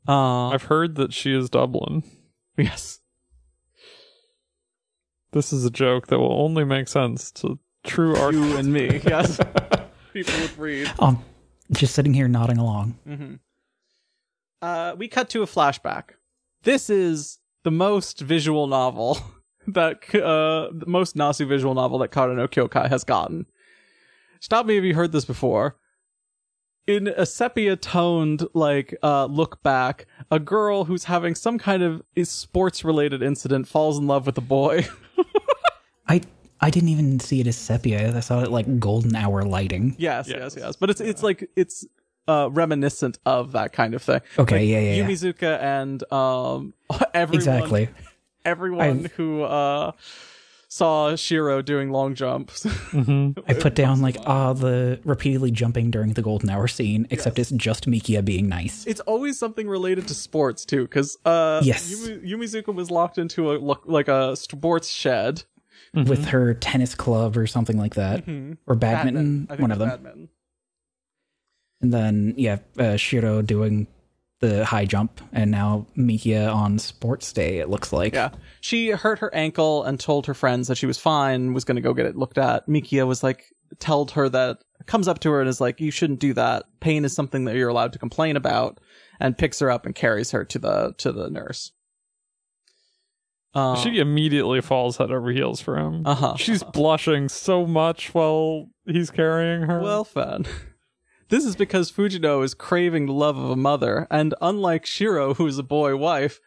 Uh, 0.07 0.49
I've 0.49 0.63
heard 0.63 0.95
that 0.95 1.13
she 1.13 1.33
is 1.35 1.49
Dublin. 1.49 2.03
yes. 2.57 2.99
This 5.31 5.51
is 5.51 5.65
a 5.65 5.71
joke 5.71 6.07
that 6.07 6.19
will 6.19 6.31
only 6.41 6.63
make 6.63 6.87
sense 6.87 7.31
to 7.33 7.59
true 7.85 8.15
art. 8.15 8.33
You 8.33 8.57
and 8.57 8.71
me, 8.71 9.01
yes. 9.05 9.39
People 10.13 10.33
would 10.39 10.57
read. 10.57 10.91
Um, 10.99 11.23
just 11.71 11.93
sitting 11.93 12.13
here 12.13 12.27
nodding 12.27 12.57
along. 12.57 12.97
Mm-hmm. 13.07 13.35
Uh, 14.61 14.95
we 14.97 15.07
cut 15.07 15.29
to 15.29 15.43
a 15.43 15.45
flashback. 15.45 16.11
This 16.63 16.89
is 16.89 17.39
the 17.63 17.71
most 17.71 18.21
visual 18.21 18.67
novel 18.67 19.19
that 19.67 20.03
uh, 20.15 20.69
the 20.73 20.85
most 20.87 21.15
Nasu 21.15 21.47
visual 21.47 21.73
novel 21.73 21.99
that 21.99 22.11
Kara 22.11 22.35
no 22.35 22.47
Kyoukai 22.47 22.89
has 22.89 23.03
gotten. 23.03 23.45
Stop 24.39 24.65
me 24.65 24.77
if 24.77 24.83
you 24.83 24.95
heard 24.95 25.11
this 25.11 25.25
before. 25.25 25.77
In 26.87 27.07
a 27.07 27.25
sepia 27.25 27.75
toned 27.75 28.45
like 28.53 28.95
uh, 29.01 29.25
look 29.25 29.63
back, 29.63 30.05
a 30.29 30.39
girl 30.39 30.85
who's 30.85 31.05
having 31.05 31.33
some 31.33 31.57
kind 31.57 31.81
of 31.81 32.03
sports 32.23 32.85
related 32.85 33.23
incident 33.23 33.67
falls 33.67 33.97
in 33.97 34.05
love 34.05 34.27
with 34.27 34.37
a 34.37 34.41
boy. 34.41 34.87
I 36.07 36.21
I 36.61 36.69
didn't 36.69 36.89
even 36.89 37.19
see 37.19 37.39
it 37.41 37.47
as 37.47 37.55
sepia. 37.57 38.15
I 38.15 38.19
saw 38.21 38.41
it 38.41 38.51
like 38.51 38.79
golden 38.79 39.15
hour 39.15 39.43
lighting. 39.43 39.95
yes, 39.97 40.27
yes, 40.27 40.55
yes. 40.57 40.75
But 40.75 40.89
it's 40.89 41.01
it's 41.01 41.21
like 41.23 41.49
it's 41.55 41.85
uh, 42.27 42.49
reminiscent 42.51 43.19
of 43.25 43.51
that 43.51 43.71
kind 43.73 43.93
of 43.93 44.01
thing. 44.01 44.21
Okay, 44.39 44.55
Like, 44.59 44.67
yeah, 44.67 44.79
yeah, 44.79 44.93
yeah. 44.95 45.07
Yumizuka 45.07 45.59
and 45.61 46.11
um 46.11 46.73
everyone 47.13 47.35
Exactly. 47.35 47.89
everyone 48.43 48.81
I've- 48.99 49.09
who 49.15 49.43
uh 49.43 49.91
saw 50.67 51.15
Shiro 51.15 51.61
doing 51.61 51.91
long 51.91 52.15
jumps. 52.15 52.63
hmm 52.91 53.31
I 53.47 53.53
put 53.53 53.75
down 53.75 54.01
like 54.01 54.17
ah 54.25 54.53
the 54.53 54.99
repeatedly 55.05 55.51
jumping 55.51 55.91
during 55.91 56.13
the 56.13 56.21
golden 56.21 56.49
hour 56.49 56.67
scene, 56.67 57.07
except 57.11 57.37
it's 57.39 57.51
just 57.51 57.85
Mikiya 57.89 58.25
being 58.25 58.49
nice. 58.49 58.85
it's 58.87 59.01
always 59.01 59.37
something 59.39 59.67
related 59.67 60.07
to 60.07 60.13
sports 60.15 60.65
too, 60.65 60.83
because 60.83 61.17
uh, 61.25 61.61
Yes. 61.63 61.93
Yumi, 61.93 62.27
Yumizuka 62.29 62.73
was 62.73 62.89
locked 62.91 63.17
into 63.17 63.51
a 63.51 63.55
look 63.57 63.83
like 63.85 64.07
a 64.07 64.35
sports 64.35 64.89
shed. 64.89 65.43
With 65.93 66.25
her 66.25 66.53
tennis 66.53 66.93
club 66.93 67.37
or 67.37 67.47
something 67.47 67.77
like 67.77 67.95
that, 67.95 68.27
or 68.67 68.75
badminton, 68.75 69.47
think 69.47 69.61
one 69.61 69.71
of 69.71 69.79
them. 69.79 69.89
Badminton. 69.89 70.29
And 71.81 71.93
then 71.93 72.33
yeah, 72.37 72.57
uh, 72.77 72.97
Shiro 72.97 73.41
doing 73.41 73.87
the 74.39 74.65
high 74.65 74.85
jump, 74.85 75.21
and 75.31 75.51
now 75.51 75.87
Mikiya 75.97 76.53
on 76.53 76.79
sports 76.79 77.31
day. 77.31 77.59
It 77.59 77.69
looks 77.69 77.93
like. 77.93 78.13
Yeah, 78.13 78.31
she 78.61 78.89
hurt 78.89 79.19
her 79.19 79.33
ankle 79.33 79.83
and 79.83 79.99
told 79.99 80.25
her 80.25 80.33
friends 80.33 80.67
that 80.67 80.75
she 80.75 80.85
was 80.85 80.97
fine, 80.97 81.53
was 81.53 81.63
going 81.63 81.75
to 81.77 81.81
go 81.81 81.93
get 81.93 82.05
it 82.05 82.17
looked 82.17 82.37
at. 82.37 82.67
Mikiya 82.67 83.07
was 83.07 83.23
like, 83.23 83.45
told 83.79 84.11
her 84.11 84.27
that 84.29 84.59
comes 84.85 85.07
up 85.07 85.19
to 85.19 85.31
her 85.31 85.39
and 85.39 85.49
is 85.49 85.61
like, 85.61 85.79
"You 85.79 85.91
shouldn't 85.91 86.19
do 86.19 86.33
that. 86.33 86.65
Pain 86.79 87.05
is 87.05 87.15
something 87.15 87.45
that 87.45 87.55
you're 87.55 87.69
allowed 87.69 87.93
to 87.93 87.99
complain 87.99 88.35
about," 88.35 88.79
and 89.19 89.37
picks 89.37 89.59
her 89.59 89.71
up 89.71 89.85
and 89.85 89.95
carries 89.95 90.31
her 90.31 90.43
to 90.45 90.59
the 90.59 90.93
to 90.97 91.11
the 91.11 91.29
nurse. 91.29 91.71
Uh, 93.55 93.75
She 93.77 93.99
immediately 93.99 94.59
falls 94.61 94.97
head 94.97 95.11
over 95.11 95.31
heels 95.31 95.61
for 95.61 95.77
him. 95.77 96.05
Uh-huh. 96.05 96.35
She's 96.35 96.61
blushing 96.61 97.29
so 97.29 97.65
much 97.65 98.13
while 98.13 98.67
he's 98.85 99.09
carrying 99.09 99.61
her. 99.63 99.79
Well, 99.81 100.03
fun. 100.03 100.45
This 101.29 101.43
is 101.43 101.55
because 101.55 101.91
Fujino 101.91 102.43
is 102.43 102.53
craving 102.53 103.07
the 103.07 103.11
love 103.11 103.35
of 103.35 103.49
a 103.49 103.55
mother, 103.55 104.05
and 104.11 104.35
unlike 104.41 104.85
Shiro, 104.85 105.33
who 105.33 105.47
is 105.47 105.57
a 105.57 105.63
boy 105.63 105.95
wife, 105.97 106.39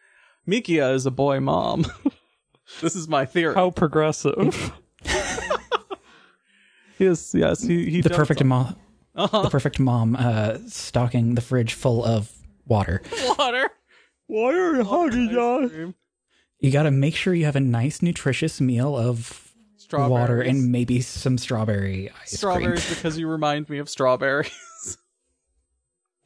Mikiya 0.47 0.93
is 0.95 1.05
a 1.05 1.11
boy 1.11 1.41
mom. 1.41 1.85
this 2.81 2.95
is 2.95 3.05
my 3.09 3.25
theory. 3.25 3.55
how 3.55 3.71
progressive. 3.71 4.71
yes, 6.97 7.33
yes, 7.35 7.61
he, 7.61 7.89
he 7.89 7.99
The 8.01 8.09
perfect 8.09 8.41
mom. 8.43 8.77
Uh-huh. 9.15 9.41
The 9.43 9.49
perfect 9.49 9.79
mom, 9.79 10.15
uh, 10.17 10.59
stocking 10.67 11.35
the 11.35 11.41
fridge 11.41 11.73
full 11.73 12.03
of 12.05 12.31
water. 12.65 13.01
water. 13.37 13.69
Why 14.27 14.53
are 14.53 14.75
you 14.77 14.83
hugging 14.85 15.37
us? 15.37 15.71
Cream, 15.71 15.95
You 16.59 16.71
got 16.71 16.83
to 16.83 16.91
make 16.91 17.15
sure 17.15 17.33
you 17.33 17.45
have 17.45 17.55
a 17.55 17.61
nice, 17.61 18.01
nutritious 18.01 18.59
meal 18.59 18.97
of 18.97 19.45
water 19.93 20.41
and 20.41 20.71
maybe 20.71 21.01
some 21.01 21.37
strawberry 21.37 22.11
ice 22.21 22.31
strawberries 22.37 22.85
cream. 22.85 22.95
because 22.95 23.17
you 23.17 23.27
remind 23.27 23.69
me 23.69 23.79
of 23.79 23.89
strawberries. 23.89 24.51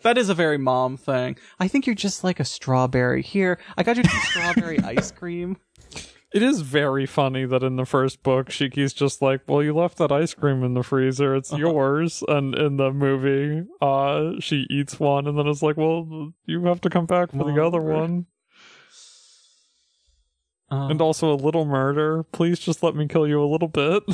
that 0.01 0.17
is 0.17 0.29
a 0.29 0.33
very 0.33 0.57
mom 0.57 0.97
thing. 0.97 1.37
I 1.59 1.67
think 1.67 1.85
you're 1.85 1.95
just 1.95 2.23
like 2.23 2.39
a 2.39 2.45
strawberry. 2.45 3.21
Here, 3.21 3.59
I 3.77 3.83
got 3.83 3.95
you 3.97 4.03
some 4.03 4.19
strawberry 4.23 4.79
ice 4.79 5.11
cream. 5.11 5.57
It 6.33 6.41
is 6.41 6.61
very 6.61 7.05
funny 7.05 7.45
that 7.45 7.61
in 7.61 7.75
the 7.75 7.85
first 7.85 8.23
book, 8.23 8.49
Shiki's 8.49 8.91
just 8.91 9.21
like, 9.21 9.41
"Well, 9.47 9.61
you 9.61 9.71
left 9.75 9.99
that 9.99 10.11
ice 10.11 10.33
cream 10.33 10.63
in 10.63 10.73
the 10.73 10.81
freezer; 10.81 11.35
it's 11.35 11.53
yours." 11.57 12.23
And 12.27 12.55
in 12.55 12.77
the 12.77 12.91
movie, 12.91 13.67
uh, 13.81 14.39
she 14.39 14.65
eats 14.69 14.99
one, 14.99 15.27
and 15.27 15.37
then 15.37 15.45
it's 15.45 15.61
like, 15.61 15.77
"Well, 15.77 16.33
you 16.47 16.65
have 16.65 16.81
to 16.81 16.89
come 16.89 17.05
back 17.05 17.29
for 17.31 17.43
the 17.45 17.63
other 17.63 17.79
Mother. 17.79 17.99
one." 17.99 18.25
Um, 20.73 20.91
And 20.91 21.01
also 21.01 21.33
a 21.33 21.35
little 21.35 21.65
murder. 21.65 22.23
Please 22.23 22.59
just 22.59 22.81
let 22.83 22.95
me 22.95 23.07
kill 23.07 23.27
you 23.27 23.43
a 23.43 23.45
little 23.45 23.67
bit. 23.67 24.03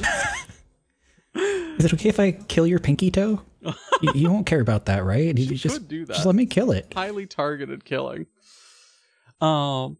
Is 1.35 1.85
it 1.85 1.93
okay 1.93 2.09
if 2.09 2.19
I 2.19 2.31
kill 2.31 2.67
your 2.67 2.79
pinky 2.79 3.11
toe? 3.11 3.41
you, 4.01 4.11
you 4.15 4.29
won't 4.31 4.45
care 4.45 4.59
about 4.61 4.85
that, 4.87 5.03
right? 5.05 5.37
You 5.37 5.45
She 5.47 5.55
just 5.55 5.87
do 5.87 6.05
that. 6.05 6.13
just 6.13 6.25
let 6.25 6.35
me 6.35 6.45
kill 6.45 6.71
it. 6.71 6.91
highly 6.93 7.25
targeted 7.25 7.85
killing. 7.85 8.25
Um. 9.41 9.97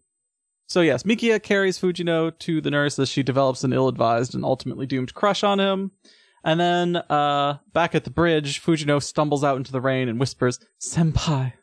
So 0.66 0.82
yes, 0.82 1.02
Mikiya 1.02 1.42
carries 1.42 1.78
Fujino 1.80 2.36
to 2.40 2.60
the 2.60 2.70
nurse 2.70 2.98
as 2.98 3.08
she 3.08 3.22
develops 3.24 3.64
an 3.64 3.72
ill-advised 3.72 4.36
and 4.36 4.44
ultimately 4.44 4.86
doomed 4.86 5.14
crush 5.14 5.42
on 5.42 5.58
him. 5.58 5.90
And 6.44 6.60
then, 6.60 6.96
uh, 6.96 7.58
back 7.72 7.94
at 7.96 8.04
the 8.04 8.10
bridge, 8.10 8.62
Fujino 8.62 9.02
stumbles 9.02 9.42
out 9.42 9.56
into 9.56 9.72
the 9.72 9.80
rain 9.80 10.08
and 10.08 10.20
whispers, 10.20 10.58
"Senpai." 10.80 11.54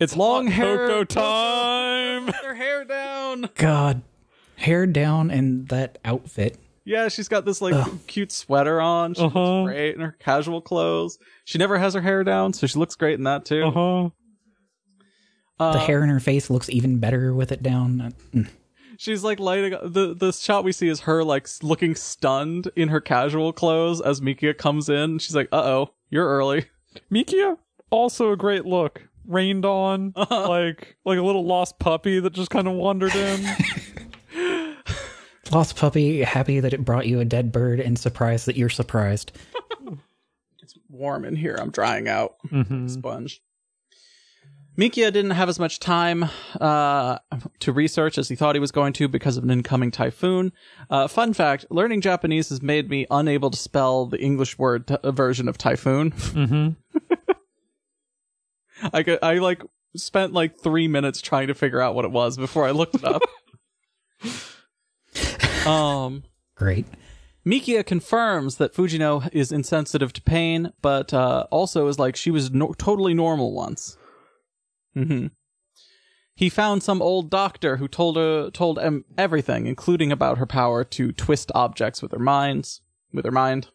It's 0.00 0.16
Long 0.16 0.46
hot 0.46 0.54
hair 0.54 0.76
cocoa 0.88 1.04
time. 1.04 2.26
With 2.26 2.34
her 2.36 2.54
hair 2.54 2.84
down. 2.84 3.48
God, 3.56 4.02
hair 4.56 4.86
down 4.86 5.30
and 5.30 5.68
that 5.68 5.98
outfit. 6.04 6.58
Yeah, 6.84 7.08
she's 7.08 7.28
got 7.28 7.44
this 7.44 7.60
like 7.62 7.74
Ugh. 7.74 7.98
cute 8.08 8.32
sweater 8.32 8.80
on. 8.80 9.14
She 9.14 9.22
Uh-huh. 9.22 9.60
looks 9.62 9.72
great 9.72 9.94
in 9.94 10.00
her 10.00 10.16
casual 10.18 10.60
clothes. 10.60 11.18
She 11.44 11.58
never 11.58 11.78
has 11.78 11.94
her 11.94 12.00
hair 12.00 12.24
down, 12.24 12.52
so 12.52 12.66
she 12.66 12.78
looks 12.78 12.96
great 12.96 13.14
in 13.14 13.24
that 13.24 13.44
too. 13.44 13.62
Uh 13.64 13.70
huh. 13.70 14.10
Uh, 15.60 15.72
The 15.74 15.78
hair 15.78 16.02
in 16.02 16.08
her 16.08 16.18
face 16.20 16.50
looks 16.50 16.68
even 16.70 16.98
better 16.98 17.32
with 17.32 17.52
it 17.52 17.62
down. 17.62 18.12
Mm. 18.34 18.48
She's 18.98 19.22
like 19.22 19.38
lighting 19.38 19.70
the 19.84 20.14
the 20.14 20.32
shot 20.32 20.64
we 20.64 20.72
see 20.72 20.88
is 20.88 21.00
her 21.00 21.22
like 21.22 21.44
s- 21.44 21.62
looking 21.62 21.94
stunned 21.94 22.68
in 22.74 22.88
her 22.88 23.00
casual 23.00 23.52
clothes 23.52 24.00
as 24.00 24.20
Mikiya 24.20 24.56
comes 24.58 24.88
in. 24.88 25.18
She's 25.20 25.34
like, 25.36 25.48
"Uh 25.52 25.62
oh, 25.64 25.94
you're 26.10 26.26
early." 26.28 26.66
Mikiya, 27.12 27.58
also 27.90 28.32
a 28.32 28.36
great 28.36 28.64
look. 28.66 29.08
Rained 29.26 29.64
on, 29.64 30.12
Uh-huh. 30.16 30.48
like 30.48 30.96
like 31.04 31.18
a 31.18 31.22
little 31.22 31.44
lost 31.44 31.78
puppy 31.78 32.18
that 32.20 32.32
just 32.32 32.50
kind 32.50 32.66
of 32.66 32.74
wandered 32.74 33.14
in. 33.14 33.46
Lost 35.50 35.76
puppy, 35.76 36.22
happy 36.22 36.60
that 36.60 36.72
it 36.72 36.82
brought 36.84 37.06
you 37.06 37.20
a 37.20 37.24
dead 37.26 37.52
bird, 37.52 37.78
and 37.78 37.98
surprised 37.98 38.46
that 38.46 38.56
you're 38.56 38.70
surprised. 38.70 39.32
It's 40.62 40.74
warm 40.88 41.24
in 41.26 41.36
here. 41.36 41.56
I'm 41.60 41.70
drying 41.70 42.08
out. 42.08 42.36
Mhm. 42.50 42.88
Sponge. 42.88 43.42
Mikiya 44.78 45.12
didn't 45.12 45.32
have 45.32 45.50
as 45.50 45.58
much 45.58 45.78
time 45.80 46.24
uh, 46.58 47.18
to 47.58 47.72
research 47.72 48.16
as 48.16 48.30
he 48.30 48.34
thought 48.36 48.54
he 48.54 48.60
was 48.60 48.72
going 48.72 48.94
to 48.94 49.06
because 49.08 49.36
of 49.36 49.44
an 49.44 49.50
incoming 49.50 49.90
typhoon. 49.90 50.52
Uh, 50.88 51.06
fun 51.06 51.34
fact: 51.34 51.66
learning 51.68 52.00
Japanese 52.00 52.48
has 52.48 52.62
made 52.62 52.88
me 52.88 53.06
unable 53.10 53.50
to 53.50 53.58
spell 53.58 54.06
the 54.06 54.18
English 54.18 54.58
word 54.58 54.86
t- 54.86 54.96
version 55.04 55.48
of 55.48 55.58
typhoon. 55.58 56.12
Mhm. 56.12 56.76
I 58.92 59.02
could, 59.02 59.18
I 59.22 59.34
like 59.38 59.62
spent 59.96 60.32
like 60.32 60.58
three 60.58 60.88
minutes 60.88 61.20
trying 61.20 61.48
to 61.48 61.54
figure 61.54 61.80
out 61.80 61.94
what 61.94 62.04
it 62.04 62.10
was 62.10 62.36
before 62.36 62.66
I 62.66 62.70
looked 62.70 62.96
it 62.96 63.04
up. 63.04 63.22
um, 65.66 66.24
Great. 66.54 66.86
Mikiya 67.44 67.84
confirms 67.84 68.56
that 68.56 68.74
Fujino 68.74 69.28
is 69.32 69.50
insensitive 69.50 70.12
to 70.12 70.22
pain, 70.22 70.72
but 70.80 71.12
uh, 71.12 71.46
also 71.50 71.88
is 71.88 71.98
like 71.98 72.14
she 72.14 72.30
was 72.30 72.52
no- 72.52 72.74
totally 72.78 73.14
normal 73.14 73.52
once. 73.52 73.96
Mm-hmm. 74.96 75.28
He 76.34 76.48
found 76.48 76.82
some 76.82 77.02
old 77.02 77.30
doctor 77.30 77.76
who 77.76 77.88
told 77.88 78.16
her 78.16 78.50
told 78.50 78.78
him 78.78 79.04
everything, 79.18 79.66
including 79.66 80.12
about 80.12 80.38
her 80.38 80.46
power 80.46 80.84
to 80.84 81.12
twist 81.12 81.50
objects 81.54 82.00
with 82.00 82.12
her 82.12 82.18
minds, 82.18 82.80
with 83.12 83.24
her 83.24 83.32
mind. 83.32 83.68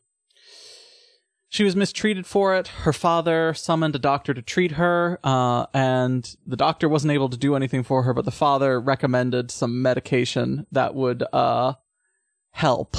She 1.49 1.63
was 1.63 1.75
mistreated 1.75 2.25
for 2.25 2.55
it. 2.55 2.67
Her 2.67 2.91
father 2.91 3.53
summoned 3.53 3.95
a 3.95 3.99
doctor 3.99 4.33
to 4.33 4.41
treat 4.41 4.73
her, 4.73 5.17
uh, 5.23 5.67
and 5.73 6.35
the 6.45 6.57
doctor 6.57 6.89
wasn't 6.89 7.13
able 7.13 7.29
to 7.29 7.37
do 7.37 7.55
anything 7.55 7.83
for 7.83 8.03
her, 8.03 8.13
but 8.13 8.25
the 8.25 8.31
father 8.31 8.81
recommended 8.81 9.49
some 9.49 9.81
medication 9.81 10.67
that 10.71 10.93
would 10.93 11.23
uh, 11.31 11.73
help. 12.51 12.97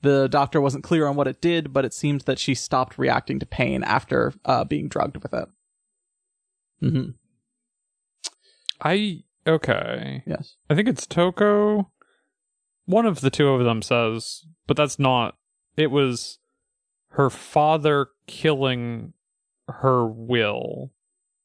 The 0.00 0.28
doctor 0.28 0.60
wasn't 0.60 0.84
clear 0.84 1.06
on 1.06 1.16
what 1.16 1.26
it 1.26 1.42
did, 1.42 1.72
but 1.74 1.84
it 1.84 1.92
seemed 1.92 2.22
that 2.22 2.38
she 2.38 2.54
stopped 2.54 2.98
reacting 2.98 3.38
to 3.38 3.46
pain 3.46 3.84
after 3.84 4.32
uh, 4.44 4.64
being 4.64 4.88
drugged 4.88 5.22
with 5.22 5.34
it. 5.34 5.48
Mm-hmm. 6.82 7.10
I 8.82 9.24
okay. 9.46 10.22
Yes. 10.26 10.56
I 10.68 10.74
think 10.74 10.88
it's 10.88 11.06
Toko. 11.06 11.90
One 12.86 13.06
of 13.06 13.20
the 13.20 13.30
two 13.30 13.48
of 13.48 13.64
them 13.64 13.82
says, 13.82 14.44
but 14.66 14.76
that's 14.76 14.98
not. 14.98 15.36
It 15.76 15.90
was 15.90 16.38
her 17.14 17.30
father 17.30 18.08
killing 18.26 19.12
her 19.68 20.06
will. 20.06 20.92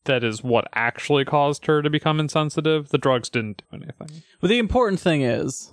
That 0.06 0.24
is 0.24 0.44
what 0.44 0.68
actually 0.74 1.26
caused 1.26 1.66
her 1.68 1.82
to 1.82 1.90
become 1.90 2.20
insensitive. 2.20 2.90
The 2.90 2.98
drugs 2.98 3.30
didn't 3.30 3.62
do 3.70 3.78
anything. 3.78 4.24
Well, 4.42 4.50
the 4.50 4.58
important 4.58 5.00
thing 5.00 5.22
is, 5.22 5.72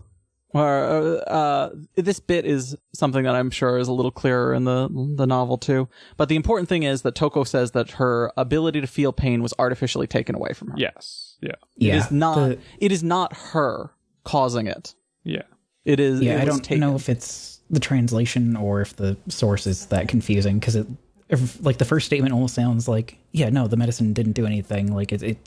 or 0.50 1.22
uh, 1.26 1.70
this 1.94 2.20
bit 2.20 2.44
is 2.44 2.76
something 2.92 3.24
that 3.24 3.34
I'm 3.34 3.50
sure 3.50 3.78
is 3.78 3.88
a 3.88 3.92
little 3.92 4.10
clearer 4.10 4.52
in 4.52 4.64
the 4.64 4.88
the 5.16 5.26
novel 5.26 5.56
too. 5.58 5.88
But 6.16 6.28
the 6.28 6.36
important 6.36 6.68
thing 6.68 6.82
is 6.82 7.02
that 7.02 7.14
Toko 7.14 7.44
says 7.44 7.70
that 7.72 7.92
her 7.92 8.32
ability 8.36 8.80
to 8.80 8.86
feel 8.86 9.12
pain 9.12 9.42
was 9.42 9.54
artificially 9.58 10.06
taken 10.06 10.34
away 10.34 10.52
from 10.52 10.68
her. 10.68 10.74
Yes. 10.76 11.36
Yeah. 11.40 11.52
Yeah. 11.76 11.94
It 11.94 11.98
is 11.98 12.10
not. 12.10 12.34
the- 12.48 12.58
it 12.78 12.92
is 12.92 13.02
not 13.02 13.32
her 13.52 13.92
causing 14.24 14.66
it. 14.66 14.94
Yeah. 15.24 15.42
It 15.84 16.00
is. 16.00 16.20
yeah, 16.20 16.38
it 16.38 16.42
I 16.42 16.44
don't 16.44 16.64
taken. 16.64 16.80
know 16.80 16.96
if 16.96 17.08
it's 17.08 17.55
the 17.70 17.80
translation 17.80 18.56
or 18.56 18.80
if 18.80 18.94
the 18.96 19.16
source 19.28 19.66
is 19.66 19.86
that 19.86 20.08
confusing 20.08 20.58
because 20.58 20.76
it, 20.76 20.86
if, 21.28 21.62
like 21.64 21.78
the 21.78 21.84
first 21.84 22.06
statement 22.06 22.32
almost 22.32 22.54
sounds 22.54 22.86
like, 22.88 23.18
yeah, 23.32 23.48
no, 23.50 23.66
the 23.66 23.76
medicine 23.76 24.12
didn't 24.12 24.32
do 24.32 24.46
anything. 24.46 24.94
Like 24.94 25.12
it, 25.12 25.22
it 25.22 25.38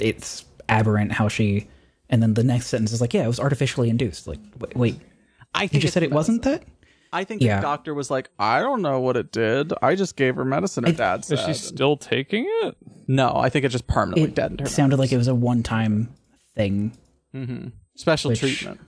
it's 0.00 0.44
aberrant 0.68 1.12
how 1.12 1.28
she, 1.28 1.68
and 2.10 2.22
then 2.22 2.34
the 2.34 2.42
next 2.44 2.66
sentence 2.66 2.92
is 2.92 3.00
like, 3.00 3.14
yeah, 3.14 3.24
it 3.24 3.28
was 3.28 3.40
artificially 3.40 3.88
induced. 3.90 4.26
Like, 4.26 4.38
wait, 4.58 4.76
wait 4.76 5.00
I 5.54 5.60
think 5.60 5.74
you 5.74 5.80
just 5.80 5.94
said 5.94 6.02
it 6.02 6.10
wasn't 6.10 6.42
that? 6.42 6.64
I 7.12 7.24
think 7.24 7.40
Yeah. 7.40 7.56
the 7.56 7.62
doctor 7.62 7.94
was 7.94 8.10
like, 8.10 8.28
I 8.38 8.60
don't 8.60 8.82
know 8.82 9.00
what 9.00 9.16
it 9.16 9.32
did. 9.32 9.72
I 9.80 9.94
just 9.94 10.14
gave 10.16 10.34
her 10.36 10.44
medicine. 10.44 10.84
Her 10.84 10.92
dad 10.92 11.24
said. 11.24 11.38
Is 11.38 11.44
she 11.46 11.54
still 11.54 11.96
taking 11.96 12.44
it? 12.62 12.76
no, 13.06 13.32
I 13.34 13.48
think 13.48 13.64
it 13.64 13.70
just 13.70 13.86
permanently 13.86 14.24
It 14.24 14.34
deadened 14.34 14.60
her. 14.60 14.66
sounded 14.66 14.98
like 14.98 15.10
it 15.12 15.16
was 15.16 15.28
a 15.28 15.34
one-time 15.34 16.12
thing. 16.54 16.92
Mm-hmm. 17.34 17.68
Special 17.96 18.30
Which- 18.32 18.40
treatment. 18.40 18.80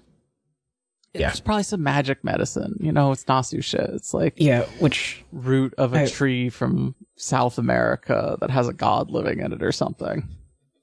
Yeah. 1.12 1.30
It's 1.30 1.40
probably 1.40 1.64
some 1.64 1.82
magic 1.82 2.22
medicine. 2.22 2.76
You 2.80 2.92
know, 2.92 3.10
it's 3.12 3.24
Nasu 3.24 3.64
shit. 3.64 3.80
It's 3.80 4.14
like 4.14 4.34
Yeah, 4.36 4.62
which 4.78 5.24
root 5.32 5.74
of 5.76 5.92
a 5.94 6.02
I- 6.02 6.06
tree 6.06 6.48
from 6.50 6.94
South 7.16 7.58
America 7.58 8.36
that 8.40 8.50
has 8.50 8.68
a 8.68 8.72
god 8.72 9.10
living 9.10 9.40
in 9.40 9.52
it 9.52 9.62
or 9.62 9.72
something. 9.72 10.28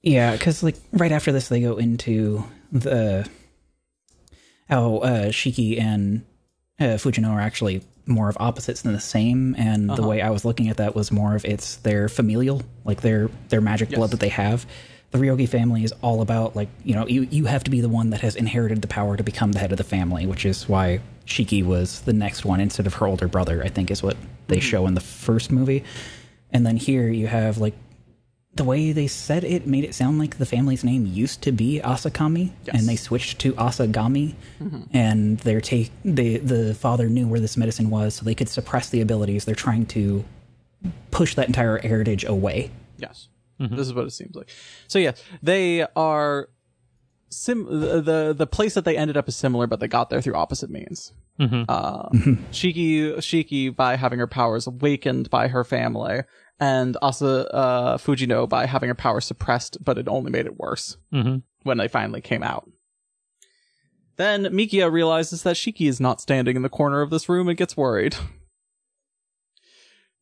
Yeah, 0.02 0.32
because 0.32 0.62
like 0.62 0.76
right 0.92 1.12
after 1.12 1.32
this, 1.32 1.48
they 1.48 1.60
go 1.60 1.76
into 1.76 2.44
the 2.70 3.28
how 4.68 4.96
uh, 4.98 5.26
Shiki 5.28 5.80
and 5.80 6.24
uh, 6.78 6.96
Fujino 6.98 7.30
are 7.30 7.40
actually 7.40 7.82
more 8.06 8.28
of 8.28 8.36
opposites 8.40 8.82
than 8.82 8.92
the 8.92 9.00
same, 9.00 9.54
and 9.58 9.90
the 9.90 10.06
way 10.06 10.22
I 10.22 10.30
was 10.30 10.44
looking 10.44 10.68
at 10.68 10.76
that 10.78 10.94
was 10.94 11.10
more 11.10 11.34
of 11.34 11.44
it's 11.44 11.76
their 11.76 12.08
familial, 12.08 12.62
like 12.84 13.00
their 13.02 13.28
their 13.48 13.60
magic 13.60 13.90
blood 13.90 14.10
that 14.10 14.20
they 14.20 14.28
have. 14.28 14.66
The 15.10 15.18
Ryogi 15.18 15.48
family 15.48 15.84
is 15.84 15.92
all 16.02 16.20
about 16.20 16.54
like 16.54 16.68
you 16.84 16.94
know 16.94 17.06
you 17.06 17.22
you 17.30 17.46
have 17.46 17.64
to 17.64 17.70
be 17.70 17.80
the 17.80 17.88
one 17.88 18.10
that 18.10 18.20
has 18.20 18.36
inherited 18.36 18.82
the 18.82 18.88
power 18.88 19.16
to 19.16 19.22
become 19.22 19.52
the 19.52 19.58
head 19.58 19.72
of 19.72 19.78
the 19.78 19.84
family, 19.84 20.26
which 20.26 20.44
is 20.44 20.68
why 20.68 21.00
Shiki 21.26 21.64
was 21.64 22.02
the 22.02 22.12
next 22.12 22.44
one 22.44 22.60
instead 22.60 22.86
of 22.86 22.94
her 22.94 23.06
older 23.06 23.28
brother. 23.28 23.62
I 23.64 23.68
think 23.68 23.90
is 23.90 24.02
what 24.02 24.16
they 24.48 24.56
mm-hmm. 24.56 24.62
show 24.62 24.86
in 24.86 24.94
the 24.94 25.00
first 25.00 25.50
movie, 25.50 25.82
and 26.50 26.66
then 26.66 26.76
here 26.76 27.08
you 27.08 27.26
have 27.26 27.58
like 27.58 27.74
the 28.54 28.64
way 28.64 28.92
they 28.92 29.06
said 29.06 29.44
it 29.44 29.66
made 29.66 29.84
it 29.84 29.94
sound 29.94 30.18
like 30.18 30.36
the 30.36 30.46
family's 30.46 30.84
name 30.84 31.06
used 31.06 31.42
to 31.42 31.52
be 31.52 31.80
Asakami, 31.82 32.50
and 32.66 32.88
they 32.88 32.96
switched 32.96 33.38
to 33.38 33.52
Asagami. 33.54 34.34
Mm-hmm. 34.60 34.82
And 34.92 35.38
their 35.38 35.60
take, 35.60 35.90
the 36.04 36.38
the 36.38 36.74
father 36.74 37.08
knew 37.08 37.26
where 37.26 37.40
this 37.40 37.56
medicine 37.56 37.88
was, 37.88 38.14
so 38.14 38.24
they 38.24 38.34
could 38.34 38.48
suppress 38.48 38.90
the 38.90 39.00
abilities. 39.00 39.46
They're 39.46 39.54
trying 39.54 39.86
to 39.86 40.24
push 41.10 41.34
that 41.36 41.46
entire 41.46 41.78
heritage 41.78 42.24
away. 42.24 42.70
Yes. 42.98 43.28
This 43.58 43.86
is 43.88 43.92
what 43.94 44.04
it 44.06 44.12
seems 44.12 44.34
like. 44.36 44.50
So 44.86 44.98
yeah, 44.98 45.12
they 45.42 45.84
are 45.96 46.48
sim 47.30 47.64
the, 47.66 48.00
the 48.00 48.34
the 48.36 48.46
place 48.46 48.74
that 48.74 48.84
they 48.84 48.96
ended 48.96 49.16
up 49.16 49.28
is 49.28 49.36
similar, 49.36 49.66
but 49.66 49.80
they 49.80 49.88
got 49.88 50.10
there 50.10 50.20
through 50.22 50.34
opposite 50.34 50.70
means. 50.70 51.12
Uh, 51.40 52.08
Shiki 52.50 53.14
Shiki 53.18 53.74
by 53.74 53.94
having 53.96 54.18
her 54.18 54.26
powers 54.26 54.66
awakened 54.66 55.30
by 55.30 55.48
her 55.48 55.62
family, 55.64 56.22
and 56.58 56.96
Asa 57.02 57.48
uh, 57.54 57.96
Fujino 57.98 58.48
by 58.48 58.66
having 58.66 58.88
her 58.88 58.94
powers 58.94 59.24
suppressed, 59.24 59.78
but 59.84 59.98
it 59.98 60.08
only 60.08 60.30
made 60.32 60.46
it 60.46 60.58
worse 60.58 60.96
Mhm. 61.12 61.42
when 61.62 61.78
they 61.78 61.86
finally 61.88 62.20
came 62.20 62.42
out. 62.42 62.68
Then 64.16 64.46
Mikiya 64.46 64.90
realizes 64.90 65.44
that 65.44 65.54
Shiki 65.54 65.88
is 65.88 66.00
not 66.00 66.20
standing 66.20 66.56
in 66.56 66.62
the 66.62 66.68
corner 66.68 67.02
of 67.02 67.10
this 67.10 67.28
room 67.28 67.48
and 67.48 67.56
gets 67.56 67.76
worried. 67.76 68.16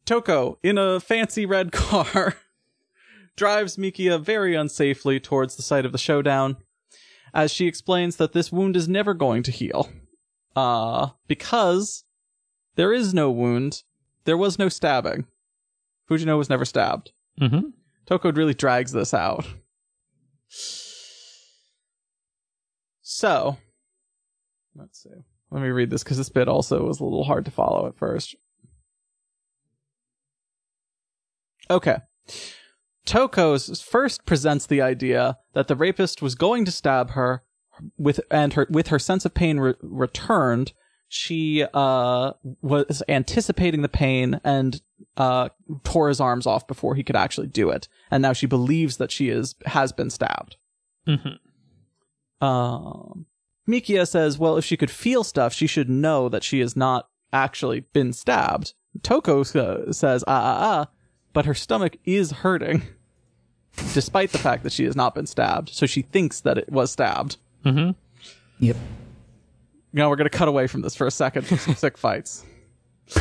Toko, 0.05 0.59
in 0.63 0.79
a 0.79 1.01
fancy 1.01 1.47
red 1.47 1.73
car, 1.73 2.35
drives 3.37 3.77
Mikiya 3.77 4.21
very 4.21 4.55
unsafely 4.55 5.23
towards 5.23 5.57
the 5.57 5.63
site 5.63 5.85
of 5.85 5.93
the 5.93 5.99
showdown, 5.99 6.57
as 7.35 7.53
she 7.53 7.67
explains 7.67 8.17
that 8.17 8.33
this 8.33 8.51
wound 8.51 8.77
is 8.77 8.89
never 8.89 9.15
going 9.15 9.43
to 9.45 9.51
heal. 9.51 9.91
Uh, 10.55 11.11
because 11.29 12.05
there 12.77 12.93
is 12.93 13.13
no 13.13 13.31
wound, 13.31 13.83
there 14.25 14.39
was 14.39 14.59
no 14.59 14.69
stabbing. 14.69 15.27
Fujino 16.11 16.39
was 16.39 16.49
never 16.49 16.65
stabbed. 16.65 17.13
Mm-hmm. 17.41 17.69
Toko 18.07 18.33
really 18.33 18.55
drags 18.55 18.93
this 18.93 19.13
out. 19.13 19.47
So, 23.03 23.57
let's 24.75 25.03
see. 25.03 25.11
let 25.51 25.63
me 25.63 25.69
read 25.69 25.91
this 25.91 26.03
because 26.03 26.17
this 26.17 26.29
bit 26.29 26.49
also 26.49 26.85
was 26.87 27.01
a 27.01 27.05
little 27.05 27.25
hard 27.25 27.45
to 27.45 27.51
follow 27.51 27.87
at 27.87 27.97
first. 27.97 28.37
Okay. 31.71 31.97
Toko's 33.07 33.81
first 33.81 34.27
presents 34.27 34.67
the 34.67 34.83
idea 34.83 35.39
that 35.55 35.69
the 35.69 35.77
rapist 35.77 36.21
was 36.21 36.35
going 36.35 36.65
to 36.65 36.73
stab 36.73 37.11
her 37.13 37.43
with 37.97 38.21
and 38.31 38.53
her 38.55 38.67
with 38.69 38.89
her 38.89 38.99
sense 38.99 39.25
of 39.25 39.33
pain 39.33 39.59
re- 39.59 39.75
returned. 39.81 40.73
She 41.09 41.65
uh 41.73 42.33
was 42.63 43.03
anticipating 43.09 43.83
the 43.83 43.89
pain 43.89 44.41
and 44.45 44.81
uh 45.17 45.51
tore 45.85 46.09
his 46.09 46.21
arms 46.21 46.47
off 46.47 46.67
before 46.67 46.97
he 46.97 47.05
could 47.05 47.17
actually 47.17 47.47
do 47.47 47.71
it. 47.71 47.89
And 48.11 48.23
now 48.23 48.33
she 48.33 48.47
believes 48.47 48.97
that 48.97 49.13
she 49.13 49.29
is 49.29 49.55
has 49.67 49.93
been 49.93 50.11
stabbed. 50.11 50.57
Mm-hmm. 51.07 52.45
um 52.45 53.27
Mikiya 53.69 54.09
says 54.09 54.39
well 54.39 54.57
if 54.57 54.65
she 54.65 54.77
could 54.77 54.91
feel 54.91 55.23
stuff 55.23 55.53
she 55.53 55.69
should 55.69 55.89
know 55.89 56.29
that 56.29 56.43
she 56.43 56.59
has 56.61 56.75
not 56.75 57.09
actually 57.33 57.81
been 57.81 58.13
stabbed. 58.13 58.75
Toko 59.03 59.43
uh, 59.43 59.93
says 59.93 60.25
ah 60.27 60.43
ah 60.43 60.59
ah 60.61 60.91
but 61.33 61.45
her 61.45 61.55
stomach 61.55 61.99
is 62.05 62.31
hurting 62.31 62.83
despite 63.95 64.33
the 64.33 64.39
fact 64.39 64.63
that 64.63 64.73
she 64.73 64.85
has 64.85 64.97
not 64.97 65.15
been 65.15 65.27
stabbed 65.27 65.69
so 65.71 65.87
she 65.87 66.03
thinks 66.03 66.41
that 66.41 66.59
it 66.59 66.71
was 66.71 66.91
stabbed 66.91 67.37
Mm-hmm. 67.65 67.91
Yep. 68.61 68.77
Now 69.93 70.09
we're 70.09 70.15
gonna 70.17 70.31
cut 70.31 70.47
away 70.47 70.67
from 70.69 70.83
this 70.83 70.95
for 70.95 71.07
a 71.07 71.11
second 71.11 71.47
for 71.47 71.57
some 71.57 71.75
sick 71.75 71.99
fights. 71.99 72.45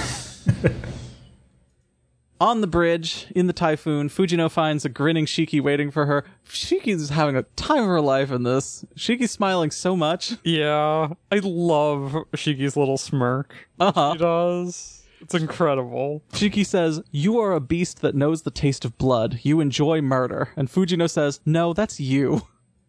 On 2.42 2.60
the 2.60 2.68
bridge, 2.68 3.28
in 3.34 3.48
the 3.48 3.54
typhoon, 3.54 4.10
Fujino 4.10 4.52
finds 4.52 4.84
a 4.84 4.90
grinning 4.90 5.26
Shiki 5.26 5.62
waiting 5.62 5.90
for 5.90 6.06
her. 6.06 6.26
Shiki's 6.48 7.10
having 7.10 7.38
a 7.38 7.44
time 7.56 7.84
of 7.84 7.88
her 7.88 8.02
life 8.02 8.30
in 8.30 8.44
this. 8.44 8.84
Shiki's 8.96 9.32
smiling 9.32 9.72
so 9.72 9.96
much. 9.96 10.34
Yeah, 10.44 11.14
I 11.32 11.40
love 11.42 12.12
Shiki's 12.34 12.76
little 12.76 12.98
smirk. 12.98 13.56
Uh 13.80 13.92
huh. 13.94 14.14
She 14.14 14.20
does. 14.20 15.05
It's 15.26 15.34
incredible. 15.34 16.24
Shiki 16.34 16.64
says, 16.66 17.02
You 17.12 17.40
are 17.40 17.54
a 17.54 17.60
beast 17.60 18.02
that 18.02 18.14
knows 18.14 18.44
the 18.44 18.52
taste 18.52 18.86
of 18.86 18.98
blood. 18.98 19.40
You 19.42 19.60
enjoy 19.60 20.02
murder. 20.02 20.50
And 20.56 20.70
Fujino 20.70 21.10
says, 21.10 21.42
No, 21.46 21.74
that's 21.74 22.00
you. 22.00 22.44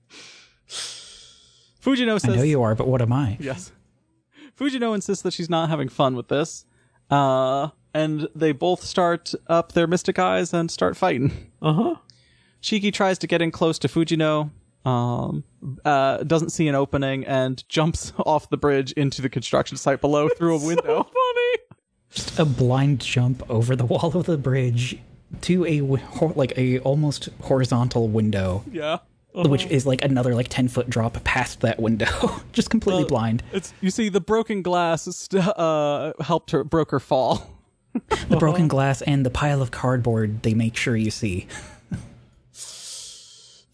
Fujino 0.69 2.21
says, 2.21 2.25
I 2.25 2.29
says, 2.29 2.37
know 2.37 2.43
you 2.43 2.63
are, 2.63 2.75
but 2.75 2.89
what 2.89 3.01
am 3.01 3.13
I? 3.13 3.39
Yes. 3.41 3.73
Fujino 4.59 4.95
insists 4.95 5.23
that 5.23 5.33
she's 5.33 5.49
not 5.49 5.71
having 5.71 5.89
fun 5.89 6.15
with 6.15 6.29
this. 6.29 6.67
Uh, 7.11 7.69
and 7.95 8.29
they 8.35 8.53
both 8.53 8.83
start 8.83 9.33
up 9.47 9.73
their 9.73 9.87
mystic 9.87 10.19
eyes 10.19 10.53
and 10.53 10.71
start 10.71 10.97
fighting. 10.97 11.51
Uh 11.63 11.73
huh. 11.73 11.95
Shiki 12.61 12.93
tries 12.93 13.19
to 13.19 13.27
get 13.27 13.41
in 13.41 13.51
close 13.51 13.79
to 13.79 13.89
Fujino, 13.89 14.51
um, 14.85 15.45
uh, 15.85 16.19
doesn't 16.19 16.51
see 16.51 16.69
an 16.69 16.75
opening, 16.75 17.25
and 17.25 17.67
jumps 17.69 18.13
off 18.19 18.51
the 18.51 18.57
bridge 18.59 18.93
into 18.93 19.23
the 19.23 19.29
construction 19.31 19.79
site 19.79 20.03
below 20.03 20.29
through 20.29 20.57
a 20.57 20.67
window. 20.67 21.09
Just 22.17 22.39
a 22.39 22.47
blind 22.47 23.01
jump 23.01 23.49
over 23.51 23.77
the 23.77 23.85
wall 23.93 24.17
of 24.17 24.25
the 24.25 24.39
bridge 24.39 24.99
to 25.43 25.67
a 25.67 25.83
like 26.35 26.57
a 26.57 26.79
almost 26.79 27.29
horizontal 27.43 28.09
window, 28.09 28.65
yeah. 28.73 28.99
which 29.35 29.67
is 29.67 29.87
like 29.87 30.03
another 30.03 30.35
like 30.35 30.49
ten 30.49 30.67
foot 30.69 30.89
drop 30.89 31.23
past 31.25 31.61
that 31.61 31.79
window. 31.79 32.41
Just 32.53 32.71
completely 32.71 33.03
Well, 33.03 33.09
blind. 33.09 33.43
It's 33.53 33.75
you 33.83 33.91
see 33.91 34.09
the 34.09 34.21
broken 34.23 34.63
glass 34.63 35.29
uh 35.35 36.13
helped 36.21 36.53
her 36.53 36.65
broke 36.65 36.91
her 36.91 37.01
fall. 37.01 37.53
The 38.29 38.37
broken 38.37 38.69
glass 38.69 39.01
and 39.01 39.25
the 39.25 39.31
pile 39.31 39.63
of 39.63 39.71
cardboard. 39.71 40.43
They 40.43 40.53
make 40.53 40.77
sure 40.77 40.97
you 40.97 41.11
see. 41.11 41.47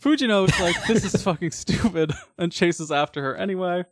Fujino 0.00 0.48
is 0.48 0.60
like, 0.60 0.76
this 0.86 1.04
is 1.12 1.20
fucking 1.22 1.50
stupid, 1.50 2.12
and 2.38 2.52
chases 2.52 2.92
after 2.92 3.20
her 3.22 3.36
anyway. 3.36 3.84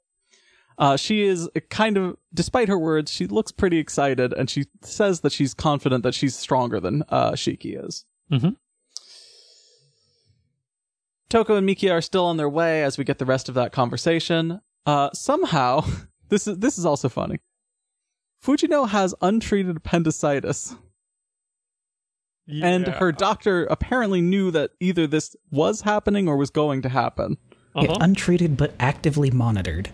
Uh, 0.81 0.97
she 0.97 1.23
is 1.23 1.49
kind 1.68 1.97
of, 1.99 2.17
despite 2.34 2.67
her 2.68 2.78
words, 2.78 3.12
she 3.12 3.26
looks 3.26 3.52
pretty 3.52 3.76
excited, 3.78 4.33
and 4.33 4.49
she 4.50 4.65
says 4.83 5.20
that 5.20 5.31
she's 5.31 5.52
confident 5.55 6.02
that 6.02 6.15
she's 6.15 6.34
stronger 6.34 6.81
than 6.81 7.05
uh, 7.10 7.33
Shiki 7.33 7.78
is. 7.86 8.07
Mhm. 8.33 8.57
Toko 11.28 11.57
and 11.57 11.67
Miki 11.67 11.91
are 11.91 12.00
still 12.00 12.25
on 12.25 12.36
their 12.39 12.49
way 12.49 12.83
as 12.83 12.99
we 12.99 13.05
get 13.05 13.18
the 13.18 13.25
rest 13.26 13.49
of 13.49 13.55
that 13.55 13.73
conversation. 13.73 14.60
Uh, 14.86 15.10
somehow, 15.12 15.84
this 16.28 16.47
is 16.49 16.59
this 16.59 16.78
is 16.78 16.84
also 16.86 17.09
funny. 17.09 17.39
Fujino 18.44 18.89
has 18.89 19.15
untreated 19.20 19.76
appendicitis. 19.76 20.75
and 22.49 22.89
her 22.89 23.12
doctor 23.12 23.65
apparently 23.67 24.20
knew 24.20 24.50
that 24.50 24.70
either 24.81 25.07
this 25.07 25.36
was 25.52 25.83
happening 25.83 26.26
or 26.26 26.36
was 26.36 26.50
going 26.50 26.83
to 26.83 26.89
happen. 26.89 27.36
Yeah, 27.76 27.83
Uh-huh. 27.83 27.99
untreated 28.00 28.57
but 28.57 28.73
actively 28.81 29.31
monitored. 29.31 29.91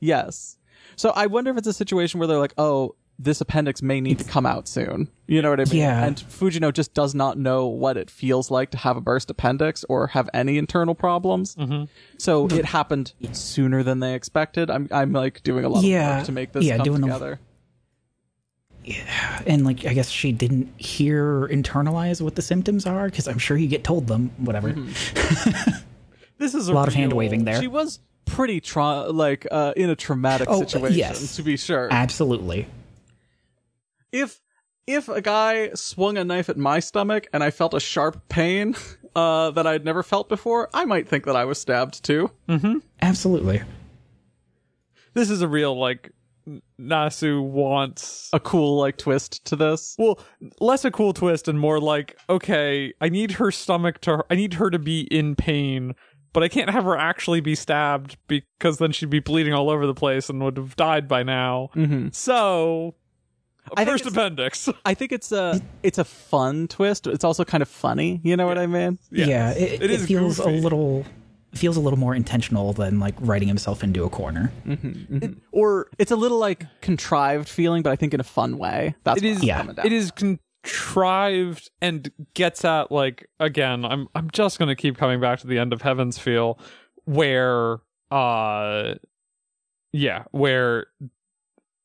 Yes. 0.00 0.58
So 0.96 1.10
I 1.10 1.26
wonder 1.26 1.50
if 1.50 1.56
it's 1.58 1.66
a 1.66 1.72
situation 1.72 2.18
where 2.20 2.26
they're 2.26 2.38
like, 2.38 2.54
"Oh, 2.58 2.94
this 3.18 3.40
appendix 3.40 3.80
may 3.82 4.00
need 4.00 4.18
to 4.18 4.24
come 4.24 4.46
out 4.46 4.68
soon." 4.68 5.08
You 5.26 5.42
know 5.42 5.50
what 5.50 5.60
I 5.60 5.64
mean? 5.64 5.76
Yeah. 5.76 6.04
And 6.04 6.16
Fujino 6.16 6.72
just 6.72 6.94
does 6.94 7.14
not 7.14 7.36
know 7.38 7.66
what 7.66 7.96
it 7.96 8.10
feels 8.10 8.50
like 8.50 8.70
to 8.70 8.78
have 8.78 8.96
a 8.96 9.00
burst 9.00 9.30
appendix 9.30 9.84
or 9.88 10.08
have 10.08 10.28
any 10.32 10.56
internal 10.58 10.94
problems. 10.94 11.54
Mm-hmm. 11.56 11.84
So 12.18 12.46
it 12.48 12.64
happened 12.66 13.12
sooner 13.32 13.82
than 13.82 14.00
they 14.00 14.14
expected. 14.14 14.70
I'm 14.70 14.88
I'm 14.90 15.12
like 15.12 15.42
doing 15.42 15.64
a 15.64 15.68
lot 15.68 15.78
of 15.78 15.84
Yeah. 15.84 16.18
work 16.18 16.26
to 16.26 16.32
make 16.32 16.52
this 16.52 16.64
Yeah, 16.64 16.76
come 16.76 16.84
doing 16.84 17.02
a- 17.02 17.06
together. 17.06 17.40
And 19.46 19.64
like, 19.64 19.84
I 19.84 19.94
guess 19.94 20.08
she 20.10 20.30
didn't 20.30 20.72
hear 20.80 21.42
or 21.42 21.48
internalize 21.48 22.20
what 22.22 22.36
the 22.36 22.42
symptoms 22.42 22.86
are 22.86 23.06
because 23.06 23.26
I'm 23.26 23.38
sure 23.38 23.56
you 23.56 23.66
get 23.66 23.82
told 23.82 24.06
them. 24.06 24.30
Whatever. 24.38 24.74
This 26.38 26.54
is 26.54 26.68
A 26.68 26.72
lot 26.74 26.86
of 26.86 26.92
hand 26.92 27.14
waving 27.14 27.44
there. 27.46 27.58
She 27.58 27.66
was 27.66 27.98
pretty 28.26 28.60
tra- 28.60 29.08
like 29.10 29.46
uh, 29.50 29.72
in 29.76 29.88
a 29.88 29.96
traumatic 29.96 30.48
Oh, 30.50 30.60
situation 30.60 30.98
yes. 30.98 31.36
to 31.36 31.42
be 31.42 31.56
sure. 31.56 31.88
Absolutely. 31.90 32.66
if 34.12 34.40
if 34.86 35.08
a 35.08 35.20
guy 35.20 35.70
swung 35.74 36.16
a 36.16 36.24
knife 36.24 36.48
at 36.48 36.56
my 36.56 36.78
stomach 36.78 37.26
and 37.32 37.42
I 37.42 37.50
felt 37.50 37.74
a 37.74 37.80
sharp 37.80 38.28
pain 38.28 38.76
uh, 39.16 39.50
that 39.50 39.66
I'd 39.66 39.84
never 39.84 40.02
felt 40.04 40.28
before, 40.28 40.68
I 40.72 40.84
might 40.84 41.08
think 41.08 41.24
that 41.24 41.34
I 41.34 41.44
was 41.44 41.60
stabbed 41.60 42.04
too. 42.04 42.30
Mm-hmm. 42.48 42.78
Absolutely. 43.02 43.62
This 45.14 45.30
is 45.30 45.42
a 45.42 45.48
real 45.48 45.76
like 45.78 46.12
N- 46.46 46.62
Nasu 46.80 47.42
wants 47.42 48.30
A 48.32 48.38
cool 48.38 48.78
like 48.78 48.96
twist 48.98 49.44
to 49.46 49.56
this. 49.56 49.96
well 49.98 50.18
less 50.60 50.84
a 50.84 50.90
cool 50.90 51.12
twist 51.12 51.48
and 51.48 51.58
more 51.58 51.80
like 51.80 52.16
okay 52.28 52.92
I 53.00 53.08
need 53.08 53.32
her 53.32 53.50
stomach 53.50 54.00
to 54.02 54.24
I 54.30 54.34
need 54.36 54.54
her 54.54 54.70
to 54.70 54.78
be 54.78 55.00
in 55.02 55.34
pain 55.34 55.94
but 56.32 56.42
I 56.42 56.48
can't 56.48 56.70
have 56.70 56.84
her 56.84 56.96
actually 56.96 57.40
be 57.40 57.54
stabbed 57.54 58.16
because 58.26 58.78
then 58.78 58.92
she'd 58.92 59.10
be 59.10 59.20
bleeding 59.20 59.52
all 59.54 59.70
over 59.70 59.86
the 59.86 59.94
place 59.94 60.28
and 60.28 60.42
would 60.42 60.56
have 60.56 60.76
died 60.76 61.08
by 61.08 61.22
now. 61.22 61.70
Mm-hmm. 61.74 62.08
So 62.12 62.94
I 63.76 63.84
first 63.84 64.06
appendix. 64.06 64.68
I 64.84 64.94
think 64.94 65.12
it's 65.12 65.32
a 65.32 65.60
it's 65.82 65.98
a 65.98 66.04
fun 66.04 66.68
twist. 66.68 67.06
It's 67.06 67.24
also 67.24 67.44
kind 67.44 67.62
of 67.62 67.68
funny. 67.68 68.20
You 68.22 68.36
know 68.36 68.46
what 68.46 68.58
I 68.58 68.66
mean? 68.66 68.98
Yes. 69.10 69.28
Yeah, 69.28 69.50
it, 69.52 69.72
It 69.74 69.82
it, 69.82 69.90
is 69.90 70.06
feels 70.06 70.38
goofy. 70.38 70.58
a 70.58 70.60
little 70.60 71.04
feels 71.54 71.76
a 71.78 71.80
little 71.80 71.98
more 71.98 72.14
intentional 72.14 72.74
than 72.74 73.00
like 73.00 73.14
writing 73.18 73.48
himself 73.48 73.82
into 73.82 74.04
a 74.04 74.10
corner. 74.10 74.52
or 75.52 75.88
It's 75.98 76.10
a 76.10 76.16
little 76.16 76.38
like 76.38 76.64
contrived 76.82 77.48
feeling, 77.48 77.82
but 77.82 77.90
I 77.92 77.96
think 77.96 78.12
in 78.14 78.20
a 78.20 78.24
fun 78.24 78.58
way. 78.58 78.94
That's 79.04 79.22
it 79.22 79.24
what 79.24 79.30
is 79.32 79.38
I'm 79.38 79.44
Yeah. 79.44 79.56
coming 79.58 79.74
down. 79.76 79.86
it 79.86 79.92
is 79.92 80.10
contrived 80.66 81.70
and 81.80 82.10
gets 82.34 82.64
at 82.64 82.90
like 82.90 83.28
again 83.38 83.84
i'm 83.84 84.08
i'm 84.14 84.28
just 84.30 84.58
going 84.58 84.68
to 84.68 84.74
keep 84.74 84.96
coming 84.96 85.20
back 85.20 85.38
to 85.38 85.46
the 85.46 85.58
end 85.58 85.72
of 85.72 85.82
heaven's 85.82 86.18
feel 86.18 86.58
where 87.04 87.78
uh 88.10 88.94
yeah 89.92 90.24
where 90.32 90.86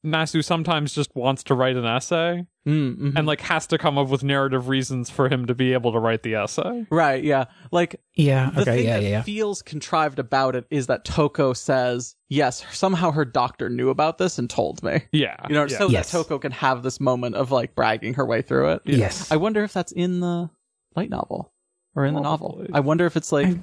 nasu 0.06 0.44
sometimes 0.44 0.94
just 0.94 1.16
wants 1.16 1.44
to 1.44 1.54
write 1.56 1.76
an 1.76 1.86
essay 1.86 2.46
Mm, 2.68 2.98
mhm. 3.00 3.14
and 3.18 3.26
like 3.26 3.42
has 3.42 3.66
to 3.68 3.80
come 3.80 3.98
up 3.98 4.10
with 4.10 4.24
narrative 4.24 4.68
reasons 4.68 5.10
for 5.10 5.28
him 5.30 5.48
to 5.48 5.56
be 5.56 5.74
able 5.74 5.92
to 5.94 6.00
write 6.00 6.22
the 6.22 6.36
essay 6.36 6.86
right, 6.92 7.24
yeah. 7.24 7.46
Like 7.72 8.00
Yeah, 8.16 8.52
the 8.52 8.62
okay, 8.62 8.72
thing 8.78 8.86
yeah, 8.86 8.98
that 8.98 9.04
yeah, 9.04 9.10
yeah. 9.10 9.22
feels 9.24 9.64
contrived 9.64 10.20
about 10.20 10.56
it 10.56 10.66
is 10.70 10.86
that 10.86 11.04
Toko 11.04 11.54
says, 11.54 12.16
"Yes, 12.30 12.64
somehow 12.72 13.10
her 13.12 13.26
doctor 13.26 13.68
knew 13.68 13.90
about 13.90 14.20
this 14.20 14.38
and 14.38 14.48
told 14.48 14.84
me." 14.84 15.02
yeah 15.12 15.38
You 15.50 15.56
know, 15.56 15.64
yeah. 15.68 15.78
so 15.80 15.90
Yes. 15.90 16.12
that 16.12 16.18
Toko 16.20 16.38
can 16.38 16.52
have 16.52 16.84
this 16.84 17.00
moment 17.00 17.34
of 17.36 17.52
like 17.52 17.74
bragging 17.74 18.14
her 18.14 18.26
way 18.28 18.44
through 18.44 18.74
it. 18.74 18.82
Yes. 18.86 19.32
I 19.32 19.38
wonder 19.38 19.64
if 19.64 19.74
that's 19.74 19.92
in 19.92 20.20
the 20.20 20.52
light 20.96 21.10
novel 21.10 21.52
or 21.96 22.06
in 22.06 22.14
the 22.14 22.22
novel. 22.22 22.64
I 22.74 22.82
wonder 22.82 23.08
if 23.08 23.18
it's 23.18 23.32
like, 23.32 23.48
I- 23.48 23.60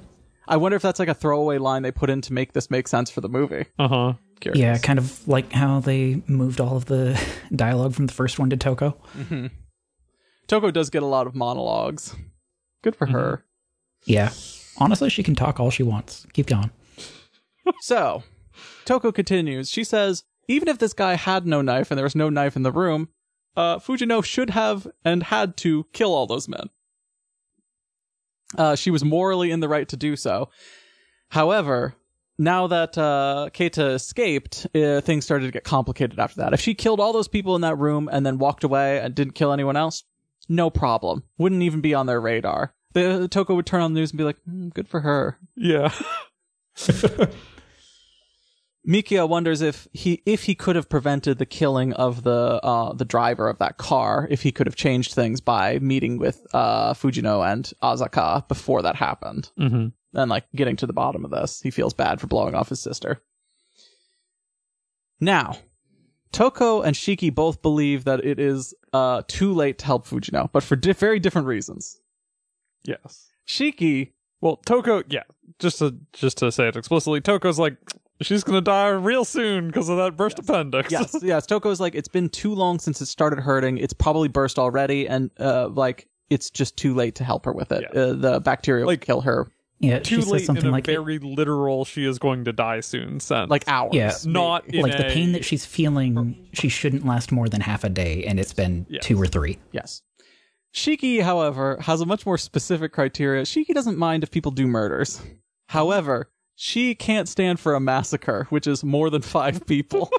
I, 0.49 0.57
wonder 0.57 0.75
if 0.75 0.81
that's 0.81 0.99
like 0.99 1.07
a 1.09 1.13
throwaway 1.13 1.57
line 1.59 1.83
they 1.83 1.91
put 1.91 2.09
in 2.09 2.19
to 2.21 2.33
make 2.33 2.51
this 2.53 2.69
make 2.71 2.87
sense 2.89 3.09
for 3.11 3.21
the 3.21 3.29
movie. 3.29 3.65
uh-huh 3.77 4.13
Curious. 4.39 4.59
Yeah, 4.59 4.77
kind 4.77 4.99
of 4.99 5.27
like 5.27 5.51
how 5.51 5.79
they 5.79 6.21
moved 6.27 6.61
all 6.61 6.77
of 6.77 6.85
the 6.85 7.19
dialogue 7.55 7.93
from 7.93 8.07
the 8.07 8.13
first 8.13 8.39
one 8.39 8.49
to 8.49 8.57
Toko. 8.57 8.97
Toko 10.47 10.71
does 10.71 10.89
get 10.89 11.03
a 11.03 11.07
lot 11.07 11.27
of 11.27 11.35
monologues. 11.35 12.15
Good 12.83 12.95
for 12.95 13.07
her. 13.07 13.43
Yeah. 14.05 14.31
Honestly, 14.77 15.09
she 15.09 15.23
can 15.23 15.35
talk 15.35 15.59
all 15.59 15.69
she 15.69 15.83
wants. 15.83 16.25
Keep 16.33 16.47
going. 16.47 16.71
So, 17.81 18.23
Toko 18.85 19.11
continues. 19.11 19.69
She 19.69 19.83
says, 19.83 20.23
even 20.47 20.67
if 20.67 20.79
this 20.79 20.93
guy 20.93 21.13
had 21.13 21.45
no 21.45 21.61
knife 21.61 21.91
and 21.91 21.97
there 21.99 22.03
was 22.03 22.15
no 22.15 22.27
knife 22.27 22.55
in 22.55 22.63
the 22.63 22.71
room, 22.71 23.09
uh, 23.55 23.77
Fujino 23.77 24.23
should 24.25 24.49
have 24.49 24.87
and 25.05 25.21
had 25.21 25.55
to 25.57 25.85
kill 25.93 26.11
all 26.15 26.25
those 26.25 26.47
men. 26.47 26.71
Uh, 28.57 28.75
she 28.75 28.89
was 28.89 29.03
morally 29.05 29.51
in 29.51 29.59
the 29.59 29.69
right 29.69 29.87
to 29.87 29.95
do 29.95 30.15
so. 30.15 30.49
However, 31.29 31.93
now 32.39 32.67
that 32.67 32.97
uh, 32.97 33.49
Keita 33.53 33.93
escaped, 33.93 34.65
uh, 34.73 35.01
things 35.01 35.25
started 35.25 35.45
to 35.45 35.51
get 35.51 35.65
complicated 35.65 36.17
after 36.19 36.37
that. 36.41 36.53
If 36.53 36.61
she 36.61 36.73
killed 36.73 36.99
all 36.99 37.13
those 37.13 37.27
people 37.27 37.55
in 37.55 37.61
that 37.61 37.77
room 37.77 38.09
and 38.11 38.25
then 38.25 38.37
walked 38.39 38.63
away 38.63 38.99
and 38.99 39.13
didn't 39.13 39.33
kill 39.33 39.51
anyone 39.51 39.75
else, 39.75 40.05
no 40.47 40.69
problem. 40.69 41.23
Wouldn't 41.37 41.61
even 41.61 41.81
be 41.81 41.93
on 41.93 42.05
their 42.05 42.21
radar. 42.21 42.73
The 42.93 43.27
Toko 43.27 43.53
would 43.55 43.65
turn 43.67 43.81
on 43.81 43.93
the 43.93 43.99
news 43.99 44.11
and 44.11 44.17
be 44.17 44.23
like, 44.23 44.41
"Hmm, 44.45 44.69
"Good 44.69 44.87
for 44.87 45.01
her." 45.01 45.37
Yeah. 45.55 45.93
Mikiya 48.87 49.29
wonders 49.29 49.61
if 49.61 49.87
he 49.91 50.23
if 50.25 50.45
he 50.45 50.55
could 50.55 50.75
have 50.75 50.89
prevented 50.89 51.37
the 51.37 51.45
killing 51.45 51.93
of 51.93 52.23
the 52.23 52.59
uh, 52.63 52.93
the 52.93 53.05
driver 53.05 53.47
of 53.47 53.59
that 53.59 53.77
car, 53.77 54.27
if 54.31 54.41
he 54.41 54.51
could 54.51 54.65
have 54.65 54.75
changed 54.75 55.13
things 55.13 55.41
by 55.41 55.77
meeting 55.79 56.17
with 56.17 56.47
uh, 56.53 56.93
Fujino 56.93 57.45
and 57.45 57.71
Azaka 57.83 58.47
before 58.47 58.81
that 58.81 58.95
happened, 58.95 59.51
hmm 59.57 59.87
and 60.13 60.29
like 60.29 60.45
getting 60.55 60.75
to 60.77 60.87
the 60.87 60.93
bottom 60.93 61.23
of 61.25 61.31
this. 61.31 61.61
He 61.61 61.71
feels 61.71 61.93
bad 61.93 62.19
for 62.19 62.27
blowing 62.27 62.55
off 62.55 62.69
his 62.69 62.79
sister. 62.81 63.21
Now, 65.19 65.57
Toko 66.31 66.81
and 66.81 66.95
Shiki 66.95 67.33
both 67.33 67.61
believe 67.61 68.05
that 68.05 68.23
it 68.25 68.39
is 68.39 68.73
uh, 68.93 69.23
too 69.27 69.53
late 69.53 69.77
to 69.79 69.85
help 69.85 70.07
Fujino, 70.07 70.49
but 70.51 70.63
for 70.63 70.75
di- 70.75 70.93
very 70.93 71.19
different 71.19 71.47
reasons. 71.47 71.99
Yes. 72.85 73.27
Shiki 73.47 74.11
Well, 74.41 74.57
Toko, 74.57 75.03
yeah, 75.09 75.23
just 75.59 75.79
to 75.79 75.97
just 76.13 76.37
to 76.37 76.51
say 76.51 76.67
it 76.67 76.75
explicitly, 76.77 77.19
Toko's 77.19 77.59
like 77.59 77.75
she's 78.21 78.43
gonna 78.43 78.61
die 78.61 78.89
real 78.89 79.25
soon 79.25 79.67
because 79.67 79.89
of 79.89 79.97
that 79.97 80.15
burst 80.15 80.39
appendix. 80.39 80.91
yes, 80.91 81.15
yes. 81.23 81.45
Toko's 81.45 81.79
like, 81.79 81.95
it's 81.95 82.07
been 82.07 82.29
too 82.29 82.53
long 82.53 82.79
since 82.79 83.01
it 83.01 83.07
started 83.07 83.39
hurting. 83.39 83.77
It's 83.77 83.93
probably 83.93 84.27
burst 84.29 84.57
already, 84.59 85.07
and 85.07 85.31
uh, 85.39 85.67
like, 85.69 86.07
it's 86.29 86.49
just 86.49 86.77
too 86.77 86.93
late 86.93 87.15
to 87.15 87.23
help 87.23 87.45
her 87.45 87.51
with 87.51 87.71
it. 87.71 87.85
Yeah. 87.93 87.99
Uh, 88.01 88.13
the 88.13 88.39
bacteria 88.39 88.85
will 88.85 88.95
kill 88.97 89.21
her 89.21 89.51
Yeah, 89.81 89.99
Too 89.99 90.15
she 90.15 90.21
says 90.23 90.31
late 90.31 90.39
in 90.41 90.45
something 90.45 90.65
a 90.65 90.71
like 90.71 90.85
very 90.85 91.19
literal. 91.19 91.85
She 91.85 92.03
is 92.05 92.19
going 92.19 92.43
to 92.45 92.51
die 92.53 92.81
soon. 92.81 93.19
Sense 93.21 93.49
like 93.49 93.63
hours. 93.67 93.93
Yeah. 93.93 94.13
not 94.25 94.67
in 94.67 94.81
like 94.81 94.97
the 94.97 95.07
a- 95.07 95.11
pain 95.11 95.31
that 95.31 95.45
she's 95.45 95.65
feeling. 95.65 96.49
She 96.53 96.67
shouldn't 96.69 97.05
last 97.05 97.31
more 97.31 97.47
than 97.47 97.61
half 97.61 97.83
a 97.85 97.89
day, 97.89 98.23
and 98.25 98.39
it's 98.39 98.53
been 98.53 98.85
Yes. 98.89 99.05
two 99.05 99.19
or 99.21 99.25
three. 99.25 99.57
Yes. 99.71 100.01
Shiki, 100.73 101.21
however, 101.21 101.77
has 101.81 102.01
a 102.01 102.05
much 102.05 102.25
more 102.25 102.37
specific 102.37 102.91
criteria. 102.91 103.43
Shiki 103.43 103.73
doesn't 103.73 103.97
mind 103.97 104.23
if 104.23 104.31
people 104.31 104.51
do 104.51 104.67
murders. 104.67 105.21
However, 105.69 106.29
she 106.55 106.93
can't 106.93 107.27
stand 107.29 107.59
for 107.59 107.73
a 107.73 107.79
massacre, 107.79 108.45
which 108.49 108.67
is 108.67 108.83
more 108.83 109.09
than 109.09 109.21
five 109.21 109.65
people. 109.65 110.11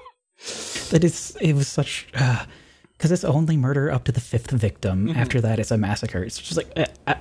That 0.91 1.05
is, 1.05 1.37
it 1.41 1.53
was 1.53 1.69
such 1.69 2.07
because 2.13 3.13
it's 3.13 3.25
only 3.25 3.57
murder 3.57 3.91
up 3.93 4.05
to 4.05 4.13
the 4.13 4.21
fifth 4.21 4.51
victim. 4.51 5.09
Mm-hmm. 5.09 5.19
After 5.19 5.41
that, 5.43 5.59
it's 5.59 5.71
a 5.71 5.77
massacre. 5.79 6.23
It's 6.23 6.39
just 6.39 6.57
like, 6.57 6.73
uh, 6.77 6.87
uh, 7.07 7.15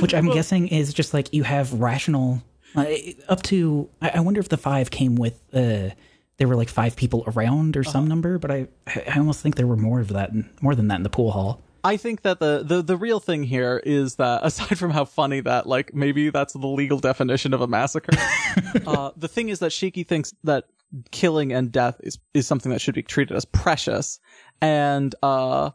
which 0.00 0.14
I'm 0.14 0.30
guessing 0.30 0.68
is 0.68 0.92
just 0.92 1.14
like 1.14 1.32
you 1.32 1.42
have 1.44 1.72
rational 1.74 2.42
uh, 2.76 2.86
up 3.28 3.42
to. 3.44 3.88
I, 4.02 4.10
I 4.14 4.20
wonder 4.20 4.40
if 4.40 4.48
the 4.48 4.56
five 4.58 4.90
came 4.90 5.14
with. 5.16 5.40
uh 5.54 5.90
there 6.38 6.46
were 6.46 6.54
like 6.54 6.68
five 6.68 6.94
people 6.94 7.24
around 7.26 7.76
or 7.76 7.80
Uh-huh. 7.80 7.90
some 7.90 8.06
number, 8.06 8.38
but 8.38 8.50
I 8.52 8.68
I 9.12 9.18
almost 9.18 9.40
think 9.42 9.56
there 9.56 9.66
were 9.66 9.76
more 9.76 9.98
of 10.00 10.08
that, 10.10 10.30
more 10.62 10.76
than 10.76 10.86
that 10.88 10.94
in 10.94 11.02
the 11.02 11.10
pool 11.10 11.32
hall. 11.32 11.60
I 11.82 11.96
think 11.96 12.22
that 12.22 12.38
the, 12.38 12.62
the 12.64 12.80
the 12.80 12.96
real 12.96 13.18
thing 13.18 13.42
here 13.42 13.82
is 13.84 14.14
that 14.16 14.40
aside 14.44 14.78
from 14.78 14.92
how 14.92 15.04
funny 15.04 15.40
that 15.40 15.66
like 15.66 15.92
maybe 15.94 16.30
that's 16.30 16.52
the 16.52 16.66
legal 16.66 17.00
definition 17.00 17.52
of 17.54 17.60
a 17.60 17.66
massacre, 17.66 18.12
uh, 18.86 19.10
the 19.16 19.26
thing 19.26 19.48
is 19.48 19.58
that 19.58 19.72
Shiki 19.72 20.06
thinks 20.06 20.32
that 20.44 20.66
killing 21.10 21.52
and 21.52 21.72
death 21.72 21.96
is 22.04 22.18
is 22.34 22.46
something 22.46 22.70
that 22.70 22.80
should 22.80 22.94
be 22.94 23.02
treated 23.02 23.36
as 23.36 23.44
precious, 23.44 24.20
and 24.60 25.14
uh, 25.24 25.70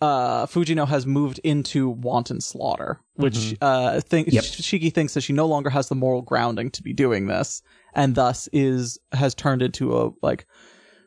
uh, 0.00 0.46
Fujino 0.46 0.86
has 0.88 1.06
moved 1.06 1.40
into 1.44 1.88
wanton 1.88 2.40
slaughter, 2.40 3.00
which 3.14 3.54
uh, 3.60 4.00
think 4.00 4.32
Yep. 4.32 4.44
Shiki 4.44 4.92
thinks 4.92 5.14
that 5.14 5.20
she 5.20 5.32
no 5.32 5.46
longer 5.46 5.70
has 5.70 5.88
the 5.88 5.94
moral 5.94 6.22
grounding 6.22 6.70
to 6.70 6.82
be 6.82 6.92
doing 6.92 7.26
this, 7.26 7.62
and 7.94 8.14
thus 8.14 8.48
is 8.52 8.98
has 9.12 9.34
turned 9.34 9.62
into 9.62 9.98
a 9.98 10.10
like 10.22 10.46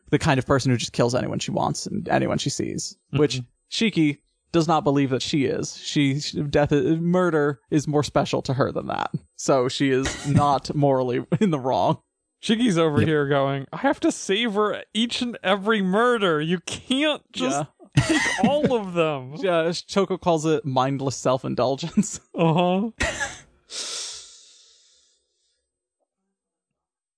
the 0.09 0.19
kind 0.19 0.37
of 0.37 0.45
person 0.45 0.71
who 0.71 0.77
just 0.77 0.93
kills 0.93 1.15
anyone 1.15 1.39
she 1.39 1.51
wants 1.51 1.87
and 1.87 2.07
anyone 2.07 2.37
she 2.37 2.49
sees, 2.51 2.95
which 3.11 3.41
Shiki 3.71 4.19
does 4.51 4.67
not 4.67 4.83
believe 4.83 5.09
that 5.09 5.23
she 5.23 5.45
is. 5.45 5.75
She 5.77 6.19
death 6.49 6.71
murder 6.71 7.59
is 7.71 7.87
more 7.87 8.03
special 8.03 8.43
to 8.43 8.53
her 8.53 8.71
than 8.71 8.87
that. 8.87 9.09
So 9.35 9.67
she 9.67 9.89
is 9.89 10.27
not 10.31 10.73
morally 10.75 11.25
in 11.41 11.49
the 11.49 11.59
wrong. 11.59 11.97
Shiki's 12.43 12.77
over 12.77 12.99
here 12.99 13.25
going, 13.29 13.65
I 13.71 13.77
have 13.77 14.01
to 14.01 14.11
savor 14.11 14.83
each 14.93 15.21
and 15.21 15.37
every 15.43 15.81
murder. 15.81 16.41
You 16.41 16.59
can't 16.59 17.23
just 17.31 17.65
take 17.97 18.21
all 18.43 18.75
of 18.75 18.93
them. 18.93 19.35
Yeah, 19.37 19.71
Toko 19.87 20.17
calls 20.17 20.45
it 20.45 20.65
mindless 20.65 21.15
self-indulgence. 21.15 22.19
Uh 22.35 22.53
huh. 22.53 23.07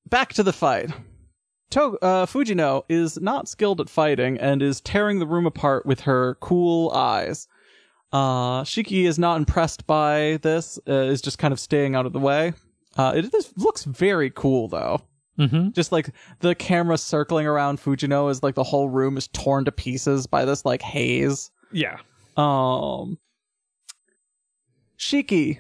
Back 0.08 0.34
to 0.34 0.44
the 0.44 0.54
fight. 0.54 0.92
To- 1.72 1.98
uh, 2.02 2.26
Fujino 2.26 2.84
is 2.88 3.20
not 3.20 3.48
skilled 3.50 3.82
at 3.82 3.90
fighting 3.90 4.38
and 4.38 4.62
is 4.62 4.80
tearing 4.82 5.20
the 5.20 5.26
room 5.28 5.46
apart 5.46 5.86
with 5.86 6.02
her 6.02 6.36
cool 6.42 6.92
eyes. 6.92 7.48
Uh, 8.14 8.64
Shiki 8.64 9.06
is 9.08 9.18
not 9.20 9.38
impressed 9.38 9.86
by 9.88 10.40
this, 10.42 10.80
uh, 10.88 10.94
is 10.94 11.22
just 11.22 11.38
kind 11.38 11.52
of 11.52 11.60
staying 11.60 11.96
out 11.96 12.06
of 12.06 12.14
the 12.14 12.20
way. 12.20 12.54
Uh, 12.96 13.14
it 13.16 13.34
is, 13.34 13.52
looks 13.58 13.84
very 13.84 14.30
cool 14.30 14.68
though. 14.68 15.02
Mm-hmm. 15.40 15.72
Just 15.72 15.92
like 15.92 16.10
the 16.40 16.56
camera 16.56 16.98
circling 16.98 17.46
around 17.46 17.80
Fujino 17.80 18.32
is 18.32 18.42
like 18.42 18.56
the 18.56 18.64
whole 18.64 18.90
room 18.90 19.18
is 19.18 19.28
torn 19.28 19.66
to 19.66 19.72
pieces 19.72 20.28
by 20.28 20.46
this 20.46 20.64
like 20.64 20.82
haze. 20.82 21.52
Yeah. 21.72 21.98
Um, 22.38 23.18
Shiki 24.98 25.60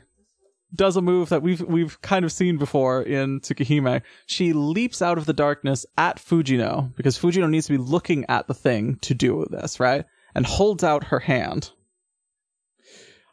does 0.74 0.98
a 0.98 1.02
move 1.02 1.30
that 1.30 1.42
we've 1.42 1.62
we've 1.62 2.02
kind 2.02 2.26
of 2.26 2.32
seen 2.32 2.58
before 2.58 3.02
in 3.02 3.40
Tsukihime. 3.40 4.02
She 4.26 4.54
leaps 4.54 5.02
out 5.02 5.18
of 5.18 5.26
the 5.26 5.34
darkness 5.34 5.86
at 5.98 6.18
Fujino 6.18 6.96
because 6.96 7.18
Fujino 7.18 7.50
needs 7.50 7.68
to 7.68 7.74
be 7.74 7.78
looking 7.78 8.26
at 8.30 8.48
the 8.48 8.54
thing 8.54 8.98
to 9.02 9.14
do 9.14 9.46
this, 9.50 9.80
right? 9.80 10.06
And 10.34 10.46
holds 10.46 10.84
out 10.84 11.06
her 11.06 11.20
hand. 11.20 11.72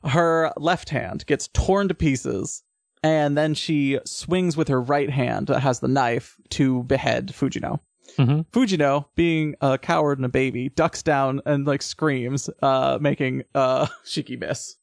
Her 0.05 0.53
left 0.57 0.89
hand 0.91 1.25
gets 1.27 1.49
torn 1.49 1.89
to 1.89 1.95
pieces, 1.95 2.63
and 3.03 3.37
then 3.37 3.55
she 3.55 3.99
swings 4.05 4.57
with 4.57 4.69
her 4.69 4.81
right 4.81 5.11
hand 5.11 5.49
that 5.49 5.61
has 5.61 5.81
the 5.81 5.89
knife 5.89 6.37
to 6.51 6.83
behead 6.85 7.29
Fujino. 7.29 7.81
Mhm. 8.19 8.47
Fujino, 8.53 9.07
being 9.15 9.55
a 9.61 9.79
coward 9.79 10.19
and 10.19 10.27
a 10.27 10.29
baby, 10.29 10.69
ducks 10.69 11.03
down 11.03 11.41
and 11.47 11.67
like 11.67 11.81
screams, 11.83 12.51
uh, 12.63 12.99
making 13.01 13.43
uh 13.55 13.87
Shiki 14.05 14.39
miss. 14.39 14.77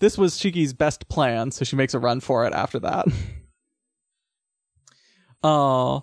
This 0.00 0.16
was 0.18 0.34
Shiki's 0.38 0.72
best 0.72 1.08
plan, 1.08 1.50
so 1.50 1.64
she 1.64 1.76
makes 1.76 1.92
a 1.94 1.98
run 1.98 2.20
for 2.20 2.46
it 2.46 2.52
after 2.52 2.78
that. 2.80 3.06
Uh 5.42 6.00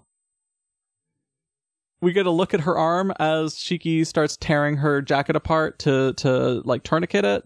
we 2.01 2.11
get 2.13 2.25
a 2.25 2.31
look 2.31 2.53
at 2.53 2.61
her 2.61 2.77
arm 2.77 3.11
as 3.19 3.55
Shiki 3.55 4.05
starts 4.05 4.37
tearing 4.37 4.77
her 4.77 5.01
jacket 5.01 5.35
apart 5.35 5.79
to 5.79 6.13
to 6.13 6.61
like 6.65 6.83
tourniquet 6.83 7.25
it. 7.25 7.43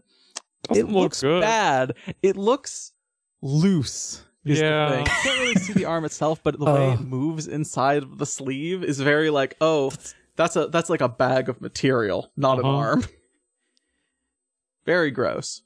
Doesn't 0.63 0.87
it 0.87 0.91
look 0.91 1.01
looks 1.03 1.21
good. 1.21 1.41
bad. 1.41 1.93
It 2.21 2.37
looks 2.37 2.93
loose. 3.41 4.23
Is 4.43 4.59
Yeah. 4.59 4.85
the 4.89 4.95
thing. 4.95 5.05
You 5.05 5.11
can't 5.21 5.39
really 5.39 5.55
see 5.55 5.73
the 5.73 5.85
arm 5.85 6.03
itself, 6.03 6.41
but 6.43 6.57
the 6.57 6.65
way 6.65 6.87
Oh. 6.87 6.93
it 6.93 7.01
moves 7.01 7.47
inside 7.47 8.01
of 8.01 8.17
the 8.17 8.25
sleeve 8.25 8.83
is 8.83 8.99
very 8.99 9.29
like, 9.29 9.55
oh, 9.61 9.91
that's 10.35 10.55
a 10.55 10.67
that's 10.67 10.89
like 10.89 11.01
a 11.01 11.09
bag 11.09 11.47
of 11.49 11.61
material, 11.61 12.31
not 12.35 12.57
an 12.57 12.65
Uh-huh. 12.65 12.75
arm. 12.75 13.05
Very 14.85 15.11
gross. 15.11 15.61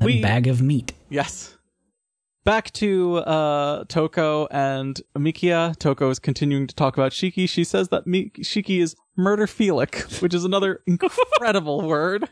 A 0.00 0.04
We- 0.04 0.20
bag 0.20 0.46
of 0.46 0.60
meat. 0.60 0.92
Yes. 1.08 1.56
Back 2.44 2.70
to 2.74 3.16
uh, 3.18 3.84
Toko 3.88 4.46
and 4.50 5.00
Mikiya. 5.16 5.78
Toko 5.78 6.10
is 6.10 6.18
continuing 6.18 6.66
to 6.66 6.74
talk 6.74 6.98
about 6.98 7.12
Shiki. 7.12 7.48
She 7.48 7.64
says 7.64 7.88
that 7.88 8.06
Mi- 8.06 8.30
Shiki 8.40 8.82
is 8.82 8.94
murderphilic, 9.18 10.20
which 10.20 10.34
is 10.34 10.44
another 10.44 10.82
incredible 10.86 11.80
word. 11.80 12.28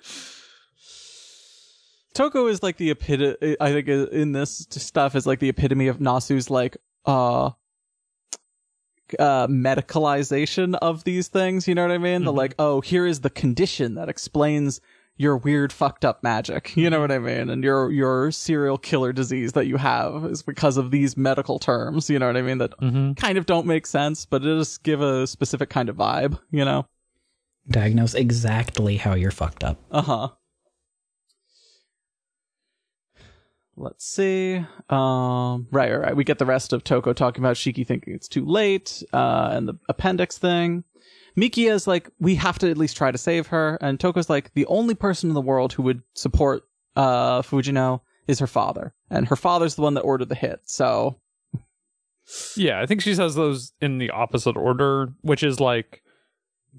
Toko 2.15 2.47
is 2.47 2.63
like 2.63 2.77
the 2.77 2.91
epitome. 2.91 3.57
I 3.61 3.73
think 3.73 3.89
uh, 3.89 4.07
in 4.09 4.33
this 4.33 4.67
stuff 4.71 5.15
is 5.17 5.27
like 5.27 5.39
the 5.41 5.49
epitome 5.49 5.89
of 5.89 5.99
Nasu's 5.99 6.51
like 6.51 6.77
uh 7.07 7.51
uh 9.19 9.47
medicalization 9.47 10.75
of 10.83 11.05
these 11.05 11.29
things. 11.29 11.67
You 11.69 11.75
know 11.75 11.83
what 11.83 11.91
I 11.91 11.99
mean? 11.99 12.25
The 12.25 12.33
Mhm. 12.33 12.37
like, 12.37 12.55
oh, 12.59 12.81
here 12.81 13.07
is 13.07 13.21
the 13.21 13.31
condition 13.31 13.95
that 13.95 14.09
explains 14.09 14.81
your 15.19 15.37
weird 15.37 15.73
fucked 15.73 16.05
up 16.05 16.23
magic. 16.23 16.75
You 16.77 16.89
know 16.89 17.01
what 17.01 17.13
I 17.13 17.19
mean? 17.19 17.51
And 17.51 17.63
your 17.63 17.91
your 17.91 18.31
serial 18.31 18.79
killer 18.79 19.13
disease 19.13 19.53
that 19.53 19.67
you 19.67 19.77
have 19.77 20.25
is 20.25 20.43
because 20.43 20.77
of 20.79 20.91
these 20.91 21.17
medical 21.17 21.59
terms. 21.59 22.09
You 22.11 22.19
know 22.19 22.27
what 22.27 22.37
I 22.37 22.43
mean? 22.43 22.59
That 22.59 22.73
Mm-hmm. 22.79 23.13
kind 23.15 23.37
of 23.39 23.47
don't 23.47 23.67
make 23.67 23.87
sense, 23.87 24.25
but 24.27 24.43
it 24.43 24.59
just 24.59 24.83
give 24.83 25.01
a 25.03 25.27
specific 25.27 25.69
kind 25.71 25.89
of 25.89 25.97
vibe. 25.97 26.39
You 26.51 26.65
know? 26.65 26.87
Diagnose 27.69 28.15
exactly 28.15 28.97
how 28.97 29.15
you're 29.15 29.31
fucked 29.31 29.63
up. 29.65 29.79
Uh 29.91 30.03
huh. 30.03 30.29
Let's 33.77 34.05
see. 34.07 34.57
Um, 34.91 35.67
right, 35.71 35.91
right, 35.91 36.01
right. 36.01 36.17
We 36.17 36.25
get 36.25 36.39
the 36.39 36.47
rest 36.47 36.73
of 36.73 36.85
Toko 36.85 37.13
talking 37.13 37.43
about 37.43 37.57
Shiki 37.57 37.87
thinking 37.87 38.15
it's 38.15 38.29
too 38.29 38.45
late, 38.45 39.03
uh, 39.13 39.51
and 39.53 39.67
the 39.69 39.75
appendix 39.89 40.37
thing. 40.39 40.85
Mikiya's 41.37 41.87
like, 41.87 42.11
we 42.21 42.35
have 42.35 42.59
to 42.59 42.71
at 42.71 42.77
least 42.77 42.97
try 42.97 43.11
to 43.11 43.17
save 43.19 43.47
her, 43.49 43.79
and 43.81 43.99
Toko's 43.99 44.29
like, 44.29 44.53
the 44.55 44.67
only 44.67 44.95
person 44.95 45.31
in 45.31 45.35
the 45.35 45.41
world 45.41 45.73
who 45.73 45.83
would 45.85 46.03
support 46.15 46.65
uh 46.95 47.41
Fujino 47.41 48.01
is 48.29 48.39
her 48.39 48.47
father, 48.47 48.93
and 49.11 49.27
her 49.29 49.37
father's 49.37 49.75
the 49.77 49.83
one 49.83 49.95
that 49.95 50.03
ordered 50.03 50.29
the 50.29 50.35
hit. 50.35 50.61
So 50.65 51.17
Yeah, 52.57 52.81
I 52.81 52.87
think 52.87 53.01
she 53.01 53.15
says 53.15 53.35
those 53.35 53.73
in 53.81 53.97
the 53.99 54.11
opposite 54.11 54.57
order, 54.57 55.09
which 55.23 55.43
is 55.43 55.59
like, 55.59 56.03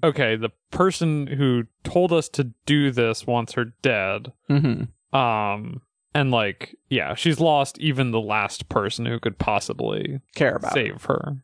okay, 0.02 0.36
the 0.36 0.50
person 0.70 1.26
who 1.26 1.64
told 1.82 2.12
us 2.12 2.28
to 2.30 2.52
do 2.66 2.90
this 2.92 3.26
wants 3.26 3.54
her 3.54 3.66
dead. 3.82 4.32
mhm. 4.48 4.88
Um, 5.12 5.82
and 6.14 6.30
like, 6.30 6.76
yeah, 6.88 7.14
she's 7.14 7.40
lost 7.40 7.78
even 7.78 8.10
the 8.10 8.20
last 8.20 8.68
person 8.68 9.06
who 9.06 9.18
could 9.18 9.38
possibly 9.38 10.20
care 10.34 10.56
about. 10.56 10.72
save 10.72 11.04
her. 11.04 11.42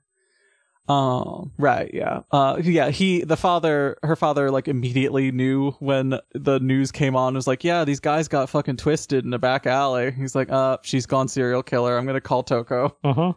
Um, 0.88 1.52
right, 1.56 1.88
yeah. 1.94 2.22
Uh, 2.32 2.60
yeah, 2.64 2.90
he, 2.90 3.22
the 3.22 3.36
father, 3.36 3.96
her 4.02 4.16
father, 4.16 4.50
like, 4.50 4.66
immediately 4.66 5.30
knew 5.30 5.70
when 5.78 6.18
the 6.34 6.58
news 6.58 6.90
came 6.90 7.14
on, 7.14 7.34
was 7.34 7.46
like, 7.46 7.62
yeah, 7.62 7.84
these 7.84 8.00
guys 8.00 8.26
got 8.26 8.48
fucking 8.48 8.76
twisted 8.76 9.24
in 9.24 9.32
a 9.32 9.38
back 9.38 9.66
alley. 9.66 10.10
He's 10.10 10.34
like, 10.34 10.50
uh, 10.50 10.78
she's 10.82 11.06
gone 11.06 11.28
serial 11.28 11.62
killer. 11.62 11.96
I'm 11.96 12.06
gonna 12.06 12.20
call 12.20 12.42
Toko. 12.42 12.96
Uh 13.04 13.12
huh. 13.12 13.32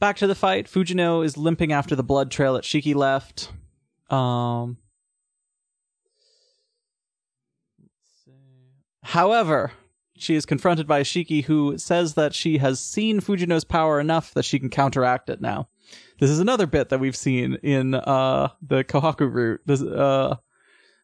Back 0.00 0.16
to 0.18 0.26
the 0.26 0.34
fight. 0.34 0.66
Fujino 0.66 1.24
is 1.24 1.38
limping 1.38 1.72
after 1.72 1.96
the 1.96 2.04
blood 2.04 2.30
trail 2.30 2.52
that 2.54 2.64
Shiki 2.64 2.94
left. 2.94 3.50
Um, 4.10 4.76
however, 9.06 9.72
she 10.16 10.34
is 10.34 10.46
confronted 10.46 10.86
by 10.86 11.02
Shiki 11.02 11.44
who 11.44 11.78
says 11.78 12.14
that 12.14 12.34
she 12.34 12.58
has 12.58 12.80
seen 12.80 13.20
Fujino's 13.20 13.64
power 13.64 14.00
enough 14.00 14.32
that 14.34 14.44
she 14.44 14.58
can 14.58 14.70
counteract 14.70 15.30
it 15.30 15.40
now. 15.40 15.68
This 16.18 16.30
is 16.30 16.40
another 16.40 16.66
bit 16.66 16.88
that 16.88 17.00
we've 17.00 17.16
seen 17.16 17.54
in 17.62 17.94
uh, 17.94 18.48
the 18.62 18.82
Kohaku 18.84 19.32
route. 19.32 19.60
This, 19.66 19.82
uh, 19.82 20.36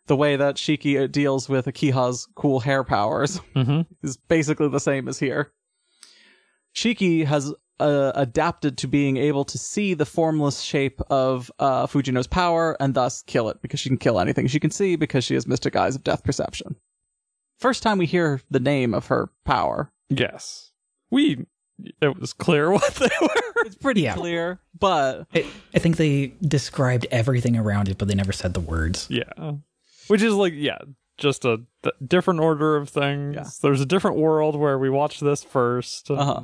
the 0.06 0.16
way 0.16 0.36
that 0.36 0.56
Shiki 0.56 1.02
uh, 1.02 1.06
deals 1.06 1.48
with 1.48 1.66
Akiha's 1.66 2.26
cool 2.34 2.60
hair 2.60 2.82
powers 2.84 3.40
Mm-hmm. 3.54 3.82
is 4.02 4.16
basically 4.16 4.68
the 4.68 4.80
same 4.80 5.08
as 5.08 5.18
here. 5.18 5.52
Shiki 6.74 7.26
has 7.26 7.52
uh, 7.78 8.12
adapted 8.14 8.78
to 8.78 8.86
being 8.88 9.16
able 9.18 9.44
to 9.44 9.58
see 9.58 9.94
the 9.94 10.06
formless 10.06 10.60
shape 10.60 11.00
of 11.10 11.50
uh, 11.58 11.86
Fujino's 11.86 12.26
power 12.26 12.76
and 12.80 12.94
thus 12.94 13.22
kill 13.22 13.48
it 13.50 13.60
because 13.60 13.80
she 13.80 13.90
can 13.90 13.98
kill 13.98 14.18
anything 14.18 14.46
she 14.46 14.60
can 14.60 14.70
see 14.70 14.96
because 14.96 15.24
she 15.24 15.34
has 15.34 15.46
mystic 15.46 15.76
eyes 15.76 15.94
of 15.94 16.04
death 16.04 16.24
perception. 16.24 16.76
First 17.62 17.82
time 17.82 17.96
we 17.98 18.06
hear 18.06 18.40
the 18.50 18.58
name 18.60 18.92
of 18.92 19.06
her 19.06 19.30
power. 19.44 19.92
Yes. 20.08 20.72
We, 21.10 21.46
it 22.00 22.18
was 22.18 22.32
clear 22.32 22.70
what 22.72 22.94
they 22.96 23.08
were. 23.20 23.64
It's 23.64 23.76
pretty 23.76 24.02
Yeah. 24.02 24.14
clear, 24.14 24.58
but 24.78 25.26
I, 25.34 25.46
I 25.74 25.78
think 25.78 25.96
they 25.96 26.34
described 26.42 27.06
everything 27.10 27.56
around 27.56 27.88
it, 27.88 27.98
but 27.98 28.08
they 28.08 28.14
never 28.14 28.32
said 28.32 28.54
the 28.54 28.60
words. 28.60 29.06
Yeah. 29.08 29.52
Which 30.08 30.20
is 30.22 30.34
like, 30.34 30.52
yeah, 30.56 30.78
just 31.18 31.44
a 31.44 31.60
th- 31.84 31.94
different 32.04 32.40
order 32.40 32.76
of 32.76 32.88
things. 32.88 33.34
Yeah. 33.36 33.46
There's 33.62 33.80
a 33.80 33.86
different 33.86 34.16
world 34.16 34.56
where 34.56 34.78
we 34.78 34.90
watch 34.90 35.20
this 35.20 35.44
first. 35.44 36.10
and 36.10 36.18
Uh-huh. 36.18 36.40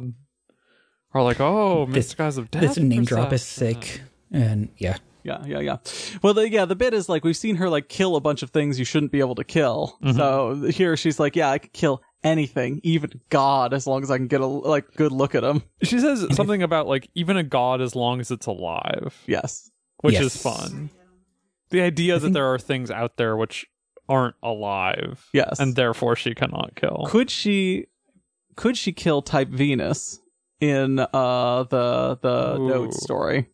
Are 1.15 1.23
like, 1.23 1.41
oh, 1.41 1.87
This- 1.91 2.15
guy's 2.15 2.35
Eyes 2.35 2.39
of 2.39 2.51
Death. 2.51 2.63
This 2.63 2.77
name 2.79 3.05
drop 3.05 3.33
is 3.33 3.43
perception. 3.43 3.81
sick, 3.83 4.03
and 4.31 4.69
yeah, 4.77 4.99
yeah, 5.29 5.45
yeah, 5.47 5.61
yeah. 5.61 5.77
Well, 6.23 6.35
the, 6.35 6.49
yeah, 6.51 6.65
the 6.65 6.75
bit 6.77 6.95
is 6.95 7.09
like 7.09 7.25
we've 7.25 7.37
seen 7.37 7.57
her 7.57 7.69
like 7.71 7.89
kill 7.89 8.17
a 8.17 8.21
bunch 8.21 8.43
of 8.43 8.51
things 8.51 8.79
you 8.79 8.85
shouldn't 8.85 9.13
be 9.13 9.21
able 9.21 9.35
to 9.37 9.45
kill. 9.45 9.99
So 10.17 10.55
here 10.71 10.97
she's 10.97 11.21
like, 11.21 11.37
yeah, 11.37 11.51
I 11.51 11.59
could 11.59 11.73
kill 11.73 12.03
anything, 12.25 12.81
even 12.83 13.11
God, 13.31 13.73
as 13.73 13.87
long 13.87 14.03
as 14.03 14.11
I 14.11 14.17
can 14.17 14.27
get 14.27 14.41
a 14.41 14.47
like 14.47 14.93
good 14.97 15.13
look 15.13 15.35
at 15.35 15.45
him. 15.45 15.63
She 15.83 15.99
says 16.01 16.27
something 16.35 16.63
about 16.63 16.87
like 16.89 17.09
even 17.15 17.37
a 17.37 17.43
god 17.45 17.81
as 17.81 17.95
long 17.95 18.19
as 18.21 18.31
it's 18.31 18.47
alive, 18.47 19.15
Yes. 19.27 19.71
which 20.01 20.15
Yes. 20.15 20.35
is 20.35 20.43
fun. 20.43 20.91
The 21.71 21.83
idea 21.83 22.19
that 22.19 22.33
there 22.33 22.53
are 22.53 22.59
things 22.59 22.91
out 22.91 23.17
there 23.19 23.37
which 23.37 23.67
aren't 24.09 24.37
alive, 24.43 25.29
Yes. 25.35 25.61
and 25.61 25.77
therefore 25.77 26.17
she 26.17 26.35
cannot 26.35 26.75
kill. 26.75 27.05
could 27.09 27.31
she 27.31 27.87
could 28.57 28.77
she 28.77 28.91
kill 28.93 29.23
type 29.23 29.49
Venus 29.49 30.19
in 30.61 30.99
uh 30.99 31.63
the 31.65 32.19
the 32.21 32.57
Ooh. 32.59 32.69
note 32.69 32.95
story? 32.95 33.49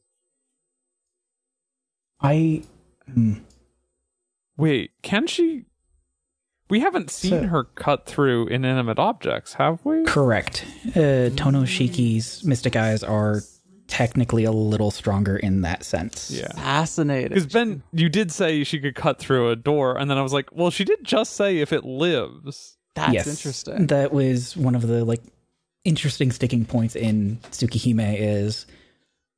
I 2.25 2.63
hmm, 3.13 3.35
Wait, 4.57 4.93
can 5.03 5.27
she? 5.27 5.65
We 6.71 6.81
haven't 6.81 7.11
seen 7.11 7.31
So- 7.31 7.47
her 7.49 7.65
cut 7.65 8.07
through 8.07 8.49
inanimate 8.49 8.99
objects, 8.99 9.55
have 9.55 9.85
we? 9.85 10.05
correct. 10.05 10.65
Uh, 10.97 11.29
Tono 11.37 11.65
Shiki's 11.65 12.43
mystic 12.45 12.75
eyes 12.75 13.03
are 13.03 13.43
technically 13.87 14.45
a 14.45 14.51
little 14.53 14.91
stronger 14.91 15.37
in 15.37 15.61
that 15.61 15.85
sense. 15.85 16.31
Yeah. 16.31 16.51
Fascinating. 16.55 17.29
Because 17.29 17.47
Ben, 17.47 17.83
you 17.93 18.09
did 18.09 18.33
say 18.33 18.65
she 18.65 18.81
could 18.81 18.95
cut 18.95 19.19
through 19.19 19.51
a 19.51 19.57
door, 19.57 19.99
and 19.99 20.11
then 20.11 20.17
I 20.17 20.23
was 20.23 20.33
like, 20.33 20.49
well, 20.53 20.71
she 20.71 20.85
did 20.85 21.05
just 21.05 21.35
say 21.35 21.59
if 21.59 21.73
it 21.73 21.85
lives. 21.85 22.79
That's 22.95 23.13
yes, 23.13 23.27
interesting. 23.27 23.89
That 23.89 24.13
was 24.13 24.57
one 24.57 24.75
of 24.75 24.87
the 24.87 25.05
like 25.05 25.21
interesting 25.85 26.33
sticking 26.33 26.65
points 26.65 26.97
in 26.97 27.39
Tsukihime 27.51 28.17
is 28.19 28.67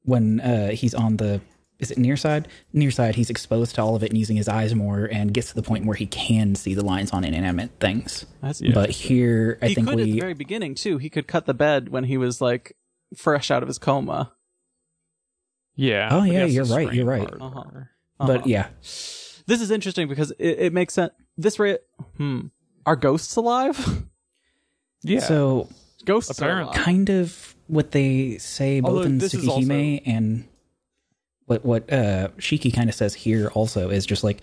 when 0.02 0.40
uh, 0.40 0.68
he's 0.70 0.94
on 0.94 1.16
the 1.16 1.40
is 1.79 1.91
it 1.91 1.99
near 1.99 2.17
side? 2.17 2.49
Near 2.73 2.91
side, 2.91 3.17
he's 3.17 3.29
exposed 3.31 3.75
to 3.75 3.83
all 3.83 3.95
of 3.97 4.03
it 4.03 4.11
and 4.11 4.19
using 4.19 4.37
his 4.37 4.49
eyes 4.49 4.75
more, 4.75 5.05
and 5.07 5.33
gets 5.35 5.49
to 5.51 5.55
the 5.55 5.63
point 5.63 5.85
where 5.87 5.97
he 5.97 6.07
can 6.07 6.55
see 6.55 6.75
the 6.75 6.85
lines 6.85 7.11
on 7.13 7.25
inanimate 7.25 7.71
things. 7.81 8.25
That's 8.43 8.61
But 8.63 8.91
here, 8.91 9.59
I 9.63 9.69
he 9.69 9.75
think 9.75 9.89
could 9.89 10.01
at 10.01 10.05
the 10.07 10.21
very 10.21 10.35
beginning 10.35 10.75
too. 10.75 10.99
He 10.99 11.11
could 11.11 11.27
cut 11.27 11.47
the 11.47 11.55
bed 11.55 11.89
when 11.91 12.05
he 12.05 12.17
was 12.17 12.41
like 12.41 12.77
fresh 13.17 13.51
out 13.51 13.63
of 13.63 13.69
his 13.69 13.79
coma. 13.79 14.33
Yeah. 15.75 16.09
Oh, 16.11 16.23
yeah, 16.25 16.45
you're 16.47 16.65
right, 16.65 16.93
you're 16.93 17.05
right. 17.05 17.29
Uh-huh. 17.41 17.65
But 18.19 18.31
Uh-huh. 18.39 18.43
yeah, 18.47 18.69
this 18.81 19.61
is 19.61 19.71
interesting 19.71 20.09
because 20.09 20.31
it, 20.39 20.59
it 20.59 20.73
makes 20.73 20.95
sense. 20.95 21.13
This 21.37 21.59
rate, 21.59 21.81
hmm, 22.17 22.47
are 22.87 22.97
ghosts 22.97 23.37
alive? 23.37 24.05
Yeah. 25.03 25.21
so 25.21 25.69
ghosts 26.05 26.41
are 26.41 26.45
Apparently. 26.45 26.73
alive. 26.75 26.85
kind 26.85 27.11
of 27.11 27.55
what 27.69 27.93
they 27.93 28.39
say 28.39 28.81
both 28.81 28.89
Although 28.91 29.03
in 29.03 29.19
this 29.19 29.35
is 29.35 29.45
Tsukihime 29.45 30.03
and 30.05 30.49
what 31.47 31.65
what 31.65 31.92
uh 31.92 32.28
Shiki 32.39 32.73
kind 32.75 32.89
of 32.89 32.94
says 32.94 33.15
here 33.15 33.49
also 33.49 33.89
is 33.91 34.05
just 34.07 34.23
like 34.25 34.41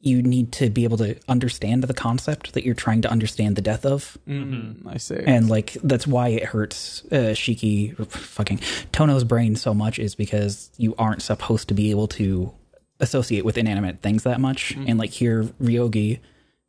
you 0.00 0.22
need 0.22 0.52
to 0.52 0.68
be 0.68 0.84
able 0.84 0.98
to 0.98 1.18
understand 1.28 1.82
the 1.84 1.94
concept 1.94 2.52
that 2.52 2.62
you're 2.64 2.74
trying 2.74 3.00
to 3.00 3.10
understand 3.10 3.56
the 3.56 3.62
death 3.62 3.86
of. 3.86 4.18
Mm, 4.28 4.86
I 4.86 4.98
see. 4.98 5.16
and 5.26 5.48
like 5.48 5.78
that's 5.82 6.06
why 6.06 6.28
it 6.28 6.44
hurts 6.44 7.02
uh 7.10 7.32
Shiki 7.34 7.96
fucking 8.10 8.60
Tono's 8.92 9.24
brain 9.24 9.56
so 9.56 9.72
much 9.72 9.98
is 9.98 10.14
because 10.14 10.70
you 10.76 10.94
aren't 10.98 11.22
supposed 11.22 11.68
to 11.68 11.74
be 11.74 11.90
able 11.90 12.06
to 12.08 12.52
associate 13.00 13.44
with 13.44 13.56
inanimate 13.58 14.00
things 14.00 14.22
that 14.24 14.40
much. 14.40 14.76
And 14.76 14.98
like 14.98 15.10
here 15.10 15.44
Ryogi 15.60 16.20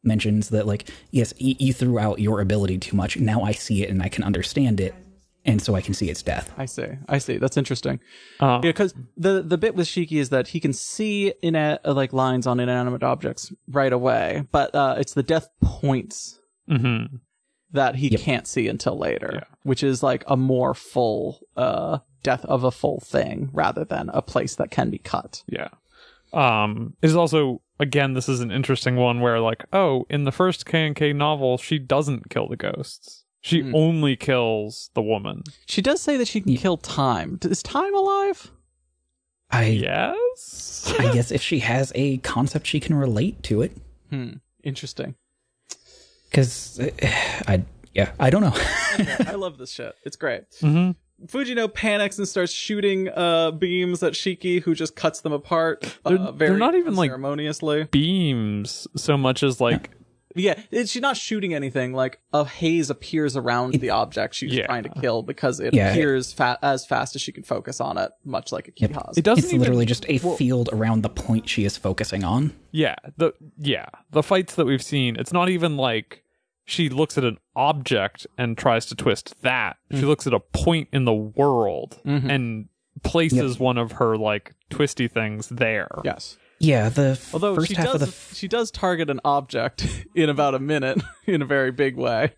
mentions 0.04 0.50
that 0.50 0.66
like 0.66 0.90
yes 1.12 1.34
y- 1.42 1.56
you 1.60 1.74
threw 1.74 2.00
out 2.00 2.20
your 2.20 2.40
ability 2.40 2.78
too 2.78 2.96
much. 2.96 3.18
Now 3.18 3.42
I 3.44 3.52
see 3.52 3.84
it 3.84 3.90
and 3.90 4.02
I 4.02 4.08
can 4.10 4.24
understand 4.24 4.80
it 4.80 4.96
and 5.46 5.62
so 5.62 5.76
I 5.76 5.82
can 5.82 5.94
see 5.94 6.10
its 6.10 6.24
death 6.24 6.52
I 6.58 6.66
see. 6.66 6.88
I 7.08 7.20
see. 7.20 7.38
That's 7.38 7.58
interesting. 7.58 8.00
Uh, 8.40 8.60
Yeah, 8.64 8.72
because 8.72 8.94
the 9.16 9.42
the 9.42 9.58
bit 9.58 9.76
with 9.76 9.88
Shiki 9.88 10.20
is 10.20 10.30
that 10.30 10.50
he 10.50 10.60
can 10.60 10.74
see 10.74 11.34
in 11.42 11.56
uh, 11.56 11.78
like 11.86 12.14
lines 12.14 12.48
on 12.48 12.60
inanimate 12.60 13.04
objects 13.04 13.54
right 13.68 13.94
away, 13.94 14.44
but 14.52 14.74
uh, 14.76 14.96
it's 14.98 15.14
the 15.14 15.24
death 15.24 15.50
points 15.62 16.40
mhm. 16.70 17.20
that 17.72 17.96
he 17.96 18.10
Yep. 18.10 18.20
can't 18.22 18.48
see 18.48 18.68
until 18.68 18.98
later, 18.98 19.32
Yeah. 19.36 19.56
which 19.64 19.84
is 19.84 20.02
like 20.04 20.24
a 20.28 20.36
more 20.38 20.74
full 20.74 21.40
uh, 21.56 22.00
death 22.24 22.44
of 22.46 22.64
a 22.64 22.72
full 22.72 23.00
thing 23.00 23.50
rather 23.54 23.86
than 23.86 24.10
a 24.14 24.22
place 24.22 24.56
that 24.56 24.72
can 24.72 24.90
be 24.90 24.98
cut. 24.98 25.44
Yeah. 25.48 25.70
Um, 26.34 26.96
it 27.02 27.08
is 27.08 27.16
also 27.16 27.62
again, 27.80 28.14
this 28.14 28.30
is 28.30 28.40
an 28.40 28.52
interesting 28.52 28.96
one 28.96 29.20
where 29.20 29.40
like, 29.40 29.66
oh, 29.74 30.06
in 30.10 30.24
the 30.24 30.32
first 30.32 30.66
K 30.66 30.88
and 30.88 30.96
K 30.96 31.14
novel, 31.14 31.58
she 31.58 31.78
doesn't 31.78 32.30
kill 32.30 32.48
the 32.48 32.58
ghosts. 32.58 33.25
She 33.46 33.62
Hmm. 33.62 33.76
only 33.76 34.16
kills 34.16 34.90
the 34.96 35.04
woman. 35.04 35.44
She 35.68 35.80
does 35.82 36.02
say 36.02 36.18
that 36.18 36.28
she 36.28 36.42
can 36.42 36.54
Yeah. 36.54 36.60
kill 36.62 36.78
time. 36.78 37.38
Is 37.44 37.62
time 37.62 37.94
alive? 37.94 38.52
I 39.52 39.66
Yes. 39.66 40.92
I 40.98 41.14
guess 41.14 41.30
if 41.32 41.44
she 41.44 41.60
has 41.60 41.92
a 41.94 42.18
concept 42.18 42.66
she 42.66 42.80
can 42.80 42.96
relate 42.96 43.44
to 43.44 43.62
it 43.62 43.72
Hmm. 44.10 44.34
Interesting. 44.64 45.14
cuz 46.32 46.80
I 47.48 47.64
yeah 47.94 48.12
I 48.20 48.30
don't 48.32 48.42
know 48.42 48.54
I 49.28 49.36
love 49.36 49.58
this 49.60 49.72
shit. 49.72 49.94
It's 50.04 50.16
great. 50.16 50.44
hmm 50.62 50.92
Fujino 51.28 51.74
panics 51.74 52.18
and 52.18 52.28
starts 52.28 52.52
shooting 52.52 53.08
uh, 53.10 53.52
beams 53.52 54.04
at 54.04 54.14
Shiki, 54.14 54.62
who 54.62 54.76
just 54.76 54.98
cuts 54.98 55.22
them 55.22 55.32
apart. 55.32 55.86
Uh, 56.04 56.10
They're- 56.10 56.18
very 56.34 56.50
they're 56.50 56.58
not 56.58 56.76
even, 56.76 56.96
like- 56.96 57.10
ceremoniously. 57.10 57.86
Beams 57.86 58.86
so 58.98 59.18
much 59.18 59.42
as 59.42 59.62
like 59.62 59.92
Yeah, 59.92 60.05
it, 60.36 60.90
she's 60.90 61.02
not 61.02 61.18
shooting 61.18 61.54
anything. 61.54 61.94
Like 61.94 62.20
a 62.34 62.46
haze 62.46 62.90
appears 62.90 63.36
around 63.38 63.76
the 63.76 63.90
object 63.90 64.36
she's 64.36 64.54
Yeah. 64.54 64.66
trying 64.66 64.84
to 64.84 64.90
kill 64.90 65.24
because 65.24 65.60
it 65.60 65.74
Yeah. 65.74 65.92
appears 65.92 66.34
fa- 66.34 66.60
as 66.62 66.86
fast 66.86 67.16
as 67.16 67.22
she 67.22 67.32
can 67.32 67.44
focus 67.44 67.80
on 67.82 67.98
it, 67.98 68.12
much 68.24 68.52
like 68.52 68.68
Akiha's. 68.68 69.18
it 69.18 69.24
doesn't 69.24 69.44
it's 69.46 69.54
even 69.54 69.62
literally 69.62 69.86
just 69.86 70.06
a 70.10 70.18
field 70.18 70.70
around 70.74 71.02
the 71.04 71.10
point 71.10 71.48
she 71.50 71.64
is 71.66 71.78
focusing 71.78 72.24
on 72.24 72.54
Yeah, 72.72 72.96
the 73.18 73.34
yeah, 73.58 73.86
the 74.12 74.22
fights 74.24 74.56
that 74.56 74.66
we've 74.66 74.84
seen, 74.84 75.16
it's 75.16 75.32
not 75.34 75.50
even 75.50 75.78
like 75.78 76.22
she 76.66 76.90
looks 76.90 77.18
at 77.18 77.24
an 77.24 77.38
object 77.56 78.26
and 78.38 78.58
tries 78.58 78.86
to 78.88 78.96
twist 78.96 79.36
that. 79.44 79.78
She 79.92 80.02
looks 80.02 80.26
at 80.28 80.34
a 80.34 80.40
point 80.40 80.90
in 80.92 81.06
the 81.06 81.14
world 81.14 82.00
Mhm. 82.06 82.30
and 82.30 82.70
places 83.04 83.60
one 83.60 83.78
of 83.78 83.94
her 83.94 84.18
like 84.18 84.54
twisty 84.70 85.08
things 85.08 85.50
there. 85.50 85.90
Yes. 86.04 86.38
Yeah, 86.60 86.90
the 86.90 87.12
f- 87.12 87.34
Although 87.34 87.56
first 87.56 87.68
she 87.68 87.76
half 87.76 87.86
does, 87.86 87.94
of 87.96 88.00
the 88.02 88.08
f- 88.08 88.34
she 88.34 88.48
does 88.48 88.72
target 88.72 89.10
an 89.10 89.20
object 89.26 89.88
in 90.16 90.30
about 90.30 90.56
a 90.56 90.60
minute 90.60 91.02
in 91.26 91.42
a 91.42 91.46
very 91.46 91.72
big 91.72 91.96
way. 91.98 92.34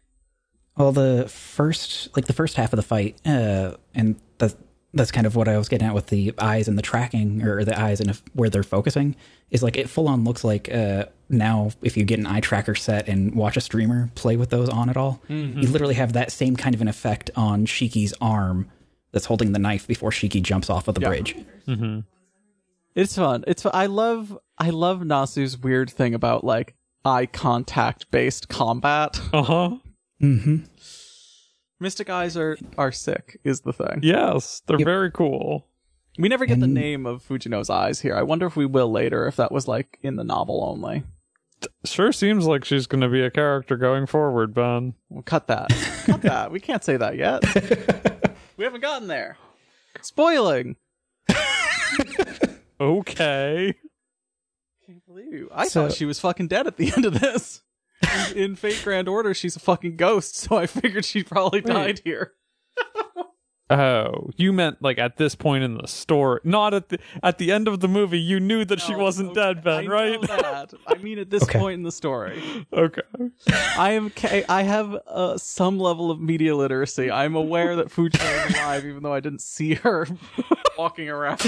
well, 0.76 0.92
the 0.92 1.28
first 1.30 2.10
like 2.16 2.26
the 2.26 2.34
first 2.34 2.56
half 2.56 2.74
of 2.74 2.78
the 2.78 2.84
fight, 2.84 3.18
uh, 3.26 3.74
and 3.94 4.16
that's 4.38 4.56
that's 4.94 5.12
kind 5.12 5.28
of 5.28 5.36
what 5.36 5.48
I 5.48 5.58
was 5.58 5.70
getting 5.70 5.86
at 5.88 5.94
with 5.94 6.08
the 6.08 6.34
eyes 6.40 6.68
and 6.68 6.78
the 6.78 6.82
tracking 6.82 7.44
or 7.44 7.64
the 7.64 7.80
eyes 7.80 8.00
and 8.00 8.10
if, 8.10 8.24
where 8.34 8.50
they're 8.50 8.64
focusing 8.64 9.16
is 9.52 9.62
like 9.62 9.78
it 9.78 9.88
full 9.90 10.08
on 10.08 10.24
looks 10.24 10.44
like 10.44 10.74
uh, 10.74 11.06
now 11.30 11.70
if 11.84 11.96
you 11.96 12.04
get 12.04 12.18
an 12.20 12.26
eye 12.26 12.40
tracker 12.40 12.74
set 12.74 13.08
and 13.08 13.36
watch 13.36 13.58
a 13.58 13.62
streamer 13.62 14.10
play 14.16 14.36
with 14.38 14.50
those 14.50 14.70
on 14.70 14.90
at 14.90 14.98
all, 14.98 15.22
you 15.30 15.68
literally 15.70 15.94
have 15.94 16.14
that 16.14 16.32
same 16.32 16.56
kind 16.56 16.74
of 16.74 16.82
an 16.82 16.88
effect 16.88 17.30
on 17.36 17.66
Shiki's 17.68 18.14
arm 18.20 18.70
that's 19.12 19.26
holding 19.26 19.52
the 19.52 19.60
knife 19.60 19.86
before 19.88 20.10
Shiki 20.10 20.42
jumps 20.42 20.70
off 20.70 20.88
of 20.88 20.96
the 20.96 21.02
Yeah. 21.02 21.08
bridge. 21.10 21.36
It's 22.98 23.16
fun. 23.16 23.43
It's 23.45 23.61
fun. 23.61 23.72
I 23.76 23.85
love 23.85 24.38
I 24.58 24.72
love 24.72 25.01
Nasu's 25.01 25.58
weird 25.58 25.90
thing 25.90 26.14
about 26.16 26.43
like 26.43 26.74
eye 27.06 27.27
contact 27.27 28.09
based 28.11 28.50
combat. 28.50 29.22
Uh 29.34 29.43
huh. 29.43 29.76
Mm-hmm. 30.22 30.58
Mystic 31.80 32.09
eyes 32.09 32.35
are 32.35 32.58
are 32.76 32.92
sick 32.92 33.40
is 33.43 33.61
the 33.61 33.72
thing. 33.72 34.00
Yes, 34.01 34.64
they're 34.66 34.80
Yep. 34.80 34.85
very 34.85 35.11
cool. 35.11 35.67
We 36.17 36.27
never 36.27 36.48
get 36.48 36.59
the 36.59 36.66
name 36.66 37.06
of 37.06 37.22
Fujino's 37.22 37.69
eyes 37.69 38.01
here. 38.01 38.16
I 38.16 38.24
wonder 38.24 38.48
if 38.48 38.56
we 38.56 38.66
will 38.66 38.92
later 38.92 39.27
if 39.27 39.35
that 39.35 39.51
was 39.51 39.67
like 39.67 40.00
in 40.01 40.16
the 40.16 40.24
novel 40.24 40.64
only. 40.67 41.03
Sure 41.85 42.11
seems 42.11 42.48
like 42.48 42.66
she's 42.66 42.88
going 42.88 43.01
to 43.01 43.09
be 43.09 43.22
a 43.22 43.30
character 43.30 43.77
going 43.77 44.08
forward, 44.08 44.56
Ben. 44.56 44.95
We'll 45.09 45.22
cut 45.22 45.45
that. 45.48 45.69
cut 46.08 46.24
that. 46.24 46.51
We 46.51 46.59
can't 46.59 46.84
say 46.84 46.98
that 46.98 47.16
yet. 47.17 47.43
we 48.58 48.64
haven't 48.64 48.82
gotten 48.82 49.08
there. 49.08 49.38
Spoiling. 50.01 50.76
Okay. 52.80 53.73
Can't 54.85 55.06
believe 55.06 55.33
you. 55.33 55.49
I 55.53 55.67
So- 55.67 55.83
thought 55.88 55.95
she 55.97 56.06
was 56.06 56.19
fucking 56.19 56.47
dead 56.47 56.67
at 56.67 56.77
the 56.77 56.93
end 56.95 57.06
of 57.06 57.19
this. 57.19 57.61
In, 58.31 58.38
in 58.38 58.56
Fate 58.56 58.80
Grand 58.83 59.07
Order, 59.07 59.33
she's 59.33 59.56
a 59.56 59.59
fucking 59.59 59.95
ghost, 59.95 60.35
so 60.35 60.56
I 60.57 60.67
figured 60.67 61.03
she 61.06 61.23
probably 61.23 61.61
died 61.61 62.01
here. 62.03 62.33
Oh, 63.69 64.30
you 64.38 64.53
meant 64.53 64.81
like 64.81 64.97
at 64.97 65.17
this 65.17 65.35
point 65.35 65.61
in 65.65 65.75
the 65.75 65.89
story, 65.89 66.39
not 66.45 66.73
at 66.73 66.88
the 66.88 66.99
at 67.22 67.38
the 67.38 67.51
end 67.51 67.67
of 67.67 67.81
the 67.81 67.89
movie. 67.89 68.17
You 68.17 68.39
knew 68.39 68.64
that 68.64 68.80
she 68.80 68.95
wasn't 68.95 69.31
okay, 69.31 69.41
dead, 69.56 69.61
Ben, 69.61 69.83
I 69.89 69.91
right? 69.91 70.22
Know 70.22 70.27
that. 70.27 70.73
I 70.88 70.95
mean, 70.99 71.19
at 71.19 71.30
this 71.30 71.43
Okay. 71.43 71.59
point 71.59 71.73
in 71.73 71.83
the 71.83 71.91
story, 71.91 72.41
okay. 72.72 73.01
I 73.77 73.91
am. 73.91 74.09
ca- 74.11 74.45
I 74.47 74.61
have 74.64 74.95
uh, 75.06 75.38
some 75.38 75.80
level 75.81 76.09
of 76.11 76.22
media 76.22 76.56
literacy. 76.56 77.11
I'm 77.11 77.35
aware 77.35 77.75
that 77.75 77.88
Fujino 77.89 78.49
is 78.49 78.56
alive, 78.56 78.85
even 78.85 79.03
though 79.03 79.11
I 79.14 79.19
didn't 79.19 79.41
see 79.41 79.73
her 79.73 80.07
walking 80.77 81.09
around. 81.09 81.41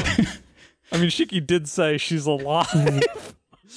I 0.91 0.97
mean, 0.97 1.09
Shiki 1.09 1.45
did 1.45 1.67
say 1.69 1.97
she's 1.97 2.25
alive. 2.25 3.01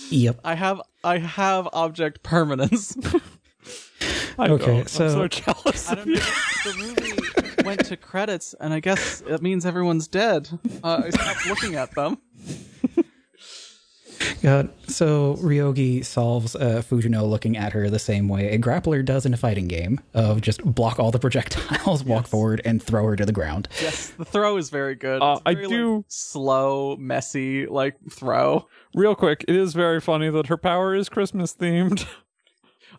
Yep. 0.08 0.40
I 0.42 0.54
have. 0.54 0.80
I 1.04 1.18
have 1.18 1.68
object 1.74 2.22
permanence. 2.22 2.96
I 4.38 4.48
Okay, 4.48 4.66
don't. 4.66 4.80
I'm 4.80 4.86
so- 4.88 5.08
so 5.10 5.28
jealous. 5.28 5.90
I 5.90 5.94
don't 5.96 6.06
know. 6.06 6.14
The 6.14 6.74
movie 6.78 7.62
went 7.66 7.84
to 7.86 7.96
credits, 7.98 8.54
and 8.58 8.72
I 8.72 8.80
guess 8.80 9.20
it 9.26 9.42
means 9.42 9.66
everyone's 9.66 10.08
dead. 10.08 10.48
Uh, 10.82 11.02
I 11.04 11.10
stopped 11.10 11.46
looking 11.46 11.74
at 11.76 11.94
them. 11.94 12.18
Uh, 14.44 14.64
so 14.88 15.34
Ryogi 15.36 16.04
solves 16.04 16.56
uh, 16.56 16.82
Fujino 16.88 17.28
looking 17.28 17.56
at 17.56 17.72
her 17.72 17.88
the 17.88 17.98
same 17.98 18.28
way 18.28 18.52
a 18.54 18.58
grappler 18.58 19.04
does 19.04 19.24
in 19.24 19.32
a 19.32 19.36
fighting 19.36 19.68
game 19.68 20.00
of 20.14 20.40
just 20.40 20.62
block 20.64 20.98
all 20.98 21.10
the 21.10 21.18
projectiles, 21.18 22.04
walk 22.14 22.26
forward, 22.26 22.60
and 22.64 22.82
throw 22.82 23.04
her 23.04 23.16
to 23.16 23.24
the 23.24 23.32
ground. 23.32 23.68
Yes, 23.80 24.08
the 24.10 24.24
throw 24.24 24.56
is 24.56 24.70
very 24.70 24.94
good. 24.94 25.22
Uh, 25.22 25.34
It's 25.34 25.42
I 25.46 25.54
do- 25.68 25.96
like, 25.96 26.04
slow, 26.08 26.96
messy, 26.96 27.66
like 27.66 27.94
throw. 28.10 28.66
Real 28.94 29.14
quick, 29.14 29.44
it 29.48 29.54
is 29.56 29.74
very 29.74 30.00
funny 30.00 30.28
that 30.30 30.46
her 30.48 30.56
power 30.56 30.94
is 30.94 31.08
Christmas 31.08 31.54
themed. 31.54 32.00
Yes. 32.00 32.08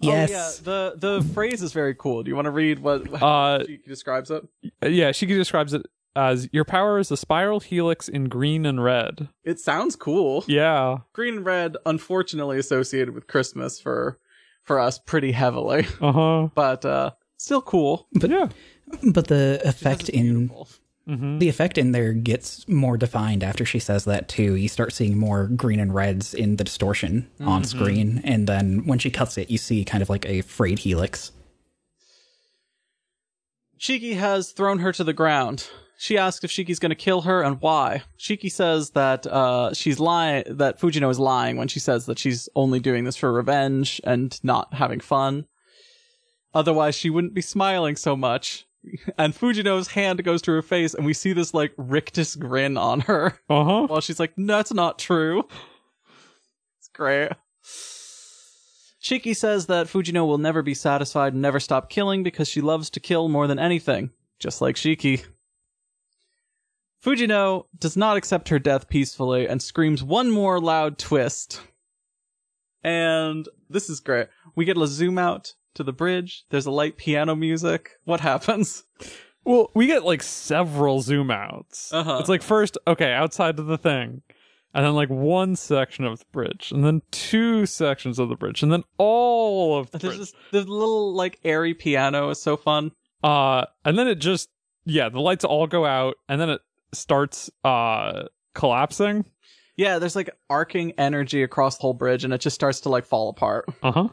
Oh, 0.03 0.09
yeah. 0.09 0.51
The 0.64 0.93
the 1.22 1.22
phrase 1.33 1.61
is 1.61 1.72
very 1.72 1.93
cool. 1.95 2.24
Do 2.24 2.30
you 2.30 2.35
want 2.35 2.48
to 2.48 2.51
read 2.51 2.80
what 2.80 3.22
Uh, 3.24 3.64
she 3.66 3.77
describes 3.88 4.32
it? 4.32 4.43
yeah, 4.82 5.11
she 5.11 5.25
describes 5.27 5.74
it 5.74 5.85
as 6.16 6.48
your 6.51 6.66
power 6.66 7.00
is 7.00 7.11
a 7.11 7.17
spiral 7.17 7.59
helix 7.59 8.08
in 8.08 8.25
green 8.25 8.66
and 8.66 8.83
red. 8.83 9.30
It 9.43 9.59
sounds 9.59 9.95
cool. 9.95 10.43
Yeah. 10.48 11.00
Green 11.14 11.38
and 11.38 11.45
red, 11.45 11.77
unfortunately 11.85 12.58
associated 12.59 13.14
with 13.14 13.27
Christmas 13.27 13.80
for 13.80 14.19
for 14.61 14.80
us 14.80 14.98
pretty 15.00 15.32
heavily, 15.33 15.85
Uh 16.01 16.11
huh. 16.11 16.48
but 16.56 16.85
uh 16.85 17.11
still 17.38 17.61
cool. 17.61 18.08
But 18.14 18.30
Yeah. 18.30 18.50
but 19.11 19.27
the 19.27 19.61
effect 19.66 20.09
in. 20.09 20.50
Mm-hmm. 21.06 21.40
the 21.40 21.50
effect 21.50 21.77
in 21.77 21.92
there 21.92 22.14
gets 22.14 22.66
more 22.69 22.95
defined 22.95 23.43
after 23.43 23.66
she 23.66 23.77
says 23.77 24.06
that 24.06 24.30
too. 24.30 24.56
You 24.56 24.69
start 24.69 24.93
seeing 24.93 25.17
more 25.17 25.48
green 25.48 25.82
and 25.82 25.93
reds 25.93 26.33
in 26.33 26.56
the 26.56 26.64
distortion 26.64 27.30
on 27.42 27.66
screen, 27.66 28.22
and 28.24 28.48
then 28.48 28.85
when 28.85 29.00
she 29.00 29.11
cuts 29.11 29.38
it, 29.38 29.51
you 29.51 29.58
see 29.58 29.83
kind 29.83 30.01
of 30.01 30.09
like 30.09 30.25
a 30.25 30.43
frayed 30.43 30.80
helix. 30.80 31.33
Shiki 33.77 34.16
has 34.16 34.51
thrown 34.51 34.80
her 34.80 34.93
to 34.93 35.03
the 35.03 35.11
ground. 35.11 35.67
She 36.03 36.17
asks 36.17 36.43
if 36.43 36.51
Shiki's 36.51 36.80
going 36.80 36.90
to 36.90 36.95
kill 36.95 37.22
her 37.22 37.41
and 37.41 37.61
why. 37.61 38.03
Shiki 38.19 38.51
says 38.51 38.90
that 38.90 39.25
uh, 39.25 39.73
she's 39.73 40.01
lying, 40.01 40.43
that 40.49 40.77
Fujino 40.77 41.09
is 41.09 41.17
lying 41.17 41.56
when 41.56 41.69
she 41.69 41.80
says 41.80 42.07
that 42.07 42.19
she's 42.19 42.49
only 42.57 42.82
doing 42.82 43.06
this 43.06 43.15
for 43.15 43.32
revenge 43.32 44.01
and 44.03 44.38
not 44.43 44.73
having 44.73 44.99
fun. 44.99 45.45
Otherwise, 46.53 46.95
she 46.95 47.09
wouldn't 47.09 47.33
be 47.33 47.41
smiling 47.41 47.95
so 47.95 48.17
much. 48.17 48.65
And 49.17 49.33
Fujino's 49.33 49.88
hand 49.88 50.22
goes 50.25 50.41
to 50.41 50.51
her 50.51 50.61
face, 50.61 50.93
and 50.93 51.06
we 51.06 51.14
see 51.14 51.32
this 51.32 51.53
like 51.53 51.72
rictus 51.77 52.35
grin 52.35 52.75
on 52.75 52.99
her 52.99 53.40
Uh 53.49 53.64
huh. 53.64 53.82
while 53.88 54.01
she's 54.01 54.19
like, 54.19 54.38
"No, 54.38 54.57
"That's 54.57 54.73
not 54.73 54.99
true." 54.99 55.48
It's 56.80 56.90
great. 56.93 57.32
Shiki 59.01 59.33
says 59.33 59.67
that 59.67 59.88
Fujino 59.88 60.27
will 60.27 60.38
never 60.38 60.61
be 60.61 60.73
satisfied 60.73 61.32
and 61.32 61.41
never 61.41 61.61
stop 61.61 61.90
killing 61.90 62.23
because 62.23 62.49
she 62.49 62.59
loves 62.59 62.90
to 62.90 62.99
kill 62.99 63.30
more 63.30 63.48
than 63.48 63.57
anything, 63.57 64.09
just 64.38 64.59
like 64.59 64.75
Shiki. 64.75 65.23
Fujino 67.03 67.65
does 67.77 67.98
not 67.98 68.15
accept 68.15 68.49
her 68.49 68.59
death 68.59 68.88
peacefully 68.88 69.48
and 69.48 69.61
screams 69.61 70.03
one 70.03 70.32
more 70.32 70.59
loud 70.59 70.98
twist. 70.98 71.61
And 72.83 73.48
this 73.69 73.90
is 73.90 73.99
great. 73.99 74.27
We 74.56 74.65
get 74.65 74.77
a 74.77 74.88
zoom 74.88 75.17
out 75.17 75.53
to 75.73 75.83
the 75.83 75.91
bridge. 75.93 76.45
There's 76.49 76.65
a 76.65 76.72
light 76.72 76.98
piano 76.98 77.35
music. 77.35 77.91
What 78.06 78.22
happens? 78.22 78.83
Well, 79.43 79.72
we 79.73 79.88
get 79.88 80.06
like 80.06 80.23
several 80.23 81.01
zoom 81.01 81.30
outs. 81.30 81.91
Uh-huh. 81.93 82.17
It's 82.19 82.30
like 82.30 82.41
first, 82.41 82.77
okay, 82.88 83.11
outside 83.11 83.59
of 83.59 83.65
the 83.65 83.77
thing, 83.77 84.22
and 84.73 84.85
then 84.85 84.93
like 84.93 85.09
one 85.09 85.57
section 85.57 86.06
of 86.06 86.19
the 86.19 86.25
bridge, 86.32 86.72
and 86.72 86.85
then 86.85 87.01
two 87.11 87.65
sections 87.65 88.19
of 88.19 88.30
the 88.30 88.38
bridge, 88.38 88.64
and 88.64 88.72
then 88.72 88.83
all 88.98 89.77
of 89.77 89.91
the 89.91 89.98
There's 89.98 90.15
bridge. 90.15 90.32
this 90.51 90.65
the 90.65 90.72
little 90.72 91.14
like 91.14 91.40
airy 91.43 91.73
piano 91.73 92.30
is 92.30 92.41
so 92.41 92.56
fun. 92.56 92.91
Uh, 93.22 93.65
and 93.83 93.99
then 93.99 94.07
it 94.07 94.15
just, 94.15 94.49
yeah, 94.85 95.09
the 95.09 95.19
lights 95.19 95.43
all 95.43 95.67
go 95.67 95.85
out, 95.85 96.15
and 96.30 96.40
then 96.40 96.49
it 96.49 96.61
starts 96.94 97.50
uh 97.64 98.24
collapsing. 98.56 99.26
Yeah, 99.76 99.98
there's 100.00 100.16
like 100.16 100.30
arcing 100.50 100.92
energy 101.00 101.42
across 101.44 101.78
the 101.78 101.82
whole 101.82 101.94
bridge 101.96 102.24
and 102.24 102.34
it 102.34 102.42
just 102.42 102.54
starts 102.56 102.82
to 102.82 102.90
like 102.90 103.06
fall 103.06 103.30
apart. 103.30 103.66
Uh 103.84 103.92
huh. 103.92 104.08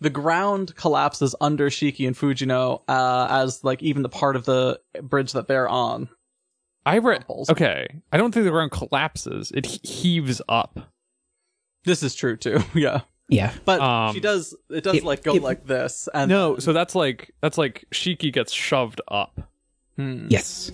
The 0.00 0.10
ground 0.10 0.74
collapses 0.76 1.34
under 1.40 1.70
Shiki 1.70 2.06
and 2.06 2.14
Fujino 2.16 2.82
uh, 2.88 3.26
as 3.30 3.64
like 3.64 3.82
even 3.82 4.02
the 4.02 4.08
part 4.10 4.36
of 4.36 4.44
the 4.44 4.80
bridge 5.02 5.32
that 5.32 5.46
they're 5.48 5.68
on. 5.68 6.08
I 6.84 6.98
read. 6.98 7.24
Okay, 7.48 7.86
I 8.12 8.16
don't 8.18 8.32
think 8.34 8.44
the 8.44 8.50
ground 8.50 8.70
collapses; 8.72 9.50
it 9.52 9.64
he- 9.64 9.80
heaves 9.88 10.42
up. 10.48 10.90
This 11.84 12.02
is 12.02 12.14
true 12.14 12.36
too. 12.36 12.60
yeah. 12.74 13.02
Yeah, 13.30 13.54
But 13.64 13.80
Um, 13.80 14.12
she 14.14 14.20
does 14.20 14.54
it 14.68 14.84
does 14.84 14.96
it- 14.96 15.04
like 15.04 15.22
go 15.22 15.34
it- 15.36 15.42
like 15.42 15.64
this 15.66 16.08
and 16.12 16.28
No, 16.28 16.58
so 16.58 16.74
that's 16.74 16.94
like 16.94 17.30
that's 17.40 17.56
like 17.56 17.86
Shiki 17.94 18.30
gets 18.30 18.52
shoved 18.52 19.00
up. 19.08 19.48
Hmm. 19.96 20.26
yes. 20.28 20.70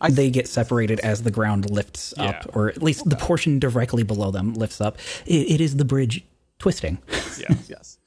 I- 0.00 0.10
they 0.10 0.30
get 0.30 0.48
separated 0.48 1.00
as 1.00 1.22
the 1.22 1.30
ground 1.30 1.70
lifts 1.70 2.14
Yeah. 2.16 2.24
up, 2.30 2.56
or 2.56 2.68
at 2.68 2.82
least 2.82 3.08
the 3.08 3.16
portion 3.16 3.58
directly 3.58 4.02
below 4.02 4.30
them 4.30 4.54
lifts 4.54 4.80
up. 4.80 4.98
It, 5.26 5.50
it 5.52 5.60
is 5.60 5.76
the 5.76 5.84
bridge 5.84 6.24
twisting. 6.58 6.98
yes, 7.08 7.66
yes. 7.68 7.98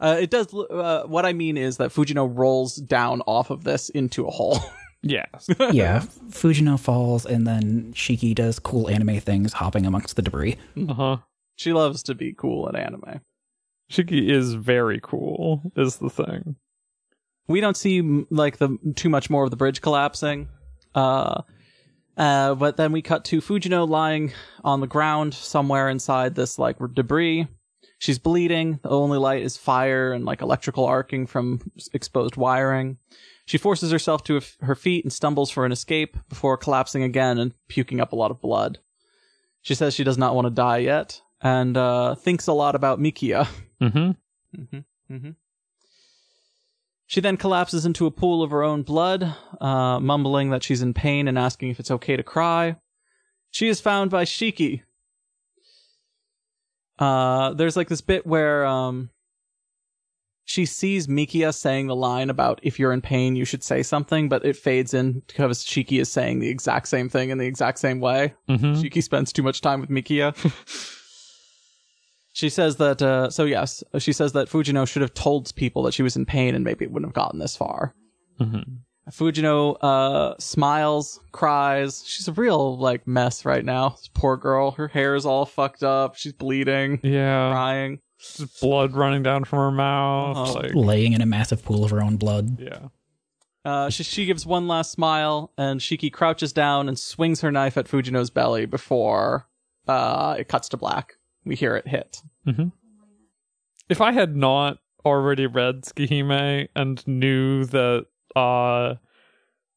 Uh, 0.00 0.16
it 0.20 0.30
does. 0.30 0.52
Uh, 0.52 1.04
what 1.06 1.24
I 1.24 1.32
mean 1.32 1.56
is 1.56 1.76
that 1.76 1.90
Fujino 1.92 2.28
rolls 2.32 2.76
down 2.76 3.20
off 3.26 3.50
of 3.50 3.62
this 3.64 3.88
into 3.90 4.26
a 4.26 4.30
hole. 4.30 4.58
yes. 5.02 5.48
yeah, 5.72 6.00
Fujino 6.30 6.78
falls, 6.78 7.24
and 7.24 7.46
then 7.46 7.92
Shiki 7.92 8.34
does 8.34 8.58
cool 8.58 8.88
anime 8.88 9.20
things, 9.20 9.52
hopping 9.52 9.86
amongst 9.86 10.16
the 10.16 10.22
debris. 10.22 10.56
Uh 10.88 10.94
huh. 10.94 11.16
she 11.56 11.72
loves 11.72 12.02
to 12.04 12.14
be 12.16 12.32
cool 12.34 12.68
in 12.68 12.74
anime. 12.74 13.20
Shiki 13.92 14.28
is 14.30 14.54
very 14.54 14.98
cool. 15.02 15.70
Is 15.76 15.96
the 15.98 16.10
thing. 16.10 16.56
we 17.46 17.60
don't 17.60 17.76
see 17.76 18.00
like 18.30 18.56
the 18.56 18.78
too 18.96 19.08
much 19.08 19.30
more 19.30 19.44
of 19.44 19.50
the 19.50 19.56
bridge 19.56 19.80
collapsing. 19.82 20.48
Uh, 20.94 21.42
uh, 22.16 22.54
but 22.54 22.76
then 22.76 22.92
we 22.92 23.02
cut 23.02 23.24
to 23.26 23.40
Fujino 23.40 23.88
lying 23.88 24.32
on 24.62 24.80
the 24.80 24.86
ground 24.86 25.34
somewhere 25.34 25.88
inside 25.88 26.34
this 26.34 26.58
like 26.58 26.76
debris. 26.94 27.46
She's 27.98 28.18
bleeding. 28.18 28.80
The 28.82 28.90
only 28.90 29.18
light 29.18 29.42
is 29.42 29.56
fire 29.56 30.12
and 30.12 30.24
like 30.24 30.42
electrical 30.42 30.84
arcing 30.84 31.26
from 31.26 31.70
exposed 31.92 32.36
wiring. 32.36 32.98
She 33.44 33.58
forces 33.58 33.90
herself 33.90 34.24
to 34.24 34.40
her 34.60 34.74
feet 34.74 35.04
and 35.04 35.12
stumbles 35.12 35.50
for 35.50 35.64
an 35.64 35.72
escape 35.72 36.16
before 36.28 36.56
collapsing 36.56 37.02
again 37.02 37.38
and 37.38 37.54
puking 37.68 38.00
up 38.00 38.12
a 38.12 38.16
lot 38.16 38.30
of 38.30 38.40
blood. 38.40 38.78
She 39.62 39.74
says 39.74 39.94
she 39.94 40.04
does 40.04 40.18
not 40.18 40.34
want 40.34 40.46
to 40.46 40.50
die 40.50 40.78
yet 40.78 41.20
and 41.40 41.76
uh, 41.76 42.14
thinks 42.16 42.46
a 42.46 42.52
lot 42.52 42.74
about 42.74 43.00
Mikiya. 43.00 43.48
Mm-hmm. 43.80 44.60
Mm-hmm. 44.60 45.14
Mm-hmm. 45.14 45.30
She 47.12 47.20
then 47.20 47.36
collapses 47.36 47.84
into 47.84 48.06
a 48.06 48.10
pool 48.10 48.42
of 48.42 48.50
her 48.52 48.62
own 48.62 48.84
blood, 48.84 49.34
uh, 49.60 50.00
mumbling 50.00 50.48
that 50.48 50.62
she's 50.62 50.80
in 50.80 50.94
pain 50.94 51.28
and 51.28 51.38
asking 51.38 51.68
if 51.68 51.78
it's 51.78 51.90
okay 51.90 52.16
to 52.16 52.22
cry. 52.22 52.76
She 53.50 53.68
is 53.68 53.82
found 53.82 54.10
by 54.10 54.24
Shiki. 54.24 54.80
Uh, 56.98 57.52
there's 57.52 57.76
like 57.76 57.90
this 57.90 58.00
bit 58.00 58.26
where 58.26 58.64
um, 58.64 59.10
she 60.46 60.64
sees 60.64 61.06
Mikiya 61.06 61.52
saying 61.52 61.88
the 61.88 61.94
line 61.94 62.30
about 62.30 62.60
if 62.62 62.78
you're 62.78 62.94
in 62.94 63.02
pain, 63.02 63.36
you 63.36 63.44
should 63.44 63.62
say 63.62 63.82
something, 63.82 64.30
but 64.30 64.42
it 64.46 64.56
fades 64.56 64.94
in 64.94 65.22
because 65.26 65.62
Shiki 65.62 66.00
is 66.00 66.10
saying 66.10 66.38
the 66.38 66.48
exact 66.48 66.88
same 66.88 67.10
thing 67.10 67.28
in 67.28 67.36
the 67.36 67.44
exact 67.44 67.78
same 67.78 68.00
way. 68.00 68.32
Mm-hmm. 68.48 68.80
Shiki 68.80 69.02
spends 69.02 69.34
too 69.34 69.42
much 69.42 69.60
time 69.60 69.82
with 69.82 69.90
Mikiya. 69.90 70.34
she 72.32 72.48
says 72.48 72.76
that, 72.76 73.00
uh, 73.02 73.30
so 73.30 73.44
yes, 73.44 73.82
she 73.98 74.12
says 74.12 74.32
that 74.32 74.48
Fujino 74.48 74.88
should 74.88 75.02
have 75.02 75.14
told 75.14 75.54
people 75.54 75.82
that 75.84 75.94
she 75.94 76.02
was 76.02 76.16
in 76.16 76.24
pain 76.26 76.54
and 76.54 76.64
maybe 76.64 76.84
it 76.84 76.90
wouldn't 76.90 77.08
have 77.10 77.14
gotten 77.14 77.38
this 77.38 77.56
far. 77.56 77.94
Mm-hmm. 78.40 79.10
Fujino, 79.10 79.76
uh, 79.82 80.34
smiles, 80.38 81.20
cries. 81.32 82.04
She's 82.06 82.28
a 82.28 82.32
real, 82.32 82.78
like, 82.78 83.06
mess 83.06 83.44
right 83.44 83.64
now. 83.64 83.90
This 83.90 84.08
poor 84.14 84.36
girl. 84.36 84.70
Her 84.72 84.86
hair 84.88 85.14
is 85.16 85.26
all 85.26 85.44
fucked 85.44 85.82
up. 85.82 86.14
She's 86.16 86.32
bleeding, 86.32 87.00
Yeah. 87.02 87.50
crying. 87.50 88.00
Just 88.20 88.60
blood 88.60 88.94
running 88.94 89.24
down 89.24 89.42
from 89.44 89.58
her 89.58 89.72
mouth. 89.72 90.36
Uh-huh. 90.36 90.52
Like, 90.54 90.74
laying 90.74 91.12
in 91.14 91.20
a 91.20 91.26
massive 91.26 91.64
pool 91.64 91.84
of 91.84 91.90
her 91.90 92.00
own 92.02 92.16
blood. 92.16 92.60
yeah. 92.60 92.88
Uh, 93.64 93.90
she, 93.90 94.02
she 94.02 94.24
gives 94.26 94.44
one 94.46 94.66
last 94.68 94.90
smile, 94.92 95.52
and 95.58 95.80
Shiki 95.80 96.12
crouches 96.12 96.52
down 96.52 96.88
and 96.88 96.98
swings 96.98 97.40
her 97.42 97.50
knife 97.52 97.76
at 97.76 97.86
Fujino's 97.86 98.30
belly 98.30 98.66
before, 98.66 99.46
uh, 99.86 100.34
it 100.38 100.48
cuts 100.48 100.68
to 100.70 100.76
black. 100.76 101.14
We 101.44 101.54
hear 101.56 101.76
it 101.76 101.86
hit. 101.88 102.22
If 103.88 104.00
I 104.00 104.12
had 104.12 104.36
not 104.36 104.78
already 105.04 105.46
read 105.46 105.82
Tsukihime 105.82 106.68
and 106.76 107.06
knew 107.06 107.64
that 107.66 108.06
uh 108.36 108.94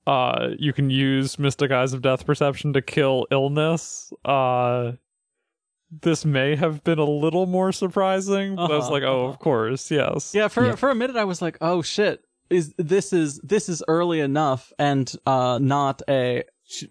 uh 0.08 0.50
you 0.60 0.72
can 0.72 0.90
use 0.90 1.40
Mystic 1.40 1.72
Eyes 1.72 1.94
of 1.94 2.02
Death 2.02 2.26
Perception 2.26 2.74
to 2.74 2.82
kill 2.82 3.26
illness, 3.32 4.14
uh 4.24 4.94
this 6.02 6.26
may 6.26 6.56
have 6.56 6.84
been 6.84 7.00
a 7.00 7.06
little 7.06 7.46
more 7.46 7.72
surprising. 7.72 8.56
But 8.56 8.72
I 8.72 8.76
was 8.76 8.86
Uh-huh, 8.86 8.92
like, 8.94 9.04
oh, 9.04 9.22
uh-huh. 9.24 9.30
of 9.34 9.40
course, 9.40 9.90
yes. 9.92 10.34
Yeah, 10.36 10.48
for 10.48 10.66
Yeah. 10.66 10.76
for 10.76 10.90
a 10.90 10.96
minute 10.96 11.16
I 11.16 11.24
was 11.24 11.42
like, 11.42 11.58
"Oh 11.62 11.82
shit, 11.82 12.24
is 12.50 12.74
this 12.78 13.12
is 13.14 13.40
this 13.44 13.70
is 13.70 13.84
early 13.88 14.20
enough 14.20 14.72
and 14.78 15.12
uh 15.26 15.58
not 15.62 16.02
a 16.10 16.44
sh- 16.68 16.86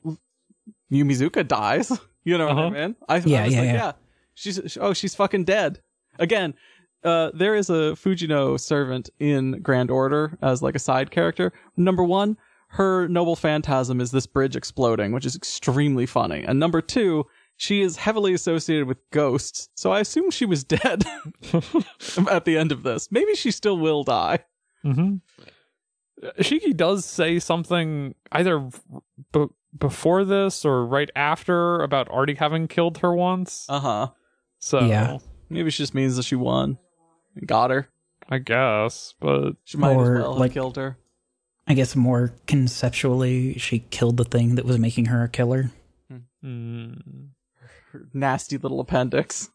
Yumizuka 0.92 1.46
dies." 1.46 1.92
You 2.26 2.38
know 2.38 2.46
what 2.46 2.56
I 2.56 2.60
Uh-huh. 2.62 2.70
mean? 2.70 2.96
I, 3.06 3.16
I 3.16 3.18
Yeah, 3.18 3.44
was 3.44 3.52
yeah, 3.52 3.60
like, 3.60 3.66
yeah. 3.68 3.74
yeah. 3.74 3.92
She's 4.34 4.76
oh, 4.78 4.92
she's 4.92 5.14
fucking 5.14 5.44
dead. 5.44 5.80
Again, 6.18 6.54
uh 7.02 7.30
there 7.34 7.54
is 7.54 7.70
a 7.70 7.94
Fujino 7.96 8.58
servant 8.58 9.10
in 9.18 9.60
Grand 9.62 9.90
Order 9.90 10.38
as 10.42 10.62
like 10.62 10.74
a 10.74 10.80
side 10.80 11.10
character. 11.10 11.52
Number 11.76 12.02
1, 12.04 12.36
her 12.68 13.06
noble 13.08 13.36
phantasm 13.36 14.00
is 14.00 14.10
this 14.10 14.26
bridge 14.26 14.56
exploding, 14.56 15.12
which 15.12 15.26
is 15.26 15.36
extremely 15.36 16.06
funny. 16.06 16.42
And 16.42 16.58
number 16.58 16.80
2, 16.80 17.24
she 17.56 17.82
is 17.82 17.96
heavily 17.98 18.34
associated 18.34 18.88
with 18.88 18.98
ghosts, 19.12 19.68
so 19.76 19.92
I 19.92 20.00
assume 20.00 20.30
she 20.32 20.44
was 20.46 20.64
dead 20.64 21.04
at 22.28 22.44
the 22.44 22.56
end 22.58 22.72
of 22.72 22.82
this. 22.82 23.12
Maybe 23.12 23.34
she 23.36 23.50
still 23.52 23.78
will 23.78 24.02
die. 24.02 24.40
hmm 24.82 25.16
Shiki 26.38 26.74
does 26.76 27.04
say 27.04 27.38
something 27.38 28.14
either 28.32 28.70
b- 29.32 29.46
before 29.76 30.24
this 30.24 30.64
or 30.64 30.86
right 30.86 31.10
after 31.14 31.80
about 31.80 32.08
already 32.08 32.34
having 32.34 32.66
killed 32.66 32.98
her 32.98 33.14
once. 33.14 33.66
Uh 33.68 33.80
huh. 33.80 34.08
So 34.64 34.80
Yeah. 34.80 35.18
Maybe 35.50 35.68
she 35.70 35.82
just 35.82 35.94
means 35.94 36.16
that 36.16 36.22
she 36.24 36.36
won. 36.36 36.78
and 37.36 37.46
Got 37.46 37.70
her. 37.70 37.90
I 38.30 38.38
guess, 38.38 39.12
but 39.20 39.56
She 39.64 39.76
might 39.76 39.94
Or, 39.94 40.14
as 40.14 40.20
well 40.22 40.32
have 40.32 40.40
like- 40.40 40.52
killed 40.54 40.76
her. 40.76 40.96
I 41.66 41.74
guess 41.74 41.94
more 41.94 42.32
conceptually, 42.46 43.58
she 43.58 43.80
killed 43.80 44.16
the 44.16 44.24
thing 44.24 44.54
that 44.54 44.64
was 44.64 44.78
making 44.78 45.06
her 45.06 45.22
a 45.22 45.28
killer. 45.28 45.70
mm, 46.42 47.28
Her 47.92 48.08
nasty 48.14 48.56
little 48.56 48.80
appendix. 48.80 49.50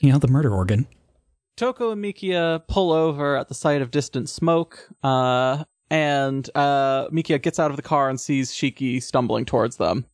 You 0.00 0.12
know, 0.12 0.18
the 0.18 0.28
murder 0.28 0.52
organ. 0.54 0.86
Toko 1.56 1.90
and 1.92 2.04
Mikiya 2.04 2.66
pull 2.66 2.92
over 2.92 3.36
at 3.36 3.48
the 3.48 3.54
sight 3.54 3.80
of 3.82 3.90
distant 3.90 4.28
smoke, 4.28 4.88
uh, 5.02 5.64
and 5.90 6.48
uh, 6.54 7.08
Mikiya 7.08 7.40
gets 7.40 7.58
out 7.58 7.70
of 7.70 7.76
the 7.76 7.82
car 7.82 8.08
and 8.10 8.20
sees 8.20 8.52
Shiki 8.52 9.02
stumbling 9.02 9.44
towards 9.46 9.76
them. 9.76 10.06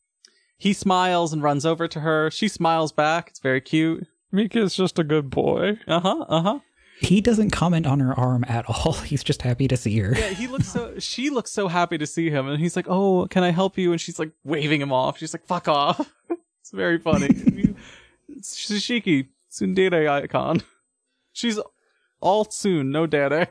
He 0.59 0.73
smiles 0.73 1.33
and 1.33 1.43
runs 1.43 1.65
over 1.65 1.87
to 1.89 2.01
her. 2.01 2.31
She 2.31 2.49
smiles 2.49 2.93
back. 2.93 3.29
It's 3.29 3.39
very 3.41 3.61
cute. 3.61 4.07
Mikiya 4.33 4.65
is 4.65 4.75
just 4.75 4.99
a 4.99 5.05
good 5.05 5.31
boy. 5.31 5.79
Uh 5.87 6.01
huh. 6.01 6.25
Uh 6.29 6.43
huh. 6.43 6.59
He 7.01 7.21
doesn't 7.21 7.51
comment 7.51 7.87
on 7.87 8.01
her 8.01 8.13
arm 8.19 8.45
at 8.49 8.65
all. 8.69 8.93
He's 9.05 9.23
just 9.23 9.43
happy 9.43 9.69
to 9.69 9.77
see 9.77 9.97
her. 10.01 10.15
Yeah, 10.19 10.31
he 10.31 10.49
looks 10.49 10.69
so. 10.69 10.95
She 10.99 11.31
looks 11.31 11.53
so 11.53 11.69
happy 11.69 11.97
to 11.97 12.07
see 12.07 12.29
him, 12.29 12.49
and 12.49 12.59
he's 12.61 12.75
like, 12.75 12.87
"Oh, 12.89 13.27
can 13.31 13.45
I 13.45 13.51
help 13.53 13.79
you?" 13.79 13.93
And 13.93 14.01
she's 14.01 14.19
like 14.19 14.33
waving 14.45 14.81
him 14.81 14.93
off. 14.93 15.19
She's 15.19 15.33
like, 15.33 15.47
"Fuck 15.47 15.69
off." 15.69 16.13
it's 16.61 16.73
very 16.73 16.99
funny. 16.99 17.29
it's 18.29 18.57
Shiki 18.59 19.29
tsundere 19.51 20.11
icon. 20.11 20.63
She's 21.33 21.61
all 22.21 22.45
soon, 22.51 22.91
no 22.91 23.07
dere. 23.07 23.47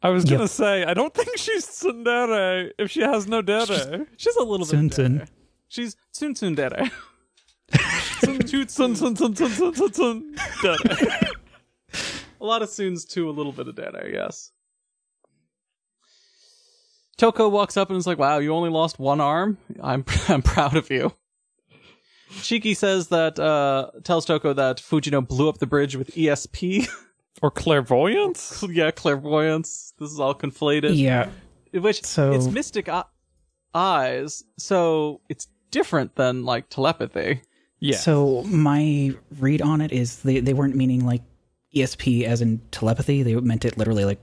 I 0.00 0.10
was 0.10 0.24
Yep. 0.30 0.38
gonna 0.38 0.48
say, 0.48 0.84
I 0.84 0.94
don't 0.94 1.12
think 1.12 1.36
she's 1.38 1.66
tsundere 1.66 2.70
if 2.78 2.90
she 2.92 3.00
has 3.00 3.26
no 3.26 3.42
dere. 3.42 4.06
She's 4.16 4.36
a 4.36 4.44
little 4.44 4.64
Soon, 4.66 4.88
bit 4.88 4.96
dere. 4.96 5.26
Soon. 5.68 5.84
She's 5.84 5.96
soon 6.12 6.34
tsundere. 6.34 6.90
Tsun, 7.72 8.38
tsun, 8.38 8.66
tsun, 8.66 9.14
tsun, 9.14 9.34
tsun, 9.34 9.34
tsun, 9.34 9.72
tsun, 9.72 9.90
tsun, 9.90 10.22
dere. 10.62 11.30
A 12.40 12.44
lot 12.44 12.62
of 12.62 12.68
soons 12.68 13.04
too, 13.04 13.28
a 13.28 13.32
little 13.32 13.52
bit 13.52 13.68
of 13.68 13.74
dere, 13.76 14.10
yes. 14.12 14.52
Toko 17.16 17.48
walks 17.48 17.76
up 17.76 17.88
and 17.90 17.96
is 17.98 18.06
like, 18.06 18.18
"Wow, 18.18 18.38
you 18.38 18.52
only 18.54 18.70
lost 18.70 18.98
one 18.98 19.20
arm. 19.20 19.58
I'm 19.82 20.04
I'm 20.28 20.42
proud 20.42 20.76
of 20.76 20.90
you." 20.90 21.12
Shiki 22.30 22.76
says 22.76 23.08
that 23.08 23.38
uh 23.38 23.90
tells 24.04 24.26
Toko 24.26 24.52
that 24.52 24.78
Fujino 24.78 25.26
blew 25.26 25.48
up 25.48 25.58
the 25.58 25.66
bridge 25.66 25.96
with 25.96 26.14
ESP. 26.14 26.88
Or 27.42 27.50
clairvoyance? 27.50 28.64
yeah, 28.70 28.90
clairvoyance. 28.90 29.92
This 29.98 30.10
is 30.10 30.18
all 30.18 30.34
conflated. 30.34 30.96
Yeah. 30.96 31.28
Which 31.72 32.02
So- 32.02 32.32
it's 32.32 32.46
mystic 32.46 32.88
eye- 32.88 33.04
eyes, 33.74 34.42
so 34.58 35.20
it's 35.28 35.46
different 35.70 36.14
than 36.16 36.44
like 36.44 36.68
telepathy. 36.68 37.42
Yeah. 37.80 37.96
So 37.96 38.42
my 38.44 39.14
read 39.38 39.60
on 39.62 39.80
it 39.80 39.92
is 39.92 40.22
they, 40.22 40.40
they 40.40 40.54
weren't 40.54 40.74
meaning 40.76 41.04
like 41.04 41.22
ESP 41.74 42.24
as 42.24 42.40
in 42.40 42.60
telepathy. 42.70 43.22
They 43.22 43.34
meant 43.36 43.64
it 43.64 43.76
literally 43.76 44.04
like 44.04 44.20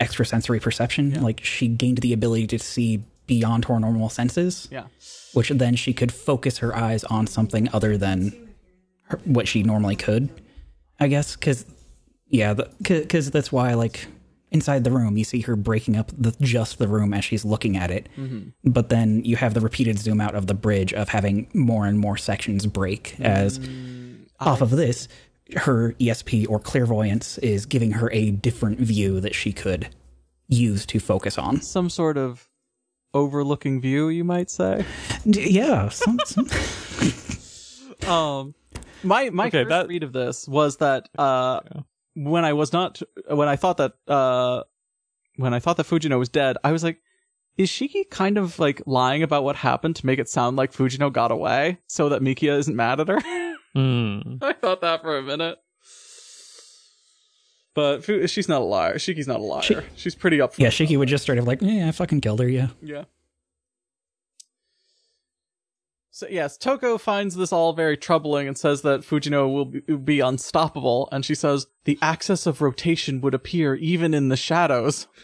extrasensory 0.00 0.60
perception. 0.60 1.22
Like 1.22 1.42
she 1.44 1.68
gained 1.68 1.98
the 1.98 2.12
ability 2.12 2.46
to 2.48 2.58
see 2.58 3.04
beyond 3.26 3.64
her 3.66 3.78
normal 3.80 4.08
senses, 4.08 4.68
Yeah. 4.70 4.84
which 5.34 5.48
then 5.50 5.74
she 5.74 5.92
could 5.92 6.12
focus 6.12 6.58
her 6.58 6.74
eyes 6.76 7.04
on 7.04 7.26
something 7.26 7.68
other 7.72 7.96
than 7.98 8.32
her, 9.08 9.18
what 9.24 9.48
she 9.48 9.62
normally 9.62 9.96
could. 9.96 10.28
I 10.98 11.08
guess 11.08 11.34
because 11.36 11.66
yeah, 12.28 12.54
because 12.54 13.30
that's 13.30 13.52
why 13.52 13.74
like 13.74 14.06
inside 14.56 14.82
the 14.84 14.90
room. 14.90 15.16
You 15.16 15.24
see 15.24 15.40
her 15.42 15.54
breaking 15.56 15.96
up 15.96 16.10
the 16.16 16.32
just 16.40 16.78
the 16.78 16.88
room 16.88 17.14
as 17.14 17.24
she's 17.24 17.44
looking 17.44 17.76
at 17.76 17.90
it, 17.90 18.08
but 18.64 18.88
then 18.88 19.24
you 19.24 19.36
have 19.36 19.54
the 19.54 19.60
repeated 19.60 19.98
zoom 19.98 20.20
out 20.20 20.34
of 20.34 20.46
the 20.46 20.54
bridge 20.54 20.92
of 20.92 21.08
having 21.10 21.48
more 21.54 21.86
and 21.86 21.98
more 21.98 22.16
sections 22.16 22.66
break 22.66 23.14
as 23.20 23.60
off 24.40 24.60
of 24.60 24.70
this 24.70 25.08
her 25.54 25.92
ESP 26.00 26.48
or 26.48 26.58
clairvoyance 26.58 27.38
is 27.38 27.66
giving 27.66 27.92
her 27.92 28.10
a 28.12 28.30
different 28.32 28.80
view 28.80 29.20
that 29.20 29.34
she 29.34 29.52
could 29.52 29.88
use 30.48 30.84
to 30.86 30.98
focus 30.98 31.38
on. 31.38 31.60
Some 31.60 31.88
sort 31.88 32.16
of 32.18 32.48
overlooking 33.14 33.80
view, 33.80 34.08
you 34.08 34.24
might 34.24 34.50
say. 34.50 34.84
D- 35.30 35.50
Yeah, 35.50 35.88
some, 35.90 36.18
some, 36.24 36.46
Um, 38.06 38.54
my 39.02 39.30
my 39.30 39.46
Okay, 39.46 39.62
first 39.62 39.68
that- 39.70 39.88
read 39.88 40.02
of 40.02 40.12
this 40.12 40.46
was 40.48 40.76
that 40.78 41.08
uh, 41.18 41.60
when 42.16 42.44
I 42.44 42.52
was 42.54 42.72
not 42.72 43.00
when 43.28 43.48
I 43.48 43.56
thought 43.56 43.76
that 43.76 43.92
uh, 44.08 44.62
when 45.36 45.54
I 45.54 45.58
thought 45.60 45.76
that 45.76 45.86
Fujino 45.86 46.18
was 46.18 46.28
dead, 46.28 46.56
I 46.64 46.72
was 46.72 46.82
like, 46.82 46.98
is 47.56 47.68
Shiki 47.70 48.08
kind 48.10 48.38
of 48.38 48.58
like 48.58 48.82
lying 48.86 49.22
about 49.22 49.44
what 49.44 49.56
happened 49.56 49.94
to 49.96 50.06
make 50.06 50.18
it 50.18 50.28
sound 50.28 50.56
like 50.56 50.72
Fujino 50.72 51.12
got 51.12 51.30
away 51.30 51.78
so 51.86 52.08
that 52.08 52.22
Mikiya 52.22 52.58
isn't 52.58 52.74
mad 52.76 53.00
at 53.00 53.08
her? 53.08 53.20
Hmm. 53.76 54.36
I 54.40 54.54
thought 54.54 54.80
that 54.80 55.02
for 55.02 55.18
a 55.18 55.22
minute. 55.22 55.58
But 57.74 58.02
Fu- 58.04 58.26
she's 58.26 58.48
not 58.48 58.62
a 58.62 58.64
liar. 58.64 58.94
Shiki's 58.94 59.28
not 59.28 59.40
a 59.40 59.42
liar. 59.42 59.60
She- 59.62 59.76
she's 59.96 60.14
pretty 60.14 60.40
up. 60.40 60.54
yeah, 60.58 60.68
Shiki 60.68 60.98
would 60.98 61.08
just 61.08 61.26
sort 61.26 61.36
of 61.36 61.46
like, 61.46 61.60
yeah, 61.60 61.86
I 61.88 61.92
fucking 61.92 62.22
killed 62.22 62.40
her, 62.40 62.48
yeah. 62.48 62.68
Yeah. 62.80 63.04
So 66.16 66.26
yes, 66.30 66.56
Toko 66.56 66.96
finds 66.96 67.34
this 67.34 67.52
all 67.52 67.74
very 67.74 67.94
troubling 67.94 68.48
and 68.48 68.56
says 68.56 68.80
that 68.80 69.02
Fujino 69.02 69.52
will 69.52 69.66
be, 69.66 69.82
will 69.86 69.98
be 69.98 70.20
unstoppable. 70.20 71.10
And 71.12 71.26
she 71.26 71.34
says 71.34 71.66
the 71.84 71.98
axis 72.00 72.46
of 72.46 72.62
rotation 72.62 73.20
would 73.20 73.34
appear 73.34 73.74
even 73.74 74.14
in 74.14 74.30
the 74.30 74.36
shadows. 74.36 75.08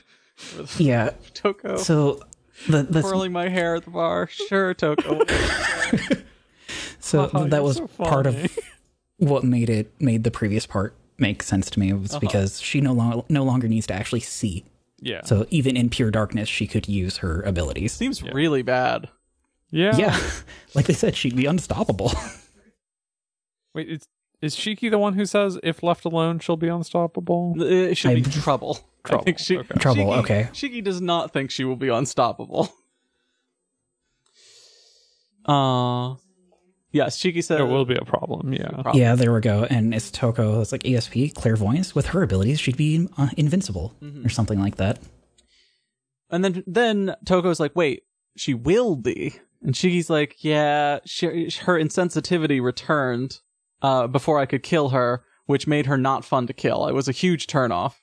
Yeah, 0.76 1.10
Toko 1.34 1.76
so 1.76 2.20
the, 2.68 2.82
the 2.82 3.00
twirling 3.00 3.32
my 3.32 3.48
hair 3.48 3.76
at 3.76 3.84
the 3.84 3.90
bar. 3.90 4.26
Sure, 4.26 4.74
Toko. 4.74 5.24
So 7.00 7.30
Oh, 7.32 7.46
that 7.46 7.62
was 7.62 7.76
so 7.76 7.86
part 7.86 8.26
of 8.26 8.58
what 9.18 9.44
made 9.44 9.70
it 9.70 9.92
made 10.00 10.24
the 10.24 10.30
previous 10.30 10.66
part 10.66 10.94
make 11.18 11.42
sense 11.42 11.70
to 11.70 11.80
me 11.80 11.90
It 11.90 12.00
was 12.00 12.12
uh-huh. 12.12 12.20
because 12.20 12.60
she 12.60 12.80
no 12.80 12.92
longer 12.92 13.22
no 13.28 13.44
longer 13.44 13.68
needs 13.68 13.86
to 13.86 13.94
actually 13.94 14.20
see. 14.20 14.64
Yeah. 15.00 15.22
So 15.24 15.46
even 15.50 15.76
in 15.76 15.88
pure 15.90 16.10
darkness, 16.10 16.48
she 16.48 16.66
could 16.66 16.88
use 16.88 17.18
her 17.18 17.40
abilities. 17.42 17.92
Seems 17.92 18.22
really 18.22 18.62
bad. 18.62 19.08
Yeah. 19.72 19.96
Yeah, 19.96 20.20
like 20.74 20.86
they 20.86 20.92
said, 20.94 21.16
she'd 21.16 21.34
be 21.34 21.46
unstoppable. 21.46 22.12
Wait, 23.74 23.88
is 23.88 24.06
is 24.40 24.54
Shiki 24.54 24.90
the 24.90 24.98
one 24.98 25.14
who 25.14 25.24
says 25.26 25.58
if 25.64 25.82
left 25.82 26.04
alone 26.04 26.38
she'll 26.38 26.56
be 26.56 26.68
unstoppable? 26.68 27.54
It 27.60 27.96
should 27.96 28.14
be 28.22 28.30
I- 28.30 28.32
trouble. 28.42 28.78
I 29.04 29.08
Trouble, 29.08 29.24
think 29.24 29.38
she, 29.40 29.58
okay. 29.58 29.74
Trouble, 29.80 30.04
Shiki, 30.04 30.18
okay. 30.18 30.48
Shiki 30.52 30.84
does 30.84 31.00
not 31.00 31.32
think 31.32 31.50
she 31.50 31.64
will 31.64 31.74
be 31.74 31.88
unstoppable. 31.88 32.72
Uh 35.44 36.14
yes, 36.92 37.18
Shiki 37.18 37.42
said 37.42 37.60
It 37.60 37.64
will 37.64 37.84
be 37.84 37.96
a 37.96 38.04
problem. 38.04 38.52
Yeah. 38.52 38.68
Problem. 38.68 38.96
yeah, 38.96 39.14
there 39.16 39.32
we 39.32 39.40
go. 39.40 39.64
And 39.64 39.92
it's 39.94 40.10
Toko. 40.10 40.60
It's 40.60 40.70
like 40.72 40.82
ESP 40.84 41.34
clairvoyance 41.34 41.94
with 41.94 42.06
her 42.08 42.22
abilities, 42.22 42.60
she'd 42.60 42.76
be 42.76 43.08
uh, 43.18 43.30
invincible 43.36 43.94
or 44.24 44.28
something 44.28 44.60
like 44.60 44.76
that. 44.76 45.00
And 46.30 46.44
then 46.44 46.62
then 46.66 47.14
Toko's 47.26 47.58
like, 47.60 47.74
"Wait, 47.76 48.04
she 48.36 48.54
will 48.54 48.94
be." 48.96 49.34
And 49.62 49.74
Shiki's 49.76 50.10
like, 50.10 50.36
"Yeah, 50.42 50.98
she, 51.04 51.26
her 51.26 51.78
insensitivity 51.78 52.60
returned 52.62 53.38
uh, 53.80 54.06
before 54.08 54.38
I 54.38 54.46
could 54.46 54.62
kill 54.62 54.90
her, 54.90 55.24
which 55.46 55.66
made 55.66 55.86
her 55.86 55.96
not 55.96 56.24
fun 56.24 56.46
to 56.48 56.52
kill. 56.52 56.86
It 56.88 56.94
was 56.94 57.08
a 57.08 57.12
huge 57.12 57.46
turnoff." 57.46 57.94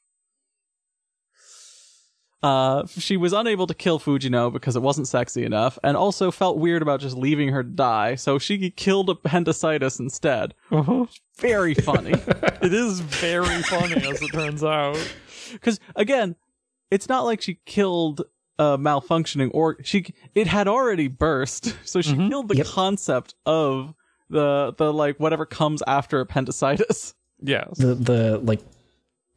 Uh, 2.41 2.85
she 2.87 3.17
was 3.17 3.33
unable 3.33 3.67
to 3.67 3.73
kill 3.73 3.99
Fujino 3.99 4.51
because 4.51 4.77
it 4.77 4.81
wasn't 4.81 5.09
sexy 5.09 5.43
enough, 5.43 5.77
and 5.83 5.97
also 5.97 6.31
felt 6.31 6.57
weird 6.57 6.81
about 6.81 7.01
just 7.01 7.17
leaving 7.17 7.49
her 7.49 7.63
to 7.63 7.69
die. 7.69 8.15
So 8.15 8.39
she 8.39 8.69
killed 8.69 9.09
appendicitis 9.09 9.99
instead. 9.99 10.53
Uh-huh. 10.71 11.05
Very 11.37 11.73
funny. 11.73 12.13
It 12.61 12.73
is 12.73 12.99
very 12.99 13.61
funny 13.63 13.95
as 13.95 14.21
it 14.21 14.33
turns 14.33 14.65
out. 14.65 14.97
because 15.53 15.79
again 15.95 16.35
it's 16.91 17.07
not 17.07 17.21
like 17.23 17.41
she 17.41 17.61
killed 17.65 18.23
a 18.59 18.77
malfunctioning 18.77 19.49
or 19.53 19.77
she 19.83 20.05
it 20.35 20.45
had 20.47 20.67
already 20.67 21.07
burst 21.07 21.75
so 21.85 22.01
she 22.01 22.15
killed 22.15 22.47
the 22.49 22.57
Yep. 22.57 22.67
concept 22.67 23.33
of 23.45 23.93
the 24.29 24.73
the 24.77 24.93
like 24.93 25.17
whatever 25.19 25.45
comes 25.45 25.81
after 25.87 26.19
appendicitis 26.19 27.13
yeah 27.41 27.63
The 27.77 27.95
the 27.95 28.37
like 28.39 28.59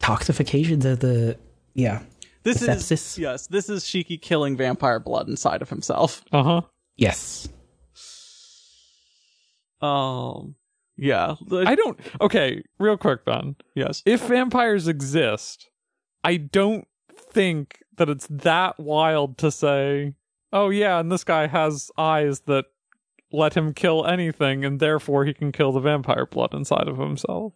toxification, 0.01 0.81
the 0.81 0.95
the 0.97 1.37
yeah, 1.73 2.01
this 2.43 2.59
The 2.59 2.71
is 2.73 2.83
sepsis. 2.83 3.17
yes 3.17 3.47
this 3.47 3.69
is 3.69 3.83
shiki 3.85 4.21
killing 4.21 4.57
vampire 4.57 4.99
blood 4.99 5.29
inside 5.29 5.61
of 5.61 5.69
himself 5.69 6.21
Uh 6.33 6.43
huh. 6.43 6.61
yes. 6.97 7.47
um 9.81 10.55
yeah 10.97 11.35
I 11.51 11.75
don't. 11.75 11.99
Okay, 12.21 12.61
real 12.79 12.97
quick 12.97 13.25
then. 13.25 13.55
yes 13.75 14.03
If 14.05 14.27
vampires 14.27 14.87
exist, 14.87 15.69
I 16.23 16.37
don't 16.37 16.85
think 17.17 17.79
that 17.97 18.09
it's 18.09 18.27
that 18.29 18.79
wild 18.79 19.37
to 19.39 19.51
say, 19.51 20.13
oh 20.51 20.69
yeah, 20.69 20.99
and 20.99 21.11
this 21.11 21.23
guy 21.23 21.47
has 21.47 21.91
eyes 21.97 22.41
that 22.41 22.65
let 23.31 23.55
him 23.55 23.73
kill 23.73 24.05
anything, 24.05 24.63
and 24.63 24.79
therefore 24.79 25.25
he 25.25 25.33
can 25.33 25.51
kill 25.51 25.71
the 25.71 25.79
vampire 25.79 26.25
blood 26.25 26.53
inside 26.53 26.87
of 26.87 26.97
himself. 26.97 27.53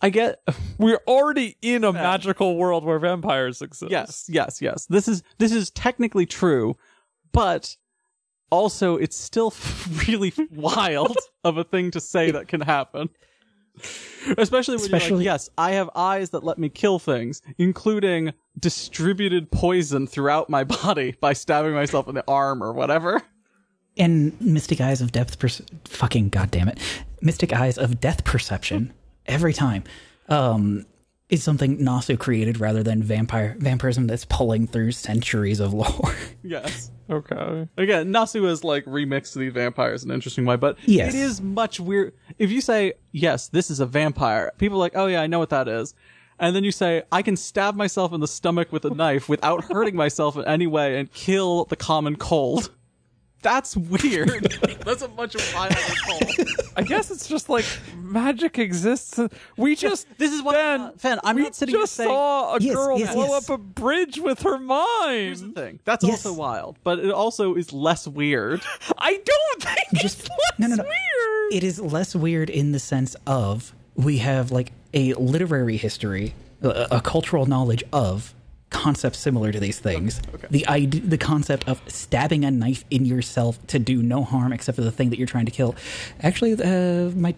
i 0.00 0.08
get 0.10 0.42
We're 0.78 1.02
already 1.06 1.56
in 1.62 1.84
a 1.84 1.92
magical 1.92 2.56
world 2.56 2.84
where 2.84 2.98
vampires 2.98 3.62
exist. 3.62 3.90
yes 3.90 4.26
yes 4.28 4.60
yes 4.60 4.86
this 4.86 5.06
is 5.06 5.22
this 5.38 5.52
is 5.52 5.70
technically 5.70 6.26
true 6.26 6.76
but 7.32 7.76
also 8.50 8.96
it's 8.96 9.16
still 9.16 9.52
really 10.08 10.32
wild 10.50 11.16
of 11.44 11.56
a 11.56 11.64
thing 11.64 11.90
to 11.92 12.00
say 12.00 12.30
that 12.30 12.48
can 12.48 12.60
happen 12.60 13.08
especially 14.38 14.76
when 14.76 14.80
you're 14.88 14.96
Especially- 14.96 15.16
like 15.18 15.24
yes 15.24 15.50
i 15.58 15.72
have 15.72 15.88
eyes 15.94 16.30
that 16.30 16.44
let 16.44 16.58
me 16.58 16.68
kill 16.68 16.98
things 16.98 17.40
including 17.58 18.32
distributed 18.58 19.50
poison 19.50 20.06
throughout 20.06 20.50
my 20.50 20.62
body 20.82 21.16
by 21.20 21.32
stabbing 21.32 21.72
myself 21.72 22.06
in 22.08 22.14
the 22.14 22.24
arm 22.28 22.62
or 22.62 22.72
whatever. 22.72 23.22
And 23.96 24.38
Mystic 24.40 24.80
Eyes 24.80 25.00
of 25.02 25.12
Depth, 25.12 25.38
perce- 25.38 25.62
fucking 25.86 26.28
goddamn 26.30 26.68
it, 26.68 26.78
Mystic 27.22 27.52
Eyes 27.54 27.76
of 27.78 27.98
Death 28.00 28.24
Perception 28.24 28.92
every 29.26 29.52
time. 29.54 29.84
Um, 30.28 30.84
is 31.32 31.42
something 31.42 31.78
Nasu 31.78 32.18
created 32.18 32.60
rather 32.60 32.82
than 32.82 33.02
vampire 33.02 33.56
vampirism 33.58 34.06
that's 34.06 34.26
pulling 34.26 34.66
through 34.66 34.92
centuries 34.92 35.58
of 35.60 35.72
lore. 35.72 36.14
yes 36.42 36.90
Okay. 37.10 37.68
Again, 37.76 38.12
Nasu 38.12 38.48
has 38.48 38.64
like 38.64 38.84
remixed 38.86 39.34
these 39.36 39.52
vampires 39.52 40.02
in 40.02 40.10
an 40.10 40.14
interesting 40.14 40.46
way, 40.46 40.56
but 40.56 40.78
Yes. 40.86 41.14
it 41.14 41.18
is 41.18 41.40
much 41.42 41.78
weird. 41.78 42.14
If 42.38 42.50
you 42.50 42.60
say, 42.62 42.94
yes, 43.10 43.48
this 43.48 43.70
is 43.70 43.80
a 43.80 43.86
vampire, 43.86 44.50
people 44.56 44.78
are 44.78 44.80
like, 44.80 44.96
oh 44.96 45.06
yeah, 45.06 45.20
I 45.20 45.26
know 45.26 45.38
what 45.38 45.50
that 45.50 45.68
is. 45.68 45.94
And 46.38 46.56
then 46.56 46.64
you 46.64 46.72
say, 46.72 47.02
I 47.12 47.20
can 47.22 47.36
stab 47.36 47.74
myself 47.76 48.12
in 48.12 48.20
the 48.20 48.28
stomach 48.28 48.72
with 48.72 48.84
a 48.84 48.90
knife 48.90 49.28
without 49.28 49.64
hurting 49.64 49.94
myself 49.94 50.36
in 50.36 50.44
any 50.46 50.66
way 50.66 50.98
and 50.98 51.12
kill 51.12 51.66
the 51.66 51.76
common 51.76 52.16
cold. 52.16 52.70
That's 53.42 53.76
weird. 53.76 54.56
That's 54.84 55.02
a 55.02 55.08
much 55.08 55.36
wilder 55.54 55.76
cold. 56.06 56.48
I 56.76 56.82
guess 56.82 57.10
it's 57.10 57.28
just 57.28 57.48
like 57.48 57.64
magic 57.96 58.58
exists. 58.58 59.18
We 59.56 59.74
just 59.76 60.06
This 60.16 60.32
is 60.32 60.42
what 60.42 60.54
Ben, 60.54 60.92
Fen, 60.96 61.18
I'm 61.24 61.36
we 61.36 61.42
not 61.42 61.54
sitting 61.54 61.74
just 61.74 61.94
saying 61.94 62.08
saw 62.08 62.54
a 62.56 62.60
Yes, 62.60 62.74
girl 62.74 62.98
yes, 62.98 63.14
blow 63.14 63.26
yes. 63.26 63.50
up 63.50 63.58
a 63.58 63.62
bridge 63.62 64.18
with 64.20 64.42
her 64.42 64.58
here's 64.58 65.40
the 65.40 65.46
mind. 65.46 65.56
thing. 65.56 65.78
That's 65.84 66.04
Yes. 66.04 66.24
also 66.24 66.38
wild, 66.38 66.78
but 66.84 66.98
it 67.00 67.10
also 67.10 67.54
is 67.54 67.72
less 67.72 68.06
weird. 68.08 68.62
I 68.98 69.20
don't 69.24 69.62
think 69.62 70.00
Just- 70.02 70.20
it's 70.20 70.28
less 70.30 70.58
no, 70.58 70.66
no, 70.68 70.76
no. 70.76 70.82
weird. 70.84 71.52
it 71.52 71.64
is 71.64 71.80
less 71.80 72.14
weird 72.14 72.48
in 72.48 72.72
the 72.72 72.78
sense 72.78 73.16
of 73.26 73.74
we 73.96 74.18
have 74.18 74.50
like 74.50 74.72
a 74.94 75.14
literary 75.14 75.76
history, 75.76 76.34
a, 76.62 76.86
a 76.92 77.00
cultural 77.00 77.46
knowledge 77.46 77.82
of 77.92 78.34
concepts 78.72 79.18
similar 79.18 79.52
to 79.52 79.60
these 79.60 79.78
things. 79.78 80.20
The 80.50 80.66
idea, 80.66 81.00
the 81.02 81.18
concept 81.18 81.68
of 81.68 81.80
stabbing 81.86 82.44
a 82.44 82.50
knife 82.50 82.84
in 82.90 83.04
yourself 83.04 83.64
to 83.68 83.78
do 83.78 84.02
no 84.02 84.24
harm 84.24 84.52
except 84.52 84.76
for 84.76 84.82
the 84.82 84.90
thing 84.90 85.10
that 85.10 85.18
you're 85.18 85.26
trying 85.28 85.46
to 85.46 85.52
kill. 85.52 85.74
Actually, 86.20 86.52
uh, 86.54 87.10
my 87.10 87.34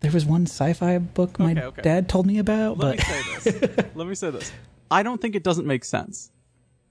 there 0.00 0.12
was 0.12 0.24
one 0.24 0.42
sci-fi 0.46 0.98
book 0.98 1.38
my 1.38 1.52
Okay, 1.52 1.62
okay. 1.62 1.82
dad 1.82 2.08
told 2.08 2.26
me 2.26 2.38
about, 2.38 2.78
Let 2.78 2.98
but 2.98 3.06
me 3.08 3.38
say 3.38 3.60
this. 3.68 3.84
Let 3.94 4.06
me 4.06 4.14
say 4.14 4.30
this. 4.30 4.52
I 4.90 5.02
don't 5.02 5.20
think 5.20 5.34
it 5.34 5.42
doesn't 5.42 5.66
make 5.66 5.84
sense. 5.84 6.30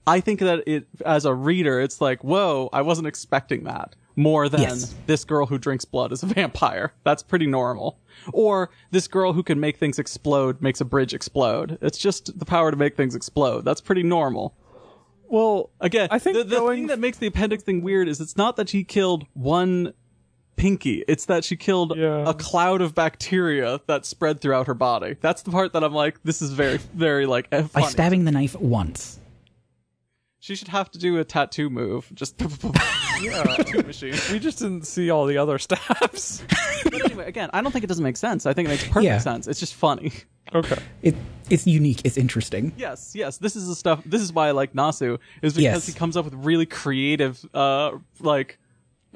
I 0.06 0.20
think 0.20 0.40
that 0.40 0.62
it, 0.66 0.86
as 1.04 1.24
a 1.24 1.34
reader, 1.34 1.80
it's 1.80 2.00
like, 2.00 2.22
whoa, 2.24 2.68
I 2.72 2.82
wasn't 2.82 3.08
expecting 3.08 3.64
that. 3.64 3.94
More 4.18 4.48
than 4.48 4.62
Yes. 4.62 4.94
this 5.06 5.24
girl 5.24 5.46
who 5.46 5.58
drinks 5.58 5.84
blood 5.84 6.10
is 6.10 6.24
a 6.24 6.26
vampire. 6.40 6.92
That's 7.04 7.22
pretty 7.22 7.46
normal. 7.46 8.00
Or 8.32 8.70
this 8.90 9.06
girl 9.06 9.32
who 9.32 9.44
can 9.44 9.60
make 9.60 9.76
things 9.76 9.96
explode 9.98 10.60
makes 10.60 10.80
a 10.80 10.84
bridge 10.84 11.14
explode. 11.14 11.78
It's 11.80 11.98
just 11.98 12.36
the 12.36 12.44
power 12.44 12.72
to 12.72 12.76
make 12.76 12.96
things 12.96 13.14
explode. 13.14 13.64
That's 13.64 13.80
pretty 13.80 14.02
normal. 14.02 14.56
Well, 15.28 15.70
Again, 15.80 16.08
I 16.10 16.18
think 16.18 16.36
the, 16.36 16.42
the 16.42 16.56
going 16.56 16.78
thing 16.80 16.86
that 16.88 16.98
makes 16.98 17.18
the 17.18 17.28
appendix 17.28 17.62
thing 17.62 17.80
weird 17.80 18.08
is 18.08 18.20
it's 18.20 18.36
not 18.36 18.56
that 18.56 18.68
she 18.70 18.82
killed 18.82 19.24
one 19.34 19.92
pinky. 20.56 21.04
It's 21.06 21.26
that 21.26 21.44
she 21.44 21.54
killed 21.56 21.92
Yeah. 21.96 22.28
a 22.28 22.34
cloud 22.34 22.80
of 22.80 22.96
bacteria 22.96 23.80
that 23.86 24.04
spread 24.04 24.40
throughout 24.40 24.66
her 24.66 24.74
body. 24.74 25.16
That's 25.20 25.42
the 25.42 25.52
part 25.52 25.72
that 25.74 25.84
I'm 25.84 25.94
like, 25.94 26.20
this 26.24 26.42
is 26.42 26.50
very, 26.52 26.78
very 26.78 27.24
like 27.26 27.46
eh, 27.52 27.62
by 27.72 27.82
stabbing 27.82 28.24
the 28.24 28.32
knife 28.32 28.56
once. 28.58 29.20
She 30.40 30.56
should 30.56 30.68
have 30.68 30.90
to 30.90 30.98
do 30.98 31.18
a 31.18 31.24
tattoo 31.24 31.70
move. 31.70 32.10
Just 32.14 32.36
tattoo 33.18 33.82
machine. 33.86 34.14
we 34.32 34.38
just 34.38 34.58
didn't 34.58 34.86
see 34.86 35.10
all 35.10 35.26
the 35.26 35.38
other 35.38 35.58
stabs. 35.58 36.42
But 36.84 37.04
anyway, 37.04 37.26
again, 37.26 37.50
I 37.52 37.60
don't 37.60 37.72
think 37.72 37.84
it 37.84 37.88
doesn't 37.88 38.04
make 38.04 38.16
sense. 38.16 38.46
I 38.46 38.54
think 38.54 38.66
it 38.68 38.70
makes 38.70 38.84
perfect 38.84 39.04
Yeah. 39.04 39.18
sense. 39.18 39.46
It's 39.48 39.58
just 39.60 39.74
funny. 39.74 40.12
okay. 40.54 40.78
It 41.02 41.16
it's 41.50 41.66
unique. 41.66 42.00
It's 42.04 42.16
interesting. 42.16 42.72
Yes, 42.78 43.12
yes. 43.14 43.36
This 43.38 43.56
is 43.56 43.66
the 43.66 43.74
stuff. 43.74 44.00
This 44.06 44.22
is 44.22 44.32
why 44.32 44.48
I 44.48 44.50
like 44.52 44.72
Nasu 44.74 45.18
is 45.42 45.54
because 45.54 45.56
Yes. 45.62 45.86
he 45.86 45.92
comes 45.92 46.16
up 46.16 46.24
with 46.24 46.34
really 46.34 46.66
creative, 46.66 47.44
uh, 47.52 47.92
like, 48.20 48.58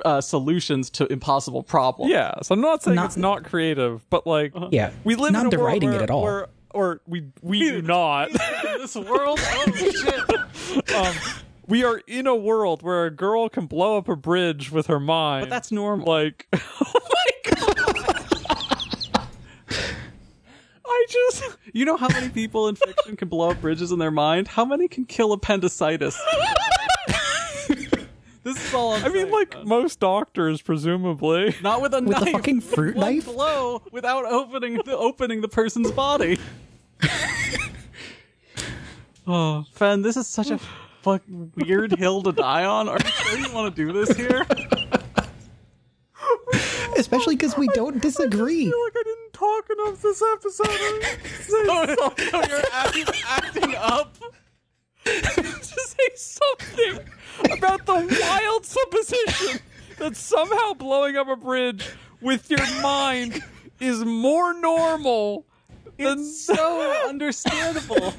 uh, 0.05 0.21
solutions 0.21 0.91
to 0.91 1.07
impossible 1.11 1.63
problems. 1.63 2.11
Yeah, 2.11 2.35
so 2.43 2.55
I'm 2.55 2.61
not 2.61 2.83
saying 2.83 2.97
Not- 2.97 3.07
it's 3.07 3.17
not 3.17 3.45
creative, 3.45 4.05
but 4.11 4.27
like 4.27 4.53
Yeah, 4.71 4.91
we 5.05 5.15
live 5.15 5.33
not 5.33 5.47
in 5.47 5.47
a 5.47 5.59
world 5.59 5.81
deriding 5.81 5.91
where, 5.91 5.99
it 6.01 6.03
at 6.03 6.11
all. 6.11 6.23
where 6.23 6.49
or 6.75 7.01
we 7.07 7.27
we 7.43 7.61
do 7.61 7.81
not. 7.83 8.31
In 8.31 8.37
this 8.79 8.97
world, 8.97 9.39
oh 9.43 9.73
shit. 9.77 10.95
um, 10.95 11.15
we 11.73 11.83
are 11.85 12.03
in 12.07 12.27
a 12.27 12.37
world 12.37 12.83
where 12.83 13.07
a 13.07 13.11
girl 13.11 13.49
can 13.49 13.65
blow 13.65 13.97
up 13.97 14.07
a 14.07 14.15
bridge 14.15 14.71
with 14.71 14.89
her 14.89 15.01
mind. 15.01 15.45
But 15.45 15.49
that's 15.49 15.73
normal. 15.73 16.07
like, 16.07 16.47
oh 16.53 16.61
my 16.93 17.31
god! 17.51 18.37
I 20.85 21.07
just 21.09 21.57
You 21.73 21.87
know 21.87 21.97
how 21.97 22.09
many 22.09 22.29
people 22.29 22.69
in 22.69 22.75
fiction 22.77 23.17
can 23.17 23.29
blow 23.29 23.53
up 23.53 23.63
bridges 23.63 23.91
in 23.91 23.99
their 23.99 24.11
mind? 24.11 24.49
How 24.49 24.67
many 24.67 24.87
can 24.87 25.07
kill 25.07 25.33
appendicitis? 25.33 26.21
this 27.69 28.63
is 28.63 28.75
all 28.75 28.93
I'm 28.93 29.07
I 29.07 29.09
mean, 29.09 29.31
like 29.31 29.55
man. 29.55 29.67
most 29.67 29.99
doctors, 29.99 30.61
presumably. 30.61 31.57
not 31.63 31.81
with 31.81 31.95
a 31.95 32.03
with 32.03 32.11
knife. 32.11 32.25
the 32.27 32.33
fucking 32.33 32.61
fruit 32.61 32.97
one 32.97 33.15
knife. 33.15 33.25
blow 33.25 33.81
without 33.91 34.27
opening 34.27 34.75
the 34.85 34.95
opening 34.95 35.41
the 35.41 35.49
person's 35.49 35.91
body. 35.91 36.39
oh, 39.27 39.65
Fen, 39.73 40.03
this 40.03 40.19
is 40.19 40.27
such 40.27 40.51
a 40.51 40.61
fucking 41.03 41.53
weird 41.57 41.99
hill 41.99 42.23
to 42.23 42.33
die 42.33 42.65
on. 42.65 42.89
Are 42.89 42.99
you 42.99 43.11
sure 43.11 43.39
you 43.39 43.53
want 43.53 43.75
to 43.75 43.85
do 43.85 43.93
this 43.93 44.17
here? 44.17 44.47
especially 46.97 47.37
because 47.37 47.57
we 47.57 47.69
don't 47.69 48.01
disagree. 48.01 48.67
I 48.67 48.71
feel 48.71 48.83
like 48.85 48.97
I 48.97 49.03
didn't 49.05 49.33
talk 49.33 49.71
enough 49.71 50.03
this 50.03 50.23
episode. 50.33 50.67
Oh, 51.69 52.15
no, 52.33 52.43
you're 52.49 52.63
acting, 52.73 53.05
acting 53.27 53.75
up. 53.77 54.17
to 55.05 55.63
say 55.65 56.09
something 56.15 57.01
about 57.51 57.85
the 57.87 58.19
wild 58.23 58.65
supposition 58.65 59.61
that 59.99 60.17
somehow 60.17 60.75
blowing 60.75 61.17
up 61.17 61.27
a 61.27 61.35
bridge 61.35 61.89
with 62.21 62.49
your 62.49 62.65
mind 62.81 63.43
is 63.81 64.05
more 64.05 64.55
normal 64.55 65.45
than 65.97 66.21
It's 66.21 66.45
so 66.45 67.09
understandable. 67.09 68.15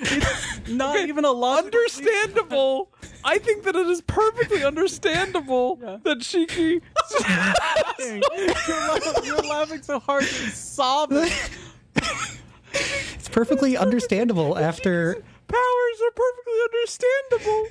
It's 0.00 0.68
not 0.68 0.98
even 1.08 1.24
a 1.24 1.30
lot. 1.32 1.64
understandable. 1.64 2.90
I 3.24 3.38
think 3.38 3.64
that 3.64 3.74
it 3.74 3.86
is 3.86 4.00
perfectly 4.02 4.62
understandable 4.64 5.78
Yeah. 5.82 5.96
that 6.04 6.18
Shiki 6.18 6.80
You're, 7.98 8.20
laughing, 8.76 9.24
you're 9.24 9.38
laughing 9.38 9.82
so 9.82 9.98
hard 9.98 10.22
you're 10.22 10.50
sobbing. 10.50 11.30
It's 13.14 13.28
perfectly 13.28 13.76
understandable 13.76 14.56
after. 14.58 15.14
powers 15.48 16.00
are 16.04 16.10
perfectly 16.10 16.54
understandable. 16.64 17.66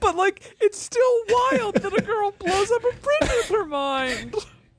But 0.00 0.16
like, 0.16 0.56
it's 0.60 0.78
still 0.78 1.22
wild 1.28 1.76
that 1.76 1.96
a 1.96 2.02
girl 2.02 2.32
blows 2.32 2.70
up 2.72 2.80
a 2.82 2.92
bridge 2.96 3.30
with 3.36 3.48
her 3.50 3.64
mind. 3.64 4.34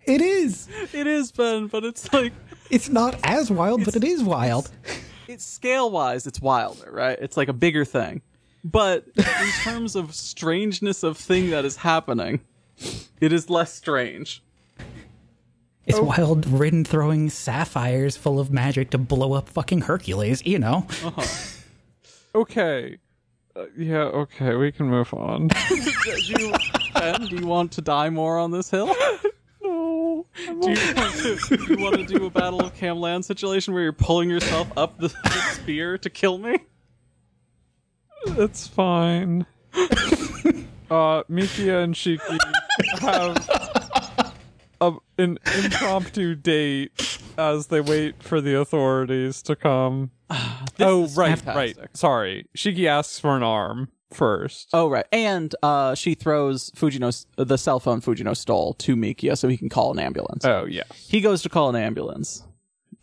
It 0.05 0.21
is. 0.21 0.67
It 0.93 1.07
is 1.07 1.31
Ben, 1.31 1.67
but 1.67 1.83
it's 1.85 2.11
like 2.11 2.33
It's 2.69 2.89
not 2.89 3.17
as 3.23 3.49
wild, 3.49 3.85
but 3.85 3.95
it 3.95 4.03
is 4.03 4.21
wild. 4.23 4.69
It's 5.31 5.45
scale 5.45 5.89
wise, 5.89 6.27
it's 6.27 6.41
wilder, 6.41 6.91
right? 6.91 7.17
It's 7.19 7.37
like 7.37 7.47
a 7.47 7.53
bigger 7.53 7.85
thing. 7.85 8.21
But 8.63 9.05
in 9.15 9.23
terms 9.63 9.95
of 9.95 10.13
strangeness 10.13 11.03
of 11.03 11.17
thing 11.17 11.49
that 11.49 11.65
is 11.65 11.77
happening, 11.77 12.41
it 13.19 13.33
is 13.33 13.49
less 13.49 13.73
strange. 13.73 14.43
It's 15.85 15.99
wild 15.99 16.45
Rin 16.47 16.85
throwing 16.85 17.29
sapphires 17.29 18.15
full 18.15 18.39
of 18.39 18.51
magic 18.51 18.91
to 18.91 18.97
blow 18.97 19.33
up 19.33 19.49
fucking 19.49 19.81
Hercules, 19.81 20.45
you 20.45 20.59
know. 20.59 20.87
Okay. 22.33 22.97
Uh, 23.57 23.65
yeah, 23.77 24.03
okay, 24.03 24.55
we 24.55 24.71
can 24.71 24.85
move 24.85 25.13
on. 25.13 25.49
Do 25.67 25.75
you, 26.15 26.53
ben, 26.93 27.21
do 27.25 27.35
you 27.35 27.45
want 27.45 27.73
to 27.73 27.81
die 27.81 28.09
more 28.09 28.39
on 28.39 28.51
this 28.51 28.69
hill? 28.69 28.95
No. 30.47 30.61
Do 30.61 30.71
you 30.71 30.95
want 30.95 31.15
to, 31.15 31.57
do 31.57 31.65
you 31.69 31.83
want 31.83 31.95
to 31.95 32.05
do 32.05 32.25
a 32.25 32.29
Battle 32.29 32.61
of 32.61 32.75
Camlann 32.75 33.23
situation 33.23 33.73
where 33.73 33.83
you're 33.83 33.93
pulling 33.93 34.29
yourself 34.29 34.67
up 34.77 34.97
the, 34.97 35.07
the 35.07 35.41
spear 35.53 35.97
to 35.97 36.09
kill 36.09 36.37
me? 36.37 36.59
It's 38.25 38.67
fine. 38.67 39.45
uh, 39.73 41.23
Mikiya 41.29 41.83
and 41.83 41.95
Shiki 41.95 42.37
have 42.99 43.49
a, 44.79 44.93
an 45.17 45.39
impromptu 45.55 46.35
date 46.35 47.19
as 47.37 47.67
they 47.67 47.81
wait 47.81 48.21
for 48.21 48.41
the 48.41 48.57
authorities 48.57 49.41
to 49.43 49.55
come. 49.55 50.11
oh, 50.79 51.07
right, 51.15 51.39
fantastic. 51.39 51.55
right. 51.55 51.77
Sorry. 51.93 52.47
Shiki 52.55 52.85
asks 52.85 53.19
for 53.19 53.35
an 53.35 53.43
arm 53.43 53.89
first. 54.13 54.69
Oh 54.73 54.89
right, 54.89 55.05
and 55.11 55.53
uh, 55.63 55.95
she 55.95 56.13
throws 56.15 56.69
Fujino 56.71 57.25
the 57.37 57.57
cell 57.57 57.79
phone 57.79 58.01
Fujino 58.01 58.35
stole 58.35 58.73
to 58.75 58.95
Mikiya 58.95 59.37
so 59.37 59.47
he 59.47 59.57
can 59.57 59.69
call 59.69 59.91
an 59.91 59.99
ambulance. 59.99 60.45
Oh, 60.45 60.65
yeah. 60.65 60.83
he 60.95 61.21
goes 61.21 61.41
to 61.43 61.49
call 61.49 61.69
an 61.69 61.75
ambulance, 61.75 62.43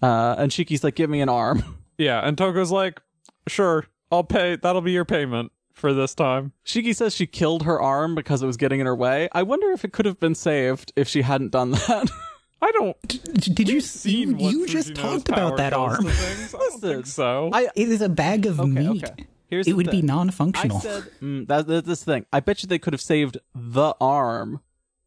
uh, 0.03 0.35
and 0.39 0.51
Shiki's 0.53 0.83
like, 0.85 0.95
"Give 0.95 1.11
me 1.11 1.21
an 1.21 1.29
arm." 1.29 1.63
Yeah, 2.01 2.21
and 2.21 2.39
Toko's 2.39 2.71
like, 2.71 3.01
sure, 3.49 3.85
I'll 4.13 4.23
pay. 4.23 4.55
That'll 4.55 4.83
be 4.83 4.93
your 4.93 5.05
payment 5.05 5.51
for 5.75 5.93
this 5.93 6.15
time. 6.15 6.53
Shiki 6.65 6.95
says 6.95 7.13
she 7.13 7.27
killed 7.27 7.65
her 7.65 7.81
arm 7.83 8.15
because 8.15 8.41
it 8.41 8.47
was 8.47 8.57
getting 8.57 8.79
in 8.79 8.87
her 8.87 8.95
way. 8.95 9.29
I 9.33 9.43
wonder 9.43 9.73
if 9.73 9.85
it 9.85 9.93
could 9.93 10.07
have 10.07 10.21
been 10.21 10.37
saved 10.37 10.93
if 10.95 11.09
she 11.09 11.23
hadn't 11.23 11.51
done 11.51 11.73
that. 11.73 12.09
I 12.63 12.71
don't. 12.71 12.97
D- 13.09 13.53
Did 13.53 13.69
you 13.69 13.81
see? 13.81 14.11
seen 14.27 14.39
what 14.39 14.53
You 14.53 14.69
just 14.69 14.91
Fujino's 14.91 14.99
talked 15.25 15.29
about 15.29 15.57
that 15.57 15.73
arm. 15.73 16.07
I 16.07 16.49
don't 16.53 16.61
Listen, 16.61 16.81
think 16.81 17.07
so. 17.07 17.51
I 17.53 17.69
It 17.75 17.89
is 17.89 18.01
a 18.01 18.09
bag 18.09 18.47
of 18.47 18.61
okay, 18.61 18.69
meat. 18.71 19.03
okay. 19.03 19.27
Here's 19.49 19.67
It 19.67 19.71
the 19.71 19.77
would 19.77 19.91
be 19.91 20.03
non-functional. 20.03 20.77
I 20.77 20.81
said 20.81 21.05
mm, 21.23 21.47
that, 21.49 21.67
that 21.67 21.85
this 21.87 22.05
thing. 22.05 22.27
I 22.33 22.41
bet 22.41 22.63
you 22.63 22.69
they 22.69 22.79
could 22.79 22.93
have 22.93 23.01
saved 23.01 23.39
the 23.55 23.95
arm, 24.01 24.61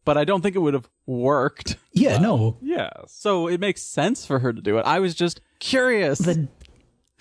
but 0.03 0.17
I 0.17 0.25
don't 0.25 0.41
think 0.41 0.55
it 0.55 0.59
would 0.59 0.73
have 0.73 0.89
worked. 1.05 1.77
yeah, 1.93 2.17
no. 2.17 2.57
Yeah, 2.61 2.89
So 3.07 3.47
it 3.47 3.59
makes 3.59 3.81
sense 3.83 4.25
for 4.25 4.39
her 4.39 4.51
to 4.51 4.61
do 4.61 4.77
it. 4.77 4.85
I 4.85 4.99
was 4.99 5.13
just 5.15 5.41
curious. 5.59 6.19
The 6.19 6.47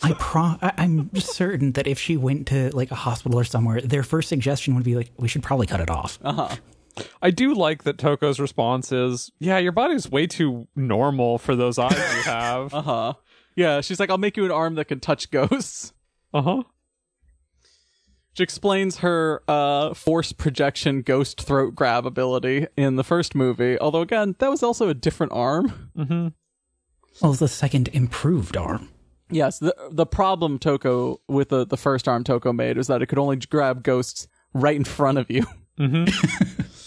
I 0.02 0.14
pro 0.14 0.42
I, 0.62 0.72
I'm 0.78 1.14
certain 1.16 1.72
that 1.72 1.86
if 1.86 1.98
she 1.98 2.16
went 2.16 2.46
to 2.48 2.74
like 2.74 2.90
a 2.90 2.94
hospital 2.94 3.38
or 3.38 3.44
somewhere, 3.44 3.80
their 3.82 4.02
first 4.02 4.28
suggestion 4.30 4.74
would 4.74 4.84
be 4.84 4.94
like, 4.94 5.12
we 5.18 5.28
should 5.28 5.42
probably 5.42 5.66
cut 5.66 5.80
it 5.80 5.90
off. 5.90 6.18
uh 6.22 6.32
huh. 6.32 6.56
I 7.22 7.30
do 7.30 7.54
like 7.54 7.84
that 7.84 7.98
Toko's 7.98 8.40
response 8.40 8.92
is, 8.92 9.30
"Yeah, 9.38 9.58
your 9.58 9.72
body's 9.72 10.10
way 10.10 10.26
too 10.26 10.66
normal 10.74 11.38
for 11.38 11.54
those 11.54 11.78
eyes 11.78 11.92
you 11.96 12.22
have." 12.24 12.74
Uh 12.74 12.82
huh. 12.82 13.12
Yeah, 13.56 13.80
she's 13.80 14.00
like, 14.00 14.10
I'll 14.10 14.18
make 14.18 14.36
you 14.36 14.44
an 14.44 14.50
arm 14.50 14.74
that 14.76 14.86
can 14.86 15.00
touch 15.00 15.30
ghosts. 15.30 15.92
Uh 16.34 16.42
huh. 16.42 16.62
Which 18.32 18.40
explains 18.40 18.98
her 18.98 19.42
uh, 19.48 19.94
force 19.94 20.32
projection 20.32 21.02
ghost 21.02 21.40
throat 21.40 21.74
grab 21.74 22.06
ability 22.06 22.66
in 22.76 22.96
the 22.96 23.04
first 23.04 23.34
movie. 23.34 23.78
Although, 23.78 24.02
again, 24.02 24.36
that 24.38 24.50
was 24.50 24.62
also 24.62 24.88
a 24.88 24.94
different 24.94 25.32
arm. 25.32 25.90
Mm-hmm. 25.96 26.28
Well, 27.20 27.32
it's 27.32 27.40
the 27.40 27.48
second 27.48 27.88
improved 27.88 28.56
arm. 28.56 28.88
Yes, 29.30 29.58
the 29.58 29.74
the 29.90 30.06
problem 30.06 30.58
Toko 30.58 31.20
with 31.28 31.50
the, 31.50 31.64
the 31.66 31.76
first 31.76 32.08
arm 32.08 32.24
Toko 32.24 32.52
made 32.52 32.76
was 32.76 32.86
that 32.88 33.02
it 33.02 33.06
could 33.06 33.18
only 33.18 33.36
grab 33.36 33.82
ghosts 33.82 34.28
right 34.54 34.76
in 34.76 34.84
front 34.84 35.18
of 35.18 35.30
you. 35.30 35.44
Mm-hmm. 35.78 36.56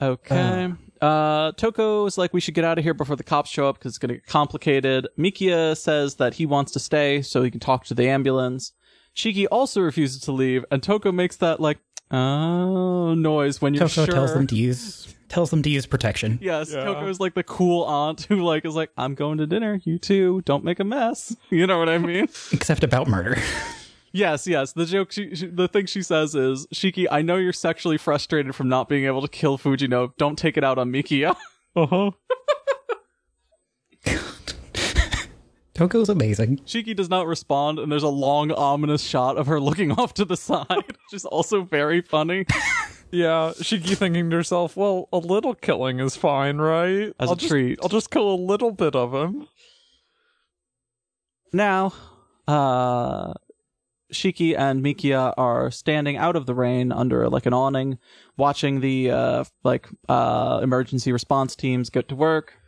Okay. 0.00 0.72
Uh, 1.00 1.52
Toko's 1.52 2.18
like, 2.18 2.32
we 2.32 2.40
should 2.40 2.54
get 2.54 2.64
out 2.64 2.78
of 2.78 2.84
here 2.84 2.94
before 2.94 3.16
the 3.16 3.24
cops 3.24 3.50
show 3.50 3.68
up 3.68 3.78
because 3.78 3.92
it's 3.92 3.98
going 3.98 4.10
to 4.10 4.14
get 4.16 4.26
complicated. 4.26 5.08
Mikiya 5.18 5.76
says 5.76 6.16
that 6.16 6.34
he 6.34 6.46
wants 6.46 6.72
to 6.72 6.78
stay 6.78 7.22
so 7.22 7.42
he 7.42 7.50
can 7.50 7.60
talk 7.60 7.84
to 7.86 7.94
the 7.94 8.08
ambulance. 8.08 8.72
Shiki 9.18 9.46
also 9.50 9.80
refuses 9.80 10.20
to 10.22 10.32
leave, 10.32 10.64
and 10.70 10.80
Toko 10.80 11.10
makes 11.10 11.36
that 11.38 11.58
like, 11.58 11.78
oh 12.12 13.14
noise 13.14 13.60
when 13.60 13.74
you're 13.74 13.88
Toko 13.88 14.04
sure. 14.06 14.14
tells 14.14 14.32
them 14.32 14.46
to 14.46 14.54
use 14.54 15.14
tells 15.28 15.50
them 15.50 15.62
to 15.62 15.68
use 15.68 15.84
protection. 15.86 16.38
Yes, 16.40 16.72
Yeah. 16.72 16.84
Toko's 16.84 17.20
like 17.20 17.34
the 17.34 17.42
cool 17.42 17.82
aunt 17.84 18.22
who 18.30 18.36
like 18.42 18.64
is 18.64 18.74
like, 18.74 18.90
I'm 18.96 19.14
going 19.14 19.36
to 19.38 19.46
dinner. 19.46 19.78
You 19.84 19.98
too. 19.98 20.40
Don't 20.46 20.64
make 20.64 20.80
a 20.80 20.84
mess. 20.84 21.36
You 21.50 21.66
know 21.66 21.78
what 21.78 21.88
I 21.90 21.98
mean? 21.98 22.28
Except 22.52 22.82
about 22.84 23.08
murder. 23.08 23.36
yes, 24.12 24.46
yes. 24.46 24.72
The 24.72 24.86
joke, 24.86 25.12
she, 25.12 25.34
she, 25.34 25.46
the 25.48 25.68
thing 25.68 25.84
she 25.86 26.00
says 26.02 26.34
is, 26.34 26.66
Shiki, 26.68 27.06
I 27.10 27.20
know 27.20 27.36
you're 27.36 27.52
sexually 27.52 27.98
frustrated 27.98 28.54
from 28.54 28.68
not 28.70 28.88
being 28.88 29.04
able 29.04 29.20
to 29.20 29.28
kill 29.28 29.58
Fujino. 29.58 30.12
Don't 30.16 30.38
take 30.38 30.56
it 30.56 30.64
out 30.64 30.78
on 30.78 30.90
Mikiya. 30.92 31.34
Uh 31.76 31.86
huh. 31.86 32.10
Toko's 35.78 36.08
amazing. 36.08 36.56
Shiki 36.66 36.96
does 36.96 37.08
not 37.08 37.28
respond, 37.28 37.78
and 37.78 37.92
there's 37.92 38.02
a 38.02 38.08
long, 38.08 38.50
ominous 38.50 39.00
shot 39.00 39.36
of 39.36 39.46
her 39.46 39.60
looking 39.68 39.92
off 39.92 40.12
to 40.14 40.24
the 40.24 40.36
side, 40.36 40.66
which 40.68 41.12
is 41.12 41.24
also 41.24 41.62
very 41.62 42.00
funny. 42.00 42.44
Yeah, 43.10 43.54
Shiki 43.56 43.96
thinking 43.96 44.28
to 44.28 44.36
herself, 44.36 44.76
"Well, 44.76 45.08
a 45.14 45.16
little 45.16 45.54
killing 45.54 45.98
is 45.98 46.14
fine, 46.14 46.58
right? 46.58 47.14
As 47.18 47.30
I'll 47.30 47.32
a 47.32 47.36
just, 47.36 47.48
treat. 47.48 47.78
I'll 47.82 47.88
just 47.88 48.10
kill 48.10 48.28
a 48.30 48.36
little 48.36 48.70
bit 48.70 48.94
of 48.94 49.14
him." 49.14 49.48
Now, 51.50 51.94
uh, 52.46 53.32
Shiki 54.12 54.54
and 54.58 54.84
Mikiya 54.84 55.32
are 55.38 55.70
standing 55.70 56.18
out 56.18 56.36
of 56.36 56.44
the 56.44 56.54
rain 56.54 56.92
under 56.92 57.30
like 57.30 57.46
an 57.46 57.54
awning, 57.54 57.96
watching 58.36 58.80
the 58.80 59.10
uh, 59.10 59.44
like 59.64 59.88
uh, 60.10 60.60
emergency 60.62 61.10
response 61.10 61.56
teams 61.56 61.88
get 61.88 62.08
to 62.08 62.14
work. 62.14 62.58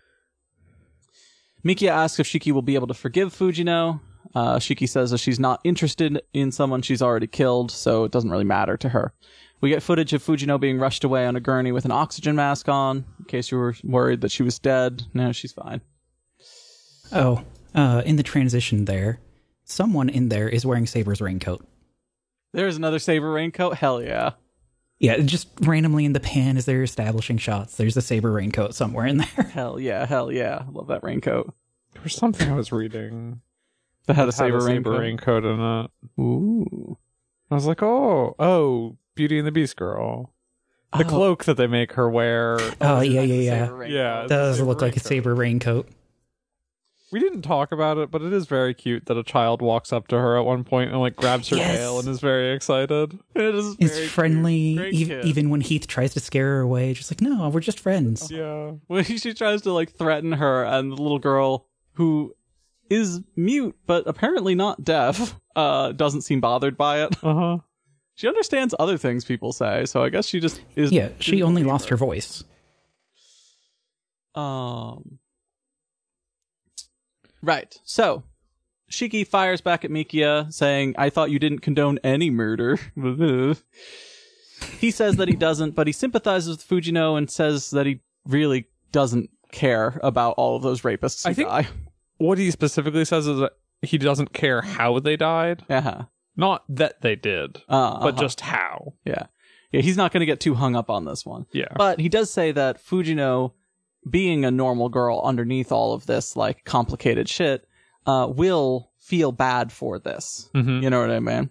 Mikiya 1.65 1.91
asks 1.91 2.19
if 2.19 2.27
Shiki 2.27 2.53
will 2.53 2.63
be 2.63 2.75
able 2.75 2.87
to 2.87 2.95
forgive 2.95 3.35
Fujino. 3.35 4.01
Uh, 4.35 4.57
Shiki 4.57 4.89
says 4.89 5.11
that 5.11 5.19
she's 5.19 5.41
not 5.41 5.61
interested 5.65 6.21
in 6.33 6.53
someone 6.53 6.83
she's 6.83 7.03
already 7.03 7.27
killed, 7.27 7.71
so 7.71 8.05
it 8.05 8.13
doesn't 8.13 8.31
really 8.31 8.45
matter 8.45 8.77
to 8.77 8.91
her. 8.91 9.13
We 9.61 9.71
get 9.71 9.83
footage 9.83 10.13
of 10.13 10.23
Fujino 10.23 10.59
being 10.59 10.79
rushed 10.79 11.05
away 11.05 11.27
on 11.27 11.37
a 11.37 11.41
gurney 11.41 11.73
with 11.73 11.85
an 11.85 11.91
oxygen 11.91 12.37
mask 12.37 12.69
on, 12.69 13.05
in 13.19 13.25
case 13.27 13.51
you 13.51 13.59
were 13.59 13.75
worried 13.85 14.23
that 14.23 14.31
she 14.31 14.43
was 14.43 14.59
dead. 14.59 15.03
No, 15.13 15.33
she's 15.33 15.53
fine. 15.53 15.83
Oh, 17.13 17.43
uh, 17.75 18.03
in 18.07 18.17
the 18.17 18.23
transition 18.23 18.87
there, 18.87 19.21
someone 19.65 20.09
in 20.09 20.29
there 20.29 20.49
is 20.49 20.65
wearing 20.65 20.87
Saber's 20.87 21.21
raincoat. 21.21 21.67
There's 22.53 22.77
another 22.77 22.99
Saber 22.99 23.31
raincoat? 23.31 23.75
Hell 23.75 24.03
yeah. 24.03 24.33
Yeah, 25.01 25.17
just 25.19 25.49
randomly 25.63 26.05
in 26.05 26.13
the 26.13 26.21
pan 26.21 26.57
as 26.59 26.67
they're 26.67 26.83
establishing 26.83 27.39
shots, 27.39 27.77
there's 27.77 27.97
a 27.97 28.03
Saber 28.03 28.31
raincoat 28.31 28.75
somewhere 28.75 29.07
in 29.07 29.17
there. 29.17 29.45
Hell 29.53 29.81
yeah, 29.81 30.05
hell 30.07 30.31
yeah. 30.31 30.65
Love 30.71 30.89
that 30.89 31.03
raincoat. 31.03 31.53
There 31.95 32.03
was 32.03 32.15
something 32.15 32.49
I 32.53 32.55
was 32.55 32.71
reading 32.71 33.41
That 34.07 34.15
had 34.17 34.25
a 34.25 34.27
that 34.27 34.37
had 34.37 34.47
saber 34.47 34.59
a 34.59 34.63
raincoat. 34.65 34.93
saber 34.93 34.99
raincoat 35.01 35.45
in 35.45 35.61
it. 35.61 35.91
Ooh. 36.23 36.99
I 37.51 37.55
was 37.55 37.67
like, 37.67 37.83
"Oh, 37.83 38.37
oh, 38.39 38.97
Beauty 39.17 39.39
and 39.39 39.47
the 39.47 39.53
Beast 39.53 39.77
girl." 39.77 40.33
The 40.97 41.05
Oh. 41.05 41.09
cloak 41.09 41.45
that 41.47 41.57
they 41.57 41.67
make 41.67 41.93
her 41.93 42.09
wear. 42.11 42.59
Oh, 42.81 43.01
yeah, 43.01 43.23
yeah, 43.23 43.35
yeah. 43.35 43.65
Saber 43.67 43.77
raincoat. 43.77 43.97
Yeah, 43.97 44.27
Does 44.29 44.57
Saber 44.59 44.69
look 44.69 44.83
like 44.83 44.97
a. 44.97 45.01
Saber 45.01 45.35
raincoat. 45.35 45.89
We 47.13 47.19
didn't 47.19 47.43
talk 47.43 47.73
about 47.73 47.99
it, 47.99 48.11
but 48.11 48.23
it 48.23 48.33
is 48.33 48.47
very 48.47 48.73
cute 48.73 49.07
that 49.07 49.17
a 49.17 49.25
child 49.25 49.61
walks 49.63 49.93
up 49.93 50.07
to 50.09 50.17
her 50.19 50.39
at 50.39 50.45
one 50.45 50.63
point 50.63 50.91
and 50.93 51.01
like 51.01 51.17
grabs 51.17 51.49
her 51.49 51.57
Yes. 51.57 51.77
tail 51.79 51.99
and 51.99 52.09
is 52.09 52.21
very 52.21 52.53
excited. 52.55 53.19
It 53.35 53.55
is 53.55 53.75
It's 53.81 53.95
very 53.97 54.07
friendly, 54.07 54.77
Great 54.77 54.95
ev- 54.95 55.09
kid. 55.09 55.25
even 55.25 55.51
when 55.51 55.61
Heath 55.61 55.89
tries 55.89 56.15
to 56.15 56.21
scare 56.21 56.47
her 56.57 56.61
away. 56.61 56.95
Just 56.95 57.11
like, 57.11 57.21
no, 57.21 57.49
we're 57.49 57.61
just 57.61 57.81
friends. 57.81 58.31
Yeah. 58.31 58.73
when 58.87 59.03
she 59.19 59.35
tries 59.35 59.63
to 59.63 59.73
like 59.73 59.91
threaten 59.93 60.33
her 60.33 60.65
and 60.65 60.93
the 60.93 60.97
little 61.03 61.19
girl 61.19 61.67
who 61.95 62.35
is 62.89 63.21
mute 63.37 63.77
but 63.87 64.05
apparently 64.09 64.55
not 64.57 64.83
deaf 64.83 65.39
uh 65.55 65.93
doesn't 65.93 66.23
seem 66.23 66.41
bothered 66.41 66.77
by 66.77 67.05
it 67.05 67.15
Uh 67.23 67.35
huh. 67.35 67.59
she 68.17 68.27
understands 68.27 68.75
other 68.81 68.99
things 68.99 69.25
people 69.25 69.53
say 69.53 69.85
so 69.85 70.03
i 70.03 70.09
guess 70.09 70.27
she 70.27 70.41
just 70.41 70.61
is 70.75 70.91
Yeah, 70.91 71.11
she 71.21 71.41
only 71.41 71.63
lost 71.63 71.89
her 71.91 71.97
voice. 71.97 72.43
um 74.35 75.20
right 77.43 77.77
so 77.85 78.23
shiki 78.91 79.27
fires 79.27 79.61
back 79.61 79.85
at 79.85 79.91
mikiya 79.91 80.53
saying 80.53 80.95
i 80.99 81.09
thought 81.11 81.31
you 81.31 81.39
didn't 81.39 81.61
condone 81.61 81.99
any 82.05 82.29
murder 82.31 82.79
he 84.79 84.91
says 84.91 85.17
that 85.17 85.29
he 85.29 85.35
doesn't 85.35 85.75
but 85.75 85.87
he 85.87 85.93
sympathizes 85.93 86.49
with 86.57 86.67
fujino 86.69 87.17
and 87.17 87.31
says 87.31 87.71
that 87.71 87.87
he 87.87 88.01
really 88.27 88.67
doesn't 88.93 89.31
care 89.53 89.99
about 90.03 90.35
all 90.37 90.57
of 90.57 90.63
those 90.63 90.83
rapists 90.83 91.27
I 91.27 91.35
think- 91.35 91.49
die. 91.49 91.69
What 92.19 92.37
he 92.37 92.51
specifically 92.51 93.07
says 93.07 93.27
is 93.27 93.39
that 93.39 93.53
he 93.81 93.97
doesn't 93.97 94.35
care 94.35 94.61
how 94.61 94.99
they 94.99 95.17
died, 95.17 95.65
Uh-huh. 95.71 96.03
not 96.37 96.65
that 96.69 97.01
they 97.01 97.17
did, 97.17 97.63
Uh, 97.67 97.99
but 98.01 98.13
uh-huh. 98.15 98.21
just 98.21 98.43
how. 98.43 98.93
yeah, 99.07 99.27
yeah. 99.73 99.81
He's 99.81 99.97
not 99.97 100.13
going 100.13 100.21
to 100.21 100.27
get 100.27 100.39
too 100.39 100.55
hung 100.55 100.77
up 100.77 100.91
on 100.91 101.07
this 101.07 101.25
one, 101.25 101.47
Yeah. 101.51 101.73
but 101.77 101.99
he 101.99 102.11
does 102.11 102.31
say 102.31 102.53
that 102.53 102.85
Fujino, 102.85 103.53
being 104.09 104.45
a 104.45 104.51
normal 104.51 104.89
girl 104.89 105.21
underneath 105.25 105.71
all 105.73 105.93
of 105.93 106.07
this 106.07 106.37
like 106.37 106.65
complicated 106.65 107.29
shit, 107.29 107.67
uh, 108.07 108.27
will 108.35 108.91
feel 108.99 109.33
bad 109.33 109.71
for 109.73 109.99
this. 109.99 110.49
Mhm. 110.55 110.83
You 110.83 110.91
know 110.91 111.01
what 111.01 111.11
I 111.11 111.21
mean? 111.21 111.51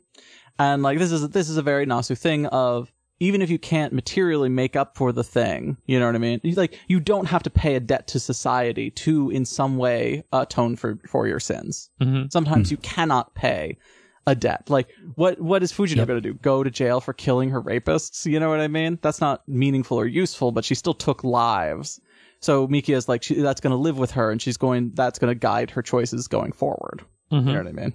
And 0.58 0.82
like 0.84 0.98
this 1.00 1.12
is 1.12 1.30
this 1.30 1.50
is 1.50 1.58
a 1.58 1.62
very 1.62 1.86
Nasu 1.86 2.18
thing 2.18 2.46
of 2.48 2.92
even 3.22 3.42
if 3.42 3.50
you 3.50 3.60
can't 3.60 3.92
materially 3.92 4.48
make 4.50 4.76
up 4.78 4.96
for 4.96 5.12
the 5.12 5.24
thing, 5.24 5.76
you 5.86 6.00
know 6.00 6.06
what 6.06 6.16
I 6.16 6.20
mean? 6.20 6.40
Like 6.44 6.80
you 6.88 7.00
don't 7.00 7.26
have 7.28 7.44
to 7.44 7.50
pay 7.50 7.76
a 7.76 7.80
debt 7.80 8.08
to 8.08 8.20
society 8.20 8.90
to 8.92 9.30
in 9.30 9.46
some 9.46 9.78
way 9.78 10.24
atone 10.34 10.76
for 10.76 10.98
for 11.08 11.28
your 11.28 11.40
sins. 11.40 11.90
Mhm. 12.02 12.32
Sometimes 12.32 12.72
you 12.72 12.78
cannot 12.78 13.36
pay 13.36 13.78
a 14.26 14.36
debt. 14.36 14.70
Like 14.70 14.88
what 15.16 15.40
what 15.42 15.64
is 15.64 15.72
Fujino 15.74 15.98
Yep. 15.98 16.08
going 16.08 16.22
to 16.24 16.30
do? 16.30 16.34
Go 16.42 16.64
to 16.64 16.70
jail 16.72 17.00
for 17.02 17.14
killing 17.14 17.50
her 17.52 17.62
rapists? 17.62 18.26
You 18.26 18.40
know 18.40 18.50
what 18.50 18.60
I 18.62 18.68
mean? 18.68 19.00
That's 19.02 19.22
not 19.22 19.48
meaningful 19.48 19.98
or 20.00 20.06
useful, 20.08 20.52
but 20.52 20.64
she 20.66 20.76
still 20.76 20.94
took 20.94 21.24
lives. 21.24 22.00
So 22.42 22.68
Miki 22.68 22.94
is 22.94 23.10
like 23.10 23.24
she, 23.24 23.36
that's 23.42 23.60
going 23.62 23.72
to 23.72 23.78
live 23.78 23.98
with 23.98 24.12
her 24.12 24.32
and 24.32 24.42
she's 24.42 24.58
going 24.58 24.92
that's 24.96 25.20
going 25.20 25.30
to 25.32 25.36
guide 25.36 25.72
her 25.72 25.82
choices 25.82 26.28
going 26.28 26.52
forward. 26.54 27.04
Mhm. 27.32 27.46
You 27.48 27.54
know 27.54 27.60
what 27.60 27.68
I 27.68 27.72
mean? 27.72 27.94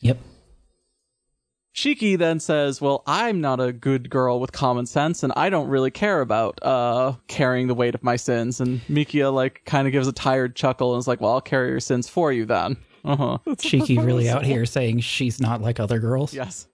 Yep. 0.00 0.18
Shiki 1.74 2.16
then 2.16 2.38
says, 2.38 2.80
"Well, 2.80 3.02
I'm 3.06 3.40
not 3.40 3.60
a 3.60 3.72
good 3.72 4.08
girl 4.08 4.38
with 4.38 4.52
common 4.52 4.86
sense, 4.86 5.24
and 5.24 5.32
I 5.34 5.50
don't 5.50 5.66
really 5.68 5.90
care 5.90 6.20
about 6.20 6.60
uh 6.62 7.14
carrying 7.26 7.66
the 7.66 7.74
weight 7.74 7.96
of 7.96 8.04
my 8.04 8.14
sins." 8.16 8.60
And 8.60 8.80
Mikiya 8.82 9.32
like 9.34 9.62
kind 9.64 9.88
of 9.88 9.92
gives 9.92 10.06
a 10.06 10.12
tired 10.12 10.54
chuckle 10.54 10.94
and 10.94 11.00
is 11.00 11.08
like, 11.08 11.20
"Well, 11.20 11.32
I'll 11.32 11.40
carry 11.40 11.70
your 11.70 11.80
sins 11.80 12.08
for 12.08 12.32
you 12.32 12.44
then." 12.46 12.76
Uh 13.04 13.16
huh. 13.16 13.38
Shiki 13.56 14.02
really 14.04 14.28
out 14.28 14.44
here 14.44 14.64
saying 14.66 15.00
she's 15.00 15.40
not 15.40 15.60
like 15.62 15.80
other 15.80 15.98
girls. 15.98 16.32
Yes. 16.32 16.68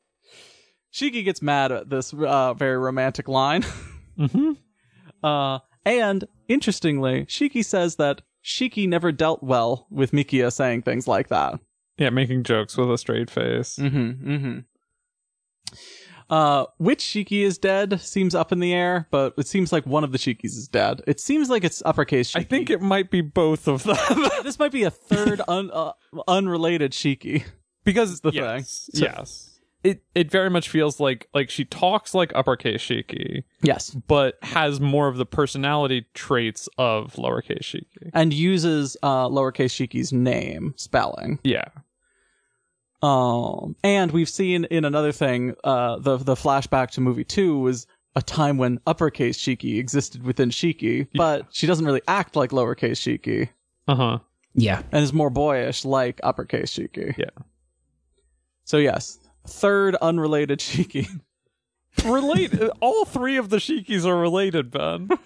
Shiki 0.92 1.24
gets 1.24 1.40
mad 1.40 1.72
at 1.72 1.88
this 1.88 2.12
uh, 2.12 2.52
very 2.54 2.76
romantic 2.76 3.26
line. 3.28 3.64
Mhm. 4.18 4.58
Uh, 5.24 5.60
and 5.86 6.24
interestingly, 6.50 7.24
Shiki 7.26 7.64
says 7.64 7.96
that 7.96 8.22
Shiki 8.44 8.88
never 8.88 9.12
dealt 9.12 9.42
well 9.42 9.86
with 9.90 10.12
Mikiya 10.12 10.52
saying 10.52 10.82
things 10.82 11.06
like 11.08 11.28
that. 11.28 11.60
Yeah, 11.96 12.10
making 12.10 12.44
jokes 12.44 12.76
with 12.76 12.90
a 12.90 12.98
straight 12.98 13.30
face. 13.30 13.76
Mm-hmm. 13.76 14.30
Mm-hmm. 14.30 14.58
Uh, 16.30 16.64
which 16.78 17.00
Shiki 17.02 17.42
is 17.42 17.58
dead 17.58 18.00
seems 18.00 18.34
up 18.34 18.52
in 18.52 18.60
the 18.60 18.72
air, 18.72 19.08
but 19.10 19.34
it 19.36 19.48
seems 19.48 19.72
like 19.72 19.84
one 19.84 20.04
of 20.04 20.12
the 20.12 20.18
Shikis 20.18 20.56
is 20.56 20.68
dead. 20.68 21.02
It 21.06 21.18
seems 21.18 21.50
like 21.50 21.64
it's 21.64 21.82
uppercase 21.84 22.32
Shiki. 22.32 22.40
I 22.40 22.44
think 22.44 22.70
it 22.70 22.80
might 22.80 23.10
be 23.10 23.20
both 23.20 23.66
of 23.66 23.82
them. 23.82 23.96
this 24.44 24.58
might 24.58 24.72
be 24.72 24.84
a 24.84 24.90
third 24.90 25.40
un, 25.48 25.70
uh, 25.72 25.92
unrelated 26.28 26.92
Shiki. 26.92 27.44
because 27.84 28.12
it's 28.12 28.20
the 28.20 28.30
yes, 28.30 28.88
thing. 28.92 29.00
So- 29.00 29.06
yes. 29.06 29.49
It 29.82 30.02
it 30.14 30.30
very 30.30 30.50
much 30.50 30.68
feels 30.68 31.00
like 31.00 31.26
like 31.32 31.48
she 31.48 31.64
talks 31.64 32.14
like 32.14 32.32
uppercase 32.34 32.82
Shiki, 32.82 33.44
Yes. 33.62 33.90
but 33.90 34.36
has 34.42 34.78
more 34.80 35.08
of 35.08 35.16
the 35.16 35.24
personality 35.24 36.06
traits 36.12 36.68
of 36.76 37.14
lowercase 37.14 37.62
Shiki. 37.62 38.10
And 38.12 38.32
uses 38.34 38.96
uh, 39.02 39.28
lowercase 39.28 39.72
Shiki's 39.72 40.12
name 40.12 40.74
spelling. 40.76 41.38
Yeah. 41.44 41.64
Um, 43.02 43.76
and 43.82 44.10
we've 44.12 44.28
seen 44.28 44.64
in 44.66 44.84
another 44.84 45.12
thing, 45.12 45.54
uh, 45.64 45.98
the 45.98 46.18
the 46.18 46.34
flashback 46.34 46.90
to 46.92 47.00
movie 47.00 47.24
two 47.24 47.58
was 47.58 47.86
a 48.14 48.20
time 48.20 48.58
when 48.58 48.78
uppercase 48.86 49.38
Shiki 49.38 49.78
existed 49.78 50.22
within 50.22 50.50
Shiki, 50.50 51.06
but 51.14 51.46
she 51.50 51.66
doesn't 51.66 51.86
really 51.86 52.02
act 52.06 52.36
like 52.36 52.50
lowercase 52.50 52.98
Shiki 53.00 53.48
Uh 53.88 53.94
huh. 53.94 54.18
Yeah. 54.52 54.82
and 54.92 55.02
is 55.02 55.12
more 55.14 55.30
boyish 55.30 55.86
like 55.86 56.20
uppercase 56.22 56.76
Shiki. 56.76 57.16
Yeah. 57.16 57.30
So 58.64 58.76
yes, 58.76 59.18
third 59.46 59.94
unrelated 59.96 60.58
Shiki. 60.60 61.20
Relate. 62.04 62.54
all 62.80 63.04
three 63.04 63.36
of 63.36 63.50
the 63.50 63.56
Shikis 63.58 64.06
are 64.06 64.16
related, 64.16 64.70
Ben. 64.70 65.08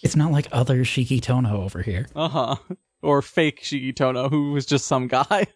It's 0.00 0.14
not 0.14 0.30
like 0.30 0.46
other 0.52 0.84
Shiki 0.84 1.20
Tono 1.20 1.60
over 1.62 1.82
here. 1.82 2.06
Uh 2.14 2.28
huh. 2.28 2.56
Or 3.02 3.20
fake 3.20 3.62
Shiki 3.62 3.94
Tono, 3.94 4.28
who 4.28 4.52
was 4.52 4.64
just 4.64 4.86
some 4.86 5.08
guy. 5.08 5.46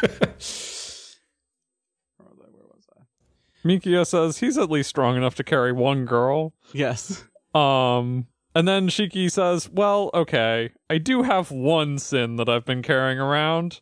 Where 0.00 0.10
was 0.30 1.18
I? 2.90 3.02
Where? 3.62 3.78
Mikiya 3.78 4.06
says 4.06 4.38
he's 4.38 4.56
at 4.56 4.70
least 4.70 4.88
strong 4.88 5.16
enough 5.16 5.34
to 5.36 5.44
carry 5.44 5.72
one 5.72 6.06
girl. 6.06 6.54
Yes. 6.72 7.24
Um, 7.54 8.26
and 8.54 8.66
then 8.66 8.88
Shiki 8.88 9.30
says, 9.30 9.68
"Well, 9.68 10.10
okay, 10.14 10.70
I 10.88 10.98
do 10.98 11.22
have 11.22 11.50
one 11.50 11.98
sin 11.98 12.36
that 12.36 12.48
I've 12.48 12.64
been 12.64 12.82
carrying 12.82 13.18
around, 13.18 13.80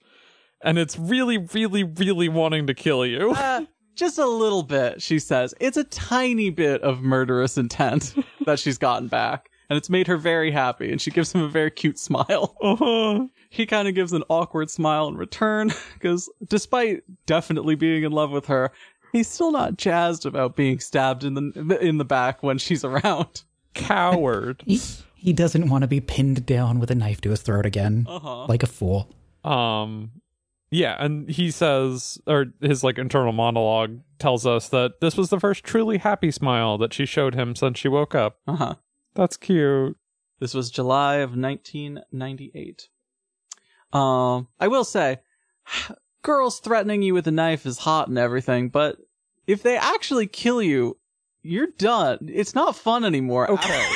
and 0.63 0.79
it's 0.79 0.99
really, 0.99 1.39
really, 1.39 1.85
really 1.85 2.29
wanting 2.29 2.67
to 2.67 2.75
kill 2.75 3.05
you." 3.07 3.31
Uh, 3.33 3.63
just 3.95 4.19
a 4.19 4.27
little 4.27 4.63
bit, 4.63 5.03
she 5.03 5.19
says. 5.19 5.55
It's 5.61 5.77
a 5.77 5.85
tiny 5.85 6.51
bit 6.51 6.83
of 6.83 7.01
murderous 7.03 7.59
intent 7.59 8.15
that 8.47 8.59
she's 8.59 8.79
gotten 8.79 9.09
back, 9.09 9.51
and 9.69 9.77
it's 9.77 9.91
made 9.91 10.07
her 10.07 10.17
very 10.17 10.51
happy, 10.53 10.91
and 10.93 11.01
she 11.01 11.11
gives 11.11 11.33
him 11.33 11.43
a 11.43 11.49
very 11.49 11.71
cute 11.71 11.99
smile. 11.99 12.57
Uh-huh. 12.63 13.27
He 13.51 13.67
kind 13.67 13.89
of 13.89 13.95
gives 13.95 14.13
an 14.13 14.23
awkward 14.29 14.71
smile 14.71 15.09
in 15.09 15.17
return, 15.17 15.73
because 15.95 16.31
despite 16.49 17.03
definitely 17.27 17.75
being 17.75 18.05
in 18.05 18.13
love 18.13 18.31
with 18.31 18.47
her, 18.47 18.71
he's 19.13 19.27
still 19.27 19.51
not 19.53 19.77
jazzed 19.79 20.27
about 20.27 20.55
being 20.55 20.79
stabbed 20.81 21.25
in 21.25 21.35
the 21.35 21.79
in 21.81 21.97
the 21.99 22.05
back 22.05 22.43
when 22.43 22.59
she's 22.59 22.85
around. 22.85 23.43
Coward. 23.75 24.63
He, 24.67 24.81
he 25.15 25.33
doesn't 25.33 25.69
want 25.71 25.83
to 25.83 25.89
be 25.89 26.01
pinned 26.01 26.45
down 26.47 26.79
with 26.79 26.91
a 26.91 26.95
knife 26.95 27.21
to 27.23 27.31
his 27.31 27.41
throat 27.43 27.65
again, 27.67 28.07
Uh-huh. 28.09 28.47
like 28.47 28.63
a 28.63 28.67
fool. 28.67 29.09
Um, 29.45 30.11
yeah, 30.71 30.97
and 30.99 31.29
he 31.31 31.51
says, 31.51 32.19
or 32.27 32.47
his 32.61 32.83
like 32.85 32.99
internal 32.99 33.33
monologue 33.33 34.01
tells 34.19 34.47
us 34.47 34.69
that 34.71 35.01
this 35.01 35.17
was 35.17 35.31
the 35.31 35.41
first 35.41 35.65
truly 35.65 35.99
happy 35.99 36.31
smile 36.31 36.79
that 36.79 36.93
she 36.93 37.07
showed 37.07 37.35
him 37.35 37.55
since 37.57 37.79
she 37.79 37.89
woke 37.89 38.15
up. 38.15 38.39
Uh-huh. 38.47 38.75
That's 39.15 39.37
cute. 39.37 39.97
This 40.41 40.55
was 40.55 40.71
July 40.71 41.17
of 41.17 41.31
1998. 41.37 42.89
Um, 43.93 44.49
I 44.61 44.69
will 44.69 44.85
say, 44.85 45.19
girls 46.23 46.61
threatening 46.61 47.03
you 47.03 47.15
with 47.15 47.27
a 47.27 47.31
knife 47.33 47.65
is 47.67 47.79
hot 47.79 48.09
and 48.09 48.19
everything, 48.19 48.69
but 48.69 48.97
if 49.47 49.63
they 49.63 49.77
actually 49.77 50.27
kill 50.27 50.63
you, 50.63 50.99
you're 51.43 51.69
done. 51.79 52.29
It's 52.33 52.55
not 52.55 52.77
fun 52.77 53.05
anymore. 53.05 53.51
Okay. 53.51 53.87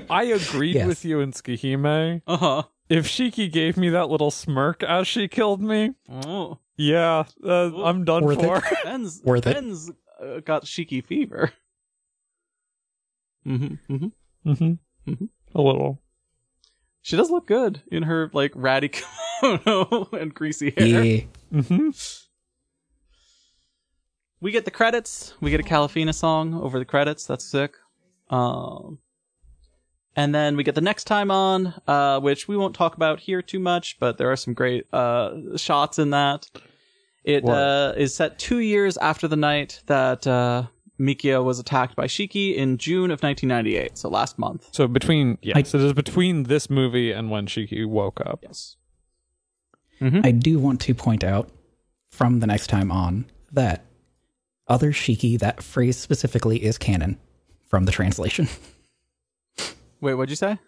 I 0.10 0.24
agreed 0.24 0.74
Yes. 0.74 0.86
with 0.86 1.04
you 1.04 1.20
in 1.20 1.30
Tsukihime. 1.32 2.22
uh 2.26 2.36
huh. 2.36 2.62
If 2.92 3.06
Shiki 3.06 3.50
gave 3.50 3.78
me 3.78 3.88
that 3.88 4.10
little 4.10 4.30
smirk 4.30 4.82
as 4.82 5.08
she 5.08 5.26
killed 5.26 5.62
me, 5.62 5.94
Oh, 6.10 6.58
yeah, 6.76 7.24
uh, 7.42 7.82
I'm 7.84 8.04
done 8.04 8.22
Worth 8.22 8.40
it. 8.40 8.44
for. 8.44 8.62
Ben's 8.84 9.22
Worth 9.24 9.46
it. 9.46 9.54
Ben's 9.54 9.90
uh, 10.22 10.40
got 10.40 10.66
Shiki 10.66 11.02
fever. 11.02 11.52
Mm-hmm, 13.46 13.94
mm-hmm. 13.94 14.50
mm-hmm. 14.50 15.10
Mhm. 15.10 15.28
A 15.54 15.62
little. 15.62 16.02
She 17.00 17.16
does 17.16 17.30
look 17.30 17.46
good 17.46 17.82
in 17.90 18.02
her 18.04 18.30
like 18.34 18.52
ratty 18.54 18.90
kimono 19.40 20.08
and 20.12 20.32
greasy 20.34 20.72
hair. 20.76 21.02
Yeah. 21.02 21.22
Mm-hmm. 21.52 21.88
we 24.40 24.50
get 24.52 24.64
the 24.66 24.70
credits. 24.70 25.34
We 25.40 25.50
get 25.50 25.60
a 25.60 25.64
Kalafina 25.64 26.14
song 26.14 26.54
over 26.54 26.78
the 26.78 26.84
credits. 26.84 27.26
That's 27.26 27.44
sick. 27.44 27.74
Um, 28.30 28.98
and 30.16 30.34
then 30.34 30.56
we 30.56 30.64
get 30.64 30.74
the 30.74 30.80
next 30.80 31.04
time 31.04 31.30
on, 31.30 31.74
uh, 31.86 32.20
which 32.20 32.48
we 32.48 32.56
won't 32.56 32.74
talk 32.74 32.94
about 32.94 33.20
here 33.20 33.42
too 33.42 33.58
much, 33.58 33.98
but 33.98 34.18
there 34.18 34.30
are 34.30 34.36
some 34.36 34.54
great 34.54 34.86
uh, 34.92 35.56
shots 35.56 35.98
in 35.98 36.10
that. 36.10 36.50
It 37.24 37.48
uh, 37.48 37.94
is 37.96 38.14
set 38.14 38.38
two 38.38 38.58
years 38.58 38.96
after 38.96 39.28
the 39.28 39.36
night 39.36 39.80
that 39.86 40.26
uh, 40.26 40.64
Mikiya 40.98 41.44
was 41.44 41.58
attacked 41.58 41.94
by 41.94 42.06
Shiki 42.06 42.56
in 42.56 42.78
June 42.78 43.10
of 43.10 43.22
1998, 43.22 43.96
so 43.96 44.08
last 44.08 44.38
month. 44.38 44.68
So 44.72 44.88
between 44.88 45.38
yes, 45.40 45.74
it 45.74 45.80
is 45.80 45.92
between 45.92 46.44
this 46.44 46.68
movie 46.68 47.12
and 47.12 47.30
when 47.30 47.46
Shiki 47.46 47.86
woke 47.86 48.20
up. 48.20 48.40
Yes. 48.42 48.76
I 50.24 50.32
do 50.32 50.58
want 50.58 50.80
to 50.80 50.96
point 50.96 51.22
out 51.22 51.48
from 52.10 52.40
the 52.40 52.46
next 52.48 52.66
time 52.66 52.90
on 52.90 53.24
that 53.52 53.84
other 54.66 54.92
Shiki, 54.92 55.38
that 55.38 55.62
phrase 55.62 55.96
specifically 55.96 56.62
is 56.62 56.76
canon 56.76 57.18
from 57.68 57.84
the 57.84 57.92
translation. 57.92 58.48
Wait, 60.02 60.14
what'd 60.14 60.28
you 60.30 60.36
say? 60.36 60.58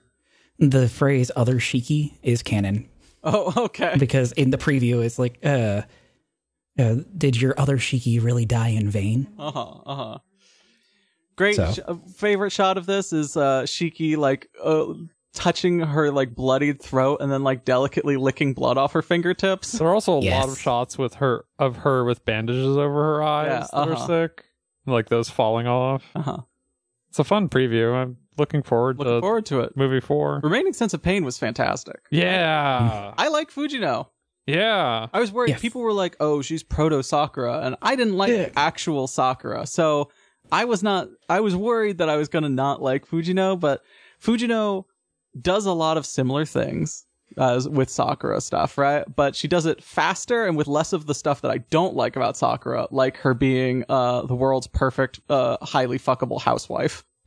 The 0.59 0.89
phrase 0.89 1.31
other 1.37 1.57
Shiki 1.57 2.15
is 2.23 2.43
canon 2.43 2.89
Oh, 3.23 3.53
okay. 3.65 3.97
because 3.99 4.33
in 4.33 4.51
the 4.51 4.59
preview 4.59 5.05
it's 5.05 5.19
like, 5.19 5.39
uh, 5.45 5.83
uh 6.79 6.97
did 7.17 7.41
your 7.41 7.55
other 7.59 7.77
Shiki 7.77 8.23
really 8.23 8.47
die 8.47 8.69
in 8.69 8.89
vain? 8.89 9.27
Uh 9.39 9.51
huh. 9.51 9.71
Uh 9.85 9.95
huh. 9.97 10.19
Great 11.37 11.57
So- 11.57 11.73
sh- 11.73 11.79
uh, 11.87 11.97
favorite 12.17 12.51
shot 12.51 12.79
of 12.79 12.87
this 12.87 13.13
is 13.13 13.37
uh 13.37 13.63
Shiki 13.63 14.17
like 14.17 14.49
uh, 14.63 14.95
touching 15.35 15.81
her 15.81 16.13
like 16.13 16.35
bloodied 16.37 16.81
throat 16.81 17.19
and 17.21 17.33
then 17.33 17.43
like 17.43 17.65
delicately 17.65 18.17
licking 18.17 18.55
blood 18.55 18.79
off 18.79 18.93
her 18.93 19.03
fingertips. 19.03 19.73
There 19.73 19.89
are 19.89 19.95
also 19.95 20.13
a 20.13 20.21
lot 20.21 20.49
of 20.49 20.57
shots 20.59 20.97
with 20.97 21.15
her 21.15 21.45
of 21.59 21.79
her 21.79 22.05
with 22.05 22.25
bandages 22.25 22.77
over 22.77 23.03
her 23.03 23.23
eyes 23.25 23.47
Yeah, 23.49 23.59
that 23.61 23.69
uh-huh. 23.91 23.93
are 24.05 24.07
sick, 24.07 24.45
like 24.87 25.09
those 25.09 25.29
falling 25.29 25.67
off. 25.67 26.05
Uh 26.15 26.23
huh. 26.23 26.37
It's 27.09 27.19
a 27.19 27.25
fun 27.25 27.49
preview. 27.49 27.93
I'm 27.95 28.17
looking 28.39 28.63
forward 28.63 28.99
Looking 28.99 29.15
to 29.15 29.21
forward 29.21 29.47
to 29.47 29.61
it. 29.61 29.77
movie 29.77 30.01
four. 30.01 30.41
Remaining 30.43 30.73
Sense 30.73 30.95
of 30.95 31.03
Pain 31.03 31.25
was 31.25 31.39
fantastic. 31.39 32.01
Yeah, 32.11 33.13
I 33.17 33.29
like 33.29 33.51
Fujino. 33.51 34.09
yeah. 34.47 35.07
I 35.13 35.21
was 35.21 35.33
worried. 35.33 35.51
Yes. 35.51 35.61
People 35.61 35.81
were 35.83 35.93
like, 35.93 36.17
"Oh, 36.21 36.43
she's 36.43 36.63
proto 36.63 37.03
Sakura," 37.03 37.61
and 37.61 37.77
I 37.83 37.97
didn't 37.97 38.15
like 38.17 38.31
Yeah. 38.33 38.49
actual 38.57 39.07
Sakura. 39.07 39.67
So 39.67 40.11
I 40.53 40.65
was 40.67 40.83
not. 40.83 41.09
I 41.29 41.41
was 41.41 41.57
worried 41.57 41.99
that 41.99 42.09
I 42.09 42.17
was 42.17 42.29
gonna 42.29 42.49
not 42.51 42.83
like 42.83 43.07
Fujino, 43.09 43.59
but 43.59 43.83
Fujino 44.23 44.85
does 45.41 45.67
a 45.67 45.73
lot 45.73 45.97
of 45.97 46.05
similar 46.07 46.45
things 46.45 47.07
as 47.37 47.69
with 47.69 47.91
Sakura 47.91 48.41
stuff, 48.41 48.79
right? 48.79 49.05
But 49.17 49.35
she 49.35 49.49
does 49.49 49.67
it 49.67 49.83
faster 49.83 50.45
and 50.47 50.57
with 50.57 50.69
less 50.69 50.93
of 50.93 51.07
the 51.07 51.15
stuff 51.15 51.41
that 51.41 51.51
I 51.51 51.59
don't 51.59 51.97
like 51.97 52.15
about 52.15 52.37
Sakura, 52.37 52.87
like 52.93 53.17
her 53.19 53.35
being 53.35 53.85
uh, 53.89 54.23
the 54.23 54.37
world's 54.37 54.69
perfect, 54.69 55.19
uh, 55.29 55.57
highly 55.63 55.99
fuckable 55.99 56.41
housewife. 56.41 57.05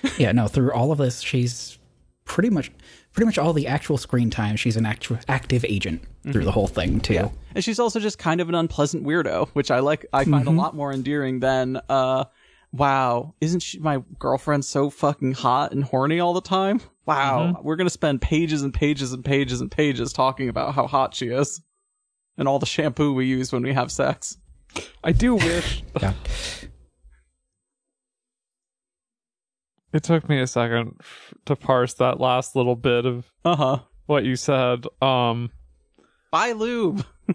yeah, 0.18 0.32
no, 0.32 0.48
through 0.48 0.72
all 0.72 0.92
of 0.92 0.98
this, 0.98 1.20
she's 1.20 1.78
pretty 2.24 2.50
much 2.50 2.70
pretty 3.12 3.26
much 3.26 3.38
all 3.38 3.52
the 3.52 3.66
actual 3.66 3.98
screen 3.98 4.30
time, 4.30 4.54
she's 4.54 4.76
an 4.76 4.86
actu- 4.86 5.18
active 5.26 5.64
agent 5.64 6.02
through 6.22 6.34
mm-hmm. 6.34 6.44
the 6.44 6.52
whole 6.52 6.68
thing 6.68 7.00
too. 7.00 7.32
and 7.54 7.64
she's 7.64 7.80
also 7.80 7.98
just 7.98 8.16
kind 8.16 8.40
of 8.40 8.48
an 8.48 8.54
unpleasant 8.54 9.04
weirdo, 9.04 9.48
which 9.54 9.72
I 9.72 9.80
like. 9.80 10.06
I 10.12 10.24
find 10.24 10.46
a 10.46 10.50
mm-hmm. 10.50 10.58
lot 10.58 10.76
more 10.76 10.92
endearing 10.92 11.40
than, 11.40 11.80
uh, 11.88 12.26
wow, 12.70 13.34
isn't 13.40 13.60
she 13.60 13.80
my 13.80 14.02
girlfriend 14.20 14.64
so 14.64 14.88
fucking 14.88 15.32
hot 15.32 15.72
and 15.72 15.82
horny 15.82 16.20
all 16.20 16.32
the 16.32 16.40
time? 16.40 16.80
Wow, 17.06 17.54
mm-hmm. 17.54 17.66
we're 17.66 17.74
gonna 17.74 17.90
spend 17.90 18.20
pages 18.20 18.62
and 18.62 18.72
pages 18.72 19.12
and 19.12 19.24
pages 19.24 19.60
and 19.60 19.70
pages 19.70 20.12
talking 20.12 20.48
about 20.48 20.74
how 20.74 20.86
hot 20.86 21.14
she 21.14 21.28
is, 21.28 21.60
and 22.36 22.46
all 22.46 22.60
the 22.60 22.66
shampoo 22.66 23.14
we 23.14 23.26
use 23.26 23.50
when 23.50 23.62
we 23.62 23.72
have 23.72 23.90
sex. 23.90 24.36
I 25.02 25.10
do 25.10 25.34
wish 25.34 25.82
Yeah. 26.00 26.12
It 29.92 30.02
took 30.02 30.28
me 30.28 30.40
a 30.40 30.46
second 30.46 30.96
f- 31.00 31.34
to 31.46 31.56
parse 31.56 31.94
that 31.94 32.20
last 32.20 32.54
little 32.56 32.76
bit 32.76 33.06
of 33.06 33.30
Uh 33.44 33.56
huh. 33.56 33.78
what 34.06 34.24
you 34.24 34.36
said. 34.36 34.84
Um, 35.02 35.50
Buy 36.30 36.52
lube. 36.52 37.04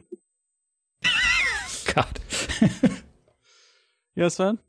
God. 1.93 2.19
Yes, 4.15 4.37
man. 4.37 4.59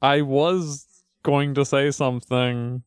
I 0.00 0.20
was 0.22 0.86
going 1.24 1.54
to 1.54 1.64
say 1.64 1.90
something. 1.90 2.84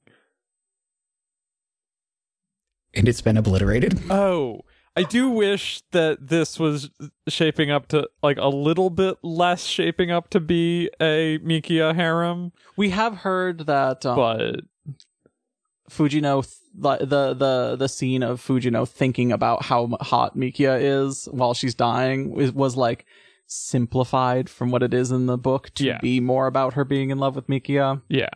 and 2.93 3.07
it's 3.09 3.19
been 3.19 3.35
obliterated. 3.35 3.99
Oh, 4.09 4.61
I 4.97 5.03
do 5.03 5.29
wish 5.29 5.81
that 5.91 6.27
this 6.27 6.57
was 6.57 6.89
shaping 7.27 7.69
up 7.69 7.87
to 7.89 8.07
like 8.23 8.37
a 8.37 8.47
little 8.47 8.89
bit 8.89 9.17
less 9.23 9.65
shaping 9.65 10.09
up 10.11 10.29
to 10.29 10.39
be 10.39 10.89
a 11.01 11.37
Mikiya 11.39 11.93
harem, 11.95 12.53
We 12.77 12.91
have 12.91 13.17
heard 13.17 13.65
that 13.67 14.05
um, 14.05 14.15
but 14.15 14.55
Fujino, 15.89 16.41
th- 16.43 16.99
the, 17.09 17.33
the 17.33 17.75
the 17.77 17.87
scene 17.89 18.23
of 18.23 18.41
Fujino 18.41 18.87
thinking 18.87 19.31
about 19.31 19.63
how 19.63 19.87
hot 20.01 20.35
Mikiya 20.35 20.79
is 20.81 21.27
while 21.31 21.53
she's 21.53 21.75
dying 21.75 22.31
was, 22.31 22.51
was 22.53 22.75
like 22.75 23.05
simplified 23.47 24.49
from 24.49 24.71
what 24.71 24.81
it 24.81 24.93
is 24.93 25.11
in 25.11 25.27
the 25.27 25.37
book 25.37 25.69
to 25.75 25.85
Yeah. 25.85 25.99
be 26.01 26.19
more 26.19 26.47
about 26.47 26.73
her 26.73 26.83
being 26.83 27.11
in 27.11 27.19
love 27.19 27.35
with 27.35 27.47
Mikiya. 27.47 28.01
yeah. 28.09 28.29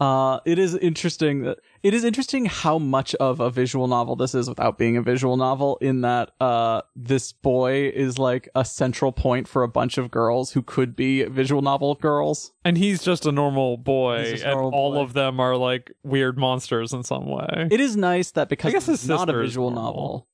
Uh, 0.00 0.40
it 0.46 0.58
is 0.58 0.74
interesting 0.76 1.42
that 1.42 1.58
it 1.82 1.92
is 1.92 2.04
interesting 2.04 2.46
how 2.46 2.78
much 2.78 3.14
of 3.16 3.38
a 3.38 3.50
visual 3.50 3.86
novel 3.86 4.16
this 4.16 4.34
is 4.34 4.48
without 4.48 4.78
being 4.78 4.96
a 4.96 5.02
visual 5.02 5.36
novel. 5.36 5.76
In 5.82 6.00
that, 6.00 6.30
uh, 6.40 6.80
this 6.96 7.32
boy 7.32 7.88
is 7.94 8.18
like 8.18 8.48
a 8.54 8.64
central 8.64 9.12
point 9.12 9.46
for 9.46 9.62
a 9.62 9.68
bunch 9.68 9.98
of 9.98 10.10
girls 10.10 10.52
who 10.52 10.62
could 10.62 10.96
be 10.96 11.22
visual 11.24 11.60
novel 11.60 11.94
girls. 11.96 12.52
And 12.64 12.78
he's 12.78 13.02
just 13.02 13.26
a 13.26 13.32
normal 13.32 13.76
boy, 13.76 14.20
He's 14.20 14.30
just 14.32 14.44
a 14.44 14.48
and 14.52 14.60
normal 14.60 14.78
all 14.78 14.92
boy. 14.94 15.00
of 15.02 15.12
them 15.12 15.38
are 15.38 15.56
like 15.56 15.92
weird 16.02 16.38
monsters 16.38 16.94
in 16.94 17.02
some 17.02 17.26
way. 17.26 17.68
It 17.70 17.80
is 17.80 17.94
nice 17.96 18.30
that 18.32 18.48
because 18.48 18.70
I 18.70 18.72
guess 18.72 18.88
it's 18.88 19.06
not 19.06 19.28
a 19.28 19.34
visual 19.38 19.70
novel, 19.70 20.26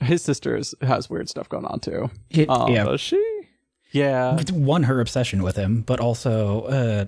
his 0.00 0.20
sister's 0.22 0.74
has 0.82 1.08
weird 1.08 1.28
stuff 1.30 1.48
going 1.48 1.64
on 1.64 1.80
too. 1.80 2.10
It- 2.28 2.46
Oh. 2.50 2.68
yeah. 2.68 2.84
Does 2.84 3.00
she? 3.00 3.18
Yeah, 3.94 4.38
It's 4.40 4.50
one, 4.50 4.84
her 4.84 5.00
obsession 5.00 5.42
with 5.42 5.56
him, 5.56 5.82
but 5.82 6.00
also 6.00 6.62
uh, 6.62 7.04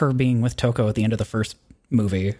her 0.00 0.12
being 0.12 0.40
with 0.42 0.56
Toko 0.56 0.88
at 0.88 0.94
the 0.96 1.04
end 1.04 1.12
of 1.12 1.18
the 1.18 1.24
first 1.24 1.56
movie 1.88 2.34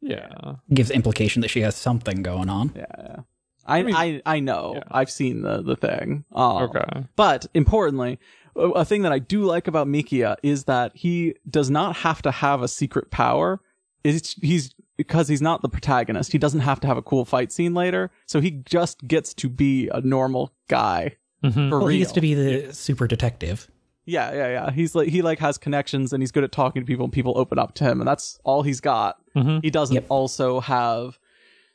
Yeah. 0.00 0.56
gives 0.74 0.90
implication 0.90 1.40
that 1.42 1.48
she 1.48 1.60
has 1.62 1.74
something 1.76 2.22
going 2.22 2.48
on. 2.48 2.72
yeah, 2.76 2.84
yeah. 2.98 3.16
I 3.64 3.78
I 3.78 3.82
mean- 3.84 4.22
I, 4.26 4.40
know. 4.40 4.72
yeah. 4.76 4.82
I've 4.90 5.10
seen 5.10 5.42
the 5.42 5.62
the 5.62 5.76
thing. 5.76 6.24
Um, 6.34 6.62
Okay. 6.64 7.04
But 7.16 7.46
importantly, 7.54 8.18
a 8.56 8.60
a 8.82 8.84
thing 8.84 9.02
that 9.02 9.12
I 9.12 9.18
do 9.20 9.44
like 9.44 9.68
about 9.68 9.86
Mikiya 9.86 10.36
is 10.42 10.64
that 10.64 10.90
he 10.96 11.34
does 11.48 11.70
not 11.70 11.96
have 11.98 12.20
to 12.22 12.30
have 12.32 12.60
a 12.62 12.68
secret 12.68 13.10
power. 13.12 13.60
It's 14.04 14.34
he's 14.42 14.74
because 14.96 15.28
he's 15.28 15.40
not 15.42 15.62
the 15.62 15.68
protagonist. 15.68 16.32
He 16.32 16.38
doesn't 16.38 16.60
have 16.60 16.80
to 16.80 16.86
have 16.88 16.96
a 16.96 17.02
cool 17.02 17.24
fight 17.24 17.52
scene 17.52 17.72
later, 17.72 18.10
so 18.26 18.40
he 18.40 18.50
just 18.50 19.06
gets 19.06 19.32
to 19.34 19.48
be 19.48 19.88
a 19.88 20.00
normal 20.00 20.52
guy 20.68 21.16
Mhm. 21.44 21.68
for 21.70 21.78
Well, 21.78 21.86
real. 21.86 21.88
he 21.88 21.98
gets 22.00 22.12
to 22.12 22.20
be 22.20 22.34
the 22.34 22.72
super 22.74 23.06
detective. 23.06 23.68
Yeah, 24.04 24.32
yeah, 24.32 24.48
yeah. 24.48 24.70
He's 24.70 24.94
like 24.94 25.08
he 25.08 25.22
like 25.22 25.38
has 25.38 25.58
connections 25.58 26.12
and 26.12 26.22
he's 26.22 26.32
good 26.32 26.44
at 26.44 26.52
talking 26.52 26.82
to 26.82 26.86
people 26.86 27.04
and 27.04 27.12
people 27.12 27.34
open 27.36 27.58
up 27.58 27.74
to 27.76 27.84
him 27.84 28.00
and 28.00 28.08
that's 28.08 28.38
all 28.44 28.62
he's 28.62 28.80
got. 28.80 29.16
Mhm. 29.36 29.62
He 29.62 29.70
doesn't 29.70 29.94
Yep. 29.94 30.06
also 30.08 30.60
have 30.60 31.18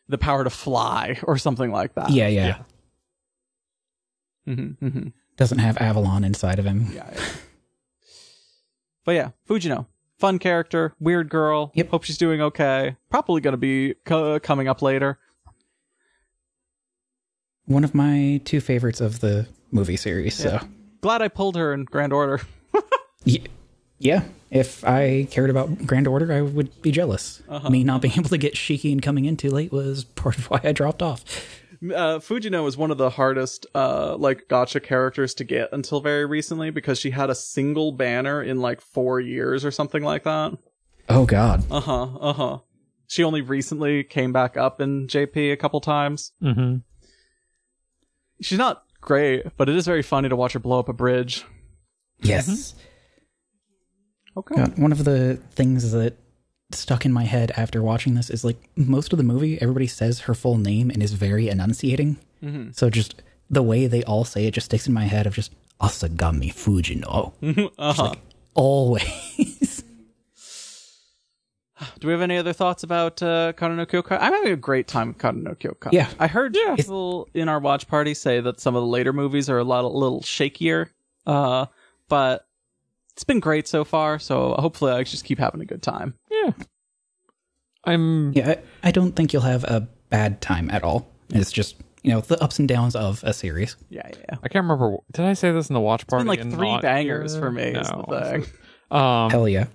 the 0.10 0.18
power 0.18 0.44
to 0.44 0.50
fly 0.50 1.18
or 1.24 1.38
something 1.38 1.72
like 1.72 1.96
that. 1.96 2.10
Yeah, 2.12 2.28
yeah. 2.28 2.62
Yeah. 4.46 4.56
hmm 4.56 4.88
hmm 4.90 5.08
Doesn't 5.38 5.60
have 5.60 5.78
Avalon 5.78 6.24
inside 6.24 6.60
of 6.60 6.66
him. 6.66 6.88
Yeah, 6.94 7.10
yeah. 7.14 7.26
But 9.06 9.16
yeah, 9.16 9.30
Fujino, 9.48 9.86
fun 10.20 10.38
character, 10.38 10.94
weird 11.00 11.30
girl. 11.30 11.72
Yep. 11.76 11.90
Hope 11.92 12.04
she's 12.04 12.18
doing 12.18 12.42
okay. 12.42 12.98
Probably 13.10 13.40
gonna 13.40 13.56
be 13.56 13.94
co- 14.04 14.38
coming 14.42 14.68
up 14.68 14.82
later. 14.82 15.18
One 17.66 17.84
of 17.86 17.96
my 17.96 18.42
two 18.46 18.60
favorites 18.62 19.00
of 19.02 19.20
the 19.22 19.48
movie 19.72 19.96
series. 19.98 20.36
So, 20.36 20.60
Glad 21.02 21.22
I 21.22 21.28
pulled 21.28 21.56
her 21.56 21.74
in 21.74 21.84
Grand 21.86 22.14
Order. 22.14 22.42
Y- 23.26 23.44
yeah, 24.00 24.24
if 24.52 24.86
I 24.86 25.28
cared 25.32 25.50
about 25.50 25.86
Grand 25.86 26.08
Order, 26.08 26.32
I 26.32 26.42
would 26.42 26.82
be 26.82 26.92
jealous. 26.92 27.42
Uh-huh. 27.50 27.70
Me 27.70 27.84
not 27.84 28.02
being 28.02 28.14
able 28.18 28.30
to 28.30 28.38
get 28.38 28.54
Shiki 28.54 28.92
and 28.92 29.02
coming 29.02 29.26
in 29.26 29.36
too 29.36 29.50
late 29.50 29.72
was 29.72 30.04
part 30.06 30.38
of 30.38 30.46
why 30.50 30.62
I 30.64 30.72
dropped 30.72 31.02
off. 31.02 31.26
Uh, 31.84 32.20
Fujino 32.20 32.64
was 32.64 32.78
one 32.78 32.90
of 32.92 32.98
the 32.98 33.10
hardest, 33.10 33.66
uh, 33.76 34.16
like 34.18 34.48
gotcha 34.48 34.80
characters 34.80 35.34
to 35.36 35.44
get 35.44 35.70
until 35.74 36.00
very 36.00 36.26
recently 36.26 36.70
because 36.70 37.00
she 37.00 37.10
had 37.12 37.30
a 37.30 37.36
single 37.36 37.92
banner 37.92 38.42
in 38.42 38.62
like 38.62 38.82
four 38.82 39.20
years 39.20 39.66
or 39.66 39.72
something 39.72 40.04
like 40.04 40.24
that. 40.24 40.58
Oh 41.10 41.26
God, 41.26 41.64
Uh 41.70 41.80
huh. 41.82 42.04
Uh 42.20 42.34
huh. 42.34 42.58
She 43.08 43.24
only 43.24 43.42
recently 43.42 44.04
came 44.04 44.32
back 44.32 44.56
up 44.58 44.80
in 44.80 45.08
JP 45.08 45.52
a 45.52 45.58
couple 45.58 45.82
times. 45.82 46.32
Mm-hmm. 46.42 46.78
She's 48.42 48.58
not 48.58 48.84
great, 49.08 49.46
but 49.56 49.70
it 49.70 49.76
is 49.76 49.86
very 49.86 50.02
funny 50.02 50.28
to 50.28 50.36
watch 50.36 50.52
her 50.52 50.60
blow 50.60 50.80
up 50.80 50.90
a 50.90 50.94
bridge. 50.94 51.46
yes. 52.20 52.76
Okay. 54.36 54.56
God, 54.56 54.78
one 54.78 54.92
of 54.92 55.06
the 55.06 55.38
things 55.52 55.94
that 55.94 56.18
stuck 56.72 57.06
in 57.06 57.14
my 57.14 57.24
head 57.24 57.52
after 57.56 57.82
watching 57.82 58.16
this 58.16 58.30
is 58.30 58.44
like 58.44 58.58
most 58.76 59.14
of 59.14 59.18
the 59.18 59.24
movie, 59.24 59.60
everybody 59.62 59.88
says 59.88 60.22
her 60.22 60.36
full 60.36 60.58
name 60.58 60.92
and 60.92 61.02
is 61.02 61.14
very 61.14 61.48
enunciating. 61.48 62.18
Mm-hmm. 62.44 62.72
So 62.74 62.90
just 62.90 63.24
the 63.50 63.64
way 63.64 63.88
they 63.88 64.04
all 64.04 64.26
say 64.26 64.46
it 64.46 64.54
just 64.54 64.66
sticks 64.66 64.88
in 64.88 64.94
my 64.94 65.06
head 65.06 65.26
of 65.26 65.34
just 65.34 65.56
Asagami 65.82 66.54
Fujino. 66.54 67.32
uh 67.80 67.94
huh. 67.94 68.16
Always. 68.54 69.84
Do 72.00 72.08
we 72.08 72.14
have 72.14 72.22
any 72.22 72.38
other 72.38 72.54
thoughts 72.54 72.84
about 72.84 73.22
uh, 73.22 73.54
Kara 73.54 73.76
no 73.76 73.86
Kyoukai? 73.86 74.18
I'm 74.20 74.34
having 74.34 74.52
a 74.52 74.58
great 74.58 74.88
time 74.88 75.10
with 75.10 75.20
Kara 75.20 75.34
no 75.34 75.52
Kyoukai. 75.52 75.92
Yeah. 75.92 76.10
I 76.20 76.28
heard 76.28 76.56
yeah. 76.56 76.76
people 76.76 77.28
in 77.34 77.50
our 77.50 77.60
watch 77.60 77.88
party 77.88 78.14
say 78.14 78.40
that 78.40 78.60
some 78.60 78.76
of 78.76 78.82
the 78.82 78.88
later 78.88 79.14
movies 79.14 79.50
are 79.50 79.60
a 79.60 79.64
lot, 79.64 79.84
a 79.84 79.88
little 79.88 80.22
shakier. 80.22 80.90
Uh, 81.26 81.68
but 82.10 82.48
it's 83.14 83.24
been 83.24 83.40
great 83.40 83.68
so 83.68 83.84
far. 83.84 84.20
So 84.20 84.54
hopefully, 84.58 84.92
I 84.92 85.04
just 85.04 85.26
keep 85.26 85.40
having 85.40 85.62
a 85.62 85.66
good 85.66 85.82
time. 85.84 86.14
Yeah. 86.32 86.52
I'm 87.84 88.34
Yeah, 88.34 88.50
I, 88.84 88.90
I 88.90 88.92
don't 88.92 89.16
think 89.16 89.34
you'll 89.34 89.42
have 89.44 89.64
a 89.64 89.88
bad 90.10 90.42
time 90.42 90.70
at 90.72 90.84
all. 90.84 91.08
It's 91.30 91.52
just 91.52 91.76
you 92.04 92.12
know 92.12 92.22
the 92.22 92.42
ups 92.42 92.60
and 92.60 92.68
downs 92.68 92.96
of 92.96 93.24
a 93.24 93.34
series. 93.34 93.76
Yeah, 93.90 94.08
yeah. 94.08 94.38
I 94.44 94.48
can't 94.50 94.64
remember. 94.64 94.98
Did 95.12 95.26
I 95.26 95.34
say 95.34 95.52
this 95.52 95.70
in 95.70 95.74
the 95.74 95.80
watch 95.80 96.08
party? 96.08 96.22
been 96.22 96.28
like 96.28 96.58
three 96.58 96.72
not 96.72 96.82
bangers 96.82 97.34
here? 97.34 97.42
for 97.42 97.52
me. 97.52 97.64
Is 97.64 97.90
No. 97.90 98.06
the 98.08 98.22
thing. 98.22 98.46
Um, 98.90 99.30
Hell 99.30 99.50
yeah. 99.50 99.68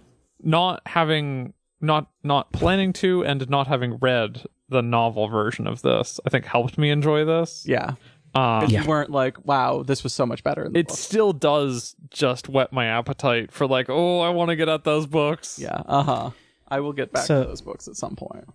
not 0.43 0.81
having 0.87 1.53
not 1.83 2.09
not 2.23 2.53
planning 2.53 2.93
to 2.95 3.25
and 3.25 3.49
not 3.51 3.67
having 3.67 3.97
read 3.99 4.45
the 4.69 4.81
novel 4.83 5.29
version 5.29 5.67
of 5.67 5.83
this, 5.83 6.19
I 6.25 6.31
think 6.31 6.47
helped 6.47 6.79
me 6.79 6.91
enjoy 6.91 7.25
this. 7.27 7.65
Yeah. 7.67 7.95
Um, 8.35 8.67
You 8.71 8.83
weren't 8.85 9.11
like, 9.11 9.45
wow, 9.45 9.83
this 9.83 10.03
was 10.03 10.15
so 10.15 10.25
much 10.25 10.43
better. 10.43 10.71
It 10.73 10.89
book. 10.89 10.97
still 10.97 11.35
does 11.35 11.95
just 12.09 12.49
whet 12.49 12.73
my 12.73 12.87
appetite 12.87 13.53
for 13.53 13.67
like, 13.67 13.91
oh, 13.91 14.21
I 14.21 14.31
want 14.31 14.49
to 14.49 14.57
get 14.57 14.71
at 14.71 14.85
those 14.85 15.07
books. 15.07 15.59
Yeah. 15.59 15.83
Uh 15.85 16.03
huh. 16.03 16.31
I 16.69 16.81
will 16.81 16.95
get 16.95 17.13
back 17.13 17.27
So- 17.27 17.43
to 17.43 17.49
those 17.49 17.61
books 17.61 17.87
at 17.89 17.97
some 17.97 18.17
point. 18.17 18.47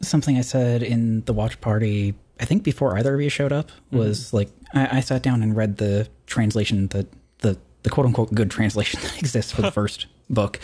Something 0.00 0.36
I 0.36 0.40
said 0.40 0.82
in 0.82 1.20
the 1.26 1.32
watch 1.32 1.60
party, 1.60 2.14
I 2.40 2.44
think 2.44 2.64
before 2.64 2.98
either 2.98 3.14
of 3.14 3.20
you 3.20 3.28
showed 3.28 3.52
up, 3.52 3.70
was 3.92 4.32
like 4.32 4.48
I, 4.74 4.96
I 4.96 5.00
sat 5.00 5.22
down 5.22 5.44
and 5.44 5.54
read 5.56 5.76
the 5.76 6.08
translation, 6.26 6.88
the 6.88 7.06
the 7.38 7.56
the 7.84 7.90
quote 7.90 8.06
unquote 8.06 8.34
good 8.34 8.50
translation 8.50 8.98
that 9.04 9.16
exists 9.20 9.52
for 9.52 9.62
the 9.62 9.70
first 9.80 10.06
book. 10.28 10.58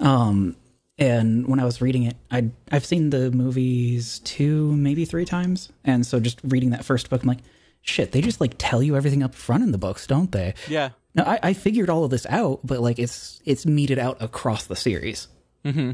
Um, 0.00 0.56
and 0.98 1.46
when 1.46 1.60
I 1.60 1.64
was 1.64 1.80
reading 1.80 2.04
it, 2.04 2.16
I 2.30 2.50
I've 2.72 2.84
seen 2.84 3.10
the 3.10 3.30
movies 3.30 4.20
two, 4.20 4.74
maybe 4.76 5.04
three 5.04 5.24
times, 5.24 5.70
and 5.84 6.06
so 6.06 6.20
just 6.20 6.40
reading 6.44 6.70
that 6.70 6.84
first 6.84 7.10
book, 7.10 7.22
I'm 7.22 7.28
like, 7.28 7.38
shit, 7.82 8.12
they 8.12 8.20
just 8.20 8.40
like 8.40 8.54
tell 8.58 8.82
you 8.82 8.96
everything 8.96 9.22
up 9.22 9.34
front 9.34 9.62
in 9.62 9.72
the 9.72 9.78
books, 9.78 10.06
don't 10.06 10.32
they? 10.32 10.54
Yeah. 10.68 10.90
No, 11.14 11.24
I, 11.24 11.38
I 11.42 11.52
figured 11.54 11.88
all 11.88 12.04
of 12.04 12.10
this 12.10 12.26
out, 12.26 12.60
but 12.64 12.80
like 12.80 12.98
it's 12.98 13.40
it's 13.44 13.64
meted 13.66 13.98
out 13.98 14.20
across 14.20 14.66
the 14.66 14.76
series. 14.76 15.28
Mm-hmm. 15.64 15.92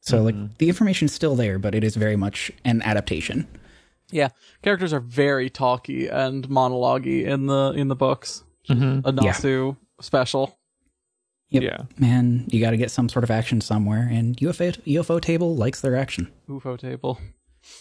So 0.00 0.22
like 0.22 0.58
the 0.58 0.68
information's 0.68 1.12
still 1.12 1.36
there, 1.36 1.58
but 1.58 1.74
it 1.74 1.84
is 1.84 1.94
very 1.96 2.16
much 2.16 2.50
an 2.64 2.82
adaptation. 2.82 3.46
Yeah. 4.10 4.30
Characters 4.62 4.92
are 4.92 5.00
very 5.00 5.50
talky 5.50 6.08
and 6.08 6.48
monologue 6.48 7.06
in 7.06 7.46
the 7.46 7.72
in 7.76 7.88
the 7.88 7.96
books. 7.96 8.42
Mhm. 8.68 9.04
A 9.04 9.12
Nasu 9.12 9.76
special. 10.00 10.58
Yep. 11.50 11.62
Yeah. 11.62 11.82
Man, 11.98 12.44
you 12.48 12.60
got 12.60 12.70
to 12.70 12.76
get 12.76 12.90
some 12.90 13.08
sort 13.08 13.24
of 13.24 13.30
action 13.30 13.60
somewhere, 13.60 14.08
and 14.10 14.36
UFO 14.36 14.72
UFO 14.84 15.20
table 15.20 15.56
likes 15.56 15.80
their 15.80 15.96
action. 15.96 16.30
UFO 16.48 16.78
table. 16.78 17.20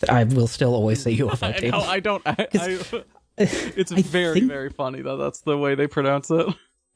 I 0.10 0.24
will 0.24 0.48
still 0.48 0.74
always 0.74 1.02
say 1.02 1.16
UFO 1.18 1.56
table. 1.58 1.80
know. 1.80 1.86
I 1.86 2.00
don't. 2.00 2.22
I, 2.26 2.36
I, 2.54 2.80
it's 3.38 3.92
I 3.92 4.02
very 4.02 4.34
think- 4.42 4.48
very 4.52 4.70
funny 4.70 5.02
that 5.02 5.16
that's 5.16 5.42
the 5.42 5.58
way 5.58 5.76
they 5.76 5.88
pronounce 5.88 6.30
it. 6.32 6.48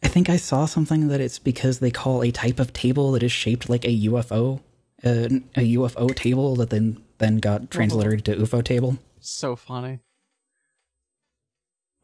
I 0.04 0.08
think 0.10 0.30
I 0.30 0.36
saw 0.36 0.66
something 0.66 1.08
that 1.08 1.22
it's 1.22 1.40
because 1.40 1.80
they 1.80 1.90
call 1.92 2.24
a 2.24 2.32
type 2.32 2.60
of 2.60 2.74
table 2.74 3.14
that 3.14 3.24
is 3.24 3.32
shaped 3.32 3.70
like 3.70 3.86
a 3.86 4.06
UFO, 4.08 4.60
uh, 5.06 5.10
a 5.56 5.76
UFO 5.78 6.14
table 6.14 6.56
that 6.58 6.72
then 6.72 7.02
then 7.20 7.38
got 7.38 7.70
transliterated 7.72 8.26
to 8.26 8.36
UFO 8.36 8.62
table. 8.64 8.98
So 9.22 9.56
funny. 9.56 10.00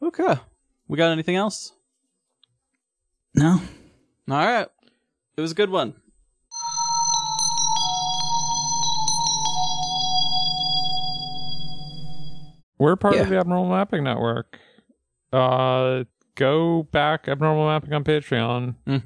Okay. 0.02 0.34
We 0.88 0.96
got 0.96 1.10
anything 1.12 1.36
else? 1.36 1.72
No, 3.34 3.60
All 4.30 4.36
right. 4.36 4.68
It 5.36 5.40
was 5.40 5.52
a 5.52 5.54
good 5.54 5.70
one. 5.70 5.94
We're 12.78 12.96
part 12.96 13.14
Yeah. 13.16 13.22
of 13.22 13.28
the 13.28 13.36
Abnormal 13.38 13.68
Mapping 13.70 14.04
Network. 14.04 14.58
Uh, 15.32 16.04
go 16.34 16.84
back 16.84 17.28
Abnormal 17.28 17.66
Mapping 17.66 17.92
on 17.92 18.04
Patreon. 18.04 18.76
Mm. 18.86 19.02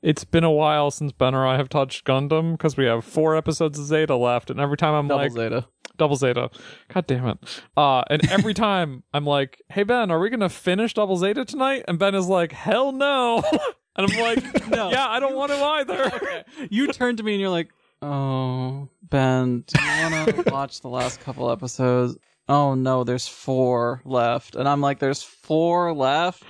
It's 0.00 0.24
been 0.24 0.44
a 0.44 0.50
while 0.50 0.90
since 0.90 1.12
Ben 1.12 1.34
or 1.34 1.46
I 1.46 1.56
have 1.58 1.68
touched 1.68 2.04
Gundam 2.06 2.52
because 2.52 2.76
we 2.76 2.86
have 2.86 3.04
four 3.04 3.36
episodes 3.36 3.78
of 3.78 3.84
Zeta 3.86 4.16
left, 4.16 4.50
and 4.50 4.58
every 4.58 4.76
time 4.76 4.94
I'm 4.94 5.08
Double 5.08 5.22
like, 5.22 5.32
Zeta. 5.32 5.66
Double 5.98 6.16
Zeta. 6.16 6.50
God 6.92 7.06
damn 7.06 7.28
it. 7.28 7.62
Uh, 7.76 8.02
and 8.08 8.28
every 8.30 8.54
time 8.66 9.02
I'm 9.12 9.26
like, 9.26 9.60
hey, 9.68 9.82
Ben, 9.82 10.10
are 10.10 10.18
we 10.18 10.30
going 10.30 10.40
to 10.40 10.48
finish 10.48 10.94
Double 10.94 11.16
Zeta 11.18 11.44
tonight? 11.44 11.84
And 11.86 11.98
Ben 11.98 12.14
is 12.14 12.26
like, 12.28 12.52
hell 12.52 12.92
no. 12.92 13.42
and 13.96 14.10
I'm 14.10 14.18
like, 14.20 14.68
No. 14.70 14.90
yeah, 14.90 15.08
I 15.08 15.20
don't 15.20 15.34
want 15.34 15.52
to 15.52 15.62
either. 15.62 16.04
okay. 16.14 16.44
You 16.70 16.92
turn 16.92 17.16
to 17.16 17.22
me 17.22 17.32
and 17.34 17.40
you're 17.40 17.50
like, 17.50 17.70
"Oh, 18.00 18.88
Ben, 19.02 19.64
do 19.66 19.80
you 19.82 20.10
want 20.10 20.28
to 20.44 20.44
watch 20.52 20.80
the 20.80 20.88
last 20.88 21.20
couple 21.20 21.50
episodes?" 21.50 22.16
Oh 22.48 22.74
no, 22.74 23.04
there's 23.04 23.28
four 23.28 24.02
left, 24.04 24.56
and 24.56 24.68
I'm 24.68 24.80
like, 24.80 24.98
"There's 24.98 25.22
four 25.22 25.94
left." 25.94 26.44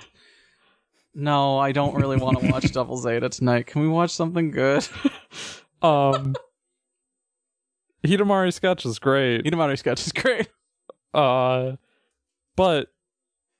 No, 1.15 1.59
I 1.59 1.73
don't 1.73 1.95
really 1.95 2.17
want 2.17 2.41
to 2.41 2.51
watch 2.51 2.73
Double 2.73 2.97
Zeta 2.97 3.29
tonight. 3.29 3.67
Can 3.67 3.83
we 3.83 3.89
watch 3.89 4.11
something 4.13 4.51
good? 4.51 4.87
Um, 5.83 6.35
Hidamari 8.07 8.53
sketch 8.53 8.87
is 8.87 8.99
great. 8.99 9.45
Inamari 9.45 9.79
sketch 9.79 10.07
is 10.07 10.13
great. 10.13 10.49
Uh, 11.13 11.73
but 12.57 12.92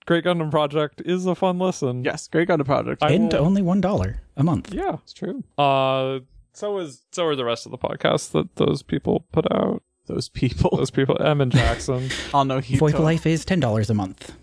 Great 0.07 0.25
Gundam 0.25 0.51
Project 0.51 1.01
is 1.05 1.27
a 1.27 1.35
fun 1.35 1.59
listen. 1.59 2.05
Yes, 2.05 2.29
great 2.29 2.49
Gundam 2.49 2.65
project. 2.67 3.03
I 3.03 3.13
and 3.13 3.33
will- 3.33 3.45
only 3.45 3.63
one 3.63 3.81
dollar 3.81 4.21
a 4.37 4.43
month. 4.43 4.73
Yeah, 4.75 4.97
it's 5.03 5.13
true. 5.13 5.45
Uh, 5.57 6.21
so 6.53 6.79
is 6.79 7.03
so 7.13 7.25
are 7.27 7.37
the 7.37 7.45
rest 7.45 7.67
of 7.67 7.73
the 7.73 7.79
podcasts 7.79 8.31
that 8.33 8.57
those 8.57 8.83
people 8.83 9.25
put 9.33 9.51
out. 9.53 9.83
Those 10.07 10.29
people. 10.29 10.77
Those 10.77 10.91
people, 10.91 11.17
M 11.23 11.41
and 11.41 11.53
Jackson. 11.53 12.11
I'll 12.35 12.45
know 12.45 12.59
he. 12.59 12.77
VoIP 12.79 12.99
Life 12.99 13.25
is 13.27 13.45
ten 13.45 13.61
dollars 13.61 13.89
a 13.89 13.95
month. 13.95 14.35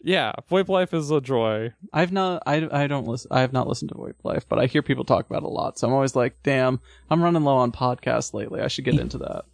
yeah, 0.00 0.32
VoIP 0.50 0.68
Life 0.68 0.94
is 0.94 1.10
a 1.10 1.20
joy. 1.20 1.72
I've 1.92 2.12
not. 2.12 2.44
I, 2.46 2.68
I 2.70 2.86
don't 2.86 3.06
listen. 3.08 3.28
I 3.32 3.40
have 3.40 3.52
not 3.52 3.66
listened 3.66 3.88
to 3.90 3.96
VoIP 3.96 4.14
Life, 4.22 4.46
but 4.48 4.60
I 4.60 4.66
hear 4.66 4.80
people 4.82 5.04
talk 5.04 5.26
about 5.28 5.42
it 5.42 5.46
a 5.46 5.48
lot. 5.48 5.78
So 5.78 5.88
I'm 5.88 5.92
always 5.92 6.14
like, 6.14 6.36
"Damn, 6.44 6.80
I'm 7.10 7.20
running 7.22 7.42
low 7.42 7.56
on 7.56 7.72
podcasts 7.72 8.32
lately. 8.32 8.60
I 8.60 8.68
should 8.68 8.84
get 8.84 8.98
into 9.00 9.18
that." 9.18 9.44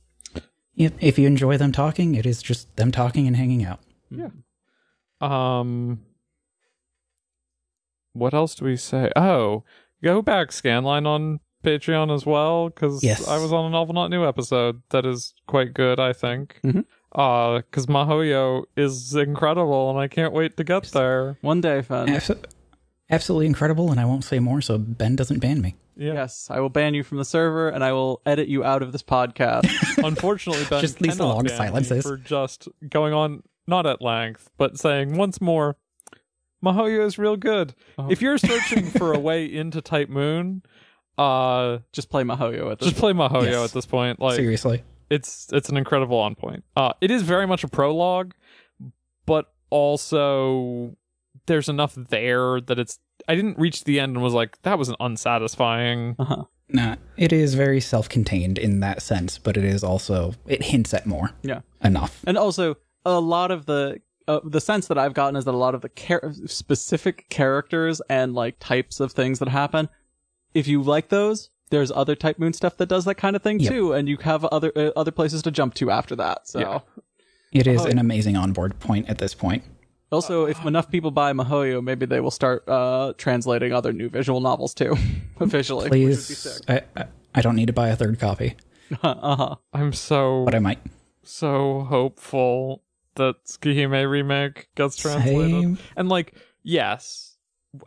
Yep. 0.75 0.95
If 1.01 1.19
you 1.19 1.27
enjoy 1.27 1.57
them 1.57 1.73
talking, 1.73 2.15
it 2.15 2.27
is 2.27 2.43
just 2.43 2.77
them 2.77 2.93
talking 2.93 3.27
and 3.27 3.35
hanging 3.35 3.65
out. 3.65 3.81
Um, 5.21 6.01
what 8.13 8.35
else 8.35 8.55
do 8.55 8.65
we 8.65 8.77
say? 8.77 9.11
Oh, 9.17 9.65
go 10.03 10.23
back 10.23 10.49
Scanline 10.51 11.07
on 11.07 11.41
Patreon 11.65 12.15
as 12.15 12.25
well 12.27 12.69
because 12.69 13.03
Yes. 13.03 13.27
I 13.29 13.39
was 13.39 13.53
on 13.53 13.67
a 13.67 13.71
novel 13.71 13.95
not 13.95 14.11
new 14.11 14.27
episode 14.27 14.83
that 14.91 15.05
is 15.07 15.35
quite 15.47 15.75
good. 15.75 15.99
I 16.01 16.13
think. 16.13 16.61
Mhm. 16.65 16.85
Uh, 17.13 17.57
because 17.63 17.87
Mahoyo 17.87 18.65
is 18.77 19.15
incredible, 19.15 19.91
and 19.91 19.99
I 19.99 20.09
can't 20.09 20.33
wait 20.33 20.57
to 20.59 20.65
get 20.65 20.85
there. 20.93 21.39
One 21.41 21.61
day, 21.61 21.81
Fen. 21.83 22.11
Abs- 22.11 22.31
absolutely 23.11 23.47
incredible, 23.47 23.91
and 23.91 23.99
I 23.99 24.05
won't 24.05 24.25
say 24.25 24.39
more 24.41 24.61
so 24.61 24.77
Ben 24.79 25.17
doesn't 25.17 25.39
ban 25.39 25.61
me. 25.63 25.75
Yeah. 25.97 26.13
Yes, 26.13 26.49
I 26.51 26.61
will 26.61 26.69
ban 26.69 26.95
you 26.95 27.03
from 27.03 27.17
the 27.19 27.25
server, 27.25 27.71
and 27.71 27.83
I 27.83 27.93
will 27.93 28.21
edit 28.27 28.47
you 28.49 28.63
out 28.63 28.83
of 28.83 28.93
this 28.93 29.03
podcast. 29.03 29.65
Unfortunately, 30.05 30.65
Ben 30.69 30.81
Just 30.83 30.99
these 30.99 31.17
cannot 31.17 31.29
long 31.35 31.45
ban 31.45 31.53
me 31.53 31.57
silences. 31.57 32.03
for 32.05 32.19
just 32.19 32.69
going 32.89 33.15
on 33.15 33.43
not 33.69 33.87
at 33.87 34.03
length, 34.03 34.51
but 34.59 34.79
saying 34.79 35.17
once 35.17 35.41
more, 35.41 35.77
Mahoyo 36.65 37.05
is 37.07 37.19
real 37.19 37.37
good. 37.37 37.75
Uh-huh. 37.99 38.09
If 38.11 38.21
you're 38.21 38.39
searching 38.39 38.87
for 38.87 39.13
a 39.13 39.19
way 39.19 39.45
into 39.53 39.81
Type 39.81 40.09
Moon, 40.09 40.63
uh, 41.17 41.79
Just 41.93 42.11
play 42.11 42.23
Mahoyo 42.25 42.73
at 42.73 42.79
this. 42.81 42.89
just 42.89 42.99
play 43.01 43.13
Mahoyo 43.13 43.45
Yes. 43.45 43.69
at 43.71 43.75
this 43.75 43.87
point. 43.87 44.19
Like 44.21 44.37
Seriously. 44.37 44.83
it's 45.11 45.49
it's 45.53 45.69
an 45.69 45.77
incredible 45.77 46.19
on 46.19 46.35
point. 46.35 46.65
Uh, 46.77 46.93
it 47.01 47.11
is 47.11 47.23
very 47.23 47.47
much 47.47 47.63
a 47.65 47.69
prologue, 47.69 48.35
but 49.27 49.53
also 49.71 50.97
there's 51.47 51.69
enough 51.69 51.95
there 51.95 52.61
that 52.61 52.79
it's. 52.79 52.99
I 53.29 53.35
didn't 53.35 53.59
reach 53.59 53.85
the 53.85 53.99
end 54.01 54.15
and 54.17 54.23
was 54.23 54.33
like, 54.33 54.61
that 54.63 54.79
was 54.79 54.89
an 54.89 54.95
unsatisfying. 55.01 56.15
Uh-huh. 56.19 56.45
Nah, 56.71 56.97
it 57.17 57.33
is 57.33 57.55
very 57.55 57.81
self-contained 57.81 58.59
in 58.59 58.81
that 58.81 59.03
sense, 59.03 59.39
but 59.39 59.57
it 59.57 59.65
is 59.65 59.83
also 59.83 60.35
it 60.47 60.63
hints 60.63 60.95
at 60.95 61.05
more. 61.07 61.31
Yeah. 61.43 61.61
Enough. 61.83 62.23
And 62.27 62.39
also, 62.39 62.77
a 63.17 63.21
lot 63.21 63.51
of 63.51 63.67
the 63.67 64.01
uh, 64.27 64.41
the 64.45 64.61
sense 64.61 64.89
that 64.89 64.99
I've 64.99 65.15
gotten 65.15 65.37
is 65.37 65.45
that 65.47 65.55
a 65.55 65.57
lot 65.57 65.75
of 65.75 65.81
the 65.81 65.89
char- 65.91 66.33
specific 66.47 67.29
characters 67.31 68.03
and 68.11 68.35
like 68.35 68.57
types 68.61 69.01
of 69.01 69.13
things 69.13 69.39
that 69.39 69.49
happen, 69.49 69.89
if 70.55 70.69
you 70.69 70.83
like 70.83 71.09
those, 71.09 71.49
there's 71.71 71.91
other 71.91 72.15
Type 72.15 72.39
Moon 72.39 72.53
stuff 72.53 72.77
that 72.77 72.87
does 72.91 73.05
that 73.07 73.15
kind 73.17 73.35
of 73.37 73.43
thing 73.43 73.59
Yep. 73.61 73.73
too, 73.73 73.93
and 73.95 74.09
you 74.09 74.19
have 74.19 74.45
other 74.47 74.71
uh, 74.77 74.91
other 74.97 75.11
places 75.11 75.43
to 75.43 75.51
jump 75.51 75.75
to 75.75 75.91
after 75.91 76.15
that. 76.17 76.47
So. 76.49 76.61
Yeah. 76.61 76.81
It 77.51 77.67
is 77.67 77.81
Oh, 77.81 77.87
an 77.87 77.99
amazing 77.99 78.37
onboard 78.37 78.79
point 78.79 79.09
at 79.09 79.17
this 79.17 79.35
point. 79.35 79.63
Also, 80.13 80.45
if 80.45 80.63
enough 80.67 80.91
people 80.91 81.11
buy 81.11 81.33
Mahoyo, 81.33 81.83
maybe 81.83 82.05
they 82.05 82.21
will 82.21 82.31
start 82.31 82.63
uh, 82.69 83.15
translating 83.17 83.73
other 83.73 83.91
new 83.91 84.11
visual 84.11 84.41
novels 84.43 84.75
too, 84.75 84.95
officially. 85.41 85.85
which 85.85 85.91
would 85.91 85.99
be 85.99 86.05
Please, 86.09 86.39
sick. 86.39 86.63
I, 86.69 86.83
I 87.01 87.07
I 87.37 87.41
don't 87.41 87.57
need 87.57 87.67
to 87.69 87.73
buy 87.73 87.89
a 87.89 87.97
third 87.97 88.19
copy, 88.21 88.55
uh 89.03 89.37
huh. 89.37 89.57
I'm 89.73 89.95
so 89.95 90.45
but 90.45 90.55
I 90.55 90.59
might. 90.59 90.79
so 91.23 91.87
hopeful 91.89 92.83
that 93.19 93.37
Tsukihime 93.45 94.11
remake 94.11 94.69
gets 94.75 94.97
translated. 94.97 95.51
Same. 95.51 95.79
And 95.97 96.09
like, 96.09 96.35
yes, 96.65 97.37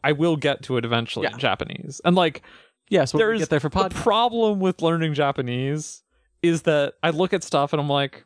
I 0.03 0.11
will 0.13 0.37
get 0.37 0.61
to 0.63 0.77
it 0.77 0.85
eventually 0.85 1.25
Yeah. 1.25 1.33
in 1.33 1.39
Japanese. 1.39 1.99
And 2.05 2.15
like, 2.15 2.43
Yeah, 2.89 3.05
so 3.05 3.17
we 3.17 3.23
there's 3.23 3.39
get 3.39 3.49
there 3.49 3.59
for 3.59 3.69
the 3.69 3.89
problem 3.89 4.59
with 4.59 4.81
learning 4.81 5.13
Japanese 5.15 6.03
is 6.43 6.61
that 6.63 6.93
I 7.03 7.09
look 7.09 7.33
at 7.33 7.43
stuff 7.43 7.73
and 7.73 7.79
I'm 7.81 7.89
like, 7.89 8.23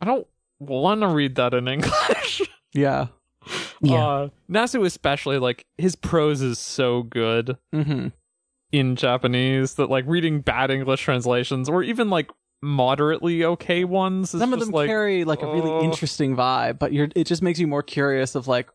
I 0.00 0.04
don't 0.04 0.26
want 0.58 1.00
to 1.02 1.08
read 1.08 1.36
that 1.36 1.54
in 1.54 1.68
English. 1.76 2.42
yeah. 2.74 3.06
Yeah. 3.80 4.06
Uh, 4.06 4.28
Nasu 4.50 4.84
especially 4.84 5.38
like 5.38 5.66
his 5.78 5.94
prose 5.96 6.42
is 6.42 6.58
so 6.58 7.02
good 7.04 7.56
Mm-hmm. 7.74 8.08
in 8.72 8.96
Japanese 8.96 9.74
that 9.74 9.88
like 9.90 10.04
reading 10.06 10.40
bad 10.40 10.70
English 10.70 11.02
translations 11.02 11.68
or 11.68 11.82
even 11.82 12.10
like 12.10 12.30
moderately 12.62 13.44
okay 13.44 13.84
ones 13.84 14.32
is 14.34 14.40
Some 14.40 14.52
of 14.52 14.60
them 14.60 14.70
like 14.70 14.88
carry 14.88 15.24
like 15.24 15.42
a 15.42 15.46
really 15.46 15.70
oh. 15.70 15.82
interesting 15.82 16.36
vibe, 16.36 16.78
but 16.78 16.92
you're 16.92 17.08
it 17.14 17.24
just 17.26 17.42
makes 17.42 17.58
you 17.58 17.66
more 17.66 17.82
curious 17.82 18.34
of 18.34 18.48
like 18.48 18.68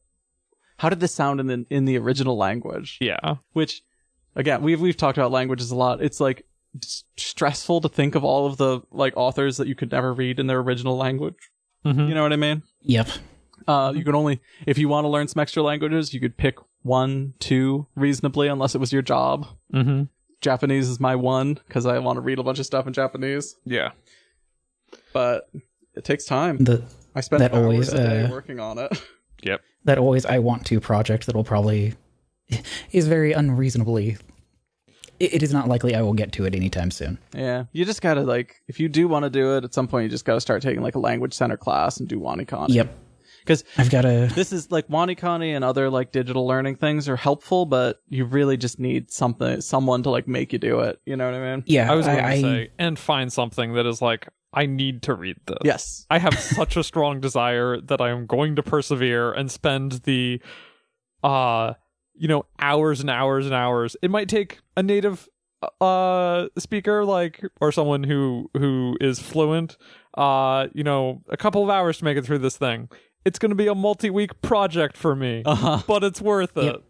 how 0.78 0.90
did 0.90 1.00
this 1.00 1.14
sound 1.14 1.40
in 1.40 1.48
the 1.48 1.66
in 1.70 1.86
the 1.86 1.98
original 1.98 2.38
language? 2.38 2.98
yeah 3.02 3.36
Which 3.54 3.82
again, 4.36 4.62
we've 4.62 4.80
we've 4.80 4.98
talked 4.98 5.18
about 5.18 5.32
languages 5.32 5.72
a 5.72 5.76
lot. 5.76 6.02
It's 6.02 6.20
like 6.20 6.46
s- 6.82 7.04
stressful 7.18 7.82
to 7.82 7.90
think 7.90 8.16
of 8.16 8.24
all 8.24 8.46
of 8.48 8.58
the 8.58 8.82
like 8.92 9.14
authors 9.18 9.58
that 9.58 9.68
you 9.68 9.76
could 9.76 9.92
never 9.92 10.14
read 10.14 10.40
in 10.40 10.48
their 10.48 10.60
original 10.60 10.96
language. 10.98 11.52
Mhm. 11.86 12.08
You 12.08 12.14
know 12.16 12.24
what 12.24 12.34
I 12.34 12.38
mean? 12.38 12.64
Yep. 12.84 13.08
Uh, 13.68 13.94
you 13.96 14.04
can 14.04 14.16
only 14.16 14.40
if 14.66 14.78
you 14.78 14.88
want 14.90 15.06
to 15.06 15.10
learn 15.10 15.28
some 15.28 15.40
extra 15.42 15.62
languages, 15.64 16.14
you 16.14 16.20
could 16.20 16.38
pick 16.38 16.56
one, 16.84 17.34
two 17.40 17.86
reasonably, 17.96 18.48
unless 18.48 18.74
it 18.74 18.80
was 18.80 18.92
your 18.94 19.04
job. 19.04 19.46
mm-hmm. 19.74 20.04
Japanese 20.42 20.90
is 20.90 21.00
my 21.00 21.16
one 21.16 21.54
because 21.68 21.86
I 21.86 22.00
want 22.00 22.18
to 22.18 22.22
read 22.22 22.40
a 22.40 22.44
bunch 22.44 22.60
of 22.60 22.66
stuff 22.66 22.88
in 22.88 22.94
Japanese, 22.94 23.56
yeah 23.66 23.92
but 25.14 25.50
it 25.96 26.04
takes 26.04 26.26
time. 26.26 26.58
The 26.58 26.84
I 27.16 27.22
spend 27.22 27.42
That 27.42 27.54
hours 27.54 27.64
always, 27.64 27.94
a 27.94 27.98
day 27.98 28.22
uh, 28.24 28.32
working 28.32 28.60
on 28.60 28.78
it. 28.78 28.92
yep 29.44 29.62
that 29.86 29.98
always 29.98 30.26
I 30.26 30.40
want 30.40 30.66
to 30.68 30.80
project 30.80 31.26
that'll 31.26 31.44
probably 31.44 31.96
is 32.92 33.08
very 33.08 33.34
unreasonably. 33.34 34.18
It, 35.20 35.36
it 35.36 35.44
is 35.44 35.54
not 35.54 35.68
likely 35.68 35.96
I 35.96 36.02
will 36.02 36.14
get 36.14 36.32
to 36.34 36.46
it 36.46 36.56
anytime 36.56 36.92
soon. 36.92 37.20
yeah, 37.34 37.66
you 37.72 37.86
just 37.86 38.02
gotta 38.02 38.22
like 38.22 38.62
if 38.68 38.80
you 38.80 38.90
do 38.90 39.08
want 39.08 39.24
to 39.24 39.30
do 39.30 39.58
it 39.58 39.64
at 39.64 39.74
some 39.74 39.88
point, 39.88 40.04
you 40.04 40.10
just 40.10 40.26
gotta 40.26 40.42
start 40.42 40.62
taking 40.62 40.82
like 40.82 40.96
a 40.96 41.00
language 41.00 41.34
center 41.34 41.58
class 41.58 41.98
and 41.98 42.08
do 42.08 42.20
WaniKani. 42.20 42.70
Yep. 42.70 42.96
Because 43.42 43.64
I've 43.78 43.90
got 43.90 44.06
a 44.06 44.30
this 44.34 44.54
is 44.54 44.72
like 44.72 44.88
WaniKani 44.88 45.56
and 45.56 45.64
other 45.64 45.90
like 45.90 46.12
digital 46.12 46.48
learning 46.48 46.76
things 46.76 47.10
are 47.10 47.16
helpful, 47.16 47.66
but 47.66 48.02
you 48.08 48.26
really 48.26 48.58
just 48.58 48.80
need 48.80 49.12
something, 49.12 49.62
someone 49.62 50.04
to 50.04 50.10
like 50.10 50.28
make 50.28 50.54
you 50.54 50.60
do 50.60 50.80
it. 50.82 51.00
You 51.06 51.16
know 51.16 51.26
what 51.26 51.36
I 51.36 51.56
mean? 51.56 51.64
yeah. 51.68 51.92
I 51.92 51.96
was 51.96 52.06
going 52.06 52.24
to 52.24 52.42
say 52.42 52.72
and 52.78 52.98
find 52.98 53.32
something 53.32 53.74
that 53.74 53.86
is 53.86 54.02
like 54.02 54.28
I 54.54 54.66
need 54.66 55.04
to 55.04 55.14
read 55.14 55.38
this 55.48 55.58
Yes. 55.64 56.06
I 56.10 56.20
have 56.20 56.38
such 56.40 56.76
a 56.78 56.84
strong 56.84 57.20
desire 57.22 57.80
that 57.82 58.02
I 58.02 58.10
am 58.10 58.26
going 58.26 58.56
to 58.58 58.64
persevere 58.64 59.32
and 59.32 59.50
spend 59.52 60.04
the 60.04 60.42
uh 61.24 61.74
you 62.16 62.28
know 62.28 62.46
hours 62.60 63.00
and 63.00 63.10
hours 63.10 63.46
and 63.46 63.56
hours. 63.56 63.96
It 64.02 64.12
might 64.12 64.28
take 64.28 64.60
a 64.76 64.84
native 64.84 65.28
uh 65.80 66.48
speaker 66.58 67.06
like 67.06 67.42
or 67.60 67.72
someone 67.72 68.04
who 68.04 68.50
who 68.58 68.98
is 69.00 69.20
fluent 69.20 69.78
uh 70.16 70.68
you 70.74 70.84
know 70.84 71.22
a 71.30 71.38
couple 71.38 71.64
of 71.64 71.70
hours 71.70 72.00
to 72.00 72.04
make 72.04 72.18
it 72.18 72.26
through 72.26 72.40
this 72.40 72.58
thing. 72.58 72.90
It's 73.26 73.38
going 73.40 73.50
to 73.52 73.56
be 73.56 73.68
a 73.68 73.76
multi-week 73.76 74.42
project 74.42 74.98
for 74.98 75.16
me, 75.16 75.44
Uh 75.46 75.56
huh. 75.56 75.82
but 75.88 76.04
it's 76.04 76.22
worth 76.22 76.58
it. 76.58 76.64
Yep. 76.66 76.82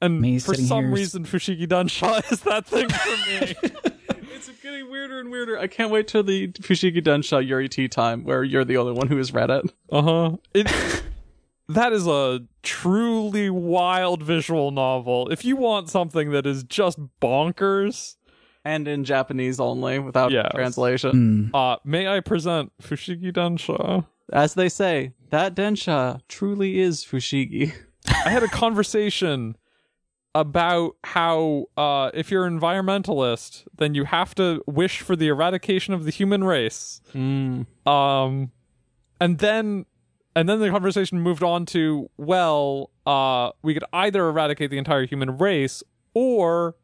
And 0.00 0.20
Me 0.20 0.38
for 0.38 0.54
some 0.54 0.84
here- 0.86 0.94
reason 0.94 1.24
Fushigi 1.24 1.66
Densha 1.66 2.30
is 2.32 2.40
that 2.42 2.66
thing 2.66 2.88
for 2.88 3.16
me. 3.66 3.70
It's 4.38 4.48
getting 4.62 4.88
weirder 4.88 5.18
and 5.18 5.30
weirder. 5.32 5.58
I 5.58 5.66
can't 5.66 5.90
wait 5.90 6.06
till 6.06 6.22
the 6.22 6.48
Fushigi 6.52 7.02
Densha 7.02 7.44
Yuri 7.44 7.68
Tea 7.68 7.88
time 7.88 8.22
where 8.22 8.44
you're 8.44 8.64
the 8.64 8.76
only 8.76 8.92
one 8.92 9.08
who 9.08 9.16
has 9.16 9.32
read 9.32 9.50
it. 9.50 9.64
Uh-huh. 9.90 10.36
It 10.54 10.68
that 11.68 11.92
is 11.92 12.06
a 12.06 12.42
truly 12.62 13.50
wild 13.50 14.22
visual 14.22 14.70
novel. 14.70 15.28
If 15.32 15.44
you 15.44 15.56
want 15.56 15.90
something 15.90 16.30
that 16.30 16.46
is 16.46 16.62
just 16.62 16.98
bonkers, 17.20 18.14
And 18.64 18.86
in 18.86 19.02
Japanese 19.04 19.58
only, 19.58 19.98
without 19.98 20.30
Yes. 20.30 20.50
translation. 20.54 21.50
Hmm. 21.50 21.54
uh 21.56 21.76
may 21.84 22.06
I 22.06 22.20
present 22.20 22.70
Fushigi 22.80 23.32
Densha? 23.32 24.06
As 24.32 24.54
they 24.54 24.68
say, 24.68 25.14
that 25.30 25.54
Densha 25.54 26.20
truly 26.28 26.78
is 26.80 27.04
Fushigi. 27.04 27.72
I 28.24 28.30
had 28.30 28.42
a 28.42 28.48
conversation 28.48 29.56
about 30.34 30.96
how 31.04 31.64
uh 31.76 32.10
if 32.14 32.30
you're 32.30 32.46
an 32.46 32.58
environmentalist, 32.58 33.64
then 33.76 33.94
you 33.94 34.04
have 34.04 34.34
to 34.36 34.62
wish 34.66 35.00
for 35.00 35.16
the 35.16 35.28
eradication 35.28 35.94
of 35.94 36.04
the 36.04 36.10
human 36.10 36.44
race. 36.44 37.00
Mm. 37.14 37.66
um 37.86 38.52
and 39.20 39.38
then 39.38 39.86
and 40.36 40.48
then 40.48 40.60
the 40.60 40.70
conversation 40.70 41.20
moved 41.20 41.42
on 41.42 41.66
to 41.66 42.08
well 42.16 42.90
uh 43.06 43.50
we 43.62 43.74
could 43.74 43.84
either 43.92 44.28
eradicate 44.28 44.70
the 44.70 44.78
entire 44.78 45.06
human 45.06 45.36
race 45.38 45.82
or 46.14 46.76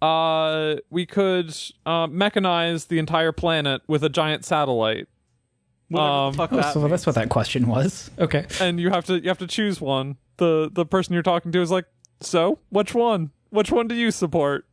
uh 0.00 0.76
we 0.88 1.04
could 1.04 1.48
uh 1.84 2.06
mechanize 2.06 2.88
the 2.88 2.98
entire 2.98 3.32
planet 3.32 3.82
with 3.88 4.02
a 4.04 4.08
giant 4.08 4.44
satellite 4.44 5.08
Um, 5.94 6.34
fuck 6.34 6.52
Oh, 6.52 6.56
that 6.56 6.72
so 6.74 6.80
means. 6.80 6.90
that's 6.90 7.06
what 7.06 7.14
that 7.14 7.28
question 7.30 7.66
was. 7.66 8.10
Okay. 8.18 8.46
and 8.60 8.78
you 8.80 8.90
have 8.90 9.04
to 9.06 9.20
you 9.22 9.28
have 9.28 9.38
to 9.38 9.46
choose 9.46 9.80
one 9.80 10.16
the 10.36 10.68
the 10.72 10.84
person 10.84 11.14
you're 11.14 11.22
talking 11.22 11.50
to 11.52 11.60
is 11.62 11.70
like 11.70 11.86
so 12.20 12.58
which 12.68 12.94
one 12.94 13.30
which 13.50 13.70
one 13.72 13.88
do 13.88 13.94
you 13.94 14.10
support 14.10 14.66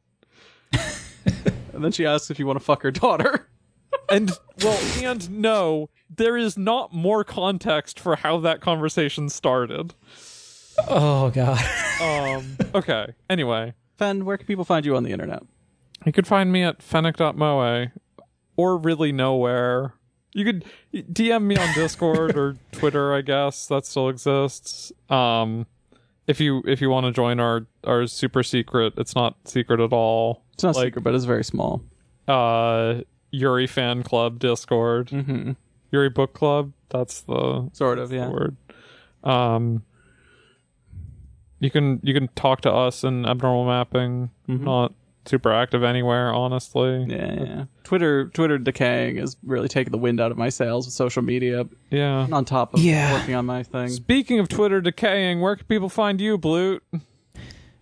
And 1.73 1.83
then 1.83 1.91
she 1.91 2.05
asks 2.05 2.31
if 2.31 2.39
you 2.39 2.45
want 2.47 2.57
to 2.59 2.63
fuck 2.63 2.83
her 2.83 2.91
daughter. 2.91 3.47
and 4.09 4.31
well 4.63 4.79
and 5.03 5.29
no 5.31 5.89
there 6.15 6.37
is 6.37 6.57
not 6.57 6.93
more 6.93 7.23
context 7.23 7.99
for 7.99 8.15
how 8.17 8.37
that 8.39 8.61
conversation 8.61 9.29
started 9.29 9.93
Oh 10.87 11.29
god. 11.31 11.59
um 12.01 12.57
okay 12.75 13.07
anyway 13.29 13.73
Fen, 13.97 14.25
where 14.25 14.37
can 14.37 14.45
people 14.45 14.65
find 14.65 14.85
you 14.85 14.95
on 14.97 15.03
the 15.03 15.11
internet? 15.13 15.41
You 16.05 16.11
could 16.11 16.27
find 16.27 16.51
me 16.51 16.63
at 16.63 16.81
fennec.moe 16.83 17.87
or 18.57 18.77
really 18.77 19.13
nowhere. 19.13 19.93
You 20.35 20.43
could 20.43 20.65
DM 20.93 21.43
me 21.43 21.55
on 21.55 21.73
Discord 21.73 22.35
or 22.37 22.57
Twitter, 22.73 23.13
I 23.13 23.21
guess. 23.21 23.67
That 23.67 23.85
still 23.85 24.09
exists. 24.09 24.91
Um 25.09 25.65
if 26.27 26.39
you 26.41 26.61
if 26.65 26.81
you 26.81 26.89
want 26.89 27.05
to 27.05 27.11
join 27.13 27.39
our 27.39 27.65
our 27.85 28.05
super 28.07 28.43
secret, 28.43 28.93
it's 28.97 29.15
not 29.15 29.37
secret 29.45 29.79
at 29.79 29.93
all. 29.93 30.43
It's 30.53 30.63
not 30.63 30.75
Like- 30.75 30.87
secret, 30.87 31.03
but 31.03 31.15
it's 31.15 31.23
very 31.25 31.43
small. 31.43 31.81
Uh 32.27 33.01
Yuri 33.31 33.65
fan 33.67 34.03
club 34.03 34.39
Discord. 34.39 35.07
Mm-hmm. 35.09 35.51
Yuri 35.91 36.09
book 36.09 36.33
club, 36.33 36.73
that's 36.89 37.21
the 37.21 37.69
Sort 37.73 37.97
of, 37.99 38.11
yeah. 38.11 38.27
word. 38.29 38.57
Um 39.23 39.83
you 41.61 41.71
can 41.71 41.99
you 42.03 42.13
can 42.13 42.27
talk 42.35 42.59
to 42.61 42.71
us 42.71 43.03
in 43.05 43.25
abnormal 43.25 43.65
mapping. 43.65 44.31
Mhm. 44.49 44.61
Not 44.61 44.93
super 45.25 45.51
active 45.51 45.83
anywhere, 45.83 46.33
honestly. 46.33 47.05
Yeah, 47.09 47.33
yeah, 47.33 47.43
yeah. 47.43 47.63
Twitter, 47.83 48.27
Twitter 48.29 48.57
decaying 48.57 49.17
is 49.17 49.35
really 49.43 49.67
taking 49.67 49.91
the 49.91 49.97
wind 49.97 50.19
out 50.19 50.31
of 50.31 50.37
my 50.37 50.49
sails 50.49 50.85
with 50.87 50.93
social 50.93 51.21
media. 51.21 51.65
Yeah. 51.89 52.27
On 52.31 52.45
top 52.45 52.73
of 52.73 52.79
Yeah. 52.79 53.13
working 53.13 53.35
on 53.35 53.45
my 53.45 53.63
thing. 53.63 53.89
Speaking 53.89 54.39
of 54.39 54.47
Twitter 54.47 54.81
decaying, 54.81 55.41
where 55.41 55.55
can 55.55 55.65
people 55.65 55.89
find 55.89 56.19
you, 56.21 56.37
Blute? 56.37 56.81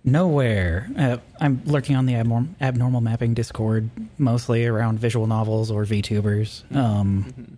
Nowhere. 0.06 0.90
Uh, 0.98 1.18
I'm 1.40 1.62
lurking 1.66 1.96
on 1.96 2.06
the 2.06 2.14
abnorm- 2.14 2.56
abnormal 2.60 3.00
mapping 3.00 3.34
Discord, 3.34 3.90
mostly 4.18 4.66
around 4.66 5.00
visual 5.00 5.28
novels 5.28 5.72
or 5.72 5.86
VTubers. 5.86 6.64
Um, 6.76 7.58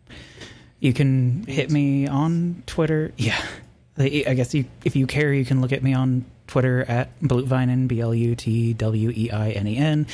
you 0.80 0.93
can 0.93 1.43
hit 1.47 1.72
me 1.72 2.05
on 2.07 2.61
Twitter. 2.67 3.11
Yeah, 3.17 3.41
I 3.97 4.25
I 4.27 4.33
guess 4.35 4.53
you, 4.53 4.65
if 4.83 4.95
you 4.95 5.07
care, 5.07 5.33
you 5.33 5.43
can 5.43 5.59
look 5.59 5.72
at 5.72 5.81
me 5.81 5.93
on 5.95 6.25
Twitter 6.48 6.83
at 6.88 7.19
Blutweinen, 7.22 7.88
B 7.88 7.99
L 8.01 8.14
U 8.14 8.35
T 8.35 8.74
W 8.74 9.11
E 9.15 9.32
I 9.32 9.51
N 9.51 9.67
E 9.67 9.77
N. 9.77 10.07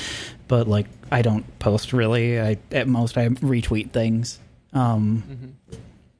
But 0.47 0.67
like, 0.67 0.87
I 1.11 1.21
don't 1.21 1.45
post 1.59 1.93
really. 1.93 2.39
I 2.39 2.57
at 2.71 2.87
most 2.87 3.17
I 3.17 3.27
retweet 3.27 3.91
things. 3.91 4.39
Um, 4.73 5.57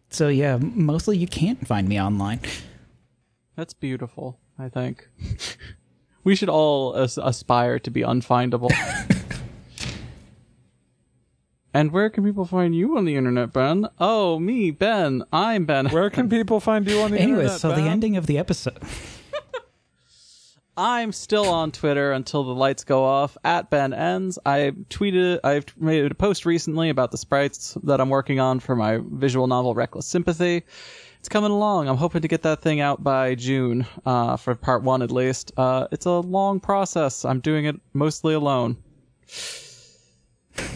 so 0.09 0.27
yeah, 0.27 0.57
mostly 0.57 1.17
you 1.17 1.27
can't 1.27 1.65
find 1.65 1.87
me 1.87 1.99
online. 2.01 2.41
That's 3.55 3.73
beautiful, 3.73 4.39
I 4.59 4.69
think. 4.69 5.07
we 6.23 6.35
should 6.35 6.49
all 6.49 6.95
as- 6.95 7.17
aspire 7.17 7.79
to 7.79 7.89
be 7.89 8.01
unfindable. 8.01 8.71
and 11.73 11.91
where 11.91 12.09
can 12.09 12.23
people 12.23 12.45
find 12.45 12.75
you 12.75 12.97
on 12.97 13.05
the 13.05 13.15
internet, 13.15 13.53
Ben? 13.53 13.87
Oh, 13.99 14.39
me, 14.39 14.71
Ben. 14.71 15.23
I'm 15.31 15.65
Ben. 15.65 15.87
Where 15.89 16.09
can 16.09 16.29
people 16.29 16.59
find 16.59 16.87
you 16.89 16.99
on 17.01 17.11
the 17.11 17.19
Anyways, 17.19 17.55
internet? 17.55 17.63
Anyway, 17.63 17.75
so 17.77 17.81
the 17.81 17.89
ending 17.89 18.17
of 18.17 18.25
the 18.27 18.37
episode. 18.37 18.79
I'm 20.77 21.11
still 21.11 21.49
on 21.49 21.71
Twitter 21.71 22.13
until 22.13 22.43
the 22.43 22.55
lights 22.55 22.85
go 22.85 23.03
off 23.03 23.37
at 23.43 23.69
Ben 23.69 23.93
Ends. 23.93 24.39
I 24.45 24.71
tweeted, 24.89 25.41
I've 25.43 25.65
made 25.77 26.09
a 26.09 26.15
post 26.15 26.45
recently 26.45 26.89
about 26.89 27.11
the 27.11 27.17
sprites 27.17 27.77
that 27.83 27.99
I'm 27.99 28.09
working 28.09 28.39
on 28.39 28.61
for 28.61 28.75
my 28.75 28.99
visual 29.03 29.47
novel 29.47 29.75
Reckless 29.75 30.05
Sympathy. 30.05 30.63
It's 31.19 31.29
coming 31.29 31.51
along. 31.51 31.89
I'm 31.89 31.97
hoping 31.97 32.21
to 32.21 32.27
get 32.27 32.43
that 32.43 32.61
thing 32.61 32.79
out 32.79 33.03
by 33.03 33.35
June, 33.35 33.85
uh, 34.05 34.37
for 34.37 34.55
part 34.55 34.81
one 34.81 35.01
at 35.01 35.11
least. 35.11 35.51
Uh, 35.57 35.87
it's 35.91 36.05
a 36.05 36.19
long 36.19 36.59
process. 36.59 37.25
I'm 37.25 37.41
doing 37.41 37.65
it 37.65 37.75
mostly 37.93 38.33
alone. 38.33 38.77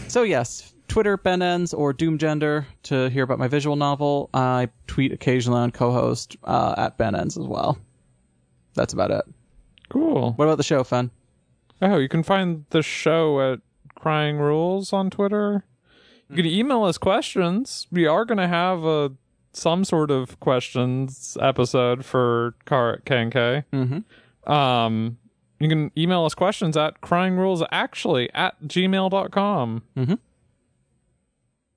So 0.08 0.22
yes, 0.22 0.74
Twitter 0.88 1.16
Ben 1.16 1.40
Ends 1.40 1.72
or 1.72 1.94
Doomgender 1.94 2.66
to 2.84 3.08
hear 3.08 3.24
about 3.24 3.38
my 3.38 3.48
visual 3.48 3.76
novel. 3.76 4.28
I 4.34 4.68
tweet 4.86 5.12
occasionally 5.12 5.60
on 5.60 5.70
co-host 5.72 6.36
uh, 6.44 6.74
at 6.76 6.98
Ben 6.98 7.16
Ends 7.16 7.36
as 7.38 7.46
well. 7.46 7.78
That's 8.74 8.92
about 8.92 9.10
it. 9.10 9.24
Cool. 9.88 10.32
What 10.32 10.44
about 10.46 10.56
the 10.56 10.62
show, 10.62 10.82
Fun? 10.84 11.10
Oh, 11.82 11.98
you 11.98 12.08
can 12.08 12.22
find 12.22 12.64
the 12.70 12.82
show 12.82 13.52
at 13.52 13.60
Crying 13.94 14.38
Rules 14.38 14.92
on 14.92 15.10
Twitter. 15.10 15.64
You 16.28 16.36
can 16.36 16.46
email 16.46 16.84
us 16.84 16.98
questions. 16.98 17.86
We 17.92 18.06
are 18.06 18.24
going 18.24 18.38
to 18.38 18.48
have 18.48 18.84
a 18.84 19.12
some 19.52 19.84
sort 19.84 20.10
of 20.10 20.38
questions 20.40 21.36
episode 21.40 22.04
for 22.04 22.54
Car 22.66 23.00
KNK. 23.06 23.64
Mm-hmm. 23.72 24.52
Um, 24.52 25.18
you 25.58 25.68
can 25.68 25.90
email 25.96 26.24
us 26.24 26.34
questions 26.34 26.76
at 26.76 27.00
cryingrulesactually 27.00 28.28
at 28.34 28.60
gmail.com. 28.64 29.82
Mhm. 29.96 30.18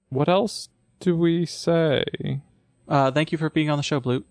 What 0.09 0.27
else 0.27 0.69
do 0.99 1.15
we 1.15 1.45
say? 1.45 2.03
Uh, 2.87 3.11
thank 3.11 3.31
you 3.31 3.37
for 3.37 3.49
being 3.49 3.69
on 3.69 3.77
the 3.77 3.83
show, 3.83 3.99
Blue. 3.99 4.25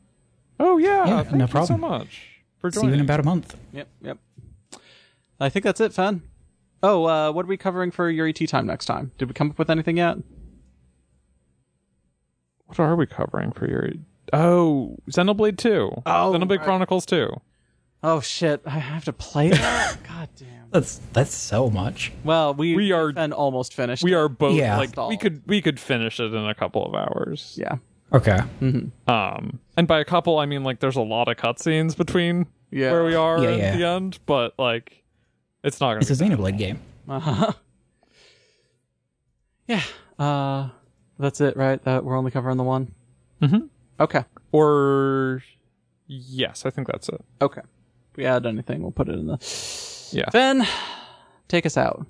Oh, 0.61 0.77
yeah. 0.79 1.07
Yeah, 1.07 1.23
thank 1.23 1.37
no 1.37 1.45
you 1.45 1.51
problem. 1.51 1.67
so 1.81 1.89
much 1.89 2.38
for 2.59 2.71
See 2.71 2.87
you 2.87 2.93
in 2.93 3.01
about 3.01 3.21
a 3.21 3.23
month. 3.23 3.57
Yep, 3.73 3.89
yep. 4.03 4.19
I 5.41 5.49
think 5.49 5.65
that's 5.65 5.81
it, 5.81 5.93
Fen. 5.93 6.23
Oh, 6.83 7.05
uh, 7.07 7.33
what 7.33 7.45
are 7.45 7.49
we 7.49 7.57
covering 7.57 7.91
for 7.91 8.09
Yuri 8.11 8.33
Tea 8.33 8.47
Time 8.47 8.67
next 8.67 8.87
time? 8.87 9.13
Did 9.19 9.29
we 9.29 9.35
come 9.35 9.51
up 9.51 9.59
with 9.59 9.71
anything 9.71 9.97
yet? 9.97 10.19
what 12.67 12.79
are 12.79 12.97
we 12.97 13.07
covering 13.07 13.53
for 13.53 13.69
your. 13.69 13.91
Oh, 14.33 14.97
Xenoblade 15.11 15.57
2. 15.57 15.91
Oh, 15.95 16.01
Xenoblade 16.07 16.51
right. 16.59 16.61
Chronicles 16.63 17.07
2. 17.07 17.31
Oh 18.01 18.21
shit! 18.21 18.61
I 18.65 18.79
have 18.79 19.05
to 19.07 19.13
play 19.13 19.51
that. 19.51 19.97
God 20.09 20.29
damn. 20.37 20.71
That's 20.71 21.01
that's 21.13 21.35
so 21.35 21.69
much. 21.69 22.13
Well, 22.23 22.55
we 22.55 22.77
We 22.77 22.93
are- 22.93 23.13
and 23.17 23.33
almost 23.35 23.75
finished. 23.75 24.05
We 24.05 24.15
are 24.15 24.29
both 24.29 24.55
Yeah. 24.55 24.77
like 24.79 24.97
we 25.09 25.17
could 25.17 25.43
we 25.47 25.61
could 25.61 25.81
finish 25.81 26.21
it 26.21 26.33
in 26.33 26.45
a 26.47 26.55
couple 26.55 26.87
of 26.87 26.95
hours. 26.95 27.57
Yeah. 27.61 27.79
Okay. 28.13 28.39
Um, 29.07 29.59
and 29.77 29.87
by 29.87 30.01
a 30.01 30.05
couple, 30.05 30.39
I 30.39 30.47
mean 30.47 30.65
like 30.65 30.81
there's 30.81 30.97
a 30.97 31.01
lot 31.03 31.29
of 31.29 31.37
cutscenes 31.37 31.97
between 31.97 32.47
Yeah. 32.71 32.93
where 32.93 33.05
we 33.05 33.15
are 33.15 33.43
Yeah, 33.43 33.49
and 33.51 33.59
yeah. 33.59 33.77
the 33.77 33.87
end, 33.87 34.19
but 34.27 34.55
like 34.59 35.03
it's 35.63 35.81
not 35.81 35.89
gonna. 35.89 36.01
It's 36.01 36.11
a 36.11 36.17
be 36.25 36.31
Xenoblade 36.31 36.57
game. 36.59 36.81
Uh-huh. 37.09 37.53
Yeah. 39.67 39.83
Uh, 40.19 40.69
that's 41.19 41.41
it, 41.41 41.57
right? 41.57 41.83
That 41.85 42.05
we're 42.05 42.17
only 42.17 42.31
covering 42.31 42.57
the 42.57 42.65
one. 42.65 42.93
Mm-hmm. 43.43 43.67
Okay. 44.01 44.25
or 44.53 45.43
yes, 46.07 46.65
I 46.65 46.71
think 46.71 46.87
that's 46.87 47.09
it. 47.11 47.23
Okay. 47.43 47.61
If 48.13 48.17
we 48.17 48.25
add 48.25 48.47
anything, 48.47 48.81
we'll 48.83 48.91
put 48.93 49.09
it 49.09 49.19
in 49.19 49.27
the. 49.27 49.39
Yeah. 50.13 50.31
Fen, 50.31 50.67
take 51.49 51.67
us 51.67 51.77
out. 51.77 52.07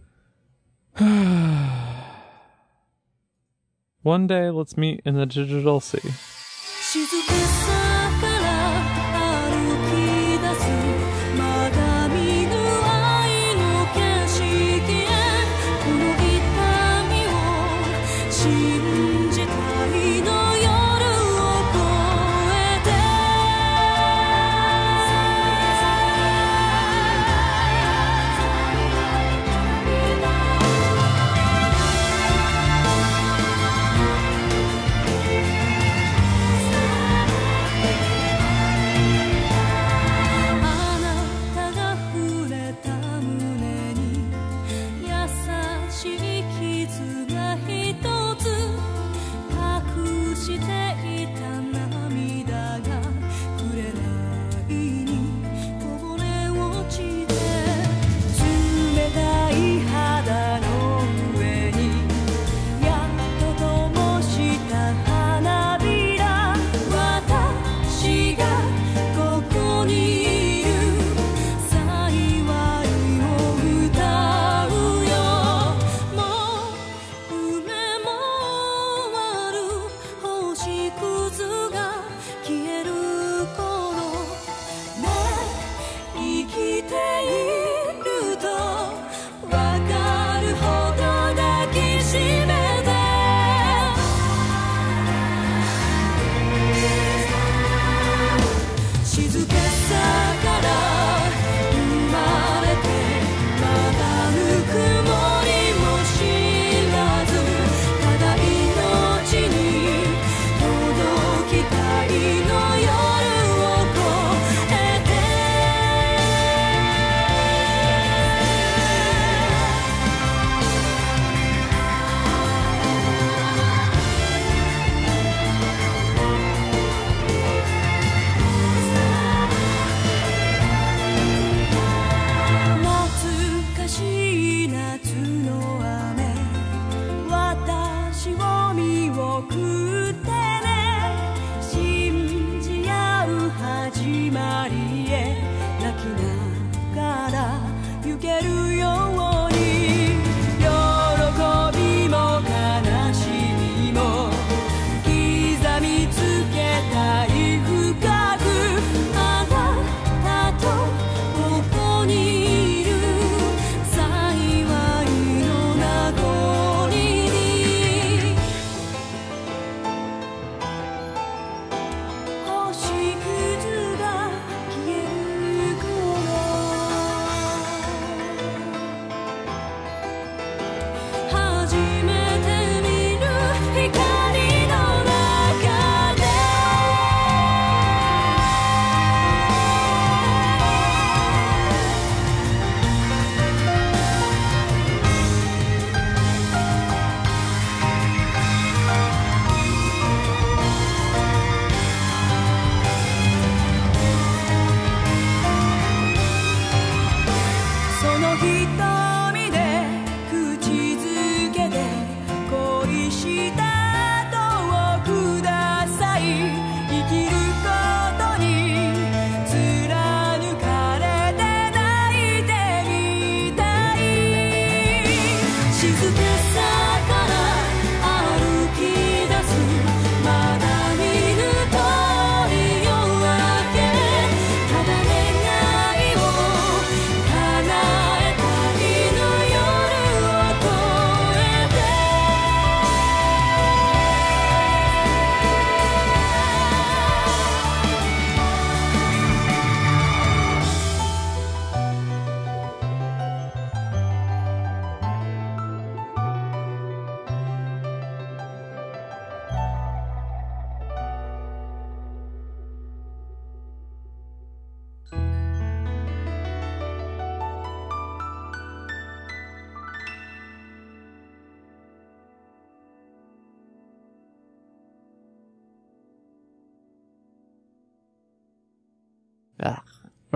One 4.03 4.29
day, 4.29 4.51
let's 4.51 4.77
meet 4.77 5.01
in 5.05 5.17
the 5.17 5.27
digital 5.27 5.81
sea. 5.81 5.99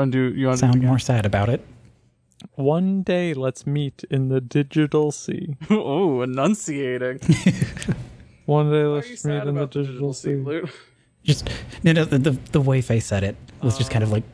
Want 0.03 0.11
to 0.11 0.31
do? 0.31 0.37
You 0.37 0.49
want 0.49 0.59
to? 0.59 0.67
Sound 0.67 0.83
more 0.83 0.99
sad 0.99 1.25
about 1.25 1.49
it. 1.49 1.65
One 2.57 3.05
day, 3.05 3.35
let's 3.35 3.69
meet 3.69 4.03
in 4.11 4.31
the 4.31 4.41
digital 4.41 5.13
sea. 5.13 5.57
oh, 5.71 6.23
enunciating. 6.23 7.21
One 8.47 8.73
day, 8.73 8.83
Why 8.83 8.89
are 8.89 9.05
you 9.05 9.11
let's 9.13 9.25
meet 9.25 9.37
in 9.37 9.45
the 9.45 9.51
about 9.51 9.71
digital 9.71 10.13
sea. 10.13 10.35
Luke? 10.35 10.71
Just 11.23 11.49
no, 11.85 11.93
no. 11.93 12.05
The 12.05 12.19
the, 12.19 12.31
the 12.51 12.61
way 12.61 12.81
Faye 12.81 12.99
said 12.99 13.23
it 13.23 13.37
was 13.63 13.79
just 13.79 13.93
kind 13.93 14.03
of 14.03 14.11
like, 14.11 14.25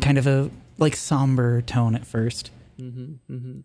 kind 0.00 0.18
of 0.18 0.26
a 0.26 0.50
like 0.76 0.96
somber 0.96 1.62
tone 1.62 1.94
at 1.94 2.04
first. 2.04 2.50
mm-hmm, 2.80 3.12
mm-hmm. 3.32 3.60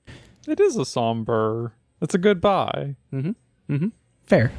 It 0.47 0.59
is 0.59 0.75
a 0.75 0.85
somber. 0.85 1.73
It's 2.03 2.13
a 2.13 2.19
goodbye. 2.19 2.97
Mm 3.11 3.35
hmm. 3.67 3.73
Mm 3.73 3.79
hmm. 3.79 3.87
Fair. 4.27 4.51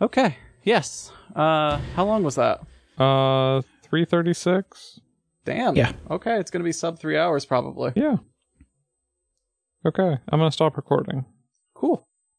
Okay. 0.00 0.38
Yes. 0.64 1.12
Uh, 1.36 1.76
how 1.94 2.06
long 2.06 2.22
was 2.22 2.36
that? 2.36 2.62
Uh, 2.96 3.60
three 3.88 4.04
thirty 4.04 4.34
six. 4.34 5.00
Damn. 5.44 5.76
Yeah. 5.76 5.92
Okay, 6.10 6.38
it's 6.38 6.50
gonna 6.50 6.64
be 6.64 6.72
sub 6.72 6.98
three 6.98 7.16
hours 7.16 7.44
probably. 7.44 7.92
Yeah. 7.96 8.16
Okay, 9.86 10.18
I'm 10.28 10.38
gonna 10.38 10.52
stop 10.52 10.76
recording. 10.76 11.24